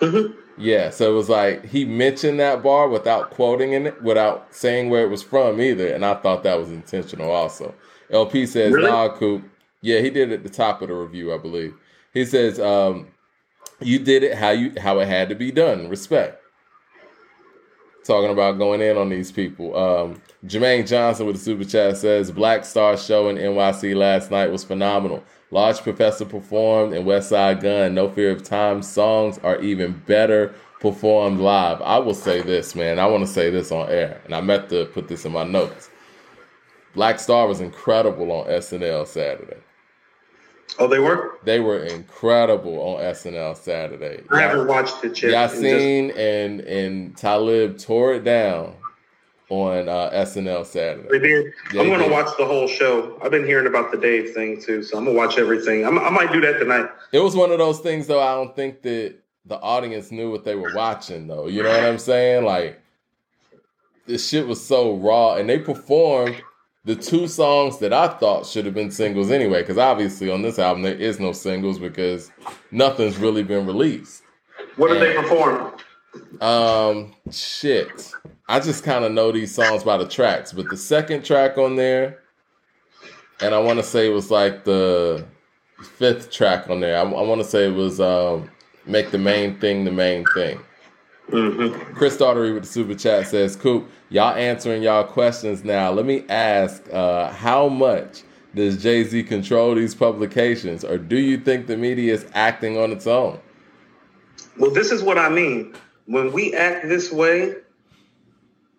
Mhm. 0.00 0.34
Yeah, 0.58 0.90
so 0.90 1.10
it 1.10 1.14
was 1.16 1.28
like 1.30 1.64
he 1.64 1.84
mentioned 1.84 2.38
that 2.38 2.62
bar 2.62 2.88
without 2.88 3.30
quoting 3.30 3.72
in 3.72 3.86
it, 3.86 4.02
without 4.02 4.54
saying 4.54 4.90
where 4.90 5.02
it 5.04 5.08
was 5.08 5.22
from 5.22 5.60
either, 5.60 5.88
and 5.88 6.04
I 6.04 6.14
thought 6.14 6.42
that 6.42 6.58
was 6.58 6.70
intentional. 6.70 7.30
Also, 7.30 7.74
LP 8.10 8.44
says, 8.46 8.72
Really? 8.74 8.90
"Nah, 8.90 9.08
Coop. 9.16 9.42
Yeah, 9.80 10.00
he 10.00 10.10
did 10.10 10.30
it 10.30 10.34
at 10.34 10.42
the 10.44 10.50
top 10.50 10.82
of 10.82 10.88
the 10.88 10.94
review, 10.94 11.32
I 11.34 11.38
believe. 11.38 11.74
He 12.12 12.24
says, 12.26 12.60
um, 12.60 13.08
"You 13.84 13.98
did 13.98 14.22
it 14.22 14.34
how 14.34 14.50
you 14.50 14.72
how 14.80 14.98
it 15.00 15.08
had 15.08 15.28
to 15.28 15.34
be 15.34 15.50
done. 15.50 15.88
Respect." 15.88 16.38
Talking 18.04 18.30
about 18.30 18.58
going 18.58 18.80
in 18.80 18.96
on 18.96 19.10
these 19.10 19.30
people. 19.30 19.76
Um, 19.76 20.20
Jermaine 20.44 20.88
Johnson 20.88 21.26
with 21.26 21.36
the 21.36 21.42
super 21.42 21.64
chat 21.64 21.96
says, 21.96 22.32
"Black 22.32 22.64
Star 22.64 22.96
show 22.96 23.28
in 23.28 23.36
NYC 23.36 23.94
last 23.94 24.30
night 24.30 24.50
was 24.50 24.64
phenomenal. 24.64 25.22
Large 25.52 25.82
Professor 25.82 26.24
performed 26.24 26.94
and 26.94 27.06
Westside 27.06 27.60
Gunn, 27.60 27.94
No 27.94 28.08
Fear 28.08 28.30
of 28.30 28.42
Time 28.42 28.82
songs 28.82 29.38
are 29.44 29.60
even 29.60 30.02
better 30.06 30.54
performed 30.80 31.40
live. 31.40 31.80
I 31.82 31.98
will 31.98 32.14
say 32.14 32.40
this, 32.40 32.74
man. 32.74 32.98
I 32.98 33.06
want 33.06 33.24
to 33.24 33.32
say 33.32 33.50
this 33.50 33.70
on 33.70 33.88
air, 33.88 34.20
and 34.24 34.34
I 34.34 34.40
meant 34.40 34.70
to 34.70 34.86
put 34.86 35.08
this 35.08 35.24
in 35.24 35.32
my 35.32 35.44
notes. 35.44 35.90
Black 36.94 37.20
Star 37.20 37.46
was 37.46 37.60
incredible 37.60 38.32
on 38.32 38.46
SNL 38.48 39.06
Saturday. 39.06 39.58
Oh, 40.78 40.86
they 40.86 40.98
were. 40.98 41.38
They 41.44 41.60
were 41.60 41.84
incredible 41.84 42.78
on 42.80 43.00
SNL 43.02 43.56
Saturday. 43.56 44.22
I 44.30 44.40
haven't 44.40 44.66
watched 44.66 45.04
it 45.04 45.20
yet. 45.22 45.52
and 45.54 45.62
just- 45.62 46.18
and 46.18 46.60
and 46.60 47.16
Talib 47.16 47.78
tore 47.78 48.14
it 48.14 48.24
down 48.24 48.74
on 49.50 49.88
uh, 49.88 50.10
SNL 50.14 50.64
They 50.64 50.64
Saturday. 50.64 51.18
did. 51.18 51.52
Yeah, 51.74 51.82
I'm 51.82 51.88
gonna 51.90 52.08
watch 52.08 52.34
the 52.38 52.46
whole 52.46 52.66
show. 52.66 53.18
I've 53.22 53.30
been 53.30 53.44
hearing 53.44 53.66
about 53.66 53.90
the 53.92 53.98
Dave 53.98 54.30
thing 54.34 54.60
too, 54.62 54.82
so 54.82 54.96
I'm 54.96 55.04
gonna 55.04 55.16
watch 55.16 55.36
everything. 55.38 55.84
I'm, 55.86 55.98
I 55.98 56.08
might 56.10 56.32
do 56.32 56.40
that 56.40 56.58
tonight. 56.58 56.88
It 57.12 57.18
was 57.20 57.36
one 57.36 57.50
of 57.52 57.58
those 57.58 57.80
things, 57.80 58.06
though. 58.06 58.20
I 58.22 58.34
don't 58.34 58.56
think 58.56 58.80
that 58.82 59.16
the 59.44 59.56
audience 59.60 60.10
knew 60.10 60.30
what 60.30 60.44
they 60.44 60.54
were 60.54 60.72
watching, 60.74 61.26
though. 61.26 61.48
You 61.48 61.62
know 61.64 61.68
what 61.70 61.84
I'm 61.84 61.98
saying? 61.98 62.44
Like 62.44 62.80
this 64.06 64.26
shit 64.28 64.46
was 64.46 64.64
so 64.64 64.96
raw, 64.96 65.34
and 65.34 65.48
they 65.48 65.58
performed 65.58 66.36
the 66.84 66.96
two 66.96 67.28
songs 67.28 67.78
that 67.78 67.92
I 67.92 68.08
thought 68.08 68.46
should 68.46 68.64
have 68.66 68.74
been 68.74 68.90
singles 68.90 69.30
anyway. 69.30 69.62
Because 69.62 69.78
obviously 69.78 70.30
on 70.30 70.42
this 70.42 70.58
album 70.58 70.82
there 70.82 70.94
is 70.94 71.20
no 71.20 71.32
singles 71.32 71.78
because 71.78 72.30
nothing's 72.70 73.18
really 73.18 73.42
been 73.42 73.66
released. 73.66 74.22
What 74.76 74.88
did 74.88 75.02
they 75.02 75.14
perform? 75.14 75.74
Um, 76.40 77.14
shit. 77.30 78.12
I 78.48 78.60
just 78.60 78.84
kind 78.84 79.04
of 79.04 79.12
know 79.12 79.32
these 79.32 79.54
songs 79.54 79.84
by 79.84 79.96
the 79.96 80.06
tracks, 80.06 80.52
but 80.52 80.68
the 80.68 80.76
second 80.76 81.24
track 81.24 81.56
on 81.56 81.76
there, 81.76 82.20
and 83.40 83.54
I 83.54 83.58
want 83.58 83.78
to 83.78 83.82
say 83.82 84.06
it 84.06 84.12
was 84.12 84.30
like 84.30 84.64
the 84.64 85.24
fifth 85.82 86.30
track 86.30 86.68
on 86.68 86.80
there. 86.80 86.96
I, 86.98 87.02
I 87.02 87.22
want 87.22 87.40
to 87.40 87.46
say 87.46 87.66
it 87.66 87.74
was 87.74 88.00
um, 88.00 88.50
"Make 88.84 89.10
the 89.10 89.18
Main 89.18 89.58
Thing 89.58 89.84
the 89.84 89.90
Main 89.90 90.24
Thing." 90.34 90.60
Mm-hmm. 91.30 91.94
Chris 91.94 92.16
Daughtery 92.16 92.52
with 92.52 92.64
the 92.64 92.68
super 92.68 92.94
chat 92.94 93.26
says, 93.26 93.56
"Coop, 93.56 93.88
y'all 94.12 94.34
answering 94.34 94.82
y'all 94.82 95.04
questions 95.04 95.64
now. 95.64 95.90
Let 95.90 96.04
me 96.04 96.24
ask, 96.28 96.86
uh, 96.92 97.30
how 97.30 97.68
much 97.68 98.22
does 98.54 98.82
Jay 98.82 99.02
Z 99.04 99.22
control 99.24 99.74
these 99.74 99.94
publications, 99.94 100.84
or 100.84 100.98
do 100.98 101.16
you 101.16 101.38
think 101.38 101.66
the 101.66 101.76
media 101.76 102.12
is 102.12 102.26
acting 102.34 102.76
on 102.76 102.92
its 102.92 103.06
own?" 103.06 103.38
Well, 104.58 104.70
this 104.70 104.92
is 104.92 105.02
what 105.02 105.18
I 105.18 105.30
mean. 105.30 105.74
When 106.06 106.32
we 106.32 106.54
act 106.54 106.88
this 106.88 107.10
way 107.10 107.54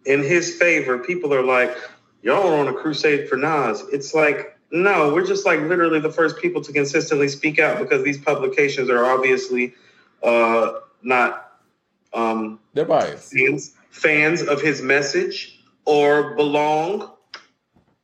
in 0.05 0.21
his 0.21 0.55
favor, 0.55 0.99
people 0.99 1.33
are 1.33 1.43
like, 1.43 1.75
y'all 2.21 2.47
are 2.47 2.59
on 2.59 2.67
a 2.67 2.73
crusade 2.73 3.27
for 3.27 3.37
Nas. 3.37 3.83
It's 3.91 4.13
like, 4.13 4.57
no, 4.71 5.13
we're 5.13 5.25
just 5.25 5.45
like 5.45 5.61
literally 5.61 5.99
the 5.99 6.11
first 6.11 6.37
people 6.37 6.61
to 6.61 6.71
consistently 6.71 7.27
speak 7.27 7.59
out 7.59 7.79
because 7.79 8.03
these 8.03 8.17
publications 8.17 8.89
are 8.89 9.05
obviously 9.05 9.73
uh, 10.21 10.73
not 11.01 11.59
um, 12.13 12.59
They're 12.73 12.85
biased. 12.85 13.31
Fans 13.93 14.41
of 14.41 14.59
his 14.61 14.81
message 14.81 15.59
or 15.85 16.35
belong 16.35 17.11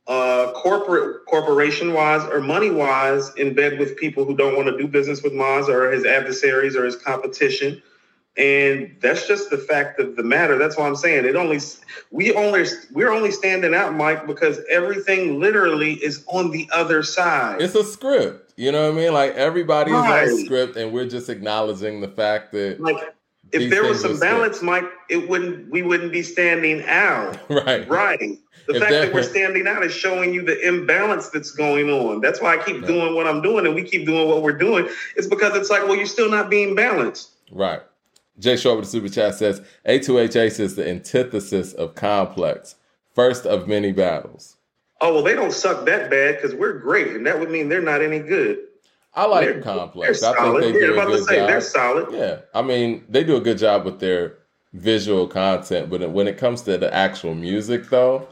uh, 0.06 0.52
corporate 0.52 1.26
corporation 1.26 1.92
wise 1.92 2.24
or 2.30 2.40
money 2.40 2.70
wise 2.70 3.34
in 3.36 3.54
bed 3.54 3.78
with 3.78 3.96
people 3.96 4.24
who 4.24 4.36
don't 4.36 4.56
want 4.56 4.68
to 4.68 4.76
do 4.78 4.86
business 4.88 5.22
with 5.22 5.32
Nas 5.32 5.68
or 5.68 5.90
his 5.90 6.04
adversaries 6.04 6.76
or 6.76 6.84
his 6.84 6.96
competition. 6.96 7.82
And 8.36 8.96
that's 9.00 9.26
just 9.26 9.50
the 9.50 9.58
fact 9.58 9.98
of 10.00 10.16
the 10.16 10.22
matter. 10.22 10.58
That's 10.58 10.76
why 10.78 10.86
I'm 10.86 10.96
saying 10.96 11.26
it 11.26 11.36
only 11.36 11.58
we 12.10 12.32
only 12.32 12.64
we're 12.92 13.10
only 13.12 13.32
standing 13.32 13.74
out, 13.74 13.94
Mike, 13.94 14.26
because 14.26 14.60
everything 14.70 15.40
literally 15.40 15.94
is 15.94 16.24
on 16.28 16.50
the 16.50 16.68
other 16.72 17.02
side. 17.02 17.60
It's 17.60 17.74
a 17.74 17.84
script. 17.84 18.54
You 18.56 18.72
know 18.72 18.88
what 18.90 18.98
I 18.98 19.02
mean? 19.02 19.12
Like 19.12 19.34
everybody 19.34 19.92
is 19.92 19.98
Right. 19.98 20.28
on 20.28 20.38
script, 20.44 20.76
and 20.76 20.92
we're 20.92 21.08
just 21.08 21.28
acknowledging 21.28 22.00
the 22.00 22.08
fact 22.08 22.52
that 22.52 22.80
like 22.80 22.96
if 23.52 23.62
These 23.62 23.70
there 23.70 23.84
was 23.84 24.00
some 24.00 24.18
balance, 24.20 24.62
Mike, 24.62 24.84
it 25.08 25.28
wouldn't 25.28 25.70
we 25.70 25.82
wouldn't 25.82 26.12
be 26.12 26.22
standing 26.22 26.84
out. 26.86 27.38
right, 27.50 27.88
Right. 27.88 28.38
The 28.66 28.76
If 28.76 28.82
fact 28.82 28.92
that 28.92 29.12
we're 29.12 29.22
standing 29.24 29.66
out 29.66 29.82
is 29.84 29.92
showing 29.92 30.32
you 30.32 30.42
the 30.42 30.60
imbalance 30.66 31.28
that's 31.30 31.50
going 31.50 31.90
on. 31.90 32.20
That's 32.20 32.40
why 32.40 32.54
I 32.56 32.62
keep 32.62 32.76
Right. 32.76 32.86
doing 32.86 33.14
what 33.16 33.26
I'm 33.26 33.42
doing 33.42 33.66
and 33.66 33.74
we 33.74 33.82
keep 33.82 34.06
doing 34.06 34.28
what 34.28 34.42
we're 34.42 34.52
doing. 34.52 34.88
It's 35.16 35.26
because 35.26 35.56
it's 35.56 35.70
like, 35.70 35.84
well, 35.88 35.96
you're 35.96 36.06
still 36.06 36.30
not 36.30 36.50
being 36.50 36.74
balanced. 36.74 37.30
right. 37.50 37.80
Jay 38.38 38.56
Short 38.56 38.76
with 38.78 38.86
the 38.86 38.90
super 38.90 39.08
chat 39.08 39.34
says 39.34 39.60
A2H 39.86 40.60
is 40.60 40.74
the 40.76 40.88
antithesis 40.88 41.72
of 41.74 41.94
complex, 41.94 42.76
first 43.14 43.44
of 43.44 43.66
many 43.68 43.92
battles. 43.92 44.56
Oh, 45.02 45.14
well, 45.14 45.22
they 45.22 45.34
don't 45.34 45.52
suck 45.52 45.84
that 45.86 46.08
bad 46.10 46.36
because 46.36 46.54
we're 46.54 46.78
great. 46.78 47.08
And 47.08 47.26
that 47.26 47.38
would 47.40 47.50
mean 47.50 47.68
they're 47.68 47.82
not 47.82 48.00
any 48.02 48.18
good. 48.20 48.58
I 49.14 49.26
like 49.26 49.46
They're- 49.46 49.60
complex. 49.62 50.20
They're 50.20 50.38
I 50.38 50.60
think 50.60 50.74
they 50.74 50.80
yeah, 50.80 50.86
do 50.86 50.90
a 50.90 50.92
about 50.94 51.04
to 51.06 51.16
good 51.16 51.24
say 51.26 51.36
they're 51.36 51.60
job. 51.60 51.62
solid. 51.62 52.06
Yeah, 52.12 52.36
I 52.54 52.62
mean 52.62 53.04
they 53.08 53.24
do 53.24 53.36
a 53.36 53.40
good 53.40 53.58
job 53.58 53.84
with 53.84 53.98
their 54.00 54.38
visual 54.72 55.26
content, 55.26 55.90
but 55.90 56.08
when 56.10 56.28
it 56.28 56.38
comes 56.38 56.62
to 56.62 56.78
the 56.78 56.92
actual 56.94 57.34
music, 57.34 57.88
though, 57.90 58.28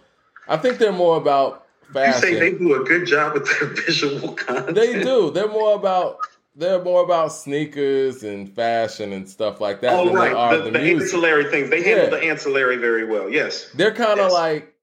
I 0.47 0.57
think 0.57 0.79
they're 0.79 0.93
more 0.93 1.17
about 1.17 1.67
You 1.89 1.95
fashion. 1.95 2.21
say 2.23 2.35
they 2.39 2.53
do 2.53 2.81
a 2.81 2.85
good 2.85 3.07
job 3.07 3.35
with 3.35 3.47
their 3.59 3.69
visual 3.85 4.35
content. 4.35 4.75
They 4.77 5.03
do. 5.03 5.31
They're 5.33 5.49
more 5.49 5.75
about 5.75 6.19
they're 6.55 6.83
more 6.83 7.03
about 7.05 7.33
sneakers 7.33 8.23
and 8.25 8.49
fashion 8.53 9.13
and 9.13 9.29
stuff 9.29 9.61
like 9.61 9.81
that 9.81 9.93
Oh, 9.93 10.07
than 10.07 10.15
right. 10.15 10.57
The, 10.57 10.65
the, 10.65 10.71
the 10.71 10.79
music. 10.79 11.03
ancillary 11.03 11.45
things. 11.51 11.71
They 11.71 11.83
handle 11.83 12.05
Yeah. 12.07 12.11
the 12.11 12.23
ancillary 12.31 12.77
very 12.77 13.05
well. 13.05 13.29
Yes. 13.31 13.69
They're 13.75 13.95
kind 13.95 14.19
of 14.19 14.27
Yes. 14.31 14.33
like 14.33 14.75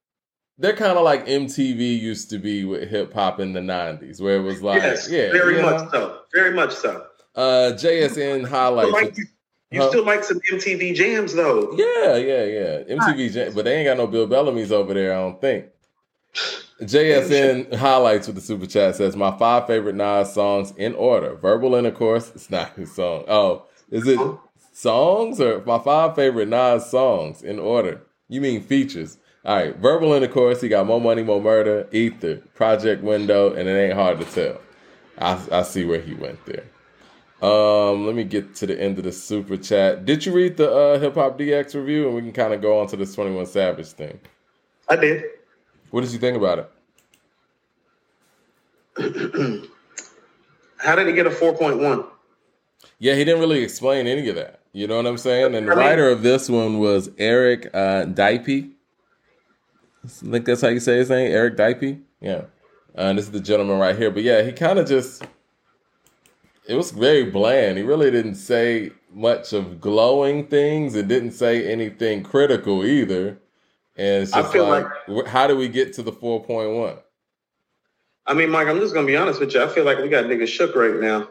they're 0.57 0.75
kind 0.75 0.97
of 0.97 1.03
like 1.03 1.25
MTV 1.25 1.99
used 1.99 2.29
to 2.29 2.37
be 2.37 2.63
with 2.65 2.89
hip 2.89 3.13
hop 3.13 3.39
in 3.39 3.53
the 3.53 3.59
'90s, 3.59 4.21
where 4.21 4.37
it 4.37 4.41
was 4.41 4.61
like, 4.61 4.81
yes. 4.81 5.09
yeah, 5.09 5.31
very 5.31 5.61
much 5.61 5.83
know? 5.83 5.89
so. 5.91 6.19
Very 6.33 6.53
much 6.53 6.73
so. 6.73 7.05
Uh, 7.35 7.71
JSN 7.75 8.47
highlights. 8.47 8.91
like 8.91 9.17
you, 9.17 9.25
you 9.71 9.81
Huh? 9.81 9.89
still 9.89 10.05
like 10.05 10.23
some 10.23 10.39
MTV 10.51 10.95
jams 10.95 11.33
though. 11.33 11.73
Yeah, 11.75 12.15
yeah, 12.15 12.43
yeah. 12.45 12.95
MTV, 12.95 13.33
Jam- 13.33 13.53
but 13.53 13.65
they 13.65 13.75
ain't 13.77 13.87
got 13.87 13.97
no 13.97 14.07
Bill 14.07 14.27
Bellamy's 14.27 14.71
over 14.71 14.93
there. 14.93 15.13
I 15.13 15.17
don't 15.17 15.41
think. 15.41 15.65
JSN 16.81 17.73
highlights 17.75 18.27
with 18.27 18.35
the 18.35 18.41
super 18.41 18.65
chat 18.65 18.95
says 18.95 19.15
my 19.15 19.35
five 19.37 19.65
favorite 19.67 19.95
Nas 19.95 20.33
songs 20.33 20.73
in 20.77 20.93
order. 20.95 21.35
Verbal 21.35 21.75
intercourse. 21.75 22.31
It's 22.35 22.49
not 22.49 22.73
his 22.75 22.93
song. 22.93 23.23
Oh, 23.27 23.65
is 23.89 24.07
it 24.07 24.19
songs 24.73 25.39
or 25.39 25.63
my 25.65 25.79
five 25.79 26.15
favorite 26.15 26.49
Nas 26.49 26.85
songs 26.89 27.41
in 27.41 27.59
order? 27.59 28.01
You 28.27 28.41
mean 28.41 28.61
features. 28.61 29.17
All 29.45 29.55
right, 29.55 29.75
verbal 29.75 30.13
intercourse. 30.13 30.61
He 30.61 30.69
got 30.69 30.87
more 30.87 30.99
money, 30.99 31.21
more 31.21 31.41
murder, 31.41 31.87
ether, 31.91 32.37
project 32.55 33.03
window, 33.03 33.53
and 33.53 33.69
it 33.69 33.73
ain't 33.73 33.93
hard 33.93 34.19
to 34.19 34.25
tell. 34.25 34.59
I, 35.19 35.39
I 35.51 35.63
see 35.63 35.85
where 35.85 36.01
he 36.01 36.15
went 36.15 36.39
there. 36.45 36.63
Um, 37.47 38.07
let 38.07 38.15
me 38.15 38.23
get 38.23 38.55
to 38.55 38.65
the 38.65 38.79
end 38.81 38.97
of 38.97 39.03
the 39.03 39.11
super 39.11 39.55
chat. 39.57 40.05
Did 40.05 40.25
you 40.25 40.33
read 40.33 40.57
the 40.57 40.71
uh, 40.71 40.99
Hip 40.99 41.13
Hop 41.13 41.37
DX 41.37 41.75
review, 41.75 42.07
and 42.07 42.15
we 42.15 42.21
can 42.21 42.31
kind 42.31 42.53
of 42.53 42.61
go 42.61 42.79
on 42.79 42.87
to 42.87 42.97
this 42.97 43.13
Twenty 43.13 43.35
One 43.35 43.45
Savage 43.45 43.89
thing? 43.89 44.19
I 44.89 44.95
did. 44.95 45.23
What 45.91 46.01
did 46.01 46.11
you 46.11 46.19
think 46.19 46.37
about 46.37 46.59
it? 48.97 49.69
How 50.77 50.95
did 50.95 51.07
he 51.07 51.13
get 51.13 51.27
a 51.27 51.31
four 51.31 51.53
point 51.53 51.79
one? 51.79 52.05
Yeah, 52.97 53.13
he 53.13 53.23
didn't 53.25 53.41
really 53.41 53.61
explain 53.61 54.07
any 54.07 54.27
of 54.29 54.35
that. 54.35 54.61
You 54.71 54.87
know 54.87 54.97
what 54.97 55.05
I'm 55.05 55.17
saying? 55.17 55.53
And 55.53 55.67
the 55.67 55.75
writer 55.75 56.09
of 56.09 56.21
this 56.21 56.49
one 56.49 56.79
was 56.79 57.09
Eric 57.17 57.67
uh, 57.73 58.05
Diep. 58.05 58.74
I 60.05 60.31
think 60.31 60.45
that's 60.45 60.61
how 60.61 60.67
you 60.67 60.79
say 60.79 60.97
his 60.97 61.09
name, 61.09 61.31
Eric 61.31 61.57
Diep. 61.57 62.01
Yeah, 62.21 62.31
uh, 62.33 62.41
and 62.95 63.17
this 63.17 63.25
is 63.25 63.31
the 63.31 63.39
gentleman 63.39 63.79
right 63.79 63.97
here. 63.97 64.11
But 64.11 64.23
yeah, 64.23 64.43
he 64.43 64.51
kind 64.51 64.79
of 64.79 64.87
just 64.87 65.23
it 66.67 66.75
was 66.75 66.91
very 66.91 67.29
bland. 67.29 67.77
He 67.77 67.83
really 67.83 68.11
didn't 68.11 68.35
say 68.35 68.91
much 69.11 69.53
of 69.53 69.79
glowing 69.79 70.47
things. 70.47 70.95
It 70.95 71.07
didn't 71.07 71.31
say 71.31 71.71
anything 71.71 72.23
critical 72.23 72.85
either. 72.85 73.39
And 73.97 74.23
it's 74.23 74.31
just 74.31 74.53
like, 74.55 74.85
like, 75.07 75.27
how 75.27 75.47
do 75.47 75.55
we 75.55 75.69
get 75.69 75.93
to 75.93 76.03
the 76.03 76.11
4.1? 76.11 76.99
I 78.27 78.33
mean, 78.33 78.49
Mike, 78.49 78.67
I'm 78.67 78.79
just 78.79 78.93
gonna 78.93 79.07
be 79.07 79.15
honest 79.15 79.39
with 79.39 79.53
you. 79.53 79.63
I 79.63 79.67
feel 79.67 79.85
like 79.85 79.99
we 79.99 80.09
got 80.09 80.25
niggas 80.25 80.47
shook 80.47 80.75
right 80.75 80.95
now. 80.95 81.29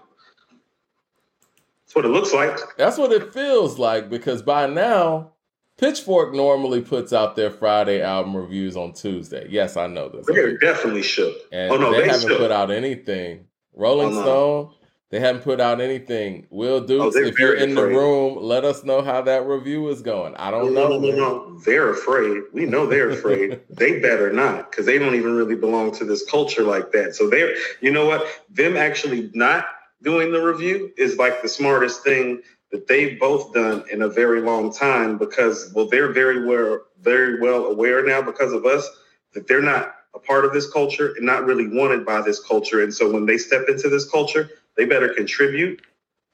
That's 1.84 1.94
what 1.94 2.05
it 2.05 2.09
looks 2.09 2.32
like. 2.32 2.59
That's 2.76 2.96
what 2.96 3.12
it 3.12 3.32
feels 3.32 3.78
like 3.78 4.09
because 4.09 4.42
by 4.42 4.66
now, 4.66 5.32
Pitchfork 5.76 6.34
normally 6.34 6.80
puts 6.80 7.12
out 7.12 7.36
their 7.36 7.51
Friday 7.51 8.01
album 8.01 8.36
reviews 8.36 8.76
on 8.76 8.92
Tuesday. 8.92 9.46
Yes, 9.51 9.76
I 9.76 9.86
know 9.88 10.09
this. 10.09 10.26
They're 10.26 10.56
definitely 10.59 11.02
shook. 11.02 11.36
And 11.51 11.72
oh 11.72 11.76
no, 11.76 11.92
they, 11.92 12.02
they 12.02 12.09
haven't 12.09 12.28
shook. 12.28 12.38
put 12.38 12.52
out 12.52 12.70
anything. 12.70 13.46
Rolling 13.74 14.09
oh, 14.09 14.12
no. 14.12 14.22
Stone 14.22 14.74
they 15.14 15.20
haven't 15.20 15.42
put 15.42 15.60
out 15.60 15.80
anything. 15.80 16.48
Will 16.51 16.82
oh, 16.82 16.86
Dukes, 16.86 17.14
oh, 17.16 17.22
if 17.22 17.38
you're 17.38 17.55
in 17.55 17.78
afraid. 17.78 17.94
the 17.94 17.98
room, 17.98 18.36
let 18.40 18.64
us 18.64 18.82
know 18.82 19.01
how 19.01 19.22
that 19.22 19.46
review 19.46 19.88
is 19.88 20.02
going. 20.02 20.34
I 20.34 20.51
don't 20.51 20.74
no, 20.74 20.88
know. 20.88 20.98
No, 20.98 21.10
no, 21.10 21.16
no, 21.16 21.59
They're 21.60 21.90
afraid. 21.90 22.42
We 22.52 22.66
know 22.66 22.86
they're 22.86 23.10
afraid. 23.18 23.60
they 23.70 24.01
better 24.01 24.32
not, 24.32 24.72
because 24.72 24.86
they 24.86 24.98
don't 24.98 25.14
even 25.14 25.36
really 25.36 25.55
belong 25.55 25.92
to 25.98 26.05
this 26.05 26.28
culture 26.28 26.64
like 26.64 26.90
that. 26.90 27.14
So 27.14 27.30
they're, 27.30 27.55
you 27.80 27.92
know 27.92 28.06
what? 28.06 28.26
Them 28.51 28.76
actually 28.76 29.30
not 29.34 29.66
doing 30.02 30.32
the 30.32 30.42
review 30.42 30.92
is 30.96 31.16
like 31.16 31.42
the 31.42 31.48
smartest 31.48 32.02
thing 32.02 32.42
that 32.70 32.86
they've 32.86 33.19
both 33.19 33.53
done 33.53 33.85
in 33.91 34.03
a 34.03 34.09
very 34.09 34.41
long 34.41 34.73
time 34.73 35.19
because 35.19 35.73
well, 35.74 35.89
they're 35.89 36.12
very 36.12 36.47
well, 36.47 36.81
very 37.01 37.41
well 37.41 37.66
aware 37.66 38.05
now 38.05 38.20
because 38.20 38.53
of 38.53 38.66
us 38.66 38.89
that 39.32 39.47
they're 39.47 39.62
not 39.62 39.95
a 40.15 40.19
part 40.19 40.45
of 40.45 40.53
this 40.53 40.70
culture 40.70 41.15
and 41.16 41.27
not 41.27 41.45
really 41.45 41.69
wanted 41.69 42.05
by 42.05 42.20
this 42.20 42.41
culture. 42.41 42.82
And 42.82 42.95
so 42.95 43.11
when 43.11 43.27
they 43.27 43.39
step 43.39 43.65
into 43.69 43.89
this 43.89 44.09
culture, 44.09 44.51
they 44.77 44.85
better 44.85 45.09
contribute, 45.12 45.82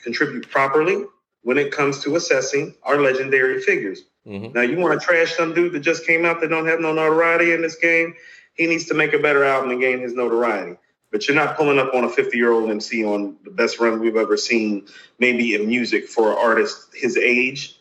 contribute 0.01 0.49
properly 0.49 1.05
when 1.43 1.59
it 1.59 1.73
comes 1.73 2.03
to 2.05 2.17
assessing 2.17 2.75
our 2.83 3.01
legendary 3.01 3.61
figures. 3.61 4.03
Mm-hmm. 4.27 4.53
Now, 4.53 4.63
you 4.63 4.79
want 4.79 5.01
to 5.01 5.05
trash 5.05 5.35
some 5.35 5.55
dude 5.55 5.73
that 5.73 5.81
just 5.81 6.07
came 6.07 6.25
out 6.25 6.41
that 6.41 6.49
don't 6.49 6.67
have 6.67 6.81
no 6.81 6.93
notoriety 6.93 7.53
in 7.53 7.63
this 7.63 7.77
game? 7.77 8.15
He 8.55 8.67
needs 8.67 8.87
to 8.87 8.95
make 8.95 9.15
a 9.15 9.19
better 9.19 9.45
album 9.45 9.71
and 9.71 9.81
gain 9.81 10.01
his 10.01 10.15
notoriety. 10.15 10.77
But 11.11 11.27
you're 11.27 11.37
not 11.37 11.57
pulling 11.57 11.79
up 11.79 11.93
on 11.95 12.05
a 12.05 12.09
50 12.09 12.37
year 12.37 12.53
old 12.53 12.71
MC 12.71 13.05
on 13.05 13.37
the 13.45 13.51
best 13.51 13.81
run 13.81 14.01
we've 14.01 14.17
ever 14.17 14.37
seen, 14.37 14.87
maybe 15.19 15.55
in 15.55 15.67
music 15.67 16.09
for 16.09 16.31
an 16.31 16.39
artist 16.39 16.89
his 16.95 17.17
age, 17.17 17.81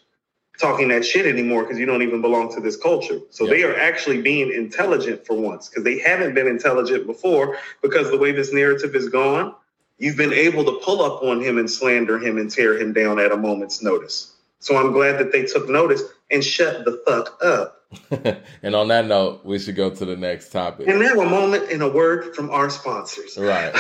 talking 0.60 0.89
that 0.89 1.06
shit 1.06 1.26
anymore 1.26 1.64
because 1.64 1.80
you 1.80 1.85
don't 1.85 2.01
even 2.01 2.22
belong 2.22 2.53
to 2.53 2.60
this 2.60 2.76
culture. 2.76 3.19
So 3.30 3.45
yep. 3.45 3.53
they 3.53 3.64
are 3.64 3.76
actually 3.76 4.22
being 4.22 4.51
intelligent 4.51 5.26
for 5.26 5.35
once 5.35 5.69
because 5.69 5.84
they 5.84 5.99
haven't 5.99 6.34
been 6.34 6.47
intelligent 6.47 7.07
before 7.07 7.57
because 7.81 8.11
the 8.11 8.18
way 8.18 8.31
this 8.31 8.51
narrative 8.51 8.95
is 8.95 9.10
gone, 9.10 9.56
you've 9.97 10.18
been 10.18 10.34
able 10.34 10.65
to 10.65 10.80
pull 10.84 11.01
up 11.01 11.23
on 11.23 11.41
him 11.41 11.57
and 11.57 11.69
slander 11.69 12.19
him 12.19 12.38
and 12.38 12.51
tear 12.51 12.77
him 12.77 12.93
down 12.93 13.19
at 13.19 13.31
a 13.31 13.38
moment's 13.38 13.81
notice. 13.81 14.34
So 14.60 14.76
I'm 14.76 14.91
glad 14.91 15.19
that 15.19 15.31
they 15.31 15.43
took 15.43 15.69
notice 15.69 16.03
and 16.31 16.43
shut 16.43 16.85
the 16.85 17.01
fuck 17.06 17.43
up. 17.43 17.76
and 18.64 18.76
on 18.76 18.88
that 18.89 19.07
note, 19.07 19.43
we 19.43 19.57
should 19.57 19.76
go 19.76 19.89
to 19.89 20.06
the 20.06 20.15
next 20.15 20.51
topic. 20.51 20.88
And 20.88 20.99
now 20.99 21.19
a 21.19 21.30
moment 21.30 21.72
and 21.72 21.81
a 21.81 21.89
word 21.89 22.35
from 22.35 22.49
our 22.51 22.69
sponsors. 22.69 23.38
Right. 23.38 23.73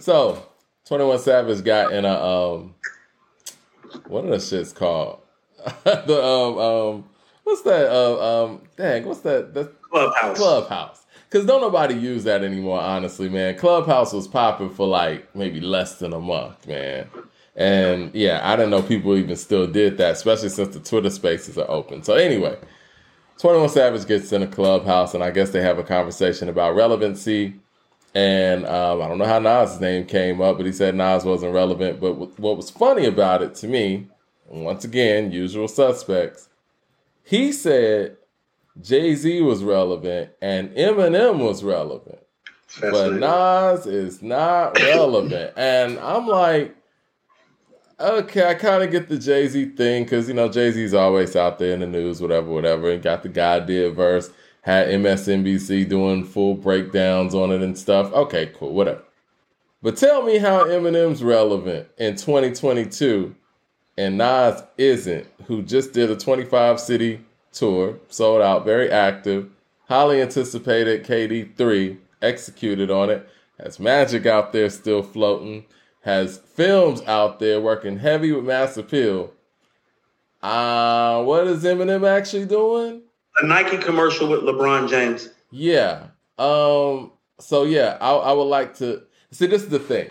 so, 0.00 0.44
21 0.86 1.18
Savage 1.20 1.64
got 1.64 1.92
in 1.92 2.04
a 2.04 2.14
um 2.14 2.74
what 4.06 4.24
are 4.24 4.30
the 4.30 4.36
shits 4.36 4.74
called? 4.74 5.20
the 5.84 6.22
um 6.22 6.58
um 6.58 7.04
what's 7.44 7.62
that 7.62 7.90
uh, 7.90 8.44
um 8.44 8.62
dang, 8.76 9.04
what's 9.04 9.20
that 9.20 9.54
the 9.54 9.66
clubhouse. 9.82 10.36
Clubhouse. 10.36 11.04
Cause 11.30 11.44
don't 11.44 11.60
nobody 11.60 11.94
use 11.94 12.24
that 12.24 12.42
anymore, 12.42 12.80
honestly, 12.80 13.28
man. 13.28 13.56
Clubhouse 13.58 14.14
was 14.14 14.26
popping 14.26 14.70
for 14.70 14.86
like 14.86 15.34
maybe 15.34 15.60
less 15.60 15.98
than 15.98 16.14
a 16.14 16.20
month, 16.20 16.66
man. 16.66 17.06
And 17.58 18.14
yeah, 18.14 18.40
I 18.44 18.54
didn't 18.54 18.70
know 18.70 18.82
people 18.82 19.16
even 19.16 19.34
still 19.34 19.66
did 19.66 19.98
that, 19.98 20.12
especially 20.12 20.48
since 20.48 20.74
the 20.74 20.80
Twitter 20.80 21.10
spaces 21.10 21.58
are 21.58 21.68
open. 21.68 22.04
So 22.04 22.14
anyway, 22.14 22.56
21 23.38 23.68
Savage 23.70 24.06
gets 24.06 24.32
in 24.32 24.44
a 24.44 24.46
clubhouse, 24.46 25.12
and 25.12 25.24
I 25.24 25.32
guess 25.32 25.50
they 25.50 25.60
have 25.60 25.76
a 25.76 25.82
conversation 25.82 26.48
about 26.48 26.76
relevancy. 26.76 27.56
And 28.14 28.64
um, 28.64 29.02
I 29.02 29.08
don't 29.08 29.18
know 29.18 29.26
how 29.26 29.40
Nas' 29.40 29.80
name 29.80 30.06
came 30.06 30.40
up, 30.40 30.56
but 30.56 30.66
he 30.66 30.72
said 30.72 30.94
Nas 30.94 31.24
wasn't 31.24 31.52
relevant. 31.52 32.00
But 32.00 32.38
what 32.38 32.56
was 32.56 32.70
funny 32.70 33.06
about 33.06 33.42
it 33.42 33.56
to 33.56 33.66
me, 33.66 34.06
once 34.46 34.84
again, 34.84 35.32
usual 35.32 35.66
suspects, 35.66 36.48
he 37.24 37.50
said 37.50 38.18
Jay 38.80 39.16
Z 39.16 39.42
was 39.42 39.64
relevant 39.64 40.30
and 40.40 40.70
Eminem 40.70 41.44
was 41.44 41.64
relevant, 41.64 42.20
but 42.80 43.14
Nas 43.14 43.84
is 43.86 44.22
not 44.22 44.78
relevant. 44.78 45.54
and 45.56 45.98
I'm 45.98 46.28
like, 46.28 46.76
okay, 48.00 48.48
I 48.48 48.54
kind 48.54 48.82
of 48.82 48.90
get 48.90 49.08
the 49.08 49.18
Jay 49.18 49.48
Z 49.48 49.70
thing 49.70 50.04
because 50.04 50.28
you 50.28 50.34
know 50.34 50.48
Jay 50.48 50.70
Z's 50.70 50.94
always 50.94 51.36
out 51.36 51.58
there 51.58 51.74
in 51.74 51.80
the 51.80 51.86
news, 51.86 52.20
whatever, 52.20 52.48
whatever. 52.48 52.90
And 52.90 53.02
got 53.02 53.22
the 53.22 53.28
God 53.28 53.66
did 53.66 53.94
verse, 53.94 54.30
had 54.62 54.88
MSNBC 54.88 55.88
doing 55.88 56.24
full 56.24 56.54
breakdowns 56.54 57.34
on 57.34 57.50
it 57.50 57.62
and 57.62 57.76
stuff. 57.76 58.12
Okay, 58.12 58.52
cool, 58.54 58.72
whatever. 58.72 59.02
But 59.82 59.96
tell 59.96 60.22
me 60.22 60.38
how 60.38 60.64
Eminem's 60.64 61.22
relevant 61.22 61.88
in 61.98 62.16
2022 62.16 63.34
and 63.96 64.18
Nas 64.18 64.62
isn't, 64.76 65.26
who 65.46 65.62
just 65.62 65.92
did 65.92 66.10
a 66.10 66.16
25 66.16 66.80
city 66.80 67.20
tour, 67.52 67.98
sold 68.08 68.42
out, 68.42 68.64
very 68.64 68.90
active, 68.90 69.50
highly 69.88 70.20
anticipated. 70.20 71.04
KD3 71.04 71.98
executed 72.22 72.90
on 72.90 73.10
it. 73.10 73.28
Has 73.58 73.80
Magic 73.80 74.24
out 74.26 74.52
there 74.52 74.70
still 74.70 75.02
floating. 75.02 75.64
Has 76.02 76.38
films 76.38 77.02
out 77.02 77.38
there 77.38 77.60
working 77.60 77.98
heavy 77.98 78.32
with 78.32 78.44
mass 78.44 78.76
appeal. 78.76 79.32
Uh, 80.42 81.22
what 81.24 81.46
is 81.46 81.64
Eminem 81.64 82.08
actually 82.08 82.46
doing? 82.46 83.02
A 83.40 83.46
Nike 83.46 83.78
commercial 83.78 84.28
with 84.28 84.40
LeBron 84.40 84.88
James. 84.88 85.28
Yeah. 85.50 86.08
Um. 86.38 87.12
So 87.40 87.64
yeah, 87.64 87.98
I, 88.00 88.12
I 88.12 88.32
would 88.32 88.44
like 88.44 88.76
to 88.76 89.02
see. 89.32 89.46
This 89.46 89.62
is 89.62 89.68
the 89.68 89.78
thing. 89.78 90.10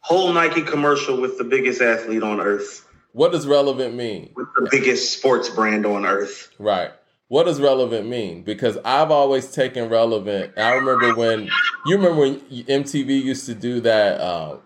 Whole 0.00 0.32
Nike 0.32 0.62
commercial 0.62 1.20
with 1.20 1.38
the 1.38 1.44
biggest 1.44 1.80
athlete 1.80 2.22
on 2.22 2.40
earth. 2.40 2.86
What 3.12 3.32
does 3.32 3.46
relevant 3.46 3.94
mean? 3.94 4.32
With 4.36 4.48
the 4.56 4.68
biggest 4.70 5.16
sports 5.16 5.48
brand 5.48 5.86
on 5.86 6.04
earth. 6.04 6.50
Right. 6.58 6.90
What 7.28 7.44
does 7.44 7.60
relevant 7.60 8.08
mean? 8.08 8.42
Because 8.42 8.76
I've 8.84 9.10
always 9.10 9.50
taken 9.50 9.88
relevant. 9.88 10.58
I 10.58 10.74
remember 10.74 11.14
when 11.14 11.48
you 11.86 11.96
remember 11.96 12.20
when 12.20 12.40
MTV 12.40 13.22
used 13.22 13.46
to 13.46 13.54
do 13.54 13.80
that 13.80 14.20
uh, 14.20 14.58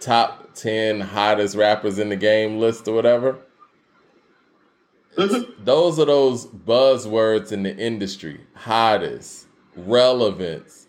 top 0.00 0.54
ten 0.54 1.00
hottest 1.00 1.56
rappers 1.56 1.98
in 1.98 2.08
the 2.08 2.16
game 2.16 2.58
list 2.58 2.86
or 2.88 2.94
whatever. 2.94 3.38
Mm-hmm. 5.16 5.64
Those 5.64 5.98
are 5.98 6.04
those 6.04 6.46
buzzwords 6.46 7.52
in 7.52 7.62
the 7.62 7.76
industry: 7.76 8.40
hottest, 8.54 9.46
relevance. 9.76 10.86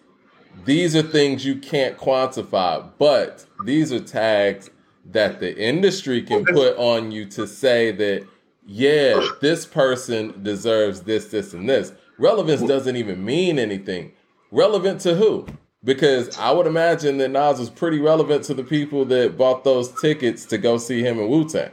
These 0.66 0.96
are 0.96 1.02
things 1.02 1.46
you 1.46 1.56
can't 1.56 1.98
quantify, 1.98 2.90
but 2.98 3.46
these 3.66 3.94
are 3.94 4.00
tags 4.00 4.70
that 5.06 5.40
the 5.40 5.58
industry 5.58 6.22
can 6.22 6.44
put 6.46 6.76
on 6.78 7.12
you 7.12 7.26
to 7.26 7.48
say 7.48 7.92
that, 7.92 8.28
yeah, 8.68 9.26
this 9.42 9.66
person 9.66 10.44
deserves 10.44 11.02
this, 11.02 11.28
this, 11.28 11.54
and 11.54 11.70
this. 11.70 11.94
Relevance 12.18 12.62
doesn't 12.62 12.98
even 12.98 13.24
mean 13.24 13.58
anything. 13.58 14.12
Relevant 14.52 15.00
to 15.02 15.16
who? 15.16 15.48
Because 15.84 16.38
I 16.38 16.52
would 16.52 16.68
imagine 16.68 17.18
that 17.20 17.30
Nas 17.30 17.60
was 17.60 17.70
pretty 17.70 18.00
relevant 18.00 18.44
to 18.46 18.54
the 18.54 18.64
people 18.64 19.06
that 19.06 19.38
bought 19.38 19.64
those 19.64 20.00
tickets 20.02 20.46
to 20.46 20.58
go 20.58 20.78
see 20.78 21.02
him 21.02 21.20
in 21.20 21.30
Wu 21.30 21.48
Tang. 21.48 21.72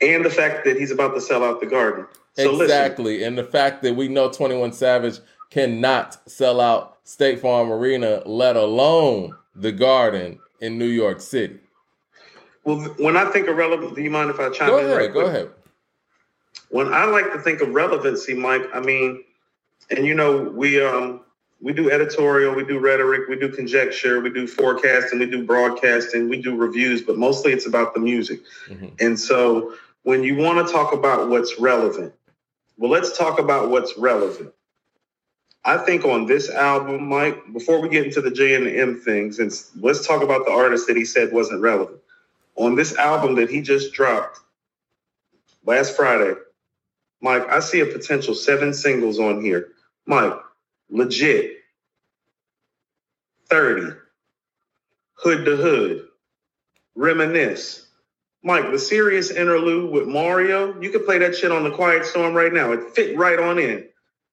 And 0.00 0.24
the 0.24 0.30
fact 0.30 0.64
that 0.64 0.76
he's 0.76 0.90
about 0.90 1.14
to 1.14 1.20
sell 1.20 1.44
out 1.44 1.60
the 1.60 1.66
garden. 1.66 2.06
So 2.34 2.60
exactly. 2.60 3.18
Listen. 3.18 3.28
And 3.28 3.38
the 3.38 3.44
fact 3.44 3.82
that 3.82 3.94
we 3.94 4.08
know 4.08 4.30
21 4.30 4.72
Savage 4.72 5.20
cannot 5.50 6.28
sell 6.28 6.60
out 6.60 6.98
State 7.04 7.40
Farm 7.40 7.70
Arena, 7.70 8.22
let 8.26 8.56
alone 8.56 9.36
the 9.54 9.72
garden 9.72 10.38
in 10.60 10.76
New 10.76 10.86
York 10.86 11.20
City. 11.20 11.60
Well, 12.64 12.80
when 12.98 13.16
I 13.16 13.26
think 13.26 13.46
of 13.46 13.56
relevant, 13.56 13.94
do 13.94 14.02
you 14.02 14.10
mind 14.10 14.30
if 14.30 14.40
I 14.40 14.50
chime 14.50 14.68
go 14.68 14.78
in? 14.78 14.86
Ahead, 14.86 14.96
right 14.96 15.12
go 15.12 15.26
ahead. 15.26 15.50
when 16.70 16.92
I 16.92 17.04
like 17.04 17.32
to 17.32 17.38
think 17.38 17.60
of 17.60 17.68
relevancy, 17.68 18.34
Mike, 18.34 18.64
I 18.74 18.80
mean, 18.80 19.22
and 19.90 20.04
you 20.04 20.14
know, 20.14 20.42
we 20.42 20.82
um 20.84 21.20
we 21.60 21.72
do 21.72 21.90
editorial, 21.90 22.54
we 22.54 22.64
do 22.64 22.78
rhetoric, 22.78 23.28
we 23.28 23.36
do 23.36 23.48
conjecture, 23.48 24.20
we 24.20 24.30
do 24.30 24.46
forecasting, 24.46 25.18
we 25.18 25.26
do 25.26 25.44
broadcasting, 25.44 26.28
we 26.28 26.40
do 26.40 26.54
reviews, 26.54 27.02
but 27.02 27.16
mostly 27.16 27.52
it's 27.52 27.66
about 27.66 27.94
the 27.94 28.00
music. 28.00 28.40
Mm-hmm. 28.68 28.88
And 29.00 29.18
so 29.18 29.74
when 30.02 30.22
you 30.22 30.36
want 30.36 30.66
to 30.66 30.72
talk 30.72 30.92
about 30.92 31.28
what's 31.28 31.58
relevant, 31.58 32.12
well, 32.76 32.90
let's 32.90 33.16
talk 33.16 33.38
about 33.38 33.70
what's 33.70 33.96
relevant. 33.96 34.52
I 35.64 35.78
think 35.78 36.04
on 36.04 36.26
this 36.26 36.48
album, 36.48 37.08
Mike, 37.08 37.52
before 37.52 37.80
we 37.80 37.88
get 37.88 38.06
into 38.06 38.20
the 38.20 38.30
J 38.30 38.54
and 38.54 38.66
the 38.66 38.78
M 38.78 39.00
things, 39.00 39.40
and 39.40 39.50
let's 39.80 40.06
talk 40.06 40.22
about 40.22 40.44
the 40.44 40.52
artist 40.52 40.86
that 40.86 40.96
he 40.96 41.04
said 41.04 41.32
wasn't 41.32 41.60
relevant. 41.60 41.98
On 42.54 42.76
this 42.76 42.96
album 42.96 43.34
that 43.36 43.50
he 43.50 43.62
just 43.62 43.92
dropped 43.92 44.38
last 45.64 45.96
Friday, 45.96 46.34
Mike, 47.20 47.48
I 47.48 47.60
see 47.60 47.80
a 47.80 47.86
potential 47.86 48.34
seven 48.34 48.72
singles 48.74 49.18
on 49.18 49.42
here. 49.42 49.70
Mike, 50.06 50.38
legit 50.90 51.56
30, 53.48 53.96
hood 55.14 55.44
to 55.44 55.56
hood, 55.56 56.08
reminisce. 56.94 57.86
Mike, 58.42 58.70
the 58.70 58.78
serious 58.78 59.30
interlude 59.30 59.90
with 59.90 60.06
Mario, 60.06 60.80
you 60.80 60.90
could 60.90 61.04
play 61.04 61.18
that 61.18 61.36
shit 61.36 61.50
on 61.50 61.64
the 61.64 61.70
Quiet 61.70 62.04
Storm 62.04 62.34
right 62.34 62.52
now. 62.52 62.72
It 62.72 62.94
fit 62.94 63.16
right 63.16 63.38
on 63.38 63.58
in. 63.58 63.88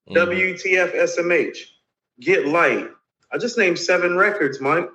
Mm-hmm. 0.08 0.14
WTF 0.14 0.94
SMH, 0.94 1.56
Get 2.20 2.46
Light. 2.46 2.90
I 3.32 3.38
just 3.38 3.58
named 3.58 3.78
seven 3.78 4.16
records, 4.16 4.60
Mike. 4.60 4.88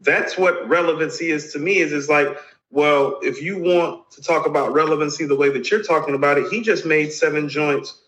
That's 0.00 0.38
what 0.38 0.68
relevancy 0.68 1.30
is 1.30 1.52
to 1.52 1.58
me. 1.58 1.78
Is 1.78 1.92
it's 1.92 2.08
like, 2.08 2.38
well, 2.70 3.18
if 3.22 3.42
you 3.42 3.58
want 3.58 4.10
to 4.12 4.22
talk 4.22 4.46
about 4.46 4.72
relevancy 4.72 5.26
the 5.26 5.36
way 5.36 5.50
that 5.50 5.70
you're 5.70 5.82
talking 5.82 6.14
about 6.14 6.38
it, 6.38 6.50
he 6.50 6.62
just 6.62 6.86
made 6.86 7.12
seven 7.12 7.48
joints 7.48 8.00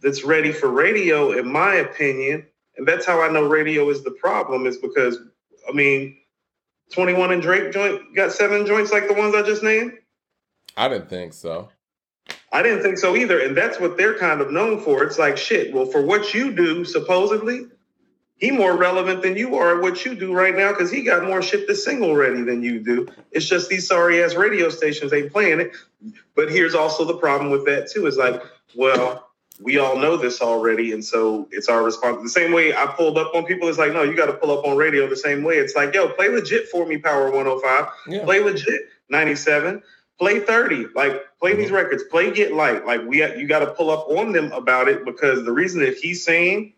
that's 0.00 0.24
ready 0.24 0.52
for 0.52 0.68
radio, 0.68 1.32
in 1.32 1.50
my 1.50 1.74
opinion. 1.74 2.46
And 2.76 2.86
that's 2.86 3.06
how 3.06 3.20
I 3.20 3.30
know 3.30 3.48
radio 3.48 3.88
is 3.90 4.04
the 4.04 4.12
problem, 4.12 4.66
is 4.66 4.78
because 4.78 5.18
I 5.68 5.72
mean, 5.72 6.16
21 6.92 7.32
and 7.32 7.42
Drake 7.42 7.72
joint 7.72 8.14
got 8.14 8.32
seven 8.32 8.66
joints 8.66 8.92
like 8.92 9.08
the 9.08 9.14
ones 9.14 9.34
I 9.34 9.42
just 9.42 9.62
named? 9.62 9.92
I 10.76 10.88
didn't 10.88 11.08
think 11.08 11.32
so. 11.32 11.68
I 12.52 12.62
didn't 12.62 12.82
think 12.82 12.98
so 12.98 13.16
either. 13.16 13.40
And 13.40 13.56
that's 13.56 13.78
what 13.78 13.96
they're 13.96 14.18
kind 14.18 14.40
of 14.40 14.50
known 14.50 14.80
for. 14.80 15.02
It's 15.04 15.18
like, 15.18 15.36
shit, 15.36 15.74
well, 15.74 15.86
for 15.86 16.02
what 16.02 16.32
you 16.32 16.52
do, 16.52 16.84
supposedly, 16.84 17.66
he 18.36 18.50
more 18.50 18.76
relevant 18.76 19.22
than 19.22 19.36
you 19.36 19.56
are 19.56 19.76
at 19.76 19.82
what 19.82 20.04
you 20.04 20.14
do 20.14 20.32
right 20.32 20.56
now 20.56 20.72
because 20.72 20.90
he 20.90 21.02
got 21.02 21.24
more 21.24 21.42
shit 21.42 21.66
to 21.66 21.74
single 21.74 22.14
ready 22.14 22.42
than 22.42 22.62
you 22.62 22.78
do. 22.80 23.08
It's 23.32 23.46
just 23.46 23.68
these 23.68 23.86
sorry 23.86 24.22
ass 24.22 24.34
radio 24.34 24.70
stations 24.70 25.12
ain't 25.12 25.32
playing 25.32 25.60
it. 25.60 25.72
But 26.36 26.50
here's 26.50 26.74
also 26.74 27.04
the 27.04 27.16
problem 27.16 27.50
with 27.50 27.66
that 27.66 27.90
too. 27.90 28.06
Is 28.06 28.16
like, 28.16 28.40
well, 28.76 29.27
we 29.60 29.78
all 29.78 29.96
know 29.96 30.16
this 30.16 30.40
already, 30.40 30.92
and 30.92 31.04
so 31.04 31.48
it's 31.50 31.68
our 31.68 31.82
response. 31.82 32.22
The 32.22 32.28
same 32.28 32.52
way 32.52 32.74
I 32.74 32.86
pulled 32.86 33.18
up 33.18 33.34
on 33.34 33.44
people, 33.44 33.68
it's 33.68 33.78
like, 33.78 33.92
no, 33.92 34.02
you 34.02 34.16
got 34.16 34.26
to 34.26 34.34
pull 34.34 34.56
up 34.56 34.64
on 34.64 34.76
radio 34.76 35.08
the 35.08 35.16
same 35.16 35.42
way. 35.42 35.56
It's 35.56 35.74
like, 35.74 35.94
yo, 35.94 36.08
play 36.08 36.28
legit 36.28 36.68
for 36.68 36.86
me, 36.86 36.98
Power 36.98 37.30
105. 37.30 37.86
Yeah. 38.06 38.24
Play 38.24 38.40
legit 38.40 38.82
97. 39.08 39.82
Play 40.18 40.40
30. 40.40 40.86
Like, 40.94 41.22
play 41.40 41.52
mm-hmm. 41.52 41.60
these 41.60 41.70
records. 41.70 42.04
Play 42.04 42.30
Get 42.30 42.52
Light. 42.52 42.86
Like, 42.86 43.04
we 43.04 43.24
you 43.36 43.48
got 43.48 43.60
to 43.60 43.66
pull 43.66 43.90
up 43.90 44.08
on 44.08 44.32
them 44.32 44.52
about 44.52 44.88
it 44.88 45.04
because 45.04 45.44
the 45.44 45.52
reason 45.52 45.80
that 45.80 45.96
he's 45.96 46.24
saying 46.24 46.74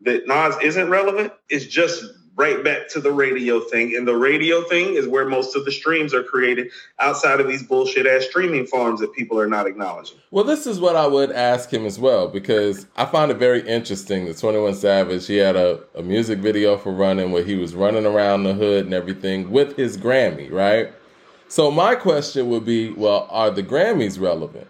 that 0.00 0.26
Nas 0.26 0.56
isn't 0.62 0.88
relevant 0.88 1.32
is 1.50 1.66
just 1.66 2.04
right 2.36 2.64
back 2.64 2.88
to 2.88 3.00
the 3.00 3.12
radio 3.12 3.60
thing. 3.60 3.94
And 3.96 4.08
the 4.08 4.16
radio 4.16 4.62
thing 4.62 4.94
is 4.94 5.06
where 5.06 5.26
most 5.26 5.54
of 5.54 5.64
the 5.64 5.70
streams 5.70 6.12
are 6.12 6.22
created 6.22 6.70
outside 6.98 7.40
of 7.40 7.46
these 7.46 7.62
bullshit 7.62 8.06
ass 8.06 8.24
streaming 8.24 8.66
farms 8.66 9.00
that 9.00 9.12
people 9.12 9.38
are 9.38 9.46
not 9.46 9.66
acknowledging. 9.66 10.18
Well, 10.30 10.44
this 10.44 10.66
is 10.66 10.80
what 10.80 10.96
I 10.96 11.06
would 11.06 11.30
ask 11.30 11.72
him 11.72 11.86
as 11.86 11.98
well, 11.98 12.26
because 12.28 12.86
I 12.96 13.04
find 13.04 13.30
it 13.30 13.36
very 13.36 13.66
interesting 13.68 14.24
that 14.24 14.38
21 14.38 14.74
Savage, 14.74 15.26
he 15.26 15.36
had 15.36 15.54
a, 15.54 15.80
a 15.94 16.02
music 16.02 16.40
video 16.40 16.76
for 16.76 16.92
running 16.92 17.30
where 17.30 17.44
he 17.44 17.54
was 17.54 17.74
running 17.74 18.06
around 18.06 18.42
the 18.42 18.54
hood 18.54 18.84
and 18.84 18.94
everything 18.94 19.50
with 19.50 19.76
his 19.76 19.96
Grammy, 19.96 20.50
right? 20.50 20.92
So 21.48 21.70
my 21.70 21.94
question 21.94 22.48
would 22.48 22.64
be, 22.64 22.90
well, 22.90 23.28
are 23.30 23.50
the 23.50 23.62
Grammys 23.62 24.20
relevant? 24.20 24.66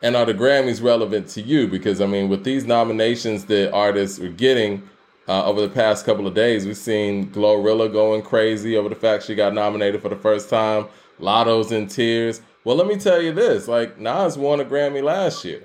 And 0.00 0.14
are 0.14 0.24
the 0.24 0.34
Grammys 0.34 0.80
relevant 0.80 1.26
to 1.30 1.40
you? 1.40 1.66
Because 1.66 2.00
I 2.00 2.06
mean, 2.06 2.28
with 2.28 2.44
these 2.44 2.64
nominations 2.64 3.46
that 3.46 3.72
artists 3.72 4.20
are 4.20 4.28
getting, 4.28 4.88
uh, 5.28 5.44
over 5.44 5.60
the 5.60 5.68
past 5.68 6.06
couple 6.06 6.26
of 6.26 6.34
days, 6.34 6.66
we've 6.66 6.76
seen 6.76 7.30
Glorilla 7.30 7.92
going 7.92 8.22
crazy 8.22 8.76
over 8.76 8.88
the 8.88 8.94
fact 8.94 9.24
she 9.24 9.34
got 9.34 9.52
nominated 9.52 10.00
for 10.00 10.08
the 10.08 10.16
first 10.16 10.48
time. 10.48 10.86
Latto's 11.20 11.70
in 11.70 11.86
tears. 11.86 12.40
Well, 12.64 12.76
let 12.76 12.86
me 12.86 12.96
tell 12.96 13.20
you 13.20 13.32
this: 13.32 13.68
like 13.68 13.98
Nas 13.98 14.38
won 14.38 14.60
a 14.60 14.64
Grammy 14.64 15.02
last 15.02 15.44
year, 15.44 15.64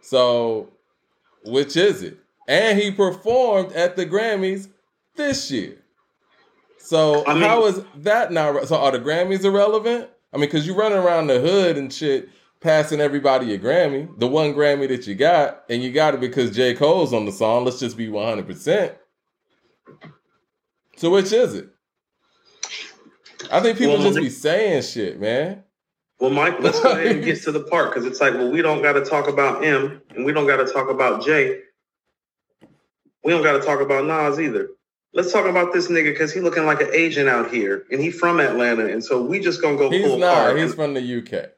so 0.00 0.68
which 1.44 1.76
is 1.76 2.02
it? 2.02 2.18
And 2.48 2.78
he 2.78 2.90
performed 2.90 3.72
at 3.72 3.96
the 3.96 4.04
Grammys 4.04 4.68
this 5.14 5.50
year. 5.50 5.76
So 6.78 7.24
I 7.26 7.34
mean, 7.34 7.42
how 7.44 7.66
is 7.66 7.82
that 7.98 8.32
now? 8.32 8.64
So 8.64 8.76
are 8.76 8.90
the 8.90 8.98
Grammys 8.98 9.44
irrelevant? 9.44 10.10
I 10.32 10.36
mean, 10.36 10.46
because 10.46 10.66
you 10.66 10.74
running 10.74 10.98
around 10.98 11.28
the 11.28 11.40
hood 11.40 11.76
and 11.76 11.92
shit 11.92 12.28
passing 12.60 13.00
everybody 13.00 13.54
a 13.54 13.58
Grammy, 13.58 14.08
the 14.18 14.26
one 14.26 14.54
Grammy 14.54 14.88
that 14.88 15.06
you 15.06 15.14
got, 15.14 15.64
and 15.68 15.82
you 15.82 15.92
got 15.92 16.14
it 16.14 16.20
because 16.20 16.54
J. 16.54 16.74
Cole's 16.74 17.12
on 17.12 17.24
the 17.24 17.32
song. 17.32 17.64
Let's 17.64 17.80
just 17.80 17.96
be 17.96 18.08
100%. 18.08 18.96
So 20.96 21.10
which 21.10 21.32
is 21.32 21.54
it? 21.54 21.70
I 23.50 23.60
think 23.60 23.78
people 23.78 23.94
well, 23.94 24.02
just 24.02 24.18
be 24.18 24.28
saying 24.28 24.82
shit, 24.82 25.18
man. 25.18 25.64
Well, 26.18 26.30
Mike, 26.30 26.60
let's 26.60 26.78
go 26.80 26.92
ahead 26.92 27.16
and 27.16 27.24
get 27.24 27.42
to 27.44 27.52
the 27.52 27.60
part 27.60 27.90
because 27.90 28.04
it's 28.04 28.20
like, 28.20 28.34
well, 28.34 28.50
we 28.50 28.60
don't 28.60 28.82
got 28.82 28.92
to 28.92 29.04
talk 29.04 29.26
about 29.26 29.64
M 29.64 30.02
and 30.10 30.24
we 30.24 30.32
don't 30.32 30.46
got 30.46 30.58
to 30.58 30.70
talk 30.70 30.90
about 30.90 31.24
J. 31.24 31.60
We 33.24 33.32
don't 33.32 33.42
got 33.42 33.52
to 33.52 33.62
talk 33.62 33.80
about 33.80 34.04
Nas 34.04 34.38
either. 34.38 34.68
Let's 35.12 35.32
talk 35.32 35.46
about 35.46 35.72
this 35.72 35.88
nigga 35.88 36.12
because 36.12 36.32
he 36.32 36.40
looking 36.40 36.66
like 36.66 36.80
an 36.80 36.90
agent 36.92 37.28
out 37.28 37.50
here 37.50 37.84
and 37.90 38.00
he 38.00 38.10
from 38.10 38.38
Atlanta. 38.38 38.86
And 38.86 39.02
so 39.02 39.22
we 39.22 39.40
just 39.40 39.60
gonna 39.60 39.76
go 39.76 39.90
He's 39.90 40.04
full 40.04 40.18
not. 40.18 40.56
He's 40.56 40.74
from 40.74 40.94
the 40.94 41.18
UK. 41.18 41.50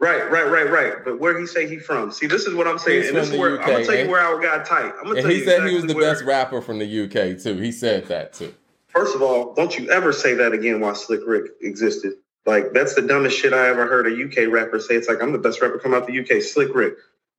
Right, 0.00 0.30
right, 0.30 0.50
right, 0.50 0.70
right. 0.70 0.92
But 1.04 1.20
where 1.20 1.38
he 1.38 1.46
say 1.46 1.68
he 1.68 1.78
from? 1.78 2.10
See, 2.10 2.26
this 2.26 2.46
is 2.46 2.54
what 2.54 2.66
I'm 2.66 2.78
saying, 2.78 3.02
He's 3.02 3.08
and 3.08 3.16
this 3.16 3.30
is 3.30 3.38
where 3.38 3.54
UK, 3.54 3.60
I'm 3.60 3.68
gonna 3.68 3.84
tell 3.84 3.94
you 3.96 4.10
where 4.10 4.20
I 4.20 4.42
got 4.42 4.66
tight. 4.66 4.92
I'm 4.98 5.04
gonna 5.04 5.10
and 5.10 5.20
tell 5.22 5.30
he 5.30 5.38
you 5.38 5.44
said 5.44 5.52
exactly 5.54 5.70
he 5.70 5.76
was 5.76 5.86
the 5.86 5.94
where... 5.94 6.12
best 6.12 6.24
rapper 6.24 6.60
from 6.60 6.78
the 6.78 7.04
UK 7.04 7.40
too. 7.40 7.56
He 7.56 7.72
said 7.72 8.06
that 8.06 8.32
too. 8.32 8.52
First 8.88 9.14
of 9.14 9.22
all, 9.22 9.54
don't 9.54 9.76
you 9.78 9.90
ever 9.90 10.12
say 10.12 10.34
that 10.34 10.52
again 10.52 10.80
while 10.80 10.94
Slick 10.94 11.20
Rick 11.26 11.52
existed. 11.62 12.14
Like 12.46 12.72
that's 12.72 12.94
the 12.94 13.02
dumbest 13.02 13.38
shit 13.38 13.52
I 13.52 13.68
ever 13.68 13.86
heard 13.86 14.06
a 14.06 14.24
UK 14.24 14.52
rapper 14.52 14.78
say. 14.78 14.94
It's 14.96 15.08
like 15.08 15.22
I'm 15.22 15.32
the 15.32 15.38
best 15.38 15.62
rapper 15.62 15.78
come 15.78 15.94
out 15.94 16.06
the 16.06 16.20
UK, 16.20 16.42
Slick 16.42 16.74
Rick. 16.74 16.94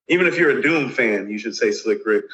Even 0.08 0.26
if 0.28 0.38
you're 0.38 0.58
a 0.58 0.62
Doom 0.62 0.90
fan, 0.90 1.30
you 1.30 1.38
should 1.38 1.56
say 1.56 1.72
Slick 1.72 2.06
Rick. 2.06 2.26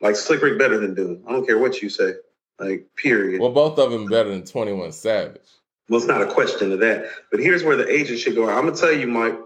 Like 0.00 0.16
Slick 0.16 0.42
Rick 0.42 0.58
better 0.58 0.78
than 0.78 0.94
Doom. 0.94 1.24
I 1.26 1.32
don't 1.32 1.46
care 1.46 1.58
what 1.58 1.80
you 1.80 1.88
say. 1.88 2.14
Like 2.58 2.86
period. 2.96 3.40
Well, 3.40 3.52
both 3.52 3.78
of 3.78 3.90
them 3.90 4.06
better 4.06 4.28
than 4.28 4.44
Twenty 4.44 4.72
One 4.72 4.92
Savage. 4.92 5.40
Well, 5.88 5.98
it's 5.98 6.08
not 6.08 6.22
a 6.22 6.32
question 6.32 6.72
of 6.72 6.80
that. 6.80 7.06
But 7.30 7.40
here's 7.40 7.62
where 7.62 7.76
the 7.76 7.88
agent 7.88 8.18
should 8.18 8.34
go. 8.34 8.48
I'm 8.48 8.64
gonna 8.64 8.76
tell 8.76 8.92
you, 8.92 9.06
Mike. 9.06 9.38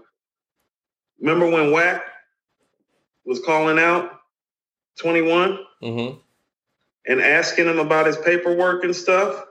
Remember 1.19 1.49
when 1.49 1.71
Wack 1.71 2.03
was 3.25 3.39
calling 3.41 3.77
out 3.77 4.19
21 4.99 5.59
mm-hmm. 5.83 6.17
and 7.07 7.21
asking 7.21 7.67
him 7.67 7.79
about 7.79 8.07
his 8.07 8.17
paperwork 8.17 8.83
and 8.83 8.95
stuff 8.95 9.43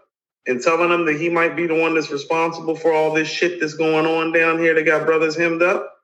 and 0.47 0.63
telling 0.63 0.91
him 0.91 1.05
that 1.05 1.21
he 1.21 1.29
might 1.29 1.57
be 1.57 1.67
the 1.67 1.75
one 1.75 1.95
that's 1.95 2.11
responsible 2.11 2.75
for 2.75 2.93
all 2.93 3.13
this 3.13 3.29
shit 3.29 3.61
that's 3.61 3.75
going 3.75 4.07
on 4.07 4.33
down 4.33 4.59
here 4.59 4.75
that 4.75 4.85
got 4.85 5.05
brothers 5.05 5.37
hemmed 5.37 5.63
up? 5.63 5.95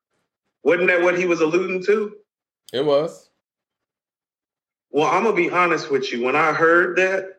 Wasn't 0.62 0.88
that 0.88 1.02
what 1.02 1.18
he 1.18 1.26
was 1.26 1.40
alluding 1.40 1.82
to? 1.84 2.14
It 2.72 2.84
was. 2.84 3.30
Well, 4.90 5.10
I'm 5.10 5.24
gonna 5.24 5.34
be 5.34 5.50
honest 5.50 5.90
with 5.90 6.12
you. 6.12 6.22
When 6.24 6.36
I 6.36 6.52
heard 6.52 6.96
that, 6.98 7.33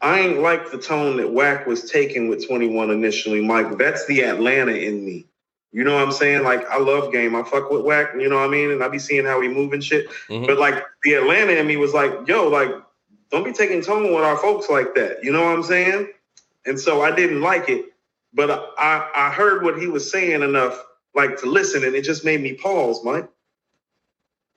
I 0.00 0.20
ain't 0.20 0.40
like 0.40 0.70
the 0.70 0.78
tone 0.78 1.16
that 1.16 1.32
Wack 1.32 1.66
was 1.66 1.90
taking 1.90 2.28
with 2.28 2.46
21 2.46 2.90
initially, 2.90 3.40
Mike. 3.40 3.78
That's 3.78 4.06
the 4.06 4.22
Atlanta 4.22 4.72
in 4.72 5.04
me. 5.04 5.26
You 5.72 5.84
know 5.84 5.94
what 5.94 6.04
I'm 6.04 6.12
saying? 6.12 6.42
Like 6.42 6.66
I 6.70 6.78
love 6.78 7.12
game. 7.12 7.34
I 7.34 7.42
fuck 7.42 7.70
with 7.70 7.82
Wack, 7.82 8.12
you 8.18 8.28
know 8.28 8.36
what 8.36 8.48
I 8.48 8.48
mean? 8.48 8.70
And 8.70 8.82
I 8.82 8.88
be 8.88 8.98
seeing 8.98 9.24
how 9.24 9.40
he 9.40 9.48
move 9.48 9.72
and 9.72 9.82
shit. 9.82 10.08
Mm-hmm. 10.28 10.46
But 10.46 10.58
like 10.58 10.82
the 11.02 11.14
Atlanta 11.14 11.52
in 11.52 11.66
me 11.66 11.76
was 11.76 11.92
like, 11.92 12.12
yo, 12.26 12.48
like, 12.48 12.70
don't 13.30 13.44
be 13.44 13.52
taking 13.52 13.82
tone 13.82 14.14
with 14.14 14.24
our 14.24 14.36
folks 14.36 14.70
like 14.70 14.94
that. 14.94 15.22
You 15.22 15.32
know 15.32 15.44
what 15.44 15.52
I'm 15.52 15.62
saying? 15.62 16.08
And 16.64 16.78
so 16.78 17.02
I 17.02 17.14
didn't 17.14 17.40
like 17.40 17.68
it. 17.68 17.86
But 18.32 18.50
I, 18.78 19.10
I 19.14 19.30
heard 19.30 19.62
what 19.62 19.78
he 19.78 19.86
was 19.86 20.10
saying 20.10 20.42
enough 20.42 20.82
like 21.14 21.38
to 21.38 21.46
listen, 21.46 21.84
and 21.84 21.94
it 21.96 22.02
just 22.02 22.24
made 22.24 22.40
me 22.40 22.52
pause, 22.54 23.02
Mike. 23.02 23.28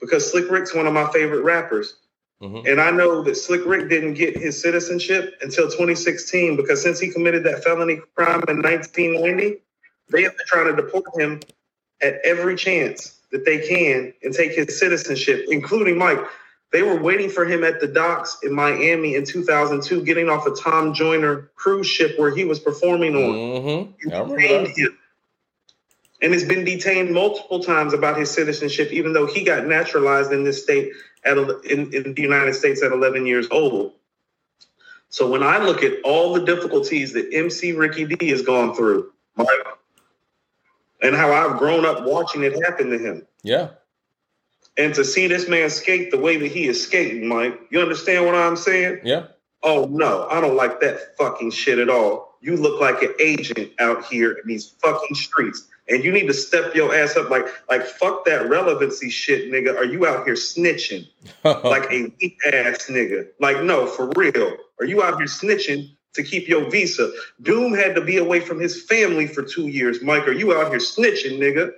Because 0.02 0.30
Slick 0.30 0.50
Rick's 0.52 0.76
one 0.76 0.86
of 0.86 0.94
my 0.94 1.10
favorite 1.12 1.42
rappers. 1.42 1.96
Mm-hmm. 2.42 2.68
And 2.68 2.80
I 2.80 2.92
know 2.92 3.22
that 3.24 3.36
Slick 3.36 3.66
Rick 3.66 3.90
didn't 3.90 4.14
get 4.14 4.38
his 4.38 4.60
citizenship 4.62 5.38
until 5.42 5.66
2016 5.66 6.56
because 6.56 6.82
since 6.82 7.00
he 7.00 7.10
committed 7.10 7.44
that 7.44 7.64
felony 7.64 8.00
crime 8.16 8.44
in 8.48 8.62
1990, 8.62 9.58
they 10.10 10.24
have 10.24 10.38
been 10.38 10.48
trying 10.48 10.74
to 10.74 10.82
deport 10.82 11.06
him 11.20 11.42
at 12.02 12.20
every 12.24 12.56
chance 12.56 13.20
that 13.32 13.46
they 13.46 13.68
can 13.68 14.14
and 14.24 14.34
take 14.34 14.54
his 14.54 14.80
citizenship, 14.80 15.46
including 15.50 15.98
Mike. 15.98 16.20
They 16.72 16.82
were 16.82 17.02
waiting 17.02 17.30
for 17.30 17.46
him 17.46 17.64
at 17.64 17.82
the 17.82 17.88
docks 17.88 18.38
in 18.44 18.54
Miami 18.54 19.16
in 19.16 19.26
2002, 19.26 20.04
getting 20.04 20.30
off 20.30 20.46
a 20.46 20.52
Tom 20.52 20.94
Joyner 20.94 21.52
cruise 21.56 21.88
ship 21.88 22.18
where 22.18 22.34
he 22.34 22.46
was 22.46 22.60
performing 22.60 23.16
on. 23.16 23.34
Mm-hmm. 23.34 24.10
and 26.22 26.34
has 26.34 26.44
been 26.44 26.66
detained 26.66 27.12
multiple 27.12 27.62
times 27.62 27.94
about 27.94 28.18
his 28.18 28.30
citizenship, 28.30 28.92
even 28.92 29.14
though 29.14 29.26
he 29.26 29.44
got 29.44 29.66
naturalized 29.66 30.32
in 30.32 30.44
this 30.44 30.62
state 30.62 30.92
at 31.24 31.38
in, 31.38 31.94
in 31.94 32.14
the 32.14 32.22
United 32.22 32.54
States 32.54 32.82
at 32.84 32.92
11 32.92 33.26
years 33.26 33.48
old. 33.52 33.94
So 35.10 35.30
when 35.30 35.42
I 35.42 35.58
look 35.58 35.84
at 35.84 35.94
all 36.04 36.34
the 36.34 36.46
difficulties 36.46 37.14
that 37.14 37.30
MC 37.34 37.72
Ricky 37.72 38.06
D 38.06 38.30
has 38.30 38.44
gone 38.44 38.76
through, 38.76 39.12
Mike, 39.36 39.50
and 41.02 41.16
how 41.16 41.32
I've 41.32 41.58
grown 41.58 41.86
up 41.86 42.06
watching 42.06 42.44
it 42.44 42.54
happen 42.64 42.90
to 42.92 42.98
him. 42.98 43.26
Yeah. 43.42 43.70
And 44.78 44.94
to 44.96 45.04
see 45.04 45.28
this 45.28 45.50
man 45.50 45.70
skate 45.70 46.12
the 46.12 46.18
way 46.18 46.38
that 46.38 46.52
he 46.52 46.68
is 46.68 46.82
skating, 46.82 47.28
Mike, 47.28 47.60
you 47.72 47.82
understand 47.82 48.26
what 48.26 48.36
I'm 48.36 48.56
saying? 48.56 49.00
Yeah. 49.04 49.28
Oh 49.64 49.86
no, 49.92 50.28
I 50.30 50.40
don't 50.40 50.56
like 50.56 50.80
that 50.82 51.18
fucking 51.18 51.52
shit 51.52 51.80
at 51.80 51.90
all. 51.90 52.38
You 52.42 52.56
look 52.56 52.80
like 52.80 53.02
an 53.02 53.14
agent 53.20 53.72
out 53.80 54.06
here 54.06 54.32
in 54.32 54.48
these 54.48 54.76
fucking 54.82 55.16
streets. 55.16 55.68
And 55.90 56.04
you 56.04 56.12
need 56.12 56.28
to 56.28 56.34
step 56.34 56.76
your 56.76 56.94
ass 56.96 57.18
up 57.18 57.30
like 57.30 57.48
like 57.70 57.84
fuck 57.84 58.26
that 58.26 58.48
relevancy 58.48 59.10
shit, 59.10 59.52
nigga. 59.52 59.76
Are 59.76 59.86
you 59.86 60.06
out 60.06 60.26
here 60.26 60.36
snitching 60.36 61.08
like 61.44 61.92
a 61.92 62.14
weak 62.22 62.38
ass 62.46 62.88
nigga? 62.90 63.28
Like, 63.40 63.64
no, 63.64 63.88
for 63.88 64.12
real. 64.16 64.58
Are 64.80 64.86
you 64.86 65.04
out 65.04 65.18
here 65.18 65.28
snitching 65.28 65.90
to 66.14 66.24
keep 66.24 66.48
your 66.48 66.70
visa? 66.70 67.12
Doom 67.42 67.74
had 67.74 67.96
to 67.96 68.02
be 68.02 68.18
away 68.18 68.40
from 68.40 68.60
his 68.60 68.84
family 68.84 69.28
for 69.28 69.44
two 69.44 69.68
years. 69.68 70.02
Mike, 70.02 70.28
are 70.28 70.32
you 70.32 70.54
out 70.54 70.70
here 70.70 70.80
snitching, 70.80 71.40
nigga? 71.40 71.72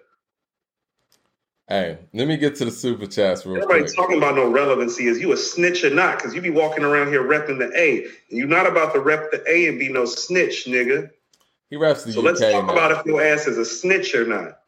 Hey, 1.71 1.97
let 2.13 2.27
me 2.27 2.35
get 2.35 2.57
to 2.57 2.65
the 2.65 2.71
super 2.71 3.07
chats 3.07 3.45
real 3.45 3.55
Everybody 3.55 3.83
quick. 3.83 3.95
talking 3.95 4.17
about 4.17 4.35
no 4.35 4.51
relevancy. 4.51 5.07
Is 5.07 5.21
you 5.21 5.31
a 5.31 5.37
snitch 5.37 5.85
or 5.85 5.89
not? 5.89 6.17
Because 6.17 6.35
you 6.35 6.41
be 6.41 6.49
walking 6.49 6.83
around 6.83 7.07
here 7.07 7.23
repping 7.23 7.59
the 7.59 7.71
A. 7.79 8.03
And 8.03 8.11
you're 8.29 8.45
not 8.45 8.67
about 8.67 8.93
to 8.93 8.99
rep 8.99 9.31
the 9.31 9.41
A 9.49 9.67
and 9.67 9.79
be 9.79 9.87
no 9.87 10.03
snitch, 10.03 10.65
nigga. 10.65 11.11
He 11.71 11.77
reps 11.77 12.03
the 12.03 12.11
So 12.11 12.19
UK 12.19 12.25
let's 12.25 12.39
talk 12.41 12.65
now. 12.67 12.71
about 12.73 12.91
if 12.91 13.05
your 13.07 13.23
ass 13.23 13.47
is 13.47 13.57
a 13.57 13.65
snitch 13.65 14.13
or 14.13 14.27
not. 14.27 14.59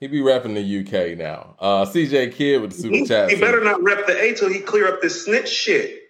He 0.00 0.08
be 0.08 0.20
rapping 0.20 0.54
the 0.54 0.80
UK 0.80 1.16
now. 1.16 1.54
Uh, 1.60 1.84
CJ 1.84 2.34
Kid 2.34 2.60
with 2.60 2.72
the 2.72 2.76
super 2.78 2.96
He, 2.96 3.06
chat. 3.06 3.30
he 3.30 3.36
better 3.38 3.62
not 3.62 3.80
rep 3.84 4.06
the 4.08 4.20
A 4.20 4.34
till 4.34 4.48
he 4.48 4.58
clear 4.58 4.88
up 4.88 5.00
this 5.00 5.24
snitch 5.26 5.48
shit. 5.48 6.00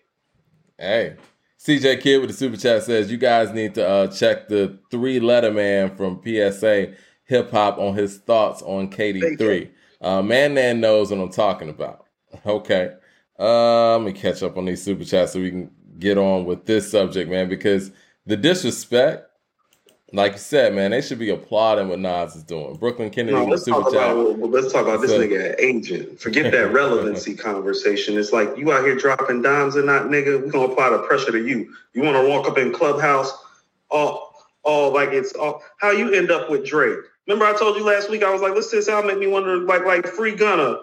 Hey, 0.78 1.16
CJ 1.60 2.00
Kid 2.00 2.18
with 2.20 2.30
the 2.30 2.36
super 2.36 2.56
chat 2.56 2.84
says 2.84 3.10
you 3.10 3.18
guys 3.18 3.52
need 3.52 3.74
to 3.74 3.86
uh, 3.86 4.06
check 4.06 4.48
the 4.48 4.78
three 4.90 5.20
letter 5.20 5.50
man 5.50 5.94
from 5.94 6.22
PSA 6.24 6.94
Hip 7.24 7.50
Hop 7.50 7.78
on 7.78 7.94
his 7.94 8.18
thoughts 8.18 8.62
on 8.62 8.90
KD3. 8.90 9.68
Uh, 10.00 10.22
man 10.22 10.54
Nan 10.54 10.80
knows 10.80 11.10
what 11.10 11.20
I'm 11.20 11.30
talking 11.30 11.68
about. 11.68 12.06
Okay. 12.46 12.94
Uh, 13.38 13.98
let 13.98 14.02
me 14.02 14.12
catch 14.12 14.42
up 14.42 14.56
on 14.56 14.64
these 14.64 14.82
super 14.82 15.04
chats 15.04 15.32
so 15.32 15.40
we 15.40 15.50
can 15.50 15.70
get 15.98 16.16
on 16.16 16.44
with 16.46 16.64
this 16.64 16.90
subject, 16.90 17.28
man, 17.30 17.48
because 17.48 17.90
the 18.24 18.36
disrespect, 18.38 19.26
like 20.12 20.32
you 20.32 20.38
said, 20.38 20.74
man, 20.74 20.90
they 20.90 21.00
should 21.00 21.18
be 21.18 21.30
applauding 21.30 21.88
what 21.88 21.98
Nas 21.98 22.36
is 22.36 22.42
doing. 22.42 22.76
Brooklyn 22.76 23.08
Kennedy 23.10 23.36
No, 23.36 23.46
let's 23.46 23.64
talk 23.64 23.88
about 23.88 24.38
well, 24.38 24.50
let's 24.50 24.72
talk 24.72 24.86
about 24.86 25.00
this 25.00 25.10
nigga 25.10 25.54
agent. 25.58 26.20
Forget 26.20 26.52
that 26.52 26.72
relevancy 26.72 27.34
conversation. 27.34 28.18
It's 28.18 28.32
like 28.32 28.56
you 28.56 28.70
out 28.72 28.84
here 28.84 28.94
dropping 28.94 29.40
dimes 29.42 29.76
and 29.76 29.86
not, 29.86 30.06
nigga. 30.06 30.42
We're 30.42 30.50
gonna 30.50 30.72
apply 30.72 30.90
the 30.90 30.98
pressure 30.98 31.32
to 31.32 31.46
you. 31.46 31.74
You 31.94 32.02
wanna 32.02 32.28
walk 32.28 32.46
up 32.46 32.58
in 32.58 32.72
clubhouse, 32.72 33.32
all 33.90 34.34
all 34.64 34.92
like 34.92 35.10
it's 35.10 35.32
all 35.32 35.62
how 35.78 35.90
you 35.90 36.12
end 36.12 36.30
up 36.30 36.50
with 36.50 36.66
Drake. 36.66 36.98
Remember 37.26 37.46
I 37.46 37.58
told 37.58 37.76
you 37.76 37.84
last 37.84 38.10
week, 38.10 38.22
I 38.22 38.30
was 38.32 38.42
like, 38.42 38.54
listen 38.54 38.70
to 38.70 38.76
this 38.76 38.88
album 38.88 39.08
make 39.08 39.18
me 39.18 39.28
wonder 39.28 39.58
like 39.58 39.86
like 39.86 40.06
free 40.06 40.34
Gunna, 40.34 40.78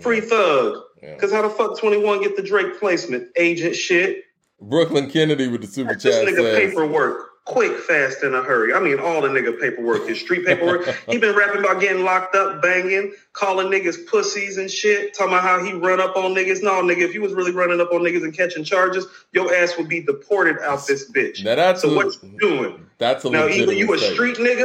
free 0.00 0.20
thug. 0.20 0.82
Yeah. 1.00 1.16
Cause 1.16 1.30
how 1.30 1.42
the 1.42 1.50
fuck 1.50 1.78
21 1.78 2.22
get 2.22 2.34
the 2.34 2.42
Drake 2.42 2.80
placement? 2.80 3.28
Agent 3.36 3.76
shit. 3.76 4.24
Brooklyn 4.60 5.10
Kennedy 5.10 5.48
with 5.48 5.60
the 5.60 5.66
super 5.66 5.94
This 5.94 6.02
chat 6.02 6.26
nigga 6.26 6.36
says. 6.36 6.70
paperwork. 6.70 7.33
Quick, 7.46 7.78
fast, 7.78 8.22
in 8.22 8.32
a 8.32 8.42
hurry. 8.42 8.72
I 8.72 8.80
mean, 8.80 8.98
all 8.98 9.20
the 9.20 9.28
nigga 9.28 9.60
paperwork, 9.60 10.08
his 10.08 10.18
street 10.18 10.46
paperwork. 10.46 10.86
he 11.08 11.18
been 11.18 11.36
rapping 11.36 11.60
about 11.60 11.78
getting 11.78 12.02
locked 12.02 12.34
up, 12.34 12.62
banging, 12.62 13.12
calling 13.34 13.66
niggas 13.66 14.06
pussies 14.06 14.56
and 14.56 14.70
shit, 14.70 15.12
talking 15.12 15.34
about 15.34 15.42
how 15.42 15.62
he 15.62 15.74
run 15.74 16.00
up 16.00 16.16
on 16.16 16.34
niggas. 16.34 16.62
No, 16.62 16.82
nigga, 16.82 17.02
if 17.02 17.12
you 17.12 17.20
was 17.20 17.34
really 17.34 17.52
running 17.52 17.82
up 17.82 17.92
on 17.92 18.00
niggas 18.00 18.24
and 18.24 18.34
catching 18.34 18.64
charges, 18.64 19.06
your 19.32 19.54
ass 19.54 19.76
would 19.76 19.90
be 19.90 20.00
deported 20.02 20.58
out 20.60 20.86
this 20.86 21.12
bitch. 21.12 21.44
Now 21.44 21.56
that's 21.56 21.82
So 21.82 21.90
a, 21.90 21.94
what 21.94 22.22
you 22.22 22.38
doing? 22.38 22.86
That's 22.96 23.26
a 23.26 23.30
Now, 23.30 23.46
either 23.46 23.74
you 23.74 23.92
a 23.92 23.98
street 23.98 24.36
nigga. 24.36 24.64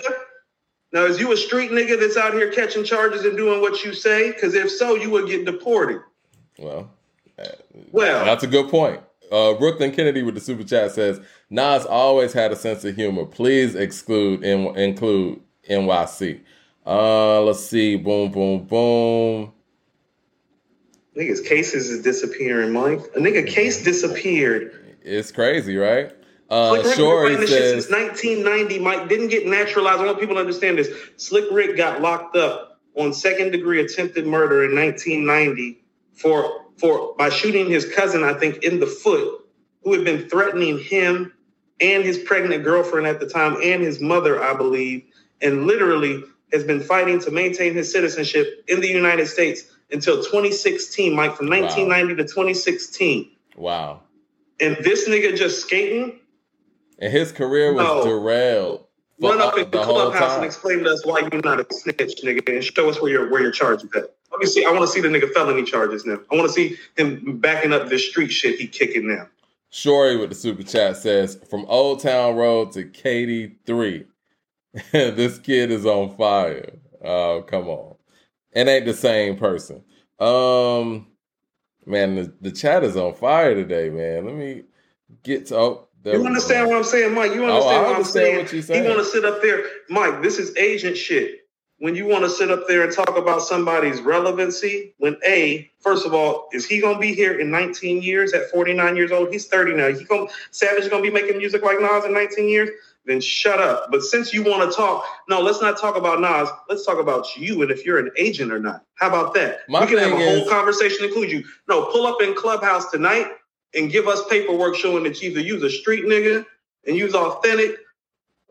Now, 0.94 1.04
is 1.04 1.20
you 1.20 1.32
a 1.34 1.38
street 1.38 1.72
nigga 1.72 2.00
that's 2.00 2.18
out 2.18 2.34
here 2.34 2.52
catching 2.52 2.84
charges 2.84 3.26
and 3.26 3.38
doing 3.38 3.62
what 3.62 3.84
you 3.84 3.94
say? 3.94 4.32
Because 4.32 4.56
if 4.56 4.72
so, 4.72 4.96
you 4.96 5.10
would 5.12 5.28
get 5.28 5.46
deported. 5.46 6.02
Well, 6.58 6.90
Well, 7.92 8.26
that's 8.26 8.44
a 8.44 8.48
good 8.48 8.70
point. 8.70 9.02
Uh, 9.32 9.54
Brooklyn 9.54 9.92
Kennedy 9.92 10.24
with 10.24 10.34
the 10.34 10.42
super 10.42 10.64
chat 10.64 10.92
says 10.92 11.22
Nas 11.50 11.86
always 11.86 12.34
had 12.34 12.52
a 12.52 12.56
sense 12.56 12.86
of 12.86 12.96
humor. 12.96 13.26
Please 13.26 13.74
exclude 13.74 14.44
and 14.44 14.78
include 14.78 15.42
NYC. 15.70 16.42
Uh, 16.86 17.42
let's 17.42 17.64
see. 17.66 17.96
Boom, 17.96 18.32
boom, 18.32 18.64
boom. 18.66 19.52
niggas' 21.18 21.44
cases 21.44 21.90
is 21.90 22.04
disappearing, 22.04 22.72
Mike. 22.72 23.00
A 23.16 23.20
nigga 23.20 23.48
case 23.48 23.84
disappeared. 23.84 24.98
It's 25.02 25.32
crazy, 25.32 25.76
right? 25.78 26.16
Uh, 26.52 26.70
Slick 26.70 26.86
Rick 26.86 26.96
been 26.96 26.98
sure, 26.98 27.24
fighting 27.24 27.42
this 27.42 27.50
shit 27.50 27.60
says. 27.60 27.86
since 27.86 27.92
1990. 27.92 28.80
Mike 28.80 29.10
didn't 29.10 29.28
get 29.30 29.48
naturalized. 29.48 30.02
I 30.02 30.06
want 30.06 30.20
people 30.20 30.36
to 30.36 30.42
understand 30.42 30.78
this. 30.78 30.90
Slick 31.18 31.46
Rick 31.52 31.78
got 31.78 32.02
locked 32.02 32.36
up 32.36 32.80
on 32.96 33.14
second 33.14 33.52
degree 33.52 33.82
attempted 33.82 34.26
murder 34.28 34.66
in 34.66 34.76
1990 34.76 35.82
for 36.14 36.66
for 36.78 37.14
by 37.18 37.30
shooting 37.30 37.70
his 37.70 37.92
cousin, 37.94 38.24
I 38.24 38.34
think, 38.34 38.64
in 38.64 38.80
the 38.80 38.88
foot, 38.88 39.46
who 39.84 39.94
had 39.94 40.04
been 40.04 40.30
threatening 40.30 40.80
him 40.80 41.34
and 41.82 42.04
his 42.04 42.18
pregnant 42.18 42.64
girlfriend 42.64 43.08
at 43.08 43.20
the 43.20 43.28
time 43.28 43.58
and 43.64 43.82
his 43.82 44.00
mother, 44.00 44.42
I 44.44 44.54
believe, 44.54 45.04
and 45.42 45.66
literally 45.66 46.24
has 46.52 46.64
been 46.64 46.82
fighting 46.82 47.20
to 47.20 47.32
maintain 47.32 47.74
his 47.74 47.92
citizenship 47.92 48.64
in 48.68 48.82
the 48.82 48.88
United 48.88 49.28
States 49.28 49.64
until 49.92 50.18
2016, 50.18 51.14
Mike, 51.16 51.36
from 51.36 51.48
1990 51.48 52.16
to 52.16 52.24
2016. 52.24 53.32
Wow. 53.56 54.02
And 54.60 54.78
this 54.84 55.08
nigga 55.08 55.36
just 55.36 55.62
skating 55.62 56.20
And 57.02 57.12
his 57.14 57.32
career 57.32 57.74
was 57.74 57.86
No. 57.86 58.04
derailed. 58.04 58.86
Run 59.22 59.42
up 59.42 59.58
in 59.58 59.70
the 59.70 59.84
clubhouse 59.84 60.36
and 60.36 60.46
explain 60.46 60.80
to 60.80 60.92
us 60.92 61.06
why 61.06 61.28
you're 61.32 61.42
not 61.42 61.60
a 61.60 61.66
snitch, 61.74 62.22
nigga, 62.24 62.48
and 62.54 62.64
show 62.64 62.90
us 62.90 63.02
where 63.02 63.12
your 63.12 63.30
where 63.30 63.42
your 63.42 63.52
charges 63.52 63.90
at. 63.94 64.14
Let 64.32 64.40
me 64.40 64.46
see. 64.46 64.64
I 64.66 64.72
want 64.72 64.82
to 64.82 64.88
see 64.88 65.02
the 65.02 65.10
nigga 65.10 65.32
felony 65.34 65.64
charges 65.64 66.06
now. 66.06 66.20
I 66.32 66.36
want 66.36 66.48
to 66.48 66.54
see 66.54 66.78
him 66.98 67.38
backing 67.40 67.74
up 67.74 67.90
this 67.90 68.08
street 68.08 68.30
shit 68.32 68.60
he 68.60 68.68
kicking 68.68 69.08
now. 69.08 69.28
Shorey 69.72 70.18
with 70.20 70.30
the 70.30 70.36
super 70.36 70.64
chat 70.64 70.98
says, 70.98 71.40
from 71.50 71.66
Old 71.68 72.02
Town 72.02 72.36
Road 72.36 72.72
to 72.74 72.86
KD3, 72.86 74.06
this 74.92 75.38
kid 75.40 75.72
is 75.72 75.86
on 75.86 76.16
fire. 76.16 76.72
Oh, 77.04 77.44
come 77.48 77.68
on. 77.68 77.96
It 78.54 78.68
ain't 78.68 78.86
the 78.86 78.94
same 78.94 79.38
person. 79.38 79.84
Um, 80.20 81.08
man, 81.86 82.16
the, 82.16 82.34
the 82.42 82.52
chat 82.52 82.84
is 82.84 82.98
on 82.98 83.14
fire 83.14 83.54
today, 83.54 83.90
man. 83.90 84.26
Let 84.26 84.36
me 84.36 84.64
get 85.24 85.48
to. 85.48 85.58
Oh, 85.58 85.88
You 86.04 86.26
understand 86.26 86.68
what 86.68 86.78
I'm 86.78 86.84
saying, 86.84 87.14
Mike? 87.14 87.34
You 87.34 87.46
Oh, 87.46 87.54
understand 87.54 87.86
what 87.86 87.96
I'm 87.96 88.04
saying? 88.04 88.38
what 88.38 88.54
you're 88.54 88.62
saying. 88.64 88.84
You 88.84 88.90
want 88.90 89.04
to 89.04 89.10
sit 89.12 89.24
up 89.26 89.42
there, 89.42 89.64
Mike? 89.90 90.22
This 90.24 90.40
is 90.40 90.56
agent 90.58 90.98
shit. 90.98 91.39
When 91.80 91.96
you 91.96 92.06
want 92.06 92.26
to 92.26 92.30
sit 92.30 92.52
up 92.52 92.68
there 92.68 92.84
and 92.84 92.92
talk 92.92 93.18
about 93.18 93.42
somebody's 93.42 94.02
relevancy, 94.02 94.94
when 94.98 95.16
a 95.26 95.72
first 95.80 96.06
of 96.06 96.14
all, 96.14 96.50
is 96.52 96.66
he 96.66 96.82
gonna 96.82 97.00
be 97.00 97.14
here 97.14 97.40
in 97.40 97.50
19 97.50 98.02
years 98.02 98.34
at 98.34 98.52
49 98.52 98.98
years 98.98 99.12
old? 99.12 99.32
He's 99.32 99.48
30 99.48 99.76
now. 99.76 99.88
He 99.88 100.04
gonna 100.04 100.28
Savage 100.52 100.90
gonna 100.90 101.02
be 101.02 101.10
making 101.10 101.38
music 101.38 101.64
like 101.64 101.80
Nas 101.80 102.04
in 102.04 102.14
19 102.14 102.50
years? 102.50 102.70
Then 103.06 103.22
shut 103.22 103.60
up. 103.60 103.90
But 103.92 104.04
since 104.04 104.34
you 104.34 104.44
want 104.44 104.70
to 104.70 104.76
talk, 104.76 105.06
no, 105.30 105.42
let's 105.42 105.62
not 105.62 105.80
talk 105.80 105.96
about 105.96 106.20
Nas. 106.20 106.50
Let's 106.68 106.86
talk 106.86 107.00
about 107.00 107.38
you 107.38 107.62
and 107.62 107.72
if 107.72 107.86
you're 107.86 107.98
an 107.98 108.12
agent 108.18 108.52
or 108.52 108.60
not. 108.60 108.84
How 108.96 109.08
about 109.08 109.34
that? 109.36 109.60
My 109.70 109.82
we 109.82 109.88
can 109.88 110.00
have 110.00 110.12
a 110.12 110.18
thing 110.18 110.40
whole 110.40 110.50
conversation, 110.50 111.06
include 111.06 111.32
you. 111.32 111.46
No, 111.70 111.86
pull 111.86 112.06
up 112.06 112.22
in 112.22 112.36
Clubhouse 112.36 112.92
tonight 112.92 113.28
and 113.74 113.90
give 113.90 114.10
us 114.10 114.22
paperwork 114.30 114.76
showing 114.76 115.04
that 115.04 115.24
either 115.24 115.40
you's 115.40 115.64
a 115.64 115.70
street 115.70 116.04
nigga 116.06 116.46
and 116.86 116.98
you's 116.98 117.16
authentic 117.16 117.78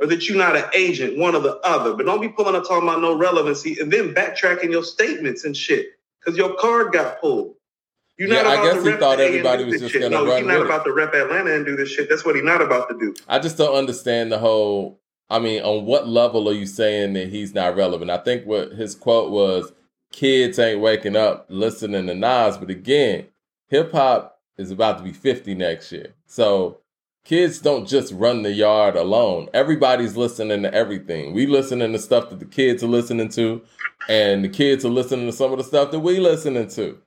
or 0.01 0.07
that 0.07 0.29
you're 0.29 0.39
not 0.39 0.57
an 0.57 0.65
agent, 0.75 1.19
one 1.19 1.35
or 1.35 1.41
the 1.41 1.57
other. 1.65 1.95
But 1.95 2.07
don't 2.07 2.21
be 2.21 2.29
pulling 2.29 2.57
up 2.57 2.67
talking 2.67 2.89
about 2.89 3.01
no 3.01 3.17
relevancy 3.17 3.79
and 3.81 3.93
then 3.93 4.15
backtracking 4.15 4.71
your 4.71 4.85
statements 4.85 5.45
and 5.45 5.57
shit 5.57 5.89
because 6.21 6.37
your 6.39 6.55
card 6.57 6.93
got 6.93 7.21
pulled. 7.21 7.55
You're 8.19 8.29
Yeah, 8.29 8.43
not 8.43 8.59
I 8.59 8.65
guess 8.75 8.83
to 8.83 8.91
he 8.93 8.97
thought 8.99 9.19
the 9.19 9.25
A 9.25 9.27
and 9.27 9.37
everybody 9.37 9.65
was 9.65 9.81
just 9.81 9.95
gonna 9.95 10.09
No, 10.11 10.27
run 10.27 10.39
he's 10.39 10.47
not 10.47 10.55
with 10.61 10.63
it. 10.63 10.71
about 10.71 10.85
to 10.85 10.93
rep 10.93 11.15
Atlanta 11.15 11.55
and 11.55 11.67
do 11.67 11.77
this 11.77 11.91
shit. 11.91 12.09
That's 12.09 12.25
what 12.25 12.35
he's 12.35 12.45
not 12.45 12.63
about 12.63 12.89
to 12.91 12.99
do. 12.99 13.15
I 13.29 13.39
just 13.39 13.57
don't 13.59 13.75
understand 13.77 14.33
the 14.33 14.39
whole. 14.39 15.01
I 15.31 15.39
mean, 15.39 15.63
on 15.63 15.85
what 15.85 16.09
level 16.09 16.49
are 16.49 16.55
you 16.55 16.67
saying 16.67 17.13
that 17.15 17.29
he's 17.29 17.55
not 17.55 17.77
relevant? 17.77 18.11
I 18.11 18.19
think 18.19 18.45
what 18.47 18.73
his 18.73 18.95
quote 18.95 19.31
was, 19.31 19.73
"Kids 20.13 20.59
ain't 20.59 20.81
waking 20.81 21.17
up 21.17 21.47
listening 21.49 22.07
to 22.09 22.15
Nas." 22.15 22.59
But 22.59 22.71
again, 22.71 23.27
hip 23.69 23.93
hop 23.93 24.41
is 24.57 24.71
about 24.71 24.99
to 24.99 25.05
be 25.05 25.13
fifty 25.13 25.55
next 25.55 25.93
year, 25.93 26.15
so 26.27 26.79
kids 27.25 27.59
don't 27.59 27.87
just 27.87 28.13
run 28.13 28.43
the 28.43 28.53
yard 28.53 28.97
alone. 28.97 29.49
Everybody's 29.53 30.17
listening 30.17 30.63
to 30.63 30.73
everything. 30.75 31.35
We 31.35 31.47
listening 31.47 31.93
to 31.93 31.99
stuff 31.99 32.31
that 32.31 32.39
the 32.39 32.47
kids 32.47 32.83
are 32.83 32.89
listening 32.89 33.29
to, 33.31 33.63
and 34.09 34.45
the 34.45 34.49
kids 34.49 34.85
are 34.85 34.91
listening 34.91 35.27
to 35.27 35.33
some 35.33 35.53
of 35.53 35.59
the 35.59 35.65
stuff 35.65 35.91
that 35.91 36.01
we 36.01 36.21
listening 36.21 36.69
to. 36.69 36.99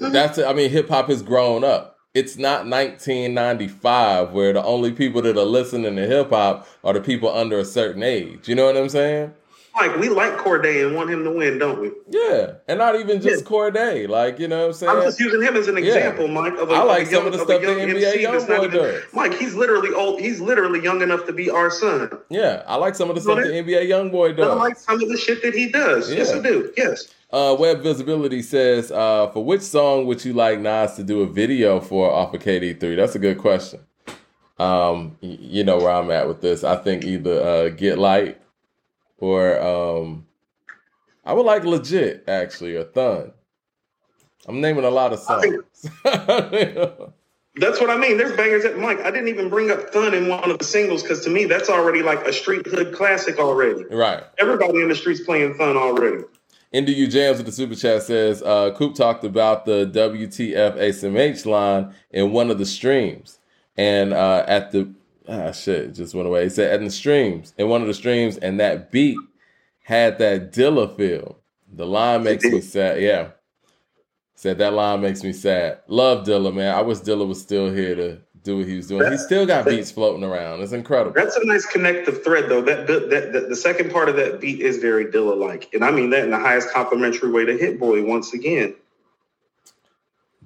Mm-hmm. 0.00 0.12
That's 0.12 0.38
I 0.38 0.52
mean, 0.52 0.70
hip 0.70 0.88
hop 0.88 1.08
has 1.08 1.22
grown 1.22 1.64
up. 1.64 1.96
It's 2.12 2.36
not 2.36 2.66
1995 2.66 4.32
where 4.32 4.52
the 4.52 4.64
only 4.64 4.90
people 4.92 5.22
that 5.22 5.36
are 5.36 5.44
listening 5.44 5.94
to 5.94 6.06
hip 6.06 6.30
hop 6.30 6.66
are 6.82 6.94
the 6.94 7.00
people 7.00 7.28
under 7.28 7.58
a 7.58 7.64
certain 7.64 8.02
age. 8.02 8.48
You 8.48 8.54
know 8.54 8.66
what 8.66 8.76
I'm 8.76 8.88
saying? 8.88 9.32
Mike, 9.74 9.96
we 9.98 10.08
like 10.08 10.36
Cordae 10.36 10.84
and 10.86 10.96
want 10.96 11.10
him 11.10 11.22
to 11.24 11.30
win, 11.30 11.58
don't 11.58 11.80
we? 11.80 11.92
Yeah, 12.08 12.54
and 12.66 12.78
not 12.78 12.98
even 12.98 13.20
just 13.20 13.44
yeah. 13.44 13.50
Cordae. 13.50 14.08
Like 14.08 14.38
you 14.38 14.48
know, 14.48 14.60
what 14.60 14.66
I'm 14.66 14.72
saying. 14.72 14.96
I'm 14.96 15.02
just 15.02 15.20
using 15.20 15.42
him 15.42 15.56
as 15.56 15.68
an 15.68 15.78
example, 15.78 16.26
yeah. 16.26 16.32
Mike. 16.32 16.54
Of 16.54 16.70
a, 16.70 16.74
I 16.74 16.82
like 16.82 17.02
of 17.02 17.08
some 17.08 17.14
young, 17.14 17.26
of 17.26 17.32
the 17.32 17.38
stuff 17.38 17.60
the 17.60 17.66
NBA 17.66 18.20
young 18.20 18.70
does. 18.70 19.04
Mike, 19.12 19.34
he's 19.34 19.54
literally 19.54 19.94
old. 19.94 20.20
He's 20.20 20.40
literally 20.40 20.82
young 20.82 21.02
enough 21.02 21.24
to 21.26 21.32
be 21.32 21.50
our 21.50 21.70
son. 21.70 22.10
Yeah, 22.28 22.64
I 22.66 22.76
like 22.76 22.94
some 22.94 23.08
of 23.08 23.14
the 23.14 23.20
stuff 23.20 23.36
the 23.36 23.44
NBA 23.44 23.88
YoungBoy 23.88 24.36
does. 24.36 24.48
I 24.48 24.54
like 24.54 24.76
some 24.76 25.00
of 25.02 25.08
the 25.08 25.16
shit 25.16 25.42
that 25.42 25.54
he 25.54 25.68
does. 25.70 26.10
Yeah. 26.10 26.18
Yes, 26.18 26.32
I 26.32 26.40
do. 26.40 26.72
Yes. 26.76 27.08
Uh, 27.32 27.56
Web 27.58 27.80
Visibility 27.80 28.42
says, 28.42 28.90
uh, 28.90 29.28
for 29.28 29.44
which 29.44 29.62
song 29.62 30.04
would 30.06 30.24
you 30.24 30.32
like 30.32 30.58
Nas 30.58 30.96
to 30.96 31.04
do 31.04 31.20
a 31.20 31.26
video 31.26 31.80
for 31.80 32.10
off 32.10 32.34
of 32.34 32.42
KD3? 32.42 32.96
That's 32.96 33.14
a 33.14 33.20
good 33.20 33.38
question. 33.38 33.80
Um, 34.58 35.16
you 35.20 35.62
know 35.62 35.78
where 35.78 35.90
I'm 35.90 36.10
at 36.10 36.26
with 36.26 36.40
this. 36.40 36.64
I 36.64 36.76
think 36.76 37.04
either 37.04 37.40
uh, 37.40 37.68
Get 37.68 37.98
Light 37.98 38.39
or 39.20 39.60
um, 39.60 40.26
I 41.24 41.32
would 41.32 41.46
like 41.46 41.64
Legit 41.64 42.24
actually 42.26 42.76
or 42.76 42.84
Thun. 42.84 43.32
I'm 44.48 44.60
naming 44.60 44.84
a 44.84 44.90
lot 44.90 45.12
of 45.12 45.20
songs. 45.20 45.54
That's 47.56 47.80
what 47.80 47.90
I 47.90 47.96
mean. 47.96 48.16
There's 48.16 48.36
bangers 48.36 48.64
at 48.64 48.78
Mike. 48.78 49.00
I 49.00 49.10
didn't 49.10 49.28
even 49.28 49.48
bring 49.48 49.70
up 49.70 49.90
Thun 49.90 50.14
in 50.14 50.28
one 50.28 50.50
of 50.50 50.58
the 50.58 50.64
singles 50.64 51.02
because 51.02 51.22
to 51.24 51.30
me 51.30 51.44
that's 51.44 51.68
already 51.68 52.02
like 52.02 52.20
a 52.26 52.32
street 52.32 52.66
hood 52.66 52.94
classic 52.94 53.38
already. 53.38 53.84
Right. 53.90 54.22
Everybody 54.38 54.80
in 54.80 54.88
the 54.88 54.94
streets 54.94 55.20
playing 55.20 55.54
Thun 55.54 55.76
already. 55.76 56.24
NDU 56.72 57.10
Jams 57.10 57.38
with 57.38 57.46
the 57.46 57.52
super 57.52 57.74
chat 57.74 58.04
says, 58.04 58.42
uh, 58.42 58.72
Coop 58.76 58.94
talked 58.94 59.24
about 59.24 59.64
the 59.64 59.86
WTF 59.86 60.76
ASMH 60.76 61.44
line 61.44 61.92
in 62.12 62.30
one 62.30 62.50
of 62.50 62.58
the 62.58 62.66
streams. 62.66 63.38
And 63.76 64.12
uh, 64.12 64.44
at 64.46 64.70
the, 64.70 64.94
ah, 65.30 65.52
shit, 65.52 65.94
just 65.94 66.14
went 66.14 66.26
away. 66.26 66.44
He 66.44 66.50
said, 66.50 66.72
at 66.72 66.80
the 66.84 66.90
streams, 66.90 67.54
in 67.56 67.68
one 67.68 67.80
of 67.80 67.86
the 67.86 67.94
streams, 67.94 68.36
and 68.38 68.58
that 68.60 68.90
beat 68.90 69.16
had 69.82 70.18
that 70.18 70.52
Dilla 70.52 70.94
feel. 70.96 71.38
The 71.72 71.86
line 71.86 72.24
makes 72.24 72.44
me 72.44 72.60
sad. 72.60 73.00
Yeah. 73.00 73.28
Said 74.34 74.58
that 74.58 74.72
line 74.72 75.00
makes 75.00 75.22
me 75.22 75.32
sad. 75.32 75.80
Love 75.86 76.26
Dilla, 76.26 76.54
man. 76.54 76.74
I 76.74 76.80
wish 76.80 76.98
Dilla 76.98 77.26
was 77.26 77.40
still 77.40 77.70
here 77.72 77.94
to 77.94 78.18
do 78.42 78.58
what 78.58 78.66
he 78.66 78.76
was 78.76 78.88
doing. 78.88 79.10
He 79.12 79.18
still 79.18 79.46
got 79.46 79.66
beats 79.66 79.90
floating 79.90 80.24
around. 80.24 80.62
It's 80.62 80.72
incredible. 80.72 81.12
That's 81.12 81.36
a 81.36 81.44
nice 81.44 81.66
connective 81.66 82.24
thread, 82.24 82.48
though. 82.48 82.62
That, 82.62 82.86
that, 82.86 83.10
that 83.10 83.48
the 83.48 83.56
second 83.56 83.90
part 83.90 84.08
of 84.08 84.16
that 84.16 84.40
beat 84.40 84.60
is 84.60 84.78
very 84.78 85.06
Dilla 85.06 85.36
like, 85.36 85.72
and 85.74 85.84
I 85.84 85.90
mean 85.90 86.10
that 86.10 86.24
in 86.24 86.30
the 86.30 86.38
highest 86.38 86.72
complimentary 86.72 87.30
way 87.30 87.44
to 87.44 87.56
Hit 87.56 87.78
Boy 87.78 88.02
once 88.02 88.32
again. 88.32 88.74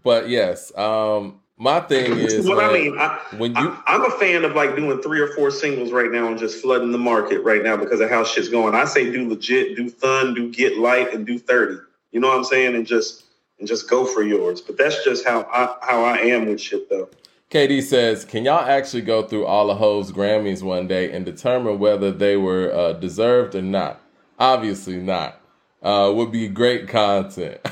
But 0.03 0.29
yes, 0.29 0.77
um, 0.77 1.41
my 1.57 1.81
thing 1.81 2.19
is 2.19 2.49
what 2.49 2.63
I 2.63 2.73
mean. 2.73 2.99
I, 2.99 3.21
when 3.37 3.55
you, 3.55 3.77
I, 3.87 3.95
am 3.95 4.05
a 4.05 4.11
fan 4.11 4.45
of 4.45 4.55
like 4.55 4.75
doing 4.75 5.01
three 5.01 5.21
or 5.21 5.29
four 5.35 5.51
singles 5.53 5.93
right 5.93 6.11
now 6.11 6.27
and 6.27 6.39
just 6.39 6.61
flooding 6.61 6.91
the 6.91 6.99
market 6.99 7.45
right 7.45 7.63
now 7.63 7.77
because 7.77 8.01
of 8.01 8.11
how 8.11 8.25
shit's 8.25 8.49
going. 8.49 8.75
I 8.75 8.85
say 8.87 9.13
do 9.13 9.29
legit, 9.29 9.77
do 9.77 9.89
Thun, 9.89 10.35
do 10.35 10.51
get 10.51 10.79
light, 10.79 11.15
and 11.15 11.25
do 11.25 11.39
thirty. 11.39 11.79
You 12.11 12.21
know 12.21 12.29
what 12.29 12.39
I'm 12.39 12.45
saying? 12.45 12.75
And 12.75 12.87
just 12.87 13.25
and 13.61 13.69
just 13.69 13.89
go 13.89 14.05
for 14.05 14.23
yours. 14.23 14.61
But 14.61 14.77
that's 14.77 15.05
just 15.05 15.25
how 15.25 15.43
I 15.53 15.77
how 15.87 16.05
I 16.05 16.17
am 16.19 16.47
with 16.47 16.61
shit 16.61 16.91
though. 16.91 17.09
KD 17.51 17.83
says, 17.85 18.25
"Can 18.25 18.45
y'all 18.45 18.59
actually 18.59 19.03
go 19.03 19.23
through 19.23 19.47
all 19.47 19.69
the 19.69 19.77
Hov's 19.77 20.11
Grammys 20.11 20.63
one 20.63 20.89
day 20.89 21.13
and 21.13 21.25
determine 21.25 21.79
whether 21.79 22.11
they 22.11 22.37
were 22.37 22.73
uh, 22.75 22.95
deserved 22.95 23.55
or 23.55 23.63
not? 23.63 24.01
Obviously 24.41 24.97
not. 24.97 25.41
Uh, 25.85 26.11
would 26.11 26.33
be 26.33 26.49
great 26.49 26.89
content. 26.89 27.61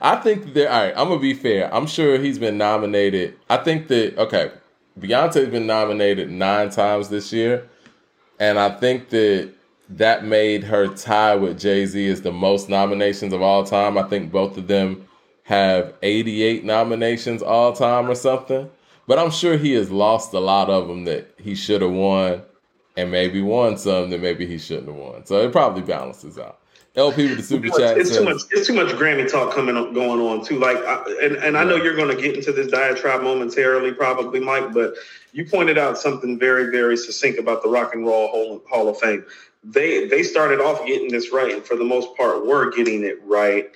I 0.00 0.20
think 0.22 0.54
that 0.54 0.72
all 0.72 0.84
right. 0.84 0.94
I'm 0.96 1.08
gonna 1.08 1.18
be 1.20 1.34
fair. 1.34 1.72
I'm 1.74 1.88
sure 1.88 2.16
he's 2.16 2.38
been 2.38 2.56
nominated. 2.56 3.36
I 3.50 3.56
think 3.56 3.88
that 3.88 4.16
okay, 4.18 4.52
Beyonce's 4.98 5.50
been 5.50 5.66
nominated 5.66 6.30
nine 6.30 6.70
times 6.70 7.08
this 7.08 7.32
year, 7.32 7.68
and 8.38 8.56
I 8.56 8.70
think 8.70 9.08
that 9.08 9.52
that 9.88 10.24
made 10.24 10.62
her 10.62 10.86
tie 10.94 11.34
with 11.34 11.58
Jay 11.58 11.86
Z 11.86 12.08
as 12.08 12.22
the 12.22 12.30
most 12.30 12.68
nominations 12.68 13.32
of 13.32 13.42
all 13.42 13.64
time. 13.64 13.98
I 13.98 14.04
think 14.04 14.30
both 14.30 14.56
of 14.56 14.68
them 14.68 15.08
have 15.42 15.94
88 16.02 16.64
nominations 16.64 17.42
all 17.42 17.72
time 17.72 18.08
or 18.08 18.14
something. 18.14 18.70
But 19.08 19.18
I'm 19.18 19.32
sure 19.32 19.56
he 19.56 19.72
has 19.72 19.90
lost 19.90 20.32
a 20.32 20.38
lot 20.38 20.70
of 20.70 20.86
them 20.86 21.04
that 21.06 21.34
he 21.36 21.56
should 21.56 21.82
have 21.82 21.90
won, 21.90 22.42
and 22.96 23.10
maybe 23.10 23.42
won 23.42 23.76
some 23.76 24.10
that 24.10 24.20
maybe 24.20 24.46
he 24.46 24.58
shouldn't 24.58 24.86
have 24.86 24.96
won. 24.96 25.26
So 25.26 25.44
it 25.44 25.50
probably 25.50 25.82
balances 25.82 26.38
out. 26.38 26.59
LP 26.96 27.28
with 27.28 27.36
the 27.36 27.42
super 27.42 27.68
chat. 27.68 27.98
It's 27.98 28.08
says, 28.08 28.18
too 28.18 28.24
much. 28.24 28.42
It's 28.50 28.66
too 28.66 28.74
much 28.74 28.88
Grammy 28.88 29.30
talk 29.30 29.54
coming 29.54 29.76
up, 29.76 29.94
going 29.94 30.20
on 30.20 30.44
too. 30.44 30.58
Like, 30.58 30.76
I, 30.78 31.02
and 31.22 31.36
and 31.36 31.56
I 31.56 31.62
know 31.64 31.76
you're 31.76 31.94
going 31.94 32.14
to 32.14 32.20
get 32.20 32.34
into 32.34 32.52
this 32.52 32.66
diatribe 32.66 33.22
momentarily, 33.22 33.92
probably, 33.92 34.40
Mike. 34.40 34.72
But 34.72 34.94
you 35.32 35.44
pointed 35.44 35.78
out 35.78 35.98
something 35.98 36.38
very, 36.38 36.70
very 36.70 36.96
succinct 36.96 37.38
about 37.38 37.62
the 37.62 37.68
Rock 37.68 37.94
and 37.94 38.04
Roll 38.04 38.28
Hall, 38.28 38.62
Hall 38.68 38.88
of 38.88 38.98
Fame. 38.98 39.24
They 39.62 40.06
they 40.06 40.22
started 40.24 40.60
off 40.60 40.84
getting 40.84 41.10
this 41.10 41.32
right, 41.32 41.54
and 41.54 41.64
for 41.64 41.76
the 41.76 41.84
most 41.84 42.16
part, 42.16 42.44
were 42.44 42.70
getting 42.70 43.04
it 43.04 43.20
right. 43.24 43.70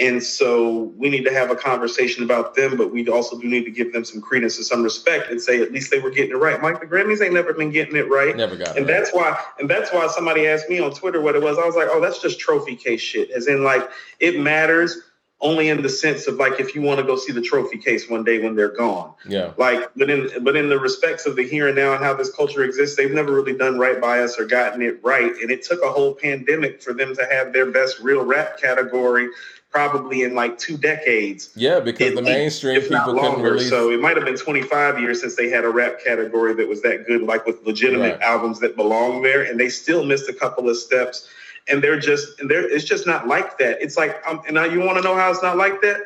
And 0.00 0.22
so 0.22 0.92
we 0.96 1.10
need 1.10 1.24
to 1.24 1.32
have 1.32 1.50
a 1.50 1.56
conversation 1.56 2.24
about 2.24 2.54
them, 2.54 2.78
but 2.78 2.90
we 2.90 3.06
also 3.08 3.38
do 3.38 3.46
need 3.46 3.64
to 3.66 3.70
give 3.70 3.92
them 3.92 4.02
some 4.02 4.22
credence 4.22 4.56
and 4.56 4.64
some 4.64 4.82
respect 4.82 5.30
and 5.30 5.40
say 5.40 5.60
at 5.60 5.72
least 5.72 5.90
they 5.90 5.98
were 5.98 6.10
getting 6.10 6.30
it 6.30 6.38
right. 6.38 6.60
Mike, 6.60 6.80
the 6.80 6.86
Grammys 6.86 7.22
ain't 7.22 7.34
never 7.34 7.52
been 7.52 7.70
getting 7.70 7.96
it 7.96 8.08
right. 8.08 8.34
Never 8.34 8.56
got 8.56 8.68
it. 8.68 8.78
And 8.78 8.88
right. 8.88 8.96
that's 8.96 9.12
why 9.12 9.38
and 9.58 9.68
that's 9.68 9.92
why 9.92 10.06
somebody 10.06 10.46
asked 10.46 10.70
me 10.70 10.80
on 10.80 10.92
Twitter 10.92 11.20
what 11.20 11.36
it 11.36 11.42
was. 11.42 11.58
I 11.58 11.66
was 11.66 11.76
like, 11.76 11.88
oh, 11.90 12.00
that's 12.00 12.20
just 12.20 12.40
trophy 12.40 12.76
case 12.76 13.02
shit. 13.02 13.30
As 13.30 13.46
in 13.46 13.62
like 13.62 13.86
it 14.20 14.40
matters 14.40 15.02
only 15.42 15.68
in 15.68 15.82
the 15.82 15.88
sense 15.88 16.26
of 16.26 16.36
like 16.36 16.60
if 16.60 16.74
you 16.74 16.82
want 16.82 16.98
to 16.98 17.04
go 17.04 17.16
see 17.16 17.32
the 17.32 17.40
trophy 17.40 17.78
case 17.78 18.08
one 18.08 18.24
day 18.24 18.38
when 18.38 18.54
they're 18.54 18.74
gone. 18.74 19.12
Yeah. 19.26 19.52
Like, 19.56 19.90
but 19.96 20.08
in 20.08 20.42
but 20.42 20.56
in 20.56 20.68
the 20.68 20.78
respects 20.78 21.26
of 21.26 21.36
the 21.36 21.46
here 21.46 21.66
and 21.66 21.76
now 21.76 21.94
and 21.94 22.02
how 22.02 22.14
this 22.14 22.34
culture 22.34 22.62
exists, 22.62 22.96
they've 22.96 23.10
never 23.10 23.32
really 23.32 23.54
done 23.54 23.78
right 23.78 24.00
by 24.00 24.20
us 24.20 24.38
or 24.38 24.46
gotten 24.46 24.82
it 24.82 25.02
right. 25.02 25.32
And 25.42 25.50
it 25.50 25.62
took 25.62 25.82
a 25.82 25.90
whole 25.90 26.14
pandemic 26.14 26.82
for 26.82 26.92
them 26.92 27.14
to 27.16 27.26
have 27.26 27.52
their 27.52 27.70
best 27.70 28.00
real 28.00 28.24
rap 28.24 28.58
category 28.58 29.28
probably 29.70 30.22
in 30.22 30.34
like 30.34 30.58
two 30.58 30.76
decades. 30.76 31.50
Yeah, 31.54 31.80
because 31.80 32.14
the 32.14 32.22
mainstream 32.22 32.80
people 32.80 33.14
couldn't 33.14 33.40
release. 33.40 33.68
So 33.68 33.90
it 33.90 34.00
might 34.00 34.16
have 34.16 34.26
been 34.26 34.36
25 34.36 35.00
years 35.00 35.20
since 35.20 35.36
they 35.36 35.48
had 35.48 35.64
a 35.64 35.68
rap 35.68 36.02
category 36.04 36.54
that 36.54 36.68
was 36.68 36.82
that 36.82 37.06
good, 37.06 37.22
like 37.22 37.46
with 37.46 37.64
legitimate 37.64 38.18
right. 38.18 38.22
albums 38.22 38.58
that 38.60 38.76
belong 38.76 39.22
there, 39.22 39.42
and 39.42 39.58
they 39.58 39.68
still 39.68 40.04
missed 40.04 40.28
a 40.28 40.32
couple 40.32 40.68
of 40.68 40.76
steps. 40.76 41.28
And 41.68 41.84
they're 41.84 42.00
just, 42.00 42.40
and 42.40 42.50
they're, 42.50 42.68
it's 42.68 42.84
just 42.84 43.06
not 43.06 43.28
like 43.28 43.58
that. 43.58 43.80
It's 43.80 43.96
like, 43.96 44.20
um, 44.26 44.42
and 44.46 44.54
now 44.54 44.64
you 44.64 44.80
want 44.80 44.98
to 44.98 45.04
know 45.04 45.14
how 45.14 45.30
it's 45.30 45.42
not 45.42 45.56
like 45.56 45.80
that? 45.82 46.00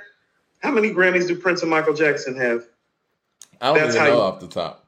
How 0.59 0.71
many 0.71 0.91
Grammys 0.91 1.27
do 1.27 1.37
Prince 1.37 1.63
and 1.63 1.71
Michael 1.71 1.95
Jackson 1.95 2.37
have? 2.37 2.67
I 3.61 3.67
don't 3.67 3.79
That's 3.79 3.97
even 3.97 4.09
know 4.09 4.17
you, 4.17 4.21
off 4.21 4.41
the 4.41 4.49
top. 4.49 4.87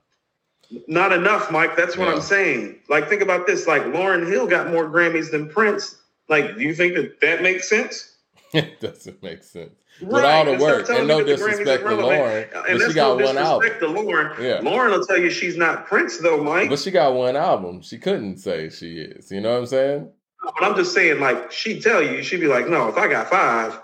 Not 0.87 1.13
enough, 1.13 1.51
Mike. 1.51 1.77
That's 1.77 1.97
what 1.97 2.09
yeah. 2.09 2.15
I'm 2.15 2.21
saying. 2.21 2.81
Like, 2.89 3.09
think 3.09 3.23
about 3.23 3.47
this. 3.47 3.67
Like, 3.67 3.85
Lauryn 3.85 4.27
Hill 4.27 4.47
got 4.47 4.71
more 4.71 4.89
Grammys 4.89 5.31
than 5.31 5.49
Prince. 5.49 5.97
Like, 6.29 6.57
do 6.57 6.63
you 6.63 6.75
think 6.75 6.95
that 6.95 7.21
that 7.21 7.43
makes 7.43 7.69
sense? 7.69 8.16
It 8.53 8.81
doesn't 8.81 9.23
make 9.23 9.43
sense. 9.43 9.75
Right. 10.01 10.13
With 10.13 10.25
all 10.25 10.45
the 10.45 10.63
work, 10.63 10.89
and 10.89 11.09
no 11.09 11.25
disrespect 11.25 11.83
to 11.83 11.89
Lauryn, 11.89 12.69
and 12.69 12.79
but 12.79 12.89
she 12.89 12.95
got 12.95 13.19
no 13.19 13.27
one 13.27 13.39
album. 13.39 13.71
To 13.81 13.87
Lauryn. 13.87 14.39
Yeah. 14.39 14.61
Lauryn 14.61 14.91
will 14.97 15.05
tell 15.05 15.19
you 15.19 15.31
she's 15.31 15.57
not 15.57 15.87
Prince 15.87 16.19
though, 16.19 16.43
Mike. 16.43 16.71
But 16.71 16.79
she 16.79 16.91
got 16.91 17.15
one 17.15 17.37
album. 17.37 17.83
She 17.83 17.99
couldn't 17.99 18.39
say 18.39 18.71
she 18.71 18.99
is. 18.99 19.31
You 19.31 19.41
know 19.41 19.53
what 19.53 19.61
I'm 19.61 19.67
saying? 19.67 20.11
But 20.43 20.63
I'm 20.63 20.77
just 20.77 20.95
saying, 20.95 21.21
like, 21.21 21.51
she'd 21.51 21.83
tell 21.83 22.03
you, 22.03 22.23
she'd 22.23 22.41
be 22.41 22.47
like, 22.47 22.69
no, 22.69 22.89
if 22.89 22.97
I 22.97 23.09
got 23.09 23.29
five, 23.29 23.81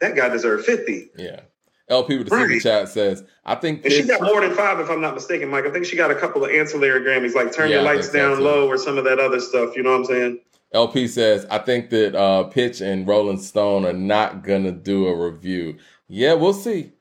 that 0.00 0.14
guy 0.14 0.28
deserved 0.28 0.64
50. 0.64 1.10
Yeah. 1.16 1.40
LP 1.88 2.18
with 2.18 2.28
the 2.28 2.36
right. 2.36 2.48
super 2.48 2.60
chat 2.60 2.88
says, 2.88 3.24
I 3.44 3.56
think 3.56 3.84
and 3.84 3.92
she 3.92 4.04
got 4.04 4.22
more 4.22 4.40
than 4.40 4.54
five, 4.54 4.78
if 4.78 4.88
I'm 4.88 5.00
not 5.00 5.14
mistaken, 5.14 5.48
Mike. 5.48 5.66
I 5.66 5.70
think 5.70 5.84
she 5.84 5.96
got 5.96 6.12
a 6.12 6.14
couple 6.14 6.44
of 6.44 6.50
ancillary 6.52 7.00
Grammys, 7.00 7.34
like 7.34 7.52
Turn 7.52 7.68
yeah, 7.68 7.76
Your 7.76 7.84
Lights 7.84 8.12
Down 8.12 8.40
Low 8.40 8.68
or 8.68 8.78
some 8.78 8.96
of 8.96 9.04
that 9.04 9.18
other 9.18 9.40
stuff. 9.40 9.74
You 9.74 9.82
know 9.82 9.90
what 9.90 9.98
I'm 9.98 10.04
saying? 10.04 10.40
LP 10.72 11.08
says, 11.08 11.46
I 11.50 11.58
think 11.58 11.90
that 11.90 12.14
uh, 12.14 12.44
Pitch 12.44 12.80
and 12.80 13.06
Rolling 13.06 13.40
Stone 13.40 13.84
are 13.84 13.92
not 13.92 14.42
gonna 14.42 14.72
do 14.72 15.06
a 15.06 15.30
review. 15.30 15.78
Yeah, 16.08 16.34
we'll 16.34 16.52
see. 16.52 16.92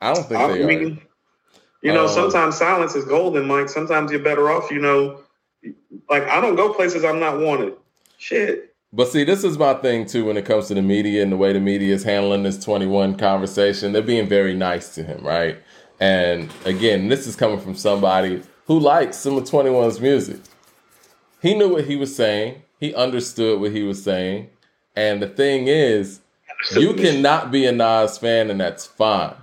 I 0.00 0.14
don't 0.14 0.26
think 0.26 0.40
I 0.40 0.48
they 0.48 0.64
mean, 0.64 0.98
are. 0.98 0.98
You 1.82 1.92
know, 1.92 2.06
um, 2.06 2.10
sometimes 2.10 2.56
silence 2.56 2.94
is 2.94 3.04
golden, 3.04 3.46
Mike. 3.46 3.68
Sometimes 3.68 4.10
you're 4.10 4.22
better 4.22 4.50
off, 4.50 4.70
you 4.70 4.80
know. 4.80 5.20
Like 6.08 6.24
I 6.24 6.40
don't 6.40 6.56
go 6.56 6.72
places 6.72 7.04
I'm 7.04 7.20
not 7.20 7.40
wanted. 7.40 7.74
Shit. 8.18 8.74
But 8.92 9.08
see, 9.08 9.24
this 9.24 9.42
is 9.42 9.58
my 9.58 9.74
thing 9.74 10.06
too 10.06 10.26
when 10.26 10.36
it 10.36 10.44
comes 10.44 10.68
to 10.68 10.74
the 10.74 10.82
media 10.82 11.22
and 11.22 11.32
the 11.32 11.36
way 11.36 11.52
the 11.52 11.60
media 11.60 11.94
is 11.94 12.04
handling 12.04 12.42
this 12.42 12.62
21 12.62 13.16
conversation. 13.16 13.92
They're 13.92 14.02
being 14.02 14.28
very 14.28 14.54
nice 14.54 14.94
to 14.96 15.02
him, 15.02 15.24
right? 15.24 15.58
And 15.98 16.50
again, 16.64 17.08
this 17.08 17.26
is 17.26 17.34
coming 17.34 17.58
from 17.58 17.74
somebody 17.74 18.42
who 18.66 18.78
likes 18.78 19.16
some 19.16 19.36
of 19.36 19.44
21's 19.44 20.00
music. 20.00 20.40
He 21.40 21.54
knew 21.54 21.70
what 21.70 21.84
he 21.84 21.96
was 21.96 22.14
saying 22.14 22.62
he 22.82 22.92
understood 22.96 23.60
what 23.60 23.70
he 23.70 23.84
was 23.84 24.02
saying. 24.02 24.50
And 24.96 25.22
the 25.22 25.28
thing 25.28 25.68
is, 25.68 26.20
you 26.74 26.94
cannot 26.94 27.52
be 27.52 27.64
a 27.64 27.70
Nas 27.70 28.18
fan, 28.18 28.50
and 28.50 28.60
that's 28.60 28.84
fine. 28.84 29.36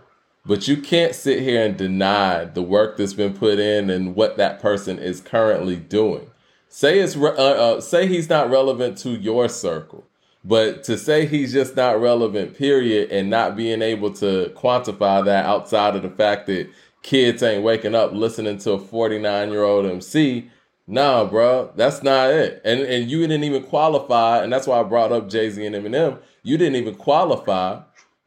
But 0.46 0.68
you 0.68 0.76
can't 0.76 1.16
sit 1.16 1.42
here 1.42 1.64
and 1.64 1.78
deny 1.78 2.44
the 2.44 2.62
work 2.62 2.98
that's 2.98 3.14
been 3.14 3.34
put 3.34 3.58
in 3.58 3.90
and 3.90 4.14
what 4.14 4.36
that 4.36 4.60
person 4.60 5.00
is 5.00 5.22
currently 5.22 5.78
doing. 5.78 6.30
Say 6.68 7.00
it's 7.00 7.16
uh, 7.16 7.30
uh, 7.30 7.80
say 7.80 8.08
he's 8.08 8.28
not 8.28 8.50
relevant 8.50 8.98
to 9.00 9.12
your 9.12 9.48
circle, 9.48 10.04
but 10.44 10.84
to 10.84 10.98
say 10.98 11.26
he's 11.26 11.54
just 11.54 11.78
not 11.78 12.02
relevant, 12.02 12.58
period, 12.58 13.10
and 13.10 13.30
not 13.30 13.56
being 13.56 13.82
able 13.82 14.12
to 14.16 14.52
quantify 14.54 15.24
that 15.24 15.46
outside 15.46 15.96
of 15.96 16.02
the 16.02 16.10
fact 16.10 16.48
that 16.48 16.70
kids 17.04 17.42
ain't 17.42 17.64
waking 17.64 17.96
up 17.96 18.12
listening 18.12 18.58
to 18.58 18.74
a 18.74 18.80
49 18.80 19.50
year 19.50 19.64
old 19.64 19.86
MC 19.86 20.50
No, 20.92 21.28
bro, 21.28 21.72
that's 21.76 22.02
not 22.02 22.32
it. 22.32 22.64
And 22.66 22.80
and 22.82 23.12
you 23.12 23.22
didn't 23.22 23.44
even 23.44 23.62
qualify, 23.62 24.42
and 24.42 24.52
that's 24.52 24.66
why 24.66 24.80
I 24.80 24.84
brought 24.84 25.12
up 25.12 25.30
Jay 25.30 25.48
Z 25.52 25.64
and 25.64 25.76
Eminem. 25.76 26.18
You 26.42 26.58
didn't 26.58 26.78
even 26.78 26.96
qualify 26.96 27.82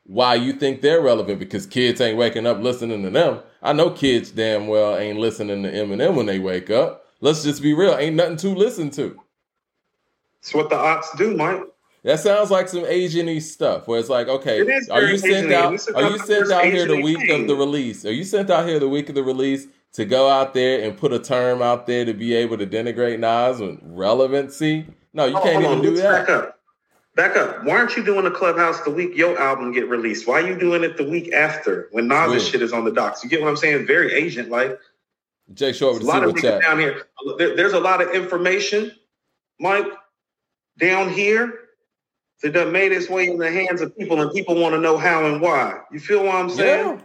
why 0.05 0.37
you 0.37 0.53
think 0.53 0.81
they're 0.81 1.01
relevant 1.01 1.41
because 1.41 1.67
kids 1.67 2.01
ain't 2.01 2.17
waking 2.17 2.47
up 2.47 2.61
listening 2.61 3.03
to 3.03 3.11
them. 3.11 3.41
I 3.63 3.73
know 3.73 3.91
kids 3.91 4.31
damn 4.31 4.69
well 4.69 4.97
ain't 4.97 5.19
listening 5.19 5.65
to 5.65 5.73
Eminem 5.73 6.15
when 6.15 6.27
they 6.27 6.39
wake 6.39 6.71
up. 6.71 7.05
Let's 7.21 7.43
just 7.43 7.63
be 7.63 7.75
real, 7.75 7.97
ain't 7.97 8.15
nothing 8.15 8.37
to 8.39 8.51
listen 8.51 8.91
to. 8.91 9.21
It's 10.39 10.55
what 10.55 10.71
the 10.71 10.77
ops 10.77 11.17
do, 11.17 11.37
Mike. 11.37 11.63
That 12.05 12.21
sounds 12.21 12.53
like 12.53 12.69
some 12.69 12.85
Asian-y 12.85 13.41
stuff 13.41 13.89
where 13.89 13.99
it's 13.99 14.09
like, 14.09 14.29
okay, 14.29 14.61
are 14.89 15.03
you 15.03 15.19
sent 15.19 15.53
out? 15.53 15.73
Are 15.97 16.11
you 16.11 16.19
sent 16.19 16.53
out 16.53 16.65
here 16.67 16.87
the 16.87 17.01
week 17.01 17.29
of 17.29 17.49
the 17.49 17.57
release? 17.57 18.05
Are 18.05 18.13
you 18.13 18.25
sent 18.25 18.51
out 18.51 18.69
here 18.69 18.79
the 18.79 18.89
week 18.89 19.09
of 19.09 19.17
the 19.17 19.23
release 19.25 19.67
to 19.93 20.05
go 20.05 20.29
out 20.29 20.55
there 20.55 20.83
and 20.83 20.97
put 20.97 21.13
a 21.13 21.19
term 21.19 21.63
out 21.63 21.87
there 21.87 22.05
to 22.05 22.15
be 22.15 22.35
able 22.35 22.59
to 22.59 22.67
denigrate 22.67 23.19
Nas 23.19 23.61
with 23.61 23.79
relevancy? 23.83 24.87
No, 25.13 25.27
you 25.27 25.39
can't 25.41 25.63
even 25.63 25.83
do 25.83 25.97
that. 25.97 26.27
Back 26.27 26.29
up. 26.31 26.59
Back 27.15 27.37
up. 27.37 27.65
Why 27.65 27.73
aren't 27.73 27.95
you 27.97 28.03
doing 28.03 28.25
the 28.25 28.31
clubhouse 28.31 28.81
the 28.81 28.91
week 28.91 29.15
your 29.15 29.39
album 29.39 29.73
get 29.73 29.89
released? 29.89 30.27
Why 30.27 30.41
are 30.41 30.47
you 30.47 30.59
doing 30.59 30.83
it 30.83 30.97
the 30.97 31.09
week 31.09 31.33
after 31.33 31.89
when 31.93 32.09
Nas' 32.09 32.49
shit 32.49 32.63
is 32.63 32.73
on 32.73 32.87
the 32.87 32.91
docks? 32.91 33.23
You 33.23 33.29
get 33.29 33.43
what 33.43 33.49
I'm 33.49 33.57
saying? 33.57 33.87
Very 33.87 34.15
agent 34.15 34.49
like. 34.49 34.79
Jay 35.53 35.73
Short 35.73 35.95
with 35.95 36.05
a 36.05 36.07
lot 36.07 36.25
of 36.25 36.35
chat. 36.37 36.63
down 36.63 36.79
here. 36.79 37.07
there's 37.37 37.75
a 37.75 37.81
lot 37.81 38.01
of 38.01 38.11
information, 38.13 38.93
Mike, 39.61 39.87
down 40.79 41.11
here 41.11 41.53
that 42.43 42.53
done 42.53 42.73
made 42.73 42.93
its 42.93 43.11
way 43.11 43.29
in 43.29 43.37
the 43.37 43.51
hands 43.51 43.83
of 43.83 43.97
people, 43.97 44.21
and 44.23 44.33
people 44.33 44.55
want 44.55 44.75
to 44.75 44.81
know 44.81 44.97
how 44.97 45.27
and 45.27 45.43
why. 45.43 45.81
You 45.93 46.01
feel 46.01 46.25
what 46.25 46.35
I'm 46.35 46.49
saying? 46.49 46.97
Yeah. 46.97 47.03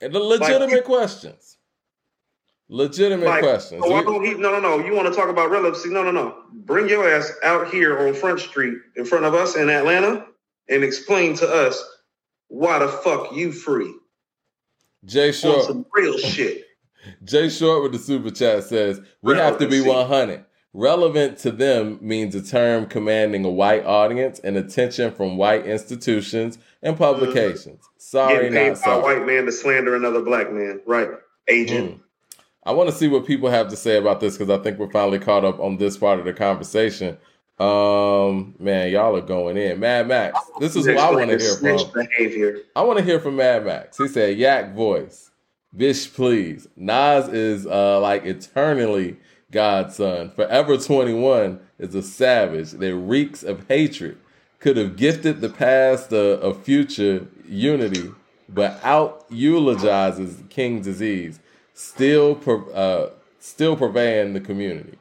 And 0.00 0.14
the 0.14 0.20
legitimate 0.20 0.70
like, 0.70 0.84
questions. 0.84 1.55
Legitimate 2.68 3.26
like, 3.26 3.42
questions. 3.42 3.82
Oh, 3.84 4.02
don't 4.02 4.24
he, 4.24 4.34
no, 4.34 4.58
no, 4.58 4.60
no. 4.60 4.84
You 4.84 4.94
want 4.94 5.06
to 5.08 5.14
talk 5.14 5.28
about 5.28 5.50
relevancy? 5.50 5.88
No, 5.88 6.02
no, 6.02 6.10
no. 6.10 6.36
Bring 6.52 6.88
your 6.88 7.08
ass 7.08 7.32
out 7.44 7.70
here 7.70 8.06
on 8.06 8.14
Front 8.14 8.40
Street 8.40 8.78
in 8.96 9.04
front 9.04 9.24
of 9.24 9.34
us 9.34 9.54
in 9.56 9.70
Atlanta 9.70 10.26
and 10.68 10.82
explain 10.82 11.34
to 11.36 11.48
us 11.48 11.82
why 12.48 12.80
the 12.80 12.88
fuck 12.88 13.34
you 13.34 13.52
free. 13.52 13.94
Jay 15.04 15.30
Short. 15.30 15.64
some 15.64 15.86
real 15.94 16.18
shit. 16.18 16.64
Jay 17.24 17.48
Short 17.48 17.84
with 17.84 17.92
the 17.92 17.98
super 17.98 18.30
chat 18.30 18.64
says, 18.64 19.00
We 19.22 19.34
relevancy. 19.34 19.64
have 19.64 19.70
to 19.70 19.84
be 19.84 19.88
100. 19.88 20.44
Relevant 20.72 21.38
to 21.38 21.52
them 21.52 21.98
means 22.02 22.34
a 22.34 22.42
term 22.42 22.86
commanding 22.86 23.44
a 23.44 23.50
white 23.50 23.86
audience 23.86 24.40
and 24.40 24.56
attention 24.58 25.10
from 25.12 25.36
white 25.38 25.64
institutions 25.64 26.58
and 26.82 26.98
publications. 26.98 27.80
Mm-hmm. 27.80 27.98
Sorry, 27.98 28.50
Getting 28.50 28.68
not 28.70 28.78
sorry. 28.78 29.00
a 29.00 29.02
white 29.02 29.26
man 29.26 29.46
to 29.46 29.52
slander 29.52 29.94
another 29.94 30.20
black 30.20 30.52
man. 30.52 30.80
Right. 30.84 31.08
Agent. 31.48 31.92
Mm. 31.92 32.00
I 32.66 32.72
want 32.72 32.90
to 32.90 32.94
see 32.94 33.06
what 33.06 33.24
people 33.24 33.48
have 33.48 33.68
to 33.68 33.76
say 33.76 33.96
about 33.96 34.18
this 34.18 34.36
because 34.36 34.50
I 34.50 34.60
think 34.60 34.78
we're 34.80 34.90
finally 34.90 35.20
caught 35.20 35.44
up 35.44 35.60
on 35.60 35.76
this 35.76 35.96
part 35.96 36.18
of 36.18 36.24
the 36.24 36.32
conversation. 36.32 37.16
Um, 37.60 38.56
man, 38.58 38.90
y'all 38.90 39.16
are 39.16 39.20
going 39.20 39.56
in. 39.56 39.78
Mad 39.78 40.08
Max. 40.08 40.38
This 40.58 40.74
is 40.74 40.84
what 40.84 40.98
I 40.98 41.10
want 41.12 41.30
to 41.30 41.38
hear 41.38 41.54
from. 41.78 41.92
Behavior. 41.92 42.58
I 42.74 42.82
want 42.82 42.98
to 42.98 43.04
hear 43.04 43.20
from 43.20 43.36
Mad 43.36 43.64
Max. 43.64 43.96
He 43.96 44.08
said, 44.08 44.36
"Yak 44.36 44.74
voice, 44.74 45.30
bish, 45.74 46.12
please." 46.12 46.66
Nas 46.76 47.28
is 47.28 47.66
uh 47.66 48.00
like 48.00 48.26
eternally 48.26 49.16
godson. 49.52 50.32
Forever 50.32 50.76
21 50.76 51.60
is 51.78 51.94
a 51.94 52.02
savage 52.02 52.72
that 52.72 52.94
reeks 52.96 53.44
of 53.44 53.66
hatred. 53.68 54.18
Could 54.58 54.76
have 54.76 54.96
gifted 54.96 55.40
the 55.40 55.50
past 55.50 56.12
a, 56.12 56.40
a 56.40 56.52
future 56.52 57.28
unity, 57.48 58.10
but 58.48 58.80
out 58.82 59.24
eulogizes 59.30 60.42
King 60.50 60.82
disease, 60.82 61.38
still 61.76 62.40
uh, 62.74 63.10
still 63.38 63.76
purveying 63.76 64.32
the 64.32 64.40
community. 64.40 64.98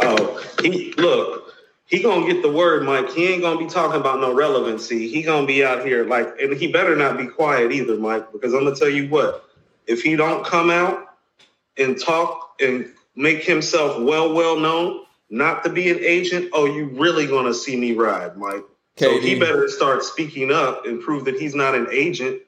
Oh, 0.00 0.42
he 0.62 0.92
look, 0.94 1.54
he 1.86 2.02
gonna 2.02 2.26
get 2.26 2.42
the 2.42 2.50
word, 2.50 2.82
Mike. 2.84 3.10
He 3.10 3.28
ain't 3.28 3.42
gonna 3.42 3.58
be 3.58 3.66
talking 3.66 4.00
about 4.00 4.18
no 4.20 4.34
relevancy. 4.34 5.08
He 5.08 5.22
gonna 5.22 5.46
be 5.46 5.64
out 5.64 5.84
here 5.84 6.04
like, 6.04 6.40
and 6.40 6.56
he 6.56 6.72
better 6.72 6.96
not 6.96 7.16
be 7.16 7.26
quiet 7.26 7.70
either, 7.70 7.96
Mike, 7.96 8.32
because 8.32 8.54
I'm 8.54 8.64
gonna 8.64 8.74
tell 8.74 8.88
you 8.88 9.08
what, 9.08 9.44
if 9.86 10.02
he 10.02 10.16
don't 10.16 10.44
come 10.44 10.70
out 10.70 11.16
and 11.76 12.00
talk 12.00 12.56
and 12.60 12.92
make 13.14 13.44
himself 13.44 14.00
well, 14.02 14.32
well 14.32 14.58
known, 14.58 15.04
not 15.28 15.62
to 15.64 15.70
be 15.70 15.90
an 15.90 15.98
agent, 16.00 16.50
oh, 16.52 16.64
you 16.64 16.86
really 16.86 17.26
gonna 17.26 17.54
see 17.54 17.76
me 17.76 17.92
ride, 17.92 18.36
Mike. 18.36 18.64
KD. 18.96 19.04
So 19.04 19.20
he 19.20 19.38
better 19.38 19.68
start 19.68 20.02
speaking 20.02 20.50
up 20.50 20.86
and 20.86 21.00
prove 21.00 21.24
that 21.26 21.38
he's 21.38 21.54
not 21.54 21.74
an 21.74 21.88
agent. 21.90 22.42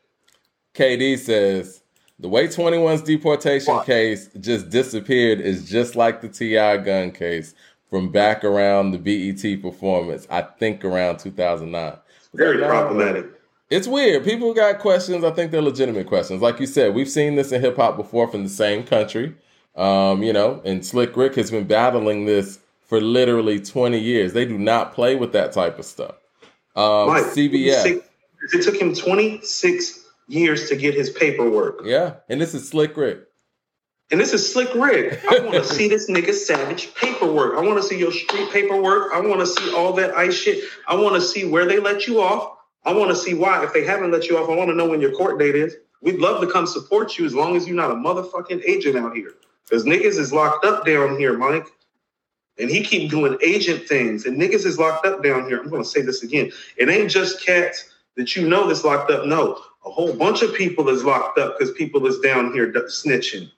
KD 0.74 1.18
says 1.18 1.81
the 2.18 2.28
way 2.28 2.46
21's 2.46 3.02
deportation 3.02 3.74
what? 3.74 3.86
case 3.86 4.28
just 4.40 4.70
disappeared 4.70 5.40
is 5.40 5.68
just 5.68 5.96
like 5.96 6.20
the 6.20 6.28
T.I. 6.28 6.78
gun 6.78 7.10
case 7.10 7.54
from 7.90 8.10
back 8.10 8.44
around 8.44 8.92
the 8.92 8.98
BET 8.98 9.60
performance, 9.60 10.26
I 10.30 10.42
think 10.42 10.84
around 10.84 11.18
2009. 11.18 11.98
Very 12.34 12.58
problematic. 12.58 13.26
It's 13.68 13.86
weird. 13.86 14.24
People 14.24 14.54
got 14.54 14.78
questions. 14.78 15.24
I 15.24 15.30
think 15.30 15.50
they're 15.50 15.62
legitimate 15.62 16.06
questions. 16.06 16.42
Like 16.42 16.60
you 16.60 16.66
said, 16.66 16.94
we've 16.94 17.08
seen 17.08 17.36
this 17.36 17.52
in 17.52 17.60
hip 17.60 17.76
hop 17.76 17.96
before 17.96 18.28
from 18.28 18.44
the 18.44 18.50
same 18.50 18.84
country. 18.84 19.34
Um, 19.76 20.22
you 20.22 20.32
know, 20.32 20.60
and 20.64 20.84
Slick 20.84 21.16
Rick 21.16 21.34
has 21.36 21.50
been 21.50 21.66
battling 21.66 22.26
this 22.26 22.58
for 22.82 23.00
literally 23.00 23.58
20 23.58 23.98
years. 23.98 24.34
They 24.34 24.44
do 24.44 24.58
not 24.58 24.92
play 24.92 25.14
with 25.14 25.32
that 25.32 25.52
type 25.52 25.78
of 25.78 25.86
stuff. 25.86 26.14
Um, 26.76 27.08
Mike, 27.08 27.24
CBS. 27.24 28.02
It 28.52 28.62
took 28.62 28.76
him 28.76 28.94
26 28.94 30.01
years 30.28 30.68
to 30.68 30.76
get 30.76 30.94
his 30.94 31.10
paperwork. 31.10 31.82
Yeah, 31.84 32.16
and 32.28 32.40
this 32.40 32.54
is 32.54 32.68
Slick 32.68 32.96
Rick. 32.96 33.24
And 34.10 34.20
this 34.20 34.34
is 34.34 34.52
Slick 34.52 34.74
Rick. 34.74 35.24
I 35.30 35.40
want 35.40 35.54
to 35.54 35.64
see 35.74 35.88
this 35.88 36.10
nigga 36.10 36.34
savage 36.34 36.94
paperwork. 36.94 37.56
I 37.56 37.62
want 37.62 37.80
to 37.80 37.82
see 37.82 37.98
your 37.98 38.12
street 38.12 38.50
paperwork. 38.50 39.10
I 39.14 39.20
want 39.20 39.40
to 39.40 39.46
see 39.46 39.74
all 39.74 39.94
that 39.94 40.14
ice 40.14 40.34
shit. 40.34 40.64
I 40.86 40.94
want 40.94 41.14
to 41.14 41.20
see 41.20 41.46
where 41.46 41.66
they 41.66 41.78
let 41.78 42.06
you 42.06 42.20
off. 42.20 42.58
I 42.84 42.92
want 42.92 43.10
to 43.10 43.16
see 43.16 43.32
why. 43.32 43.64
If 43.64 43.72
they 43.72 43.84
haven't 43.84 44.10
let 44.10 44.28
you 44.28 44.36
off, 44.36 44.50
I 44.50 44.54
want 44.54 44.68
to 44.68 44.74
know 44.74 44.86
when 44.86 45.00
your 45.00 45.12
court 45.12 45.38
date 45.38 45.54
is. 45.54 45.76
We'd 46.02 46.18
love 46.18 46.40
to 46.42 46.46
come 46.46 46.66
support 46.66 47.16
you 47.16 47.24
as 47.24 47.34
long 47.34 47.56
as 47.56 47.66
you're 47.66 47.76
not 47.76 47.90
a 47.90 47.94
motherfucking 47.94 48.62
agent 48.66 48.96
out 48.96 49.16
here. 49.16 49.32
Because 49.64 49.84
niggas 49.84 50.18
is 50.18 50.32
locked 50.32 50.66
up 50.66 50.84
down 50.84 51.16
here, 51.16 51.38
Mike. 51.38 51.66
And 52.58 52.68
he 52.68 52.82
keep 52.82 53.10
doing 53.10 53.38
agent 53.42 53.88
things. 53.88 54.26
And 54.26 54.38
niggas 54.38 54.66
is 54.66 54.78
locked 54.78 55.06
up 55.06 55.22
down 55.22 55.48
here. 55.48 55.58
I'm 55.58 55.70
going 55.70 55.82
to 55.82 55.88
say 55.88 56.02
this 56.02 56.22
again. 56.22 56.50
It 56.76 56.90
ain't 56.90 57.10
just 57.10 57.42
cats 57.42 57.88
that 58.16 58.36
you 58.36 58.46
know 58.46 58.66
that's 58.66 58.84
locked 58.84 59.10
up. 59.10 59.24
No, 59.24 59.58
a 59.84 59.90
whole 59.90 60.14
bunch 60.14 60.42
of 60.42 60.54
people 60.54 60.88
is 60.88 61.04
locked 61.04 61.38
up 61.38 61.58
because 61.58 61.74
people 61.74 62.06
is 62.06 62.18
down 62.20 62.52
here 62.52 62.72
snitching. 62.72 63.50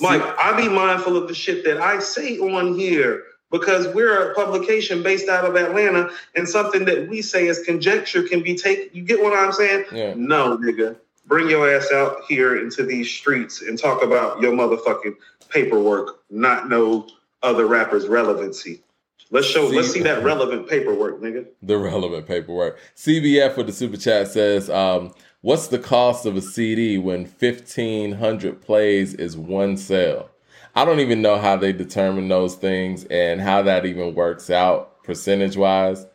Mike, 0.00 0.22
I 0.38 0.56
be 0.56 0.68
mindful 0.68 1.16
of 1.16 1.28
the 1.28 1.34
shit 1.34 1.64
that 1.64 1.80
I 1.80 2.00
say 2.00 2.38
on 2.38 2.74
here 2.74 3.24
because 3.50 3.86
we're 3.94 4.32
a 4.32 4.34
publication 4.34 5.02
based 5.02 5.28
out 5.28 5.44
of 5.44 5.54
Atlanta 5.54 6.10
and 6.34 6.48
something 6.48 6.84
that 6.86 7.08
we 7.08 7.22
say 7.22 7.48
as 7.48 7.60
conjecture 7.60 8.22
can 8.22 8.42
be 8.42 8.56
taken. 8.56 8.88
You 8.92 9.02
get 9.02 9.22
what 9.22 9.38
I'm 9.38 9.52
saying? 9.52 9.84
Yeah. 9.92 10.14
No, 10.16 10.56
nigga. 10.56 10.96
Bring 11.26 11.48
your 11.48 11.72
ass 11.72 11.92
out 11.92 12.22
here 12.28 12.58
into 12.60 12.84
these 12.84 13.08
streets 13.08 13.62
and 13.62 13.78
talk 13.78 14.02
about 14.02 14.40
your 14.40 14.52
motherfucking 14.52 15.14
paperwork, 15.50 16.20
not 16.30 16.68
no 16.68 17.06
other 17.42 17.66
rappers' 17.66 18.08
relevancy. 18.08 18.82
Let's 19.30 19.46
show. 19.46 19.70
C- 19.70 19.76
let's 19.76 19.92
see 19.92 20.02
that 20.02 20.24
relevant 20.24 20.68
paperwork, 20.68 21.20
nigga. 21.20 21.46
The 21.62 21.78
relevant 21.78 22.26
paperwork. 22.26 22.78
CBF 22.96 23.56
with 23.56 23.66
the 23.66 23.72
super 23.72 23.96
chat 23.96 24.28
says, 24.28 24.68
um, 24.68 25.14
"What's 25.42 25.68
the 25.68 25.78
cost 25.78 26.26
of 26.26 26.36
a 26.36 26.42
CD 26.42 26.98
when 26.98 27.26
fifteen 27.26 28.12
hundred 28.12 28.62
plays 28.62 29.14
is 29.14 29.36
one 29.36 29.76
sale?" 29.76 30.30
I 30.74 30.84
don't 30.84 31.00
even 31.00 31.20
know 31.20 31.36
how 31.36 31.56
they 31.56 31.72
determine 31.72 32.28
those 32.28 32.54
things 32.54 33.04
and 33.04 33.40
how 33.40 33.62
that 33.62 33.84
even 33.84 34.14
works 34.14 34.48
out 34.48 35.02
percentage 35.04 35.56
wise. 35.56 36.06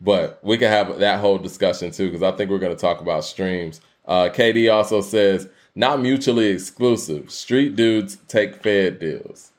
But 0.00 0.40
we 0.42 0.58
can 0.58 0.70
have 0.70 0.98
that 0.98 1.20
whole 1.20 1.38
discussion 1.38 1.90
too 1.90 2.06
because 2.06 2.22
I 2.22 2.32
think 2.32 2.50
we're 2.50 2.58
going 2.58 2.74
to 2.74 2.80
talk 2.80 3.00
about 3.00 3.24
streams. 3.24 3.80
Uh, 4.06 4.28
KD 4.32 4.72
also 4.72 5.00
says 5.00 5.48
not 5.74 6.00
mutually 6.00 6.48
exclusive. 6.48 7.30
Street 7.30 7.76
dudes 7.76 8.16
take 8.28 8.62
Fed 8.62 8.98
deals. 8.98 9.52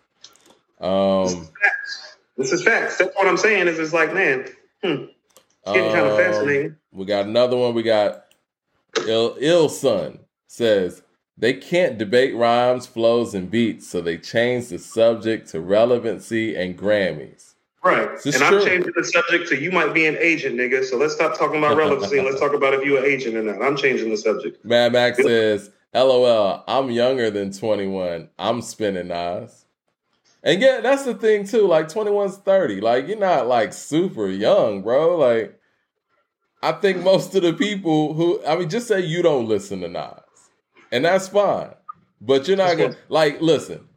Um, 0.79 1.49
this 2.37 2.51
is 2.51 2.63
facts. 2.63 2.97
That's 2.97 3.15
what 3.15 3.27
I'm 3.27 3.37
saying. 3.37 3.67
Is 3.67 3.79
it's 3.79 3.93
like, 3.93 4.13
man, 4.13 4.47
hmm, 4.83 4.89
it's 4.89 5.11
getting 5.65 5.89
um, 5.89 5.93
kind 5.93 6.07
of 6.07 6.17
fascinating. 6.17 6.75
We 6.91 7.05
got 7.05 7.25
another 7.25 7.57
one. 7.57 7.73
We 7.73 7.83
got 7.83 8.25
Ill, 9.05 9.37
Ill 9.39 9.69
Son 9.69 10.19
says 10.47 11.03
they 11.37 11.53
can't 11.53 11.97
debate 11.97 12.35
rhymes, 12.35 12.87
flows, 12.87 13.33
and 13.33 13.49
beats, 13.51 13.87
so 13.87 14.01
they 14.01 14.17
change 14.17 14.69
the 14.69 14.79
subject 14.79 15.49
to 15.49 15.61
relevancy 15.61 16.55
and 16.55 16.77
Grammys. 16.77 17.53
Right. 17.83 18.09
And 18.09 18.33
true. 18.33 18.45
I'm 18.45 18.65
changing 18.65 18.93
the 18.95 19.03
subject 19.03 19.47
to 19.49 19.61
you 19.61 19.71
might 19.71 19.93
be 19.93 20.07
an 20.07 20.17
agent, 20.17 20.55
nigga. 20.55 20.83
So 20.83 20.97
let's 20.97 21.13
stop 21.13 21.37
talking 21.37 21.59
about 21.59 21.77
relevancy 21.77 22.17
and 22.17 22.25
let's 22.25 22.39
talk 22.39 22.53
about 22.53 22.73
if 22.73 22.83
you're 22.83 22.97
an 22.97 23.05
agent 23.05 23.35
or 23.35 23.43
not. 23.43 23.61
I'm 23.61 23.77
changing 23.77 24.09
the 24.09 24.17
subject. 24.17 24.65
Mad 24.65 24.93
Max 24.93 25.17
says 25.21 25.71
LOL, 25.93 26.63
I'm 26.67 26.89
younger 26.89 27.29
than 27.29 27.53
21. 27.53 28.29
I'm 28.37 28.61
spinning 28.61 29.07
Nas. 29.07 29.65
And 30.43 30.61
yeah, 30.61 30.81
that's 30.81 31.03
the 31.03 31.13
thing 31.13 31.45
too. 31.47 31.67
Like 31.67 31.87
21's 31.87 32.37
30. 32.37 32.81
Like 32.81 33.07
you're 33.07 33.17
not 33.17 33.47
like 33.47 33.73
super 33.73 34.27
young, 34.27 34.81
bro. 34.81 35.17
Like 35.17 35.59
I 36.61 36.71
think 36.73 37.03
most 37.03 37.35
of 37.35 37.43
the 37.43 37.53
people 37.53 38.13
who 38.13 38.43
I 38.45 38.55
mean, 38.57 38.69
just 38.69 38.87
say 38.87 39.01
you 39.01 39.21
don't 39.21 39.47
listen 39.47 39.81
to 39.81 39.87
Nas. 39.87 40.49
And 40.91 41.05
that's 41.05 41.27
fine. 41.27 41.69
But 42.19 42.47
you're 42.47 42.57
not 42.57 42.77
gonna 42.77 42.95
like 43.09 43.41
listen. 43.41 43.87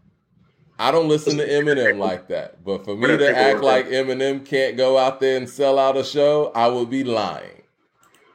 I 0.78 0.90
don't 0.90 1.08
listen 1.08 1.36
to 1.36 1.46
Eminem 1.46 1.98
like 1.98 2.28
that. 2.28 2.64
But 2.64 2.84
for 2.84 2.96
me 2.96 3.08
to 3.08 3.36
act 3.36 3.60
like 3.60 3.86
Eminem 3.88 4.44
can't 4.46 4.78
go 4.78 4.96
out 4.96 5.20
there 5.20 5.36
and 5.36 5.48
sell 5.48 5.78
out 5.78 5.96
a 5.96 6.02
show, 6.02 6.50
I 6.54 6.68
would 6.68 6.88
be 6.88 7.04
lying. 7.04 7.62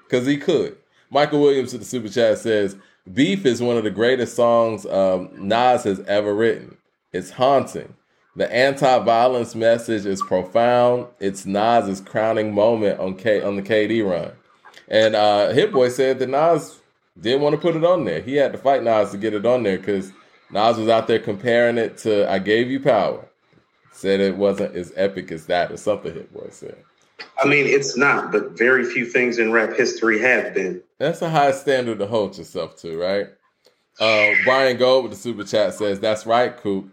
Because 0.04 0.28
he 0.28 0.38
could. 0.38 0.78
Michael 1.10 1.42
Williams 1.42 1.72
to 1.72 1.80
the 1.80 1.86
super 1.86 2.08
chat 2.08 2.38
says, 2.38 2.76
Beef 3.12 3.46
is 3.46 3.62
one 3.62 3.78
of 3.78 3.84
the 3.84 3.90
greatest 3.90 4.36
songs 4.36 4.86
um, 4.86 5.30
Nas 5.36 5.84
has 5.86 6.00
ever 6.02 6.36
written. 6.36 6.78
It's 7.12 7.32
haunting. 7.32 7.96
The 8.38 8.54
anti-violence 8.54 9.56
message 9.56 10.06
is 10.06 10.22
profound. 10.22 11.08
It's 11.22 11.46
Nas's 11.46 12.02
crowning 12.02 12.54
moment 12.54 13.00
on 13.00 13.16
K 13.16 13.42
on 13.42 13.56
the 13.56 13.62
KD 13.62 14.08
run. 14.08 14.32
And 14.90 15.16
uh 15.16 15.52
Hit 15.52 15.72
Boy 15.72 15.88
said 15.88 16.20
that 16.20 16.30
Nas 16.30 16.80
didn't 17.20 17.42
want 17.42 17.56
to 17.56 17.62
put 17.62 17.78
it 17.78 17.86
on 17.86 18.04
there. 18.04 18.22
He 18.22 18.36
had 18.36 18.52
to 18.52 18.58
fight 18.58 18.84
Nas 18.84 19.12
to 19.12 19.18
get 19.18 19.34
it 19.34 19.46
on 19.46 19.64
there 19.64 19.78
because 19.78 20.12
Nas 20.52 20.78
was 20.78 20.90
out 20.90 21.08
there 21.08 21.20
comparing 21.20 21.78
it 21.78 21.98
to 22.00 22.30
I 22.30 22.40
Gave 22.40 22.70
You 22.70 22.82
Power. 22.82 23.26
Said 23.94 24.20
it 24.20 24.36
wasn't 24.36 24.76
as 24.76 24.92
epic 24.98 25.32
as 25.32 25.46
that 25.46 25.72
or 25.72 25.78
something 25.78 26.14
Hit 26.14 26.34
Boy 26.34 26.50
said. 26.52 26.76
I 27.42 27.48
mean, 27.48 27.66
it's 27.66 27.96
not, 27.96 28.34
but 28.34 28.58
very 28.58 28.84
few 28.84 29.06
things 29.06 29.40
in 29.40 29.54
rap 29.54 29.74
history 29.78 30.20
have 30.20 30.54
been. 30.54 30.82
That's 30.98 31.22
a 31.22 31.30
high 31.30 31.52
standard 31.52 32.00
to 32.00 32.08
hold 32.08 32.38
yourself 32.38 32.76
to, 32.82 32.98
right? 32.98 33.28
Uh, 33.98 34.32
Brian 34.44 34.76
Gold 34.76 35.04
with 35.06 35.14
the 35.14 35.18
super 35.18 35.46
chat 35.46 35.74
says, 35.74 36.02
That's 36.02 36.26
right, 36.26 36.56
Coop 36.58 36.92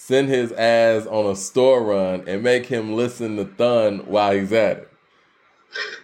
send 0.00 0.28
his 0.28 0.50
ass 0.52 1.06
on 1.06 1.26
a 1.26 1.36
store 1.36 1.84
run 1.84 2.24
and 2.26 2.42
make 2.42 2.64
him 2.66 2.94
listen 2.94 3.36
to 3.36 3.44
Thun 3.44 3.98
while 4.06 4.32
he's 4.32 4.52
at 4.52 4.78
it. 4.78 4.88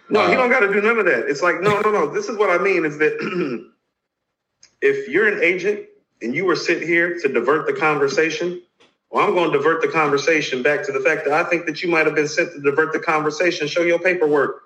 No, 0.09 0.21
uh, 0.21 0.29
he 0.29 0.35
don't 0.35 0.49
got 0.49 0.59
to 0.59 0.71
do 0.71 0.81
none 0.81 0.99
of 0.99 1.05
that. 1.05 1.27
It's 1.27 1.41
like, 1.41 1.61
no, 1.61 1.81
no, 1.81 1.91
no. 1.91 2.13
This 2.13 2.29
is 2.29 2.37
what 2.37 2.49
I 2.49 2.63
mean 2.63 2.85
is 2.85 2.99
that 2.99 3.17
if 4.81 5.09
you're 5.09 5.27
an 5.27 5.43
agent 5.43 5.87
and 6.21 6.35
you 6.35 6.45
were 6.45 6.55
sent 6.55 6.83
here 6.83 7.19
to 7.19 7.27
divert 7.27 7.65
the 7.65 7.73
conversation, 7.73 8.61
well, 9.09 9.27
I'm 9.27 9.33
going 9.33 9.51
to 9.51 9.57
divert 9.57 9.81
the 9.81 9.87
conversation 9.89 10.61
back 10.61 10.85
to 10.85 10.91
the 10.91 10.99
fact 10.99 11.25
that 11.25 11.33
I 11.33 11.43
think 11.43 11.65
that 11.65 11.81
you 11.81 11.89
might 11.89 12.05
have 12.05 12.15
been 12.15 12.27
sent 12.27 12.53
to 12.53 12.61
divert 12.61 12.93
the 12.93 12.99
conversation. 12.99 13.67
Show 13.67 13.81
your 13.81 13.99
paperwork. 13.99 14.61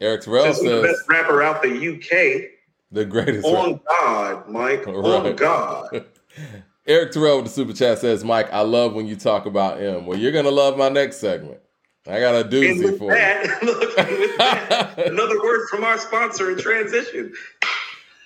Eric 0.00 0.22
Terrell 0.22 0.46
says 0.46 0.60
the 0.60 0.80
best 0.82 1.02
rapper 1.06 1.42
out 1.42 1.62
the 1.62 1.68
UK. 1.68 2.50
The 2.90 3.04
greatest. 3.04 3.46
On 3.46 3.72
rap. 3.72 3.80
God, 3.88 4.48
Mike. 4.48 4.86
Right. 4.86 4.96
On 4.96 5.36
God. 5.36 6.06
Eric 6.86 7.12
Terrell 7.12 7.36
with 7.36 7.46
the 7.46 7.50
super 7.50 7.72
chat 7.72 7.98
says, 7.98 8.24
Mike, 8.24 8.52
I 8.52 8.60
love 8.60 8.92
when 8.94 9.06
you 9.06 9.16
talk 9.16 9.46
about 9.46 9.80
him. 9.80 10.04
Well, 10.04 10.18
you're 10.18 10.32
gonna 10.32 10.50
love 10.50 10.76
my 10.76 10.90
next 10.90 11.16
segment. 11.16 11.60
I 12.06 12.20
got 12.20 12.34
a 12.34 12.46
doozy 12.46 12.98
for 12.98 13.10
that, 13.14 13.62
you. 13.62 13.66
Look, 13.66 13.96
that, 13.96 15.06
another 15.06 15.40
word 15.42 15.66
from 15.70 15.84
our 15.84 15.96
sponsor 15.96 16.50
in 16.50 16.58
transition. 16.58 17.32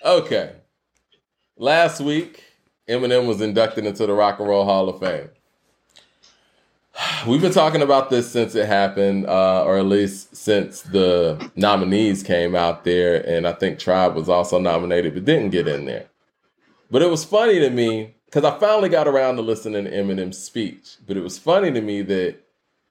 Okay. 0.04 0.52
Last 1.56 2.00
week, 2.00 2.42
Eminem 2.88 3.28
was 3.28 3.40
inducted 3.40 3.86
into 3.86 4.06
the 4.06 4.12
Rock 4.12 4.40
and 4.40 4.48
Roll 4.48 4.64
Hall 4.64 4.88
of 4.88 4.98
Fame. 4.98 5.28
We've 7.28 7.40
been 7.40 7.52
talking 7.52 7.82
about 7.82 8.10
this 8.10 8.28
since 8.28 8.56
it 8.56 8.66
happened, 8.66 9.26
uh, 9.26 9.62
or 9.64 9.78
at 9.78 9.86
least 9.86 10.34
since 10.34 10.82
the 10.82 11.50
nominees 11.54 12.24
came 12.24 12.56
out 12.56 12.82
there, 12.82 13.24
and 13.28 13.46
I 13.46 13.52
think 13.52 13.78
Tribe 13.78 14.16
was 14.16 14.28
also 14.28 14.58
nominated 14.58 15.14
but 15.14 15.24
didn't 15.24 15.50
get 15.50 15.68
in 15.68 15.84
there. 15.84 16.06
But 16.90 17.02
it 17.02 17.10
was 17.10 17.24
funny 17.24 17.60
to 17.60 17.70
me 17.70 18.16
because 18.28 18.44
I 18.44 18.58
finally 18.58 18.90
got 18.90 19.08
around 19.08 19.36
to 19.36 19.42
listening 19.42 19.84
to 19.84 19.90
Eminem's 19.90 20.38
speech. 20.38 20.96
But 21.06 21.16
it 21.16 21.22
was 21.22 21.38
funny 21.38 21.72
to 21.72 21.80
me 21.80 22.02
that 22.02 22.36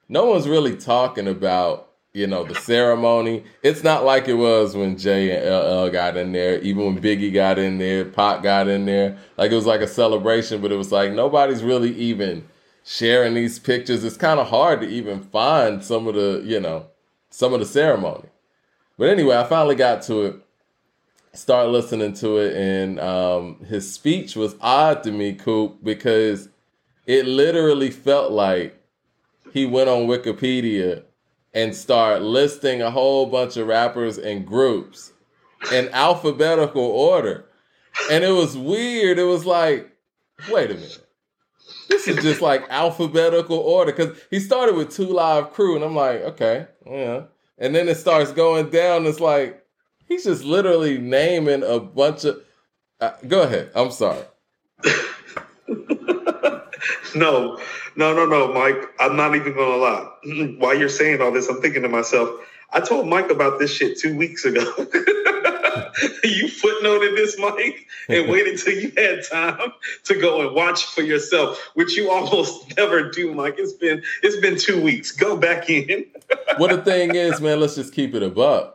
no 0.09 0.26
one's 0.26 0.47
really 0.47 0.76
talking 0.76 1.27
about, 1.27 1.91
you 2.14 2.26
know, 2.26 2.43
the 2.43 2.55
ceremony. 2.55 3.43
It's 3.61 3.84
not 3.84 4.03
like 4.03 4.27
it 4.27 4.34
was 4.34 4.76
when 4.76 4.97
Jay 4.97 5.38
and 5.38 5.45
LL 5.45 5.91
got 5.91 6.18
in 6.18 6.31
there, 6.31 6.59
even 6.61 6.85
when 6.85 7.01
Biggie 7.01 7.31
got 7.31 7.59
in 7.59 7.77
there, 7.77 8.05
Pac 8.05 8.41
got 8.41 8.68
in 8.68 8.85
there. 8.85 9.15
Like 9.38 9.51
it 9.51 9.55
was 9.55 9.68
like 9.68 9.81
a 9.81 9.88
celebration, 9.88 10.59
but 10.59 10.72
it 10.72 10.76
was 10.76 10.91
like 10.91 11.11
nobody's 11.11 11.64
really 11.64 11.93
even 11.93 12.47
sharing 12.84 13.35
these 13.35 13.59
pictures. 13.59 14.03
It's 14.03 14.18
kind 14.18 14.39
of 14.39 14.47
hard 14.47 14.81
to 14.81 14.88
even 14.88 15.22
find 15.22 15.84
some 15.84 16.07
of 16.07 16.15
the, 16.15 16.41
you 16.43 16.59
know, 16.59 16.88
some 17.30 17.53
of 17.53 17.59
the 17.59 17.65
ceremony. 17.68 18.30
But 18.97 19.09
anyway, 19.09 19.38
I 19.38 19.43
finally 19.43 19.76
got 19.76 20.01
to 20.03 20.22
it 20.23 20.47
start 21.33 21.69
listening 21.69 22.13
to 22.13 22.37
it, 22.37 22.55
and 22.55 22.99
um, 22.99 23.63
his 23.65 23.91
speech 23.91 24.35
was 24.35 24.55
odd 24.61 25.03
to 25.03 25.11
me, 25.11 25.33
Coop, 25.33 25.83
because 25.83 26.49
it 27.05 27.25
literally 27.25 27.89
felt 27.91 28.31
like 28.31 28.81
he 29.53 29.65
went 29.65 29.89
on 29.89 30.07
Wikipedia 30.07 31.03
and 31.53 31.75
started 31.75 32.23
listing 32.23 32.81
a 32.81 32.91
whole 32.91 33.25
bunch 33.25 33.57
of 33.57 33.67
rappers 33.67 34.17
and 34.17 34.45
groups 34.45 35.13
in 35.71 35.89
alphabetical 35.89 36.83
order. 36.83 37.45
And 38.11 38.23
it 38.23 38.31
was 38.31 38.55
weird. 38.55 39.17
It 39.17 39.23
was 39.23 39.45
like, 39.45 39.91
wait 40.51 40.69
a 40.69 40.75
minute. 40.75 41.03
This 41.89 42.07
is 42.07 42.21
just 42.21 42.41
like 42.41 42.63
alphabetical 42.69 43.57
order. 43.57 43.91
Cause 43.91 44.17
he 44.29 44.39
started 44.39 44.75
with 44.75 44.91
two 44.91 45.07
live 45.07 45.53
crew, 45.53 45.75
and 45.75 45.83
I'm 45.83 45.95
like, 45.95 46.21
okay, 46.21 46.67
yeah. 46.85 47.23
And 47.57 47.73
then 47.73 47.87
it 47.89 47.95
starts 47.95 48.31
going 48.31 48.69
down. 48.69 49.05
It's 49.05 49.19
like, 49.19 49.65
He's 50.07 50.23
just 50.23 50.43
literally 50.43 50.97
naming 50.97 51.63
a 51.63 51.79
bunch 51.79 52.25
of. 52.25 52.41
Uh, 52.99 53.11
go 53.27 53.43
ahead. 53.43 53.71
I'm 53.75 53.91
sorry. 53.91 54.23
no, 57.15 57.57
no, 57.95 58.13
no, 58.13 58.25
no, 58.25 58.53
Mike. 58.53 58.89
I'm 58.99 59.15
not 59.15 59.35
even 59.35 59.53
going 59.53 59.71
to 59.71 59.77
lie. 59.77 60.09
While 60.59 60.77
you're 60.77 60.89
saying 60.89 61.21
all 61.21 61.31
this, 61.31 61.47
I'm 61.47 61.61
thinking 61.61 61.84
to 61.84 61.89
myself, 61.89 62.29
I 62.71 62.79
told 62.79 63.07
Mike 63.07 63.29
about 63.29 63.59
this 63.59 63.71
shit 63.71 63.99
two 63.99 64.15
weeks 64.17 64.45
ago. 64.45 64.61
you 66.23 66.47
footnoted 66.47 67.15
this, 67.15 67.38
Mike, 67.39 67.88
and 68.09 68.29
waited 68.29 68.59
till 68.59 68.73
you 68.73 68.91
had 68.97 69.23
time 69.23 69.73
to 70.05 70.15
go 70.15 70.45
and 70.45 70.55
watch 70.55 70.85
for 70.85 71.01
yourself, 71.01 71.71
which 71.75 71.95
you 71.95 72.09
almost 72.11 72.75
never 72.77 73.09
do, 73.09 73.34
Mike. 73.34 73.55
It's 73.57 73.73
been 73.73 74.03
it's 74.23 74.38
been 74.38 74.57
two 74.57 74.81
weeks. 74.81 75.11
Go 75.11 75.38
back 75.38 75.69
in. 75.69 76.05
well, 76.59 76.75
the 76.75 76.81
thing 76.84 77.15
is, 77.15 77.41
man, 77.41 77.59
let's 77.59 77.75
just 77.75 77.93
keep 77.93 78.13
it 78.15 78.23
above. 78.23 78.73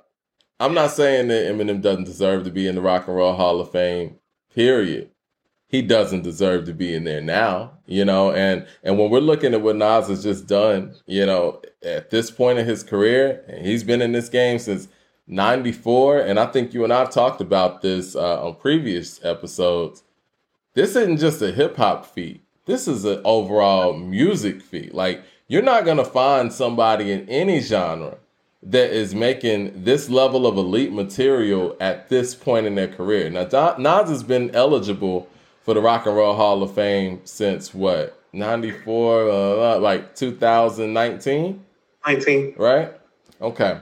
I'm 0.62 0.74
not 0.74 0.92
saying 0.92 1.26
that 1.26 1.46
Eminem 1.46 1.82
doesn't 1.82 2.04
deserve 2.04 2.44
to 2.44 2.50
be 2.52 2.68
in 2.68 2.76
the 2.76 2.82
Rock 2.82 3.08
and 3.08 3.16
Roll 3.16 3.34
Hall 3.34 3.60
of 3.60 3.72
Fame. 3.72 4.20
Period. 4.54 5.10
He 5.66 5.82
doesn't 5.82 6.22
deserve 6.22 6.66
to 6.66 6.72
be 6.72 6.94
in 6.94 7.02
there 7.02 7.20
now, 7.20 7.72
you 7.84 8.04
know. 8.04 8.30
And 8.30 8.64
and 8.84 8.96
when 8.96 9.10
we're 9.10 9.18
looking 9.18 9.54
at 9.54 9.62
what 9.62 9.74
Nas 9.74 10.06
has 10.06 10.22
just 10.22 10.46
done, 10.46 10.94
you 11.04 11.26
know, 11.26 11.60
at 11.82 12.10
this 12.10 12.30
point 12.30 12.60
in 12.60 12.66
his 12.66 12.84
career, 12.84 13.42
and 13.48 13.66
he's 13.66 13.82
been 13.82 14.00
in 14.00 14.12
this 14.12 14.28
game 14.28 14.60
since 14.60 14.86
'94, 15.26 16.20
and 16.20 16.38
I 16.38 16.46
think 16.46 16.72
you 16.72 16.84
and 16.84 16.92
I've 16.92 17.10
talked 17.10 17.40
about 17.40 17.82
this 17.82 18.14
uh, 18.14 18.46
on 18.46 18.54
previous 18.54 19.18
episodes. 19.24 20.04
This 20.74 20.94
isn't 20.94 21.18
just 21.18 21.42
a 21.42 21.50
hip 21.50 21.76
hop 21.76 22.06
feat. 22.06 22.40
This 22.66 22.86
is 22.86 23.04
an 23.04 23.20
overall 23.24 23.94
music 23.94 24.62
feat. 24.62 24.94
Like 24.94 25.24
you're 25.48 25.60
not 25.60 25.84
gonna 25.84 26.04
find 26.04 26.52
somebody 26.52 27.10
in 27.10 27.28
any 27.28 27.58
genre 27.58 28.18
that 28.62 28.90
is 28.90 29.14
making 29.14 29.84
this 29.84 30.08
level 30.08 30.46
of 30.46 30.56
elite 30.56 30.92
material 30.92 31.76
at 31.80 32.08
this 32.08 32.34
point 32.34 32.66
in 32.66 32.74
their 32.76 32.88
career. 32.88 33.28
Now, 33.28 33.44
Nas 33.76 34.08
has 34.08 34.22
been 34.22 34.54
eligible 34.54 35.28
for 35.62 35.74
the 35.74 35.80
Rock 35.80 36.06
and 36.06 36.14
Roll 36.14 36.34
Hall 36.34 36.62
of 36.62 36.72
Fame 36.74 37.20
since 37.24 37.74
what? 37.74 38.18
94, 38.32 39.30
uh, 39.30 39.78
like 39.78 40.14
2019? 40.14 41.64
19. 42.06 42.54
Right? 42.56 42.92
Okay. 43.40 43.80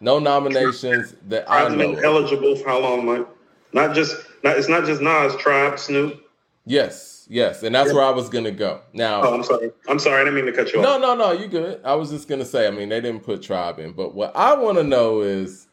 No 0.00 0.18
nominations 0.18 1.14
that 1.28 1.50
I 1.50 1.68
know. 1.68 1.94
Been 1.94 2.04
eligible 2.04 2.56
for 2.56 2.68
how 2.68 2.80
long, 2.80 3.06
Mike? 3.06 3.26
Not 3.72 3.94
just, 3.94 4.16
not, 4.42 4.58
it's 4.58 4.68
not 4.68 4.84
just 4.84 5.00
Nas, 5.00 5.34
Tribe, 5.36 5.78
Snoop. 5.78 6.28
Yes. 6.66 7.11
Yes, 7.32 7.62
and 7.62 7.74
that's 7.74 7.88
yeah. 7.88 7.94
where 7.94 8.04
I 8.04 8.10
was 8.10 8.28
gonna 8.28 8.50
go. 8.50 8.82
Now, 8.92 9.22
oh, 9.22 9.32
I'm 9.32 9.42
sorry. 9.42 9.72
I'm 9.88 9.98
sorry. 9.98 10.20
I 10.20 10.24
didn't 10.24 10.34
mean 10.34 10.44
to 10.44 10.52
cut 10.52 10.70
you 10.70 10.80
off. 10.80 10.84
No, 10.84 10.98
no, 10.98 11.14
no. 11.14 11.32
You 11.32 11.48
good? 11.48 11.80
I 11.82 11.94
was 11.94 12.10
just 12.10 12.28
gonna 12.28 12.44
say. 12.44 12.68
I 12.68 12.70
mean, 12.70 12.90
they 12.90 13.00
didn't 13.00 13.22
put 13.22 13.40
Tribe 13.40 13.78
in, 13.78 13.92
but 13.92 14.14
what 14.14 14.36
I 14.36 14.54
want 14.54 14.76
to 14.76 14.84
know 14.84 15.22
is 15.22 15.66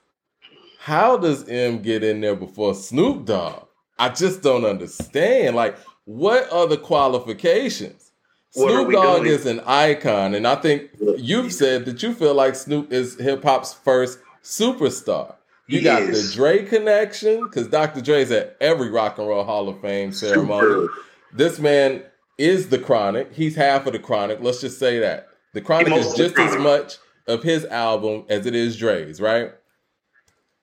how 0.80 1.18
does 1.18 1.50
M 1.50 1.82
get 1.82 2.02
in 2.02 2.22
there 2.22 2.38
before 2.38 2.76
Snoop 2.76 3.26
Dogg? 3.26 3.68
I 3.98 4.08
just 4.08 4.42
don't 4.42 4.64
understand. 4.64 5.58
Like, 5.58 5.78
what 6.06 6.50
are 6.50 6.66
the 6.66 6.78
qualifications? 6.78 8.14
What 8.54 8.72
Snoop 8.72 8.94
Dogg 8.94 9.28
is 9.28 9.46
an 9.46 9.60
icon, 9.66 10.36
and 10.36 10.48
I 10.48 10.56
think 10.56 10.90
you've 11.18 11.52
said 11.52 11.84
that 11.88 12.02
you 12.02 12.14
feel 12.14 12.36
like 12.36 12.56
Snoop 12.56 12.94
is 12.94 13.20
hip 13.20 13.44
hop's 13.44 13.74
first 13.74 14.20
superstar. 14.44 15.36
You 15.68 15.80
he 15.80 15.84
got 15.84 16.04
is. 16.04 16.30
the 16.30 16.36
Dre 16.38 16.64
connection 16.64 17.44
because 17.44 17.68
Dr. 17.68 18.00
Dre's 18.00 18.32
at 18.32 18.56
every 18.62 18.90
Rock 18.90 19.18
and 19.18 19.28
Roll 19.28 19.44
Hall 19.44 19.68
of 19.68 19.82
Fame 19.82 20.14
ceremony. 20.14 20.62
Super. 20.62 20.94
This 21.32 21.60
man 21.60 22.04
is 22.38 22.70
the 22.70 22.80
chronic. 22.80 23.34
He's 23.34 23.56
half 23.56 23.86
of 23.86 23.94
the 23.94 24.00
chronic. 24.00 24.40
Let's 24.42 24.62
just 24.62 24.80
say 24.80 25.00
that. 25.00 25.28
The 25.54 25.62
chronic 25.62 25.94
is 25.94 26.14
just 26.14 26.38
as 26.40 26.58
much 26.58 26.98
of 27.28 27.44
his 27.44 27.66
album 27.66 28.26
as 28.30 28.46
it 28.46 28.56
is 28.56 28.78
Dre's, 28.78 29.22
right? 29.22 29.52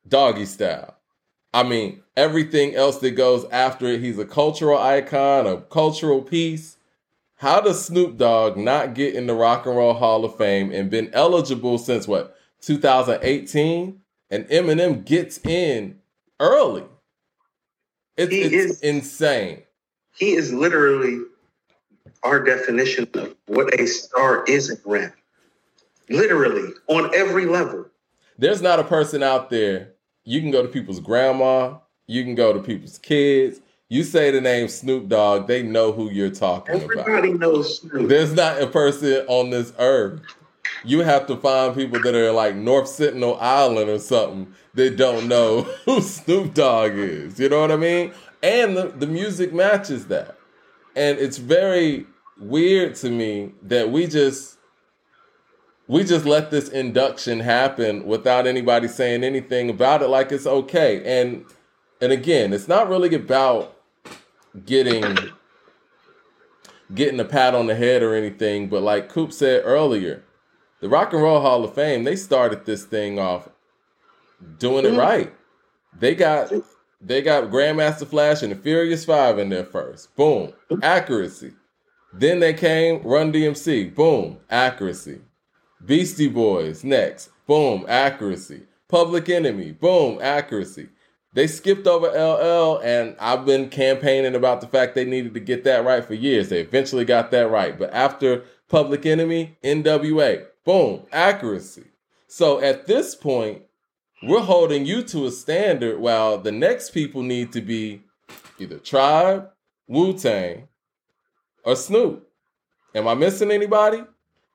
Doggystyle. 0.09 0.95
I 1.53 1.63
mean, 1.63 2.03
everything 2.17 2.75
else 2.75 2.99
that 2.99 3.13
goes 3.13 3.45
after 3.51 3.87
it, 3.87 4.01
he's 4.01 4.19
a 4.19 4.25
cultural 4.25 4.79
icon, 4.79 5.47
a 5.47 5.61
cultural 5.61 6.23
piece. 6.23 6.77
How 7.37 7.61
does 7.61 7.85
Snoop 7.85 8.17
Dogg 8.17 8.57
not 8.57 8.95
get 8.95 9.15
in 9.15 9.27
the 9.27 9.35
Rock 9.35 9.67
and 9.67 9.77
Roll 9.77 9.95
Hall 9.95 10.25
of 10.25 10.37
Fame 10.37 10.73
and 10.73 10.91
been 10.91 11.11
eligible 11.13 11.79
since 11.79 12.09
what, 12.09 12.37
2018? 12.63 14.01
And 14.31 14.45
Eminem 14.47 15.05
gets 15.05 15.39
in 15.45 15.99
early. 16.41 16.85
It's, 18.17 18.33
it's 18.33 18.81
insane 18.81 19.63
he 20.17 20.33
is 20.33 20.53
literally 20.53 21.21
our 22.23 22.43
definition 22.43 23.09
of 23.15 23.35
what 23.47 23.79
a 23.79 23.87
star 23.87 24.45
is 24.45 24.71
in 24.71 24.79
rap. 24.85 25.15
Literally, 26.09 26.73
on 26.89 27.15
every 27.15 27.47
level. 27.47 27.87
There's 28.39 28.63
not 28.63 28.79
a 28.79 28.85
person 28.85 29.23
out 29.23 29.51
there. 29.51 29.93
You 30.25 30.41
can 30.41 30.51
go 30.51 30.63
to 30.63 30.69
people's 30.69 31.01
grandma, 31.01 31.79
you 32.07 32.23
can 32.25 32.35
go 32.35 32.53
to 32.53 32.61
people's 32.61 32.99
kids. 32.99 33.61
You 33.89 34.03
say 34.03 34.33
the 34.33 34.41
name 34.41 34.67
Snoop 34.67 35.09
Dogg, 35.09 35.47
they 35.47 35.63
know 35.63 35.93
who 35.93 36.11
you're 36.11 36.31
talking 36.31 36.75
Everybody 36.75 37.01
about. 37.01 37.09
Everybody 37.09 37.39
knows 37.39 37.79
Snoop. 37.79 38.09
There's 38.09 38.33
not 38.33 38.61
a 38.61 38.67
person 38.67 39.25
on 39.29 39.51
this 39.51 39.73
earth. 39.79 40.21
You 40.85 41.01
have 41.01 41.27
to 41.29 41.37
find 41.37 41.75
people 41.75 42.01
that 42.01 42.15
are 42.15 42.33
like 42.33 42.57
North 42.57 42.89
Sentinel 42.89 43.37
Island 43.41 43.89
or 43.89 44.01
something 44.01 44.53
that 44.75 44.97
don't 44.97 45.29
know 45.29 45.63
who 45.85 46.01
Snoop 46.01 46.55
Dogg 46.55 46.93
is. 46.93 47.39
You 47.39 47.49
know 47.49 47.61
what 47.61 47.71
I 47.71 47.77
mean? 47.77 48.13
And 48.43 48.77
the, 48.77 48.89
the 48.89 49.07
music 49.07 49.53
matches 49.53 50.07
that. 50.07 50.37
And 50.95 51.19
it's 51.19 51.39
very 51.39 52.07
weird 52.39 52.95
to 52.97 53.11
me 53.11 53.53
that 53.63 53.91
we 53.91 54.07
just 54.07 54.57
we 55.89 56.03
just 56.03 56.27
let 56.27 56.51
this 56.51 56.69
induction 56.69 57.41
happen 57.41 58.07
without 58.07 58.47
anybody 58.47 58.89
saying 58.89 59.23
anything 59.23 59.71
about 59.71 60.03
it 60.03 60.09
like 60.09 60.33
it's 60.33 60.47
okay. 60.47 61.21
And 61.21 61.45
and 62.01 62.13
again, 62.13 62.53
it's 62.53 62.69
not 62.69 62.89
really 62.89 63.15
about 63.15 63.77
getting 64.65 65.17
getting 66.95 67.21
a 67.21 67.25
pat 67.25 67.55
on 67.55 67.67
the 67.67 67.75
head 67.75 68.03
or 68.03 68.15
anything, 68.15 68.69
but 68.69 68.83
like 68.83 69.09
Coop 69.09 69.33
said 69.33 69.63
earlier, 69.65 70.23
the 70.81 70.89
Rock 70.89 71.13
and 71.13 71.23
Roll 71.23 71.41
Hall 71.41 71.65
of 71.65 71.75
Fame, 71.75 72.05
they 72.05 72.17
started 72.17 72.65
this 72.65 72.85
thing 72.85 73.19
off 73.19 73.49
doing 74.59 74.85
it 74.85 74.93
mm. 74.93 74.99
right. 74.99 75.35
They 75.99 76.15
got 76.15 76.53
they 77.07 77.23
got 77.23 77.51
Grandmaster 77.51 78.07
Flash 78.07 78.43
and 78.43 78.51
the 78.51 78.57
Furious 78.57 79.05
Five 79.05 79.39
in 79.39 79.49
there 79.49 79.65
first. 79.65 80.15
Boom. 80.17 80.53
Accuracy. 80.83 81.53
Then 82.13 82.41
they 82.41 82.53
came 82.53 83.03
Run 83.03 83.33
DMC. 83.33 83.95
Boom. 83.95 84.39
Accuracy. 84.51 85.21
Beastie 85.85 86.29
Boys 86.29 86.83
next. 86.83 87.31
Boom. 87.47 87.85
Accuracy. 87.89 88.63
Public 88.89 89.29
Enemy. 89.29 89.73
Boom. 89.73 90.19
Accuracy. 90.21 90.89
They 91.33 91.47
skipped 91.47 91.87
over 91.87 92.09
LL, 92.09 92.81
and 92.83 93.15
I've 93.21 93.45
been 93.45 93.69
campaigning 93.69 94.35
about 94.35 94.63
the 94.63 94.67
fact 94.67 94.95
they 94.95 95.05
needed 95.05 95.35
to 95.35 95.41
get 95.41 95.65
that 95.65 95.85
right 95.85 96.03
for 96.03 96.15
years. 96.15 96.49
They 96.49 96.61
eventually 96.61 97.05
got 97.05 97.31
that 97.31 97.51
right. 97.51 97.79
But 97.79 97.93
after 97.93 98.45
Public 98.69 99.05
Enemy, 99.05 99.59
NWA, 99.63 100.47
boom, 100.65 101.03
accuracy. 101.13 101.85
So 102.27 102.59
at 102.61 102.87
this 102.87 103.15
point, 103.15 103.63
we're 104.27 104.41
holding 104.41 104.87
you 104.87 105.03
to 105.05 105.27
a 105.27 105.31
standard 105.31 105.99
while 105.99 106.39
the 106.39 106.53
next 106.53 106.91
people 106.91 107.23
need 107.23 107.53
to 107.53 107.61
be 107.61 108.03
either 108.59 108.79
Tribe, 108.79 109.49
Wu 109.87 110.13
Tang, 110.13 110.69
or 111.65 111.77
Snoop. 111.77 112.29
Am 112.95 113.07
I 113.07 113.15
missing 113.15 113.51
anybody? 113.51 114.03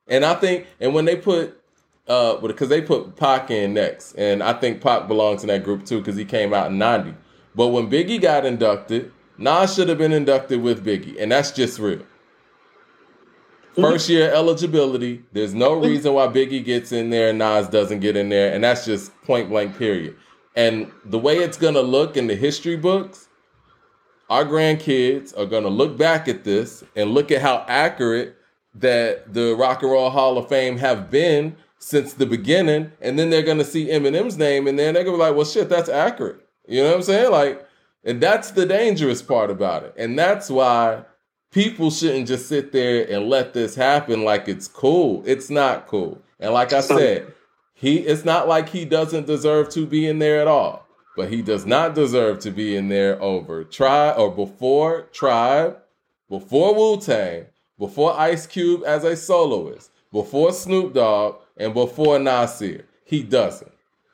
And 0.07 0.25
I 0.25 0.33
think, 0.35 0.67
and 0.79 0.93
when 0.93 1.05
they 1.05 1.15
put, 1.15 1.61
uh, 2.07 2.37
because 2.37 2.69
they 2.69 2.81
put 2.81 3.15
Pac 3.15 3.51
in 3.51 3.73
next, 3.73 4.13
and 4.13 4.41
I 4.41 4.53
think 4.53 4.81
Pac 4.81 5.07
belongs 5.07 5.43
in 5.43 5.47
that 5.47 5.63
group 5.63 5.85
too 5.85 5.99
because 5.99 6.15
he 6.15 6.25
came 6.25 6.53
out 6.53 6.71
in 6.71 6.77
'90. 6.77 7.13
But 7.55 7.67
when 7.67 7.89
Biggie 7.89 8.21
got 8.21 8.45
inducted, 8.45 9.11
Nas 9.37 9.75
should 9.75 9.89
have 9.89 9.97
been 9.97 10.11
inducted 10.11 10.61
with 10.61 10.85
Biggie, 10.85 11.21
and 11.21 11.31
that's 11.31 11.51
just 11.51 11.79
real. 11.79 12.01
First 13.75 14.09
year 14.09 14.31
eligibility. 14.33 15.23
There's 15.31 15.53
no 15.53 15.73
reason 15.73 16.13
why 16.13 16.27
Biggie 16.27 16.63
gets 16.63 16.91
in 16.91 17.09
there 17.09 17.29
and 17.29 17.39
Nas 17.39 17.67
doesn't 17.67 17.99
get 17.99 18.17
in 18.17 18.29
there, 18.29 18.53
and 18.53 18.63
that's 18.63 18.85
just 18.85 19.11
point 19.23 19.49
blank. 19.49 19.77
Period. 19.77 20.15
And 20.55 20.91
the 21.05 21.17
way 21.17 21.37
it's 21.37 21.57
gonna 21.57 21.81
look 21.81 22.17
in 22.17 22.27
the 22.27 22.35
history 22.35 22.75
books, 22.75 23.29
our 24.29 24.45
grandkids 24.45 25.37
are 25.37 25.45
gonna 25.45 25.69
look 25.69 25.97
back 25.97 26.27
at 26.27 26.43
this 26.43 26.83
and 26.95 27.11
look 27.11 27.31
at 27.31 27.41
how 27.41 27.63
accurate 27.67 28.35
that 28.75 29.33
the 29.33 29.55
Rock 29.55 29.83
and 29.83 29.91
Roll 29.91 30.09
Hall 30.09 30.37
of 30.37 30.49
Fame 30.49 30.77
have 30.77 31.09
been 31.09 31.55
since 31.79 32.13
the 32.13 32.25
beginning, 32.25 32.91
and 33.01 33.17
then 33.17 33.29
they're 33.29 33.41
gonna 33.41 33.63
see 33.63 33.87
Eminem's 33.87 34.37
name, 34.37 34.67
and 34.67 34.77
then 34.77 34.93
they're 34.93 35.03
gonna 35.03 35.17
be 35.17 35.23
like, 35.23 35.35
"Well, 35.35 35.45
shit, 35.45 35.69
that's 35.69 35.89
accurate." 35.89 36.39
You 36.67 36.83
know 36.83 36.89
what 36.89 36.97
I'm 36.97 37.03
saying? 37.03 37.31
Like, 37.31 37.65
and 38.03 38.21
that's 38.21 38.51
the 38.51 38.65
dangerous 38.65 39.21
part 39.21 39.49
about 39.49 39.83
it, 39.83 39.93
and 39.97 40.17
that's 40.17 40.49
why 40.49 41.03
people 41.51 41.91
shouldn't 41.91 42.27
just 42.27 42.47
sit 42.47 42.71
there 42.71 43.05
and 43.09 43.29
let 43.29 43.53
this 43.53 43.75
happen 43.75 44.23
like 44.23 44.47
it's 44.47 44.67
cool. 44.67 45.23
It's 45.25 45.49
not 45.49 45.87
cool. 45.87 46.21
And 46.39 46.53
like 46.53 46.73
I 46.73 46.81
said, 46.81 47.33
he 47.73 47.97
it's 47.97 48.25
not 48.25 48.47
like 48.47 48.69
he 48.69 48.85
doesn't 48.85 49.27
deserve 49.27 49.69
to 49.69 49.85
be 49.85 50.07
in 50.07 50.19
there 50.19 50.41
at 50.41 50.47
all. 50.47 50.87
But 51.17 51.29
he 51.29 51.41
does 51.41 51.65
not 51.65 51.93
deserve 51.93 52.39
to 52.39 52.51
be 52.51 52.75
in 52.75 52.87
there 52.87 53.21
over 53.21 53.65
Tribe 53.65 54.17
or 54.17 54.31
before 54.31 55.03
Tribe, 55.11 55.77
before 56.29 56.73
Wu 56.73 57.01
Tang, 57.01 57.47
before 57.77 58.17
Ice 58.17 58.47
Cube 58.47 58.83
as 58.85 59.03
a 59.03 59.17
soloist, 59.17 59.91
before 60.13 60.53
Snoop 60.53 60.93
Dogg, 60.93 61.35
and 61.57 61.73
before 61.73 62.17
Nasir. 62.17 62.85
He 63.03 63.23
doesn't. 63.23 63.71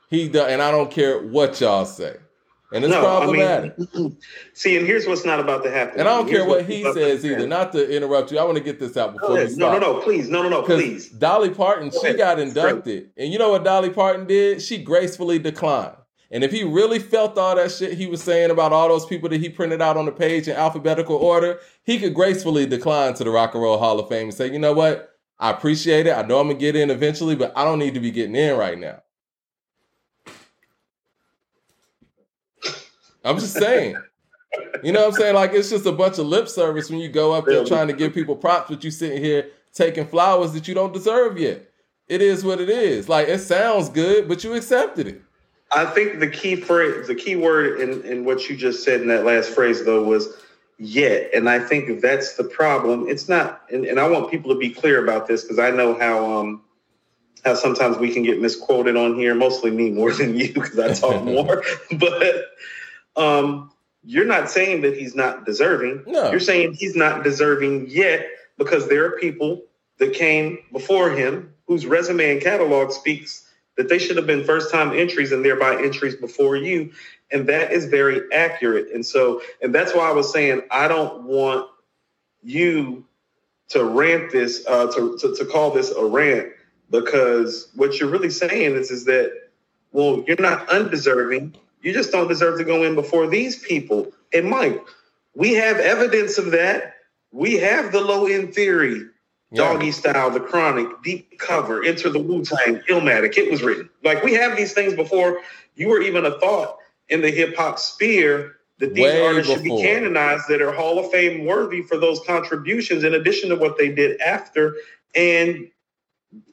He 0.09 0.27
does, 0.27 0.49
and 0.49 0.61
I 0.61 0.71
don't 0.71 0.89
care 0.89 1.21
what 1.21 1.61
y'all 1.61 1.85
say. 1.85 2.17
And 2.71 2.83
it's 2.83 2.91
no, 2.91 3.01
problematic. 3.01 3.75
I 3.77 3.97
mean, 3.97 4.17
see, 4.53 4.75
and 4.75 4.85
here's 4.85 5.07
what's 5.07 5.23
not 5.23 5.39
about 5.39 5.63
to 5.63 5.71
happen. 5.71 5.99
And 5.99 6.09
I 6.09 6.17
don't 6.17 6.27
care 6.27 6.45
what, 6.45 6.57
what 6.57 6.65
he 6.65 6.83
says 6.93 7.23
either. 7.23 7.47
Not 7.47 7.71
to 7.71 7.95
interrupt 7.95 8.31
you, 8.31 8.39
I 8.39 8.43
want 8.43 8.57
to 8.57 8.63
get 8.63 8.77
this 8.79 8.97
out 8.97 9.13
before 9.13 9.39
you 9.39 9.47
stop. 9.47 9.59
No, 9.59 9.79
no, 9.79 9.93
no, 9.93 10.01
please, 10.01 10.29
no, 10.29 10.43
no, 10.43 10.49
no, 10.49 10.61
please. 10.63 11.09
Dolly 11.09 11.49
Parton, 11.49 11.89
Go 11.89 11.99
she 12.01 12.07
ahead. 12.07 12.17
got 12.17 12.39
inducted, 12.39 13.11
and 13.15 13.31
you 13.31 13.39
know 13.39 13.51
what 13.51 13.63
Dolly 13.63 13.89
Parton 13.89 14.27
did? 14.27 14.61
She 14.61 14.83
gracefully 14.83 15.39
declined. 15.39 15.95
And 16.29 16.43
if 16.43 16.51
he 16.51 16.63
really 16.63 16.99
felt 16.99 17.37
all 17.37 17.55
that 17.55 17.71
shit 17.71 17.97
he 17.97 18.07
was 18.07 18.21
saying 18.21 18.51
about 18.51 18.73
all 18.73 18.89
those 18.89 19.05
people 19.05 19.29
that 19.29 19.39
he 19.39 19.47
printed 19.47 19.81
out 19.81 19.95
on 19.95 20.05
the 20.05 20.11
page 20.11 20.47
in 20.47 20.55
alphabetical 20.55 21.15
order, 21.15 21.59
he 21.83 21.99
could 21.99 22.13
gracefully 22.13 22.65
decline 22.65 23.13
to 23.13 23.23
the 23.23 23.29
Rock 23.29 23.53
and 23.53 23.63
Roll 23.63 23.77
Hall 23.77 23.99
of 23.99 24.09
Fame 24.09 24.23
and 24.23 24.33
say, 24.33 24.51
you 24.51 24.59
know 24.59 24.73
what? 24.73 25.13
I 25.39 25.51
appreciate 25.51 26.07
it. 26.07 26.17
I 26.17 26.23
know 26.23 26.39
I'm 26.39 26.47
gonna 26.47 26.59
get 26.59 26.75
in 26.75 26.89
eventually, 26.89 27.35
but 27.35 27.53
I 27.55 27.63
don't 27.63 27.79
need 27.79 27.93
to 27.93 27.99
be 27.99 28.11
getting 28.11 28.35
in 28.35 28.57
right 28.57 28.77
now. 28.77 29.01
I'm 33.27 33.39
just 33.39 33.53
saying. 33.53 33.97
You 34.83 34.91
know 34.91 35.01
what 35.01 35.13
I'm 35.13 35.13
saying? 35.13 35.35
Like 35.35 35.51
it's 35.53 35.69
just 35.69 35.85
a 35.85 35.91
bunch 35.91 36.17
of 36.19 36.25
lip 36.25 36.47
service 36.47 36.89
when 36.89 36.99
you 36.99 37.09
go 37.09 37.33
up 37.33 37.45
there 37.45 37.63
trying 37.65 37.87
to 37.87 37.93
give 37.93 38.13
people 38.13 38.35
props, 38.35 38.69
but 38.69 38.83
you 38.83 38.91
sitting 38.91 39.23
here 39.23 39.49
taking 39.73 40.07
flowers 40.07 40.53
that 40.53 40.67
you 40.67 40.73
don't 40.73 40.93
deserve 40.93 41.37
yet. 41.37 41.69
It 42.07 42.21
is 42.21 42.43
what 42.43 42.61
it 42.61 42.69
is. 42.69 43.09
Like 43.09 43.27
it 43.27 43.39
sounds 43.39 43.89
good, 43.89 44.27
but 44.27 44.43
you 44.43 44.53
accepted 44.53 45.07
it. 45.07 45.21
I 45.73 45.85
think 45.85 46.19
the 46.19 46.29
key 46.29 46.55
phrase, 46.55 47.07
the 47.07 47.15
key 47.15 47.35
word 47.35 47.81
in, 47.81 48.01
in 48.03 48.23
what 48.23 48.49
you 48.49 48.55
just 48.55 48.83
said 48.83 49.01
in 49.01 49.07
that 49.09 49.25
last 49.25 49.49
phrase 49.49 49.83
though 49.83 50.03
was 50.03 50.29
yet. 50.79 51.29
And 51.33 51.49
I 51.49 51.59
think 51.59 52.01
that's 52.01 52.35
the 52.35 52.45
problem. 52.45 53.09
It's 53.09 53.27
not, 53.27 53.63
and, 53.71 53.83
and 53.85 53.99
I 53.99 54.07
want 54.07 54.31
people 54.31 54.53
to 54.53 54.59
be 54.59 54.69
clear 54.69 55.03
about 55.03 55.27
this 55.27 55.41
because 55.43 55.59
I 55.59 55.71
know 55.71 55.97
how 55.97 56.39
um 56.39 56.61
how 57.43 57.55
sometimes 57.55 57.97
we 57.97 58.13
can 58.13 58.23
get 58.23 58.41
misquoted 58.41 58.95
on 58.95 59.15
here, 59.15 59.35
mostly 59.35 59.71
me 59.71 59.89
more 59.91 60.11
than 60.11 60.37
you 60.37 60.53
because 60.53 60.79
I 60.79 60.93
talk 60.93 61.23
more. 61.25 61.63
but 61.97 62.45
um, 63.17 63.71
you're 64.03 64.25
not 64.25 64.49
saying 64.49 64.81
that 64.81 64.95
he's 64.95 65.15
not 65.15 65.45
deserving. 65.45 66.03
No. 66.07 66.31
You're 66.31 66.39
saying 66.39 66.73
he's 66.73 66.95
not 66.95 67.23
deserving 67.23 67.89
yet 67.89 68.27
because 68.57 68.87
there 68.87 69.05
are 69.05 69.17
people 69.17 69.63
that 69.99 70.13
came 70.13 70.59
before 70.71 71.11
him 71.11 71.53
whose 71.67 71.85
resume 71.85 72.31
and 72.31 72.41
catalog 72.41 72.91
speaks 72.91 73.45
that 73.75 73.89
they 73.89 73.99
should 73.99 74.17
have 74.17 74.25
been 74.25 74.43
first 74.43 74.71
time 74.71 74.91
entries 74.93 75.31
and 75.31 75.43
thereby 75.43 75.81
entries 75.81 76.15
before 76.15 76.55
you. 76.55 76.91
And 77.31 77.47
that 77.49 77.73
is 77.73 77.85
very 77.85 78.21
accurate. 78.31 78.87
And 78.93 79.05
so, 79.05 79.41
and 79.61 79.75
that's 79.75 79.93
why 79.93 80.09
I 80.09 80.13
was 80.13 80.31
saying, 80.31 80.61
I 80.71 80.87
don't 80.87 81.23
want 81.23 81.69
you 82.41 83.05
to 83.69 83.83
rant 83.83 84.31
this, 84.31 84.63
uh, 84.67 84.87
to, 84.93 85.17
to, 85.17 85.35
to 85.35 85.45
call 85.45 85.71
this 85.71 85.91
a 85.91 86.05
rant, 86.05 86.47
because 86.89 87.69
what 87.75 87.99
you're 87.99 88.09
really 88.09 88.29
saying 88.29 88.75
is, 88.75 88.91
is 88.91 89.03
that, 89.05 89.49
well, 89.91 90.23
you're 90.25 90.37
not 90.39 90.69
undeserving 90.69 91.55
you 91.87 91.93
just 91.93 92.11
don't 92.11 92.27
deserve 92.27 92.57
to 92.57 92.65
go 92.65 92.83
in 92.83 92.95
before 92.95 93.27
these 93.27 93.55
people. 93.59 94.11
And 94.33 94.49
Mike, 94.49 94.85
we 95.33 95.53
have 95.53 95.77
evidence 95.77 96.37
of 96.37 96.51
that. 96.51 96.95
We 97.31 97.53
have 97.59 97.93
the 97.93 98.01
low 98.01 98.25
end 98.25 98.53
theory, 98.53 99.05
yeah. 99.51 99.61
Doggystyle, 99.61 100.33
the 100.33 100.41
chronic, 100.41 101.01
deep 101.01 101.39
cover, 101.39 101.85
enter 101.85 102.09
the 102.09 102.19
Wu 102.19 102.43
Tang, 102.43 102.81
Illmatic. 102.89 103.37
It 103.37 103.49
was 103.49 103.63
written. 103.63 103.89
Like 104.03 104.21
we 104.21 104.33
have 104.33 104.57
these 104.57 104.73
things 104.73 104.95
before 104.95 105.39
you 105.75 105.87
were 105.87 106.01
even 106.01 106.25
a 106.25 106.37
thought 106.41 106.77
in 107.07 107.21
the 107.21 107.31
hip 107.31 107.55
hop 107.55 107.79
sphere 107.79 108.57
that 108.79 108.93
these 108.93 109.05
Way 109.05 109.25
artists 109.25 109.53
before. 109.53 109.77
should 109.77 109.77
be 109.77 109.81
canonized 109.81 110.49
that 110.49 110.61
are 110.61 110.73
Hall 110.73 110.99
of 110.99 111.09
Fame 111.09 111.45
worthy 111.45 111.83
for 111.83 111.97
those 111.97 112.19
contributions 112.27 113.05
in 113.05 113.13
addition 113.13 113.47
to 113.51 113.55
what 113.55 113.77
they 113.77 113.87
did 113.87 114.19
after. 114.19 114.75
And 115.15 115.69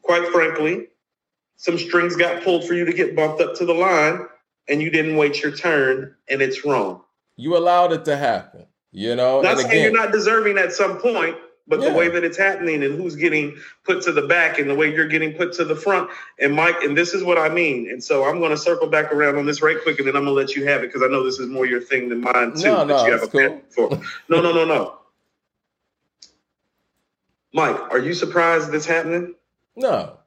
quite 0.03 0.29
frankly, 0.29 0.87
some 1.57 1.77
strings 1.77 2.15
got 2.15 2.45
pulled 2.45 2.69
for 2.69 2.75
you 2.75 2.85
to 2.85 2.93
get 2.93 3.17
bumped 3.17 3.41
up 3.41 3.57
to 3.57 3.65
the 3.65 3.75
line 3.75 4.29
and 4.69 4.83
you 4.83 4.91
didn't 4.91 5.17
wait 5.17 5.43
your 5.43 5.53
turn 5.53 6.15
and 6.29 6.43
it's 6.43 6.65
wrong. 6.65 7.03
You 7.37 7.57
allowed 7.57 7.93
it 7.93 8.05
to 8.07 8.17
happen, 8.17 8.67
you 8.93 9.17
know? 9.17 9.41
Not 9.41 9.53
and 9.53 9.61
saying 9.61 9.71
again, 9.71 9.83
you're 9.83 10.03
not 10.03 10.13
deserving 10.13 10.59
at 10.59 10.73
some 10.73 10.99
point, 10.99 11.37
but 11.67 11.81
yeah. 11.81 11.91
the 11.91 11.95
way 11.95 12.09
that 12.09 12.25
it's 12.25 12.37
happening 12.37 12.83
and 12.85 12.95
who's 12.95 13.17
getting 13.17 13.57
put 13.85 14.03
to 14.03 14.13
the 14.13 14.23
back 14.23 14.59
and 14.59 14.69
the 14.69 14.75
way 14.75 14.93
you're 14.95 15.09
getting 15.09 15.33
put 15.33 15.53
to 15.55 15.65
the 15.65 15.75
front. 15.75 16.11
And 16.39 16.55
Mike, 16.55 16.83
and 16.83 16.97
this 16.97 17.13
is 17.15 17.25
what 17.25 17.39
I 17.39 17.49
mean. 17.49 17.91
And 17.91 18.03
so 18.03 18.25
I'm 18.25 18.39
going 18.39 18.51
to 18.51 18.57
circle 18.57 18.89
back 18.89 19.13
around 19.13 19.37
on 19.37 19.47
this 19.47 19.63
right 19.63 19.77
quick 19.83 19.99
and 19.99 20.07
then 20.07 20.17
I'm 20.17 20.25
going 20.25 20.37
to 20.37 20.41
let 20.41 20.55
you 20.55 20.67
have 20.67 20.83
it 20.83 20.89
because 20.89 21.03
I 21.03 21.07
know 21.07 21.25
this 21.25 21.39
is 21.39 21.49
more 21.49 21.67
your 21.67 21.81
thing 21.81 22.09
than 22.09 22.21
mine 22.21 22.55
too. 22.55 22.65
No, 22.65 22.85
no, 22.85 23.07
you 23.07 23.13
have 23.13 23.23
a 23.23 23.29
cool. 23.29 23.61
for. 23.71 23.91
No, 24.29 24.41
no, 24.41 24.53
no, 24.53 24.65
no. 24.65 24.99
Mike, 27.53 27.81
are 27.93 28.01
you 28.01 28.15
surprised 28.15 28.73
this 28.73 28.85
happening? 28.85 29.35
No. 29.77 30.19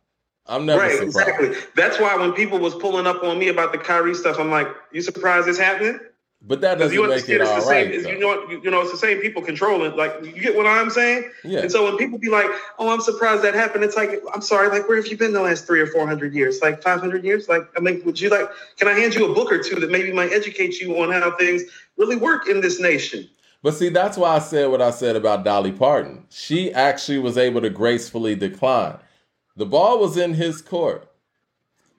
I'm 0.47 0.65
never 0.65 0.81
right, 0.81 0.91
surprised. 0.91 1.17
exactly. 1.17 1.55
That's 1.75 1.99
why 1.99 2.15
when 2.15 2.33
people 2.33 2.59
was 2.59 2.73
pulling 2.75 3.05
up 3.05 3.23
on 3.23 3.37
me 3.37 3.49
about 3.49 3.71
the 3.71 3.77
Kyrie 3.77 4.15
stuff, 4.15 4.39
I'm 4.39 4.49
like, 4.49 4.67
you 4.91 5.01
surprised 5.01 5.47
this 5.47 5.59
happening? 5.59 5.99
But 6.41 6.61
that 6.61 6.77
doesn't 6.77 6.93
you 6.93 7.07
make 7.07 7.27
it 7.27 7.41
all 7.41 7.65
right. 7.67 7.91
you 7.91 8.19
know, 8.19 8.47
you 8.49 8.69
know, 8.69 8.81
it's 8.81 8.91
the 8.91 8.97
same 8.97 9.19
people 9.19 9.41
controlling. 9.41 9.95
Like, 9.95 10.13
you 10.23 10.39
get 10.39 10.55
what 10.55 10.67
I'm 10.67 10.91
saying? 10.91 11.31
Yeah. 11.43 11.61
And 11.61 11.71
so 11.71 11.83
when 11.83 11.97
people 11.97 12.19
be 12.19 12.29
like, 12.29 12.45
"Oh, 12.77 12.93
I'm 12.93 13.01
surprised 13.01 13.41
that 13.43 13.55
happened," 13.55 13.83
it's 13.83 13.95
like, 13.95 14.21
I'm 14.33 14.41
sorry. 14.41 14.69
Like, 14.69 14.87
where 14.87 14.97
have 14.97 15.07
you 15.07 15.17
been 15.17 15.33
the 15.33 15.41
last 15.41 15.65
three 15.65 15.81
or 15.81 15.87
four 15.87 16.05
hundred 16.05 16.35
years? 16.35 16.61
Like 16.61 16.83
five 16.83 16.99
hundred 16.99 17.25
years? 17.25 17.49
Like, 17.49 17.63
I 17.75 17.79
mean, 17.79 18.03
would 18.05 18.21
you 18.21 18.29
like? 18.29 18.47
Can 18.77 18.87
I 18.87 18.93
hand 18.93 19.15
you 19.15 19.29
a 19.29 19.33
book 19.33 19.51
or 19.51 19.61
two 19.61 19.79
that 19.79 19.89
maybe 19.89 20.13
might 20.13 20.31
educate 20.31 20.79
you 20.79 21.01
on 21.01 21.11
how 21.11 21.35
things 21.37 21.63
really 21.97 22.15
work 22.15 22.47
in 22.47 22.61
this 22.61 22.79
nation? 22.79 23.27
But 23.63 23.73
see, 23.73 23.89
that's 23.89 24.15
why 24.15 24.35
I 24.35 24.39
said 24.39 24.69
what 24.69 24.81
I 24.81 24.91
said 24.91 25.15
about 25.15 25.43
Dolly 25.43 25.71
Parton. 25.71 26.23
She 26.29 26.71
actually 26.71 27.17
was 27.17 27.37
able 27.37 27.61
to 27.61 27.71
gracefully 27.71 28.35
decline. 28.35 28.97
The 29.57 29.65
ball 29.65 29.99
was 29.99 30.17
in 30.17 30.35
his 30.35 30.61
court 30.61 31.11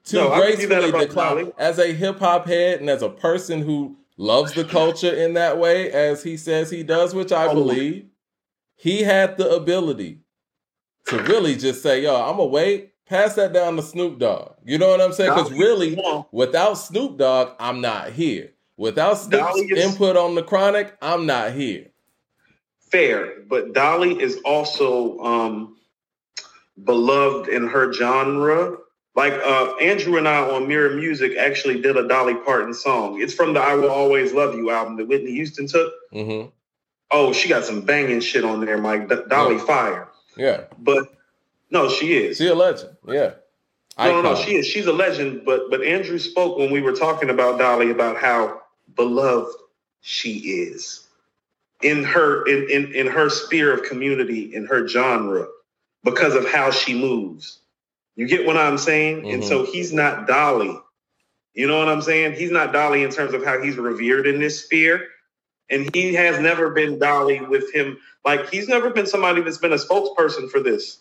to 0.04 0.16
no, 0.16 0.34
gracefully 0.36 0.92
decline. 0.92 1.36
Dolly. 1.36 1.52
As 1.58 1.78
a 1.78 1.92
hip 1.92 2.20
hop 2.20 2.46
head 2.46 2.80
and 2.80 2.88
as 2.88 3.02
a 3.02 3.08
person 3.08 3.62
who 3.62 3.96
loves 4.16 4.54
the 4.54 4.64
culture 4.64 5.12
in 5.12 5.34
that 5.34 5.58
way, 5.58 5.90
as 5.90 6.22
he 6.22 6.36
says 6.36 6.70
he 6.70 6.84
does, 6.84 7.14
which 7.14 7.32
I 7.32 7.52
believe, 7.52 8.06
he 8.76 9.02
had 9.02 9.36
the 9.36 9.50
ability 9.50 10.20
to 11.06 11.20
really 11.24 11.56
just 11.56 11.82
say, 11.82 12.02
yo, 12.02 12.14
I'm 12.14 12.36
gonna 12.36 12.46
wait, 12.46 12.92
pass 13.06 13.34
that 13.34 13.52
down 13.52 13.74
to 13.74 13.82
Snoop 13.82 14.20
Dogg. 14.20 14.52
You 14.64 14.78
know 14.78 14.88
what 14.88 15.00
I'm 15.00 15.12
saying? 15.12 15.34
Because 15.34 15.50
really, 15.50 16.00
without 16.30 16.74
Snoop 16.74 17.18
Dogg, 17.18 17.56
I'm 17.58 17.80
not 17.80 18.12
here. 18.12 18.52
Without 18.76 19.14
Snoop's 19.14 19.58
is, 19.58 19.84
input 19.84 20.16
on 20.16 20.36
the 20.36 20.44
chronic, 20.44 20.96
I'm 21.02 21.26
not 21.26 21.52
here. 21.52 21.88
Fair, 22.78 23.40
but 23.48 23.72
Dolly 23.72 24.20
is 24.22 24.38
also 24.44 25.18
um, 25.18 25.77
beloved 26.84 27.48
in 27.48 27.66
her 27.66 27.92
genre 27.92 28.76
like 29.18 29.32
uh, 29.32 29.74
Andrew 29.80 30.16
and 30.16 30.28
I 30.28 30.48
on 30.48 30.68
Mirror 30.68 30.94
Music 30.94 31.36
actually 31.36 31.80
did 31.80 31.96
a 31.96 32.06
Dolly 32.06 32.36
Parton 32.36 32.72
song. 32.72 33.20
It's 33.20 33.34
from 33.34 33.52
the 33.52 33.60
"I 33.60 33.74
Will 33.74 33.90
Always 33.90 34.32
Love 34.32 34.54
You" 34.54 34.70
album 34.70 34.96
that 34.96 35.08
Whitney 35.08 35.32
Houston 35.32 35.66
took. 35.66 35.92
Mm-hmm. 36.14 36.50
Oh, 37.10 37.32
she 37.32 37.48
got 37.48 37.64
some 37.64 37.80
banging 37.80 38.20
shit 38.20 38.44
on 38.44 38.64
there, 38.64 38.78
Mike. 38.78 39.08
D- 39.08 39.16
Dolly 39.28 39.56
yeah. 39.56 39.64
Fire. 39.64 40.08
Yeah, 40.36 40.64
but 40.78 41.08
no, 41.68 41.88
she 41.88 42.16
is. 42.16 42.36
She 42.36 42.46
a 42.46 42.54
legend. 42.54 42.96
Yeah. 43.08 43.32
No, 43.98 44.22
no, 44.22 44.22
no, 44.22 44.34
she 44.36 44.54
is. 44.54 44.68
She's 44.68 44.86
a 44.86 44.92
legend. 44.92 45.42
But 45.44 45.68
but 45.68 45.82
Andrew 45.82 46.20
spoke 46.20 46.56
when 46.56 46.70
we 46.70 46.80
were 46.80 46.92
talking 46.92 47.28
about 47.28 47.58
Dolly 47.58 47.90
about 47.90 48.18
how 48.18 48.62
beloved 48.94 49.52
she 50.00 50.38
is 50.38 51.08
in 51.82 52.04
her 52.04 52.46
in 52.46 52.70
in, 52.70 52.94
in 52.94 53.06
her 53.08 53.28
sphere 53.30 53.74
of 53.74 53.82
community 53.82 54.54
in 54.54 54.64
her 54.66 54.86
genre 54.86 55.48
because 56.04 56.34
of 56.34 56.48
how 56.48 56.70
she 56.70 56.94
moves 56.94 57.60
you 58.18 58.26
get 58.26 58.44
what 58.44 58.56
I'm 58.56 58.78
saying? 58.78 59.18
Mm-hmm. 59.18 59.30
And 59.30 59.44
so 59.44 59.62
mm-hmm. 59.62 59.70
he's 59.70 59.92
not 59.92 60.26
Dolly. 60.26 60.76
You 61.54 61.68
know 61.68 61.78
what 61.78 61.88
I'm 61.88 62.02
saying? 62.02 62.32
He's 62.32 62.50
not 62.50 62.72
Dolly 62.72 63.04
in 63.04 63.10
terms 63.10 63.32
of 63.32 63.44
how 63.44 63.62
he's 63.62 63.76
revered 63.76 64.26
in 64.26 64.40
this 64.40 64.64
sphere. 64.64 65.06
And 65.70 65.88
he 65.94 66.14
has 66.14 66.40
never 66.40 66.70
been 66.70 66.98
Dolly 66.98 67.40
with 67.40 67.72
him. 67.72 67.98
Like 68.24 68.50
he's 68.50 68.66
never 68.66 68.90
been 68.90 69.06
somebody 69.06 69.40
that's 69.42 69.58
been 69.58 69.72
a 69.72 69.76
spokesperson 69.76 70.50
for 70.50 70.58
this. 70.58 70.98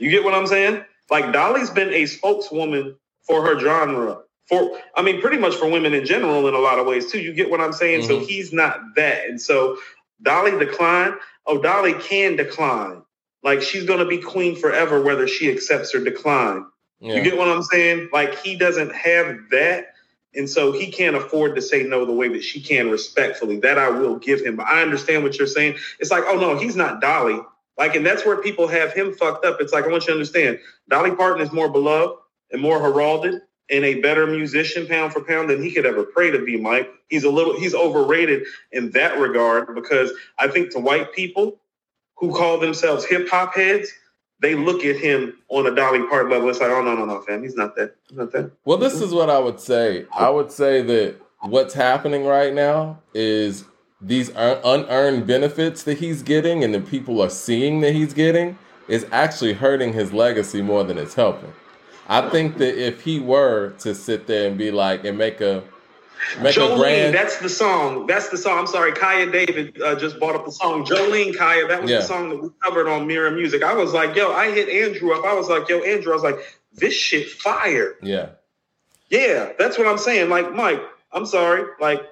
You 0.00 0.10
get 0.10 0.24
what 0.24 0.34
I'm 0.34 0.48
saying? 0.48 0.84
Like 1.08 1.32
Dolly's 1.32 1.70
been 1.70 1.92
a 1.92 2.06
spokeswoman 2.06 2.96
for 3.22 3.46
her 3.46 3.60
genre. 3.60 4.22
For 4.48 4.80
I 4.96 5.02
mean, 5.02 5.20
pretty 5.20 5.38
much 5.38 5.54
for 5.54 5.70
women 5.70 5.94
in 5.94 6.04
general 6.04 6.48
in 6.48 6.54
a 6.54 6.58
lot 6.58 6.80
of 6.80 6.86
ways 6.86 7.12
too. 7.12 7.20
You 7.20 7.32
get 7.32 7.50
what 7.50 7.60
I'm 7.60 7.72
saying? 7.72 8.00
Mm-hmm. 8.00 8.08
So 8.08 8.18
he's 8.18 8.52
not 8.52 8.80
that. 8.96 9.26
And 9.26 9.40
so 9.40 9.78
Dolly 10.22 10.58
decline. 10.58 11.14
Oh, 11.46 11.62
Dolly 11.62 11.94
can 11.94 12.34
decline. 12.34 13.02
Like 13.42 13.62
she's 13.62 13.84
gonna 13.84 14.06
be 14.06 14.18
queen 14.18 14.56
forever, 14.56 15.02
whether 15.02 15.28
she 15.28 15.50
accepts 15.50 15.94
or 15.94 16.02
decline. 16.02 16.66
Yeah. 17.00 17.16
You 17.16 17.22
get 17.22 17.36
what 17.36 17.48
I'm 17.48 17.62
saying? 17.62 18.10
Like 18.12 18.38
he 18.38 18.56
doesn't 18.56 18.94
have 18.94 19.38
that. 19.50 19.94
And 20.34 20.48
so 20.48 20.72
he 20.72 20.90
can't 20.90 21.16
afford 21.16 21.54
to 21.56 21.62
say 21.62 21.84
no 21.84 22.04
the 22.04 22.12
way 22.12 22.28
that 22.28 22.42
she 22.42 22.60
can 22.60 22.90
respectfully. 22.90 23.60
That 23.60 23.78
I 23.78 23.88
will 23.88 24.16
give 24.16 24.44
him. 24.44 24.56
But 24.56 24.66
I 24.66 24.82
understand 24.82 25.22
what 25.22 25.38
you're 25.38 25.46
saying. 25.46 25.76
It's 26.00 26.10
like, 26.10 26.24
oh 26.26 26.38
no, 26.38 26.56
he's 26.58 26.76
not 26.76 27.00
Dolly. 27.00 27.40
Like, 27.78 27.94
and 27.94 28.04
that's 28.04 28.26
where 28.26 28.36
people 28.42 28.66
have 28.66 28.92
him 28.92 29.14
fucked 29.14 29.44
up. 29.44 29.60
It's 29.60 29.72
like, 29.72 29.84
I 29.84 29.88
want 29.88 30.02
you 30.02 30.08
to 30.08 30.12
understand, 30.14 30.58
Dolly 30.88 31.12
Parton 31.12 31.40
is 31.40 31.52
more 31.52 31.68
beloved 31.68 32.18
and 32.50 32.60
more 32.60 32.80
heralded 32.80 33.40
and 33.70 33.84
a 33.84 34.00
better 34.00 34.26
musician 34.26 34.86
pound 34.86 35.12
for 35.12 35.20
pound 35.20 35.48
than 35.48 35.62
he 35.62 35.70
could 35.70 35.86
ever 35.86 36.02
pray 36.02 36.30
to 36.30 36.44
be, 36.44 36.56
Mike. 36.56 36.90
He's 37.08 37.24
a 37.24 37.30
little, 37.30 37.58
he's 37.58 37.74
overrated 37.74 38.44
in 38.72 38.90
that 38.92 39.18
regard 39.20 39.74
because 39.74 40.10
I 40.38 40.48
think 40.48 40.72
to 40.72 40.80
white 40.80 41.12
people, 41.12 41.60
who 42.18 42.32
call 42.32 42.58
themselves 42.58 43.04
hip 43.04 43.28
hop 43.28 43.54
heads, 43.54 43.92
they 44.40 44.54
look 44.54 44.84
at 44.84 44.96
him 44.96 45.34
on 45.48 45.66
a 45.66 45.74
Dolly 45.74 46.06
Parton 46.06 46.30
level. 46.30 46.48
It's 46.48 46.60
like, 46.60 46.70
oh 46.70 46.82
no, 46.82 46.94
no, 46.94 47.04
no, 47.04 47.20
fam, 47.22 47.42
he's 47.42 47.56
not 47.56 47.76
that. 47.76 47.96
He's 48.08 48.18
not 48.18 48.32
that. 48.32 48.50
Well, 48.64 48.78
this 48.78 49.00
is 49.00 49.12
what 49.12 49.30
I 49.30 49.38
would 49.38 49.60
say. 49.60 50.06
I 50.12 50.30
would 50.30 50.52
say 50.52 50.82
that 50.82 51.16
what's 51.40 51.74
happening 51.74 52.24
right 52.24 52.52
now 52.52 53.00
is 53.14 53.64
these 54.00 54.30
unearned 54.36 55.26
benefits 55.26 55.82
that 55.84 55.98
he's 55.98 56.22
getting 56.22 56.62
and 56.62 56.72
the 56.72 56.80
people 56.80 57.20
are 57.20 57.30
seeing 57.30 57.80
that 57.80 57.94
he's 57.94 58.12
getting 58.12 58.58
is 58.86 59.06
actually 59.10 59.52
hurting 59.52 59.92
his 59.92 60.12
legacy 60.12 60.62
more 60.62 60.84
than 60.84 60.98
it's 60.98 61.14
helping. 61.14 61.52
I 62.08 62.28
think 62.30 62.56
that 62.58 62.80
if 62.80 63.02
he 63.02 63.20
were 63.20 63.70
to 63.80 63.94
sit 63.94 64.26
there 64.26 64.48
and 64.48 64.56
be 64.56 64.70
like 64.70 65.04
and 65.04 65.18
make 65.18 65.40
a 65.40 65.62
Jolene, 66.36 66.78
grand... 66.78 67.14
that's 67.14 67.38
the 67.38 67.48
song. 67.48 68.06
That's 68.06 68.28
the 68.28 68.36
song. 68.36 68.58
I'm 68.58 68.66
sorry, 68.66 68.92
Kaya 68.92 69.30
David 69.30 69.80
uh, 69.80 69.94
just 69.96 70.18
brought 70.18 70.34
up 70.34 70.44
the 70.44 70.52
song. 70.52 70.84
Jolene 70.84 71.36
Kaya, 71.36 71.66
that 71.68 71.82
was 71.82 71.90
yeah. 71.90 71.98
the 71.98 72.04
song 72.04 72.28
that 72.30 72.42
we 72.42 72.50
covered 72.62 72.88
on 72.88 73.06
Mirror 73.06 73.32
Music. 73.32 73.62
I 73.62 73.74
was 73.74 73.92
like, 73.92 74.16
yo, 74.16 74.32
I 74.32 74.50
hit 74.50 74.68
Andrew 74.68 75.12
up. 75.12 75.24
I 75.24 75.34
was 75.34 75.48
like, 75.48 75.68
yo, 75.68 75.82
Andrew, 75.82 76.12
I 76.12 76.14
was 76.14 76.24
like, 76.24 76.38
this 76.74 76.94
shit 76.94 77.28
fire. 77.30 77.94
Yeah. 78.02 78.30
Yeah, 79.10 79.52
that's 79.58 79.78
what 79.78 79.86
I'm 79.86 79.98
saying. 79.98 80.28
Like, 80.28 80.52
Mike, 80.52 80.82
I'm 81.12 81.26
sorry. 81.26 81.64
Like, 81.80 82.02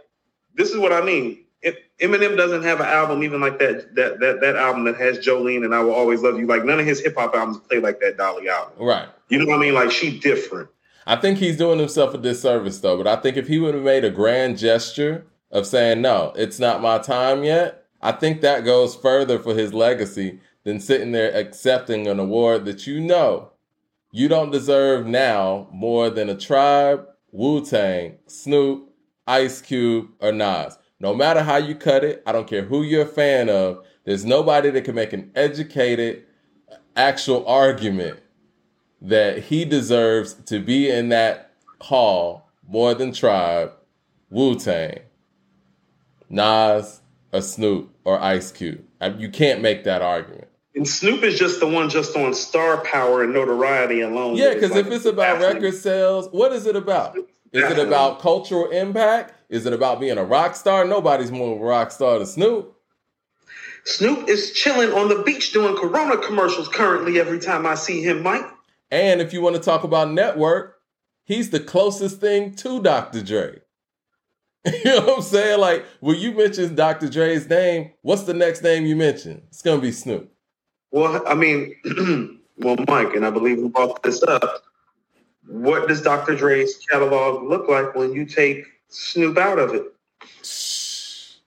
this 0.55 0.71
is 0.71 0.79
what 0.79 0.93
I 0.93 1.03
mean. 1.03 1.45
It, 1.61 1.79
Eminem 2.01 2.37
doesn't 2.37 2.63
have 2.63 2.81
an 2.81 2.87
album 2.87 3.23
even 3.23 3.41
like 3.41 3.59
that, 3.59 3.95
that 3.97 4.21
that 4.21 4.41
that 4.41 4.57
album 4.57 4.85
that 4.85 4.97
has 4.97 5.19
Jolene 5.19 5.65
and 5.65 5.75
I 5.75 5.83
Will 5.83 5.95
Always 5.95 6.23
Love 6.23 6.39
You. 6.39 6.47
Like 6.47 6.65
none 6.65 6.79
of 6.79 6.87
his 6.87 7.01
hip 7.01 7.17
hop 7.17 7.35
albums 7.35 7.59
play 7.59 7.81
like 7.81 8.01
that 8.01 8.17
Dolly 8.17 8.49
album. 8.49 8.75
Right. 8.79 9.09
You 9.29 9.39
know 9.39 9.47
what 9.47 9.59
I 9.59 9.61
mean? 9.61 9.75
Like 9.75 9.91
she 9.91 10.19
different. 10.19 10.69
I 11.07 11.17
think 11.17 11.39
he's 11.39 11.57
doing 11.57 11.79
himself 11.79 12.15
a 12.15 12.19
disservice 12.19 12.81
though. 12.81 12.97
But 12.97 13.07
I 13.07 13.17
think 13.17 13.37
if 13.37 13.47
he 13.47 13.59
would 13.59 13.75
have 13.75 13.85
made 13.85 14.05
a 14.05 14.11
grand 14.11 14.59
gesture 14.59 15.27
of 15.51 15.67
saying, 15.67 16.03
no, 16.03 16.33
it's 16.37 16.59
not 16.59 16.83
my 16.83 16.99
time 16.99 17.45
yet, 17.45 17.85
I 18.03 18.13
think 18.13 18.41
that 18.41 18.65
goes 18.65 18.97
further 18.97 19.39
for 19.39 19.55
his 19.55 19.73
legacy 19.73 20.41
than 20.65 20.81
sitting 20.81 21.13
there 21.13 21.33
accepting 21.33 22.09
an 22.09 22.19
award 22.19 22.65
that 22.65 22.87
you 22.87 23.01
know 23.01 23.53
you 24.11 24.29
don't 24.29 24.51
deserve 24.51 25.07
now 25.07 25.69
more 25.73 26.11
than 26.11 26.29
a 26.29 26.37
tribe, 26.37 27.07
Wu 27.31 27.65
Tang, 27.65 28.19
Snoop, 28.27 28.91
Ice 29.27 29.61
Cube, 29.61 30.09
or 30.21 30.33
Nas. 30.33 30.79
No 30.99 31.15
matter 31.15 31.43
how 31.43 31.57
you 31.57 31.75
cut 31.75 32.03
it, 32.03 32.23
I 32.27 32.33
don't 32.33 32.49
care 32.49 32.63
who 32.63 32.83
you're 32.83 33.03
a 33.03 33.07
fan 33.07 33.49
of, 33.49 33.85
there's 34.05 34.25
nobody 34.25 34.71
that 34.71 34.85
can 34.85 34.95
make 34.95 35.13
an 35.13 35.31
educated, 35.35 36.25
actual 36.97 37.47
argument 37.47 38.21
that 39.01 39.45
he 39.45 39.65
deserves 39.65 40.35
to 40.35 40.59
be 40.59 40.91
in 40.91 41.09
that 41.11 41.53
hall 41.81 42.49
more 42.69 42.95
than 42.95 43.13
Tribe, 43.13 43.73
Wu 44.31 44.57
Tang, 44.57 45.01
Nas, 46.29 47.01
or 47.33 47.41
Snoop, 47.41 47.95
or 48.05 48.21
Ice 48.21 48.51
Cube. 48.51 48.85
You 49.19 49.29
can't 49.29 49.61
make 49.61 49.85
that 49.85 50.03
argument. 50.03 50.49
And 50.75 50.87
Snoop 50.87 51.23
is 51.23 51.39
just 51.39 51.61
the 51.61 51.67
one 51.67 51.89
just 51.89 52.17
on 52.17 52.35
star 52.35 52.79
power 52.85 53.23
and 53.23 53.33
notoriety 53.33 54.01
alone. 54.01 54.37
Yeah, 54.37 54.55
because 54.55 54.73
like 54.73 54.87
if 54.87 54.93
it's 54.93 55.05
about 55.07 55.41
record 55.41 55.75
sales, 55.75 56.29
what 56.33 56.53
is 56.53 56.67
it 56.67 56.77
about? 56.77 57.17
Is 57.53 57.71
it 57.71 57.79
about 57.79 58.21
cultural 58.21 58.71
impact? 58.71 59.33
Is 59.49 59.65
it 59.65 59.73
about 59.73 60.01
being 60.01 60.19
a 60.19 60.25
rock 60.25 60.55
star? 60.57 60.85
Nobody's 60.85 61.31
more 61.31 61.55
of 61.55 61.63
a 61.63 61.65
rock 61.65 61.91
star 61.93 62.19
than 62.19 62.27
Snoop. 62.27 62.75
Snoop 63.85 64.29
is 64.29 64.51
chilling 64.53 64.91
on 64.93 65.09
the 65.09 65.23
beach 65.23 65.53
doing 65.53 65.77
Corona 65.77 66.19
commercials 66.19 66.69
currently 66.69 67.21
every 67.21 67.39
time 67.39 67.65
I 67.65 67.77
see 67.77 68.03
him, 68.03 68.23
Mike. 68.23 68.45
And 68.91 69.21
if 69.21 69.33
you 69.33 69.41
want 69.41 69.57
to 69.57 69.63
talk 69.63 69.85
about 69.85 70.13
network, 70.13 70.77
he's 71.25 71.51
the 71.51 71.61
closest 71.61 72.21
thing 72.21 72.55
to 72.57 72.83
Dr. 72.83 73.23
Dre. 73.23 73.61
you 74.67 74.85
know 74.85 75.01
what 75.01 75.17
I'm 75.19 75.23
saying? 75.23 75.61
Like 75.61 75.85
when 76.01 76.17
you 76.17 76.33
mention 76.33 76.75
Dr. 76.75 77.09
Dre's 77.09 77.49
name, 77.49 77.93
what's 78.03 78.23
the 78.23 78.35
next 78.35 78.63
name 78.63 78.85
you 78.85 78.97
mention? 78.97 79.43
It's 79.49 79.63
gonna 79.63 79.81
be 79.81 79.93
Snoop. 79.93 80.33
Well, 80.91 81.23
I 81.27 81.35
mean, 81.35 81.77
well, 82.57 82.77
Mike, 82.89 83.15
and 83.15 83.25
I 83.27 83.31
believe 83.31 83.59
we 83.59 83.69
brought 83.69 84.03
this 84.03 84.23
up. 84.23 84.65
What 85.47 85.89
does 85.89 86.03
Dr. 86.03 86.35
Dre's 86.35 86.77
catalog 86.91 87.45
look 87.45 87.69
like 87.69 87.95
when 87.95 88.13
you 88.13 88.25
take 88.25 88.65
Snoop 88.89 89.39
out 89.39 89.59
of 89.59 89.75
it? 89.75 89.85
It's 90.41 91.39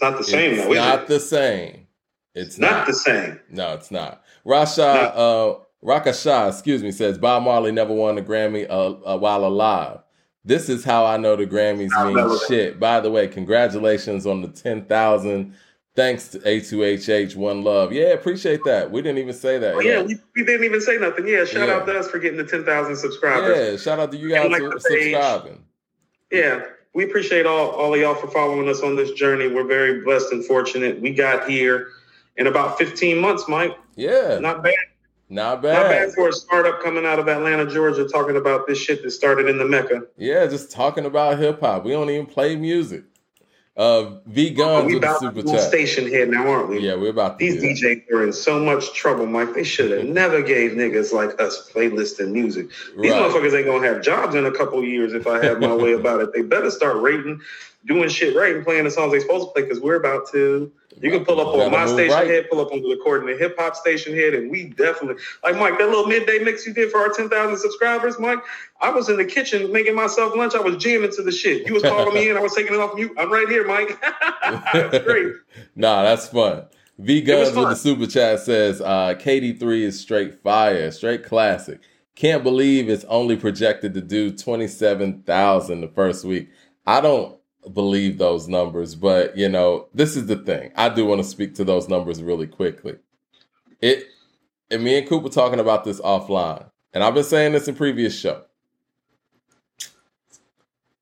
not 0.00 0.18
the 0.18 0.24
same, 0.24 0.54
it's 0.54 0.64
though. 0.64 0.74
Not 0.74 1.02
it? 1.02 1.06
the 1.08 1.20
same. 1.20 1.86
It's 2.34 2.58
not, 2.58 2.70
not, 2.70 2.86
the 2.86 2.92
same. 2.92 3.40
No, 3.50 3.72
it's 3.74 3.90
not. 3.90 4.22
Rasha, 4.46 5.12
uh, 5.14 5.58
Raka 5.82 6.12
Shah, 6.12 6.48
excuse 6.48 6.82
me, 6.82 6.90
says 6.90 7.18
Bob 7.18 7.44
Marley 7.44 7.72
never 7.72 7.92
won 7.92 8.18
a 8.18 8.22
Grammy 8.22 8.68
uh, 8.68 9.14
uh, 9.14 9.18
while 9.18 9.44
alive. 9.44 10.00
This 10.44 10.68
is 10.68 10.84
how 10.84 11.04
I 11.04 11.16
know 11.16 11.36
the 11.36 11.46
Grammys 11.46 11.90
mean 12.14 12.38
shit. 12.48 12.80
By 12.80 13.00
the 13.00 13.10
way, 13.10 13.28
congratulations 13.28 14.26
on 14.26 14.40
the 14.40 14.48
10,000 14.48 15.54
Thanks 15.98 16.28
to 16.28 16.38
A2HH, 16.38 17.34
One 17.34 17.64
Love. 17.64 17.92
Yeah, 17.92 18.10
appreciate 18.10 18.62
that. 18.64 18.88
We 18.88 19.02
didn't 19.02 19.18
even 19.18 19.34
say 19.34 19.58
that. 19.58 19.74
Oh, 19.74 19.80
yeah, 19.80 20.00
we, 20.00 20.16
we, 20.36 20.44
didn't 20.44 20.64
even 20.64 20.80
say 20.80 20.96
nothing. 20.96 21.26
Yeah, 21.26 21.44
shout 21.44 21.66
yeah. 21.66 21.74
out 21.74 21.86
to 21.86 21.98
us 21.98 22.08
for 22.08 22.20
getting 22.20 22.38
the 22.38 22.44
10,000 22.44 22.94
subscribers. 22.94 23.58
Yeah, 23.58 23.76
shout 23.76 23.98
out 23.98 24.12
to 24.12 24.16
you 24.16 24.30
guys 24.30 24.48
like 24.48 24.62
for 24.62 24.78
subscribing. 24.78 25.64
Yeah, 26.30 26.66
we 26.94 27.02
appreciate 27.02 27.46
all, 27.46 27.70
all 27.70 27.94
of 27.94 28.00
y'all 28.00 28.14
for 28.14 28.28
following 28.28 28.68
us 28.68 28.80
on 28.80 28.94
this 28.94 29.10
journey. 29.10 29.48
We're 29.48 29.66
very 29.66 30.04
blessed 30.04 30.30
and 30.30 30.44
fortunate. 30.44 31.00
We 31.00 31.12
got 31.12 31.50
here 31.50 31.88
in 32.36 32.46
about 32.46 32.78
15 32.78 33.18
months, 33.18 33.48
Mike. 33.48 33.76
Yeah. 33.96 34.38
Not 34.38 34.62
bad. 34.62 34.74
Not 35.30 35.62
bad. 35.62 35.74
Not 35.74 35.90
bad 35.90 36.14
for 36.14 36.28
a 36.28 36.32
startup 36.32 36.82
coming 36.82 37.04
out 37.04 37.18
of 37.18 37.28
Atlanta, 37.28 37.66
Georgia, 37.66 38.08
talking 38.08 38.36
about 38.36 38.66
this 38.66 38.78
shit 38.78 39.02
that 39.02 39.10
started 39.10 39.48
in 39.48 39.58
the 39.58 39.64
Mecca. 39.64 40.02
Yeah, 40.16 40.46
just 40.46 40.70
talking 40.70 41.04
about 41.04 41.38
hip 41.38 41.60
hop. 41.60 41.84
We 41.84 41.92
don't 41.92 42.08
even 42.08 42.26
play 42.26 42.56
music. 42.56 43.04
Uh, 43.78 44.18
V 44.26 44.50
Guns 44.50 44.86
we 44.86 44.96
about 44.96 45.20
super 45.20 45.40
to 45.40 45.58
station 45.60 46.04
here 46.04 46.26
now, 46.26 46.48
aren't 46.48 46.68
we? 46.68 46.80
Yeah, 46.80 46.96
we're 46.96 47.10
about 47.10 47.38
these 47.38 47.62
DJs 47.62 48.10
are 48.10 48.24
in 48.24 48.32
so 48.32 48.58
much 48.58 48.92
trouble, 48.92 49.24
Mike. 49.24 49.54
They 49.54 49.62
should 49.62 49.92
have 49.92 50.04
never 50.08 50.42
gave 50.42 50.72
niggas 50.72 51.12
like 51.12 51.40
us 51.40 51.70
playlists 51.70 52.18
and 52.18 52.32
music. 52.32 52.70
These 52.98 53.12
right. 53.12 53.22
motherfuckers 53.22 53.56
ain't 53.56 53.66
gonna 53.66 53.86
have 53.86 54.02
jobs 54.02 54.34
in 54.34 54.46
a 54.46 54.50
couple 54.50 54.82
years 54.82 55.12
if 55.12 55.28
I 55.28 55.44
have 55.44 55.60
my 55.60 55.72
way 55.72 55.92
about 56.00 56.20
it. 56.20 56.32
They 56.32 56.42
better 56.42 56.72
start 56.72 57.00
rating, 57.00 57.40
doing 57.86 58.08
shit 58.08 58.34
right, 58.34 58.56
and 58.56 58.64
playing 58.64 58.82
the 58.82 58.90
songs 58.90 59.12
they 59.12 59.20
supposed 59.20 59.46
to 59.46 59.52
play 59.52 59.62
because 59.62 59.78
we're 59.78 59.94
about 59.94 60.28
to. 60.32 60.72
You 61.00 61.10
can 61.10 61.24
pull 61.24 61.40
up 61.40 61.48
on 61.48 61.70
my 61.70 61.86
station 61.86 62.14
right. 62.14 62.26
head, 62.26 62.50
pull 62.50 62.60
up 62.60 62.72
on 62.72 62.82
the 62.82 62.88
recording 62.88 63.28
the 63.28 63.36
hip 63.36 63.56
hop 63.58 63.74
Stationhead, 63.76 64.36
and 64.36 64.50
we 64.50 64.70
definitely 64.70 65.22
like 65.42 65.56
Mike. 65.56 65.78
That 65.78 65.88
little 65.88 66.06
midday 66.06 66.38
mix 66.38 66.66
you 66.66 66.72
did 66.72 66.90
for 66.90 66.98
our 66.98 67.10
ten 67.10 67.28
thousand 67.28 67.58
subscribers, 67.58 68.18
Mike. 68.18 68.40
I 68.80 68.90
was 68.90 69.08
in 69.08 69.16
the 69.16 69.24
kitchen 69.24 69.72
making 69.72 69.94
myself 69.94 70.34
lunch. 70.36 70.54
I 70.54 70.60
was 70.60 70.76
jamming 70.76 71.12
to 71.12 71.22
the 71.22 71.32
shit. 71.32 71.66
You 71.66 71.74
was 71.74 71.82
calling 71.82 72.14
me 72.14 72.30
in. 72.30 72.36
I 72.36 72.40
was 72.40 72.54
taking 72.54 72.74
it 72.74 72.80
off 72.80 72.94
mute. 72.94 73.12
I'm 73.18 73.32
right 73.32 73.48
here, 73.48 73.66
Mike. 73.66 74.00
that's 74.72 75.04
great. 75.04 75.34
nah, 75.76 76.02
that's 76.02 76.28
fun. 76.28 76.64
V 76.98 77.20
Guns 77.20 77.54
with 77.54 77.68
the 77.68 77.76
super 77.76 78.06
chat 78.06 78.40
says 78.40 78.80
uh, 78.80 79.14
KD3 79.14 79.82
is 79.82 80.00
straight 80.00 80.42
fire, 80.42 80.90
straight 80.90 81.24
classic. 81.24 81.80
Can't 82.16 82.42
believe 82.42 82.88
it's 82.88 83.04
only 83.04 83.36
projected 83.36 83.94
to 83.94 84.00
do 84.00 84.32
27,000 84.32 85.80
the 85.80 85.86
first 85.88 86.24
week. 86.24 86.50
I 86.84 87.00
don't 87.00 87.37
believe 87.72 88.18
those 88.18 88.48
numbers, 88.48 88.94
but 88.94 89.36
you 89.36 89.48
know, 89.48 89.88
this 89.94 90.16
is 90.16 90.26
the 90.26 90.36
thing. 90.36 90.72
I 90.76 90.88
do 90.88 91.04
want 91.04 91.22
to 91.22 91.28
speak 91.28 91.54
to 91.56 91.64
those 91.64 91.88
numbers 91.88 92.22
really 92.22 92.46
quickly. 92.46 92.96
It 93.80 94.06
and 94.70 94.82
me 94.82 94.98
and 94.98 95.08
Coop 95.08 95.22
were 95.22 95.30
talking 95.30 95.60
about 95.60 95.84
this 95.84 96.00
offline, 96.00 96.70
and 96.92 97.02
I've 97.02 97.14
been 97.14 97.24
saying 97.24 97.52
this 97.52 97.68
in 97.68 97.74
previous 97.74 98.18
show. 98.18 98.44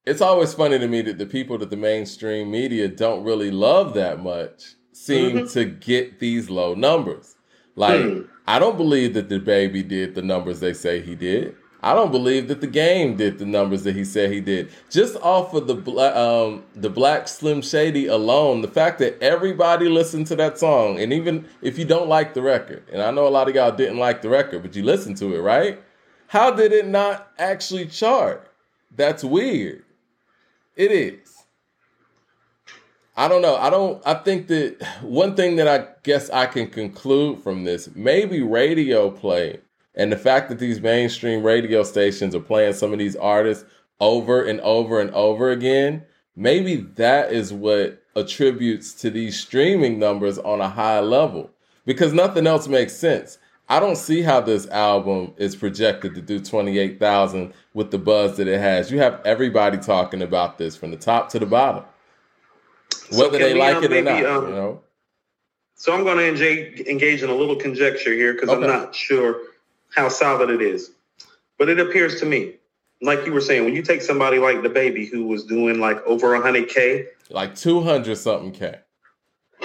It's 0.05 0.20
always 0.20 0.55
funny 0.55 0.78
to 0.78 0.87
me 0.87 1.03
that 1.03 1.19
the 1.19 1.27
people 1.27 1.59
that 1.59 1.70
the 1.70 1.77
mainstream 1.77 2.51
media 2.51 2.87
don't 2.87 3.24
really 3.24 3.51
love 3.51 3.95
that 3.95 4.23
much 4.23 4.74
seem 4.93 5.37
mm-hmm. 5.37 5.47
to 5.49 5.65
get 5.65 6.20
these 6.20 6.49
low 6.49 6.74
numbers. 6.74 7.35
Like, 7.74 8.01
mm. 8.01 8.28
I 8.47 8.61
don't 8.61 8.77
believe 8.77 9.15
that 9.15 9.28
the 9.28 9.41
baby 9.41 9.83
did 9.83 10.15
the 10.15 10.23
numbers 10.23 10.61
they 10.61 10.73
say 10.73 11.03
he 11.03 11.16
did. 11.16 11.57
I 11.87 11.95
don't 11.95 12.11
believe 12.11 12.49
that 12.49 12.61
the 12.61 12.67
game 12.67 13.17
did 13.17 13.39
the 13.39 13.47
numbers 13.47 13.85
that 13.85 13.95
he 13.95 14.05
said 14.05 14.33
he 14.33 14.41
did. 14.41 14.71
Just 14.91 15.15
off 15.19 15.55
of 15.55 15.69
the 15.69 16.21
um, 16.21 16.65
the 16.75 16.91
Black 16.91 17.29
Slim 17.29 17.63
Shady 17.63 18.09
alone, 18.09 18.61
the 18.61 18.67
fact 18.67 18.99
that 18.99 19.23
everybody 19.23 19.89
listened 19.89 20.27
to 20.27 20.35
that 20.35 20.59
song, 20.59 20.99
and 20.99 21.13
even 21.13 21.47
if 21.63 21.79
you 21.79 21.85
don't 21.85 22.09
like 22.09 22.35
the 22.35 22.43
record, 22.43 22.83
and 22.93 23.01
I 23.01 23.13
know 23.13 23.29
a 23.29 23.31
lot 23.31 23.49
of 23.49 23.55
y'all 23.55 23.71
didn't 23.71 23.99
like 23.99 24.21
the 24.21 24.29
record, 24.29 24.63
but 24.63 24.75
you 24.75 24.83
listened 24.83 25.17
to 25.19 25.33
it, 25.37 25.39
right? 25.39 25.81
How 26.27 26.51
did 26.51 26.73
it 26.73 26.89
not 26.89 27.31
actually 27.39 27.87
chart? 27.87 28.51
That's 28.91 29.23
weird. 29.23 29.85
It 30.75 30.91
is. 30.91 31.45
I 33.17 33.29
don't 33.29 33.43
know. 33.43 33.55
I 33.55 33.71
don't. 33.71 34.03
I 34.05 34.15
think 34.15 34.49
that 34.49 34.85
one 35.03 35.37
thing 35.37 35.55
that 35.55 35.69
I 35.69 35.87
guess 36.03 36.31
I 36.31 36.47
can 36.47 36.67
conclude 36.67 37.45
from 37.45 37.63
this, 37.63 37.89
maybe 37.95 38.43
radio 38.43 39.09
play 39.09 39.61
and 39.97 40.12
the 40.12 40.16
fact 40.16 40.48
that 40.51 40.59
these 40.59 40.81
mainstream 40.81 41.43
radio 41.43 41.82
stations 41.82 42.35
are 42.35 42.40
playing 42.40 42.74
some 42.74 42.93
of 42.93 42.98
these 42.98 43.16
artists 43.16 43.64
over 43.98 44.44
and 44.44 44.60
over 44.60 45.01
and 45.01 45.10
over 45.12 45.51
again, 45.51 46.05
maybe 46.36 46.77
that 46.77 47.32
is 47.32 47.52
what 47.52 48.02
attributes 48.14 48.93
to 48.94 49.10
these 49.10 49.40
streaming 49.40 49.98
numbers 49.98 50.39
on 50.39 50.60
a 50.60 50.68
high 50.68 51.01
level 51.01 51.51
because 51.86 52.12
nothing 52.12 52.47
else 52.47 52.68
makes 52.68 52.94
sense. 52.94 53.39
I 53.68 53.81
don't 53.81 53.97
see 53.97 54.23
how 54.23 54.40
this 54.40 54.68
album 54.68 55.32
is 55.39 55.56
projected 55.56 56.14
to 56.14 56.23
do 56.23 56.39
28,000 56.39 57.52
with 57.74 57.90
the 57.90 57.98
buzz 57.98 58.36
that 58.36 58.47
it 58.47 58.60
has. 58.60 58.93
You 58.93 58.98
have 58.98 59.20
everybody 59.24 59.78
talking 59.78 60.23
about 60.23 60.59
this 60.59 60.77
from 60.77 60.93
the 60.93 60.97
top 60.97 61.31
to 61.31 61.39
the 61.39 61.47
bottom, 61.47 61.85
whether 63.10 63.32
so 63.32 63.39
they 63.39 63.55
we, 63.55 63.60
like 63.60 63.77
um, 63.77 63.85
it 63.85 63.90
maybe, 63.90 64.09
or 64.09 64.23
not. 64.23 64.24
Um, 64.24 64.48
you 64.48 64.55
know? 64.55 64.82
So 65.74 65.93
I'm 65.93 66.05
going 66.05 66.18
to 66.18 66.28
engage, 66.28 66.81
engage 66.86 67.23
in 67.23 67.31
a 67.31 67.35
little 67.35 67.56
conjecture 67.56 68.12
here 68.12 68.35
because 68.35 68.51
okay. 68.51 68.62
I'm 68.62 68.68
not 68.68 68.94
sure 68.94 69.40
how 69.95 70.09
solid 70.09 70.51
it 70.51 70.63
is. 70.63 70.91
But 71.59 71.69
it 71.69 71.79
appears 71.81 72.21
to 72.21 72.27
me, 72.27 72.55
like 73.03 73.25
you 73.27 73.33
were 73.33 73.41
saying, 73.41 73.65
when 73.65 73.75
you 73.75 73.83
take 73.83 74.03
somebody 74.03 74.39
like 74.39 74.63
the 74.63 74.69
baby 74.69 75.07
who 75.07 75.27
was 75.27 75.45
doing 75.45 75.81
like 75.81 76.05
over 76.07 76.29
100K, 76.39 77.07
like 77.31 77.55
200 77.55 78.17
something 78.17 78.53
K. 78.53 78.81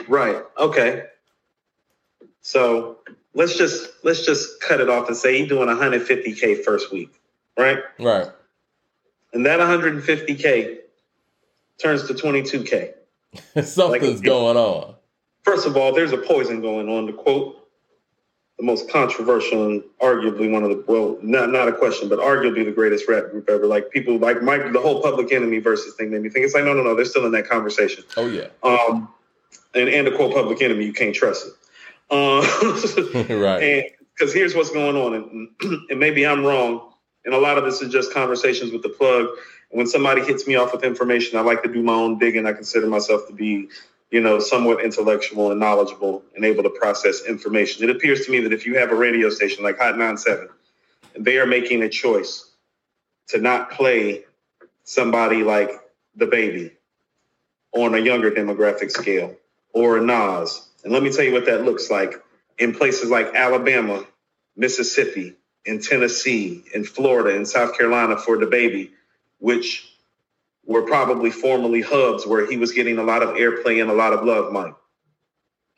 Right. 0.07 0.41
Okay. 0.57 1.03
So 2.41 2.99
let's 3.33 3.57
just 3.57 3.89
let's 4.03 4.25
just 4.25 4.61
cut 4.61 4.81
it 4.81 4.89
off 4.89 5.07
and 5.07 5.15
say 5.15 5.39
he's 5.39 5.49
doing 5.49 5.67
150K 5.67 6.63
first 6.63 6.91
week. 6.91 7.11
Right? 7.57 7.79
Right. 7.99 8.27
And 9.33 9.45
that 9.45 9.59
150K 9.59 10.77
turns 11.81 12.07
to 12.07 12.13
22K. 12.13 12.93
Something's 13.63 14.15
like, 14.15 14.23
going 14.23 14.57
on. 14.57 14.95
First 15.43 15.65
of 15.65 15.77
all, 15.77 15.93
there's 15.93 16.11
a 16.11 16.17
poison 16.17 16.61
going 16.61 16.89
on. 16.89 17.07
To 17.07 17.13
quote 17.13 17.60
the 18.61 18.67
most 18.67 18.89
controversial 18.89 19.65
and 19.65 19.83
arguably 19.99 20.49
one 20.49 20.61
of 20.63 20.69
the 20.69 20.83
well, 20.87 21.17
not 21.23 21.49
not 21.49 21.67
a 21.67 21.73
question, 21.73 22.07
but 22.07 22.19
arguably 22.19 22.63
the 22.63 22.71
greatest 22.71 23.09
rap 23.09 23.31
group 23.31 23.49
ever. 23.49 23.65
Like 23.65 23.89
people 23.89 24.19
like 24.19 24.43
Mike, 24.43 24.71
the 24.71 24.79
whole 24.79 25.01
Public 25.01 25.33
Enemy 25.33 25.57
versus 25.57 25.95
thing 25.95 26.11
made 26.11 26.21
me 26.21 26.29
think 26.29 26.45
it's 26.45 26.53
like 26.53 26.63
no, 26.63 26.73
no, 26.73 26.83
no, 26.83 26.95
they're 26.95 27.05
still 27.05 27.25
in 27.25 27.31
that 27.31 27.49
conversation. 27.49 28.03
Oh 28.17 28.27
yeah. 28.27 28.49
Um, 28.61 29.09
and 29.73 29.89
and 29.89 30.05
to 30.05 30.15
quote 30.15 30.35
Public 30.35 30.61
Enemy, 30.61 30.85
you 30.85 30.93
can't 30.93 31.15
trust 31.15 31.47
it. 31.47 31.53
Uh, 32.11 33.33
right. 33.41 33.93
Because 34.13 34.31
here's 34.31 34.53
what's 34.53 34.69
going 34.69 34.95
on, 34.95 35.15
and, 35.15 35.81
and 35.89 35.99
maybe 35.99 36.27
I'm 36.27 36.45
wrong, 36.45 36.93
and 37.25 37.33
a 37.33 37.39
lot 37.39 37.57
of 37.57 37.63
this 37.63 37.81
is 37.81 37.91
just 37.91 38.13
conversations 38.13 38.71
with 38.71 38.83
the 38.83 38.89
plug. 38.89 39.27
And 39.71 39.79
when 39.79 39.87
somebody 39.87 40.21
hits 40.21 40.45
me 40.45 40.55
off 40.55 40.71
with 40.71 40.83
information, 40.83 41.39
I 41.39 41.41
like 41.41 41.63
to 41.63 41.73
do 41.73 41.81
my 41.81 41.93
own 41.93 42.19
digging. 42.19 42.45
I 42.45 42.53
consider 42.53 42.85
myself 42.85 43.25
to 43.27 43.33
be 43.33 43.69
you 44.11 44.19
know, 44.19 44.39
somewhat 44.39 44.83
intellectual 44.83 45.51
and 45.51 45.59
knowledgeable 45.59 46.23
and 46.35 46.43
able 46.43 46.63
to 46.63 46.69
process 46.69 47.25
information. 47.25 47.83
It 47.83 47.95
appears 47.95 48.25
to 48.25 48.31
me 48.31 48.41
that 48.41 48.53
if 48.53 48.65
you 48.65 48.77
have 48.77 48.91
a 48.91 48.95
radio 48.95 49.29
station 49.29 49.63
like 49.63 49.79
Hot 49.79 49.97
97, 49.97 50.49
they 51.17 51.37
are 51.39 51.45
making 51.45 51.81
a 51.81 51.89
choice 51.89 52.51
to 53.29 53.39
not 53.39 53.71
play 53.71 54.25
somebody 54.83 55.43
like 55.43 55.71
the 56.15 56.25
baby 56.25 56.73
on 57.73 57.95
a 57.95 57.99
younger 57.99 58.31
demographic 58.31 58.91
scale 58.91 59.35
or 59.73 60.01
Nas. 60.01 60.67
And 60.83 60.91
let 60.91 61.01
me 61.03 61.11
tell 61.11 61.23
you 61.23 61.31
what 61.31 61.45
that 61.45 61.63
looks 61.63 61.89
like 61.89 62.21
in 62.57 62.73
places 62.75 63.09
like 63.09 63.33
Alabama, 63.33 64.05
Mississippi, 64.57 65.35
in 65.63 65.79
Tennessee, 65.79 66.63
in 66.73 66.83
Florida, 66.83 67.35
in 67.35 67.45
South 67.45 67.77
Carolina 67.77 68.17
for 68.17 68.37
the 68.37 68.47
baby, 68.47 68.91
which 69.39 69.90
were 70.71 70.83
probably 70.83 71.29
formerly 71.29 71.81
hubs 71.81 72.25
where 72.25 72.49
he 72.49 72.57
was 72.57 72.71
getting 72.71 72.97
a 72.97 73.03
lot 73.03 73.21
of 73.21 73.29
airplay 73.29 73.81
and 73.81 73.91
a 73.91 73.93
lot 73.93 74.13
of 74.13 74.23
love, 74.23 74.51
Mike. 74.51 74.73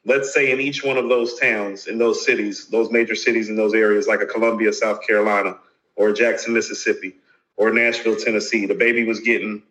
Let's 0.06 0.34
say 0.34 0.52
in 0.52 0.60
each 0.60 0.84
one 0.84 0.98
of 0.98 1.10
those 1.10 1.40
towns, 1.40 1.88
in 1.88 1.98
those 1.98 2.26
cities, 2.26 2.68
those 2.68 2.92
major 2.92 3.16
cities 3.16 3.50
in 3.50 3.56
those 3.56 3.74
areas, 3.74 4.08
like 4.08 4.22
a 4.22 4.26
Columbia, 4.26 4.72
South 4.74 5.06
Carolina, 5.06 5.58
or 5.96 6.12
Jackson, 6.12 6.54
Mississippi, 6.54 7.16
or 7.56 7.72
Nashville, 7.72 8.16
Tennessee, 8.16 8.66
the 8.66 8.76
baby 8.76 9.06
was 9.06 9.22
getting 9.22 9.64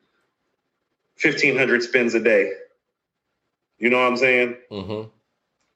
1,500 1.23 1.83
spins 1.83 2.15
a 2.15 2.21
day. 2.21 2.53
You 3.79 3.91
know 3.91 3.99
what 3.99 4.07
I'm 4.07 4.17
saying? 4.17 4.57
Mm-hmm. 4.71 5.09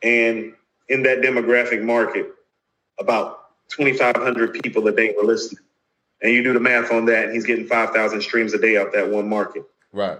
And 0.02 0.54
in 0.88 1.02
that 1.02 1.20
demographic 1.20 1.82
market, 1.82 2.32
about 2.98 3.50
2,500 3.68 4.54
people 4.54 4.86
a 4.88 4.92
day 4.92 5.14
were 5.16 5.26
listening 5.26 5.62
and 6.22 6.32
you 6.32 6.42
do 6.42 6.52
the 6.52 6.60
math 6.60 6.92
on 6.92 7.06
that, 7.06 7.24
and 7.24 7.34
he's 7.34 7.46
getting 7.46 7.66
5,000 7.66 8.20
streams 8.20 8.54
a 8.54 8.58
day 8.58 8.76
off 8.76 8.92
that 8.92 9.10
one 9.10 9.28
market. 9.28 9.64
Right. 9.92 10.18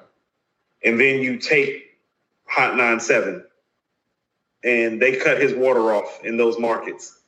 And 0.85 1.01
then 1.01 1.21
you 1.21 1.39
take 1.39 1.99
Hot 2.45 2.77
97 2.77 3.45
and 4.63 5.01
they 5.01 5.17
cut 5.17 5.41
his 5.41 5.55
water 5.55 5.93
off 5.93 6.21
in 6.25 6.37
those 6.37 6.59
markets. 6.59 7.19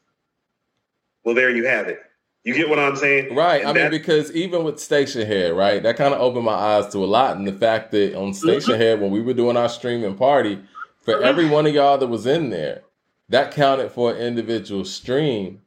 Well, 1.24 1.34
there 1.34 1.50
you 1.50 1.66
have 1.66 1.88
it. 1.88 2.00
You 2.44 2.54
get 2.54 2.68
what 2.68 2.78
I'm 2.78 2.96
saying? 2.96 3.34
Right. 3.34 3.60
And 3.62 3.70
I 3.70 3.82
mean, 3.82 3.90
because 3.90 4.32
even 4.32 4.64
with 4.64 4.76
Stationhead, 4.76 5.54
right, 5.56 5.82
that 5.82 5.96
kind 5.96 6.14
of 6.14 6.20
opened 6.20 6.44
my 6.44 6.54
eyes 6.54 6.88
to 6.92 6.98
a 6.98 7.06
lot. 7.06 7.36
And 7.36 7.46
the 7.46 7.52
fact 7.52 7.90
that 7.90 8.16
on 8.16 8.32
Station 8.32 8.72
mm-hmm. 8.72 8.80
Head, 8.80 9.00
when 9.00 9.10
we 9.10 9.20
were 9.20 9.34
doing 9.34 9.56
our 9.56 9.68
streaming 9.68 10.14
party, 10.14 10.58
for 11.02 11.14
mm-hmm. 11.14 11.24
every 11.24 11.48
one 11.48 11.66
of 11.66 11.74
y'all 11.74 11.98
that 11.98 12.06
was 12.06 12.26
in 12.26 12.50
there, 12.50 12.82
that 13.28 13.52
counted 13.52 13.92
for 13.92 14.12
an 14.12 14.18
individual 14.18 14.84
stream 14.84 15.60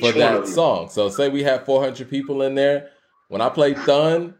for 0.00 0.12
that 0.12 0.46
song. 0.48 0.88
So 0.88 1.08
say 1.08 1.28
we 1.28 1.42
have 1.42 1.64
400 1.64 2.08
people 2.08 2.42
in 2.42 2.54
there. 2.54 2.90
When 3.28 3.40
I 3.40 3.48
play 3.48 3.74
Thun, 3.74 4.34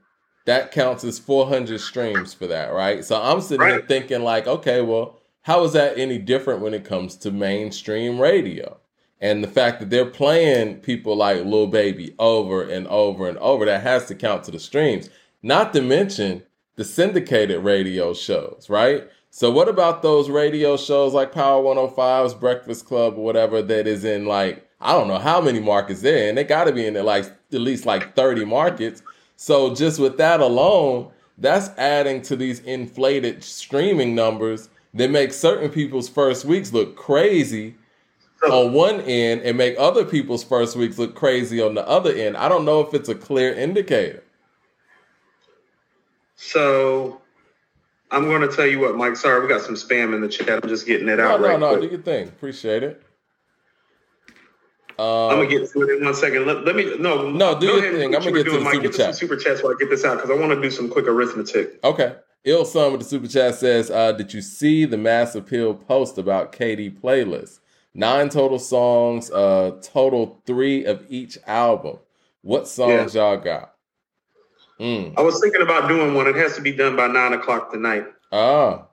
that 0.45 0.73
counts 0.73 1.05
as 1.05 1.19
400 1.19 1.81
streams 1.81 2.35
for 2.35 2.47
that, 2.49 2.73
right? 2.73 3.05
So 3.05 3.21
I'm 3.21 3.41
sitting 3.41 3.61
right. 3.61 3.73
here 3.73 3.87
thinking 3.87 4.23
like, 4.23 4.47
okay, 4.47 4.81
well, 4.81 5.21
How 5.43 5.65
is 5.65 5.73
that 5.73 5.99
any 5.99 6.19
different 6.19 6.61
when 6.61 6.73
it 6.75 6.85
comes 6.85 7.17
to 7.19 7.31
mainstream 7.31 8.21
radio? 8.21 8.79
And 9.21 9.43
the 9.43 9.49
fact 9.49 9.81
that 9.81 9.91
they're 9.91 10.07
playing 10.07 10.77
people 10.81 11.17
like 11.17 11.45
Lil 11.45 11.67
Baby 11.69 12.15
over 12.19 12.63
and 12.63 12.87
over 12.89 13.29
and 13.29 13.39
over, 13.39 13.65
that 13.65 13.83
has 13.83 14.07
to 14.07 14.15
count 14.15 14.45
to 14.45 14.51
the 14.51 14.59
streams. 14.59 15.11
Not 15.43 15.73
to 15.75 15.83
mention 15.83 16.43
the 16.77 16.85
syndicated 16.85 17.63
radio 17.63 18.15
shows, 18.15 18.67
right? 18.69 19.09
So 19.31 19.51
what 19.51 19.69
about 19.69 20.03
those 20.03 20.29
radio 20.29 20.77
shows 20.77 21.15
like 21.15 21.33
Power 21.33 21.63
105's 21.63 22.35
Breakfast 22.35 22.85
Club 22.87 23.15
or 23.17 23.25
whatever 23.25 23.63
that 23.63 23.87
is 23.87 24.05
in 24.05 24.27
like 24.27 24.69
I 24.83 24.93
don't 24.93 25.09
know 25.09 25.19
how 25.19 25.41
many 25.41 25.61
markets 25.61 26.03
there, 26.03 26.29
and 26.29 26.37
they 26.37 26.45
got 26.45 26.65
to 26.65 26.73
be 26.73 26.87
in 26.87 26.95
like 27.05 27.25
at 27.25 27.61
least 27.61 27.87
like 27.87 28.15
30 28.15 28.45
markets. 28.45 29.03
So 29.37 29.75
just 29.75 29.99
with 29.99 30.19
that 30.19 30.41
alone, 30.41 31.11
that's 31.39 31.71
adding 31.79 32.23
to 32.23 32.37
these 32.37 32.61
inflated 32.61 33.43
streaming 33.43 34.15
numbers 34.15 34.69
that 34.95 35.11
make 35.11 35.33
certain 35.33 35.71
people's 35.71 36.09
first 36.09 36.45
weeks 36.45 36.73
look 36.73 36.97
crazy 36.97 37.75
on 38.51 38.73
one 38.73 39.01
end 39.03 39.43
and 39.43 39.57
make 39.57 39.77
other 39.79 40.05
people's 40.05 40.43
first 40.43 40.77
weeks 40.77 40.99
look 40.99 41.15
crazy 41.15 41.63
on 41.63 41.75
the 41.75 41.87
other 41.89 42.13
end. 42.13 42.37
I 42.37 42.49
don't 42.49 42.65
know 42.65 42.81
if 42.81 42.93
it's 42.93 43.09
a 43.09 43.15
clear 43.15 43.53
indicator. 43.53 44.23
So 46.37 47.21
I'm 48.11 48.25
going 48.25 48.43
to 48.43 48.55
tell 48.55 48.67
you 48.67 48.81
what, 48.81 48.97
Mike. 48.97 49.17
Sorry, 49.17 49.41
we 49.41 49.49
got 49.49 49.63
some 49.63 49.77
spam 49.77 50.15
in 50.15 50.21
the 50.21 50.29
chat. 50.29 50.61
I'm 50.63 50.69
just 50.69 50.87
getting 50.87 51.09
it 51.09 51.21
out. 51.21 51.41
No, 51.41 51.49
right 51.49 51.61
no, 51.61 51.71
no. 51.71 51.79
quick. 51.79 51.91
Do 51.91 51.97
your 51.97 52.05
thing. 52.05 52.29
Appreciate 52.29 52.83
it. 52.83 53.03
I'm 55.03 55.39
Um, 55.41 55.45
gonna 55.45 55.47
get 55.49 55.71
to 55.73 55.83
it 55.83 55.99
in 55.99 56.05
one 56.05 56.15
second. 56.15 56.47
Let, 56.47 56.65
let 56.65 56.77
me 56.77 56.97
no 56.99 57.29
No, 57.31 57.59
do 57.59 57.67
go 57.67 57.77
your 57.79 57.93
thing. 57.93 58.15
I'm 58.15 58.21
gonna 58.23 58.33
get 58.33 58.45
to 58.45 58.51
doing, 58.51 58.59
the 58.59 58.65
Mike. 58.65 58.75
super 58.75 58.89
chat. 58.93 59.15
super 59.17 59.37
chats 59.37 59.63
while 59.63 59.73
I 59.73 59.77
get 59.79 59.91
this 59.91 60.05
out 60.05 60.17
because 60.17 60.31
I 60.31 60.35
want 60.41 60.53
to 60.53 60.61
do 60.61 60.71
some 60.71 60.89
quick 60.89 61.07
arithmetic. 61.07 61.81
Okay. 61.85 62.15
Ill 62.45 62.65
Son 62.65 62.91
with 62.93 63.01
the 63.01 63.07
super 63.07 63.27
chat 63.29 63.55
says, 63.55 63.91
uh, 63.91 64.13
"Did 64.13 64.35
you 64.35 64.41
see 64.43 64.85
the 64.85 64.97
Mass 64.97 65.35
Appeal 65.35 65.75
post 65.75 66.19
about 66.19 66.53
KD 66.53 66.91
playlist? 67.01 67.61
Nine 67.95 68.29
total 68.31 68.59
songs, 68.59 69.31
uh, 69.31 69.73
total 69.83 70.41
three 70.47 70.85
of 70.85 71.05
each 71.09 71.39
album. 71.47 71.99
What 72.43 72.67
songs 72.67 73.15
y'all 73.15 73.37
got? 73.37 73.75
Mm. 74.81 75.15
I 75.17 75.21
was 75.23 75.41
thinking 75.41 75.63
about 75.63 75.89
doing 75.89 76.15
one. 76.15 76.27
It 76.27 76.35
has 76.37 76.57
to 76.57 76.63
be 76.63 76.73
done 76.73 76.97
by 76.97 77.07
nine 77.07 77.33
o'clock 77.35 77.71
tonight. 77.71 78.07
Ah, 78.33 78.87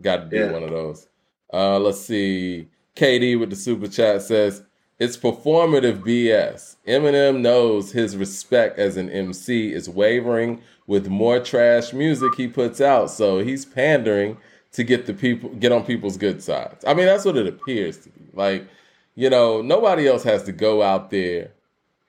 got 0.00 0.16
to 0.16 0.24
do 0.26 0.36
Yeah. 0.36 0.52
one 0.52 0.62
of 0.62 0.70
those. 0.70 1.08
Uh, 1.52 1.78
let's 1.78 2.00
see. 2.00 2.68
KD 2.94 3.36
with 3.40 3.50
the 3.50 3.56
super 3.56 3.88
chat 3.88 4.22
says 4.22 4.62
it's 5.02 5.16
performative 5.16 6.04
BS. 6.04 6.76
Eminem 6.86 7.40
knows 7.40 7.90
his 7.90 8.16
respect 8.16 8.78
as 8.78 8.96
an 8.96 9.10
MC 9.10 9.72
is 9.72 9.88
wavering 9.88 10.62
with 10.86 11.08
more 11.08 11.40
trash 11.40 11.92
music 11.92 12.36
he 12.36 12.46
puts 12.46 12.80
out, 12.80 13.10
so 13.10 13.40
he's 13.40 13.64
pandering 13.64 14.36
to 14.70 14.84
get 14.84 15.06
the 15.06 15.12
people 15.12 15.50
get 15.50 15.72
on 15.72 15.84
people's 15.84 16.16
good 16.16 16.40
sides. 16.40 16.84
I 16.86 16.94
mean, 16.94 17.06
that's 17.06 17.24
what 17.24 17.36
it 17.36 17.48
appears 17.48 17.98
to 17.98 18.10
be. 18.10 18.28
Like, 18.32 18.68
you 19.16 19.28
know, 19.28 19.60
nobody 19.60 20.06
else 20.06 20.22
has 20.22 20.44
to 20.44 20.52
go 20.52 20.82
out 20.82 21.10
there 21.10 21.50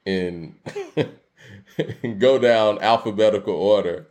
and 0.05 0.53
go 2.19 2.37
down 2.37 2.77
alphabetical 2.79 3.55
order 3.55 4.07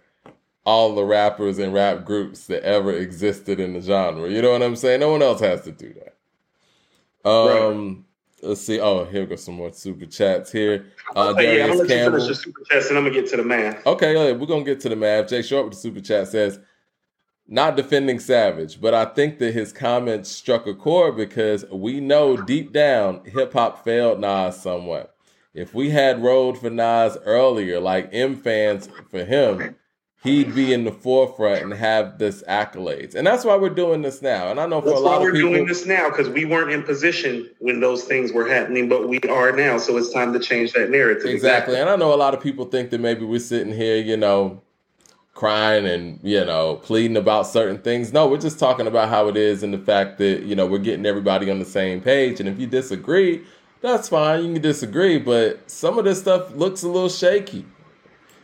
all 0.66 0.96
the 0.96 1.04
rappers 1.04 1.60
and 1.60 1.72
rap 1.72 2.04
groups 2.04 2.46
that 2.48 2.64
ever 2.64 2.92
existed 2.92 3.60
in 3.60 3.74
the 3.74 3.80
genre. 3.80 4.28
You 4.28 4.42
know 4.42 4.50
what 4.50 4.62
I'm 4.62 4.74
saying? 4.74 4.98
No 4.98 5.10
one 5.10 5.22
else 5.22 5.40
has 5.40 5.62
to 5.62 5.70
do 5.70 5.94
that. 5.94 7.28
Um, 7.28 8.06
let's 8.42 8.60
see. 8.60 8.80
Oh, 8.80 9.04
here 9.04 9.26
goes 9.26 9.44
some 9.44 9.54
more 9.54 9.72
super 9.72 10.06
chats 10.06 10.52
here. 10.52 10.86
Uh, 11.14 11.34
yeah, 11.38 11.66
I'm 11.66 11.78
gonna 11.78 11.82
you 11.82 11.88
finish 11.88 11.88
Campbell. 11.88 12.26
the 12.26 12.34
super 12.34 12.60
chats 12.70 12.88
and 12.88 12.98
I'm 12.98 13.04
gonna 13.04 13.14
get 13.14 13.28
to 13.30 13.36
the 13.36 13.44
math. 13.44 13.86
Okay, 13.86 14.14
yeah, 14.14 14.32
we're 14.36 14.46
gonna 14.46 14.64
get 14.64 14.80
to 14.80 14.88
the 14.88 14.96
math. 14.96 15.28
Jay 15.28 15.42
Short 15.42 15.64
with 15.64 15.74
the 15.74 15.80
super 15.80 16.00
chat 16.00 16.28
says, 16.28 16.58
not 17.48 17.76
defending 17.76 18.18
Savage, 18.18 18.80
but 18.80 18.94
I 18.94 19.04
think 19.04 19.38
that 19.38 19.52
his 19.52 19.72
comments 19.72 20.30
struck 20.30 20.66
a 20.66 20.74
chord 20.74 21.16
because 21.16 21.64
we 21.70 22.00
know 22.00 22.36
deep 22.36 22.72
down 22.72 23.24
hip 23.24 23.52
hop 23.52 23.84
failed 23.84 24.20
Nas 24.20 24.60
somewhat. 24.60 25.14
If 25.54 25.74
we 25.74 25.90
had 25.90 26.22
rolled 26.22 26.58
for 26.58 26.70
Nas 26.70 27.18
earlier, 27.24 27.78
like 27.78 28.08
M 28.12 28.36
fans 28.36 28.88
for 29.10 29.24
him, 29.24 29.76
he'd 30.22 30.54
be 30.54 30.72
in 30.72 30.84
the 30.84 30.92
forefront 30.92 31.62
and 31.62 31.74
have 31.74 32.18
this 32.18 32.42
accolades. 32.44 33.14
And 33.14 33.26
that's 33.26 33.44
why 33.44 33.56
we're 33.56 33.70
doing 33.70 34.02
this 34.02 34.22
now. 34.22 34.50
And 34.50 34.60
I 34.60 34.66
know 34.66 34.80
for 34.80 34.90
That's 34.90 35.00
a 35.00 35.02
lot 35.02 35.18
why 35.18 35.24
we're 35.24 35.32
people, 35.32 35.50
doing 35.50 35.66
this 35.66 35.84
now 35.84 36.08
because 36.08 36.28
we 36.28 36.44
weren't 36.44 36.70
in 36.70 36.84
position 36.84 37.50
when 37.58 37.80
those 37.80 38.04
things 38.04 38.32
were 38.32 38.48
happening, 38.48 38.88
but 38.88 39.08
we 39.08 39.18
are 39.28 39.50
now. 39.50 39.78
So 39.78 39.96
it's 39.96 40.12
time 40.12 40.32
to 40.32 40.38
change 40.38 40.72
that 40.74 40.90
narrative. 40.90 41.26
Exactly. 41.26 41.76
And 41.78 41.90
I 41.90 41.96
know 41.96 42.14
a 42.14 42.16
lot 42.16 42.34
of 42.34 42.40
people 42.40 42.66
think 42.66 42.90
that 42.90 43.00
maybe 43.00 43.24
we're 43.24 43.40
sitting 43.40 43.74
here, 43.74 43.96
you 43.96 44.16
know, 44.16 44.62
crying 45.34 45.86
and, 45.86 46.20
you 46.22 46.44
know, 46.44 46.76
pleading 46.76 47.16
about 47.16 47.48
certain 47.48 47.78
things. 47.78 48.12
No, 48.12 48.28
we're 48.28 48.38
just 48.38 48.60
talking 48.60 48.86
about 48.86 49.08
how 49.08 49.26
it 49.26 49.36
is 49.36 49.64
and 49.64 49.74
the 49.74 49.78
fact 49.78 50.18
that, 50.18 50.44
you 50.44 50.54
know, 50.54 50.66
we're 50.66 50.78
getting 50.78 51.04
everybody 51.04 51.50
on 51.50 51.58
the 51.58 51.64
same 51.64 52.00
page. 52.00 52.38
And 52.38 52.48
if 52.48 52.60
you 52.60 52.68
disagree, 52.68 53.42
that's 53.80 54.08
fine. 54.08 54.44
You 54.44 54.52
can 54.52 54.62
disagree. 54.62 55.18
But 55.18 55.68
some 55.68 55.98
of 55.98 56.04
this 56.04 56.20
stuff 56.20 56.54
looks 56.54 56.84
a 56.84 56.88
little 56.88 57.08
shaky. 57.08 57.64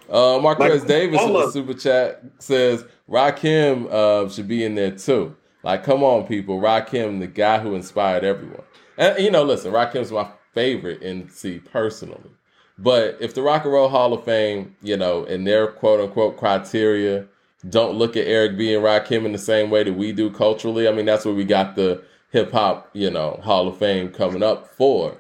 Uh, 0.09 0.39
Marquez 0.41 0.81
Like, 0.81 0.89
Davis 0.89 1.23
in 1.23 1.33
the 1.33 1.51
super 1.51 1.75
chat 1.75 2.23
says 2.39 2.85
Rakim 3.09 3.91
uh, 3.91 4.29
should 4.29 4.49
be 4.49 4.65
in 4.65 4.75
there 4.75 4.93
too. 4.93 5.37
Like, 5.63 5.85
come 5.85 6.03
on, 6.03 6.27
people. 6.27 6.61
Rakim, 6.61 7.21
the 7.21 7.27
guy 7.27 7.59
who 7.59 7.75
inspired 7.75 8.25
everyone. 8.25 8.63
And, 8.97 9.19
you 9.23 9.31
know, 9.31 9.43
listen, 9.43 9.73
Rakim's 9.73 10.11
my 10.11 10.29
favorite 10.55 11.03
MC 11.03 11.59
personally. 11.59 12.31
But 12.79 13.19
if 13.21 13.35
the 13.35 13.43
Rock 13.43 13.65
and 13.65 13.73
Roll 13.73 13.89
Hall 13.89 14.13
of 14.13 14.25
Fame, 14.25 14.77
you 14.83 14.97
know, 14.97 15.25
in 15.25 15.45
their 15.45 15.67
quote 15.67 16.01
unquote 16.01 16.37
criteria, 16.37 17.27
don't 17.69 17.97
look 17.97 18.17
at 18.17 18.27
Eric 18.27 18.57
B 18.57 18.73
and 18.73 18.85
Rakim 18.85 19.25
in 19.25 19.33
the 19.33 19.39
same 19.39 19.69
way 19.69 19.83
that 19.83 19.95
we 19.95 20.13
do 20.13 20.31
culturally, 20.31 20.87
I 20.87 20.93
mean, 20.93 21.07
that's 21.07 21.25
what 21.25 21.35
we 21.35 21.45
got 21.45 21.75
the 21.75 22.03
hip 22.31 22.53
hop, 22.53 22.89
you 22.93 23.11
know, 23.11 23.41
Hall 23.43 23.67
of 23.67 23.77
Fame 23.77 24.11
coming 24.11 24.43
up 24.45 24.69
for. 24.69 25.19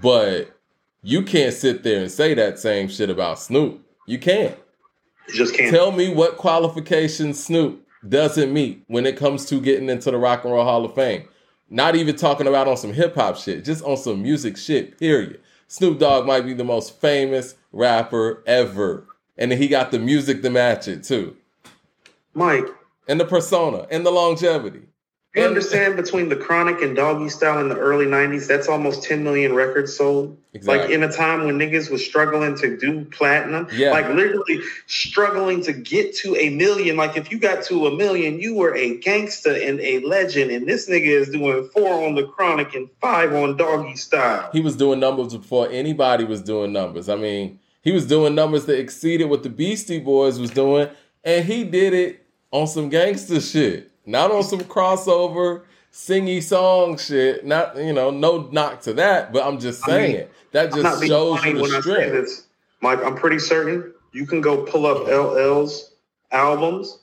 But 0.00 0.56
you 1.02 1.22
can't 1.22 1.54
sit 1.54 1.82
there 1.82 2.00
and 2.00 2.10
say 2.10 2.34
that 2.34 2.58
same 2.58 2.88
shit 2.88 3.10
about 3.10 3.38
Snoop. 3.38 3.85
You 4.06 4.18
can't. 4.18 4.56
You 5.28 5.34
just 5.34 5.54
can't. 5.54 5.74
Tell 5.74 5.92
me 5.92 6.12
what 6.12 6.36
qualifications 6.36 7.42
Snoop 7.42 7.86
doesn't 8.08 8.52
meet 8.52 8.84
when 8.86 9.06
it 9.06 9.16
comes 9.16 9.44
to 9.46 9.60
getting 9.60 9.88
into 9.88 10.10
the 10.10 10.18
Rock 10.18 10.44
and 10.44 10.52
Roll 10.52 10.64
Hall 10.64 10.84
of 10.84 10.94
Fame. 10.94 11.28
Not 11.68 11.96
even 11.96 12.14
talking 12.14 12.46
about 12.46 12.68
on 12.68 12.76
some 12.76 12.92
hip 12.92 13.16
hop 13.16 13.36
shit, 13.36 13.64
just 13.64 13.84
on 13.84 13.96
some 13.96 14.22
music 14.22 14.56
shit, 14.56 14.98
period. 14.98 15.40
Snoop 15.66 15.98
Dogg 15.98 16.26
might 16.26 16.42
be 16.42 16.54
the 16.54 16.64
most 16.64 17.00
famous 17.00 17.56
rapper 17.72 18.42
ever. 18.46 19.04
And 19.36 19.52
he 19.52 19.66
got 19.68 19.90
the 19.90 19.98
music 19.98 20.42
to 20.42 20.50
match 20.50 20.86
it 20.86 21.02
too. 21.02 21.36
Mike, 22.34 22.66
And 23.08 23.18
the 23.18 23.24
persona 23.24 23.86
and 23.90 24.06
the 24.06 24.10
longevity. 24.10 24.82
You 25.36 25.42
understand 25.44 25.96
between 25.96 26.28
the 26.30 26.36
Chronic 26.36 26.80
and 26.80 26.96
Doggystyle 26.96 27.60
in 27.60 27.68
the 27.68 27.76
early 27.76 28.06
'90s, 28.06 28.46
that's 28.48 28.68
almost 28.68 29.02
10 29.02 29.22
million 29.22 29.54
records 29.54 29.94
sold. 29.94 30.38
Like 30.62 30.88
in 30.88 31.02
a 31.02 31.12
time 31.12 31.44
when 31.44 31.58
niggas 31.58 31.90
was 31.90 32.02
struggling 32.04 32.56
to 32.56 32.78
do 32.78 33.04
platinum, 33.04 33.68
Yeah. 33.72 33.90
like 33.90 34.08
literally 34.08 34.60
struggling 34.86 35.62
to 35.64 35.74
get 35.74 36.16
to 36.16 36.34
a 36.36 36.48
million. 36.48 36.96
Like 36.96 37.16
if 37.18 37.30
you 37.30 37.38
got 37.38 37.62
to 37.64 37.86
a 37.86 37.94
million, 37.94 38.40
you 38.40 38.54
were 38.54 38.74
a 38.74 38.96
gangster 38.98 39.52
and 39.52 39.78
a 39.80 39.98
legend. 40.00 40.50
And 40.50 40.66
this 40.66 40.88
nigga 40.88 41.06
is 41.08 41.28
doing 41.28 41.68
four 41.74 42.06
on 42.06 42.14
the 42.14 42.24
Chronic 42.26 42.74
and 42.74 42.88
five 43.02 43.34
on 43.34 43.58
Doggystyle. 43.58 44.50
he 44.52 44.60
was 44.60 44.76
doing 44.76 44.98
numbers 45.00 45.36
before 45.36 45.68
anybody 45.70 46.24
was 46.24 46.40
doing 46.40 46.72
numbers. 46.72 47.10
I 47.10 47.16
mean, 47.16 47.58
he 47.82 47.92
was 47.92 48.06
doing 48.06 48.34
numbers 48.34 48.64
that 48.66 48.78
exceeded 48.80 49.28
what 49.28 49.42
the 49.42 49.50
Beastie 49.50 50.00
Boys 50.00 50.38
was 50.40 50.50
doing, 50.50 50.88
and 51.22 51.44
he 51.44 51.64
did 51.64 51.92
it 51.92 52.24
on 52.50 52.66
some 52.66 52.88
gangster 52.88 53.40
shit, 53.40 53.90
not 54.06 54.30
on 54.30 54.42
some 54.42 54.60
crossover 54.60 55.62
singy 55.92 56.42
song 56.42 56.96
shit. 56.96 57.44
Not 57.44 57.76
you 57.76 57.92
know, 57.92 58.10
no 58.10 58.48
knock 58.52 58.82
to 58.82 58.94
that, 58.94 59.32
but 59.32 59.44
I'm 59.44 59.58
just 59.58 59.82
I 59.84 59.90
saying 59.90 60.16
mean, 60.16 60.26
that 60.52 60.72
just 60.72 61.06
shows 61.06 61.44
you 61.44 61.58
the 61.58 61.76
I 61.76 61.80
strength. 61.80 62.12
this, 62.12 62.46
Mike. 62.80 63.00
I'm 63.04 63.16
pretty 63.16 63.38
certain 63.38 63.92
you 64.12 64.26
can 64.26 64.40
go 64.40 64.62
pull 64.62 64.86
up 64.86 65.08
LL's 65.08 65.92
albums 66.30 66.98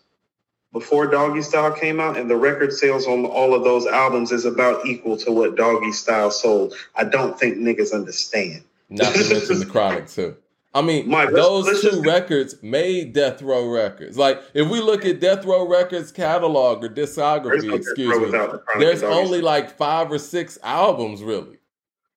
before 0.72 1.07
Doggystyle 1.07 1.80
came 1.80 1.99
out, 1.99 2.17
and 2.17 2.30
the 2.30 2.35
record 2.35 2.73
sales 2.73 3.06
on 3.06 3.25
all 3.25 3.53
of 3.53 3.64
those 3.64 3.85
albums 3.85 4.32
is 4.32 4.45
about 4.45 4.85
equal 4.88 5.17
to 5.17 5.32
what 5.32 5.56
Doggystyle 5.56 6.32
sold. 6.32 6.73
I 6.95 7.03
don't 7.03 7.40
think 7.40 7.57
niggas 7.57 7.93
understand. 7.93 8.64
Not 8.90 9.14
to 9.14 9.30
mention 9.30 9.59
the 9.59 9.65
Chronic 9.72 10.07
too. 10.07 10.35
I 10.76 10.82
mean, 10.82 11.08
Mike, 11.08 11.32
those 11.32 11.66
let's 11.68 11.82
two 11.82 11.90
just- 11.92 12.06
records 12.06 12.56
made 12.64 13.14
Death 13.14 13.42
Row 13.43 13.68
Records. 13.69 14.18
Like, 14.18 14.42
if 14.56 14.68
we 14.69 14.82
look 14.82 15.06
at 15.06 15.19
Death 15.19 15.45
Row 15.45 15.68
Records 15.68 16.11
catalog 16.11 16.84
or 16.84 16.90
discography, 16.90 17.68
no 17.68 17.76
excuse 17.76 18.18
me, 18.19 18.32
the 18.32 18.60
there's 18.80 19.03
only 19.03 19.42
like 19.42 19.77
five 19.77 20.11
or 20.11 20.18
six 20.18 20.58
albums 20.64 21.22
really. 21.22 21.60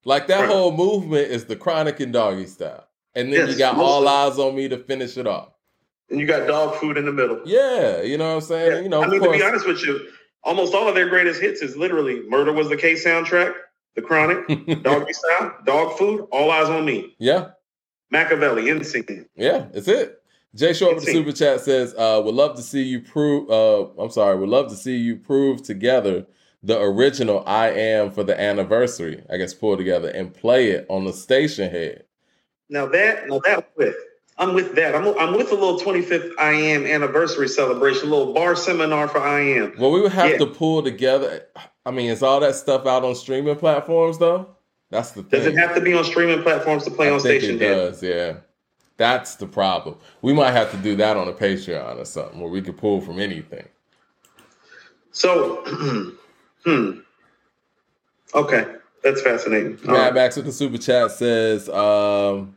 Like 0.05 0.28
that 0.28 0.43
Right. 0.43 0.49
whole 0.49 0.73
movement 0.73 1.28
is 1.31 1.44
the 1.47 1.57
Chronic 1.57 2.01
and 2.01 2.15
Doggystyle, 2.15 2.85
and 3.15 3.33
then 3.33 3.49
you 3.49 3.59
got 3.59 3.76
All 3.76 4.05
Eyez 4.05 4.39
on 4.39 4.55
Me 4.55 4.68
to 4.68 4.78
finish 4.78 5.17
it 5.18 5.26
off. 5.26 5.49
and 6.09 6.20
you 6.20 6.26
got 6.26 6.47
Dogg 6.47 6.76
Food 6.76 6.97
in 6.97 7.05
the 7.05 7.12
middle. 7.12 7.41
Yeah, 7.44 8.01
you 8.02 8.17
know 8.17 8.28
what 8.28 8.35
I'm 8.36 8.41
saying. 8.41 8.70
Yeah. 8.73 8.81
You 8.81 8.89
know, 8.89 9.02
I 9.02 9.09
mean, 9.09 9.20
to 9.20 9.31
be 9.33 9.43
honest 9.43 9.67
with 9.67 9.85
you, 9.85 10.01
almost 10.44 10.73
all 10.75 10.86
of 10.89 10.94
their 10.94 11.09
greatest 11.09 11.41
hits 11.41 11.60
is 11.60 11.76
literally 11.76 12.23
"Murder 12.28 12.52
Was 12.52 12.68
the 12.68 12.76
Case" 12.76 13.05
soundtrack, 13.05 13.52
"The 13.97 14.02
Chronic," 14.02 14.47
Doggy 14.85 15.12
Style, 15.12 15.57
Dogg 15.67 15.99
Food, 15.99 16.28
All 16.31 16.49
Eyez 16.51 16.68
on 16.68 16.85
Me, 16.86 17.17
yeah, 17.18 17.49
Makaveli, 18.12 18.65
NSYNC. 18.65 19.26
yeah, 19.36 19.67
it's 19.73 19.89
it. 19.89 20.23
Jay 20.55 20.73
Short 20.73 20.94
with 20.94 21.05
the 21.05 21.12
super 21.12 21.33
chat 21.33 21.60
says, 21.60 21.94
uh, 21.99 22.20
"Would 22.25 22.35
love 22.35 22.57
to 22.57 22.62
see 22.62 22.83
you 22.83 23.01
prove. 23.01 23.51
Uh, 23.51 23.89
I'm 24.01 24.10
sorry. 24.10 24.36
Would 24.39 24.49
love 24.49 24.68
to 24.68 24.76
see 24.76 24.97
you 24.97 25.17
prove 25.17 25.62
together 25.62 26.26
the 26.62 26.81
original 26.81 27.44
I 27.47 27.68
Am 27.70 28.10
for 28.10 28.25
the 28.25 28.39
anniversary. 28.41 29.23
I 29.31 29.36
guess 29.36 29.52
pull 29.52 29.76
together 29.76 30.09
and 30.09 30.33
play 30.33 30.70
it 30.70 30.86
on 30.89 31.05
the 31.05 31.12
Stationhead. 31.12 32.02
Now 32.68 32.86
that, 32.86 33.28
now 33.28 33.41
that 33.44 33.70
with 33.76 33.94
I'm 34.39 34.55
with 34.55 34.75
that. 34.75 34.94
I'm, 34.94 35.07
I'm 35.18 35.35
with 35.35 35.51
a 35.51 35.55
little 35.55 35.78
25th 35.78 36.33
I 36.39 36.52
Am 36.52 36.85
anniversary 36.85 37.49
celebration, 37.49 38.09
a 38.09 38.10
little 38.10 38.35
bar 38.35 38.55
seminar 38.57 39.09
for 39.09 39.20
I 39.20 39.41
Am. 39.41 39.75
Well, 39.78 39.91
we 39.91 40.01
would 40.01 40.12
have 40.12 40.33
yeah. 40.33 40.39
to 40.39 40.47
pull 40.47 40.83
together. 40.83 41.47
I 41.86 41.91
mean, 41.91 42.10
is 42.10 42.23
all 42.23 42.41
that 42.41 42.55
stuff 42.55 42.86
out 42.86 43.05
on 43.05 43.15
streaming 43.15 43.57
platforms 43.57 44.18
though? 44.18 44.56
That's 44.97 45.10
the 45.10 45.23
thing. 45.23 45.41
Does 45.41 45.47
it 45.47 45.58
have 45.58 45.75
to 45.75 45.81
be 45.83 45.92
on 45.92 46.05
streaming 46.05 46.42
platforms 46.42 46.84
to 46.84 46.91
play 46.91 47.08
I 47.08 47.10
on 47.10 47.20
station? 47.20 47.57
It 47.57 47.58
does, 47.58 48.02
yeah. 48.02 48.39
That's 48.97 49.34
the 49.34 49.47
problem. 49.47 49.99
We 50.23 50.33
might 50.33 50.52
have 50.52 50.70
to 50.70 50.78
do 50.78 50.97
that 50.97 51.18
on 51.18 51.28
a 51.28 51.34
Patreon 51.34 52.00
or 52.00 52.07
something 52.07 52.41
where 52.41 52.49
we 52.49 52.62
could 52.62 52.78
pull 52.78 53.02
from 53.02 53.20
anything. 53.20 53.68
So, 55.12 55.62
hmm. 56.65 57.00
Okay, 58.34 58.66
that's 59.05 59.20
fascinating. 59.20 59.78
Mad. 59.84 60.15
Max 60.15 60.36
with 60.36 60.47
the 60.47 60.52
super 60.52 60.78
chat 60.78 61.10
says, 61.10 61.68
um, 61.68 62.57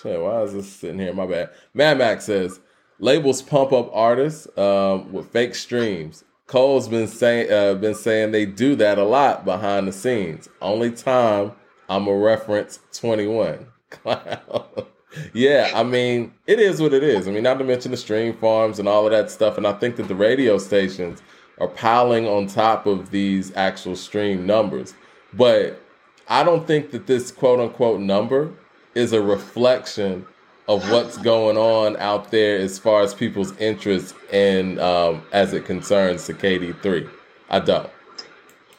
Shit, 0.00 0.18
why 0.18 0.40
is 0.40 0.54
this 0.54 0.72
sitting 0.72 0.98
here? 0.98 1.12
My 1.12 1.26
bad. 1.26 1.50
Mad 1.74 1.98
Max 1.98 2.24
says 2.24 2.58
labels 3.00 3.42
pump 3.42 3.72
up 3.72 3.90
artists 3.92 4.48
um, 4.56 5.12
with 5.12 5.30
fake 5.30 5.54
streams. 5.54 6.24
Cole's 6.50 6.88
been 6.88 7.06
saying 7.06 7.52
uh, 7.52 7.74
been 7.74 7.94
saying 7.94 8.32
they 8.32 8.44
do 8.44 8.74
that 8.74 8.98
a 8.98 9.04
lot 9.04 9.44
behind 9.44 9.86
the 9.86 9.92
scenes. 9.92 10.48
Only 10.60 10.90
time 10.90 11.52
I'm 11.88 12.08
a 12.08 12.12
reference 12.12 12.80
21. 12.92 13.68
yeah, 15.32 15.70
I 15.72 15.84
mean 15.84 16.34
it 16.48 16.58
is 16.58 16.82
what 16.82 16.92
it 16.92 17.04
is. 17.04 17.28
I 17.28 17.30
mean, 17.30 17.44
not 17.44 17.60
to 17.60 17.64
mention 17.64 17.92
the 17.92 17.96
stream 17.96 18.36
farms 18.36 18.80
and 18.80 18.88
all 18.88 19.06
of 19.06 19.12
that 19.12 19.30
stuff. 19.30 19.58
And 19.58 19.64
I 19.64 19.74
think 19.74 19.94
that 19.94 20.08
the 20.08 20.16
radio 20.16 20.58
stations 20.58 21.22
are 21.60 21.68
piling 21.68 22.26
on 22.26 22.48
top 22.48 22.84
of 22.84 23.12
these 23.12 23.54
actual 23.54 23.94
stream 23.94 24.44
numbers. 24.44 24.94
But 25.32 25.80
I 26.26 26.42
don't 26.42 26.66
think 26.66 26.90
that 26.90 27.06
this 27.06 27.30
quote 27.30 27.60
unquote 27.60 28.00
number 28.00 28.52
is 28.96 29.12
a 29.12 29.22
reflection 29.22 30.26
of 30.70 30.88
what's 30.88 31.18
going 31.18 31.56
on 31.56 31.96
out 31.96 32.30
there 32.30 32.56
as 32.56 32.78
far 32.78 33.02
as 33.02 33.12
people's 33.12 33.56
interest 33.56 34.14
in 34.32 34.78
um, 34.78 35.20
as 35.32 35.52
it 35.52 35.64
concerns 35.64 36.26
to 36.26 36.32
KD3. 36.32 37.10
I 37.48 37.58
don't. 37.58 37.90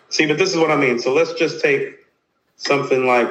See, 0.08 0.26
but 0.26 0.38
this 0.38 0.52
is 0.52 0.58
what 0.58 0.72
I 0.72 0.78
mean. 0.78 1.00
So 1.00 1.14
let's 1.14 1.34
just 1.34 1.61
take 1.61 2.00
something 2.56 3.06
like 3.06 3.28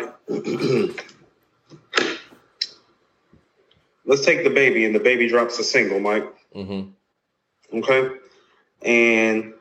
let's 4.04 4.26
take 4.26 4.44
the 4.44 4.50
baby, 4.50 4.84
and 4.84 4.94
the 4.94 5.00
baby 5.00 5.26
drops 5.26 5.58
a 5.58 5.64
single, 5.64 5.98
Mike. 5.98 6.30
Mm-hmm. 6.54 7.78
Okay, 7.78 8.10
and 8.82 9.54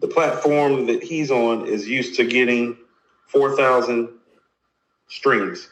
the 0.00 0.08
platform 0.08 0.86
that 0.86 1.00
he's 1.00 1.30
on 1.30 1.68
is 1.68 1.86
used 1.86 2.16
to 2.16 2.24
getting 2.24 2.76
four 3.24 3.56
thousand 3.56 4.08
streams 5.06 5.68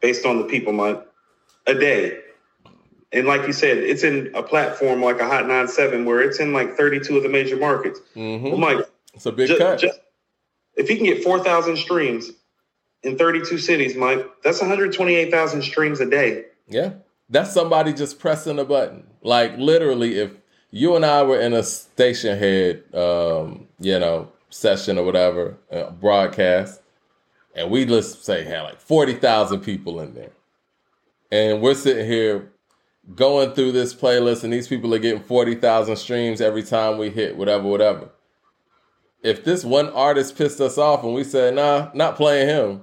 based 0.00 0.24
on 0.24 0.38
the 0.38 0.44
people 0.44 0.72
month 0.72 1.07
a 1.68 1.74
day. 1.74 2.18
And 3.12 3.26
like 3.26 3.46
you 3.46 3.52
said, 3.52 3.78
it's 3.78 4.02
in 4.02 4.30
a 4.34 4.42
platform 4.42 5.02
like 5.02 5.20
a 5.20 5.26
Hot 5.26 5.46
97 5.46 6.04
where 6.04 6.20
it's 6.20 6.40
in 6.40 6.52
like 6.52 6.76
32 6.76 7.16
of 7.16 7.22
the 7.22 7.28
major 7.28 7.56
markets. 7.56 8.00
Mm-hmm. 8.16 8.48
Well, 8.48 8.58
Mike, 8.58 8.86
it's 9.14 9.26
a 9.26 9.32
big 9.32 9.48
just, 9.48 9.60
cut. 9.60 9.78
Just, 9.78 10.00
if 10.74 10.88
he 10.88 10.96
can 10.96 11.06
get 11.06 11.22
4,000 11.22 11.76
streams 11.76 12.30
in 13.02 13.16
32 13.16 13.58
cities, 13.58 13.96
Mike, 13.96 14.26
that's 14.42 14.60
128,000 14.60 15.62
streams 15.62 16.00
a 16.00 16.06
day. 16.06 16.46
Yeah. 16.68 16.94
That's 17.30 17.52
somebody 17.52 17.92
just 17.92 18.18
pressing 18.18 18.58
a 18.58 18.64
button. 18.64 19.06
Like 19.22 19.56
literally, 19.56 20.18
if 20.18 20.32
you 20.70 20.96
and 20.96 21.04
I 21.04 21.22
were 21.22 21.40
in 21.40 21.54
a 21.54 21.60
Stationhead, 21.60 22.94
um, 22.94 23.68
you 23.80 23.98
know, 23.98 24.30
session 24.50 24.98
or 24.98 25.04
whatever, 25.04 25.56
uh, 25.70 25.90
broadcast, 25.90 26.80
and 27.54 27.70
we 27.70 27.84
let's 27.86 28.18
say 28.18 28.44
had 28.44 28.62
like 28.62 28.80
40,000 28.80 29.60
people 29.60 30.00
in 30.00 30.14
there. 30.14 30.30
And 31.30 31.60
we're 31.60 31.74
sitting 31.74 32.06
here 32.06 32.52
going 33.14 33.52
through 33.52 33.72
this 33.72 33.94
playlist 33.94 34.44
and 34.44 34.52
these 34.52 34.68
people 34.68 34.94
are 34.94 34.98
getting 34.98 35.22
40,000 35.22 35.96
streams 35.96 36.40
every 36.40 36.62
time 36.62 36.98
we 36.98 37.10
hit 37.10 37.36
whatever, 37.36 37.64
whatever. 37.64 38.10
If 39.22 39.44
this 39.44 39.64
one 39.64 39.88
artist 39.90 40.36
pissed 40.36 40.60
us 40.60 40.78
off 40.78 41.04
and 41.04 41.14
we 41.14 41.24
said, 41.24 41.54
nah, 41.54 41.90
not 41.94 42.16
playing 42.16 42.48
him, 42.48 42.82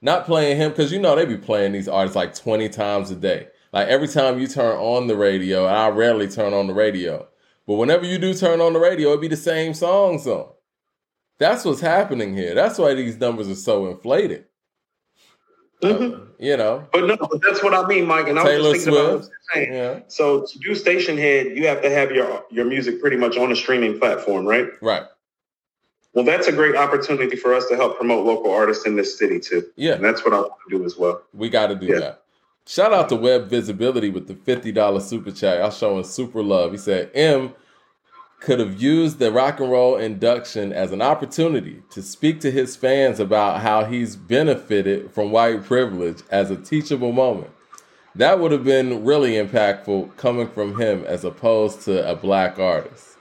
not 0.00 0.26
playing 0.26 0.56
him, 0.56 0.70
because 0.70 0.92
you 0.92 1.00
know 1.00 1.14
they 1.14 1.24
be 1.24 1.36
playing 1.36 1.72
these 1.72 1.88
artists 1.88 2.16
like 2.16 2.34
20 2.34 2.68
times 2.68 3.10
a 3.10 3.16
day. 3.16 3.48
Like 3.72 3.88
every 3.88 4.08
time 4.08 4.38
you 4.38 4.46
turn 4.46 4.76
on 4.76 5.08
the 5.08 5.16
radio, 5.16 5.66
and 5.66 5.76
I 5.76 5.88
rarely 5.88 6.28
turn 6.28 6.54
on 6.54 6.66
the 6.66 6.74
radio. 6.74 7.26
But 7.66 7.74
whenever 7.74 8.06
you 8.06 8.18
do 8.18 8.32
turn 8.32 8.60
on 8.60 8.72
the 8.72 8.78
radio, 8.78 9.12
it 9.12 9.20
be 9.20 9.28
the 9.28 9.36
same 9.36 9.74
songs 9.74 10.26
on. 10.26 10.48
That's 11.38 11.64
what's 11.64 11.80
happening 11.80 12.34
here. 12.34 12.54
That's 12.54 12.78
why 12.78 12.94
these 12.94 13.18
numbers 13.18 13.48
are 13.48 13.54
so 13.54 13.86
inflated. 13.88 14.46
Mm-hmm. 15.82 16.14
Uh, 16.14 16.24
you 16.38 16.56
know, 16.56 16.86
but 16.92 17.06
no, 17.06 17.16
but 17.16 17.40
that's 17.42 17.62
what 17.62 17.72
I 17.72 17.86
mean, 17.86 18.06
Mike. 18.06 18.28
And 18.28 18.38
I 18.38 18.42
was 18.42 18.52
just 18.52 18.86
thinking 18.86 18.92
Swift. 18.92 19.30
about 19.52 19.68
Yeah. 19.68 20.00
So 20.08 20.44
to 20.44 20.58
do 20.58 20.70
Stationhead, 20.70 21.56
you 21.56 21.66
have 21.68 21.82
to 21.82 21.90
have 21.90 22.10
your 22.10 22.44
your 22.50 22.64
music 22.64 23.00
pretty 23.00 23.16
much 23.16 23.36
on 23.36 23.52
a 23.52 23.56
streaming 23.56 23.98
platform, 23.98 24.44
right? 24.46 24.68
Right. 24.80 25.04
Well, 26.14 26.24
that's 26.24 26.48
a 26.48 26.52
great 26.52 26.74
opportunity 26.74 27.36
for 27.36 27.54
us 27.54 27.66
to 27.68 27.76
help 27.76 27.96
promote 27.96 28.26
local 28.26 28.50
artists 28.50 28.86
in 28.86 28.96
this 28.96 29.16
city 29.16 29.38
too. 29.38 29.66
Yeah, 29.76 29.94
and 29.94 30.04
that's 30.04 30.24
what 30.24 30.34
I 30.34 30.40
want 30.40 30.52
to 30.68 30.78
do 30.78 30.84
as 30.84 30.96
well. 30.96 31.22
We 31.32 31.48
got 31.48 31.68
to 31.68 31.76
do 31.76 31.86
yeah. 31.86 31.98
that. 32.00 32.22
Shout 32.66 32.92
out 32.92 33.08
to 33.10 33.16
Web 33.16 33.48
Visibility 33.48 34.10
with 34.10 34.26
the 34.26 34.34
fifty 34.34 34.72
dollars 34.72 35.06
super 35.06 35.30
chat. 35.30 35.58
Y'all 35.58 35.70
showing 35.70 36.04
super 36.04 36.42
love. 36.42 36.72
He 36.72 36.78
said, 36.78 37.10
"M." 37.14 37.54
could 38.40 38.60
have 38.60 38.80
used 38.80 39.18
the 39.18 39.32
rock 39.32 39.60
and 39.60 39.70
roll 39.70 39.96
induction 39.96 40.72
as 40.72 40.92
an 40.92 41.02
opportunity 41.02 41.82
to 41.90 42.02
speak 42.02 42.40
to 42.40 42.50
his 42.50 42.76
fans 42.76 43.18
about 43.18 43.60
how 43.60 43.84
he's 43.84 44.14
benefited 44.16 45.10
from 45.10 45.32
white 45.32 45.64
privilege 45.64 46.22
as 46.30 46.50
a 46.50 46.56
teachable 46.56 47.12
moment. 47.12 47.50
That 48.14 48.40
would 48.40 48.52
have 48.52 48.64
been 48.64 49.04
really 49.04 49.32
impactful 49.32 50.16
coming 50.16 50.48
from 50.48 50.80
him 50.80 51.04
as 51.04 51.24
opposed 51.24 51.82
to 51.82 52.08
a 52.08 52.14
black 52.14 52.58
artist. 52.58 53.16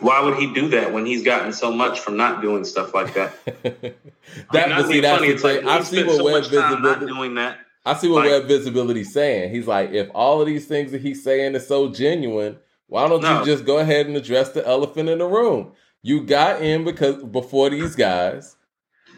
Why 0.00 0.20
would 0.20 0.36
he 0.36 0.52
do 0.52 0.68
that 0.68 0.92
when 0.92 1.06
he's 1.06 1.22
gotten 1.22 1.52
so 1.52 1.70
much 1.70 2.00
from 2.00 2.16
not 2.16 2.42
doing 2.42 2.64
stuff 2.64 2.92
like 2.92 3.14
that? 3.14 3.32
that 3.44 3.62
I 4.50 4.78
mean, 4.78 4.86
see, 4.86 5.00
that's 5.00 5.18
funny. 5.18 5.32
It's 5.32 5.44
like, 5.44 5.64
I 5.64 5.82
see 5.82 6.02
what 6.02 6.16
so 6.16 6.24
web 6.24 6.44
visibility 6.44 7.06
doing 7.06 7.34
that. 7.36 7.58
I 7.84 7.94
see 7.94 8.08
what 8.08 8.24
like, 8.24 8.30
web 8.30 8.48
visibility 8.48 9.04
saying. 9.04 9.54
He's 9.54 9.66
like, 9.66 9.90
if 9.90 10.08
all 10.14 10.40
of 10.40 10.46
these 10.46 10.66
things 10.66 10.92
that 10.92 11.02
he's 11.02 11.22
saying 11.22 11.54
is 11.54 11.66
so 11.66 11.88
genuine, 11.90 12.58
why 12.92 13.08
don't 13.08 13.22
no. 13.22 13.38
you 13.38 13.46
just 13.46 13.64
go 13.64 13.78
ahead 13.78 14.04
and 14.04 14.14
address 14.18 14.50
the 14.50 14.68
elephant 14.68 15.08
in 15.08 15.20
the 15.20 15.26
room? 15.26 15.72
You 16.02 16.24
got 16.24 16.60
in 16.60 16.84
because 16.84 17.24
before 17.24 17.70
these 17.70 17.96
guys 17.96 18.54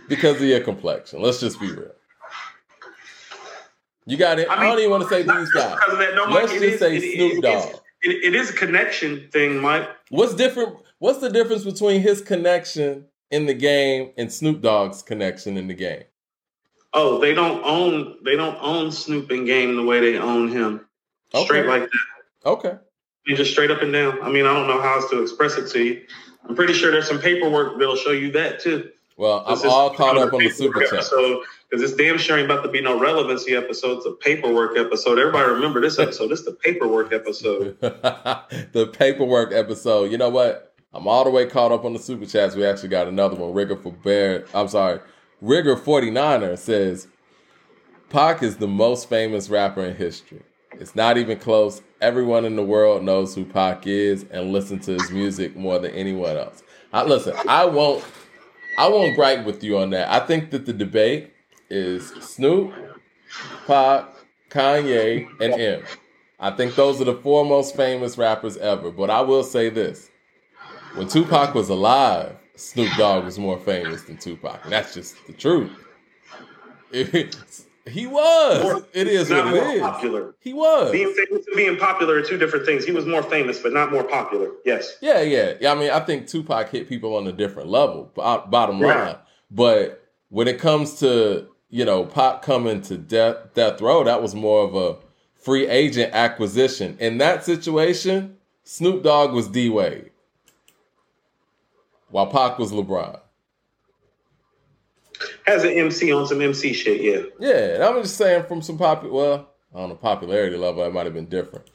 because 0.09 0.37
of 0.37 0.43
your 0.43 0.61
complexion. 0.61 1.21
Let's 1.21 1.41
just 1.41 1.59
be 1.59 1.73
real. 1.73 1.91
You 4.07 4.17
got 4.17 4.39
it. 4.39 4.49
I, 4.49 4.55
mean, 4.55 4.63
I 4.63 4.67
don't 4.69 4.79
even 4.79 4.91
want 4.93 5.03
to 5.03 5.09
say 5.09 5.23
these 5.23 5.51
guys. 5.51 5.77
No, 5.89 6.25
Let's 6.31 6.53
just 6.53 6.63
is, 6.63 6.79
say 6.79 6.99
it, 6.99 7.17
Snoop 7.17 7.43
Dogg. 7.43 7.81
It, 8.03 8.25
it 8.27 8.35
is 8.37 8.51
a 8.51 8.53
connection 8.53 9.29
thing, 9.33 9.61
Mike. 9.61 9.89
What's 10.09 10.37
different? 10.37 10.77
What's 11.01 11.19
the 11.19 11.31
difference 11.31 11.65
between 11.65 12.01
his 12.01 12.21
connection 12.21 13.07
in 13.33 13.47
the 13.47 13.55
game 13.55 14.13
and 14.17 14.33
Snoop 14.33 14.63
Dogg's 14.63 15.03
connection 15.03 15.57
in 15.57 15.67
the 15.67 15.75
game? 15.75 16.05
Oh, 16.93 17.19
they 17.19 17.35
don't 17.35 17.61
own 17.65 18.19
they 18.25 18.37
don't 18.37 18.57
own 18.61 18.93
Snoop 18.93 19.33
and 19.33 19.49
Game 19.49 19.75
the 19.75 19.83
way 19.83 19.99
they 19.99 20.17
own 20.17 20.47
him. 20.49 20.87
Okay. 21.35 21.45
Straight 21.45 21.67
like 21.67 21.83
that. 21.83 22.49
Okay 22.49 22.77
just 23.27 23.53
straight 23.53 23.71
up 23.71 23.83
and 23.83 23.93
down. 23.93 24.23
I 24.23 24.31
mean, 24.31 24.47
I 24.47 24.53
don't 24.53 24.67
know 24.67 24.81
how 24.81 24.97
else 24.97 25.11
to 25.11 25.23
express 25.23 25.57
it 25.57 25.71
to 25.71 25.83
you. 25.83 26.03
I'm 26.47 26.55
pretty 26.55 26.75
sure 26.75 26.91
there's 26.91 27.09
some 27.09 27.21
paperwork 27.21 27.79
that'll 27.79 27.97
show 27.97 28.11
you 28.11 28.31
that 28.33 28.61
too. 28.61 28.91
Well, 29.17 29.45
I'm 29.47 29.59
all 29.71 29.91
caught 29.91 30.19
up 30.19 30.33
on 30.33 30.43
the 30.43 30.51
super 30.51 30.85
chat. 30.85 31.05
So, 31.05 31.45
because 31.71 31.89
it's 31.89 31.97
damn 31.97 32.19
sure 32.19 32.37
ain't 32.37 32.51
about 32.51 32.63
to 32.65 32.69
be 32.69 32.81
no 32.81 32.99
relevancy 32.99 33.55
episode. 33.55 33.99
It's 33.99 34.07
a 34.07 34.13
paperwork 34.13 34.77
episode. 34.77 35.19
Everybody 35.19 35.53
remember 35.53 35.81
this 35.81 35.99
episode. 35.99 36.29
This 36.29 36.41
is 36.41 36.47
the 36.47 36.53
paperwork 36.53 37.13
episode. 37.13 37.79
the 37.81 38.91
paperwork 38.93 39.53
episode. 39.53 40.11
You 40.11 40.19
know 40.19 40.31
what? 40.31 40.75
I'm 40.93 41.07
all 41.07 41.25
the 41.25 41.31
way 41.31 41.47
caught 41.47 41.73
up 41.73 41.85
on 41.85 41.93
the 41.93 41.99
super 41.99 42.27
chats. 42.27 42.57
We 42.57 42.65
actually 42.65 42.89
got 42.89 43.07
another 43.07 43.37
one. 43.37 43.53
Rigger 43.53 43.77
for 43.77 43.93
Bear. 43.93 44.47
I'm 44.53 44.69
sorry. 44.69 45.01
Rigger 45.41 45.77
49er 45.77 46.59
says 46.59 47.07
Pac 48.11 48.43
is 48.43 48.57
the 48.57 48.69
most 48.69 49.09
famous 49.09 49.49
rapper 49.49 49.85
in 49.85 49.97
history. 49.97 50.43
It's 50.81 50.97
not 50.97 51.19
even 51.19 51.39
close. 51.39 51.83
Everyone 52.01 52.45
in 52.45 52.57
the 52.57 52.65
world 52.65 53.03
knows 53.03 53.35
who 53.35 53.45
Pac 53.45 53.87
is 53.87 54.25
and 54.31 54.53
listen 54.53 54.79
to 54.81 54.93
his 54.93 55.11
music 55.11 55.57
more 55.57 55.79
than 55.79 55.93
anyone 55.93 56.37
else. 56.37 56.63
I, 56.93 57.05
listen, 57.05 57.35
I 57.49 57.65
won't, 57.65 58.05
I 58.79 58.89
won't 58.89 59.17
gripe 59.17 59.45
with 59.45 59.63
you 59.65 59.79
on 59.79 59.91
that. 59.91 60.11
I 60.11 60.25
think 60.27 60.51
that 60.51 60.67
the 60.67 60.73
debate 60.73 61.33
is 61.71 62.09
Snoop, 62.21 62.73
Pac, 63.67 64.09
Kanye, 64.51 65.29
and 65.41 65.55
M. 65.55 65.83
I 66.39 66.51
think 66.51 66.75
those 66.75 67.01
are 67.01 67.05
the 67.05 67.15
four 67.15 67.45
most 67.45 67.77
famous 67.77 68.19
rappers 68.19 68.57
ever. 68.57 68.91
But 68.91 69.11
I 69.11 69.21
will 69.23 69.45
say 69.45 69.71
this: 69.71 70.11
when 70.95 71.09
Tupac 71.09 71.55
was 71.55 71.69
alive, 71.69 72.37
Snoop 72.57 72.91
Dogg 72.97 73.25
was 73.25 73.39
more 73.39 73.59
famous 73.59 74.03
than 74.03 74.17
Tupac, 74.19 74.61
and 74.65 74.73
that's 74.73 74.95
just 74.95 75.17
the 75.27 75.33
truth. 75.33 75.73
He 77.87 78.07
was. 78.07 78.63
More- 78.63 78.87
it 78.95 79.07
is 79.09 79.29
not 79.29 79.45
what 79.45 79.55
it 79.55 79.65
more 79.65 79.75
is. 79.75 79.81
popular. 79.83 80.35
He 80.41 80.55
was. 80.55 80.91
Being 80.91 81.13
famous 81.13 81.47
and 81.47 81.57
being 81.57 81.77
popular 81.77 82.17
are 82.17 82.23
two 82.23 82.39
different 82.39 82.65
things. 82.65 82.85
He 82.85 82.93
was 82.93 83.05
more 83.05 83.23
famous, 83.23 83.59
but 83.61 83.73
not 83.75 83.93
more 83.93 84.05
popular. 84.05 84.51
Yes. 84.65 84.97
Yeah, 85.03 85.21
yeah. 85.21 85.55
Yeah, 85.61 85.73
I 85.73 85.75
mean, 85.75 85.91
I 85.91 86.01
think 86.01 86.27
Tupac 86.27 86.71
hit 86.71 86.89
people 86.89 87.15
on 87.15 87.27
a 87.27 87.33
different 87.33 87.69
level, 87.69 88.11
bo- 88.15 88.23
uh, 88.23 88.47
bottom 88.47 88.81
Right. 88.81 88.97
line. 89.09 89.17
But 89.51 90.03
when 90.31 90.49
it 90.49 90.59
comes 90.59 90.99
to, 91.01 91.47
you 91.69 91.85
know, 91.85 92.05
Pac 92.07 92.41
coming 92.41 92.81
to 92.83 92.97
death, 92.97 93.37
death 93.55 93.81
row, 93.83 94.03
that 94.05 94.23
was 94.23 94.35
more 94.35 94.65
of 94.65 94.75
a 94.75 94.97
free 95.35 95.69
agent 95.69 96.15
acquisition. 96.15 96.97
In 97.01 97.19
that 97.19 97.45
situation, 97.45 98.39
Snoop 98.63 99.03
Dogg 99.03 99.35
was 99.35 99.47
D 99.49 99.69
Wade, 99.69 100.11
while 102.09 102.29
Pac 102.29 102.59
was 102.59 102.73
LeBron. 102.73 103.21
Has 105.47 105.63
an 105.65 105.71
MC 105.71 106.13
on 106.13 106.27
some 106.27 106.41
MC 106.41 106.73
shit, 106.73 107.01
yeah. 107.03 107.23
Yeah, 107.39 107.87
I'm 107.89 108.03
just 108.03 108.17
saying 108.17 108.45
from 108.45 108.63
some 108.63 108.79
popular, 108.79 109.13
well, 109.15 109.51
on 109.75 109.89
don't 109.91 110.01
popularity 110.01 110.57
level, 110.57 110.83
that 110.83 110.93
might 110.93 111.05
have 111.05 111.15
been 111.15 111.27
different. 111.29 111.71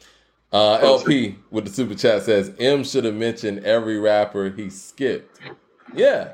Uh, 0.51 0.79
LP 0.81 1.35
with 1.51 1.65
the 1.65 1.71
super 1.71 1.93
chat 1.93 2.23
says 2.23 2.51
M 2.59 2.83
should 2.83 3.03
have 3.05 3.13
mentioned 3.13 3.63
every 3.65 3.99
rapper 3.99 4.49
he 4.49 4.69
skipped. 4.71 5.39
Yeah, 5.93 6.33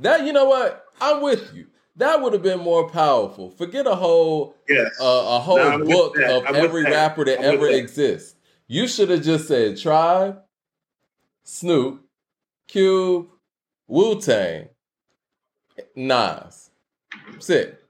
that 0.00 0.24
you 0.26 0.32
know 0.32 0.46
what? 0.46 0.84
I'm 1.00 1.22
with 1.22 1.54
you. 1.54 1.66
That 1.96 2.20
would 2.20 2.32
have 2.32 2.42
been 2.42 2.58
more 2.58 2.88
powerful. 2.88 3.50
Forget 3.50 3.86
a 3.86 3.94
whole 3.94 4.56
Yes. 4.68 4.88
uh, 5.00 5.04
a 5.04 5.38
whole 5.38 5.58
No, 5.58 5.84
book 5.84 6.18
of 6.18 6.44
I'm 6.46 6.56
every 6.56 6.82
rapper 6.82 7.24
that 7.24 7.38
ever 7.38 7.66
that. 7.68 7.76
exists. 7.76 8.34
You 8.66 8.88
should 8.88 9.10
have 9.10 9.22
just 9.22 9.46
said 9.46 9.78
Tribe, 9.78 10.40
Snoop, 11.44 12.02
Cube, 12.66 13.28
Wu 13.86 14.20
Tang, 14.20 14.68
Nas. 15.94 16.70
That's 17.30 17.50
it. 17.50 17.84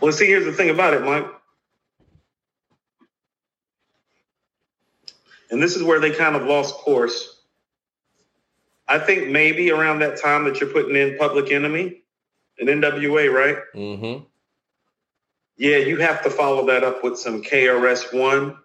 Well, 0.00 0.12
see, 0.12 0.26
here's 0.26 0.44
the 0.44 0.52
thing 0.52 0.70
about 0.70 0.94
it, 0.94 1.02
Mike. 1.02 1.26
And 5.50 5.62
this 5.62 5.76
is 5.76 5.82
where 5.82 6.00
they 6.00 6.12
kind 6.12 6.36
of 6.36 6.44
lost 6.44 6.74
course. 6.76 7.40
I 8.88 8.98
think 8.98 9.28
maybe 9.28 9.70
around 9.70 10.00
that 10.00 10.20
time 10.20 10.44
that 10.44 10.60
you're 10.60 10.70
putting 10.70 10.96
in 10.96 11.18
Public 11.18 11.50
Enemy 11.52 12.02
and 12.58 12.68
NWA, 12.68 13.32
right? 13.32 13.56
Mm-hmm. 13.74 14.24
Yeah, 15.56 15.76
you 15.76 15.98
have 15.98 16.22
to 16.22 16.30
follow 16.30 16.66
that 16.66 16.84
up 16.84 17.04
with 17.04 17.18
some 17.18 17.42
KRS 17.42 18.18
One 18.18 18.56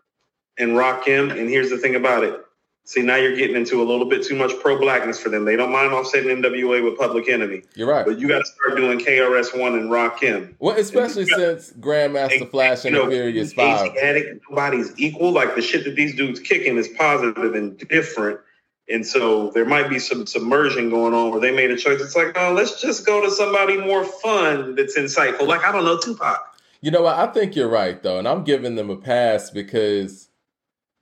and 0.57 0.71
Rakim. 0.71 1.37
And 1.37 1.49
here's 1.49 1.69
the 1.69 1.77
thing 1.77 1.95
about 1.95 2.23
it. 2.23 2.44
See, 2.87 3.01
now 3.01 3.15
you're 3.15 3.35
getting 3.35 3.55
into 3.55 3.81
a 3.81 3.83
little 3.83 4.05
bit 4.05 4.23
too 4.23 4.35
much 4.35 4.51
pro 4.61 4.77
blackness 4.79 5.19
for 5.19 5.29
them. 5.29 5.43
They 5.43 5.55
don't 5.55 5.71
mind 5.71 5.91
offsetting 5.91 6.29
NWA 6.43 6.83
with 6.83 6.99
Public 6.99 7.27
Enemy, 7.27 7.63
You're 7.75 7.87
right. 7.89 8.05
but 8.05 8.19
you 8.19 8.27
got 8.27 8.39
to 8.39 8.45
start 8.45 8.77
doing 8.77 8.99
KRS 8.99 9.59
One 9.59 9.73
and 9.73 9.89
Rakim. 9.89 10.53
Well, 10.59 10.77
especially 10.77 11.25
since 11.25 11.73
Grandmaster 11.73 12.49
Flash 12.51 12.85
and 12.85 12.93
You 12.95 13.01
the 13.01 13.05
know, 13.07 13.11
Furious 13.11 13.53
Five. 13.53 13.87
Asiatic, 13.91 14.39
nobody's 14.49 14.93
equal. 14.99 15.31
Like 15.31 15.55
the 15.55 15.63
shit 15.63 15.83
that 15.85 15.95
these 15.95 16.15
dudes 16.15 16.39
kicking 16.39 16.77
is 16.77 16.87
positive 16.89 17.55
and 17.55 17.75
different. 17.77 18.39
And 18.87 19.03
so 19.03 19.49
there 19.49 19.65
might 19.65 19.89
be 19.89 19.97
some 19.97 20.27
submersion 20.27 20.91
going 20.91 21.15
on 21.15 21.31
where 21.31 21.39
they 21.41 21.49
made 21.49 21.71
a 21.71 21.75
choice. 21.77 21.99
It's 21.99 22.15
like, 22.15 22.37
oh, 22.37 22.53
let's 22.53 22.79
just 22.79 23.03
go 23.03 23.19
to 23.19 23.31
somebody 23.31 23.77
more 23.77 24.03
fun 24.05 24.75
that's 24.75 24.95
insightful. 24.95 25.47
Like, 25.47 25.63
I 25.63 25.71
don't 25.71 25.85
know, 25.85 25.97
Tupac. 25.97 26.55
You 26.81 26.91
know 26.91 27.01
what? 27.01 27.15
I 27.17 27.25
think 27.33 27.55
you're 27.55 27.67
right 27.67 28.01
though, 28.03 28.19
and 28.19 28.27
I'm 28.27 28.43
giving 28.43 28.75
them 28.75 28.91
a 28.91 28.95
pass 28.95 29.49
because 29.49 30.29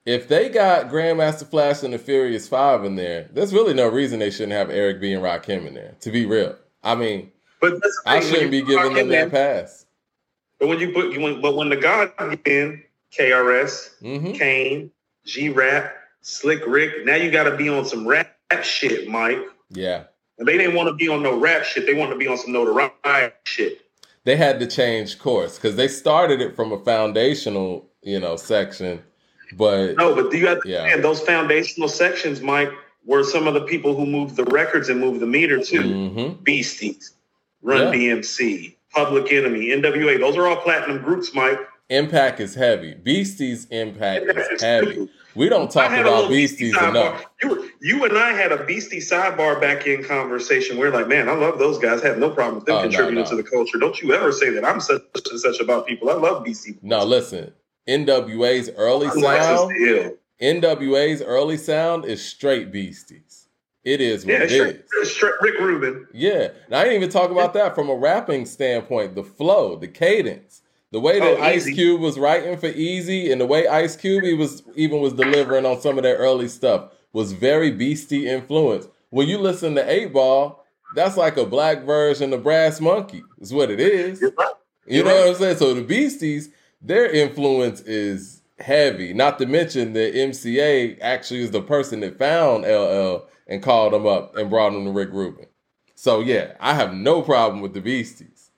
if 0.06 0.27
they 0.27 0.49
got 0.49 0.90
Grandmaster 0.90 1.48
Flash 1.48 1.83
and 1.83 1.93
the 1.93 1.98
Furious 1.98 2.48
Five 2.48 2.83
in 2.83 2.95
there, 2.95 3.30
there's 3.32 3.53
really 3.53 3.73
no 3.73 3.88
reason 3.88 4.19
they 4.19 4.30
shouldn't 4.32 4.51
have 4.53 4.69
Eric 4.69 4.99
B 4.99 5.14
and 5.14 5.23
Rakim 5.23 5.65
in 5.65 5.73
there. 5.73 5.95
To 6.01 6.11
be 6.11 6.25
real, 6.25 6.56
I 6.83 6.95
mean, 6.95 7.32
But 7.61 7.82
I 8.06 8.19
shouldn't 8.19 8.51
be 8.51 8.61
giving 8.61 8.93
them 8.93 9.09
that 9.09 9.32
pass. 9.32 9.85
But 10.59 10.67
when 10.67 10.80
you 10.80 10.91
put, 10.91 11.11
you 11.14 11.19
when, 11.22 11.41
but 11.41 11.56
when 11.56 11.69
the 11.69 11.75
God 11.77 12.11
in, 12.45 12.83
KRS, 13.17 13.99
hmm 13.99 14.32
Kane, 14.33 14.91
G 15.25 15.49
Rap, 15.49 15.93
Slick 16.22 16.61
Rick, 16.67 17.06
now 17.06 17.15
you 17.15 17.32
got 17.32 17.43
to 17.43 17.56
be 17.56 17.69
on 17.69 17.85
some 17.85 18.07
rap 18.07 18.35
shit, 18.61 19.07
Mike. 19.09 19.40
Yeah, 19.69 20.03
And 20.38 20.48
they 20.48 20.57
didn't 20.57 20.75
want 20.75 20.88
to 20.90 20.93
be 20.93 21.09
on 21.09 21.23
no 21.23 21.38
rap 21.40 21.64
shit. 21.64 21.85
They 21.85 21.93
wanted 21.95 22.14
to 22.14 22.19
be 22.19 22.27
on 22.27 22.38
some 22.38 22.51
notoriety 22.53 23.33
shit. 23.45 23.82
they 24.23 24.35
had 24.35 24.59
to 24.59 24.67
change 24.67 25.17
course 25.19 25.56
because 25.57 25.75
they 25.75 25.88
started 25.88 26.40
it 26.41 26.56
from 26.56 26.72
a 26.72 26.77
foundational, 26.83 27.90
you 28.03 28.19
know, 28.19 28.35
section, 28.35 29.01
but 29.57 29.95
No, 29.98 30.15
but 30.15 30.32
do 30.32 30.38
you 30.38 30.48
have 30.48 30.61
to 30.61 30.69
Yeah. 30.69 30.77
understand 30.80 31.03
those 31.03 31.22
foundational 31.22 31.90
sections, 31.90 32.41
Mike, 32.41 32.72
were 33.06 33.23
some 33.23 33.48
of 33.48 33.53
the 33.53 33.61
people 33.61 33.95
who 33.95 34.06
moved 34.06 34.35
the 34.35 34.45
records 34.45 34.90
and 34.90 34.99
moved 34.99 35.19
the 35.19 35.25
meter 35.27 35.61
too. 35.61 35.82
Mhm. 35.82 36.43
Beasties, 36.43 37.14
Run 37.61 37.93
Yeah. 37.93 38.14
DMC, 38.15 38.75
Public 38.93 39.32
Enemy, 39.32 39.72
NWA. 39.72 40.17
Those 40.17 40.35
are 40.38 40.48
all 40.48 40.57
platinum 40.57 41.01
groups, 41.01 41.33
Mike. 41.33 41.59
impact 41.90 42.40
is 42.40 42.56
heavy. 42.56 42.95
Beastie's 43.03 43.67
impact 43.69 44.25
is 44.51 44.61
heavy. 44.61 45.07
We 45.35 45.49
don't 45.49 45.69
talk 45.69 45.91
about 45.91 46.30
Beastie 46.30 46.72
Beasties 46.72 46.75
sidebar. 46.75 46.90
enough. 46.90 47.25
You, 47.43 47.69
you 47.82 48.06
and 48.06 48.17
I 48.17 48.32
had 48.33 48.51
a 48.51 48.64
Beastie 48.65 48.99
sidebar 48.99 49.59
back 49.59 49.85
in 49.85 50.03
conversation. 50.03 50.77
We're 50.77 50.91
like, 50.91 51.07
man, 51.07 51.27
I 51.30 51.33
love 51.33 51.59
those 51.59 51.77
guys. 51.77 52.01
I 52.03 52.07
have 52.07 52.17
no 52.19 52.30
problem 52.30 52.56
with 52.56 52.65
them 52.65 52.75
Oh, 52.75 52.77
no, 52.80 52.83
contributing 52.83 53.23
no. 53.23 53.30
to 53.30 53.35
the 53.35 53.43
culture. 53.43 53.77
Don't 53.77 53.99
you 54.01 54.14
ever 54.14 54.32
say 54.32 54.49
that 54.51 54.64
I'm 54.65 54.80
such 54.80 55.01
and 55.30 55.40
such 55.40 55.59
about 55.59 55.85
people. 55.85 56.09
I 56.09 56.14
love 56.14 56.43
Beastie. 56.43 56.77
No, 56.82 57.03
listen. 57.03 57.51
NWA's 57.87 58.69
early 58.75 59.09
sound. 59.09 59.71
NWA's 60.41 61.21
early 61.21 61.57
sound 61.57 62.05
is 62.05 62.23
straight 62.23 62.71
Beasties. 62.71 63.47
It 63.83 63.99
is 64.01 64.25
what 64.25 64.33
Yeah, 64.33 64.43
it 64.43 64.49
straight, 64.49 64.81
is. 65.01 65.11
straight 65.11 65.33
Rick 65.41 65.59
Rubin. 65.59 66.07
Yeah. 66.13 66.49
And 66.67 66.75
I 66.75 66.83
didn't 66.83 66.97
even 66.97 67.09
talk 67.09 67.31
about 67.31 67.53
that 67.53 67.75
from 67.75 67.89
a 67.89 67.95
rapping 67.95 68.45
standpoint. 68.45 69.15
The 69.15 69.23
flow, 69.23 69.75
the 69.75 69.87
cadence, 69.89 70.61
the 70.91 70.99
way 71.01 71.19
that 71.19 71.39
Oh, 71.39 71.41
Ice 71.41 71.65
Cube 71.65 71.99
was 71.99 72.17
writing 72.17 72.55
for 72.57 72.71
Eazy, 72.71 73.31
and 73.31 73.41
the 73.41 73.45
way 73.45 73.67
Ice 73.67 73.95
Cube 73.97 74.23
he 74.23 74.33
was 74.33 74.63
even 74.75 75.01
was 75.01 75.13
delivering 75.13 75.65
on 75.65 75.81
some 75.81 75.97
of 75.97 76.03
their 76.03 76.15
early 76.17 76.47
stuff 76.47 76.91
was 77.11 77.33
very 77.33 77.71
Beastie 77.71 78.27
influence. 78.27 78.87
When 79.09 79.27
you 79.27 79.37
listen 79.37 79.75
to 79.75 79.89
Eight 79.91 80.13
Ball, 80.13 80.63
that's 80.95 81.17
like 81.17 81.35
a 81.37 81.45
black 81.45 81.83
version 81.83 82.31
of 82.33 82.43
Brass 82.43 82.79
Monkey. 82.79 83.23
Is 83.39 83.53
what 83.53 83.69
it 83.69 83.79
is. 83.79 84.21
Right. 84.21 84.31
You 84.87 85.03
know 85.03 85.09
right. 85.11 85.19
what 85.19 85.29
I'm 85.29 85.35
saying? 85.35 85.57
So 85.57 85.73
the 85.73 85.81
Beasties, 85.83 86.49
their 86.83 87.09
influence 87.09 87.81
is 87.81 88.41
heavy. 88.59 89.13
Not 89.13 89.39
to 89.39 89.45
mention 89.45 89.93
that 89.93 90.13
MCA 90.13 90.97
actually 91.01 91.41
is 91.41 91.51
the 91.51 91.61
person 91.61 92.01
that 92.01 92.19
found 92.19 92.63
LL 92.65 93.27
and 93.47 93.63
called 93.63 93.93
him 93.93 94.05
up 94.05 94.35
and 94.35 94.49
brought 94.49 94.73
him 94.73 94.85
to 94.85 94.91
Rick 94.91 95.09
Rubin. 95.11 95.47
So 95.95 96.19
yeah, 96.19 96.53
I 96.59 96.73
have 96.73 96.93
no 96.93 97.21
problem 97.21 97.61
with 97.61 97.73
the 97.73 97.81
Beasties. 97.81 98.51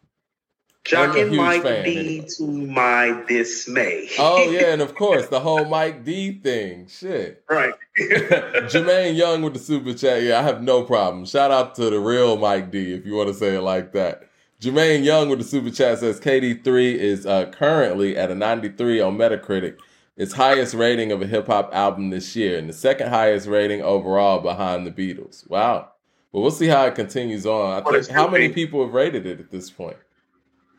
I'm 0.93 1.11
a 1.11 1.13
Jockin' 1.13 1.29
huge 1.29 1.37
Mike 1.37 1.63
fan, 1.63 1.83
D 1.83 1.99
anyway. 1.99 2.27
to 2.37 2.43
my 2.47 3.23
dismay. 3.27 4.09
Oh 4.19 4.49
yeah, 4.51 4.73
and 4.73 4.81
of 4.81 4.93
course 4.97 5.27
the 5.27 5.39
whole 5.39 5.65
Mike 5.65 6.03
D 6.03 6.33
thing. 6.39 6.87
Shit. 6.87 7.43
right. 7.49 7.73
Jermaine 7.99 9.15
Young 9.15 9.41
with 9.41 9.53
the 9.53 9.59
super 9.59 9.93
chat. 9.93 10.21
Yeah, 10.23 10.39
I 10.39 10.43
have 10.43 10.61
no 10.61 10.83
problem. 10.83 11.25
Shout 11.25 11.51
out 11.51 11.75
to 11.75 11.89
the 11.89 11.99
real 11.99 12.37
Mike 12.37 12.71
D 12.71 12.93
if 12.93 13.05
you 13.05 13.13
want 13.15 13.29
to 13.29 13.33
say 13.33 13.55
it 13.55 13.61
like 13.61 13.93
that. 13.93 14.29
Jermaine 14.61 15.03
Young 15.03 15.29
with 15.29 15.39
the 15.39 15.45
super 15.45 15.69
chat 15.69 15.99
says 15.99 16.19
KD3 16.19 16.95
is 16.95 17.25
uh, 17.25 17.47
currently 17.47 18.15
at 18.15 18.31
a 18.31 18.35
93 18.35 19.01
on 19.01 19.17
Metacritic. 19.17 19.77
Its 20.15 20.31
highest 20.31 20.73
rating 20.73 21.11
of 21.11 21.21
a 21.21 21.27
hip 21.27 21.47
hop 21.47 21.69
album 21.73 22.09
this 22.09 22.37
year, 22.37 22.57
and 22.57 22.69
the 22.69 22.73
second 22.73 23.09
highest 23.09 23.47
rating 23.47 23.81
overall 23.81 24.39
behind 24.39 24.87
the 24.87 24.91
Beatles. 24.91 25.47
Wow. 25.49 25.91
Well, 26.31 26.41
we'll 26.41 26.51
see 26.51 26.67
how 26.67 26.85
it 26.85 26.95
continues 26.95 27.45
on. 27.45 27.83
I 27.83 27.91
think 27.91 28.07
how 28.07 28.29
many 28.29 28.47
people 28.47 28.81
have 28.83 28.93
rated 28.93 29.25
it 29.25 29.41
at 29.41 29.51
this 29.51 29.69
point? 29.69 29.97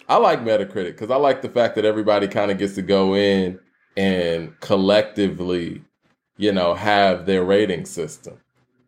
I 0.08 0.16
like 0.16 0.40
Metacritic 0.40 0.92
because 0.92 1.10
I 1.10 1.16
like 1.16 1.42
the 1.42 1.50
fact 1.50 1.74
that 1.74 1.84
everybody 1.84 2.28
kind 2.28 2.50
of 2.50 2.56
gets 2.56 2.76
to 2.76 2.82
go 2.82 3.14
in 3.14 3.58
and 3.94 4.58
collectively, 4.60 5.82
you 6.38 6.52
know, 6.52 6.72
have 6.72 7.26
their 7.26 7.44
rating 7.44 7.84
system 7.84 8.38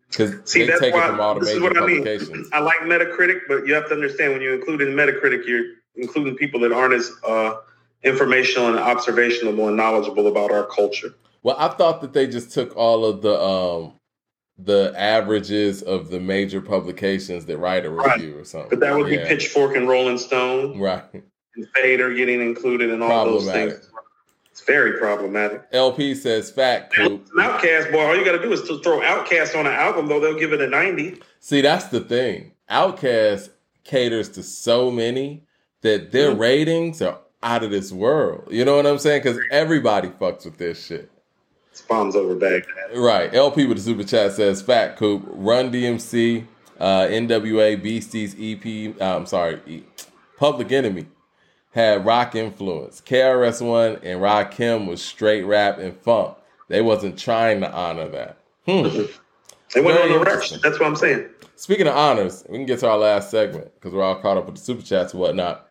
because 0.09 0.35
See, 0.51 0.61
they 0.61 0.67
that's 0.69 0.81
take 0.81 0.95
it 0.95 0.97
why 0.97 1.07
from 1.07 1.21
all 1.21 1.35
the 1.35 1.45
major 1.45 1.61
what 1.63 1.77
I 1.77 1.87
mean. 1.87 2.07
I 2.53 2.61
like 2.61 2.79
Metacritic, 2.79 3.41
but 3.49 3.67
you 3.67 3.75
have 3.75 3.89
to 3.89 3.95
understand 3.95 4.33
when 4.33 4.43
you 4.43 4.55
include 4.55 4.81
in 4.81 4.89
Metacritic, 4.95 5.47
you're 5.47 5.65
including 5.97 6.35
people 6.37 6.61
that 6.61 6.73
aren't 6.73 6.95
as 6.95 7.13
uh, 7.27 7.57
informational 8.03 8.69
and 8.69 8.79
observational 8.79 9.69
and 9.69 9.77
knowledgeable 9.77 10.27
about 10.29 10.51
our 10.51 10.65
culture. 10.65 11.15
Well, 11.43 11.57
I 11.59 11.69
thought 11.69 12.01
that 12.01 12.13
they 12.13 12.27
just 12.27 12.53
took 12.53 12.77
all 12.77 13.05
of 13.05 13.23
the 13.23 13.39
um 13.41 13.95
the 14.61 14.93
averages 14.97 15.83
of 15.83 16.11
the 16.11 16.19
major 16.19 16.61
publications 16.61 17.45
that 17.47 17.59
write 17.59 17.85
a 17.87 17.91
Right. 17.91 18.19
review 18.19 18.37
or 18.39 18.45
something. 18.45 18.71
But 18.71 18.81
that 18.81 18.97
would 18.97 19.09
Yeah. 19.09 19.23
be 19.23 19.29
Pitchfork 19.29 19.77
and 19.77 19.89
Rolling 19.89 20.19
Stone 20.19 20.81
right. 20.81 21.05
and 21.55 21.69
Fader 21.77 22.13
getting 22.13 22.41
included 22.41 22.91
in 22.91 23.01
all 23.01 23.25
those 23.25 23.49
things. 23.49 23.88
It's 24.59 24.67
very 24.67 24.99
problematic. 24.99 25.63
LP 25.71 26.17
says 26.17 26.51
fat 26.51 26.93
coop. 26.93 27.29
An 27.37 27.45
OutKast, 27.45 27.93
boy, 27.93 28.01
all 28.05 28.17
you 28.17 28.25
got 28.25 28.33
to 28.33 28.43
do 28.43 28.53
is 28.53 28.63
to 28.63 28.81
throw 28.81 28.99
OutKast 28.99 29.57
on 29.57 29.69
an 29.69 29.73
album, 29.73 30.09
though 30.09 30.19
they'll 30.19 30.37
give 30.39 30.53
it 30.53 30.61
a 30.61 30.67
90. 30.67 31.21
See, 31.39 31.61
that's 31.61 31.85
the 31.87 32.01
thing. 32.01 32.55
OutKast 32.69 33.51
caters 33.85 34.29
to 34.31 34.43
so 34.43 34.91
many 34.91 35.45
that 35.83 36.11
their 36.11 36.33
Mhm. 36.33 36.39
ratings 36.41 37.01
are 37.01 37.21
out 37.41 37.63
of 37.63 37.71
this 37.71 37.93
world. 37.93 38.49
You 38.51 38.65
know 38.65 38.75
what 38.75 38.85
I'm 38.85 38.99
saying? 38.99 39.23
Because 39.23 39.39
everybody 39.53 40.09
fucks 40.09 40.45
with 40.45 40.59
this 40.59 40.85
shit. 40.85 41.09
It's 41.71 41.83
bombs 41.83 42.17
over 42.17 42.35
Baghdad. 42.35 42.97
Right. 42.97 43.33
LP 43.33 43.65
with 43.65 43.77
the 43.77 43.83
super 43.85 44.03
chat 44.03 44.33
says 44.33 44.61
Fat 44.61 44.97
Coop, 44.97 45.23
Run 45.29 45.71
DMC, 45.71 46.47
uh, 46.81 47.07
NWA, 47.09 47.77
Beasties, 47.77 48.35
EP, 48.37 48.97
uh, 49.01 49.15
I'm 49.19 49.27
sorry, 49.27 49.61
E- 49.69 49.85
Public 50.37 50.73
Enemy. 50.73 51.07
Had 51.71 52.05
rock 52.05 52.35
influence. 52.35 53.01
KRS 53.01 53.65
One 53.65 53.99
and 54.03 54.21
Rakim 54.21 54.87
was 54.87 55.03
straight 55.03 55.43
rap 55.43 55.79
and 55.79 55.97
funk. 55.97 56.37
They 56.69 56.81
wasn't 56.81 57.19
trying 57.19 57.61
to 57.61 57.73
honor 57.73 58.09
that. 58.09 58.39
Hmm. 58.67 59.05
They 59.75 59.83
went 59.83 60.01
on 60.01 60.09
the 60.09 60.19
rush. 60.19 60.49
That's 60.49 60.81
what 60.81 60.87
I'm 60.87 60.97
saying. 60.97 61.29
Speaking 61.57 61.87
of 61.87 61.95
honors, 61.95 62.43
we 62.49 62.57
can 62.57 62.65
get 62.65 62.81
to 62.81 62.89
our 62.89 62.97
last 62.97 63.31
segment 63.31 63.71
because 63.75 63.93
we're 63.93 64.03
all 64.03 64.15
caught 64.15 64.39
up 64.39 64.47
with 64.47 64.55
the 64.55 64.61
super 64.63 64.81
chats 64.81 65.13
and 65.13 65.21
whatnot. 65.21 65.69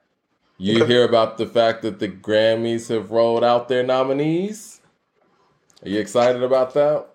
You 0.60 0.86
hear 0.86 1.04
about 1.04 1.38
the 1.38 1.48
fact 1.48 1.82
that 1.82 2.00
the 2.00 2.08
Grammys 2.08 2.90
have 2.90 3.10
rolled 3.10 3.44
out 3.44 3.68
their 3.68 3.84
nominees? 3.84 4.82
Are 5.84 5.90
you 5.90 6.00
excited 6.00 6.44
about 6.44 6.74
that? 6.74 7.08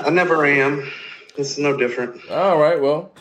I 0.00 0.10
never 0.10 0.46
am. 0.46 0.90
This 1.36 1.52
is 1.52 1.58
no 1.58 1.76
different. 1.76 2.20
All 2.30 2.58
right, 2.58 2.80
well, 2.80 3.12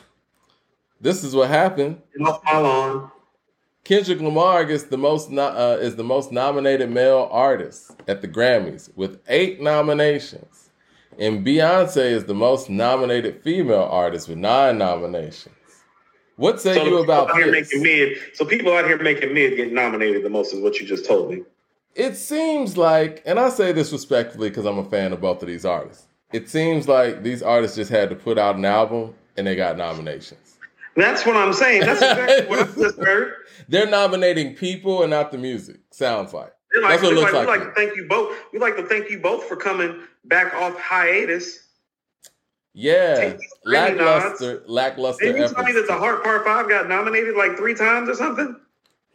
this 1.00 1.24
is 1.24 1.34
what 1.36 1.50
happened. 1.50 2.02
Off 2.26 2.44
my 2.44 2.58
lawn. 2.58 3.12
Kendrick 3.84 4.22
Lamar 4.22 4.64
gets 4.66 4.84
the 4.84 4.98
most 4.98 5.30
no- 5.32 5.42
uh, 5.48 5.78
is 5.82 5.96
the 5.96 6.04
most 6.04 6.32
nominated 6.32 6.90
male 6.92 7.28
artist 7.32 7.96
at 8.08 8.22
the 8.22 8.28
Grammys 8.28 8.90
with 8.96 9.20
eight 9.28 9.60
nominations, 9.62 10.70
and 11.18 11.46
Beyonce 11.46 12.12
is 12.12 12.26
the 12.26 12.34
most 12.36 12.70
nominated 12.70 13.42
female 13.42 13.88
artist 13.92 14.30
with 14.30 14.38
nine 14.38 14.78
nominations. 14.78 15.56
What 16.36 16.62
say 16.62 16.76
So 16.76 16.86
you 16.86 16.98
about 17.00 17.32
here 17.36 17.52
this? 17.52 17.72
making 17.74 17.84
mid. 17.84 18.18
So 18.34 18.46
people 18.46 18.72
out 18.74 18.86
here 18.86 18.98
making 19.02 19.34
mid 19.34 19.58
get 19.58 19.74
nominated 19.74 20.24
the 20.24 20.30
most 20.30 20.54
is 20.54 20.62
what 20.62 20.80
you 20.80 20.88
just 20.88 21.06
told 21.06 21.32
me. 21.32 21.44
It 21.96 22.16
seems 22.16 22.78
like, 22.78 23.22
and 23.26 23.38
I 23.40 23.50
say 23.50 23.74
this 23.74 23.92
respectfully 23.92 24.50
because 24.50 24.66
I'm 24.66 24.78
a 24.78 24.86
fan 24.86 25.12
of 25.12 25.20
both 25.22 25.42
of 25.42 25.48
these 25.48 25.66
artists. 25.66 26.08
It 26.32 26.50
seems 26.50 26.88
like 26.88 27.24
these 27.24 27.44
artists 27.44 27.76
just 27.76 27.92
had 27.92 28.10
to 28.12 28.16
put 28.16 28.38
out 28.38 28.56
an 28.56 28.64
album 28.64 29.14
and 29.36 29.46
they 29.46 29.56
got 29.56 29.76
nominations. 29.78 30.51
That's 30.96 31.26
what 31.26 31.36
I'm 31.36 31.54
saying. 31.54 31.82
That's 31.82 32.02
exactly 32.02 32.48
what 32.48 32.60
I 32.60 32.72
just 32.72 32.98
heard. 33.00 33.34
They're 33.70 33.90
nominating 33.90 34.56
people 34.56 35.02
and 35.02 35.12
not 35.12 35.32
the 35.32 35.38
music. 35.38 35.80
Sounds 35.92 36.34
like. 36.34 36.52
They're 36.72 36.82
like, 36.82 36.92
That's 36.92 37.04
what 37.04 37.14
it 37.14 37.16
looks 37.16 37.34
like, 37.34 37.48
like. 37.48 37.60
we'd 37.60 37.66
like 37.66 37.76
to 37.76 37.82
thank 37.82 37.96
you 37.96 38.08
both. 38.08 38.38
We'd 38.54 38.62
like 38.62 38.78
to 38.78 38.86
thank 38.86 39.10
you 39.10 39.20
both 39.20 39.44
for 39.46 39.56
coming 39.56 40.02
back 40.26 40.54
off 40.54 40.78
hiatus. 40.80 41.68
Yeah, 42.74 43.32
these 43.32 43.42
Grammy 43.68 43.98
lackluster, 43.98 44.64
lackluster 44.66 45.26
Didn't 45.26 45.42
you 45.42 45.54
tell 45.54 45.64
me 45.66 45.74
that 45.74 45.88
the 45.88 45.98
Heart 45.98 46.24
Part 46.24 46.46
Five 46.46 46.70
got 46.70 46.88
nominated 46.88 47.36
like 47.36 47.58
three 47.58 47.76
times 47.76 48.08
or 48.08 48.16
something? 48.16 48.56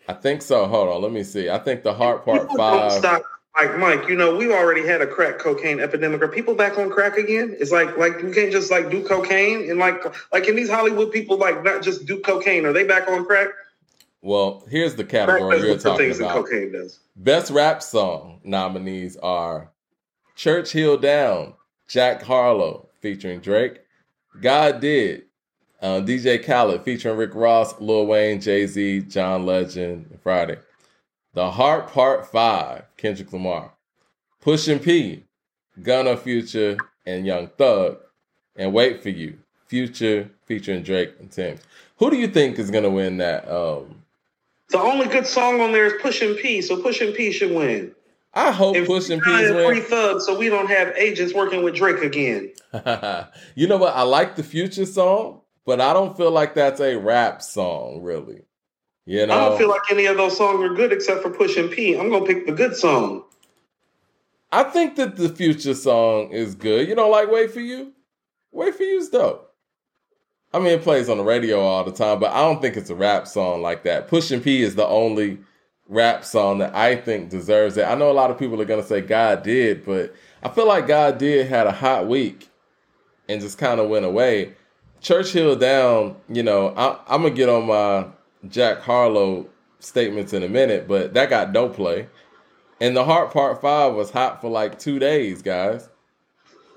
I 0.09 0.13
think 0.13 0.43
so. 0.43 0.67
Hold 0.67 0.89
on, 0.89 1.03
let 1.03 1.11
me 1.11 1.25
see. 1.25 1.49
I 1.49 1.59
think 1.59 1.83
the 1.83 1.95
Heart 1.95 2.25
Part 2.25 2.43
People 2.43 2.57
Five. 2.57 2.93
stop. 2.93 3.23
Like 3.57 3.78
Mike, 3.78 4.09
you 4.09 4.17
know, 4.17 4.36
we 4.36 4.52
already 4.52 4.86
had 4.86 5.01
a 5.01 5.07
crack 5.07 5.39
cocaine 5.39 5.81
epidemic. 5.81 6.20
Are 6.20 6.28
people 6.28 6.55
back 6.55 6.76
on 6.78 6.91
crack 6.91 7.17
again? 7.17 7.57
It's 7.59 7.73
like 7.73 7.97
like 7.97 8.20
you 8.20 8.31
can't 8.31 8.52
just 8.52 8.70
like 8.70 8.91
do 8.91 9.02
cocaine 9.02 9.70
and 9.70 9.78
like 9.78 10.05
like 10.33 10.44
can 10.44 10.57
these 10.57 10.68
Hollywood 10.68 11.10
people 11.10 11.39
like 11.39 11.65
not 11.65 11.83
just 11.83 12.05
do 12.05 12.20
cocaine? 12.20 12.67
Are 12.67 12.73
they 12.75 12.85
back 12.85 13.09
on 13.09 13.25
crack? 13.25 13.49
Well, 14.20 14.65
here's 14.68 14.94
the 14.94 15.05
category 15.05 15.60
you're 15.60 15.78
talking 15.78 16.07
things 16.07 16.18
that 16.18 16.25
about. 16.25 16.44
cocaine 16.44 16.73
does. 16.73 16.99
Best 17.17 17.51
rap 17.51 17.83
song 17.83 18.41
nominees 18.44 19.17
are 19.18 19.70
Churchill 20.35 20.99
Down, 20.99 21.55
Jack 21.89 22.23
Harlow 22.23 22.89
featuring 23.01 23.41
Drake, 23.41 23.81
God 24.41 24.81
Did, 24.81 25.25
uh, 25.81 26.01
DJ 26.01 26.44
Khaled 26.44 26.83
featuring 26.83 27.17
Rick 27.17 27.35
Ross, 27.35 27.81
Lil 27.81 28.07
Wayne, 28.07 28.41
Jay 28.41 28.67
Z, 28.67 29.02
John 29.02 29.47
Legend, 29.47 30.18
Fridayy. 30.25 30.59
The 31.36 31.50
Heart 31.50 31.92
Part 31.92 32.32
5, 32.32 32.84
Kendrick 32.97 33.31
Lamar. 33.31 33.73
Pushin' 34.40 34.78
P, 34.78 35.24
Gunna 35.82 36.16
Future, 36.16 36.78
and 37.05 37.26
Young 37.26 37.48
Thug. 37.48 37.98
And 38.56 38.73
Wait 38.73 39.02
For 39.02 39.10
You, 39.10 39.36
Future 39.66 40.31
featuring 40.47 40.82
Drake 40.82 41.12
and 41.20 41.31
Tems. 41.31 41.60
Who 41.98 42.10
do 42.10 42.16
you 42.16 42.26
think 42.26 42.58
is 42.58 42.70
going 42.70 42.84
to 42.84 42.90
win 42.90 43.18
that? 43.18 43.47
Um, 43.55 44.02
The 44.70 44.78
only 44.78 45.08
good 45.08 45.26
song 45.26 45.60
on 45.60 45.73
there 45.73 45.84
is 45.84 46.00
Pushin' 46.00 46.36
P, 46.36 46.62
so 46.62 46.81
Pushin' 46.81 47.12
P 47.12 47.31
should 47.32 47.55
win. 47.55 47.94
I 48.32 48.50
hope 48.50 48.74
And 48.74 48.86
Pushin' 48.86 49.20
Free 49.20 49.36
P's 49.36 49.50
win. 49.50 49.66
Free 49.66 49.81
Thug, 49.82 50.23
so 50.23 50.39
we 50.39 50.48
don't 50.48 50.70
have 50.70 50.97
agents 50.97 51.34
working 51.34 51.62
with 51.62 51.74
Drake 51.74 52.02
again. 52.02 52.50
you 53.55 53.66
know 53.66 53.76
what? 53.76 53.94
I 53.94 54.05
like 54.05 54.36
the 54.36 54.42
future 54.42 54.86
song, 54.86 55.42
but 55.66 55.82
I 55.82 55.92
don't 55.92 56.16
feel 56.16 56.31
like 56.31 56.55
that's 56.55 56.81
a 56.81 56.97
rap 56.97 57.42
song, 57.42 58.00
really. 58.00 58.45
You 59.07 59.25
know, 59.25 59.35
I 59.35 59.49
don't 59.49 59.59
feel 59.59 59.68
like 59.68 59.83
any 59.91 60.07
of 60.07 60.17
those 60.17 60.36
songs 60.36 60.60
are 60.60 60.75
good 60.75 60.93
except 60.93 61.23
for 61.23 61.31
Pushin' 61.31 61.68
P. 61.68 61.97
I'm 61.97 62.10
gonna 62.10 62.26
pick 62.26 62.44
the 62.44 62.52
good 62.52 62.75
song. 62.75 63.23
I 64.51 64.65
think 64.65 64.97
that 64.97 65.17
the 65.17 65.28
future 65.28 65.75
song 65.75 66.31
is 66.31 66.55
good. 66.57 66.89
You 66.89 66.97
don't 66.97 67.10
like 67.10 67.31
Wait 67.31 67.52
for 67.52 67.60
You? 67.60 67.93
Wait 68.51 68.75
for 68.75 68.83
You's 68.83 69.09
dope. 69.09 69.55
I 70.52 70.59
mean, 70.59 70.68
it 70.68 70.83
plays 70.83 71.09
on 71.09 71.18
the 71.18 71.25
radio 71.25 71.60
all 71.60 71.85
the 71.85 71.93
time, 71.93 72.18
but 72.18 72.33
I 72.33 72.41
don't 72.41 72.60
think 72.60 72.76
it's 72.76 72.91
a 72.91 72.94
rap 72.94 73.28
song 73.28 73.62
like 73.62 73.85
that. 73.85 74.09
Pushin' 74.09 74.41
P 74.41 74.62
is 74.62 74.75
the 74.75 74.86
only 74.86 75.39
rap 75.89 76.25
song 76.25 76.59
that 76.59 76.75
I 76.75 76.97
think 76.97 77.31
deserves 77.31 77.76
it. 77.76 77.85
I 77.85 77.94
know 77.94 78.10
a 78.10 78.12
lot 78.12 78.33
of 78.33 78.39
people 78.39 78.60
are 78.60 78.65
gonna 78.65 78.83
say 78.83 79.01
God 79.01 79.44
did, 79.44 79.85
but 79.85 80.15
I 80.43 80.49
feel 80.49 80.67
like 80.67 80.89
God 80.89 81.18
did 81.18 81.47
had 81.47 81.68
a 81.68 81.73
hot 81.73 82.09
week 82.09 82.49
and 83.28 83.41
just 83.41 83.57
kind 83.57 83.78
of 83.78 83.89
went 83.89 84.05
away. 84.05 84.55
Churchill 85.01 85.55
down, 85.55 86.17
you 86.28 86.43
know, 86.43 86.75
I, 86.76 86.99
I'm 87.07 87.23
gonna 87.23 87.35
get 87.35 87.49
on 87.49 87.67
my 87.67 88.07
Jack 88.50 88.81
Harlow 88.81 89.49
statements 89.81 90.33
in 90.33 90.42
a 90.42 90.49
minute, 90.49 90.89
but 90.89 91.15
that 91.15 91.31
got 91.31 91.52
no 91.52 91.68
play. 91.68 92.08
And 92.81 92.97
the 92.97 93.05
Heart 93.05 93.33
Part 93.33 93.60
Five 93.60 93.94
was 93.94 94.10
hot 94.10 94.41
for 94.41 94.50
like 94.50 94.78
two 94.78 94.99
days, 94.99 95.42
guys. 95.42 95.89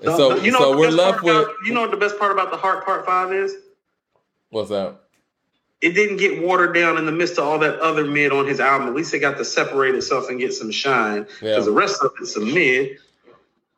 And 0.02 0.16
so, 0.16 0.36
The- 0.36 0.44
you 0.44 0.50
know 0.52 0.58
so 0.58 0.70
what 0.70 0.78
we're 0.78 0.90
left 0.90 1.22
with 1.22 1.36
about- 1.36 1.54
you 1.66 1.74
know 1.74 1.82
what 1.82 1.90
the 1.90 1.96
best 1.96 2.18
part 2.18 2.32
about 2.32 2.50
the 2.50 2.56
Heart 2.56 2.84
Part 2.84 3.04
Five 3.06 3.32
is? 3.32 3.54
what's 4.50 4.70
that? 4.70 4.96
It 5.80 5.92
didn't 5.92 6.16
get 6.18 6.42
watered 6.42 6.74
down 6.74 6.98
in 6.98 7.06
the 7.06 7.12
midst 7.12 7.38
of 7.38 7.44
all 7.44 7.58
that 7.60 7.78
other 7.78 8.04
mid 8.04 8.32
on 8.32 8.46
his 8.46 8.60
album. 8.60 8.88
At 8.88 8.94
least 8.94 9.14
it 9.14 9.20
got 9.20 9.38
to 9.38 9.44
separate 9.44 9.94
itself 9.94 10.28
and 10.28 10.38
get 10.38 10.52
some 10.52 10.70
shine. 10.70 11.26
Yeah. 11.40 11.50
Because 11.52 11.66
the 11.66 11.72
rest 11.72 12.02
of 12.02 12.12
it's 12.20 12.36
a 12.36 12.40
mid. 12.40 12.98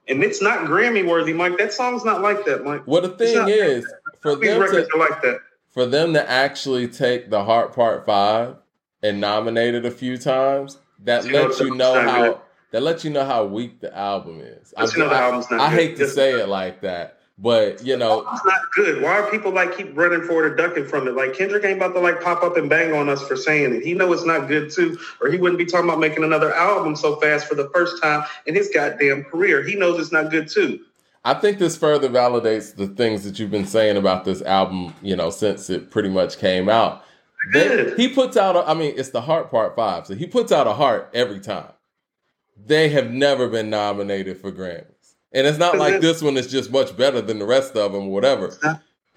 And 0.09 0.25
it's 0.25 0.43
not 0.43 0.67
Grammy 0.67 1.07
worthy, 1.07 1.33
Mike. 1.33 1.59
That 1.59 1.73
song's 1.73 2.05
not 2.05 2.21
like 2.23 2.45
that, 2.47 2.65
Mike. 2.65 2.83
Well, 2.87 3.03
the 3.03 3.11
thing 3.11 3.49
is, 3.49 3.87
for 4.21 4.35
them 4.35 4.61
records 4.61 4.89
to 4.89 4.97
are 4.97 4.99
like 4.99 5.23
that. 5.23 5.39
For 5.73 5.87
them 5.87 6.13
to 6.15 6.31
actually 6.31 6.87
take 6.87 7.31
the 7.31 7.45
Heart 7.45 7.75
Part 7.75 8.07
Five 8.07 8.57
and 9.03 9.21
nominate 9.21 9.75
it 9.75 9.85
a 9.85 9.91
few 9.91 10.17
times, 10.17 10.79
that 11.01 11.25
You 11.25 11.33
know, 11.33 11.43
lets 11.47 11.59
you 11.61 11.75
know 11.75 12.01
how 12.01 12.23
good. 12.23 12.39
that 12.71 12.83
lets 12.83 13.05
you 13.05 13.11
know 13.11 13.25
how 13.25 13.45
weak 13.45 13.81
the 13.81 13.97
album 13.97 14.41
is. 14.41 14.73
Lets 14.79 14.93
you 14.95 15.01
know 15.03 15.09
the 15.09 15.15
I, 15.17 15.67
I 15.67 15.71
good. 15.71 15.79
hate 15.79 15.97
to 15.97 16.07
say 16.07 16.41
it 16.41 16.49
like 16.49 16.83
that, 16.83 17.19
but 17.39 17.85
you 17.85 17.97
know, 17.97 18.21
It's 18.33 18.45
not 18.45 18.61
good. 18.77 19.03
Why 19.03 19.19
are 19.19 19.29
people 19.31 19.51
like 19.51 19.77
keep 19.77 19.97
running 19.97 20.23
for 20.23 20.45
it 20.47 20.53
or 20.53 20.55
ducking 20.55 20.87
from 20.87 21.09
it? 21.09 21.17
Like 21.17 21.35
Kendrick 21.35 21.65
ain't 21.65 21.79
about 21.79 21.95
to 21.95 22.01
like 22.01 22.21
pop 22.23 22.45
up 22.45 22.57
and 22.57 22.69
bang 22.71 22.93
on 22.93 23.09
us 23.09 23.27
for 23.27 23.35
saying 23.35 23.75
it. 23.75 23.83
He 23.83 23.95
know 23.95 24.13
it's 24.13 24.25
not 24.25 24.47
good 24.47 24.71
too, 24.71 24.97
or 25.21 25.31
he 25.31 25.39
wouldn't 25.39 25.59
be 25.59 25.65
talking 25.67 25.89
about 25.89 25.99
making 25.99 26.23
another 26.23 26.55
album 26.55 26.95
so 26.95 27.17
fast 27.17 27.47
for 27.47 27.57
the 27.57 27.69
first 27.75 28.01
time 28.01 28.25
in 28.47 28.55
his 28.55 28.69
goddamn 28.73 29.25
career. 29.25 29.63
He 29.65 29.75
knows 29.75 29.99
it's 29.99 30.13
not 30.13 30.31
good 30.31 30.49
too. 30.49 30.85
I 31.25 31.35
think 31.35 31.59
this 31.59 31.77
further 31.77 32.09
validates 32.09 32.75
the 32.75 32.89
things 32.89 33.23
that 33.25 33.39
you've 33.39 33.51
been 33.51 33.67
saying 33.67 33.97
about 33.97 34.25
this 34.25 34.43
album, 34.43 34.95
you 35.03 35.15
know, 35.15 35.31
since 35.31 35.71
it 35.71 35.91
pretty 35.91 36.09
much 36.09 36.39
came 36.39 36.69
out. 36.69 37.05
They- 37.53 37.95
he 37.97 38.09
puts 38.09 38.37
out, 38.37 38.57
a, 38.57 38.69
I 38.69 38.75
mean, 38.75 38.95
it's 38.97 39.11
the 39.11 39.21
Heart 39.21 39.51
Part 39.51 39.77
5, 39.77 40.07
so 40.07 40.15
he 40.15 40.27
puts 40.27 40.51
out 40.53 40.67
a 40.67 40.73
heart 40.73 41.11
every 41.15 41.41
time. 41.41 41.73
They 42.67 42.89
have 42.91 43.11
never 43.11 43.49
been 43.49 43.71
nominated 43.71 44.39
for 44.39 44.53
Grammys. 44.53 44.87
And 45.33 45.47
it's 45.47 45.59
not 45.59 45.79
like 45.79 46.01
this 46.01 46.23
one 46.23 46.37
is 46.37 46.51
just 46.51 46.71
much 46.71 46.97
better 46.97 47.21
than 47.21 47.39
the 47.39 47.47
rest 47.47 47.75
of 47.77 47.93
them 47.93 48.03
or 48.05 48.11
whatever. 48.13 48.55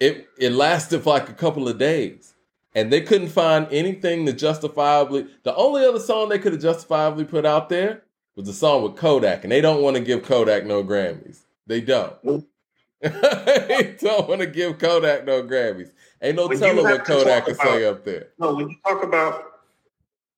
It 0.00 0.26
it 0.38 0.52
lasted 0.52 1.02
for 1.02 1.10
like 1.10 1.28
a 1.28 1.34
couple 1.34 1.68
of 1.68 1.78
days. 1.78 2.34
And 2.74 2.92
they 2.92 3.00
couldn't 3.02 3.28
find 3.28 3.66
anything 3.70 4.26
to 4.26 4.32
justifiably 4.32 5.26
the 5.44 5.54
only 5.54 5.84
other 5.84 6.00
song 6.00 6.28
they 6.28 6.38
could 6.38 6.52
have 6.52 6.62
justifiably 6.62 7.24
put 7.24 7.44
out 7.46 7.68
there 7.68 8.02
was 8.34 8.46
the 8.46 8.52
song 8.52 8.82
with 8.82 8.96
Kodak. 8.96 9.44
And 9.44 9.52
they 9.52 9.60
don't 9.60 9.82
want 9.82 9.96
to 9.96 10.02
give 10.02 10.22
Kodak 10.22 10.64
no 10.66 10.82
Grammys. 10.82 11.40
They 11.66 11.80
don't. 11.80 12.16
they 13.00 13.96
don't 14.00 14.28
want 14.28 14.40
to 14.40 14.46
give 14.46 14.78
Kodak 14.78 15.26
no 15.26 15.42
Grammys. 15.42 15.90
Ain't 16.22 16.36
no 16.36 16.46
When 16.48 16.58
telling 16.58 16.84
what 16.84 17.04
Kodak 17.04 17.46
can 17.46 17.54
say 17.56 17.84
up 17.84 18.04
there. 18.04 18.28
No, 18.38 18.54
when 18.54 18.70
you 18.70 18.76
talk 18.86 19.02
about 19.02 19.44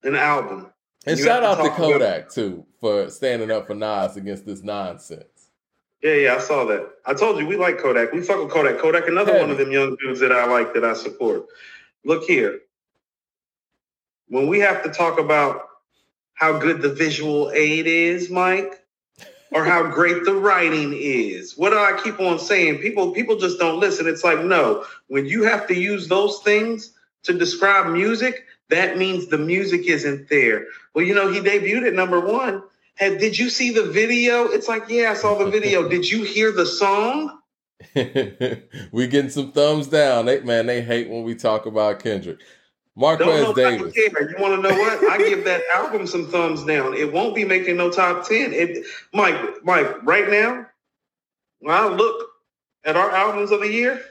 an 0.03 0.17
album, 0.17 0.73
And 1.07 1.19
shout 1.19 1.43
out 1.45 1.57
to 1.57 1.63
to 1.65 1.69
talk 1.69 1.79
about- 1.79 1.93
Kodak 1.93 2.31
too 2.31 2.67
for 2.81 3.11
standing 3.11 3.51
up 3.51 3.67
for 3.67 3.75
Nas 3.75 4.17
against 4.17 4.45
this 4.47 4.63
nonsense. 4.63 5.51
yeah, 6.03 6.15
yeah, 6.15 6.35
I 6.35 6.39
saw 6.39 6.65
that. 6.67 6.91
I 7.07 7.15
told 7.15 7.39
you 7.39 7.47
we 7.47 7.57
like 7.57 7.79
Kodak. 7.79 8.13
We 8.13 8.23
fuck 8.23 8.43
with 8.43 8.51
Kodak. 8.53 8.79
Kodak, 8.79 9.07
another 9.09 9.33
Heavy. 9.33 9.43
one 9.43 9.51
of 9.51 9.59
them 9.59 9.71
young 9.73 9.97
dudes 9.97 10.21
that 10.21 10.33
I 10.33 10.47
like 10.47 10.75
that 10.75 10.85
I 10.85 10.95
support. 10.95 11.47
Look 12.05 12.25
here. 12.25 12.61
When 14.29 14.47
we 14.47 14.59
have 14.61 14.83
to 14.83 14.91
talk 14.91 15.19
about 15.19 15.63
how 16.35 16.59
good 16.59 16.83
the 16.83 16.91
visual 16.93 17.51
aid 17.53 17.87
is, 17.87 18.31
Mike, 18.31 18.85
or 19.53 19.65
how 19.65 19.91
great 19.91 20.25
the 20.25 20.35
writing 20.35 20.95
is. 20.95 21.57
What 21.57 21.71
do 21.71 21.79
I 21.79 21.99
keep 22.03 22.21
on 22.21 22.39
saying? 22.39 22.79
People 22.79 23.13
people 23.13 23.37
just 23.37 23.59
don't 23.59 23.81
listen. 23.81 24.07
It's 24.07 24.25
like, 24.25 24.45
no, 24.45 24.85
when 25.09 25.27
you 25.27 25.45
have 25.45 25.67
to 25.69 25.75
use 25.75 26.09
those 26.09 26.41
things 26.41 26.93
to 27.25 27.33
describe 27.33 27.91
music, 27.91 28.45
that 28.69 28.99
means 28.99 29.27
the 29.27 29.39
music 29.39 29.87
isn't 29.87 30.29
there. 30.29 30.67
Well, 30.95 31.05
you 31.05 31.15
know, 31.15 31.33
he 31.33 31.41
debuted 31.41 31.87
at 31.87 31.95
number 31.95 32.21
one. 32.21 32.63
Had 32.95 33.19
did 33.19 33.39
you 33.39 33.49
see 33.49 33.73
the 33.73 33.85
video? 33.85 34.47
It's 34.47 34.69
like, 34.69 34.89
yeah, 34.89 35.13
I 35.13 35.15
saw 35.15 35.39
the 35.39 35.51
video. 35.51 35.89
did 35.89 36.09
you 36.11 36.25
hear 36.25 36.53
the 36.53 36.67
song? 36.67 37.39
we 37.95 39.07
getting 39.07 39.31
some 39.31 39.53
thumbs 39.53 39.87
down. 39.87 40.27
They 40.27 40.41
man, 40.41 40.67
they 40.67 40.83
hate 40.83 41.09
when 41.09 41.23
we 41.23 41.35
talk 41.35 41.67
about 41.67 42.01
Kendrick. 42.01 42.41
Marquez 42.99 43.55
Davis. 43.55 43.97
You 43.97 44.35
want 44.41 44.61
to 44.61 44.69
know 44.69 44.77
what? 44.77 45.11
I 45.11 45.19
give 45.19 45.45
that 45.45 45.63
album 45.75 46.07
some 46.07 46.27
thumbs 46.27 46.65
down. 46.65 46.95
It 46.95 47.13
won't 47.13 47.35
be 47.35 47.45
making 47.45 47.77
no 47.77 47.91
top 47.91 48.27
ten. 48.27 48.53
It, 48.53 48.85
Mike, 49.15 49.65
Mike, 49.65 50.03
right 50.03 50.29
now, 50.29 50.67
when 51.61 51.75
I 51.75 51.87
look 51.87 52.29
at 52.85 52.97
our 52.97 53.11
albums 53.13 53.53
of 53.53 53.61
the 53.61 53.71
year, 53.71 54.03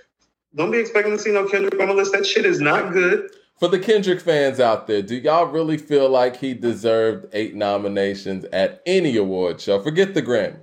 don't 0.55 0.71
be 0.71 0.77
expecting 0.77 1.11
to 1.11 1.19
see 1.19 1.33
no 1.33 1.47
Kendrick 1.47 1.79
on 1.81 1.89
the 1.89 1.93
list. 1.93 2.13
That 2.13 2.25
shit 2.25 2.45
is 2.45 2.61
not 2.61 2.93
good. 2.93 3.29
For 3.59 3.67
the 3.67 3.79
Kendrick 3.79 4.21
fans 4.21 4.59
out 4.61 4.87
there, 4.87 5.01
do 5.01 5.15
y'all 5.15 5.47
really 5.47 5.77
feel 5.77 6.09
like 6.09 6.37
he 6.37 6.53
deserved 6.53 7.27
eight 7.33 7.55
nominations 7.55 8.45
at 8.45 8.81
any 8.85 9.17
award 9.17 9.59
show? 9.59 9.81
Forget 9.81 10.13
the 10.13 10.21
Grammys. 10.21 10.61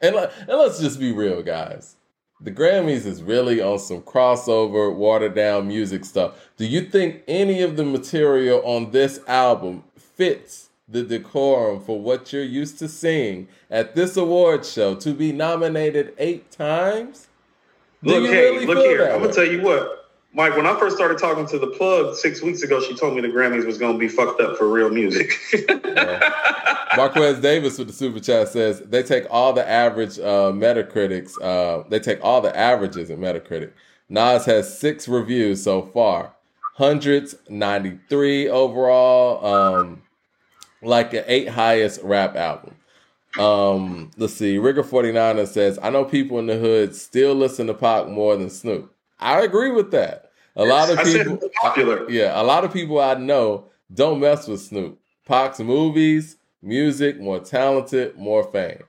And, 0.00 0.16
and 0.16 0.48
let's 0.48 0.80
just 0.80 0.98
be 0.98 1.12
real, 1.12 1.42
guys 1.42 1.94
the 2.42 2.50
Grammys 2.50 3.06
is 3.06 3.22
really 3.22 3.60
on 3.60 3.78
some 3.78 4.02
crossover, 4.02 4.94
watered 4.94 5.34
down 5.34 5.68
music 5.68 6.04
stuff. 6.04 6.50
Do 6.56 6.66
you 6.66 6.82
think 6.82 7.22
any 7.28 7.62
of 7.62 7.76
the 7.76 7.84
material 7.84 8.60
on 8.64 8.90
this 8.90 9.20
album 9.28 9.84
fits 9.96 10.70
the 10.88 11.02
decorum 11.02 11.80
for 11.80 12.00
what 12.00 12.32
you're 12.32 12.42
used 12.42 12.78
to 12.80 12.88
seeing 12.88 13.48
at 13.70 13.94
this 13.94 14.16
award 14.16 14.66
show 14.66 14.94
to 14.96 15.14
be 15.14 15.32
nominated 15.32 16.14
eight 16.18 16.50
times? 16.50 17.28
Do 18.02 18.18
look, 18.18 18.30
hey, 18.30 18.50
really 18.50 18.66
look 18.66 18.78
here. 18.78 19.08
I'm 19.08 19.20
gonna 19.20 19.32
tell 19.32 19.46
you 19.46 19.62
what. 19.62 20.01
Mike, 20.34 20.56
when 20.56 20.66
I 20.66 20.78
first 20.78 20.96
started 20.96 21.18
talking 21.18 21.46
to 21.46 21.58
the 21.58 21.66
plug 21.66 22.14
six 22.16 22.40
weeks 22.42 22.62
ago, 22.62 22.80
she 22.80 22.96
told 22.96 23.14
me 23.14 23.20
the 23.20 23.28
Grammys 23.28 23.66
was 23.66 23.76
going 23.76 23.92
to 23.92 23.98
be 23.98 24.08
fucked 24.08 24.40
up 24.40 24.56
for 24.56 24.68
real 24.68 24.88
music. 24.88 25.38
yeah. 25.84 26.30
Marquez 26.96 27.40
Davis 27.40 27.78
with 27.78 27.88
the 27.88 27.92
super 27.92 28.20
chat 28.20 28.48
says 28.48 28.80
they 28.80 29.02
take 29.02 29.26
all 29.30 29.52
the 29.52 29.66
average 29.68 30.18
uh, 30.18 30.52
Metacritics. 30.52 31.40
Uh, 31.40 31.86
they 31.88 31.98
take 31.98 32.18
all 32.22 32.40
the 32.40 32.56
averages 32.56 33.10
in 33.10 33.18
Metacritic. 33.18 33.72
Nas 34.08 34.44
has 34.46 34.78
six 34.78 35.08
reviews 35.08 35.62
so 35.62 35.82
far, 35.82 36.34
hundreds, 36.74 37.34
ninety 37.48 37.98
three 38.08 38.48
overall. 38.48 39.44
Um, 39.44 40.02
like 40.82 41.10
the 41.12 41.32
eight 41.32 41.48
highest 41.48 42.02
rap 42.02 42.36
album. 42.36 42.74
Um, 43.38 44.10
let's 44.16 44.34
see. 44.34 44.58
Rigger 44.58 44.82
49er 44.82 45.46
says, 45.46 45.78
I 45.82 45.90
know 45.90 46.04
people 46.04 46.38
in 46.38 46.46
the 46.46 46.58
hood 46.58 46.94
still 46.94 47.34
listen 47.34 47.66
to 47.68 47.74
Pac 47.74 48.08
more 48.08 48.36
than 48.36 48.50
Snoop. 48.50 48.91
I 49.22 49.42
agree 49.42 49.70
with 49.70 49.90
that. 49.92 50.30
A 50.56 50.64
lot 50.64 50.90
of 50.90 51.02
people, 51.04 51.38
popular. 51.62 52.10
yeah, 52.10 52.40
a 52.40 52.42
lot 52.42 52.64
of 52.64 52.72
people 52.72 53.00
I 53.00 53.14
know 53.14 53.70
don't 53.92 54.20
mess 54.20 54.46
with 54.46 54.60
Snoop. 54.60 54.98
Pac's 55.26 55.60
movies, 55.60 56.36
music, 56.60 57.18
more 57.20 57.40
talented, 57.40 58.16
more 58.18 58.44
fame. 58.44 58.82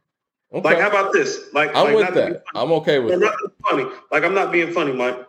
Okay. 0.53 0.69
Like, 0.69 0.79
how 0.79 0.89
about 0.89 1.13
this? 1.13 1.49
Like, 1.53 1.75
I'm 1.75 1.93
like, 1.93 1.95
with 1.95 2.15
that. 2.15 2.43
I'm 2.53 2.71
okay 2.73 2.99
with 2.99 3.19
that. 3.19 3.51
Funny. 3.69 3.85
Like, 4.11 4.23
I'm 4.23 4.33
not 4.33 4.51
being 4.51 4.71
funny, 4.71 4.93
Mike. 4.93 5.25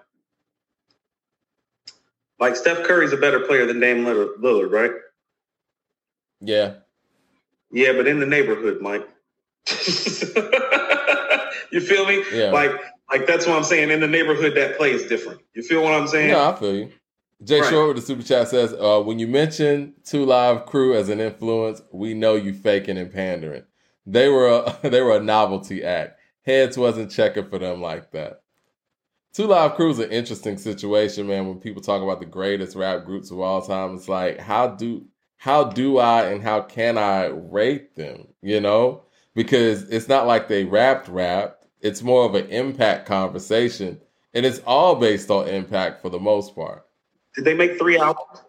Like, 2.39 2.57
Steph 2.57 2.85
Curry's 2.85 3.13
a 3.13 3.17
better 3.17 3.41
player 3.41 3.65
than 3.65 3.81
Dame 3.81 4.05
Lillard, 4.05 4.71
right? 4.71 4.91
Yeah. 6.41 6.75
Yeah, 7.71 7.93
but 7.93 8.07
in 8.07 8.21
the 8.21 8.27
neighborhood, 8.27 8.81
Mike. 8.83 9.09
you 11.71 11.81
feel 11.81 12.07
me? 12.07 12.23
Yeah. 12.33 12.51
Like, 12.51 12.73
like 13.11 13.27
that's 13.27 13.47
what 13.47 13.57
I'm 13.57 13.65
saying. 13.65 13.91
In 13.91 14.01
the 14.01 14.09
neighborhood, 14.09 14.55
that 14.57 14.77
play 14.77 14.93
is 14.93 15.07
different. 15.07 15.41
You 15.55 15.63
feel 15.63 15.83
what 15.83 15.95
I'm 15.95 16.07
saying? 16.07 16.31
Yeah, 16.31 16.49
I 16.49 16.55
feel 16.55 16.75
you. 16.75 16.93
Jay 17.43 17.61
right. 17.61 17.71
Short 17.71 17.89
with 17.89 17.97
the 17.97 18.03
super 18.03 18.23
chat 18.23 18.49
says, 18.49 18.73
uh, 18.73 19.01
"When 19.01 19.19
you 19.19 19.27
mention 19.27 19.95
Two 20.05 20.25
Live 20.25 20.67
Crew 20.67 20.95
as 20.95 21.09
an 21.09 21.21
influence, 21.21 21.83
we 21.93 22.15
know 22.15 22.35
you 22.37 22.55
faking 22.55 22.97
and 22.97 23.13
pandering. 23.13 23.65
They 24.07 24.29
were 24.29 24.49
a, 24.49 24.79
they 24.89 25.03
were 25.03 25.17
a 25.17 25.23
novelty 25.23 25.85
act. 25.85 26.19
Heads 26.43 26.79
wasn't 26.79 27.11
checking 27.11 27.49
for 27.49 27.59
them 27.59 27.81
like 27.81 28.13
that. 28.13 28.43
Two 29.33 29.47
Live 29.47 29.75
Crew 29.75 29.91
is 29.91 29.99
an 29.99 30.11
interesting 30.11 30.57
situation, 30.57 31.27
man. 31.27 31.49
When 31.49 31.59
people 31.59 31.83
talk 31.83 32.03
about 32.03 32.21
the 32.21 32.27
greatest 32.27 32.77
rap 32.77 33.05
groups 33.05 33.31
of 33.31 33.41
all 33.41 33.63
time, 33.63 33.97
it's 33.97 34.09
like 34.09 34.39
how 34.39 34.69
do 34.69 35.05
how 35.37 35.65
do 35.65 35.99
I 35.99 36.27
and 36.27 36.43
how 36.43 36.63
can 36.63 36.97
I 36.97 37.27
rate 37.27 37.97
them? 37.97 38.29
You 38.43 38.61
know, 38.61 39.03
because 39.35 39.83
it's 39.91 40.09
not 40.09 40.27
like 40.27 40.49
they 40.49 40.65
rapped 40.65 41.09
rap 41.09 41.64
it's 41.85 42.03
more 42.03 42.25
of 42.25 42.35
an 42.35 42.47
impact 42.49 43.07
conversation, 43.07 44.01
and 44.33 44.45
it's 44.45 44.61
all 44.67 44.97
based 44.97 45.31
on 45.31 45.47
impact 45.47 46.01
for 46.03 46.09
the 46.09 46.19
most 46.19 46.55
part. 46.55 46.85
Did 47.37 47.45
they 47.45 47.55
make 47.55 47.79
three 47.79 47.99
albums? 47.99 48.43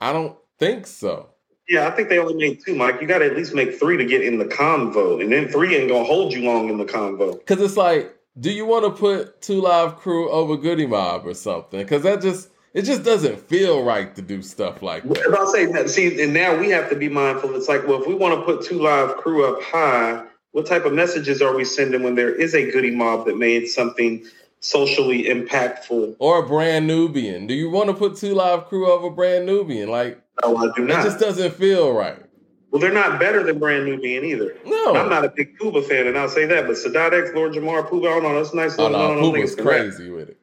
I 0.00 0.12
don't 0.12 0.36
think 0.58 0.86
so. 0.86 1.28
Yeah, 1.68 1.86
I 1.86 1.90
think 1.90 2.08
they 2.08 2.18
only 2.18 2.34
made 2.34 2.64
two, 2.64 2.74
Mike. 2.74 3.00
You 3.02 3.06
got 3.06 3.18
to 3.18 3.26
at 3.26 3.36
least 3.36 3.54
make 3.54 3.78
three 3.78 3.98
to 3.98 4.04
get 4.06 4.22
in 4.22 4.38
the 4.38 4.46
convo, 4.46 5.20
and 5.20 5.30
then 5.30 5.48
three 5.48 5.76
ain't 5.76 5.90
gonna 5.90 6.04
hold 6.04 6.32
you 6.32 6.42
long 6.42 6.70
in 6.70 6.78
the 6.78 6.86
convo. 6.86 7.38
Because 7.38 7.60
it's 7.60 7.76
like, 7.76 8.16
do 8.40 8.50
you 8.50 8.64
want 8.64 8.86
to 8.86 8.90
put 8.90 9.42
Two 9.42 9.60
Live 9.60 9.96
Crew 9.96 10.30
over 10.30 10.56
Goodie 10.56 10.86
Mob 10.86 11.26
or 11.26 11.34
something? 11.34 11.80
Because 11.80 12.04
that 12.04 12.22
just 12.22 12.48
it 12.72 12.82
just 12.82 13.02
doesn't 13.02 13.38
feel 13.38 13.82
right 13.82 14.14
to 14.16 14.22
do 14.22 14.40
stuff 14.40 14.82
like 14.82 15.02
that. 15.02 15.36
I'll 15.38 15.52
say 15.52 15.66
that. 15.66 15.90
See, 15.90 16.22
and 16.22 16.32
now 16.32 16.58
we 16.58 16.70
have 16.70 16.88
to 16.88 16.96
be 16.96 17.10
mindful. 17.10 17.54
It's 17.54 17.68
like, 17.68 17.86
well, 17.86 18.00
if 18.00 18.08
we 18.08 18.14
want 18.14 18.38
to 18.38 18.46
put 18.46 18.64
Two 18.64 18.80
Live 18.80 19.18
Crew 19.18 19.44
up 19.44 19.62
high, 19.62 20.24
what 20.58 20.66
type 20.66 20.84
of 20.84 20.92
messages 20.92 21.40
are 21.40 21.54
we 21.54 21.64
sending 21.64 22.02
when 22.02 22.16
there 22.16 22.34
is 22.34 22.52
a 22.52 22.68
Goodie 22.72 22.90
Mob 22.90 23.26
that 23.26 23.38
made 23.38 23.68
something 23.68 24.26
socially 24.58 25.22
impactful? 25.22 26.16
Or 26.18 26.44
a 26.44 26.48
brand 26.48 26.88
Nubian? 26.88 27.46
Do 27.46 27.54
you 27.54 27.70
want 27.70 27.90
to 27.90 27.94
put 27.94 28.16
Two 28.16 28.34
Live 28.34 28.66
Crew 28.66 28.90
over 28.90 29.08
brand 29.08 29.46
Nubian? 29.46 29.88
Like, 29.88 30.20
no, 30.42 30.56
I 30.56 30.68
do 30.74 30.84
not. 30.84 30.98
It 30.98 31.02
just 31.04 31.20
doesn't 31.20 31.54
feel 31.54 31.92
right. 31.92 32.18
Well, 32.72 32.80
they're 32.80 32.92
not 32.92 33.20
better 33.20 33.44
than 33.44 33.60
Brand 33.60 33.86
Nubian 33.86 34.24
either. 34.24 34.54
No, 34.66 34.96
I'm 34.96 35.08
not 35.08 35.24
a 35.24 35.28
big 35.30 35.56
Puba 35.58 35.82
fan, 35.86 36.08
and 36.08 36.18
I'll 36.18 36.28
say 36.28 36.44
that. 36.44 36.66
But 36.66 36.74
Sadat 36.76 37.18
X, 37.18 37.30
Lord 37.34 37.52
Jamar, 37.52 37.88
Puba, 37.88 38.08
I 38.08 38.20
don't 38.20 38.24
know. 38.24 38.34
That's 38.34 38.52
nice. 38.52 38.76
Oh 38.78 38.88
no, 38.88 38.98
Puba's 39.22 39.54
crazy 39.54 40.10
with 40.10 40.28
it. 40.28 40.38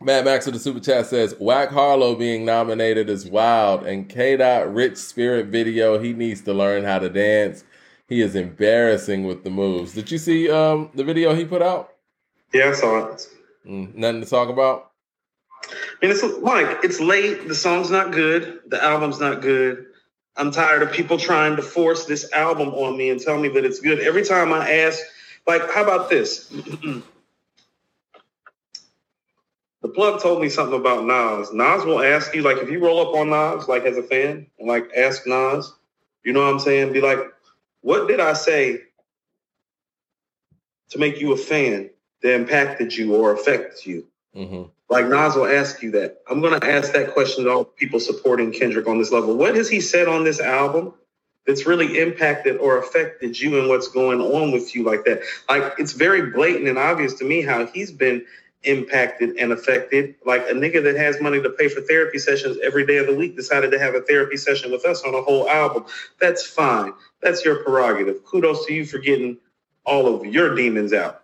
Matt 0.00 0.24
Max 0.24 0.46
of 0.46 0.54
the 0.54 0.58
Super 0.58 0.80
Chat 0.80 1.04
says, 1.06 1.36
Whack 1.38 1.68
Harlow 1.68 2.14
being 2.14 2.46
nominated 2.46 3.10
is 3.10 3.28
wild, 3.28 3.86
and 3.86 4.08
K. 4.08 4.38
Dot 4.38 4.72
Rich 4.72 4.96
Spirit 4.96 5.48
video, 5.48 5.98
he 5.98 6.14
needs 6.14 6.40
to 6.40 6.54
learn 6.54 6.84
how 6.84 6.98
to 6.98 7.10
dance. 7.10 7.62
He 8.10 8.20
is 8.22 8.34
embarrassing 8.34 9.24
with 9.24 9.44
the 9.44 9.50
moves. 9.50 9.94
Did 9.94 10.10
you 10.10 10.18
see 10.18 10.50
um, 10.50 10.90
the 10.94 11.04
video 11.04 11.32
he 11.32 11.44
put 11.44 11.62
out? 11.62 11.92
Yeah, 12.52 12.70
I 12.70 12.72
saw 12.72 13.06
it. 13.06 13.28
Mm, 13.64 13.94
nothing 13.94 14.20
to 14.20 14.26
talk 14.28 14.48
about. 14.48 14.90
I 15.62 15.74
mean, 16.02 16.10
it's 16.10 16.24
Mike. 16.42 16.78
It's 16.82 16.98
late. 16.98 17.46
The 17.46 17.54
song's 17.54 17.88
not 17.88 18.10
good. 18.10 18.62
The 18.66 18.82
album's 18.82 19.20
not 19.20 19.42
good. 19.42 19.86
I'm 20.36 20.50
tired 20.50 20.82
of 20.82 20.90
people 20.90 21.18
trying 21.18 21.54
to 21.54 21.62
force 21.62 22.04
this 22.06 22.32
album 22.32 22.70
on 22.70 22.98
me 22.98 23.10
and 23.10 23.20
tell 23.20 23.38
me 23.38 23.48
that 23.50 23.64
it's 23.64 23.78
good. 23.78 24.00
Every 24.00 24.24
time 24.24 24.52
I 24.52 24.68
ask, 24.68 24.98
like, 25.46 25.70
how 25.70 25.84
about 25.84 26.10
this? 26.10 26.48
the 26.48 27.02
plug 29.94 30.20
told 30.20 30.42
me 30.42 30.48
something 30.48 30.80
about 30.80 31.04
Nas. 31.04 31.52
Nas 31.52 31.84
will 31.84 32.02
ask 32.02 32.34
you, 32.34 32.42
like, 32.42 32.56
if 32.56 32.70
you 32.70 32.84
roll 32.84 33.06
up 33.06 33.14
on 33.14 33.30
Nas, 33.30 33.68
like 33.68 33.84
as 33.84 33.96
a 33.98 34.02
fan, 34.02 34.48
and 34.58 34.66
like 34.66 34.90
ask 34.96 35.28
Nas, 35.28 35.72
you 36.24 36.32
know 36.32 36.44
what 36.44 36.52
I'm 36.52 36.58
saying? 36.58 36.92
Be 36.92 37.00
like, 37.00 37.20
what 37.82 38.08
did 38.08 38.20
I 38.20 38.34
say 38.34 38.80
to 40.90 40.98
make 40.98 41.20
you 41.20 41.32
a 41.32 41.36
fan 41.36 41.90
that 42.22 42.34
impacted 42.34 42.94
you 42.94 43.14
or 43.14 43.32
affected 43.32 43.86
you? 43.86 44.06
Mm-hmm. 44.36 44.64
Like 44.88 45.06
Nas 45.06 45.36
will 45.36 45.46
ask 45.46 45.82
you 45.82 45.92
that. 45.92 46.18
I'm 46.28 46.40
going 46.40 46.58
to 46.58 46.66
ask 46.66 46.92
that 46.92 47.12
question 47.12 47.44
to 47.44 47.50
all 47.50 47.64
people 47.64 48.00
supporting 48.00 48.52
Kendrick 48.52 48.86
on 48.86 48.98
this 48.98 49.12
level. 49.12 49.36
What 49.36 49.54
has 49.54 49.68
he 49.68 49.80
said 49.80 50.08
on 50.08 50.24
this 50.24 50.40
album 50.40 50.94
that's 51.46 51.64
really 51.64 51.98
impacted 51.98 52.56
or 52.58 52.78
affected 52.78 53.38
you 53.38 53.58
and 53.58 53.68
what's 53.68 53.88
going 53.88 54.20
on 54.20 54.50
with 54.50 54.74
you 54.74 54.82
like 54.82 55.04
that? 55.04 55.22
Like 55.48 55.74
it's 55.78 55.92
very 55.92 56.30
blatant 56.30 56.68
and 56.68 56.78
obvious 56.78 57.14
to 57.14 57.24
me 57.24 57.42
how 57.42 57.66
he's 57.66 57.92
been 57.92 58.24
impacted 58.64 59.36
and 59.36 59.52
affected. 59.52 60.16
Like 60.26 60.42
a 60.42 60.52
nigga 60.52 60.82
that 60.82 60.96
has 60.96 61.20
money 61.20 61.40
to 61.40 61.50
pay 61.50 61.68
for 61.68 61.80
therapy 61.80 62.18
sessions 62.18 62.58
every 62.62 62.84
day 62.84 62.98
of 62.98 63.06
the 63.06 63.14
week 63.14 63.36
decided 63.36 63.70
to 63.70 63.78
have 63.78 63.94
a 63.94 64.00
therapy 64.02 64.36
session 64.36 64.70
with 64.70 64.84
us 64.84 65.02
on 65.02 65.14
a 65.14 65.22
whole 65.22 65.48
album. 65.48 65.86
That's 66.20 66.44
fine. 66.44 66.92
That's 67.22 67.44
your 67.44 67.56
prerogative. 67.56 68.24
Kudos 68.24 68.66
to 68.66 68.74
you 68.74 68.84
for 68.86 68.98
getting 68.98 69.38
all 69.84 70.14
of 70.14 70.24
your 70.24 70.54
demons 70.54 70.92
out. 70.92 71.22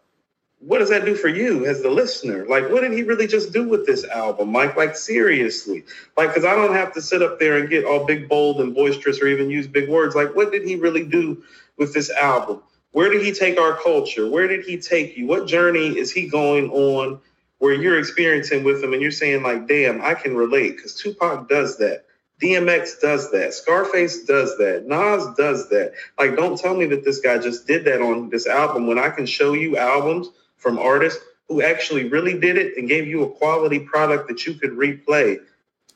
What 0.59 0.79
does 0.79 0.89
that 0.89 1.05
do 1.05 1.15
for 1.15 1.29
you 1.29 1.67
as 1.67 1.83
the 1.83 1.91
listener? 1.91 2.47
Like, 2.47 2.71
what 2.71 2.81
did 2.81 2.93
he 2.93 3.03
really 3.03 3.27
just 3.27 3.53
do 3.53 3.69
with 3.69 3.87
this 3.87 4.05
album, 4.05 4.51
Mike? 4.51 4.77
Like, 4.77 4.97
seriously. 4.97 5.85
Like, 6.17 6.31
because 6.31 6.47
I 6.47 6.55
don't 6.55 6.75
have 6.75 6.95
to 6.95 7.03
sit 7.03 7.23
up 7.23 7.39
there 7.39 7.59
and 7.59 7.69
get 7.69 7.85
all 7.85 8.07
big, 8.07 8.29
bold, 8.29 8.61
and 8.61 8.75
boisterous 8.75 9.21
or 9.21 9.27
even 9.29 9.51
use 9.51 9.67
big 9.67 9.89
words. 9.89 10.15
Like, 10.15 10.35
what 10.35 10.53
did 10.53 10.67
he 10.67 10.77
really 10.77 11.05
do 11.05 11.43
with 11.77 11.93
this 11.93 12.11
album? 12.11 12.63
Where 12.93 13.11
did 13.11 13.23
he 13.23 13.33
take 13.33 13.61
our 13.61 13.75
culture? 13.75 14.29
Where 14.31 14.49
did 14.49 14.65
he 14.65 14.79
take 14.79 15.19
you? 15.19 15.27
What 15.27 15.47
journey 15.47 15.89
is 15.99 16.11
he 16.11 16.27
going 16.27 16.71
on 16.71 17.21
where 17.59 17.75
you're 17.75 17.99
experiencing 17.99 18.65
with 18.65 18.83
him 18.83 18.95
and 18.95 19.03
you're 19.03 19.11
saying, 19.11 19.43
like, 19.43 19.69
damn, 19.69 20.01
I 20.01 20.15
can 20.15 20.35
relate? 20.35 20.77
Because 20.77 20.95
Tupac 20.95 21.51
does 21.51 21.77
that. 21.77 22.06
DMX 22.41 23.01
does 23.01 23.31
that. 23.33 23.55
Scarface 23.55 24.25
does 24.25 24.57
that. 24.59 24.87
Nas 24.87 25.27
does 25.37 25.69
that. 25.71 25.93
Like, 26.19 26.37
don't 26.37 26.59
tell 26.59 26.77
me 26.77 26.87
that 26.87 27.05
this 27.05 27.21
guy 27.21 27.39
just 27.39 27.67
did 27.67 27.85
that 27.87 28.03
on 28.03 28.29
this 28.29 28.47
album 28.47 28.87
when 28.87 28.99
I 28.99 29.09
can 29.09 29.27
show 29.27 29.55
you 29.55 29.77
albums 29.77 30.29
from 30.57 30.79
artists 30.79 31.23
who 31.49 31.63
actually 31.63 32.09
really 32.09 32.39
did 32.39 32.59
it 32.59 32.77
and 32.77 32.89
gave 32.89 33.07
you 33.07 33.23
a 33.23 33.31
quality 33.31 33.79
product 33.79 34.29
that 34.29 34.47
you 34.47 34.55
could 34.55 34.73
replay. 34.73 35.39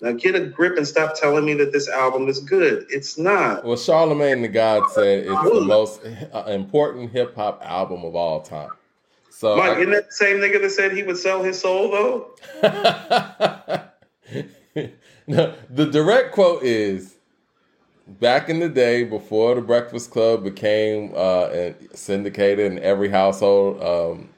Now 0.00 0.12
get 0.12 0.34
a 0.34 0.46
grip 0.46 0.78
and 0.78 0.86
stop 0.86 1.14
telling 1.14 1.44
me 1.44 1.54
that 1.54 1.72
this 1.72 1.88
album 1.88 2.28
is 2.28 2.40
good. 2.40 2.86
It's 2.88 3.18
not. 3.18 3.64
Well, 3.64 3.76
Charlemagne 3.76 4.40
the 4.40 4.48
God 4.48 4.90
said 4.92 5.26
it's 5.26 5.42
the 5.42 5.60
most 5.60 6.00
uh, 6.32 6.44
important 6.46 7.10
hip 7.10 7.34
hop 7.34 7.60
album 7.62 8.04
of 8.04 8.16
all 8.16 8.40
time. 8.40 8.70
So, 9.30 9.56
Mike, 9.56 9.76
I, 9.76 9.80
isn't 9.80 9.90
that 9.90 10.06
the 10.06 10.12
same 10.12 10.38
nigga 10.38 10.62
that 10.62 10.70
said 10.70 10.92
he 10.92 11.02
would 11.02 11.18
sell 11.18 11.42
his 11.42 11.60
soul 11.60 11.90
though? 11.90 12.30
the 15.30 15.86
direct 15.86 16.32
quote 16.32 16.62
is 16.62 17.16
back 18.06 18.48
in 18.48 18.58
the 18.58 18.68
day 18.68 19.04
before 19.04 19.54
the 19.54 19.60
Breakfast 19.60 20.10
Club 20.10 20.42
became 20.42 21.12
uh, 21.14 21.70
syndicated 21.94 22.72
in 22.72 22.78
every 22.80 23.08
household, 23.08 23.82
um, 23.82 24.28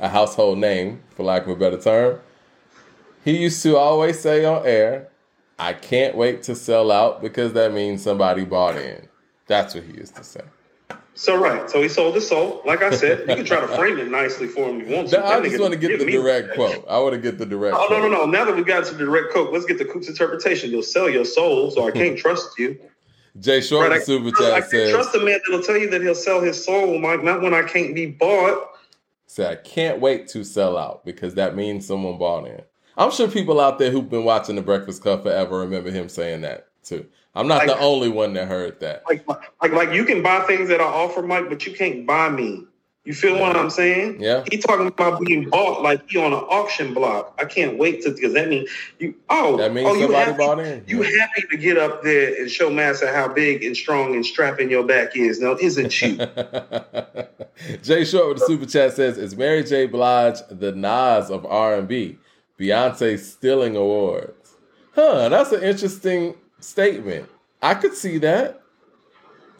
a 0.00 0.08
household 0.08 0.58
name, 0.58 1.02
for 1.10 1.22
lack 1.22 1.42
of 1.42 1.50
a 1.50 1.56
better 1.56 1.80
term. 1.80 2.20
He 3.24 3.36
used 3.38 3.62
to 3.62 3.76
always 3.76 4.18
say 4.18 4.44
on 4.44 4.66
air, 4.66 5.08
I 5.58 5.74
can't 5.74 6.16
wait 6.16 6.42
to 6.44 6.56
sell 6.56 6.90
out 6.90 7.22
because 7.22 7.52
that 7.52 7.72
means 7.72 8.02
somebody 8.02 8.44
bought 8.44 8.76
in. 8.76 9.08
That's 9.46 9.74
what 9.74 9.84
he 9.84 9.92
used 9.92 10.16
to 10.16 10.24
say. 10.24 10.40
So 11.14 11.38
right, 11.38 11.68
so 11.68 11.82
he 11.82 11.88
sold 11.88 12.14
his 12.14 12.26
soul. 12.26 12.62
Like 12.64 12.82
I 12.82 12.90
said, 12.90 13.28
you 13.28 13.36
can 13.36 13.44
try 13.44 13.60
to 13.60 13.68
frame 13.68 13.98
it 13.98 14.10
nicely 14.10 14.46
for 14.46 14.70
him 14.70 14.80
if 14.80 14.88
you 14.88 14.96
want 14.96 15.10
to. 15.10 15.24
I 15.24 15.40
just 15.42 15.60
want 15.60 15.72
to 15.74 15.78
get 15.78 15.98
the 15.98 16.06
direct 16.06 16.54
quote. 16.54 16.84
I 16.88 16.98
want 17.00 17.12
to 17.14 17.20
get 17.20 17.36
the 17.38 17.44
direct. 17.44 17.76
Oh 17.78 17.88
no, 17.90 18.00
no, 18.00 18.08
no! 18.08 18.24
Now 18.24 18.46
that 18.46 18.56
we 18.56 18.64
got 18.64 18.86
to 18.86 18.94
the 18.94 19.04
direct 19.04 19.30
quote, 19.32 19.52
let's 19.52 19.66
get 19.66 19.78
the 19.78 19.84
Coop's 19.84 20.08
interpretation. 20.08 20.70
You'll 20.70 20.82
sell 20.82 21.10
your 21.10 21.26
soul, 21.26 21.70
so 21.70 21.86
I 21.86 21.90
can't 21.90 22.18
trust 22.18 22.58
you. 22.58 22.78
Jay 23.38 23.60
Short 23.60 23.90
right, 23.90 24.02
super 24.02 24.30
chat 24.30 24.52
I 24.52 24.60
says, 24.60 24.90
"Trust 24.90 25.14
a 25.14 25.20
man 25.20 25.40
that'll 25.46 25.62
tell 25.62 25.76
you 25.76 25.90
that 25.90 26.00
he'll 26.00 26.14
sell 26.14 26.40
his 26.40 26.62
soul, 26.62 26.98
Mike. 26.98 27.22
Not 27.22 27.42
when 27.42 27.52
I 27.52 27.62
can't 27.62 27.94
be 27.94 28.06
bought." 28.06 28.70
Say, 29.26 29.46
I 29.46 29.56
can't 29.56 30.00
wait 30.00 30.28
to 30.28 30.44
sell 30.44 30.76
out 30.76 31.04
because 31.06 31.34
that 31.34 31.56
means 31.56 31.86
someone 31.86 32.18
bought 32.18 32.46
in. 32.46 32.60
I'm 32.98 33.10
sure 33.10 33.28
people 33.28 33.60
out 33.60 33.78
there 33.78 33.90
who've 33.90 34.08
been 34.08 34.24
watching 34.24 34.56
the 34.56 34.62
Breakfast 34.62 35.02
Club 35.02 35.22
forever 35.22 35.60
remember 35.60 35.90
him 35.90 36.08
saying 36.08 36.42
that 36.42 36.68
too. 36.82 37.06
I'm 37.34 37.48
not 37.48 37.66
like, 37.66 37.68
the 37.68 37.78
only 37.78 38.08
one 38.08 38.34
that 38.34 38.48
heard 38.48 38.80
that. 38.80 39.04
Like, 39.08 39.26
like, 39.26 39.72
like 39.72 39.92
you 39.92 40.04
can 40.04 40.22
buy 40.22 40.40
things 40.40 40.68
that 40.68 40.80
I 40.80 40.84
offer, 40.84 41.22
Mike, 41.22 41.48
but 41.48 41.66
you 41.66 41.72
can't 41.72 42.06
buy 42.06 42.28
me. 42.28 42.66
You 43.04 43.14
feel 43.14 43.36
what 43.40 43.56
I'm 43.56 43.70
saying? 43.70 44.22
Yeah. 44.22 44.44
He 44.48 44.58
talking 44.58 44.86
about 44.86 45.20
being 45.22 45.50
bought 45.50 45.82
like 45.82 46.08
he 46.08 46.18
on 46.18 46.32
an 46.32 46.38
auction 46.38 46.94
block. 46.94 47.34
I 47.36 47.46
can't 47.46 47.76
wait 47.76 48.02
to 48.02 48.12
because 48.12 48.32
that 48.34 48.48
means 48.48 48.70
you. 49.00 49.16
Oh, 49.28 49.56
that 49.56 49.74
means 49.74 49.88
oh, 49.88 49.98
somebody 49.98 50.12
you 50.12 50.14
happy, 50.14 50.38
bought 50.38 50.60
in. 50.60 50.84
You 50.86 51.02
yeah. 51.02 51.18
happy 51.18 51.42
to 51.50 51.56
get 51.56 51.78
up 51.78 52.04
there 52.04 52.40
and 52.40 52.48
show 52.48 52.70
Massa 52.70 53.12
how 53.12 53.26
big 53.26 53.64
and 53.64 53.76
strong 53.76 54.14
and 54.14 54.24
strapping 54.24 54.70
your 54.70 54.84
back 54.84 55.16
is? 55.16 55.40
Now, 55.40 55.56
isn't 55.60 56.00
you? 56.00 56.16
Jay 57.82 58.04
Short 58.04 58.28
with 58.28 58.38
the 58.38 58.44
super 58.46 58.66
chat 58.66 58.92
says, 58.92 59.18
"Is 59.18 59.36
Mary 59.36 59.64
J. 59.64 59.86
Blige 59.86 60.38
the 60.48 60.70
Nas 60.70 61.28
of 61.28 61.44
R 61.44 61.74
and 61.74 61.88
B? 61.88 62.18
Beyonce 62.56 63.18
stealing 63.18 63.74
awards? 63.74 64.54
Huh? 64.94 65.28
That's 65.28 65.50
an 65.50 65.64
interesting 65.64 66.36
statement. 66.62 67.28
I 67.60 67.74
could 67.74 67.94
see 67.94 68.18
that. 68.18 68.62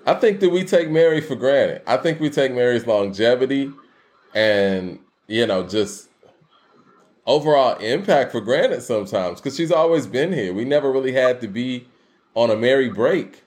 I 0.04 0.14
think 0.14 0.40
that 0.40 0.50
we 0.50 0.64
take 0.64 0.90
Mary 0.90 1.20
for 1.20 1.36
granted. 1.36 1.82
I 1.86 1.96
think 1.96 2.18
we 2.20 2.28
take 2.28 2.52
Mary's 2.52 2.86
longevity 2.86 3.72
and, 4.34 4.98
you 5.28 5.46
know, 5.46 5.66
just 5.66 6.08
overall 7.24 7.76
impact 7.78 8.32
for 8.32 8.40
granted 8.40 8.82
sometimes 8.82 9.40
because 9.40 9.56
she's 9.56 9.70
always 9.70 10.06
been 10.06 10.32
here. 10.32 10.52
We 10.52 10.64
never 10.64 10.90
really 10.90 11.12
had 11.12 11.40
to 11.42 11.48
be 11.48 11.86
on 12.34 12.50
a 12.50 12.56
Mary 12.56 12.88
break. 12.88 13.42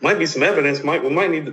Might 0.00 0.18
be 0.18 0.26
some 0.26 0.42
evidence. 0.42 0.82
Might 0.84 1.02
we 1.02 1.10
might 1.10 1.30
need 1.30 1.46
to 1.46 1.52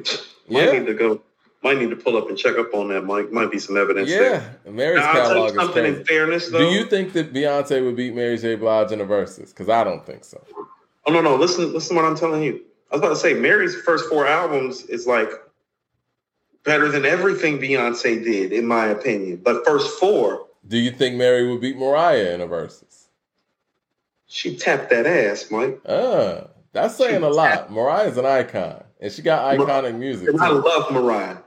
might 0.49 0.65
yeah. 0.65 0.71
need 0.73 0.85
to 0.85 0.93
go 0.93 1.21
might 1.65 1.79
need 1.79 1.89
to 1.89 1.95
pull 1.95 2.15
up 2.15 2.29
and 2.29 2.37
check 2.37 2.59
up 2.59 2.75
on 2.75 2.89
that. 2.89 3.01
Might 3.01 3.31
might 3.31 3.49
be 3.49 3.57
some 3.57 3.75
evidence. 3.75 4.07
Yeah, 4.07 4.19
there. 4.63 4.71
Mary's 4.71 4.99
now, 4.99 5.13
catalog 5.13 5.49
is 5.49 5.55
something 5.55 5.83
crazy. 5.83 5.99
in 5.99 6.05
fairness. 6.05 6.49
Though. 6.49 6.59
Do 6.59 6.65
you 6.65 6.85
think 6.85 7.13
that 7.13 7.33
Beyonce 7.33 7.83
would 7.83 7.95
beat 7.95 8.13
Mary 8.13 8.37
J. 8.37 8.55
Blige 8.55 8.91
in 8.91 8.99
the 8.99 9.05
verses? 9.05 9.49
Because 9.51 9.67
I 9.67 9.83
don't 9.83 10.05
think 10.05 10.23
so. 10.23 10.41
Oh 11.07 11.11
no, 11.11 11.21
no. 11.21 11.35
Listen, 11.35 11.73
listen. 11.73 11.95
What 11.95 12.05
I'm 12.05 12.15
telling 12.15 12.43
you. 12.43 12.61
I 12.91 12.97
was 12.97 12.99
about 12.99 13.09
to 13.09 13.15
say 13.15 13.33
Mary's 13.33 13.75
first 13.75 14.07
four 14.07 14.27
albums 14.27 14.83
is 14.83 15.07
like 15.07 15.29
better 16.63 16.89
than 16.89 17.03
everything 17.03 17.57
Beyonce 17.57 18.23
did, 18.23 18.53
in 18.53 18.67
my 18.67 18.85
opinion. 18.85 19.41
But 19.43 19.65
first 19.65 19.99
four. 19.99 20.45
Do 20.67 20.77
you 20.77 20.91
think 20.91 21.15
Mary 21.15 21.49
would 21.49 21.61
beat 21.61 21.77
Mariah 21.77 22.33
in 22.33 22.41
the 22.41 22.47
verses? 22.47 23.07
She 24.27 24.55
tapped 24.55 24.91
that 24.91 25.07
ass, 25.07 25.49
Mike. 25.49 25.79
Ah, 25.87 26.47
that's 26.73 26.95
saying 26.95 27.21
she 27.21 27.25
a 27.25 27.29
lot. 27.29 27.71
Mariah's 27.71 28.17
an 28.17 28.25
icon, 28.25 28.83
and 28.99 29.11
she 29.11 29.23
got 29.23 29.57
iconic 29.57 29.97
music. 29.97 30.29
And 30.29 30.39
I 30.39 30.49
love 30.49 30.91
Mariah. 30.91 31.37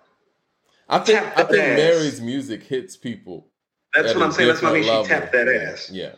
I 0.88 0.98
think 1.00 1.20
I 1.20 1.44
think 1.44 1.62
ass. 1.62 1.76
Mary's 1.76 2.20
music 2.20 2.62
hits 2.62 2.96
people. 2.96 3.46
That's 3.94 4.14
what 4.14 4.22
I'm 4.22 4.32
saying. 4.32 4.48
That's 4.48 4.62
what 4.62 4.72
I 4.72 4.74
mean. 4.74 4.84
She 4.84 5.08
tapped 5.08 5.32
that 5.32 5.48
ass. 5.48 5.90
Yeah. 5.90 6.12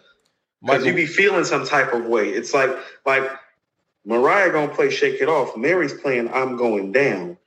Because 0.63 0.85
you 0.85 0.95
be 0.95 1.07
feeling 1.07 1.45
some 1.45 1.67
type 1.67 1.93
of 1.93 2.05
way. 2.05 2.29
It's 2.29 2.53
like 2.53 2.71
like 3.07 3.31
Mariah 4.05 4.53
gonna 4.53 4.73
play 4.73 4.91
"Shake 4.91 5.21
It 5.21 5.29
Off." 5.29 5.57
Mary's 5.57 5.95
playing 5.95 6.29
"I'm 6.33 6.57
Going 6.57 6.93
Down," 6.93 7.39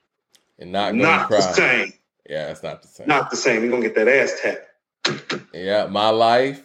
and 0.58 0.72
not 0.72 0.94
not 0.94 1.28
cry. 1.28 1.36
the 1.36 1.52
same. 1.52 1.92
Yeah, 2.28 2.50
it's 2.50 2.62
not 2.62 2.82
the 2.82 2.88
same. 2.88 3.06
Not 3.06 3.30
the 3.30 3.36
same. 3.36 3.62
You're 3.62 3.70
gonna 3.70 3.82
get 3.82 3.94
that 3.94 4.08
ass 4.08 4.40
tapped. 4.40 5.44
Yeah, 5.54 5.86
my 5.86 6.08
life. 6.08 6.62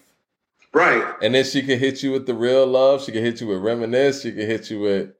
Right. 0.73 1.03
And 1.21 1.33
then 1.33 1.45
she 1.45 1.63
could 1.63 1.79
hit 1.79 2.03
you 2.03 2.11
with 2.11 2.25
the 2.25 2.33
real 2.33 2.65
love. 2.65 3.03
She 3.03 3.11
could 3.11 3.23
hit 3.23 3.41
you 3.41 3.47
with 3.47 3.61
reminisce. 3.61 4.21
She 4.21 4.31
could 4.31 4.47
hit 4.47 4.69
you 4.69 4.79
with, 4.79 5.11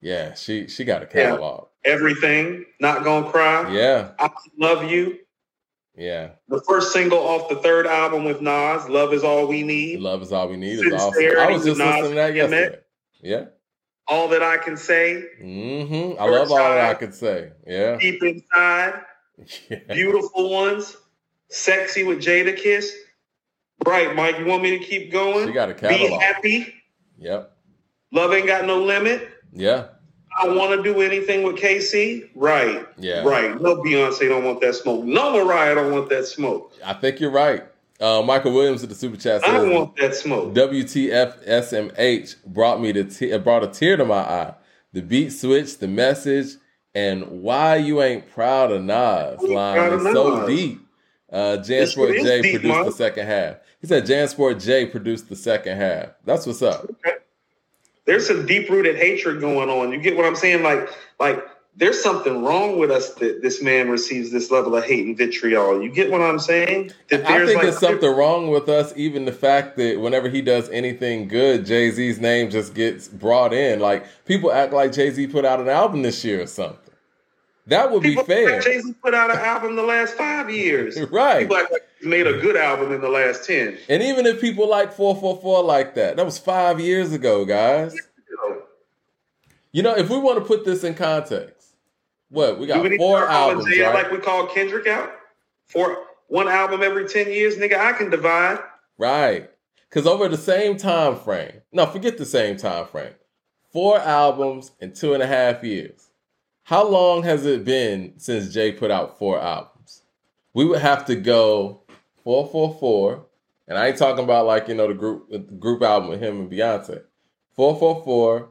yeah. 0.00 0.34
She 0.34 0.68
she 0.68 0.84
got 0.84 1.02
a 1.02 1.06
catalog. 1.06 1.67
Everything. 1.88 2.64
Not 2.80 3.04
gonna 3.04 3.30
cry. 3.30 3.72
Yeah. 3.72 4.12
I 4.18 4.30
love 4.58 4.90
you. 4.90 5.18
Yeah. 5.96 6.30
The 6.48 6.60
first 6.60 6.92
single 6.92 7.18
off 7.18 7.48
the 7.48 7.56
third 7.56 7.86
album 7.86 8.24
with 8.24 8.40
Nas, 8.40 8.88
"Love 8.88 9.12
Is 9.12 9.24
All 9.24 9.48
We 9.48 9.64
Need." 9.64 10.00
Love 10.00 10.22
is 10.22 10.32
all 10.32 10.48
we 10.48 10.56
need 10.56 10.78
is 10.78 10.92
awesome. 10.92 11.24
I 11.38 11.50
was 11.50 11.64
just 11.64 11.78
listening 11.78 12.10
to 12.10 12.14
that 12.14 12.34
yesterday. 12.34 12.78
Yeah. 13.20 13.46
All 14.06 14.28
that 14.28 14.42
I 14.42 14.58
can 14.58 14.76
say. 14.76 15.24
Mm-hmm. 15.42 16.20
I 16.20 16.26
love 16.26 16.50
all 16.50 16.58
that 16.58 16.90
I 16.90 16.94
can 16.94 17.12
say. 17.12 17.52
Yeah. 17.66 17.96
Deep 17.98 18.22
inside. 18.22 19.02
Yeah. 19.70 19.78
Beautiful 19.94 20.50
ones. 20.50 20.96
Sexy 21.48 22.02
with 22.02 22.18
Jadakiss. 22.18 22.86
Right, 23.86 24.16
Mike. 24.16 24.36
You 24.36 24.46
want 24.46 24.64
me 24.64 24.76
to 24.76 24.84
keep 24.84 25.12
going? 25.12 25.46
You 25.46 25.54
got 25.54 25.70
a 25.70 25.74
catalog. 25.74 26.00
Be 26.00 26.24
happy. 26.26 26.74
Yep. 27.18 27.56
Love 28.10 28.32
ain't 28.32 28.48
got 28.48 28.64
no 28.64 28.82
limit. 28.82 29.28
Yeah. 29.52 29.88
I 30.38 30.48
want 30.48 30.76
to 30.76 30.82
do 30.82 31.00
anything 31.00 31.42
with 31.42 31.56
K-Ci. 31.56 32.30
Right. 32.34 32.86
Yeah. 32.96 33.22
Right. 33.22 33.60
No 33.60 33.76
Beyonce 33.76 34.28
don't 34.28 34.44
want 34.44 34.60
that 34.60 34.74
smoke. 34.74 35.04
No 35.04 35.32
Mariah 35.44 35.74
don't 35.74 35.92
want 35.92 36.08
that 36.10 36.26
smoke. 36.26 36.72
I 36.84 36.94
think 36.94 37.20
you're 37.20 37.30
right. 37.30 37.64
Uh, 38.00 38.22
Michael 38.22 38.52
Williams 38.52 38.82
at 38.84 38.88
the 38.88 38.94
super 38.94 39.16
chat 39.16 39.42
says, 39.42 39.50
I 39.50 39.68
want 39.68 39.96
that 39.96 40.14
smoke. 40.14 40.54
WTF 40.54 41.44
SMH 41.48 42.36
brought 42.46 42.80
me 42.80 42.92
to 42.92 43.04
t- 43.04 43.36
brought 43.38 43.64
a 43.64 43.68
tear 43.68 43.96
to 43.96 44.04
my 44.04 44.20
eye. 44.20 44.54
The 44.92 45.02
beat 45.02 45.30
switch, 45.30 45.78
the 45.78 45.88
message, 45.88 46.54
and 46.94 47.42
why 47.42 47.76
you 47.76 48.00
ain't 48.00 48.30
proud 48.30 48.70
of 48.70 48.82
Nas 48.82 49.42
line 49.42 49.92
is 49.92 50.02
so 50.02 50.46
deep. 50.46 50.80
Uh, 51.30 51.58
Jansport 51.60 52.22
J 52.22 52.40
deep, 52.40 52.60
produced 52.60 52.84
the 52.84 52.92
second 52.92 53.26
half. 53.26 53.56
He 53.80 53.86
said 53.86 54.06
Jansport 54.06 54.64
J 54.64 54.86
produced 54.86 55.28
the 55.28 55.36
second 55.36 55.76
half. 55.76 56.10
That's 56.24 56.46
what's 56.46 56.62
up. 56.62 56.84
Okay. 56.84 57.17
There's 58.08 58.26
some 58.26 58.46
deep 58.46 58.70
rooted 58.70 58.96
hatred 58.96 59.38
going 59.38 59.68
on. 59.68 59.92
You 59.92 60.00
get 60.00 60.16
what 60.16 60.24
I'm 60.24 60.34
saying? 60.34 60.62
Like, 60.62 60.88
like 61.20 61.44
there's 61.76 62.02
something 62.02 62.42
wrong 62.42 62.78
with 62.78 62.90
us 62.90 63.12
that 63.16 63.42
this 63.42 63.62
man 63.62 63.90
receives 63.90 64.30
this 64.30 64.50
level 64.50 64.74
of 64.74 64.82
hate 64.82 65.04
and 65.04 65.14
vitriol. 65.14 65.82
You 65.82 65.90
get 65.90 66.10
what 66.10 66.22
I'm 66.22 66.38
saying? 66.38 66.92
That 67.10 67.26
I 67.26 67.44
think 67.44 67.56
like, 67.56 67.64
there's 67.64 67.78
something 67.78 68.10
wrong 68.10 68.48
with 68.48 68.66
us, 68.70 68.94
even 68.96 69.26
the 69.26 69.32
fact 69.32 69.76
that 69.76 70.00
whenever 70.00 70.30
he 70.30 70.40
does 70.40 70.70
anything 70.70 71.28
good, 71.28 71.66
Jay 71.66 71.90
Z's 71.90 72.18
name 72.18 72.48
just 72.48 72.72
gets 72.72 73.08
brought 73.08 73.52
in. 73.52 73.78
Like 73.78 74.06
people 74.24 74.50
act 74.50 74.72
like 74.72 74.92
Jay 74.92 75.10
Z 75.10 75.26
put 75.26 75.44
out 75.44 75.60
an 75.60 75.68
album 75.68 76.00
this 76.00 76.24
year 76.24 76.40
or 76.40 76.46
something. 76.46 76.78
That 77.66 77.92
would 77.92 78.02
People 78.02 78.22
be 78.22 78.26
fair. 78.26 78.52
Like 78.56 78.64
Jay 78.64 78.80
Z 78.80 78.94
put 79.02 79.12
out 79.12 79.30
an 79.30 79.36
album 79.36 79.76
the 79.76 79.82
last 79.82 80.14
five 80.14 80.48
years. 80.48 80.98
right. 81.10 81.40
People 81.40 81.58
act 81.58 81.72
like 81.72 81.87
made 82.02 82.26
a 82.26 82.38
good 82.38 82.56
album 82.56 82.92
in 82.92 83.00
the 83.00 83.08
last 83.08 83.44
ten. 83.44 83.78
And 83.88 84.02
even 84.02 84.26
if 84.26 84.40
people 84.40 84.68
like 84.68 84.92
four 84.92 85.16
four 85.16 85.36
four 85.40 85.62
like 85.62 85.94
that, 85.94 86.16
that 86.16 86.24
was 86.24 86.38
five 86.38 86.80
years 86.80 87.12
ago, 87.12 87.44
guys. 87.44 87.96
You 89.72 89.82
know, 89.82 89.94
if 89.94 90.08
we 90.08 90.18
want 90.18 90.38
to 90.38 90.44
put 90.44 90.64
this 90.64 90.82
in 90.82 90.94
context, 90.94 91.74
what 92.30 92.58
we 92.58 92.66
got 92.66 92.82
we 92.82 92.96
four 92.96 93.28
albums, 93.28 93.66
right? 93.66 93.94
like 93.94 94.10
we 94.10 94.18
call 94.18 94.46
Kendrick 94.46 94.86
out 94.86 95.10
for 95.66 96.04
one 96.28 96.48
album 96.48 96.82
every 96.82 97.06
ten 97.06 97.30
years, 97.30 97.56
nigga. 97.56 97.78
I 97.78 97.92
can 97.92 98.10
divide. 98.10 98.58
Right, 98.96 99.50
because 99.88 100.06
over 100.06 100.28
the 100.28 100.36
same 100.36 100.76
time 100.76 101.16
frame. 101.16 101.60
No, 101.72 101.86
forget 101.86 102.18
the 102.18 102.26
same 102.26 102.56
time 102.56 102.86
frame. 102.86 103.14
Four 103.72 103.98
albums 103.98 104.72
in 104.80 104.92
two 104.94 105.14
and 105.14 105.22
a 105.22 105.26
half 105.26 105.62
years. 105.62 106.08
How 106.64 106.86
long 106.86 107.22
has 107.22 107.46
it 107.46 107.64
been 107.64 108.14
since 108.18 108.52
Jay 108.52 108.72
put 108.72 108.90
out 108.90 109.18
four 109.18 109.40
albums? 109.40 110.02
We 110.54 110.64
would 110.64 110.80
have 110.80 111.04
to 111.06 111.16
go 111.16 111.82
four 112.28 112.46
four 112.46 112.76
four, 112.78 113.26
and 113.68 113.78
I 113.78 113.86
ain't 113.86 113.96
talking 113.96 114.22
about 114.22 114.44
like 114.44 114.68
you 114.68 114.74
know 114.74 114.86
the 114.86 114.92
group 114.92 115.30
the 115.30 115.38
group 115.38 115.80
album 115.80 116.10
with 116.10 116.20
him 116.20 116.40
and 116.40 116.52
Beyonce. 116.52 117.00
Four 117.56 117.78
four 117.78 118.04
four. 118.04 118.50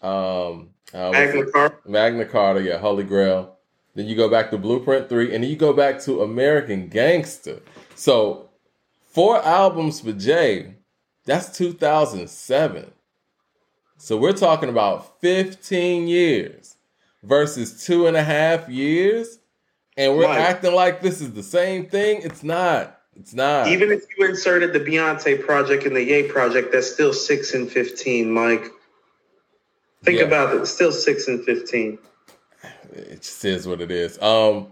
Um, 0.00 0.70
uh, 0.94 1.10
Magna 1.10 1.44
Carta. 1.44 1.76
Magna 1.86 2.24
Carta, 2.24 2.62
yeah, 2.62 2.78
Holy 2.78 3.04
Grail. 3.04 3.58
Then 3.94 4.06
you 4.06 4.16
go 4.16 4.30
back 4.30 4.50
to 4.50 4.56
Blueprint 4.56 5.10
Three, 5.10 5.34
and 5.34 5.44
then 5.44 5.50
you 5.50 5.56
go 5.56 5.74
back 5.74 6.00
to 6.04 6.22
American 6.22 6.88
Gangster. 6.88 7.60
So 7.96 8.48
four 9.10 9.44
albums 9.44 10.00
for 10.00 10.12
Jay. 10.12 10.76
That's 11.26 11.54
2007. 11.54 12.92
So 13.98 14.16
we're 14.16 14.32
talking 14.32 14.70
about 14.70 15.20
15 15.20 16.08
years 16.08 16.76
versus 17.22 17.84
two 17.84 18.06
and 18.06 18.16
a 18.16 18.24
half 18.24 18.70
years, 18.70 19.38
and 19.98 20.16
we're 20.16 20.24
right. 20.24 20.40
acting 20.40 20.74
like 20.74 21.02
this 21.02 21.20
is 21.20 21.34
the 21.34 21.42
same 21.42 21.90
thing. 21.90 22.22
It's 22.22 22.42
not. 22.42 23.00
It's 23.18 23.34
not. 23.34 23.68
Even 23.68 23.90
if 23.92 24.04
you 24.16 24.26
inserted 24.26 24.72
the 24.72 24.80
Beyonce 24.80 25.44
project 25.44 25.84
and 25.84 25.94
the 25.94 26.02
Ye 26.02 26.24
project, 26.28 26.72
that's 26.72 26.90
still 26.92 27.12
six 27.12 27.54
and 27.54 27.70
fifteen, 27.70 28.30
Mike. 28.32 28.66
Think 30.02 30.18
Yeah. 30.18 30.24
about 30.26 30.54
it. 30.54 30.62
It's 30.62 30.70
still 30.70 30.92
six 30.92 31.28
and 31.28 31.44
fifteen. 31.44 31.98
it 32.94 33.22
just 33.22 33.42
is 33.46 33.66
what 33.66 33.80
it 33.80 33.90
is. 33.90 34.20
Um, 34.20 34.66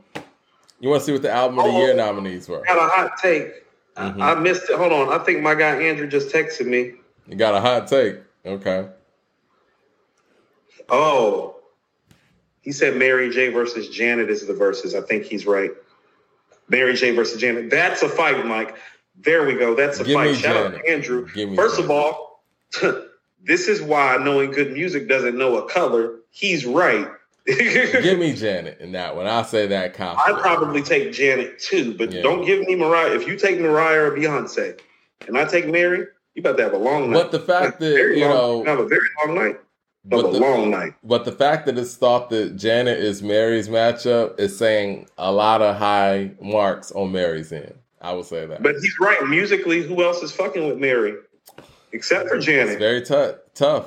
you 0.78 0.90
want 0.90 1.00
to 1.00 1.06
see 1.06 1.12
what 1.12 1.22
the 1.22 1.30
album 1.30 1.58
of 1.58 1.64
the 1.64 1.70
Oh. 1.70 1.78
year 1.86 1.94
nominees 1.94 2.48
were? 2.50 2.62
Got 2.66 2.76
a 2.76 2.82
hot 2.82 3.16
take. 3.18 3.64
I- 3.96 4.10
Mhm. 4.10 4.20
I 4.22 4.34
missed 4.34 4.68
it. 4.68 4.76
Hold 4.76 4.92
on. 4.92 5.08
I 5.08 5.22
think 5.24 5.40
my 5.40 5.54
guy 5.54 5.76
Andrew 5.82 6.06
just 6.06 6.28
texted 6.28 6.66
me. 6.66 6.94
You 7.26 7.36
got 7.36 7.54
a 7.54 7.60
hot 7.60 7.86
take. 7.88 8.16
Okay. 8.44 8.88
Oh, 10.90 11.56
he 12.60 12.72
said 12.72 12.96
Mary 12.96 13.30
J 13.30 13.48
versus 13.48 13.88
Janet 13.88 14.28
is 14.30 14.46
the 14.46 14.54
verses. 14.54 14.94
I 14.94 15.00
think 15.00 15.24
he's 15.24 15.46
right. 15.46 15.70
Mary 16.70 16.94
J 16.94 17.10
versus 17.10 17.40
Janet. 17.40 17.68
That's 17.70 18.02
a 18.02 18.08
fight, 18.08 18.44
Mike. 18.46 18.76
There 19.18 19.46
we 19.46 19.54
go. 19.54 19.74
That's 19.74 20.00
a 20.00 20.04
Give 20.04 20.14
fight. 20.14 20.36
Shout 20.36 20.56
out 20.56 20.74
to 20.74 20.88
Andrew. 20.90 21.26
First 21.54 21.76
Janet. 21.76 21.84
of 21.84 21.90
all, 21.90 22.44
this 23.44 23.68
is 23.68 23.82
why 23.82 24.16
knowing 24.16 24.50
good 24.52 24.72
music 24.72 25.08
doesn't 25.08 25.36
know 25.36 25.58
a 25.58 25.68
color. 25.68 26.16
He's 26.30 26.64
right. 26.64 27.08
Give 27.46 28.18
me 28.18 28.34
Janet 28.34 28.78
in 28.80 28.92
that 28.92 29.16
one. 29.16 29.26
I 29.26 29.42
say 29.42 29.66
that 29.66 29.98
I'd 30.00 30.38
probably 30.40 30.82
take 30.82 31.12
Janet 31.12 31.58
too, 31.58 31.94
but 31.94 32.12
Yeah. 32.12 32.22
don't 32.22 32.44
give 32.44 32.60
me 32.60 32.76
Mariah. 32.76 33.14
If 33.14 33.26
you 33.26 33.36
take 33.36 33.58
Mariah 33.58 34.04
or 34.04 34.10
Beyonce, 34.12 34.78
and 35.26 35.36
I 35.36 35.46
take 35.46 35.66
Mary, 35.66 36.06
you 36.34 36.40
about 36.40 36.58
to 36.58 36.62
have 36.62 36.74
a 36.74 36.78
long 36.78 37.10
night. 37.10 37.14
But 37.14 37.32
the 37.32 37.40
fact 37.40 37.80
that 37.80 37.94
you 38.14 38.20
know, 38.20 38.62
have 38.64 38.78
a 38.78 38.86
very 38.86 39.00
long 39.26 39.34
night. 39.34 39.58
But 40.04 40.24
a 40.24 40.32
the, 40.32 40.40
long 40.40 40.70
night. 40.70 40.94
but 41.04 41.24
the 41.26 41.32
fact 41.32 41.66
that 41.66 41.76
it's 41.76 41.94
thought 41.94 42.30
that 42.30 42.56
Janet 42.56 42.98
is 42.98 43.22
Mary's 43.22 43.68
matchup 43.68 44.40
is 44.40 44.56
saying 44.56 45.08
a 45.18 45.30
lot 45.30 45.60
of 45.60 45.76
high 45.76 46.32
marks 46.40 46.90
on 46.92 47.12
Mary's 47.12 47.52
end. 47.52 47.74
I 48.00 48.14
would 48.14 48.24
say 48.24 48.46
that. 48.46 48.62
But 48.62 48.76
he's 48.76 48.98
right. 48.98 49.22
Musically, 49.28 49.82
who 49.82 50.02
else 50.02 50.22
is 50.22 50.32
fucking 50.32 50.66
with 50.66 50.78
Mary? 50.78 51.16
Except 51.92 52.30
for 52.30 52.38
Janet. 52.38 52.70
it's 52.70 52.78
very 52.78 53.02
tough. 53.02 53.36
Tough. 53.54 53.86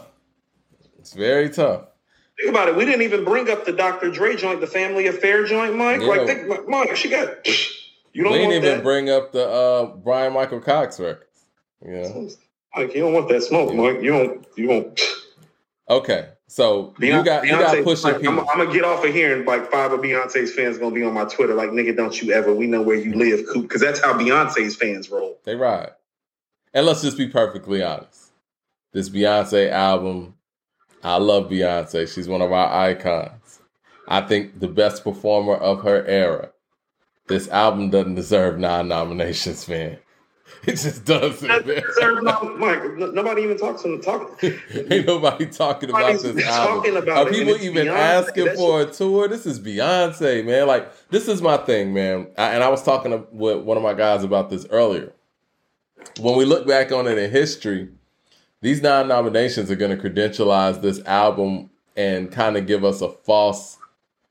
It's 0.99 1.13
very 1.13 1.49
tough. 1.49 1.85
Think 2.37 2.49
about 2.49 2.67
it. 2.67 2.75
We 2.75 2.85
didn't 2.85 3.01
even 3.01 3.23
bring 3.23 3.49
up 3.49 3.65
the 3.65 3.71
Dr. 3.71 4.11
Dre 4.11 4.35
joint, 4.35 4.61
the 4.61 4.67
Family 4.67 5.07
Affair 5.07 5.45
joint, 5.45 5.75
Mike. 5.75 6.01
Yeah. 6.01 6.07
Like, 6.07 6.27
think, 6.27 6.47
like, 6.47 6.67
Mike, 6.67 6.95
she 6.95 7.09
got. 7.09 7.47
You 8.13 8.23
don't 8.23 8.33
we 8.33 8.37
didn't 8.39 8.53
even 8.53 8.77
that. 8.77 8.83
bring 8.83 9.09
up 9.09 9.31
the 9.31 9.47
uh, 9.47 9.85
Bryan-Michael 9.97 10.59
Cox 10.59 10.99
records. 10.99 11.45
You 11.83 11.91
know? 11.91 12.29
Mike, 12.75 12.93
you 12.93 13.01
don't 13.01 13.13
want 13.13 13.29
that 13.29 13.41
smoke, 13.41 13.71
Yeah. 13.71 13.81
Mike. 13.81 14.01
You 14.01 14.11
don't. 14.11 14.47
You 14.55 14.67
don't. 14.67 15.01
Okay, 15.93 16.29
so 16.47 16.95
you 16.99 17.07
Beyonce- 17.07 17.25
got 17.25 17.43
you 17.45 17.51
got 17.51 17.75
Pusha 17.77 18.03
like, 18.05 18.21
P. 18.21 18.27
I'm, 18.27 18.39
I'm 18.39 18.45
gonna 18.57 18.73
get 18.73 18.83
off 18.83 19.05
of 19.05 19.13
here, 19.13 19.35
and 19.35 19.45
like 19.45 19.69
five 19.69 19.91
of 19.91 19.99
Beyonce's 19.99 20.51
fans 20.51 20.79
gonna 20.79 20.95
be 20.95 21.03
on 21.03 21.13
my 21.13 21.25
Twitter, 21.25 21.53
like, 21.53 21.69
nigga, 21.69 21.95
don't 21.95 22.19
you 22.19 22.33
ever? 22.33 22.51
We 22.53 22.65
know 22.65 22.81
where 22.81 22.95
you 22.95 23.13
live, 23.13 23.45
Coop, 23.47 23.63
because 23.63 23.81
that's 23.81 23.99
how 23.99 24.13
Beyonce's 24.13 24.75
fans 24.75 25.11
roll. 25.11 25.39
They 25.43 25.55
ride. 25.55 25.91
And 26.73 26.87
let's 26.87 27.03
just 27.03 27.17
be 27.17 27.27
perfectly 27.27 27.83
honest. 27.83 28.31
This 28.91 29.07
Beyonce 29.07 29.69
album, 29.69 30.33
I 31.03 31.17
love 31.17 31.49
Beyonce. 31.49 32.11
She's 32.11 32.27
one 32.27 32.41
of 32.41 32.51
our 32.51 32.73
icons. 32.73 33.59
I 34.07 34.21
think 34.21 34.59
the 34.59 34.67
best 34.67 35.03
performer 35.03 35.53
of 35.55 35.83
her 35.83 36.03
era. 36.05 36.51
This 37.27 37.47
album 37.49 37.91
doesn't 37.91 38.15
deserve 38.15 38.57
nine 38.57 38.87
nominations, 38.87 39.67
man. 39.69 39.99
It 40.67 40.77
just 40.77 41.03
doesn't. 41.03 41.65
Sir, 41.95 42.21
no, 42.21 42.55
Mike, 42.57 42.95
nobody 42.95 43.41
even 43.41 43.57
talks 43.57 43.83
on 43.83 43.97
the 43.97 44.01
talk. 44.01 44.41
Ain't 44.91 45.05
nobody 45.05 45.45
talking 45.45 45.89
about 45.89 46.21
this 46.21 46.45
album. 46.45 46.95
about 46.95 47.27
Are 47.27 47.29
people 47.29 47.57
even 47.57 47.87
Beyonce. 47.87 47.97
asking 47.97 48.55
for 48.55 48.81
a 48.83 48.85
tour? 48.85 49.27
This 49.27 49.45
is 49.45 49.59
Beyonce, 49.59 50.45
man. 50.45 50.67
Like, 50.67 50.89
this 51.09 51.27
is 51.27 51.41
my 51.41 51.57
thing, 51.57 51.93
man. 51.93 52.27
I, 52.37 52.51
and 52.53 52.63
I 52.63 52.69
was 52.69 52.81
talking 52.81 53.11
to, 53.11 53.25
with 53.33 53.63
one 53.63 53.75
of 53.75 53.83
my 53.83 53.93
guys 53.93 54.23
about 54.23 54.49
this 54.49 54.65
earlier. 54.69 55.11
When 56.21 56.37
we 56.37 56.45
look 56.45 56.65
back 56.65 56.93
on 56.93 57.07
it 57.07 57.17
in 57.17 57.29
history, 57.29 57.89
these 58.61 58.81
nine 58.81 59.09
nominations 59.09 59.69
are 59.69 59.75
going 59.75 59.97
to 59.97 60.01
credentialize 60.01 60.81
this 60.81 61.03
album 61.05 61.71
and 61.97 62.31
kind 62.31 62.55
of 62.55 62.67
give 62.67 62.85
us 62.85 63.01
a 63.01 63.09
false 63.09 63.77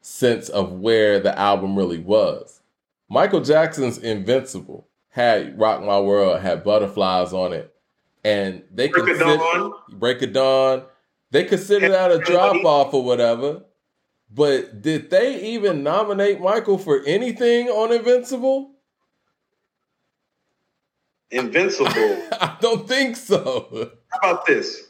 sense 0.01 0.49
of 0.49 0.73
where 0.73 1.21
the 1.21 1.39
album 1.39 1.77
really 1.77 1.99
was. 1.99 2.63
Michael 3.11 3.43
Jackson's 3.43 3.99
Invincible 3.99 4.87
had 5.13 5.59
Rock 5.59 5.83
My 5.85 6.01
World, 6.01 6.41
had 6.41 6.65
butterflies 6.65 7.33
on 7.33 7.53
it. 7.53 7.73
And 8.25 8.63
they 8.73 8.89
Break 8.89 9.05
consider- 9.07 9.37
Dawn. 9.37 9.73
Break 9.93 10.23
of 10.23 10.33
Dawn. 10.33 10.85
They 11.31 11.45
consider 11.45 11.89
that 11.91 12.11
a 12.13 12.19
drop 12.19 12.65
off 12.65 12.93
or 12.95 13.05
whatever. 13.05 13.63
But 14.31 14.81
did 14.83 15.11
they 15.11 15.41
even 15.43 15.83
nominate 15.83 16.41
Michael 16.41 16.79
for 16.79 17.03
anything 17.05 17.69
on 17.69 17.93
Invincible? 17.93 18.71
Invincible. 21.31 21.91
I 22.33 22.57
don't 22.61 22.87
think 22.89 23.17
so. 23.17 23.91
How 24.11 24.19
about 24.33 24.47
this? 24.47 24.79
If 24.79 24.87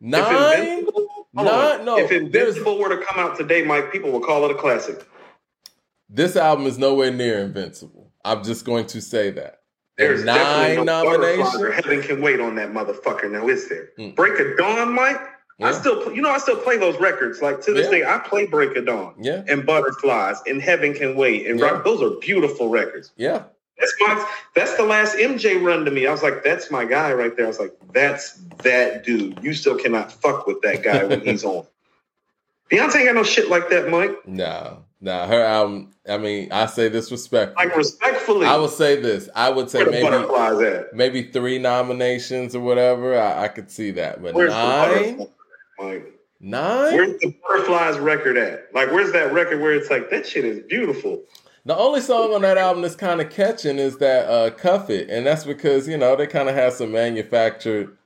Nine? 0.00 0.60
Invincible, 0.60 1.28
Nine? 1.34 1.84
No, 1.84 1.98
If 1.98 2.12
Invincible 2.12 2.78
were 2.78 2.88
to 2.90 3.02
come 3.04 3.18
out 3.18 3.36
today, 3.36 3.62
Mike, 3.62 3.92
people 3.92 4.10
would 4.12 4.22
call 4.22 4.44
it 4.44 4.50
a 4.50 4.54
classic. 4.54 5.06
This 6.08 6.36
album 6.36 6.66
is 6.66 6.78
nowhere 6.78 7.10
near 7.10 7.38
Invincible. 7.38 8.12
I'm 8.24 8.44
just 8.44 8.64
going 8.64 8.86
to 8.88 9.00
say 9.00 9.30
that. 9.30 9.61
There's 9.98 10.24
nine 10.24 10.76
no 10.76 10.84
nominations. 10.84 11.62
Heaven 11.74 12.02
can 12.02 12.22
wait 12.22 12.40
on 12.40 12.54
that 12.56 12.72
motherfucker. 12.72 13.30
Now 13.30 13.48
is 13.48 13.68
there? 13.68 13.90
Mm. 13.98 14.14
Break 14.14 14.38
of 14.40 14.56
Dawn, 14.56 14.94
Mike. 14.94 15.20
I 15.60 15.70
still, 15.70 16.02
pl- 16.02 16.12
you 16.14 16.22
know, 16.22 16.30
I 16.30 16.38
still 16.38 16.56
play 16.56 16.76
those 16.76 16.98
records. 16.98 17.40
Like 17.40 17.60
to 17.62 17.72
this 17.72 17.84
Yeah. 17.84 17.98
day, 17.98 18.04
I 18.04 18.18
play 18.18 18.46
Break 18.46 18.74
of 18.76 18.86
Dawn 18.86 19.14
Yeah, 19.20 19.44
and 19.48 19.64
Butterflies 19.64 20.40
and 20.46 20.60
Heaven 20.60 20.92
Can 20.92 21.14
Wait 21.14 21.46
and 21.46 21.60
Yeah. 21.60 21.66
Rock. 21.66 21.84
Those 21.84 22.02
are 22.02 22.10
beautiful 22.18 22.68
records. 22.68 23.12
yeah. 23.16 23.44
That's 23.78 23.94
my. 24.00 24.28
That's 24.54 24.76
the 24.76 24.84
last 24.84 25.16
MJ 25.16 25.56
run 25.62 25.84
to 25.86 25.90
me. 25.90 26.06
I 26.06 26.12
was 26.12 26.22
like, 26.22 26.44
that's 26.44 26.70
my 26.70 26.84
guy 26.84 27.12
right 27.12 27.34
there. 27.36 27.46
I 27.46 27.48
was 27.48 27.58
like, 27.58 27.74
that's 27.92 28.34
that 28.62 29.02
dude. 29.04 29.38
You 29.42 29.54
still 29.54 29.76
cannot 29.76 30.12
fuck 30.12 30.46
with 30.46 30.60
that 30.62 30.82
guy 30.84 31.04
when 31.04 31.20
he's 31.22 31.44
on. 31.44 31.66
Beyonce 32.70 32.96
ain't 32.96 33.06
got 33.06 33.14
no 33.16 33.22
shit 33.24 33.48
like 33.48 33.70
that, 33.70 33.88
Mike. 33.88 34.16
No, 34.26 34.84
no. 35.02 35.26
Her 35.26 35.42
album. 35.42 35.90
I 36.08 36.16
mean, 36.16 36.50
I 36.50 36.66
say 36.66 36.88
this 36.88 37.10
respectfully. 37.10 37.66
Like 37.66 37.76
respectfully, 37.76 38.46
I 38.46 38.56
would 38.56 38.70
say 38.70 39.00
this. 39.00 39.28
I 39.34 39.50
would 39.50 39.68
say 39.68 39.84
maybe 39.84 40.86
maybe 40.94 41.30
three 41.30 41.58
nominations 41.58 42.54
or 42.54 42.60
whatever. 42.60 43.18
I, 43.18 43.44
I 43.44 43.48
could 43.48 43.70
see 43.70 43.90
that, 43.92 44.22
but 44.22 44.34
Where's 44.34 44.50
nine, 44.50 45.26
Mike? 45.78 46.18
nine. 46.40 46.94
Where's 46.94 47.18
the 47.20 47.34
butterflies 47.42 47.98
record 47.98 48.36
at? 48.36 48.68
Like, 48.72 48.90
where's 48.90 49.12
that 49.12 49.32
record 49.32 49.60
where 49.60 49.72
it's 49.72 49.90
like 49.90 50.08
that 50.10 50.26
shit 50.26 50.44
is 50.44 50.60
beautiful? 50.60 51.22
The 51.64 51.76
only 51.76 52.00
song 52.00 52.34
on 52.34 52.42
that 52.42 52.58
album 52.58 52.82
that's 52.82 52.96
kind 52.96 53.20
of 53.20 53.30
catching 53.30 53.78
is 53.78 53.98
that 53.98 54.28
uh, 54.28 54.50
"Cuff 54.50 54.90
It," 54.90 55.10
and 55.10 55.26
that's 55.26 55.44
because 55.44 55.86
you 55.86 55.96
know 55.96 56.16
they 56.16 56.26
kind 56.26 56.48
of 56.48 56.54
have 56.54 56.72
some 56.72 56.90
manufactured 56.90 57.96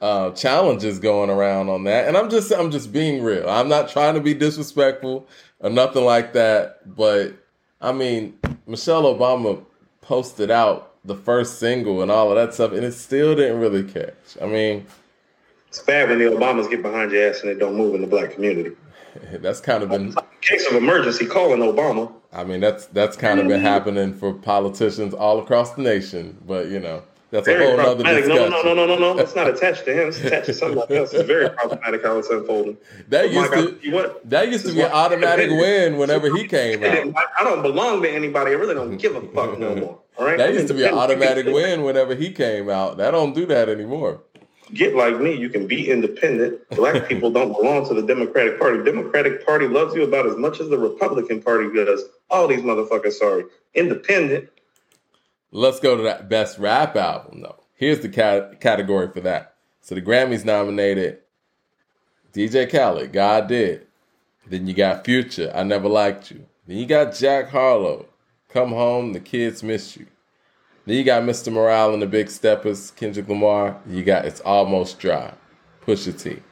uh, 0.00 0.30
challenges 0.32 0.98
going 0.98 1.30
around 1.30 1.68
on 1.68 1.84
that. 1.84 2.08
And 2.08 2.16
I'm 2.16 2.30
just 2.30 2.52
I'm 2.52 2.70
just 2.70 2.92
being 2.92 3.22
real. 3.22 3.48
I'm 3.48 3.68
not 3.68 3.88
trying 3.88 4.14
to 4.14 4.20
be 4.20 4.34
disrespectful 4.34 5.26
or 5.60 5.70
nothing 5.70 6.04
like 6.04 6.32
that. 6.34 6.94
But 6.96 7.34
I 7.80 7.92
mean, 7.92 8.38
Michelle 8.66 9.04
Obama 9.04 9.64
posted 10.00 10.50
out 10.50 10.94
the 11.04 11.14
first 11.14 11.58
single 11.58 12.02
and 12.02 12.10
all 12.10 12.30
of 12.30 12.36
that 12.36 12.54
stuff, 12.54 12.72
and 12.72 12.84
it 12.84 12.92
still 12.92 13.34
didn't 13.34 13.60
really 13.60 13.82
catch. 13.82 14.14
I 14.40 14.46
mean, 14.46 14.86
It's 15.68 15.80
bad 15.80 16.08
when 16.08 16.18
the 16.18 16.26
Obamas 16.26 16.70
get 16.70 16.82
behind 16.82 17.12
your 17.12 17.28
ass 17.28 17.40
and 17.40 17.50
they 17.50 17.58
don't 17.58 17.76
move 17.76 17.94
in 17.94 18.00
the 18.00 18.06
black 18.06 18.32
community. 18.32 18.76
that's 19.40 19.60
kind 19.60 19.82
of 19.82 19.90
been 19.90 20.14
Case 20.40 20.66
of 20.66 20.74
emergency, 20.74 21.24
calling 21.24 21.60
Obama. 21.60 22.12
I 22.32 22.44
mean, 22.44 22.60
that's 22.60 22.86
that's 22.86 23.16
kind 23.16 23.40
of 23.40 23.48
been 23.48 23.60
happening 23.60 24.12
for 24.12 24.34
politicians 24.34 25.14
all 25.14 25.38
across 25.38 25.72
the 25.72 25.82
nation. 25.82 26.36
But 26.46 26.68
you 26.68 26.80
know, 26.80 27.02
that's 27.34 27.48
a 27.48 27.52
Very 27.52 27.76
whole 27.76 27.80
other 27.80 28.04
discussion. 28.04 28.28
No, 28.28 28.62
no, 28.62 28.62
no, 28.62 28.86
no, 28.86 28.86
no, 28.86 29.14
no. 29.14 29.18
It's 29.18 29.34
not 29.34 29.48
attached 29.54 29.84
to 29.86 29.92
him. 29.92 30.08
It's 30.08 30.20
attached 30.20 30.46
to 30.46 30.54
somebody 30.54 30.96
else. 30.96 31.12
It's 31.12 31.26
very 31.26 31.50
problematic 31.50 32.04
how 32.04 32.16
it's 32.18 32.30
unfolding. 32.30 32.76
That 33.08 33.24
Oh 33.24 33.28
used 33.28 33.50
God, 33.52 33.82
to 33.82 33.90
what? 33.90 34.30
that 34.30 34.48
used 34.48 34.66
to 34.66 34.72
be 34.72 34.82
an 34.82 34.92
automatic 34.92 35.50
win 35.50 35.98
whenever 35.98 36.34
he 36.34 36.46
came 36.46 36.84
out. 36.84 37.24
I 37.40 37.42
don't 37.42 37.62
belong 37.62 38.02
to 38.02 38.08
anybody. 38.10 38.52
I 38.52 38.54
really 38.54 38.74
don't 38.74 38.96
give 39.04 39.16
a 39.16 39.20
fuck 39.32 39.58
no 39.58 39.74
more. 39.74 39.98
All 40.16 40.24
right. 40.26 40.38
That 40.38 40.54
used 40.54 40.68
to 40.68 40.74
be 40.74 40.84
an 40.84 40.94
automatic 40.94 41.46
win 41.48 41.82
whenever 41.82 42.14
he 42.14 42.30
came 42.30 42.70
out. 42.70 42.98
That 42.98 43.10
don't 43.10 43.34
do 43.34 43.46
that 43.46 43.68
anymore. 43.68 44.22
Get 44.72 44.94
like 44.94 45.18
me. 45.20 45.34
You 45.36 45.48
can 45.48 45.66
be 45.66 45.90
independent. 45.90 46.68
Black 46.70 47.08
people 47.08 47.30
don't 47.32 47.52
belong 47.52 47.86
to 47.88 47.94
the 47.94 48.02
Democratic 48.02 48.58
Party. 48.60 48.82
Democratic 48.82 49.44
Party 49.44 49.66
loves 49.66 49.94
you 49.94 50.04
about 50.04 50.26
as 50.26 50.36
much 50.36 50.60
as 50.60 50.68
the 50.68 50.78
Republican 50.78 51.42
Party 51.42 51.68
does. 51.74 52.04
All 52.30 52.46
these 52.46 52.62
motherfuckers, 52.62 53.12
sorry. 53.14 53.44
Independent. 53.74 54.48
Let's 55.56 55.78
go 55.78 55.96
to 55.96 56.02
that 56.02 56.28
best 56.28 56.58
rap 56.58 56.96
album 56.96 57.42
though. 57.42 57.60
Here's 57.76 58.00
the 58.00 58.08
cat- 58.08 58.60
category 58.60 59.08
for 59.12 59.20
that. 59.20 59.54
So 59.82 59.94
the 59.94 60.02
Grammys 60.02 60.44
nominated 60.44 61.18
DJ 62.32 62.68
Khaled, 62.68 63.12
God 63.12 63.46
Did. 63.46 63.86
Then 64.48 64.66
you 64.66 64.74
got 64.74 65.04
Future, 65.04 65.52
I 65.54 65.62
Never 65.62 65.88
Liked 65.88 66.32
You. 66.32 66.44
Then 66.66 66.78
you 66.78 66.86
got 66.86 67.14
Jack 67.14 67.50
Harlow, 67.50 68.06
Come 68.48 68.70
Home, 68.70 69.12
The 69.12 69.20
Kids 69.20 69.62
Miss 69.62 69.96
You. 69.96 70.06
Then 70.86 70.96
you 70.96 71.04
got 71.04 71.22
Mr. 71.22 71.52
Morale 71.52 71.92
and 71.92 72.02
the 72.02 72.06
Big 72.06 72.30
Steppers, 72.30 72.90
Kendrick 72.90 73.28
Lamar. 73.28 73.80
You 73.88 74.02
got 74.02 74.24
It's 74.24 74.40
Almost 74.40 74.98
Dry, 74.98 75.34
Pusha 75.86 76.20
T. 76.20 76.42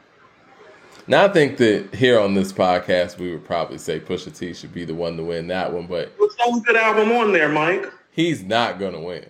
Now 1.08 1.24
I 1.24 1.28
think 1.28 1.56
that 1.56 1.92
here 1.92 2.20
on 2.20 2.34
this 2.34 2.52
podcast 2.52 3.18
we 3.18 3.32
would 3.32 3.44
probably 3.44 3.78
say 3.78 3.98
Pusha 3.98 4.36
T 4.36 4.54
should 4.54 4.72
be 4.72 4.84
the 4.84 4.94
one 4.94 5.16
to 5.16 5.24
win 5.24 5.48
that 5.48 5.72
one, 5.72 5.88
but 5.88 6.12
What's 6.18 6.36
the 6.36 6.62
good 6.64 6.76
album 6.76 7.10
on 7.10 7.32
there, 7.32 7.48
Mike? 7.48 7.92
He's 8.12 8.42
not 8.42 8.78
gonna 8.78 9.00
win. 9.00 9.26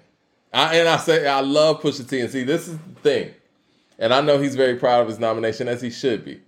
I, 0.53 0.77
and 0.77 0.89
I 0.89 0.99
say 0.99 1.27
I 1.27 1.41
love 1.41 1.81
Pusha 1.81 2.07
T, 2.07 2.21
and 2.21 2.31
see 2.31 2.45
this 2.45 2.69
is 2.69 2.77
the 2.77 3.01
thing, 3.01 3.35
and 3.99 4.13
I 4.13 4.21
know 4.21 4.39
he's 4.39 4.55
very 4.55 4.77
proud 4.77 5.01
of 5.01 5.09
his 5.09 5.19
nomination 5.19 5.67
as 5.67 5.81
he 5.81 5.89
should 5.89 6.25
be, 6.25 6.43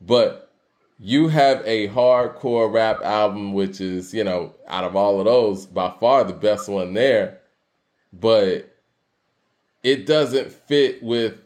but 0.00 0.52
you 1.00 1.28
have 1.28 1.62
a 1.64 1.88
hardcore 1.88 2.72
rap 2.72 3.00
album, 3.02 3.52
which 3.52 3.80
is 3.80 4.14
you 4.14 4.22
know 4.22 4.54
out 4.68 4.84
of 4.84 4.94
all 4.94 5.18
of 5.18 5.24
those 5.24 5.66
by 5.66 5.92
far 5.98 6.22
the 6.22 6.32
best 6.32 6.68
one 6.68 6.94
there, 6.94 7.40
but 8.12 8.76
it 9.82 10.06
doesn't 10.06 10.52
fit 10.52 11.02
with 11.02 11.38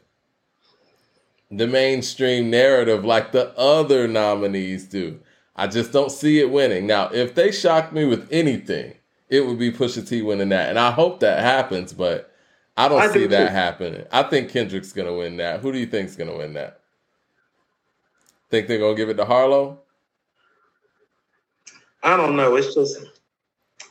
the 1.51 1.67
mainstream 1.67 2.51
narrative 2.51 3.05
like 3.05 3.33
the 3.33 3.57
other 3.59 4.09
nominees 4.09 4.85
do. 4.85 5.21
I 5.55 5.67
just 5.67 5.93
don't 5.93 6.11
see 6.11 6.41
it 6.41 6.51
winning. 6.51 6.87
Now, 6.87 7.11
if 7.13 7.35
they 7.35 7.53
shock 7.53 7.93
me 7.93 8.07
with 8.07 8.27
anything, 8.33 8.95
it 9.33 9.47
would 9.47 9.59
be 9.59 9.73
Pusha 9.73 10.07
T 10.07 10.21
winning 10.21 10.51
that, 10.51 10.69
and 10.69 10.79
I 10.79 10.91
hope 10.91 11.21
that 11.21 11.41
happens. 11.41 11.95
But 11.95 12.31
I 12.77 12.87
don't 12.87 13.01
I 13.01 13.09
see 13.09 13.27
that 13.27 13.49
too. 13.49 13.55
happening. 13.55 14.05
I 14.13 14.25
think 14.25 14.51
Kendrick's 14.51 14.93
gonna 14.93 15.15
win 15.17 15.39
that. 15.39 15.61
Who 15.61 15.73
do 15.73 15.79
you 15.79 15.87
think's 15.87 16.17
gonna 16.17 16.37
win 16.37 16.53
that? 16.53 16.81
Think 18.51 18.69
they're 18.69 18.79
gonna 18.79 18.95
give 18.95 19.09
it 19.09 19.15
to 19.15 19.25
Harlow? 19.25 19.81
I 22.03 22.19
don't 22.19 22.37
know. 22.37 22.57
It's 22.57 22.75
just 22.75 22.99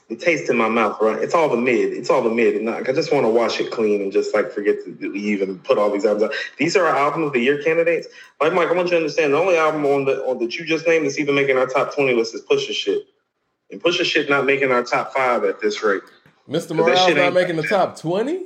the 0.10 0.16
taste 0.16 0.52
in 0.52 0.58
my 0.58 0.70
mouth, 0.70 0.98
right? 1.02 1.18
It's 1.18 1.34
all 1.34 1.50
the 1.50 1.58
mid. 1.58 1.92
It's 1.94 2.12
all 2.12 2.22
the 2.22 2.30
mid. 2.30 2.56
And 2.58 2.70
I 2.70 2.84
just 2.84 3.12
want 3.12 3.26
to 3.26 3.30
wash 3.30 3.60
it 3.60 3.72
clean 3.72 4.00
and 4.02 4.12
just 4.12 4.36
like 4.36 4.52
forget 4.52 4.76
to 4.86 5.14
even 5.16 5.58
put 5.60 5.80
all 5.80 5.90
these 5.90 6.06
albums 6.06 6.26
out. 6.26 6.34
These 6.58 6.76
are 6.76 6.86
our 6.86 6.96
album 6.96 7.24
of 7.24 7.34
the 7.34 7.40
year 7.40 7.64
candidates. 7.64 8.08
Like 8.40 8.54
Mike, 8.54 8.68
I 8.68 8.74
want 8.74 8.90
you 8.90 8.92
to 8.92 8.98
understand 8.98 9.34
the 9.34 9.40
only 9.40 9.58
album 9.58 9.86
on 9.88 10.06
the 10.06 10.24
on 10.28 10.38
that 10.38 10.56
you 10.56 10.66
just 10.66 10.86
named 10.86 11.08
that's 11.08 11.18
even 11.18 11.34
making 11.34 11.58
our 11.58 11.66
top 11.66 11.96
20 11.96 12.14
list 12.14 12.36
is 12.36 12.44
Pusha 12.44 12.74
Shit. 12.74 13.08
And 13.72 13.82
Pusha 13.82 14.04
Shit 14.04 14.30
not 14.30 14.46
making 14.46 14.72
our 14.72 14.84
top 14.84 15.14
five 15.14 15.44
at 15.44 15.62
this 15.62 15.82
rate. 15.82 16.02
Mr. 16.50 16.76
Morale's 16.76 17.16
not 17.16 17.34
making 17.34 17.56
the 17.56 17.64
top 17.64 17.98
20? 17.98 18.46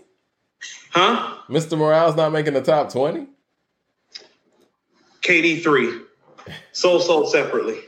Huh? 0.91 1.37
Mr. 1.49 1.77
Morale's 1.77 2.15
not 2.15 2.31
making 2.31 2.53
the 2.53 2.61
top 2.61 2.91
20? 2.91 3.27
KD3. 5.21 6.03
Soul 6.71 6.99
Sold 6.99 7.31
separately. 7.31 7.79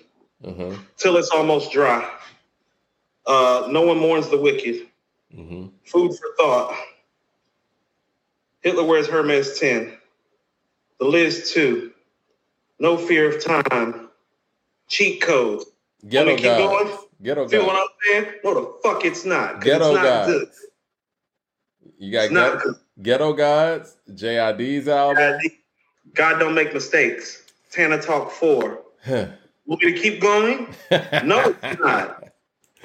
Mm-hmm. 0.44 0.82
Till 0.98 1.18
it's 1.18 1.30
almost 1.30 1.72
dry. 1.72 2.10
Uh, 3.26 3.68
no 3.70 3.82
one 3.82 4.00
mourns 4.00 4.30
the 4.30 4.38
wicked. 4.40 4.88
Mm-hmm. 5.36 5.68
Food 5.86 6.12
for 6.18 6.28
thought. 6.38 6.76
Hitler 8.62 8.84
wears 8.84 9.08
Hermes 9.08 9.60
10. 9.60 9.94
The 11.00 11.06
Liz 11.06 11.52
2. 11.54 11.92
No 12.80 12.98
fear 12.98 13.30
of 13.30 13.44
time. 13.44 14.10
Cheat 14.88 15.22
code. 15.22 15.64
Ghetto 16.08 16.36
keep 16.36 16.46
going? 16.46 16.98
Ghetto 17.22 17.48
Feel 17.48 17.66
what 17.66 17.76
I'm 17.76 17.88
saying? 18.04 18.36
No, 18.44 18.54
the 18.54 18.74
fuck 18.84 19.04
it's 19.06 19.26
not. 19.26 19.62
Ghetto 19.62 19.96
it's 19.96 20.04
not. 20.04 20.26
Good. 20.28 20.48
You 21.98 22.12
got 22.12 22.30
ghetto, 22.30 22.76
ghetto 23.02 23.34
Gods, 23.34 23.98
JID's 24.14 24.88
album. 24.88 25.40
God 26.14 26.40
don't 26.40 26.54
make 26.54 26.74
mistakes. 26.74 27.44
Tana 27.72 28.02
Talk 28.02 28.32
4. 28.32 28.82
Want 29.66 29.84
me 29.84 29.94
to 29.94 30.00
keep 30.00 30.22
going? 30.22 30.68
no, 31.26 31.56
it's 31.62 31.80
not. 31.80 32.24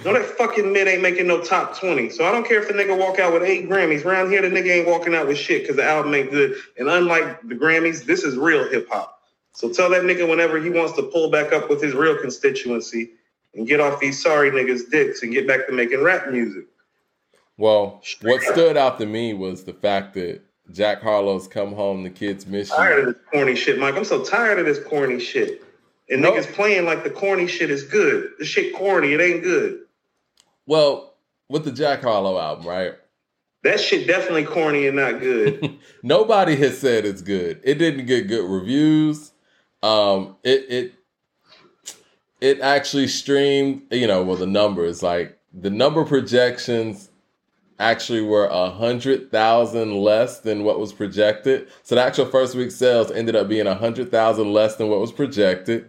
No, 0.04 0.12
that 0.14 0.24
fucking 0.24 0.72
mid 0.72 0.88
ain't 0.88 1.02
making 1.02 1.28
no 1.28 1.42
top 1.42 1.78
20. 1.78 2.10
So 2.10 2.24
I 2.24 2.32
don't 2.32 2.46
care 2.46 2.60
if 2.60 2.68
the 2.68 2.74
nigga 2.74 2.98
walk 2.98 3.18
out 3.20 3.32
with 3.32 3.42
eight 3.42 3.68
Grammys. 3.68 4.04
Around 4.04 4.30
here, 4.30 4.42
the 4.42 4.48
nigga 4.48 4.78
ain't 4.78 4.88
walking 4.88 5.14
out 5.14 5.28
with 5.28 5.38
shit 5.38 5.62
because 5.62 5.76
the 5.76 5.84
album 5.84 6.14
ain't 6.14 6.30
good. 6.30 6.56
And 6.78 6.88
unlike 6.88 7.42
the 7.42 7.54
Grammys, 7.54 8.04
this 8.04 8.24
is 8.24 8.36
real 8.36 8.68
hip 8.68 8.88
hop. 8.90 9.20
So 9.52 9.72
tell 9.72 9.90
that 9.90 10.02
nigga 10.02 10.28
whenever 10.28 10.60
he 10.60 10.70
wants 10.70 10.94
to 10.94 11.02
pull 11.02 11.30
back 11.30 11.52
up 11.52 11.68
with 11.68 11.82
his 11.82 11.94
real 11.94 12.16
constituency 12.18 13.12
and 13.54 13.66
get 13.66 13.80
off 13.80 14.00
these 14.00 14.22
sorry 14.22 14.50
niggas' 14.50 14.90
dicks 14.90 15.22
and 15.22 15.32
get 15.32 15.46
back 15.46 15.66
to 15.66 15.72
making 15.72 16.02
rap 16.02 16.30
music. 16.30 16.64
Well, 17.58 18.02
what 18.22 18.42
stood 18.42 18.76
out 18.76 18.98
to 18.98 19.06
me 19.06 19.34
was 19.34 19.64
the 19.64 19.74
fact 19.74 20.14
that 20.14 20.40
Jack 20.70 21.02
Harlow's 21.02 21.46
come 21.46 21.72
home, 21.74 22.02
the 22.02 22.10
kids 22.10 22.46
miss 22.46 22.70
you. 22.70 22.76
Tired 22.76 23.08
of 23.08 23.14
this 23.14 23.22
corny 23.30 23.54
shit, 23.54 23.78
Mike. 23.78 23.94
I'm 23.94 24.04
so 24.04 24.24
tired 24.24 24.58
of 24.58 24.66
this 24.66 24.82
corny 24.82 25.20
shit. 25.20 25.62
And 26.08 26.22
nope. 26.22 26.34
niggas 26.34 26.52
playing 26.52 26.84
like 26.84 27.04
the 27.04 27.10
corny 27.10 27.46
shit 27.46 27.70
is 27.70 27.84
good. 27.84 28.30
The 28.38 28.44
shit 28.44 28.74
corny, 28.74 29.12
it 29.12 29.20
ain't 29.20 29.42
good. 29.42 29.80
Well, 30.66 31.14
with 31.48 31.64
the 31.64 31.72
Jack 31.72 32.02
Harlow 32.02 32.38
album, 32.38 32.66
right? 32.66 32.94
That 33.62 33.80
shit 33.80 34.06
definitely 34.06 34.44
corny 34.44 34.86
and 34.88 34.96
not 34.96 35.20
good. 35.20 35.78
Nobody 36.02 36.56
has 36.56 36.78
said 36.78 37.04
it's 37.04 37.22
good. 37.22 37.60
It 37.62 37.74
didn't 37.74 38.06
get 38.06 38.26
good 38.26 38.48
reviews. 38.48 39.32
Um, 39.82 40.36
it 40.42 40.66
it 40.68 40.94
it 42.42 42.60
actually 42.60 43.08
streamed. 43.08 43.82
You 43.90 44.06
know, 44.06 44.22
well, 44.22 44.36
the 44.36 44.46
numbers 44.46 45.02
like 45.02 45.38
the 45.52 45.70
number 45.70 46.04
projections 46.04 47.10
actually 47.78 48.20
were 48.20 48.46
a 48.46 48.70
hundred 48.70 49.30
thousand 49.30 49.96
less 49.96 50.40
than 50.40 50.64
what 50.64 50.78
was 50.78 50.92
projected. 50.92 51.68
So 51.82 51.94
the 51.94 52.02
actual 52.02 52.26
first 52.26 52.54
week 52.54 52.70
sales 52.70 53.10
ended 53.10 53.36
up 53.36 53.48
being 53.48 53.66
a 53.66 53.74
hundred 53.74 54.10
thousand 54.10 54.52
less 54.52 54.76
than 54.76 54.88
what 54.88 55.00
was 55.00 55.12
projected. 55.12 55.88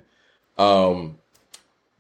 Um, 0.58 1.18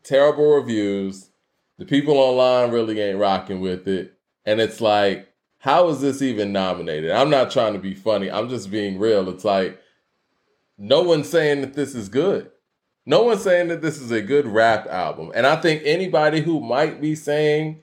terrible 0.04 0.56
reviews 0.56 1.30
the 1.78 1.86
people 1.86 2.18
online 2.18 2.72
really 2.72 3.00
ain't 3.00 3.18
rocking 3.18 3.60
with 3.60 3.88
it. 3.88 4.14
And 4.46 4.62
it's 4.62 4.80
like, 4.80 5.28
how 5.58 5.90
is 5.90 6.02
this 6.02 6.22
even 6.22 6.52
nominated? 6.52 7.12
I'm 7.12 7.30
not 7.30 7.52
trying 7.52 7.74
to 7.74 7.80
be 7.80 7.94
funny. 7.94 8.30
I'm 8.30 8.50
just 8.50 8.70
being 8.70 9.00
real. 9.00 9.28
It's 9.30 9.46
like, 9.46 9.82
no 10.78 11.02
one's 11.02 11.30
saying 11.30 11.62
that 11.62 11.74
this 11.74 11.96
is 11.96 12.10
good. 12.10 12.52
No 13.06 13.24
one's 13.24 13.44
saying 13.44 13.68
that 13.68 13.82
this 13.82 14.00
is 14.00 14.12
a 14.12 14.22
good 14.22 14.48
rap 14.48 14.88
album. 14.88 15.32
And 15.36 15.46
I 15.46 15.58
think 15.58 15.82
anybody 15.86 16.42
who 16.42 16.62
might 16.62 17.02
be 17.02 17.16
saying 17.16 17.82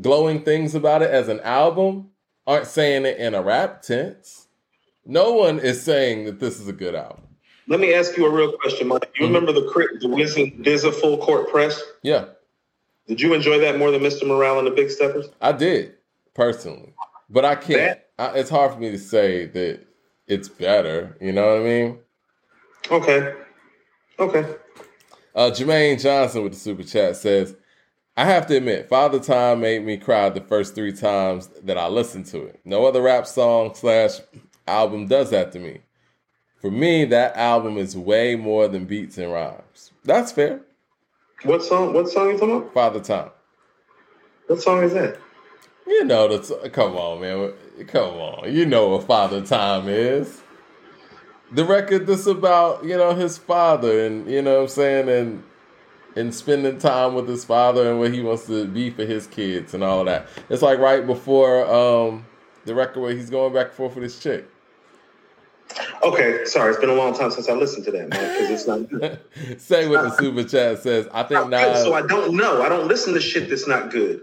glowing 0.00 0.42
things 0.42 0.74
about 0.74 1.02
it 1.02 1.10
as 1.10 1.28
an 1.28 1.40
album 1.40 2.10
aren't 2.46 2.66
saying 2.66 3.06
it 3.06 3.18
in 3.18 3.34
a 3.34 3.42
rap 3.42 3.82
tense. 3.82 4.48
No 5.04 5.32
one 5.32 5.58
is 5.58 5.82
saying 5.82 6.24
that 6.24 6.40
this 6.40 6.60
is 6.60 6.68
a 6.68 6.72
good 6.72 6.94
album. 6.94 7.22
Let 7.68 7.80
me 7.80 7.94
ask 7.94 8.16
you 8.16 8.26
a 8.26 8.30
real 8.30 8.52
question, 8.58 8.88
Mike. 8.88 9.10
You 9.14 9.26
mm-hmm. 9.26 9.34
remember 9.34 9.52
the 9.52 9.68
crit, 9.68 10.00
the 10.00 10.08
Wiz 10.08 10.34
full 11.00 11.18
court 11.18 11.48
press? 11.50 11.80
Yeah. 12.02 12.26
Did 13.06 13.20
you 13.20 13.34
enjoy 13.34 13.58
that 13.60 13.78
more 13.78 13.90
than 13.90 14.02
Mr. 14.02 14.26
Morale 14.26 14.58
and 14.58 14.66
the 14.66 14.72
Big 14.72 14.90
Steppers? 14.90 15.26
I 15.40 15.52
did 15.52 15.94
personally, 16.34 16.94
but 17.30 17.44
I 17.44 17.54
can't. 17.54 18.00
I, 18.18 18.38
it's 18.38 18.50
hard 18.50 18.72
for 18.72 18.78
me 18.78 18.90
to 18.90 18.98
say 18.98 19.46
that 19.46 19.80
it's 20.26 20.48
better. 20.48 21.16
You 21.20 21.32
know 21.32 21.48
what 21.48 21.60
I 21.60 21.64
mean? 21.64 21.98
Okay. 22.90 23.34
Okay. 24.18 24.54
Uh, 25.34 25.50
Jermaine 25.50 26.00
Johnson 26.00 26.42
with 26.42 26.52
the 26.52 26.58
super 26.58 26.82
chat 26.82 27.16
says, 27.16 27.56
"I 28.16 28.26
have 28.26 28.46
to 28.48 28.56
admit, 28.56 28.88
Father 28.88 29.18
Time 29.18 29.60
made 29.60 29.84
me 29.84 29.96
cry 29.96 30.28
the 30.28 30.42
first 30.42 30.74
three 30.74 30.92
times 30.92 31.48
that 31.62 31.78
I 31.78 31.88
listened 31.88 32.26
to 32.26 32.44
it. 32.44 32.60
No 32.64 32.84
other 32.84 33.02
rap 33.02 33.26
song 33.26 33.74
slash 33.74 34.20
album 34.66 35.06
does 35.06 35.30
that 35.30 35.52
to 35.52 35.58
me. 35.58 35.80
For 36.60 36.70
me, 36.70 37.04
that 37.06 37.36
album 37.36 37.78
is 37.78 37.96
way 37.96 38.36
more 38.36 38.68
than 38.68 38.84
beats 38.84 39.18
and 39.18 39.32
rhymes. 39.32 39.90
That's 40.04 40.30
fair. 40.30 40.60
What 41.44 41.64
song? 41.64 41.94
What 41.94 42.08
song 42.08 42.28
you 42.28 42.38
talking 42.38 42.56
about? 42.56 42.74
Father 42.74 43.00
Time. 43.00 43.30
What 44.46 44.60
song 44.60 44.82
is 44.84 44.92
that? 44.92 45.18
You 45.86 46.04
know 46.04 46.28
the. 46.28 46.38
T- 46.62 46.68
come 46.68 46.94
on, 46.96 47.20
man. 47.20 47.52
Come 47.88 48.14
on. 48.14 48.54
You 48.54 48.66
know 48.66 48.88
what 48.88 49.06
Father 49.06 49.40
Time 49.40 49.88
is. 49.88 50.41
The 51.52 51.64
record 51.64 52.06
that's 52.06 52.26
about 52.26 52.84
you 52.84 52.96
know 52.96 53.14
his 53.14 53.38
father 53.38 54.06
and 54.06 54.28
you 54.28 54.42
know 54.42 54.54
what 54.56 54.62
I'm 54.62 54.68
saying 54.68 55.08
and 55.08 55.42
and 56.16 56.34
spending 56.34 56.78
time 56.78 57.14
with 57.14 57.28
his 57.28 57.44
father 57.44 57.90
and 57.90 57.98
what 57.98 58.12
he 58.12 58.20
wants 58.20 58.46
to 58.46 58.66
be 58.66 58.90
for 58.90 59.04
his 59.04 59.26
kids 59.26 59.74
and 59.74 59.82
all 59.82 60.00
of 60.00 60.06
that. 60.06 60.28
It's 60.48 60.62
like 60.62 60.78
right 60.78 61.06
before 61.06 61.66
um 61.72 62.26
the 62.64 62.74
record 62.74 63.00
where 63.00 63.14
he's 63.14 63.30
going 63.30 63.52
back 63.52 63.68
and 63.68 63.74
forth 63.74 63.94
with 63.94 64.04
his 64.04 64.18
chick. 64.18 64.48
Okay, 66.02 66.44
sorry, 66.44 66.70
it's 66.70 66.80
been 66.80 66.90
a 66.90 66.94
long 66.94 67.14
time 67.14 67.30
since 67.30 67.48
I 67.48 67.54
listened 67.54 67.84
to 67.86 67.92
that, 67.92 68.10
man, 68.10 68.32
because 68.32 68.50
it's 68.50 68.66
not 68.66 68.88
good. 68.88 69.20
Say 69.60 69.88
what 69.88 70.02
the 70.02 70.10
super 70.10 70.44
chat 70.44 70.82
says. 70.82 71.08
I 71.12 71.22
think 71.22 71.48
Nas. 71.48 71.82
So 71.82 71.94
I 71.94 72.02
don't 72.02 72.36
know. 72.36 72.62
I 72.62 72.68
don't 72.68 72.88
listen 72.88 73.14
to 73.14 73.20
shit 73.20 73.48
that's 73.48 73.66
not 73.66 73.90
good. 73.90 74.22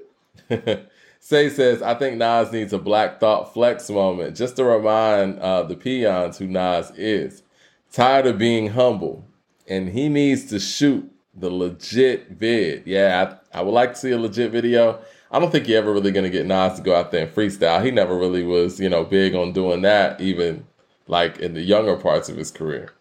Say 1.20 1.50
says, 1.50 1.82
I 1.82 1.94
think 1.94 2.18
Nas 2.18 2.52
needs 2.52 2.74
a 2.74 2.80
Black 2.80 3.20
Thought 3.20 3.54
flex 3.54 3.90
moment 3.90 4.36
just 4.36 4.56
to 4.56 4.64
remind 4.64 5.40
uh, 5.40 5.64
the 5.64 5.76
peons 5.76 6.38
who 6.38 6.48
Nas 6.48 6.92
is. 6.92 7.44
Tired 7.92 8.26
of 8.26 8.38
being 8.38 8.70
humble, 8.70 9.26
and 9.68 9.90
he 9.90 10.10
needs 10.10 10.46
to 10.46 10.60
shoot 10.60 11.12
the 11.36 11.50
legit 11.50 12.30
vid. 12.30 12.84
Yeah, 12.86 13.38
I, 13.54 13.60
I 13.60 13.62
would 13.62 13.72
like 13.72 13.94
to 13.94 14.00
see 14.00 14.12
a 14.12 14.18
legit 14.18 14.52
video. 14.52 15.00
I 15.32 15.40
don't 15.40 15.52
think 15.52 15.68
you're 15.68 15.78
ever 15.78 15.94
really 15.94 16.12
gonna 16.12 16.30
get 16.30 16.46
Nas 16.46 16.78
to 16.78 16.84
go 16.84 16.96
out 16.96 17.12
there 17.12 17.26
and 17.26 17.36
freestyle. 17.36 17.84
He 17.84 17.92
never 17.92 18.18
really 18.18 18.44
was, 18.44 18.80
you 18.80 18.90
know, 18.90 19.04
big 19.04 19.36
on 19.36 19.54
doing 19.54 19.82
that, 19.82 20.22
even 20.22 20.66
like 21.10 21.40
in 21.40 21.56
the 21.56 21.62
younger 21.62 21.98
parts 21.98 22.30
of 22.30 22.38
his 22.38 22.52
career? 22.52 22.94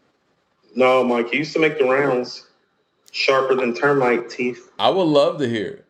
No, 0.74 1.04
Mike. 1.04 1.30
He 1.30 1.38
used 1.38 1.52
to 1.52 1.60
make 1.60 1.78
the 1.78 1.84
rounds 1.84 2.46
sharper 3.12 3.54
than 3.54 3.74
termite 3.74 4.30
teeth. 4.30 4.70
I 4.78 4.90
would 4.90 5.04
love 5.04 5.38
to 5.38 5.48
hear 5.48 5.66
it. 5.66 5.84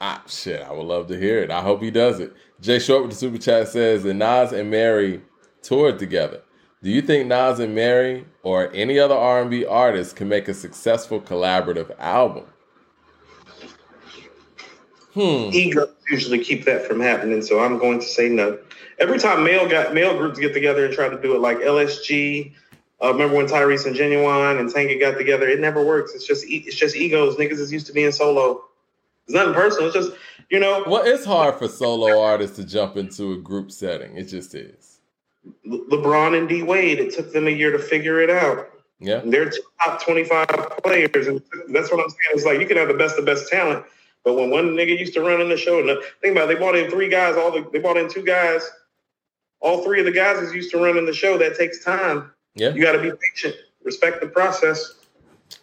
Ah, 0.00 0.22
shit, 0.26 0.62
I 0.62 0.72
would 0.72 0.86
love 0.86 1.06
to 1.08 1.18
hear 1.18 1.38
it. 1.38 1.50
I 1.50 1.62
hope 1.62 1.82
he 1.82 1.90
does 1.90 2.20
it. 2.20 2.34
Jay 2.60 2.78
Short 2.78 3.02
with 3.02 3.12
the 3.12 3.16
super 3.16 3.38
chat 3.38 3.68
says 3.68 4.02
that 4.02 4.14
Nas 4.14 4.52
and 4.52 4.70
Mary 4.70 5.22
toured 5.62 5.98
together. 5.98 6.42
Do 6.82 6.90
you 6.90 7.00
think 7.00 7.26
Nas 7.26 7.58
and 7.58 7.74
Mary 7.74 8.26
or 8.42 8.70
any 8.74 8.98
other 8.98 9.14
R&B 9.14 9.64
artist 9.64 10.14
can 10.16 10.28
make 10.28 10.48
a 10.48 10.54
successful 10.54 11.20
collaborative 11.20 11.94
album? 11.98 12.44
Hmm. 15.14 15.48
Ego 15.50 15.88
usually 16.10 16.44
keep 16.44 16.66
that 16.66 16.86
from 16.86 17.00
happening, 17.00 17.40
so 17.40 17.58
I'm 17.60 17.78
going 17.78 18.00
to 18.00 18.06
say 18.06 18.28
no. 18.28 18.58
Every 18.98 19.18
time 19.18 19.44
male 19.44 19.66
got 19.66 19.94
male 19.94 20.16
groups 20.16 20.38
get 20.38 20.52
together 20.52 20.84
and 20.84 20.94
try 20.94 21.08
to 21.08 21.20
do 21.20 21.34
it, 21.34 21.40
like 21.40 21.58
LSG, 21.58 22.52
uh, 23.02 23.12
remember 23.12 23.36
when 23.36 23.46
Tyrese 23.46 23.86
and 23.86 23.96
Ginuwine 23.96 24.60
and 24.60 24.70
Tank 24.70 24.98
got 25.00 25.16
together? 25.16 25.48
It 25.48 25.58
never 25.58 25.82
works. 25.82 26.14
It's 26.14 26.26
just 26.26 26.44
it's 26.48 26.76
just 26.76 26.96
egos. 26.96 27.36
Niggas 27.36 27.58
is 27.58 27.72
used 27.72 27.86
to 27.86 27.92
being 27.94 28.12
solo. 28.12 28.62
It's 29.26 29.34
nothing 29.34 29.54
personal. 29.54 29.86
It's 29.88 29.96
just 29.96 30.12
you 30.50 30.60
know. 30.60 30.84
Well, 30.86 31.02
it's 31.04 31.24
hard 31.24 31.56
for 31.56 31.68
solo 31.68 32.20
artists 32.20 32.56
to 32.56 32.64
jump 32.64 32.96
into 32.96 33.32
a 33.32 33.36
group 33.36 33.70
setting. 33.70 34.16
It 34.16 34.24
just 34.24 34.54
is. 34.54 35.00
Le- 35.64 35.84
LeBron 35.86 36.38
and 36.38 36.48
D 36.48 36.62
Wade. 36.62 36.98
It 37.00 37.14
took 37.14 37.32
them 37.32 37.46
a 37.46 37.50
year 37.50 37.72
to 37.72 37.78
figure 37.78 38.20
it 38.20 38.30
out. 38.30 38.70
Yeah, 38.98 39.20
they're 39.24 39.52
top 39.84 40.02
twenty-five 40.02 40.48
players, 40.82 41.26
and 41.26 41.42
that's 41.68 41.90
what 41.90 42.00
I'm 42.00 42.08
saying. 42.08 42.32
It's 42.32 42.44
like 42.44 42.60
you 42.60 42.66
can 42.66 42.76
have 42.76 42.88
the 42.88 42.94
best 42.94 43.18
of 43.18 43.26
best 43.26 43.48
talent, 43.48 43.84
but 44.24 44.34
when 44.34 44.50
one 44.50 44.70
nigga 44.70 44.98
used 44.98 45.14
to 45.14 45.20
run 45.20 45.40
in 45.40 45.48
the 45.48 45.56
show, 45.56 45.80
and 45.80 46.00
think 46.22 46.32
about 46.36 46.50
it, 46.50 46.54
they 46.54 46.58
brought 46.58 46.76
in 46.76 46.90
three 46.90 47.08
guys. 47.08 47.36
All 47.36 47.50
the 47.50 47.68
they 47.72 47.78
brought 47.78 47.96
in 47.96 48.08
two 48.08 48.24
guys. 48.24 48.62
All 49.60 49.82
three 49.82 49.98
of 49.98 50.06
the 50.06 50.12
guys 50.12 50.38
is 50.38 50.54
used 50.54 50.70
to 50.70 50.78
running 50.78 51.06
the 51.06 51.12
show. 51.12 51.36
That 51.36 51.56
takes 51.56 51.82
time. 51.84 52.30
Yeah. 52.54 52.70
You 52.70 52.82
got 52.82 52.92
to 52.92 53.00
be 53.00 53.10
patient. 53.10 53.56
Respect 53.82 54.20
the 54.20 54.28
process. 54.28 54.94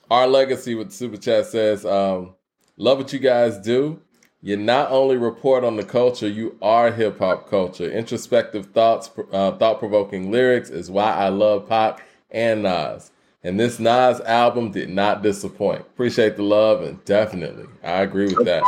Our 0.09 0.27
legacy 0.27 0.75
with 0.75 0.92
Super 0.92 1.17
Chat 1.17 1.45
says, 1.45 1.85
um, 1.85 2.35
love 2.77 2.98
what 2.98 3.14
you 3.14 3.19
guys 3.19 3.58
do. 3.58 4.02
You 4.42 4.58
not 4.58 4.92
only 4.92 5.16
report 5.16 5.64
on 5.64 5.77
the 5.77 5.85
culture, 5.85 6.27
you 6.27 6.58
are 6.61 6.92
hip 6.92 7.19
hop 7.19 7.50
culture. 7.50 7.90
Introspective 7.90 8.68
thoughts, 8.68 9.10
uh, 9.32 9.53
thought 9.53 9.80
provoking 9.80 10.32
lyrics 10.32 10.69
is 10.69 10.92
why 10.92 11.14
I 11.14 11.30
love 11.30 11.69
pop 11.69 12.02
and 12.30 12.64
Nas. 12.64 13.11
And 13.42 13.58
this 13.58 13.80
Nas 13.80 14.19
album 14.22 14.72
did 14.72 14.90
not 14.90 15.22
disappoint. 15.22 15.82
Appreciate 15.82 16.35
the 16.35 16.43
love 16.43 16.82
and 16.82 17.03
definitely, 17.06 17.68
I 17.84 18.02
agree 18.02 18.34
with 18.34 18.45
that. 18.45 18.64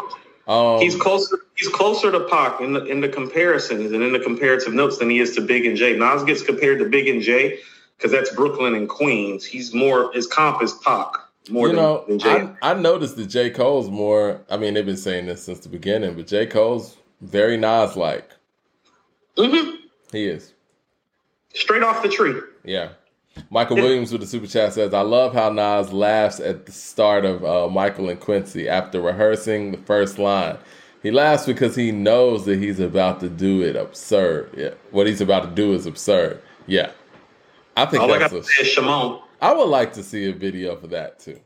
Um, 0.47 0.79
he's 0.79 0.95
closer. 0.95 1.39
He's 1.55 1.69
closer 1.69 2.11
to 2.11 2.19
Pac 2.25 2.61
in 2.61 2.73
the 2.73 2.85
in 2.85 3.01
the 3.01 3.09
comparisons 3.09 3.91
and 3.91 4.03
in 4.03 4.13
the 4.13 4.19
comparative 4.19 4.73
notes 4.73 4.99
than 4.99 5.09
he 5.09 5.19
is 5.19 5.33
to 5.35 5.41
Big 5.41 5.65
and 5.65 5.75
J. 5.75 5.97
Nas 5.97 6.23
gets 6.23 6.43
compared 6.43 6.79
to 6.79 6.85
Big 6.85 7.07
and 7.07 7.21
J 7.21 7.59
because 7.97 8.11
that's 8.11 8.33
Brooklyn 8.35 8.75
and 8.75 8.87
Queens. 8.87 9.43
He's 9.43 9.73
more 9.73 10.11
his 10.13 10.27
comp 10.27 10.61
is 10.61 10.73
Pac 10.73 11.07
more 11.49 11.67
you 11.67 11.73
know, 11.73 12.05
than, 12.07 12.19
Jay. 12.19 12.49
I, 12.61 12.71
I, 12.71 12.73
noticed 12.73 13.17
that 13.17 13.27
J. 13.27 13.49
Cole's 13.49 13.89
more. 13.89 14.41
I 14.49 14.57
mean, 14.57 14.73
they've 14.73 14.85
been 14.85 14.97
saying 14.97 15.27
this 15.27 15.43
since 15.43 15.59
the 15.59 15.69
beginning, 15.69 16.15
but 16.15 16.27
J. 16.27 16.45
Cole's 16.45 16.97
very 17.21 17.57
Nas 17.57 17.95
like. 17.95 18.29
Mm-hmm. 19.37 19.75
He 20.11 20.25
is 20.25 20.53
straight 21.53 21.83
off 21.83 22.03
the 22.03 22.09
tree. 22.09 22.39
Yeah. 22.63 22.89
Michael 23.49 23.75
Williams 23.75 24.11
with 24.11 24.21
the 24.21 24.27
super 24.27 24.47
chat 24.47 24.73
says, 24.73 24.93
"I 24.93 25.01
love 25.01 25.33
how 25.33 25.49
Nas 25.49 25.91
laughs 25.91 26.39
at 26.39 26.65
the 26.65 26.71
start 26.71 27.25
of 27.25 27.43
uh, 27.43 27.67
Michael 27.67 28.09
and 28.09 28.19
Quincy 28.19 28.69
after 28.69 29.01
rehearsing 29.01 29.71
the 29.71 29.77
first 29.79 30.17
line. 30.17 30.57
He 31.03 31.11
laughs 31.11 31.45
because 31.45 31.75
he 31.75 31.91
knows 31.91 32.45
that 32.45 32.59
he's 32.59 32.79
about 32.79 33.19
to 33.19 33.29
do 33.29 33.61
it 33.61 33.75
absurd. 33.75 34.51
Yeah, 34.55 34.71
what 34.91 35.05
he's 35.05 35.19
about 35.19 35.43
to 35.43 35.49
do 35.49 35.73
is 35.73 35.85
absurd. 35.85 36.41
Yeah, 36.65 36.91
I 37.75 37.85
think 37.85 38.03
All 38.03 38.07
that's 38.07 38.33
I 38.33 38.37
got 38.37 38.45
a, 38.47 38.63
Shimon. 38.63 39.19
I 39.41 39.53
would 39.53 39.69
like 39.69 39.93
to 39.93 40.03
see 40.03 40.29
a 40.29 40.33
video 40.33 40.75
for 40.75 40.87
that 40.87 41.19
too. 41.19 41.39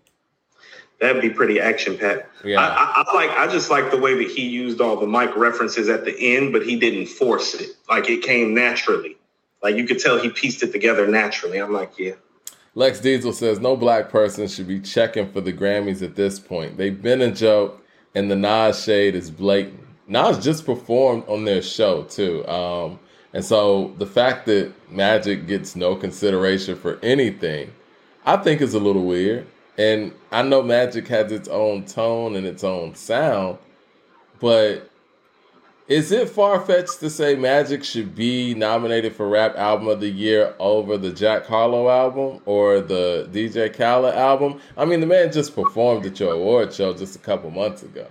That'd 0.99 1.21
be 1.21 1.29
pretty 1.29 1.61
action 1.61 1.97
packed. 1.97 2.27
Yeah, 2.45 2.59
I, 2.59 2.65
I, 2.65 3.03
I, 3.07 3.15
like. 3.15 3.29
I 3.37 3.51
just 3.51 3.69
like 3.69 3.89
the 3.89 3.97
way 3.97 4.15
that 4.15 4.29
he 4.29 4.47
used 4.47 4.81
all 4.81 4.97
the 4.97 5.07
mic 5.07 5.35
references 5.37 5.87
at 5.87 6.03
the 6.03 6.15
end, 6.35 6.51
but 6.51 6.65
he 6.65 6.77
didn't 6.77 7.07
force 7.07 7.53
it. 7.53 7.69
Like 7.89 8.09
it 8.09 8.21
came 8.21 8.53
naturally. 8.53 9.15
Like 9.63 9.75
you 9.75 9.85
could 9.85 9.99
tell 9.99 10.19
he 10.19 10.29
pieced 10.29 10.61
it 10.61 10.71
together 10.71 11.07
naturally. 11.07 11.57
I'm 11.57 11.71
like, 11.71 11.97
yeah. 11.97 12.13
Lex 12.75 12.99
Diesel 12.99 13.33
says 13.33 13.59
no 13.59 13.75
black 13.75 14.09
person 14.09 14.47
should 14.47 14.67
be 14.67 14.79
checking 14.79 15.31
for 15.31 15.41
the 15.41 15.53
Grammys 15.53 16.01
at 16.01 16.15
this 16.15 16.39
point. 16.39 16.77
They've 16.77 17.01
been 17.01 17.21
a 17.21 17.31
joke, 17.31 17.83
and 18.13 18.29
the 18.29 18.35
Nas 18.35 18.83
shade 18.83 19.15
is 19.15 19.31
blatant. 19.31 19.79
Nas 20.07 20.43
just 20.43 20.65
performed 20.65 21.23
on 21.27 21.45
their 21.45 21.61
show 21.61 22.03
too. 22.03 22.45
Um, 22.47 22.99
and 23.33 23.43
so 23.43 23.93
the 23.97 24.05
fact 24.05 24.45
that 24.47 24.73
Magic 24.91 25.47
gets 25.47 25.75
no 25.75 25.95
consideration 25.95 26.75
for 26.75 26.99
anything, 27.03 27.71
I 28.25 28.37
think 28.37 28.61
is 28.61 28.73
a 28.73 28.79
little 28.79 29.05
weird. 29.05 29.47
And 29.77 30.11
I 30.31 30.41
know 30.41 30.61
Magic 30.61 31.07
has 31.07 31.31
its 31.31 31.47
own 31.47 31.85
tone 31.85 32.35
and 32.35 32.45
its 32.45 32.65
own 32.65 32.95
sound, 32.95 33.59
but 34.41 34.89
is 35.87 36.11
it 36.11 36.29
far 36.29 36.59
fetched 36.59 36.99
to 36.99 37.09
say 37.09 37.35
Magic 37.35 37.83
should 37.83 38.13
be 38.13 38.53
nominated 38.53 39.15
for 39.15 39.27
Rap 39.27 39.55
Album 39.57 39.87
of 39.87 40.01
the 40.01 40.09
Year 40.09 40.53
over 40.59 40.97
the 40.97 41.11
Jack 41.11 41.47
Harlow 41.47 41.89
album 41.89 42.41
or 42.45 42.79
the 42.79 43.27
DJ 43.31 43.73
Khaled 43.73 44.13
album? 44.13 44.59
I 44.77 44.85
mean, 44.85 44.99
the 44.99 45.07
man 45.07 45.31
just 45.31 45.55
performed 45.55 46.05
at 46.05 46.19
your 46.19 46.33
award 46.33 46.73
show 46.73 46.93
just 46.93 47.15
a 47.15 47.19
couple 47.19 47.49
months 47.49 47.81
ago. 47.81 48.05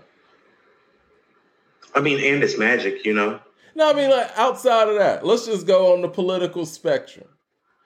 I 1.95 2.01
mean, 2.01 2.19
and 2.19 2.43
it's 2.43 2.59
Magic, 2.59 3.05
you 3.05 3.15
know. 3.15 3.39
No, 3.77 3.91
I 3.91 3.93
mean 3.93 4.11
like 4.11 4.31
outside 4.37 4.89
of 4.89 4.97
that, 4.99 5.25
let's 5.25 5.47
just 5.47 5.67
go 5.67 5.93
on 5.93 6.03
the 6.03 6.09
political 6.09 6.67
spectrum. 6.67 7.28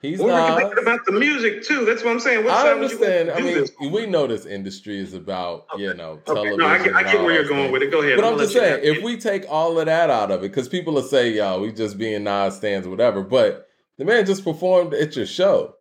He's 0.03 0.19
well, 0.19 0.49
not. 0.49 0.59
thinking 0.59 0.83
about 0.83 1.05
the 1.05 1.13
music 1.13 1.63
too. 1.63 1.85
That's 1.85 2.03
what 2.03 2.11
I'm 2.11 2.19
saying. 2.19 2.43
What 2.43 2.53
I 2.53 2.73
understand. 2.73 3.31
I 3.31 3.39
mean, 3.39 3.65
we 3.89 4.05
know 4.05 4.27
this 4.27 4.45
industry 4.45 4.99
is 4.99 5.13
about 5.13 5.65
okay. 5.73 5.83
you 5.83 5.93
know 5.93 6.19
television. 6.25 6.59
No, 6.59 6.67
I 6.67 6.83
get, 6.83 6.93
I 6.93 7.03
get 7.03 7.23
where 7.23 7.33
you're 7.33 7.47
going 7.47 7.71
with 7.71 7.83
it. 7.83 7.89
Go 7.89 8.01
ahead. 8.01 8.17
But 8.17 8.25
I'm, 8.25 8.33
I'm 8.33 8.39
just 8.39 8.51
saying, 8.51 8.81
if 8.83 9.01
we 9.01 9.15
take 9.15 9.45
all 9.49 9.79
of 9.79 9.85
that 9.85 10.09
out 10.09 10.29
of 10.29 10.43
it, 10.43 10.51
because 10.51 10.67
people 10.67 10.93
will 10.93 11.03
say, 11.03 11.31
"Yo, 11.31 11.61
we 11.61 11.71
just 11.71 11.97
being 11.97 12.25
Nas 12.25 12.57
stands, 12.57 12.85
or 12.85 12.89
whatever." 12.89 13.23
But 13.23 13.69
the 13.97 14.03
man 14.03 14.25
just 14.25 14.43
performed 14.43 14.93
at 14.93 15.15
your 15.15 15.25
show. 15.25 15.75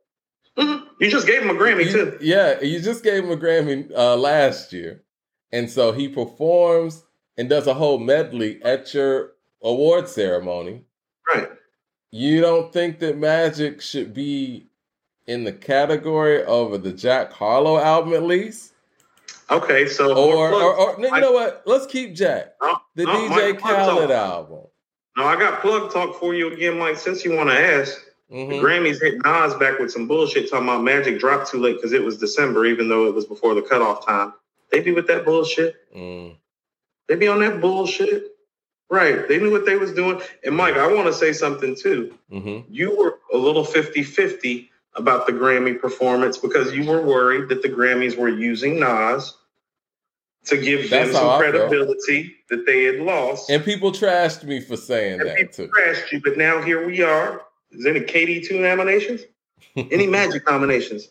Mm-hmm. 0.56 0.86
You 1.00 1.10
just 1.10 1.26
gave 1.26 1.42
him 1.42 1.50
a 1.50 1.54
Grammy 1.54 1.86
you, 1.86 1.90
too. 1.92 2.18
Yeah, 2.20 2.60
you 2.60 2.78
just 2.78 3.02
gave 3.02 3.24
him 3.24 3.32
a 3.32 3.36
Grammy 3.36 3.90
uh, 3.92 4.14
last 4.16 4.72
year, 4.72 5.02
and 5.50 5.68
so 5.68 5.90
he 5.90 6.08
performs 6.08 7.02
and 7.36 7.48
does 7.48 7.66
a 7.66 7.74
whole 7.74 7.98
medley 7.98 8.62
at 8.62 8.94
your 8.94 9.32
award 9.64 10.08
ceremony. 10.08 10.84
Right. 11.34 11.48
You 12.12 12.42
don't 12.42 12.70
think 12.72 12.98
that 12.98 13.16
Magic 13.16 13.80
should 13.80 14.12
be 14.12 14.66
in 15.26 15.44
the 15.44 15.52
category 15.52 16.44
of 16.44 16.82
the 16.82 16.92
Jack 16.92 17.32
Harlow 17.32 17.78
album 17.78 18.12
at 18.12 18.22
least? 18.22 18.72
Okay, 19.50 19.88
so 19.88 20.14
or 20.16 20.52
or, 20.52 20.74
or 20.74 21.00
you 21.00 21.08
I, 21.10 21.20
know 21.20 21.32
what? 21.32 21.62
Let's 21.64 21.86
keep 21.86 22.14
Jack. 22.14 22.52
No, 22.60 22.78
the 22.94 23.04
no, 23.04 23.12
DJ 23.12 23.58
Khaled 23.58 24.10
album. 24.10 24.60
No, 25.16 25.24
I 25.24 25.36
got 25.36 25.60
plug 25.62 25.90
talk 25.90 26.18
for 26.20 26.34
you 26.34 26.52
again, 26.52 26.78
Mike. 26.78 26.96
Since 26.96 27.24
you 27.24 27.34
want 27.34 27.48
to 27.48 27.58
ask, 27.58 27.98
mm-hmm. 28.30 28.50
the 28.50 28.58
Grammys 28.58 29.00
hit 29.00 29.14
Nas 29.24 29.54
back 29.54 29.78
with 29.78 29.90
some 29.90 30.06
bullshit 30.06 30.50
talking 30.50 30.68
about 30.68 30.82
Magic 30.82 31.18
dropped 31.18 31.50
too 31.50 31.58
late 31.58 31.76
because 31.76 31.92
it 31.92 32.02
was 32.02 32.18
December, 32.18 32.66
even 32.66 32.88
though 32.88 33.06
it 33.06 33.14
was 33.14 33.24
before 33.24 33.54
the 33.54 33.62
cutoff 33.62 34.06
time. 34.06 34.34
They 34.70 34.80
be 34.80 34.92
with 34.92 35.06
that 35.06 35.24
bullshit. 35.24 35.76
Mm. 35.94 36.36
They 37.08 37.16
be 37.16 37.28
on 37.28 37.40
that 37.40 37.60
bullshit. 37.60 38.31
Right. 38.92 39.26
They 39.26 39.38
knew 39.38 39.50
what 39.50 39.64
they 39.64 39.76
was 39.76 39.94
doing. 39.94 40.20
And 40.44 40.54
Mike, 40.54 40.76
I 40.76 40.86
want 40.92 41.06
to 41.06 41.14
say 41.14 41.32
something 41.32 41.74
too. 41.74 42.14
Mm-hmm. 42.30 42.70
You 42.70 42.94
were 42.94 43.20
a 43.32 43.38
little 43.38 43.64
50-50 43.64 44.68
about 44.94 45.26
the 45.26 45.32
Grammy 45.32 45.80
performance 45.80 46.36
because 46.36 46.74
you 46.74 46.84
were 46.84 47.00
worried 47.00 47.48
that 47.48 47.62
the 47.62 47.70
Grammys 47.70 48.18
were 48.18 48.28
using 48.28 48.78
Nas 48.78 49.34
to 50.44 50.58
give 50.58 50.90
That's 50.90 51.10
them 51.10 51.14
some 51.14 51.38
credibility 51.40 52.34
that 52.50 52.66
they 52.66 52.84
had 52.84 52.96
lost. 52.96 53.48
And 53.48 53.64
people 53.64 53.92
trashed 53.92 54.44
me 54.44 54.60
for 54.60 54.76
saying 54.76 55.22
and 55.22 55.30
that 55.30 55.52
too. 55.54 55.68
Trashed 55.68 56.12
you, 56.12 56.20
but 56.22 56.36
now 56.36 56.60
here 56.60 56.86
we 56.86 57.00
are. 57.00 57.40
Is 57.70 57.86
any 57.86 58.00
KD 58.00 58.46
two 58.46 58.60
nominations? 58.60 59.22
any 59.76 60.06
Magic 60.06 60.46
nominations? 60.46 61.08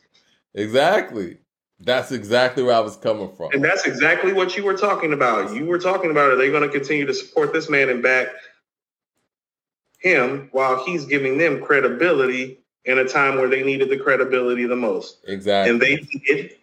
Exactly. 0.53 1.39
That's 1.83 2.11
exactly 2.11 2.63
where 2.63 2.75
I 2.75 2.79
was 2.79 2.95
coming 2.95 3.33
from. 3.35 3.49
And 3.53 3.63
that's 3.63 3.85
exactly 3.85 4.33
what 4.33 4.55
you 4.55 4.63
were 4.63 4.77
talking 4.77 5.13
about. 5.13 5.55
You 5.55 5.65
were 5.65 5.79
talking 5.79 6.11
about 6.11 6.31
are 6.31 6.35
they 6.35 6.51
going 6.51 6.63
to 6.63 6.69
continue 6.69 7.05
to 7.05 7.13
support 7.13 7.53
this 7.53 7.69
man 7.69 7.89
and 7.89 8.03
back 8.03 8.27
him 9.99 10.49
while 10.51 10.83
he's 10.85 11.05
giving 11.05 11.37
them 11.37 11.61
credibility 11.61 12.59
in 12.85 12.97
a 12.97 13.05
time 13.07 13.35
where 13.35 13.47
they 13.47 13.63
needed 13.63 13.89
the 13.89 13.97
credibility 13.97 14.65
the 14.65 14.75
most. 14.75 15.19
Exactly. 15.27 15.71
And 15.71 15.81
they 15.81 15.97
did 16.25 16.55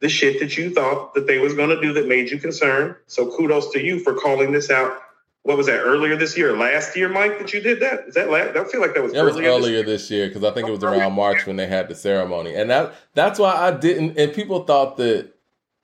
the 0.00 0.08
shit 0.08 0.40
that 0.40 0.56
you 0.56 0.70
thought 0.70 1.14
that 1.14 1.26
they 1.26 1.38
was 1.38 1.54
going 1.54 1.70
to 1.70 1.80
do 1.80 1.92
that 1.94 2.08
made 2.08 2.30
you 2.30 2.38
concerned. 2.38 2.96
So 3.06 3.34
kudos 3.36 3.72
to 3.72 3.82
you 3.82 4.00
for 4.00 4.14
calling 4.14 4.52
this 4.52 4.70
out 4.70 4.98
what 5.44 5.58
was 5.58 5.66
that 5.66 5.80
earlier 5.80 6.16
this 6.16 6.38
year, 6.38 6.56
last 6.56 6.96
year, 6.96 7.08
Mike? 7.08 7.38
That 7.38 7.52
you 7.52 7.60
did 7.60 7.78
that? 7.80 8.08
Is 8.08 8.14
that 8.14 8.30
last? 8.30 8.56
I 8.56 8.64
feel 8.64 8.80
like 8.80 8.94
that 8.94 9.02
was 9.02 9.12
that 9.12 9.18
earlier 9.18 9.52
was 9.52 9.66
earlier 9.66 9.82
this 9.82 10.10
year 10.10 10.26
because 10.26 10.42
I 10.42 10.50
think 10.50 10.66
it 10.66 10.70
was 10.70 10.82
around 10.82 11.12
March 11.12 11.46
when 11.46 11.56
they 11.56 11.66
had 11.66 11.88
the 11.88 11.94
ceremony, 11.94 12.54
and 12.54 12.70
that 12.70 12.94
that's 13.12 13.38
why 13.38 13.54
I 13.54 13.70
didn't. 13.70 14.18
And 14.18 14.32
people 14.32 14.64
thought 14.64 14.96
that 14.96 15.34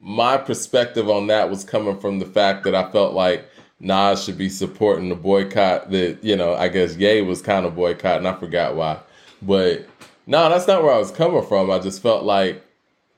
my 0.01 0.39
perspective 0.39 1.11
on 1.11 1.27
that 1.27 1.51
was 1.51 1.63
coming 1.63 2.01
from 2.01 2.21
the 2.21 2.25
fact 2.25 2.65
that 2.65 2.75
I 2.75 2.91
felt 2.91 3.13
like 3.13 3.47
Nas 3.81 4.25
should 4.25 4.39
be 4.39 4.49
supporting 4.49 5.11
the 5.11 5.15
boycott 5.15 5.91
that 5.91 6.25
you 6.25 6.37
know 6.37 6.55
I 6.55 6.69
guess 6.69 6.97
Ye 6.97 7.21
was 7.21 7.43
kind 7.43 7.67
of 7.67 7.77
boycotting. 7.77 8.27
I 8.27 8.35
forgot 8.41 8.77
why, 8.77 8.99
but 9.43 9.87
no, 10.27 10.49
that's 10.49 10.69
not 10.69 10.83
where 10.83 10.95
I 10.95 10.99
was 10.99 11.11
coming 11.11 11.45
from. 11.45 11.71
I 11.71 11.81
just 11.81 12.01
felt 12.01 12.25
like 12.25 12.65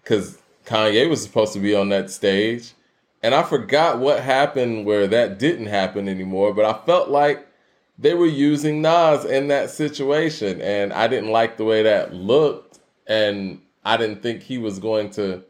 because 0.02 0.38
Kanye 0.66 1.08
was 1.08 1.22
supposed 1.22 1.52
to 1.52 1.60
be 1.60 1.76
on 1.76 1.88
that 1.90 2.10
stage 2.10 2.72
and 3.22 3.34
I 3.34 3.42
forgot 3.42 3.98
what 3.98 4.20
happened 4.20 4.84
where 4.84 5.06
that 5.06 5.38
didn't 5.38 5.66
happen 5.66 6.08
anymore, 6.08 6.52
but 6.52 6.64
I 6.64 6.84
felt 6.84 7.08
like 7.08 7.46
they 7.98 8.14
were 8.14 8.26
using 8.26 8.82
Nas 8.82 9.24
in 9.24 9.48
that 9.48 9.70
situation. 9.70 10.60
And 10.60 10.92
I 10.92 11.06
didn't 11.06 11.30
like 11.30 11.56
the 11.56 11.64
way 11.64 11.82
that 11.84 12.12
looked. 12.12 12.80
And 13.06 13.60
I 13.84 13.96
didn't 13.96 14.22
think 14.22 14.42
he 14.42 14.58
was 14.58 14.78
going 14.78 15.10
to 15.10 15.44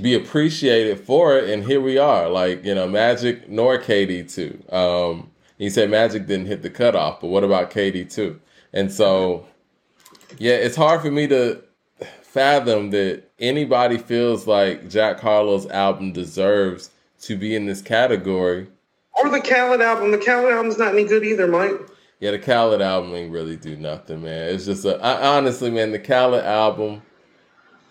be 0.00 0.14
appreciated 0.14 1.00
for 1.00 1.38
it. 1.38 1.48
And 1.48 1.64
here 1.64 1.80
we 1.80 1.98
are, 1.98 2.28
like 2.28 2.64
you 2.64 2.74
know, 2.74 2.86
Magic 2.86 3.48
nor 3.48 3.78
KD 3.78 4.32
two. 4.32 4.62
Um, 4.74 5.30
he 5.58 5.70
said 5.70 5.90
Magic 5.90 6.26
didn't 6.26 6.46
hit 6.46 6.62
the 6.62 6.70
cutoff, 6.70 7.20
but 7.20 7.28
what 7.28 7.44
about 7.44 7.70
KD 7.70 8.12
two? 8.12 8.40
And 8.72 8.92
so, 8.92 9.46
yeah, 10.38 10.54
it's 10.54 10.76
hard 10.76 11.02
for 11.02 11.10
me 11.10 11.26
to 11.28 11.62
fathom 12.30 12.90
that 12.90 13.24
anybody 13.40 13.98
feels 13.98 14.46
like 14.46 14.88
Jack 14.88 15.18
Harlow's 15.18 15.66
album 15.66 16.12
deserves 16.12 16.90
to 17.22 17.36
be 17.36 17.56
in 17.56 17.66
this 17.66 17.82
category. 17.82 18.68
Or 19.20 19.28
the 19.28 19.40
Khaled 19.40 19.80
album. 19.80 20.12
The 20.12 20.18
Khaled 20.18 20.52
album's 20.52 20.78
not 20.78 20.94
any 20.94 21.04
good 21.04 21.24
either, 21.24 21.48
Mike. 21.48 21.72
Yeah, 22.20 22.30
the 22.30 22.38
Khaled 22.38 22.80
album 22.80 23.12
ain't 23.14 23.32
really 23.32 23.56
do 23.56 23.76
nothing, 23.76 24.22
man. 24.22 24.54
It's 24.54 24.64
just 24.64 24.84
a, 24.84 24.96
I, 25.02 25.36
honestly, 25.36 25.70
man, 25.70 25.90
the 25.90 25.98
Khaled 25.98 26.44
album. 26.44 27.02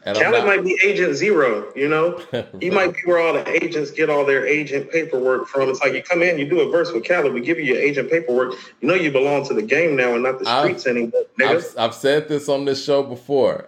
And 0.06 0.18
Khaled 0.18 0.32
not, 0.32 0.46
might 0.46 0.64
be 0.64 0.80
agent 0.86 1.16
zero, 1.16 1.74
you 1.76 1.90
know? 1.90 2.24
right. 2.32 2.48
He 2.62 2.70
might 2.70 2.94
be 2.94 3.02
where 3.04 3.20
all 3.20 3.34
the 3.34 3.64
agents 3.64 3.92
get 3.92 4.10
all 4.10 4.26
their 4.26 4.48
agent 4.48 4.90
paperwork 4.90 5.48
from. 5.48 5.68
It's 5.70 5.82
like 5.82 5.94
you 5.94 6.02
come 6.02 6.24
in, 6.24 6.40
you 6.40 6.50
do 6.50 6.62
a 6.62 6.72
verse 6.72 6.94
with 6.94 7.06
Khaled, 7.06 7.34
we 7.34 7.42
give 7.42 7.60
you 7.60 7.66
your 7.66 7.78
agent 7.78 8.10
paperwork. 8.10 8.54
You 8.80 8.88
know 8.88 8.94
you 8.94 9.12
belong 9.12 9.46
to 9.50 9.54
the 9.54 9.62
game 9.62 9.98
now 9.98 10.14
and 10.14 10.24
not 10.24 10.40
the 10.40 10.46
streets 10.46 10.88
I've, 10.88 10.96
anymore. 10.96 11.24
I've, 11.42 11.76
I've 11.78 11.94
said 11.94 12.30
this 12.30 12.48
on 12.48 12.64
this 12.64 12.82
show 12.82 13.04
before. 13.04 13.68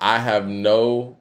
I 0.00 0.18
have 0.18 0.48
no 0.48 1.18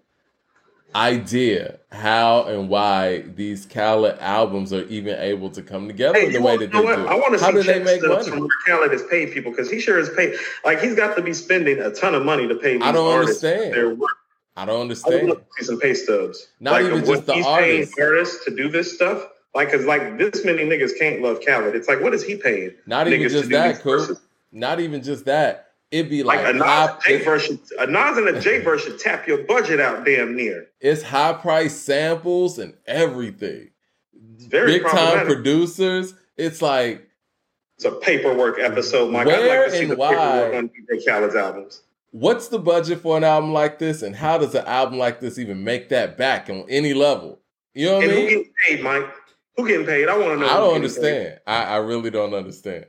idea 0.96 1.80
how 1.92 2.44
and 2.44 2.70
why 2.70 3.22
these 3.36 3.66
Khaled 3.66 4.18
albums 4.20 4.74
are 4.74 4.84
even 4.86 5.20
able 5.20 5.50
to 5.52 5.62
come 5.62 5.88
together 5.88 6.18
hey, 6.18 6.32
the 6.32 6.42
way 6.42 6.58
that 6.58 6.72
they 6.72 6.80
do. 6.80 6.88
I 6.88 7.16
want 7.16 7.34
to 7.34 7.40
see 7.40 7.52
do 7.52 7.64
they 7.64 7.84
make 7.84 8.02
money? 8.02 8.30
From 8.30 8.40
where 8.40 8.50
Khaled 8.66 8.92
has 8.92 9.04
paid 9.04 9.32
people 9.32 9.52
because 9.52 9.70
he 9.70 9.80
sure 9.80 9.98
has 9.98 10.10
paid. 10.10 10.36
Like 10.64 10.82
he's 10.82 10.96
got 10.96 11.16
to 11.18 11.22
be 11.22 11.34
spending 11.34 11.80
a 11.80 11.92
ton 11.92 12.16
of 12.16 12.24
money 12.24 12.48
to 12.48 12.56
pay. 12.56 12.74
These 12.74 12.84
I 12.84 12.92
don't 12.92 13.20
understand. 13.20 13.74
Their 13.74 13.94
work. 13.94 14.10
I 14.56 14.66
don't 14.66 14.82
understand. 14.82 15.32
I 15.32 15.36
see 15.58 15.66
some 15.66 15.80
pay 15.80 15.94
stubs. 15.94 16.48
Not 16.60 16.74
like, 16.74 16.86
even 16.86 17.06
just 17.06 17.26
the 17.26 17.34
he's 17.34 17.46
artists. 17.46 17.96
paying 17.96 18.08
artists 18.08 18.46
to 18.46 18.56
do 18.56 18.70
this 18.70 18.94
stuff. 18.94 19.26
Like, 19.56 19.72
cause 19.72 19.86
like 19.86 20.18
this 20.18 20.46
many 20.46 20.64
niggas 20.64 20.98
can't 20.98 21.22
love 21.22 21.40
Khaled. 21.46 21.76
It's 21.76 21.88
like, 21.88 22.02
what 22.02 22.14
is 22.14 22.24
he 22.24 22.36
paying? 22.36 22.74
Not 22.86 23.08
even 23.08 23.30
just 23.30 23.50
that, 23.50 23.80
cool. 23.82 24.08
Not 24.52 24.80
even 24.80 25.02
just 25.02 25.26
that 25.26 25.69
it'd 25.92 26.10
be 26.10 26.24
like, 26.24 26.44
like 26.44 26.56
a 26.56 26.58
Nas 26.58 27.04
J 27.06 27.24
version. 27.24 27.60
A 27.80 27.88
Nas 27.88 28.18
and 28.18 28.28
a 28.30 28.40
J 28.40 28.60
version 28.60 28.98
tap 28.98 29.28
your 29.28 29.44
budget 29.44 29.80
out 29.80 30.06
damn 30.06 30.36
near. 30.36 30.68
It's 30.80 31.04
high 31.04 31.34
price 31.34 31.76
samples 31.76 32.60
and 32.60 32.74
everything. 32.86 33.72
Very 34.14 34.80
big 34.80 34.88
time 34.88 35.26
producers. 35.26 36.14
It's 36.38 36.62
like 36.62 37.10
it's 37.76 37.86
a 37.86 37.92
paperwork 37.92 38.60
episode, 38.60 39.12
Mike. 39.12 39.28
Where 39.28 39.62
I'd 39.62 39.64
like 39.64 39.72
to 39.72 39.78
see 39.78 39.86
the 39.86 39.96
why, 39.96 40.10
paperwork 40.10 40.56
on 40.56 40.70
DJ 40.70 41.06
Khaled's 41.06 41.36
albums. 41.36 41.82
What's 42.12 42.48
the 42.48 42.60
budget 42.60 43.00
for 43.02 43.18
an 43.18 43.24
album 43.24 43.54
like 43.54 43.80
this, 43.80 44.02
and 44.02 44.16
how 44.16 44.38
does 44.38 44.56
an 44.56 44.66
album 44.66 44.98
like 44.98 45.20
this 45.20 45.38
even 45.38 45.64
make 45.64 45.90
that 45.90 46.18
back 46.18 46.50
on 46.50 46.66
any 46.70 46.94
level? 46.94 47.40
You 47.74 47.86
know 47.86 47.96
what 47.96 48.04
and 48.04 48.12
I 48.12 48.16
mean? 48.16 48.24
Who 48.24 48.30
getting 48.30 48.54
paid, 48.68 48.84
Mike? 48.84 49.14
Who 49.56 49.68
getting 49.68 49.86
paid? 49.86 50.10
I 50.10 50.18
want 50.18 50.32
to 50.32 50.38
know. 50.38 50.48
I 50.48 50.58
don't 50.58 50.76
understand. 50.76 51.40
I, 51.46 51.64
I 51.64 51.78
really 51.78 52.10
don't 52.10 52.34
understand. 52.34 52.86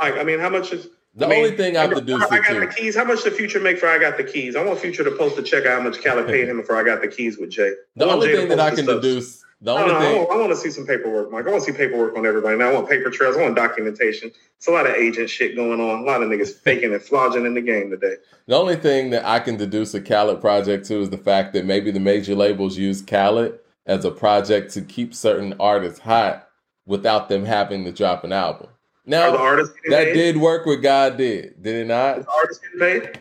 Like, 0.00 0.16
I 0.16 0.24
mean, 0.24 0.40
how 0.40 0.48
much 0.48 0.72
is 0.72 0.88
the 1.14 1.26
I 1.26 1.28
mean, 1.28 1.44
only 1.44 1.56
thing 1.56 1.76
I've 1.76 1.94
deduced 1.94 2.32
I 2.32 2.40
got 2.40 2.60
the 2.60 2.74
keys. 2.74 2.96
How 2.96 3.04
much 3.04 3.22
the 3.22 3.30
future 3.30 3.60
make 3.60 3.78
for 3.78 3.86
I 3.86 3.98
got 3.98 4.16
the 4.16 4.24
keys? 4.24 4.56
I 4.56 4.64
want 4.64 4.78
future 4.78 5.04
to 5.04 5.10
post 5.10 5.36
a 5.38 5.42
check 5.42 5.66
out 5.66 5.82
how 5.82 5.88
much 5.88 6.02
Khaled 6.02 6.26
paid 6.26 6.48
him 6.48 6.56
before 6.56 6.76
I 6.76 6.82
got 6.82 7.02
the 7.02 7.08
keys 7.08 7.36
with 7.36 7.50
Jay. 7.50 7.74
The 7.96 8.06
only 8.06 8.28
Jay 8.28 8.36
thing 8.36 8.48
that 8.48 8.60
I 8.60 8.74
can 8.74 8.86
deduce. 8.86 9.44
The 9.60 9.72
only 9.72 9.94
I 9.94 10.00
thing 10.00 10.14
I 10.14 10.18
want, 10.18 10.30
I 10.32 10.36
want, 10.38 10.50
to 10.50 10.56
see 10.56 10.70
some 10.70 10.86
paperwork, 10.86 11.30
Mike. 11.30 11.46
I 11.46 11.50
want 11.50 11.64
to 11.64 11.70
see 11.70 11.76
paperwork 11.76 12.16
on 12.16 12.24
everybody. 12.24 12.56
Now 12.56 12.70
I 12.70 12.72
want 12.72 12.88
paper 12.88 13.10
trails. 13.10 13.36
I 13.36 13.42
want 13.42 13.54
documentation. 13.56 14.32
It's 14.56 14.66
a 14.66 14.70
lot 14.70 14.86
of 14.86 14.94
agent 14.94 15.28
shit 15.28 15.54
going 15.54 15.80
on. 15.80 16.00
A 16.00 16.02
lot 16.02 16.22
of 16.22 16.30
niggas 16.30 16.54
faking 16.64 16.94
and 16.94 17.02
flogging 17.02 17.44
in 17.44 17.52
the 17.52 17.60
game 17.60 17.90
today. 17.90 18.14
The 18.46 18.56
only 18.56 18.76
thing 18.76 19.10
that 19.10 19.24
I 19.26 19.38
can 19.38 19.58
deduce 19.58 19.92
a 19.92 20.00
Khaled 20.00 20.40
project 20.40 20.86
to 20.86 21.00
is 21.02 21.10
the 21.10 21.18
fact 21.18 21.52
that 21.52 21.66
maybe 21.66 21.90
the 21.90 22.00
major 22.00 22.34
labels 22.34 22.78
use 22.78 23.02
Khaled 23.02 23.58
as 23.84 24.06
a 24.06 24.10
project 24.10 24.72
to 24.72 24.80
keep 24.80 25.14
certain 25.14 25.54
artists 25.60 26.00
hot 26.00 26.48
without 26.86 27.28
them 27.28 27.44
having 27.44 27.84
to 27.84 27.92
drop 27.92 28.24
an 28.24 28.32
album. 28.32 28.68
Now, 29.04 29.32
the 29.32 29.38
artists 29.38 29.74
that 29.88 30.04
paid? 30.06 30.14
did 30.14 30.36
work 30.36 30.64
with 30.64 30.82
God 30.82 31.16
did, 31.16 31.60
did 31.60 31.74
it 31.74 31.86
not? 31.86 32.18
Is 32.18 32.24
the 32.24 32.30
artist 32.32 32.60
getting 32.62 32.78
paid? 32.78 33.20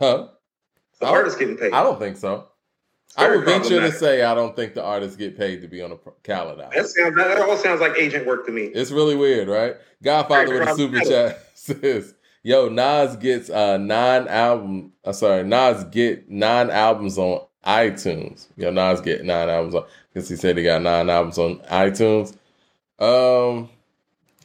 Huh? 0.00 0.28
The 1.00 1.06
artist 1.06 1.38
getting 1.38 1.56
paid? 1.56 1.72
I 1.72 1.82
don't 1.82 1.98
think 1.98 2.16
so. 2.16 2.48
I 3.16 3.34
would 3.34 3.44
venture 3.44 3.80
to 3.80 3.92
say 3.92 4.22
I 4.22 4.34
don't 4.34 4.54
think 4.54 4.74
the 4.74 4.84
artists 4.84 5.16
get 5.16 5.38
paid 5.38 5.62
to 5.62 5.68
be 5.68 5.80
on 5.80 5.92
a 5.92 5.96
calendar. 6.22 6.68
That 6.74 6.86
sounds 6.86 7.16
that 7.16 7.38
all 7.40 7.56
sounds 7.56 7.80
like 7.80 7.96
agent 7.96 8.26
work 8.26 8.44
to 8.46 8.52
me. 8.52 8.64
It's 8.64 8.90
really 8.90 9.16
weird, 9.16 9.48
right? 9.48 9.76
Godfather 10.02 10.58
with 10.58 10.68
a 10.68 10.74
super 10.74 11.00
chat 11.00 11.48
says, 11.54 12.14
"Yo, 12.42 12.68
Nas 12.68 13.16
gets 13.16 13.48
uh 13.48 13.78
nine 13.78 14.28
album. 14.28 14.92
Uh, 15.04 15.12
sorry, 15.12 15.44
Nas 15.44 15.84
get 15.84 16.28
nine 16.28 16.68
albums 16.68 17.16
on 17.16 17.40
iTunes. 17.64 18.48
Yo, 18.56 18.70
Nas 18.70 19.00
get 19.00 19.24
nine 19.24 19.48
albums 19.48 19.74
on. 19.74 19.84
Because 20.12 20.28
he 20.28 20.36
said 20.36 20.58
he 20.58 20.64
got 20.64 20.82
nine 20.82 21.08
albums 21.08 21.38
on 21.38 21.58
iTunes. 21.70 22.36
Um, 22.98 23.70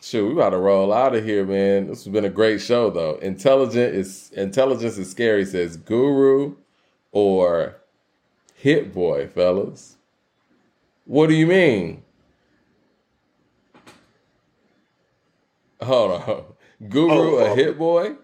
Shoot, 0.03 0.25
we 0.25 0.33
about 0.33 0.49
to 0.49 0.57
roll 0.57 0.91
out 0.91 1.13
of 1.13 1.23
here, 1.23 1.45
man. 1.45 1.85
This 1.85 2.05
has 2.05 2.11
been 2.11 2.25
a 2.25 2.29
great 2.29 2.59
show, 2.59 2.89
though. 2.89 3.17
Intelligent 3.17 3.93
is 3.93 4.31
intelligence 4.31 4.97
is 4.97 5.11
scary. 5.11 5.45
Says 5.45 5.77
Guru 5.77 6.55
or 7.11 7.75
Hit 8.55 8.95
Boy, 8.95 9.27
fellas. 9.27 9.97
What 11.05 11.27
do 11.27 11.35
you 11.35 11.45
mean? 11.45 12.01
Hold 15.83 16.11
on, 16.11 16.43
Guru 16.89 17.11
oh, 17.11 17.37
oh. 17.37 17.51
a 17.51 17.55
Hit 17.55 17.77
Boy? 17.77 18.15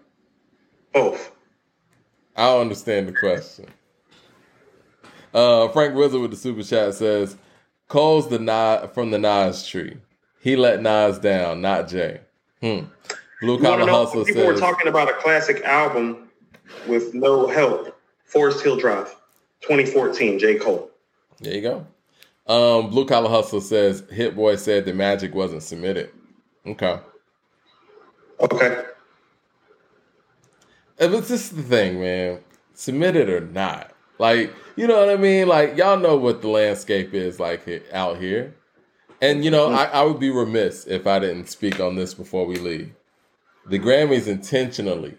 Both. 0.92 1.30
I 2.34 2.46
don't 2.46 2.62
understand 2.62 3.06
the 3.06 3.12
question. 3.12 3.66
Uh, 5.32 5.68
Frank 5.68 5.94
Wizard 5.94 6.20
with 6.20 6.32
the 6.32 6.36
super 6.36 6.64
chat 6.64 6.94
says, 6.94 7.36
"Cole's 7.86 8.28
the 8.28 8.40
Nas 8.40 8.90
from 8.92 9.12
the 9.12 9.18
Nas 9.18 9.64
tree." 9.64 9.98
He 10.40 10.56
let 10.56 10.80
Nas 10.82 11.18
down, 11.18 11.60
not 11.60 11.88
Jay. 11.88 12.20
Hmm. 12.60 12.80
Blue 13.40 13.60
collar 13.60 13.88
hustle 13.88 14.24
says. 14.24 14.34
people 14.34 14.42
says. 14.42 14.54
were 14.54 14.58
talking 14.60 14.88
about 14.88 15.08
a 15.08 15.14
classic 15.14 15.62
album 15.64 16.28
with 16.86 17.14
no 17.14 17.46
help. 17.46 17.94
Forest 18.24 18.62
Hill 18.62 18.76
Drive, 18.76 19.06
2014, 19.62 20.38
J. 20.38 20.56
Cole. 20.56 20.90
There 21.40 21.54
you 21.54 21.62
go. 21.62 21.86
Um, 22.46 22.90
Blue 22.90 23.06
collar 23.06 23.30
hustle 23.30 23.60
says 23.60 24.02
Hit 24.10 24.34
Boy 24.34 24.56
said 24.56 24.84
the 24.84 24.92
Magic 24.92 25.34
wasn't 25.34 25.62
submitted. 25.62 26.10
Okay. 26.66 26.98
Okay. 28.40 28.84
But 30.98 31.10
this 31.10 31.30
is 31.30 31.50
the 31.50 31.62
thing, 31.62 32.00
man. 32.00 32.40
Submitted 32.74 33.28
or 33.28 33.40
not, 33.40 33.92
like 34.18 34.52
you 34.76 34.86
know 34.86 34.98
what 34.98 35.10
I 35.10 35.16
mean. 35.16 35.48
Like 35.48 35.76
y'all 35.76 35.98
know 35.98 36.16
what 36.16 36.42
the 36.42 36.48
landscape 36.48 37.12
is 37.12 37.40
like 37.40 37.68
out 37.92 38.18
here. 38.18 38.54
And 39.20 39.44
you 39.44 39.50
know, 39.50 39.72
I, 39.72 39.84
I 39.84 40.02
would 40.02 40.20
be 40.20 40.30
remiss 40.30 40.86
if 40.86 41.06
I 41.06 41.18
didn't 41.18 41.48
speak 41.48 41.80
on 41.80 41.96
this 41.96 42.14
before 42.14 42.46
we 42.46 42.56
leave. 42.56 42.92
The 43.66 43.78
Grammys 43.78 44.26
intentionally 44.26 45.16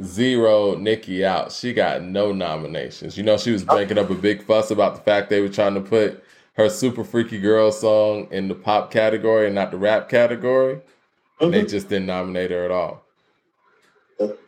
zero 0.00 0.74
Nicki 0.74 1.24
out. 1.24 1.52
She 1.52 1.72
got 1.72 2.02
no 2.02 2.32
nominations. 2.32 3.16
You 3.16 3.24
know, 3.24 3.36
she 3.36 3.50
was 3.50 3.66
making 3.66 3.98
up 3.98 4.10
a 4.10 4.14
big 4.14 4.42
fuss 4.44 4.70
about 4.70 4.94
the 4.94 5.02
fact 5.02 5.30
they 5.30 5.40
were 5.40 5.48
trying 5.48 5.74
to 5.74 5.80
put 5.80 6.22
her 6.54 6.68
super 6.68 7.04
freaky 7.04 7.38
girl 7.38 7.72
song 7.72 8.28
in 8.30 8.48
the 8.48 8.54
pop 8.54 8.90
category 8.90 9.46
and 9.46 9.54
not 9.54 9.70
the 9.70 9.76
rap 9.76 10.08
category. 10.08 10.76
Mm-hmm. 10.76 11.44
And 11.44 11.54
they 11.54 11.64
just 11.64 11.88
didn't 11.88 12.06
nominate 12.06 12.50
her 12.50 12.64
at 12.64 12.70
all. 12.70 13.02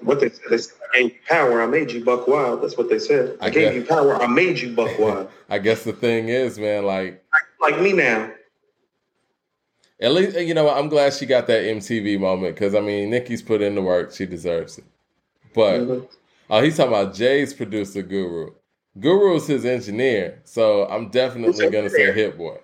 What 0.00 0.20
they 0.20 0.28
said, 0.28 0.42
they 0.50 0.58
said, 0.58 0.76
I 0.92 0.98
gave 0.98 1.12
you 1.12 1.20
power, 1.28 1.62
I 1.62 1.66
made 1.66 1.90
you 1.90 2.04
buck 2.04 2.28
wild. 2.28 2.62
That's 2.62 2.76
what 2.76 2.88
they 2.88 3.00
said. 3.00 3.36
I, 3.40 3.46
I 3.46 3.50
gave 3.50 3.72
guess, 3.72 3.74
you 3.74 3.84
power, 3.84 4.22
I 4.22 4.26
made 4.28 4.60
you 4.60 4.72
buck 4.72 4.96
wild. 4.98 5.28
I 5.48 5.58
guess 5.58 5.82
the 5.82 5.92
thing 5.92 6.28
is, 6.28 6.58
man, 6.58 6.84
like 6.84 7.24
like 7.60 7.80
me 7.80 7.92
now 7.92 8.30
at 10.00 10.12
least 10.12 10.38
you 10.38 10.54
know 10.54 10.68
I'm 10.68 10.88
glad 10.88 11.14
she 11.14 11.26
got 11.26 11.46
that 11.46 11.62
MTV 11.62 12.18
moment 12.18 12.54
because 12.54 12.74
I 12.74 12.80
mean 12.80 13.10
Nicki's 13.10 13.42
put 13.42 13.62
in 13.62 13.74
the 13.74 13.82
work, 13.82 14.12
she 14.12 14.26
deserves 14.26 14.78
it. 14.78 14.84
But 15.54 15.80
mm-hmm. 15.80 16.06
oh, 16.50 16.62
he's 16.62 16.76
talking 16.76 16.92
about 16.92 17.14
Jay's 17.14 17.54
producer 17.54 18.02
Guru. 18.02 18.50
Guru 19.00 19.36
is 19.36 19.46
his 19.46 19.64
engineer, 19.64 20.40
so 20.44 20.86
I'm 20.86 21.08
definitely 21.08 21.70
gonna 21.70 21.90
say 21.90 22.12
Hit 22.12 22.36
Boy. 22.36 22.58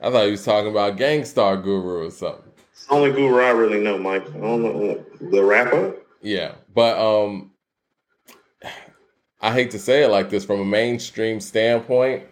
I 0.00 0.10
thought 0.10 0.24
he 0.24 0.32
was 0.32 0.44
talking 0.44 0.70
about 0.70 0.96
Gang 0.96 1.24
Starr 1.24 1.56
Guru 1.56 2.06
or 2.06 2.10
something. 2.10 2.50
It's 2.72 2.86
the 2.86 2.94
only 2.94 3.12
Guru 3.12 3.40
I 3.40 3.50
really 3.50 3.80
know, 3.80 3.98
Mike. 3.98 4.28
I 4.28 4.38
don't 4.38 4.62
know 4.62 5.04
the 5.20 5.44
rapper. 5.44 5.94
Yeah, 6.20 6.54
but 6.74 6.98
um, 6.98 7.52
I 9.40 9.52
hate 9.52 9.70
to 9.72 9.78
say 9.78 10.04
it 10.04 10.08
like 10.08 10.30
this 10.30 10.44
from 10.44 10.60
a 10.60 10.64
mainstream 10.64 11.40
standpoint. 11.40 12.24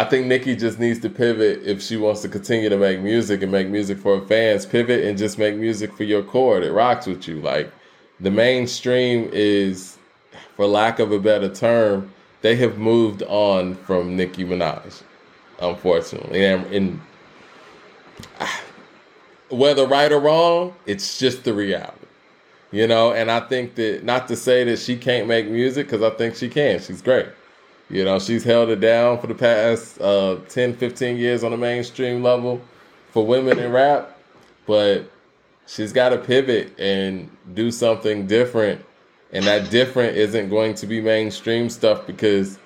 I 0.00 0.04
think 0.04 0.28
Nicki 0.28 0.56
just 0.56 0.78
needs 0.78 0.98
to 1.00 1.10
pivot 1.10 1.60
if 1.62 1.82
she 1.82 1.98
wants 1.98 2.22
to 2.22 2.28
continue 2.30 2.70
to 2.70 2.78
make 2.78 3.00
music 3.00 3.42
and 3.42 3.52
make 3.52 3.68
music 3.68 3.98
for 3.98 4.18
her 4.18 4.26
fans. 4.26 4.64
Pivot 4.64 5.04
and 5.04 5.18
just 5.18 5.36
make 5.36 5.56
music 5.56 5.94
for 5.94 6.04
your 6.04 6.22
core 6.22 6.58
that 6.58 6.72
rocks 6.72 7.04
with 7.06 7.28
you. 7.28 7.38
Like 7.38 7.70
the 8.18 8.30
mainstream 8.30 9.28
is, 9.30 9.98
for 10.56 10.64
lack 10.64 11.00
of 11.00 11.12
a 11.12 11.18
better 11.18 11.50
term, 11.50 12.14
they 12.40 12.56
have 12.56 12.78
moved 12.78 13.22
on 13.24 13.74
from 13.74 14.16
Nicki 14.16 14.42
Minaj, 14.42 15.02
unfortunately. 15.60 16.46
And, 16.46 16.64
and 16.72 17.00
ah, 18.40 18.62
whether 19.50 19.86
right 19.86 20.10
or 20.10 20.20
wrong, 20.20 20.72
it's 20.86 21.18
just 21.18 21.44
the 21.44 21.52
reality. 21.52 22.06
You 22.72 22.86
know, 22.86 23.12
and 23.12 23.30
I 23.30 23.40
think 23.40 23.74
that 23.74 24.02
not 24.02 24.28
to 24.28 24.36
say 24.36 24.64
that 24.64 24.78
she 24.78 24.96
can't 24.96 25.28
make 25.28 25.46
music 25.46 25.88
because 25.88 26.02
I 26.02 26.16
think 26.16 26.36
she 26.36 26.48
can. 26.48 26.80
She's 26.80 27.02
great. 27.02 27.26
You 27.90 28.04
know, 28.04 28.20
she's 28.20 28.44
held 28.44 28.68
it 28.70 28.78
down 28.78 29.20
for 29.20 29.26
the 29.26 29.34
past 29.34 30.00
uh, 30.00 30.36
10, 30.48 30.76
15 30.76 31.16
years 31.16 31.42
on 31.42 31.50
the 31.50 31.56
mainstream 31.56 32.22
level 32.22 32.60
for 33.10 33.26
women 33.26 33.58
in 33.58 33.72
rap, 33.72 34.16
but 34.64 35.10
she's 35.66 35.92
got 35.92 36.10
to 36.10 36.18
pivot 36.18 36.78
and 36.78 37.28
do 37.52 37.72
something 37.72 38.28
different. 38.28 38.84
And 39.32 39.44
that 39.44 39.70
different 39.70 40.16
isn't 40.16 40.50
going 40.50 40.74
to 40.74 40.86
be 40.86 41.00
mainstream 41.00 41.68
stuff 41.68 42.06
because 42.06 42.58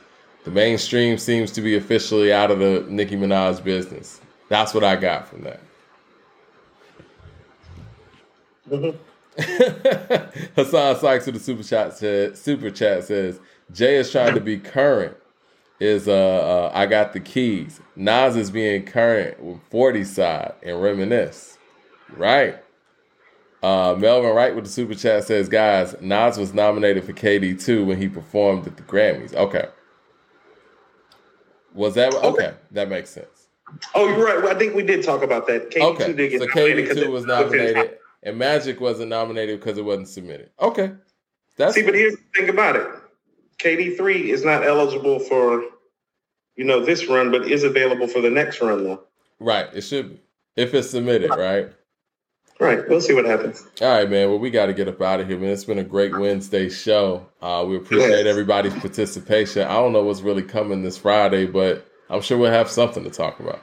the 0.44 0.51
mainstream 0.51 1.17
seems 1.17 1.51
to 1.53 1.62
be 1.62 1.77
officially 1.77 2.31
out 2.33 2.51
of 2.51 2.59
the 2.59 2.85
Nicki 2.89 3.17
Minaj 3.17 3.65
business. 3.65 4.20
That's 4.51 4.75
what 4.75 4.85
I 4.85 4.97
got 4.97 5.27
from 5.27 5.43
that. 5.44 5.61
Mm-hmm. 8.70 8.97
Hassan 10.55 10.97
Sykes 10.97 11.27
with 11.27 11.35
the 11.35 11.41
super 11.41 11.62
chat 11.62 11.94
said, 11.94 12.36
super 12.36 12.70
chat 12.70 13.05
says 13.05 13.41
Jay 13.73 13.97
is 13.97 14.10
trying 14.10 14.34
to 14.34 14.41
be 14.41 14.59
current. 14.59 15.17
Is 15.81 16.07
uh, 16.07 16.12
uh 16.12 16.70
I 16.73 16.86
got 16.86 17.12
the 17.12 17.20
keys. 17.20 17.81
Nas 17.97 18.36
is 18.36 18.51
being 18.51 18.84
current 18.84 19.43
with 19.43 19.60
40 19.70 20.05
side 20.05 20.55
and 20.62 20.81
reminisce. 20.81 21.59
Right. 22.17 22.62
Uh, 23.62 23.97
Melvin 23.99 24.34
Wright 24.34 24.55
with 24.55 24.65
the 24.65 24.70
super 24.70 24.94
chat 24.94 25.25
says, 25.25 25.49
guys, 25.49 25.97
Nas 26.01 26.36
was 26.36 26.52
nominated 26.52 27.05
for 27.05 27.15
KD2 27.15 27.86
when 27.86 27.97
he 27.97 28.09
performed 28.09 28.67
at 28.67 28.76
the 28.76 28.83
Grammys. 28.83 29.34
Okay. 29.34 29.68
Was 31.73 31.94
that 31.94 32.15
okay? 32.15 32.26
okay 32.26 32.55
that 32.73 32.89
makes 32.89 33.10
sense. 33.10 33.49
Oh, 33.94 34.07
you're 34.07 34.25
right. 34.25 34.36
Well, 34.43 34.55
I 34.55 34.59
think 34.59 34.75
we 34.75 34.83
did 34.83 35.02
talk 35.02 35.23
about 35.23 35.47
that. 35.47 35.70
KD2 35.70 35.94
okay. 35.94 36.12
did 36.12 36.31
get 36.31 36.41
so 36.43 36.47
KD2 36.49 37.10
was 37.10 37.25
nominated 37.25 37.99
and 38.23 38.39
Magic 38.39 38.81
wasn't 38.81 39.09
nominated 39.09 39.60
because 39.60 39.78
it 39.78 39.84
wasn't 39.84 40.09
submitted. 40.09 40.51
Okay. 40.60 40.93
That's 41.57 41.75
See, 41.75 41.83
but 41.83 41.94
here's 41.94 42.17
the 42.17 42.23
thing 42.34 42.49
about 42.49 42.76
it. 42.76 42.86
KD3 43.58 44.24
is 44.24 44.44
not 44.44 44.65
eligible 44.65 45.18
for, 45.18 45.62
you 46.57 46.65
know, 46.65 46.84
this 46.84 47.07
run, 47.07 47.31
but 47.31 47.50
is 47.50 47.65
available 47.65 48.07
for 48.07 48.20
the 48.20 48.31
next 48.31 48.60
run 48.60 48.84
though. 48.84 49.02
Right. 49.41 49.68
It 49.74 49.83
should 49.83 50.10
be. 50.10 50.20
If 50.57 50.73
it's 50.73 50.91
submitted, 50.91 51.31
right? 51.31 51.73
Right. 52.60 52.89
We'll 52.89 53.00
see 53.00 53.15
what 53.15 53.24
happens. 53.24 53.66
All 53.83 53.89
right, 53.89 54.08
man. 54.08 54.28
Well, 54.28 54.39
we 54.39 54.50
got 54.50 54.66
to 54.66 54.73
get 54.73 54.86
up 54.86 55.02
out 55.02 55.18
of 55.18 55.28
here, 55.28 55.36
man. 55.36 55.50
It's 55.50 55.65
been 55.65 55.78
a 55.78 55.84
great 55.84 56.16
Wednesday 56.16 56.68
show. 56.68 57.26
Uh, 57.42 57.65
we 57.66 57.76
appreciate 57.76 58.26
everybody's 58.26 58.74
participation. 58.74 59.62
I 59.62 59.73
don't 59.74 59.92
know 59.92 60.05
what's 60.05 60.20
really 60.20 60.44
coming 60.44 60.83
this 60.83 60.97
Friday, 60.97 61.47
but 61.47 61.84
I'm 62.08 62.20
sure 62.20 62.39
we'll 62.39 62.52
have 62.52 62.70
something 62.70 63.02
to 63.02 63.10
talk 63.10 63.41
about. 63.41 63.60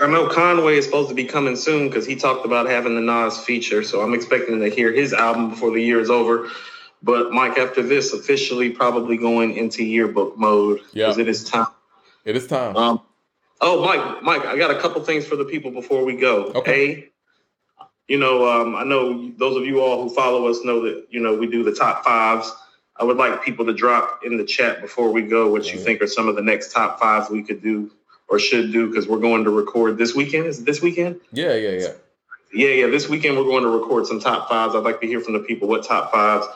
I 0.00 0.06
know 0.06 0.28
Conway 0.28 0.76
is 0.76 0.84
supposed 0.84 1.08
to 1.08 1.14
be 1.14 1.24
coming 1.24 1.56
soon 1.56 1.88
because 1.88 2.06
he 2.06 2.16
talked 2.16 2.44
about 2.44 2.68
having 2.68 2.94
the 2.94 3.00
Nas 3.00 3.38
feature. 3.38 3.82
So 3.82 4.02
I'm 4.02 4.14
expecting 4.14 4.60
to 4.60 4.68
hear 4.68 4.92
his 4.92 5.12
album 5.12 5.50
before 5.50 5.70
the 5.70 5.82
year 5.82 6.00
is 6.00 6.10
over. 6.10 6.48
But 7.02 7.32
Mike, 7.32 7.58
after 7.58 7.82
this, 7.82 8.12
officially 8.12 8.70
probably 8.70 9.16
going 9.16 9.56
into 9.56 9.84
yearbook 9.84 10.38
mode 10.38 10.80
because 10.92 11.18
it 11.18 11.28
is 11.28 11.44
time. 11.44 11.66
It 12.24 12.36
is 12.36 12.46
time. 12.46 12.76
Um, 12.76 13.00
oh, 13.60 13.84
Mike, 13.84 14.22
Mike, 14.22 14.44
I 14.46 14.56
got 14.56 14.70
a 14.70 14.78
couple 14.80 15.02
things 15.02 15.26
for 15.26 15.34
the 15.34 15.44
people 15.44 15.72
before 15.72 16.04
we 16.04 16.14
go. 16.14 16.52
Okay. 16.54 16.92
A, 16.92 17.08
you 18.06 18.18
know, 18.18 18.48
um, 18.48 18.76
I 18.76 18.84
know 18.84 19.32
those 19.36 19.56
of 19.56 19.64
you 19.66 19.80
all 19.80 20.02
who 20.02 20.14
follow 20.14 20.46
us 20.46 20.64
know 20.64 20.82
that 20.82 21.06
you 21.10 21.20
know 21.20 21.34
we 21.34 21.48
do 21.48 21.64
the 21.64 21.74
top 21.74 22.04
fives. 22.04 22.52
I 22.96 23.04
would 23.04 23.16
like 23.16 23.42
people 23.42 23.64
to 23.66 23.72
drop 23.72 24.20
in 24.24 24.36
the 24.36 24.44
chat 24.44 24.80
before 24.80 25.10
we 25.10 25.22
go 25.22 25.50
what 25.50 25.72
you 25.72 25.80
think 25.80 26.02
are 26.02 26.06
some 26.06 26.28
of 26.28 26.36
the 26.36 26.42
next 26.42 26.72
top 26.72 27.00
fives 27.00 27.30
we 27.30 27.42
could 27.42 27.62
do 27.62 27.90
or 28.28 28.38
should 28.38 28.70
do 28.70 28.88
because 28.88 29.08
we're 29.08 29.18
going 29.18 29.44
to 29.44 29.50
record 29.50 29.98
this 29.98 30.14
weekend. 30.14 30.46
Is 30.46 30.62
this 30.62 30.82
weekend? 30.82 31.20
Yeah, 31.32 31.54
yeah, 31.54 31.70
yeah. 31.70 31.92
Yeah, 32.54 32.68
yeah. 32.68 32.86
This 32.88 33.08
weekend 33.08 33.38
we're 33.38 33.44
going 33.44 33.62
to 33.62 33.70
record 33.70 34.06
some 34.06 34.20
top 34.20 34.48
fives. 34.48 34.74
I'd 34.74 34.84
like 34.84 35.00
to 35.00 35.06
hear 35.06 35.20
from 35.20 35.32
the 35.32 35.40
people 35.40 35.68
what 35.68 35.84
top 35.84 36.12
fives 36.12 36.46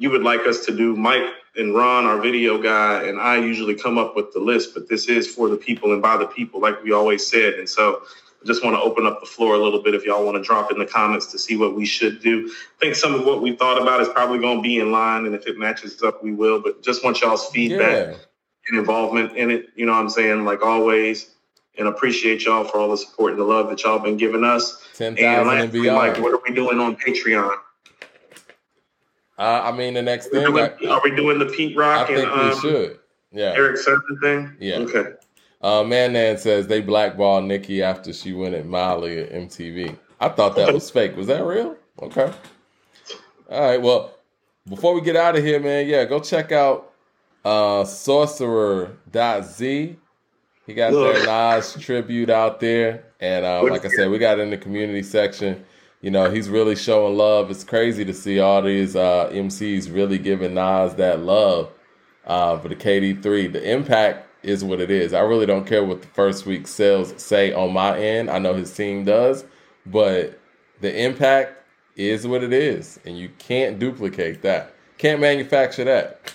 you 0.00 0.10
would 0.10 0.22
like 0.22 0.40
us 0.46 0.64
to 0.64 0.74
do. 0.74 0.96
Mike 0.96 1.22
and 1.56 1.74
Ron, 1.74 2.06
our 2.06 2.20
video 2.20 2.60
guy, 2.60 3.04
and 3.04 3.20
I 3.20 3.36
usually 3.36 3.74
come 3.74 3.98
up 3.98 4.16
with 4.16 4.32
the 4.32 4.40
list, 4.40 4.74
but 4.74 4.88
this 4.88 5.08
is 5.08 5.32
for 5.32 5.48
the 5.48 5.56
people 5.56 5.92
and 5.92 6.00
by 6.00 6.16
the 6.16 6.26
people, 6.26 6.60
like 6.60 6.82
we 6.82 6.92
always 6.92 7.26
said. 7.26 7.54
And 7.54 7.68
so 7.68 8.02
I 8.42 8.46
just 8.46 8.64
want 8.64 8.74
to 8.76 8.80
open 8.80 9.06
up 9.06 9.20
the 9.20 9.26
floor 9.26 9.54
a 9.54 9.58
little 9.58 9.82
bit 9.82 9.94
if 9.94 10.04
y'all 10.04 10.24
want 10.24 10.36
to 10.38 10.42
drop 10.42 10.72
in 10.72 10.78
the 10.78 10.86
comments 10.86 11.26
to 11.32 11.38
see 11.38 11.56
what 11.56 11.76
we 11.76 11.84
should 11.84 12.22
do. 12.22 12.48
I 12.48 12.80
think 12.80 12.94
some 12.94 13.14
of 13.14 13.26
what 13.26 13.42
we 13.42 13.54
thought 13.54 13.80
about 13.80 14.00
is 14.00 14.08
probably 14.08 14.38
going 14.38 14.58
to 14.58 14.62
be 14.62 14.78
in 14.78 14.90
line, 14.90 15.26
and 15.26 15.34
if 15.34 15.46
it 15.46 15.58
matches 15.58 16.02
up, 16.02 16.24
we 16.24 16.32
will. 16.32 16.62
But 16.62 16.82
just 16.82 17.04
want 17.04 17.20
y'all's 17.20 17.46
feedback. 17.50 18.08
Yeah 18.08 18.16
and 18.68 18.78
involvement 18.78 19.36
in 19.36 19.50
it. 19.50 19.68
You 19.74 19.86
know 19.86 19.92
what 19.92 20.00
I'm 20.00 20.10
saying? 20.10 20.44
Like 20.44 20.62
always. 20.62 21.30
And 21.78 21.88
appreciate 21.88 22.44
y'all 22.44 22.64
for 22.64 22.78
all 22.78 22.90
the 22.90 22.96
support 22.96 23.32
and 23.32 23.40
the 23.40 23.44
love 23.44 23.70
that 23.70 23.82
y'all 23.84 23.98
been 23.98 24.16
giving 24.16 24.44
us. 24.44 24.82
10,000 24.96 25.24
and, 25.24 25.60
and 25.60 25.72
beyond. 25.72 25.96
Like, 25.96 26.18
what 26.20 26.34
are 26.34 26.40
we 26.46 26.54
doing 26.54 26.78
on 26.78 26.96
Patreon? 26.96 27.54
Uh, 29.40 29.62
I 29.64 29.72
mean, 29.72 29.94
the 29.94 30.02
next 30.02 30.26
thing. 30.26 30.44
Doing, 30.44 30.64
I, 30.64 30.86
are 30.88 31.00
we 31.02 31.16
doing 31.16 31.38
the 31.38 31.46
Pete 31.46 31.74
Rock 31.74 32.10
I 32.10 32.14
think 32.14 32.28
and 32.28 32.42
we 32.42 32.50
um, 32.50 32.60
should. 32.60 32.98
Yeah. 33.32 33.54
Erick 33.54 33.78
Sermon 33.78 34.18
thing? 34.20 34.54
Yeah. 34.60 34.76
Okay. 34.80 35.14
Uh, 35.62 35.82
Man 35.82 36.12
Nan 36.12 36.36
says 36.36 36.66
they 36.66 36.82
blackballed 36.82 37.44
Nicki 37.44 37.82
after 37.82 38.12
she 38.12 38.34
went 38.34 38.54
at 38.54 38.66
Molly 38.66 39.18
at 39.20 39.32
MTV. 39.32 39.96
I 40.20 40.28
thought 40.28 40.56
that 40.56 40.74
was 40.74 40.90
fake. 40.90 41.16
Was 41.16 41.28
that 41.28 41.42
real? 41.42 41.74
Okay. 42.02 42.30
All 43.50 43.60
right. 43.62 43.80
Well, 43.80 44.12
before 44.68 44.92
we 44.94 45.00
get 45.00 45.16
out 45.16 45.38
of 45.38 45.42
here, 45.42 45.58
man, 45.58 45.88
yeah, 45.88 46.04
go 46.04 46.20
check 46.20 46.52
out 46.52 46.92
uh, 47.42 47.84
sorcerer.z. 47.84 48.96
He 50.66 50.74
got 50.74 50.92
Look. 50.92 51.14
their 51.14 51.24
Nas 51.24 51.76
tribute 51.80 52.28
out 52.28 52.60
there. 52.60 53.04
And 53.20 53.46
uh, 53.46 53.62
like 53.62 53.86
I 53.86 53.88
said, 53.88 54.10
we 54.10 54.18
got 54.18 54.38
in 54.38 54.50
the 54.50 54.58
community 54.58 55.02
section. 55.02 55.64
You 56.00 56.10
know, 56.10 56.30
he's 56.30 56.48
really 56.48 56.76
showing 56.76 57.16
love. 57.16 57.50
It's 57.50 57.64
crazy 57.64 58.04
to 58.06 58.14
see 58.14 58.40
all 58.40 58.62
these 58.62 58.96
uh, 58.96 59.28
MCs 59.32 59.92
really 59.92 60.16
giving 60.18 60.54
Nas 60.54 60.94
that 60.94 61.20
love 61.20 61.70
uh, 62.26 62.58
for 62.58 62.68
the 62.68 62.76
KD3. 62.76 63.52
The 63.52 63.70
impact 63.70 64.26
is 64.42 64.64
what 64.64 64.80
it 64.80 64.90
is. 64.90 65.12
I 65.12 65.20
really 65.20 65.44
don't 65.44 65.66
care 65.66 65.84
what 65.84 66.00
the 66.00 66.08
first 66.08 66.46
week 66.46 66.66
sales 66.66 67.12
say 67.22 67.52
on 67.52 67.74
my 67.74 67.98
end. 67.98 68.30
I 68.30 68.38
know 68.38 68.54
his 68.54 68.74
team 68.74 69.04
does, 69.04 69.44
but 69.84 70.40
the 70.80 71.04
impact 71.04 71.62
is 71.96 72.26
what 72.26 72.42
it 72.42 72.54
is. 72.54 72.98
And 73.04 73.18
you 73.18 73.30
can't 73.38 73.78
duplicate 73.78 74.40
that. 74.40 74.74
Can't 74.96 75.20
manufacture 75.20 75.84
that. 75.84 76.32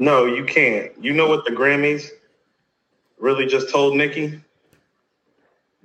No, 0.00 0.26
you 0.26 0.44
can't. 0.44 0.92
You 1.02 1.12
know 1.12 1.28
what 1.28 1.44
the 1.44 1.52
Grammys 1.52 2.08
really 3.18 3.46
just 3.46 3.70
told 3.70 3.96
Nicki? 3.96 4.40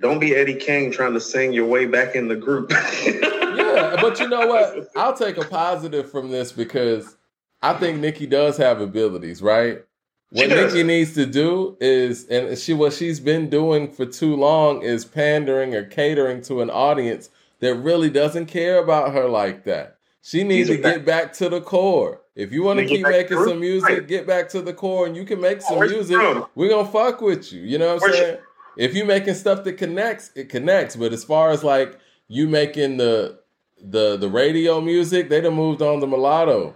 Don't 0.00 0.18
be 0.18 0.34
Eddie 0.34 0.56
King 0.56 0.90
trying 0.90 1.14
to 1.14 1.20
sing 1.20 1.52
your 1.52 1.66
way 1.66 1.86
back 1.86 2.16
in 2.16 2.28
the 2.28 2.36
group. 2.36 2.70
yeah, 3.06 3.96
but 4.00 4.18
you 4.18 4.28
know 4.28 4.46
what? 4.46 4.88
I'll 4.96 5.16
take 5.16 5.36
a 5.36 5.44
positive 5.44 6.10
from 6.10 6.30
this 6.30 6.52
because 6.52 7.16
I 7.62 7.74
think 7.74 8.00
Nicki 8.00 8.26
does 8.26 8.56
have 8.56 8.80
abilities, 8.80 9.40
right? 9.40 9.84
What 10.30 10.48
Nicki 10.48 10.82
needs 10.82 11.14
to 11.14 11.26
do 11.26 11.76
is, 11.80 12.26
and 12.26 12.58
she 12.58 12.72
what 12.72 12.92
she's 12.92 13.20
been 13.20 13.48
doing 13.48 13.90
for 13.90 14.04
too 14.04 14.34
long 14.34 14.82
is 14.82 15.04
pandering 15.04 15.74
or 15.76 15.84
catering 15.84 16.42
to 16.42 16.60
an 16.60 16.70
audience 16.70 17.30
that 17.60 17.76
really 17.76 18.10
doesn't 18.10 18.46
care 18.46 18.82
about 18.82 19.12
her 19.12 19.28
like 19.28 19.64
that. 19.64 19.98
She 20.22 20.42
needs 20.42 20.68
to 20.70 20.76
get 20.76 21.04
back 21.04 21.32
to 21.34 21.48
the 21.48 21.60
core. 21.60 22.20
If 22.34 22.50
you 22.50 22.64
want 22.64 22.80
to 22.80 22.86
keep 22.86 23.06
making 23.06 23.38
some 23.44 23.60
music, 23.60 23.88
right. 23.88 24.08
get 24.08 24.26
back 24.26 24.48
to 24.50 24.60
the 24.60 24.72
core 24.72 25.06
and 25.06 25.14
you 25.14 25.24
can 25.24 25.40
make 25.40 25.62
some 25.62 25.78
music. 25.78 26.18
We're 26.56 26.68
gonna 26.68 26.88
fuck 26.88 27.20
with 27.20 27.52
you. 27.52 27.62
You 27.62 27.78
know 27.78 27.94
what 27.94 28.04
I'm 28.04 28.12
saying? 28.12 28.38
If 28.76 28.94
you 28.94 29.04
making 29.04 29.34
stuff 29.34 29.64
that 29.64 29.74
connects, 29.74 30.30
it 30.34 30.48
connects. 30.48 30.96
But 30.96 31.12
as 31.12 31.24
far 31.24 31.50
as 31.50 31.62
like 31.64 31.98
you 32.28 32.48
making 32.48 32.96
the 32.96 33.40
the 33.82 34.16
the 34.16 34.28
radio 34.28 34.80
music, 34.80 35.28
they 35.28 35.40
done 35.40 35.54
moved 35.54 35.82
on 35.82 36.00
to 36.00 36.06
mulatto. 36.06 36.74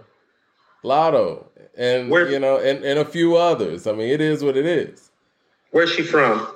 Latto. 0.83 1.45
And 1.77 2.09
Where, 2.09 2.29
you 2.29 2.39
know, 2.39 2.57
and, 2.57 2.83
and 2.83 2.99
a 2.99 3.05
few 3.05 3.37
others. 3.37 3.87
I 3.87 3.93
mean, 3.93 4.09
it 4.09 4.21
is 4.21 4.43
what 4.43 4.57
it 4.57 4.65
is. 4.65 5.11
Where's 5.71 5.91
she 5.91 6.03
from? 6.03 6.55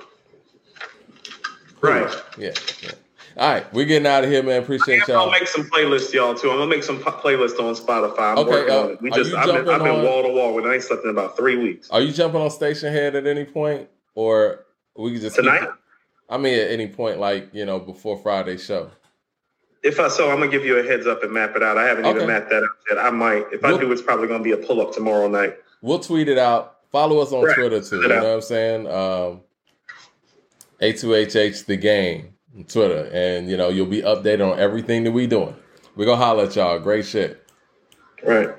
Right. 1.82 2.14
Yeah. 2.38 2.52
yeah. 2.82 2.92
All 3.36 3.52
right, 3.52 3.74
we're 3.74 3.86
getting 3.86 4.06
out 4.06 4.24
of 4.24 4.30
here, 4.30 4.44
man. 4.44 4.62
Appreciate 4.62 5.08
y'all. 5.08 5.18
I'll 5.18 5.32
make 5.32 5.48
some 5.48 5.68
playlists, 5.70 6.14
y'all, 6.14 6.36
too. 6.36 6.52
I'm 6.52 6.58
gonna 6.58 6.70
make 6.70 6.84
some 6.84 7.00
playlists 7.00 7.60
on 7.60 7.74
Spotify. 7.74 8.34
I'm 8.34 8.38
okay, 8.40 8.50
working 8.50 8.74
uh, 8.74 8.80
on 8.80 8.92
it. 8.92 9.02
We 9.02 9.10
just, 9.10 9.34
I've 9.34 9.48
been, 9.48 9.68
I've 9.68 9.82
been 9.82 10.04
wall 10.04 10.22
to 10.22 10.30
wall 10.30 10.54
with. 10.54 10.66
I 10.66 10.76
ain't 10.76 10.84
slept 10.84 11.04
in 11.04 11.10
about 11.10 11.36
three 11.36 11.58
weeks. 11.58 11.90
Are 11.90 12.00
you 12.00 12.12
jumping 12.12 12.42
on 12.42 12.50
Stationhead 12.50 13.16
at 13.16 13.26
any 13.26 13.44
point, 13.44 13.90
or 14.14 14.63
we 14.96 15.12
can 15.12 15.22
just 15.22 15.36
tonight? 15.36 15.68
I 16.30 16.38
mean, 16.38 16.58
at 16.58 16.72
any 16.72 16.88
point, 16.88 17.20
like 17.20 17.50
you 17.54 17.66
know, 17.66 17.80
before 17.80 18.18
Friday's 18.18 18.64
show. 18.64 18.90
If 19.84 20.00
I 20.00 20.08
so, 20.08 20.32
I'm 20.32 20.40
gonna 20.40 20.52
give 20.52 20.66
you 20.66 20.80
a 20.80 20.84
heads 20.84 21.08
up 21.08 21.24
and 21.24 21.34
map 21.34 21.56
it 21.56 21.64
out. 21.64 21.78
I 21.78 21.86
haven't 21.86 22.06
okay. 22.06 22.16
even 22.16 22.28
mapped 22.28 22.50
that 22.50 22.64
out 22.64 22.70
yet. 22.90 23.00
I 23.00 23.10
might. 23.10 23.46
If 23.52 23.62
we'll, 23.62 23.76
I 23.76 23.80
do, 23.80 23.92
it's 23.92 24.02
probably 24.02 24.28
gonna 24.28 24.44
be 24.44 24.54
a 24.54 24.58
pull 24.58 24.82
up 24.82 24.94
tomorrow 24.94 25.28
night. 25.28 25.58
We'll 25.82 26.00
tweet 26.00 26.30
it 26.30 26.38
out. 26.38 26.78
Follow 26.92 27.20
us 27.20 27.32
on 27.32 27.44
right. 27.44 27.56
Twitter 27.56 27.82
too. 27.82 28.02
You 28.02 28.08
know 28.08 28.16
what 28.16 28.34
I'm 28.36 28.42
saying? 28.42 28.88
Um, 28.88 29.42
A2HH 30.82 31.66
the 31.66 31.76
game. 31.78 32.34
Twitter, 32.68 33.10
and 33.12 33.50
you 33.50 33.58
know 33.58 33.70
you'll 33.70 33.88
be 33.88 34.04
updated 34.04 34.52
on 34.52 34.60
everything 34.60 35.04
that 35.06 35.12
we 35.12 35.26
doing. 35.26 35.56
We're 35.96 36.06
gonna 36.06 36.24
holler 36.24 36.46
at 36.46 36.56
y'all. 36.56 36.80
Great 36.80 37.06
shit. 37.06 37.44
Right. 38.24 38.50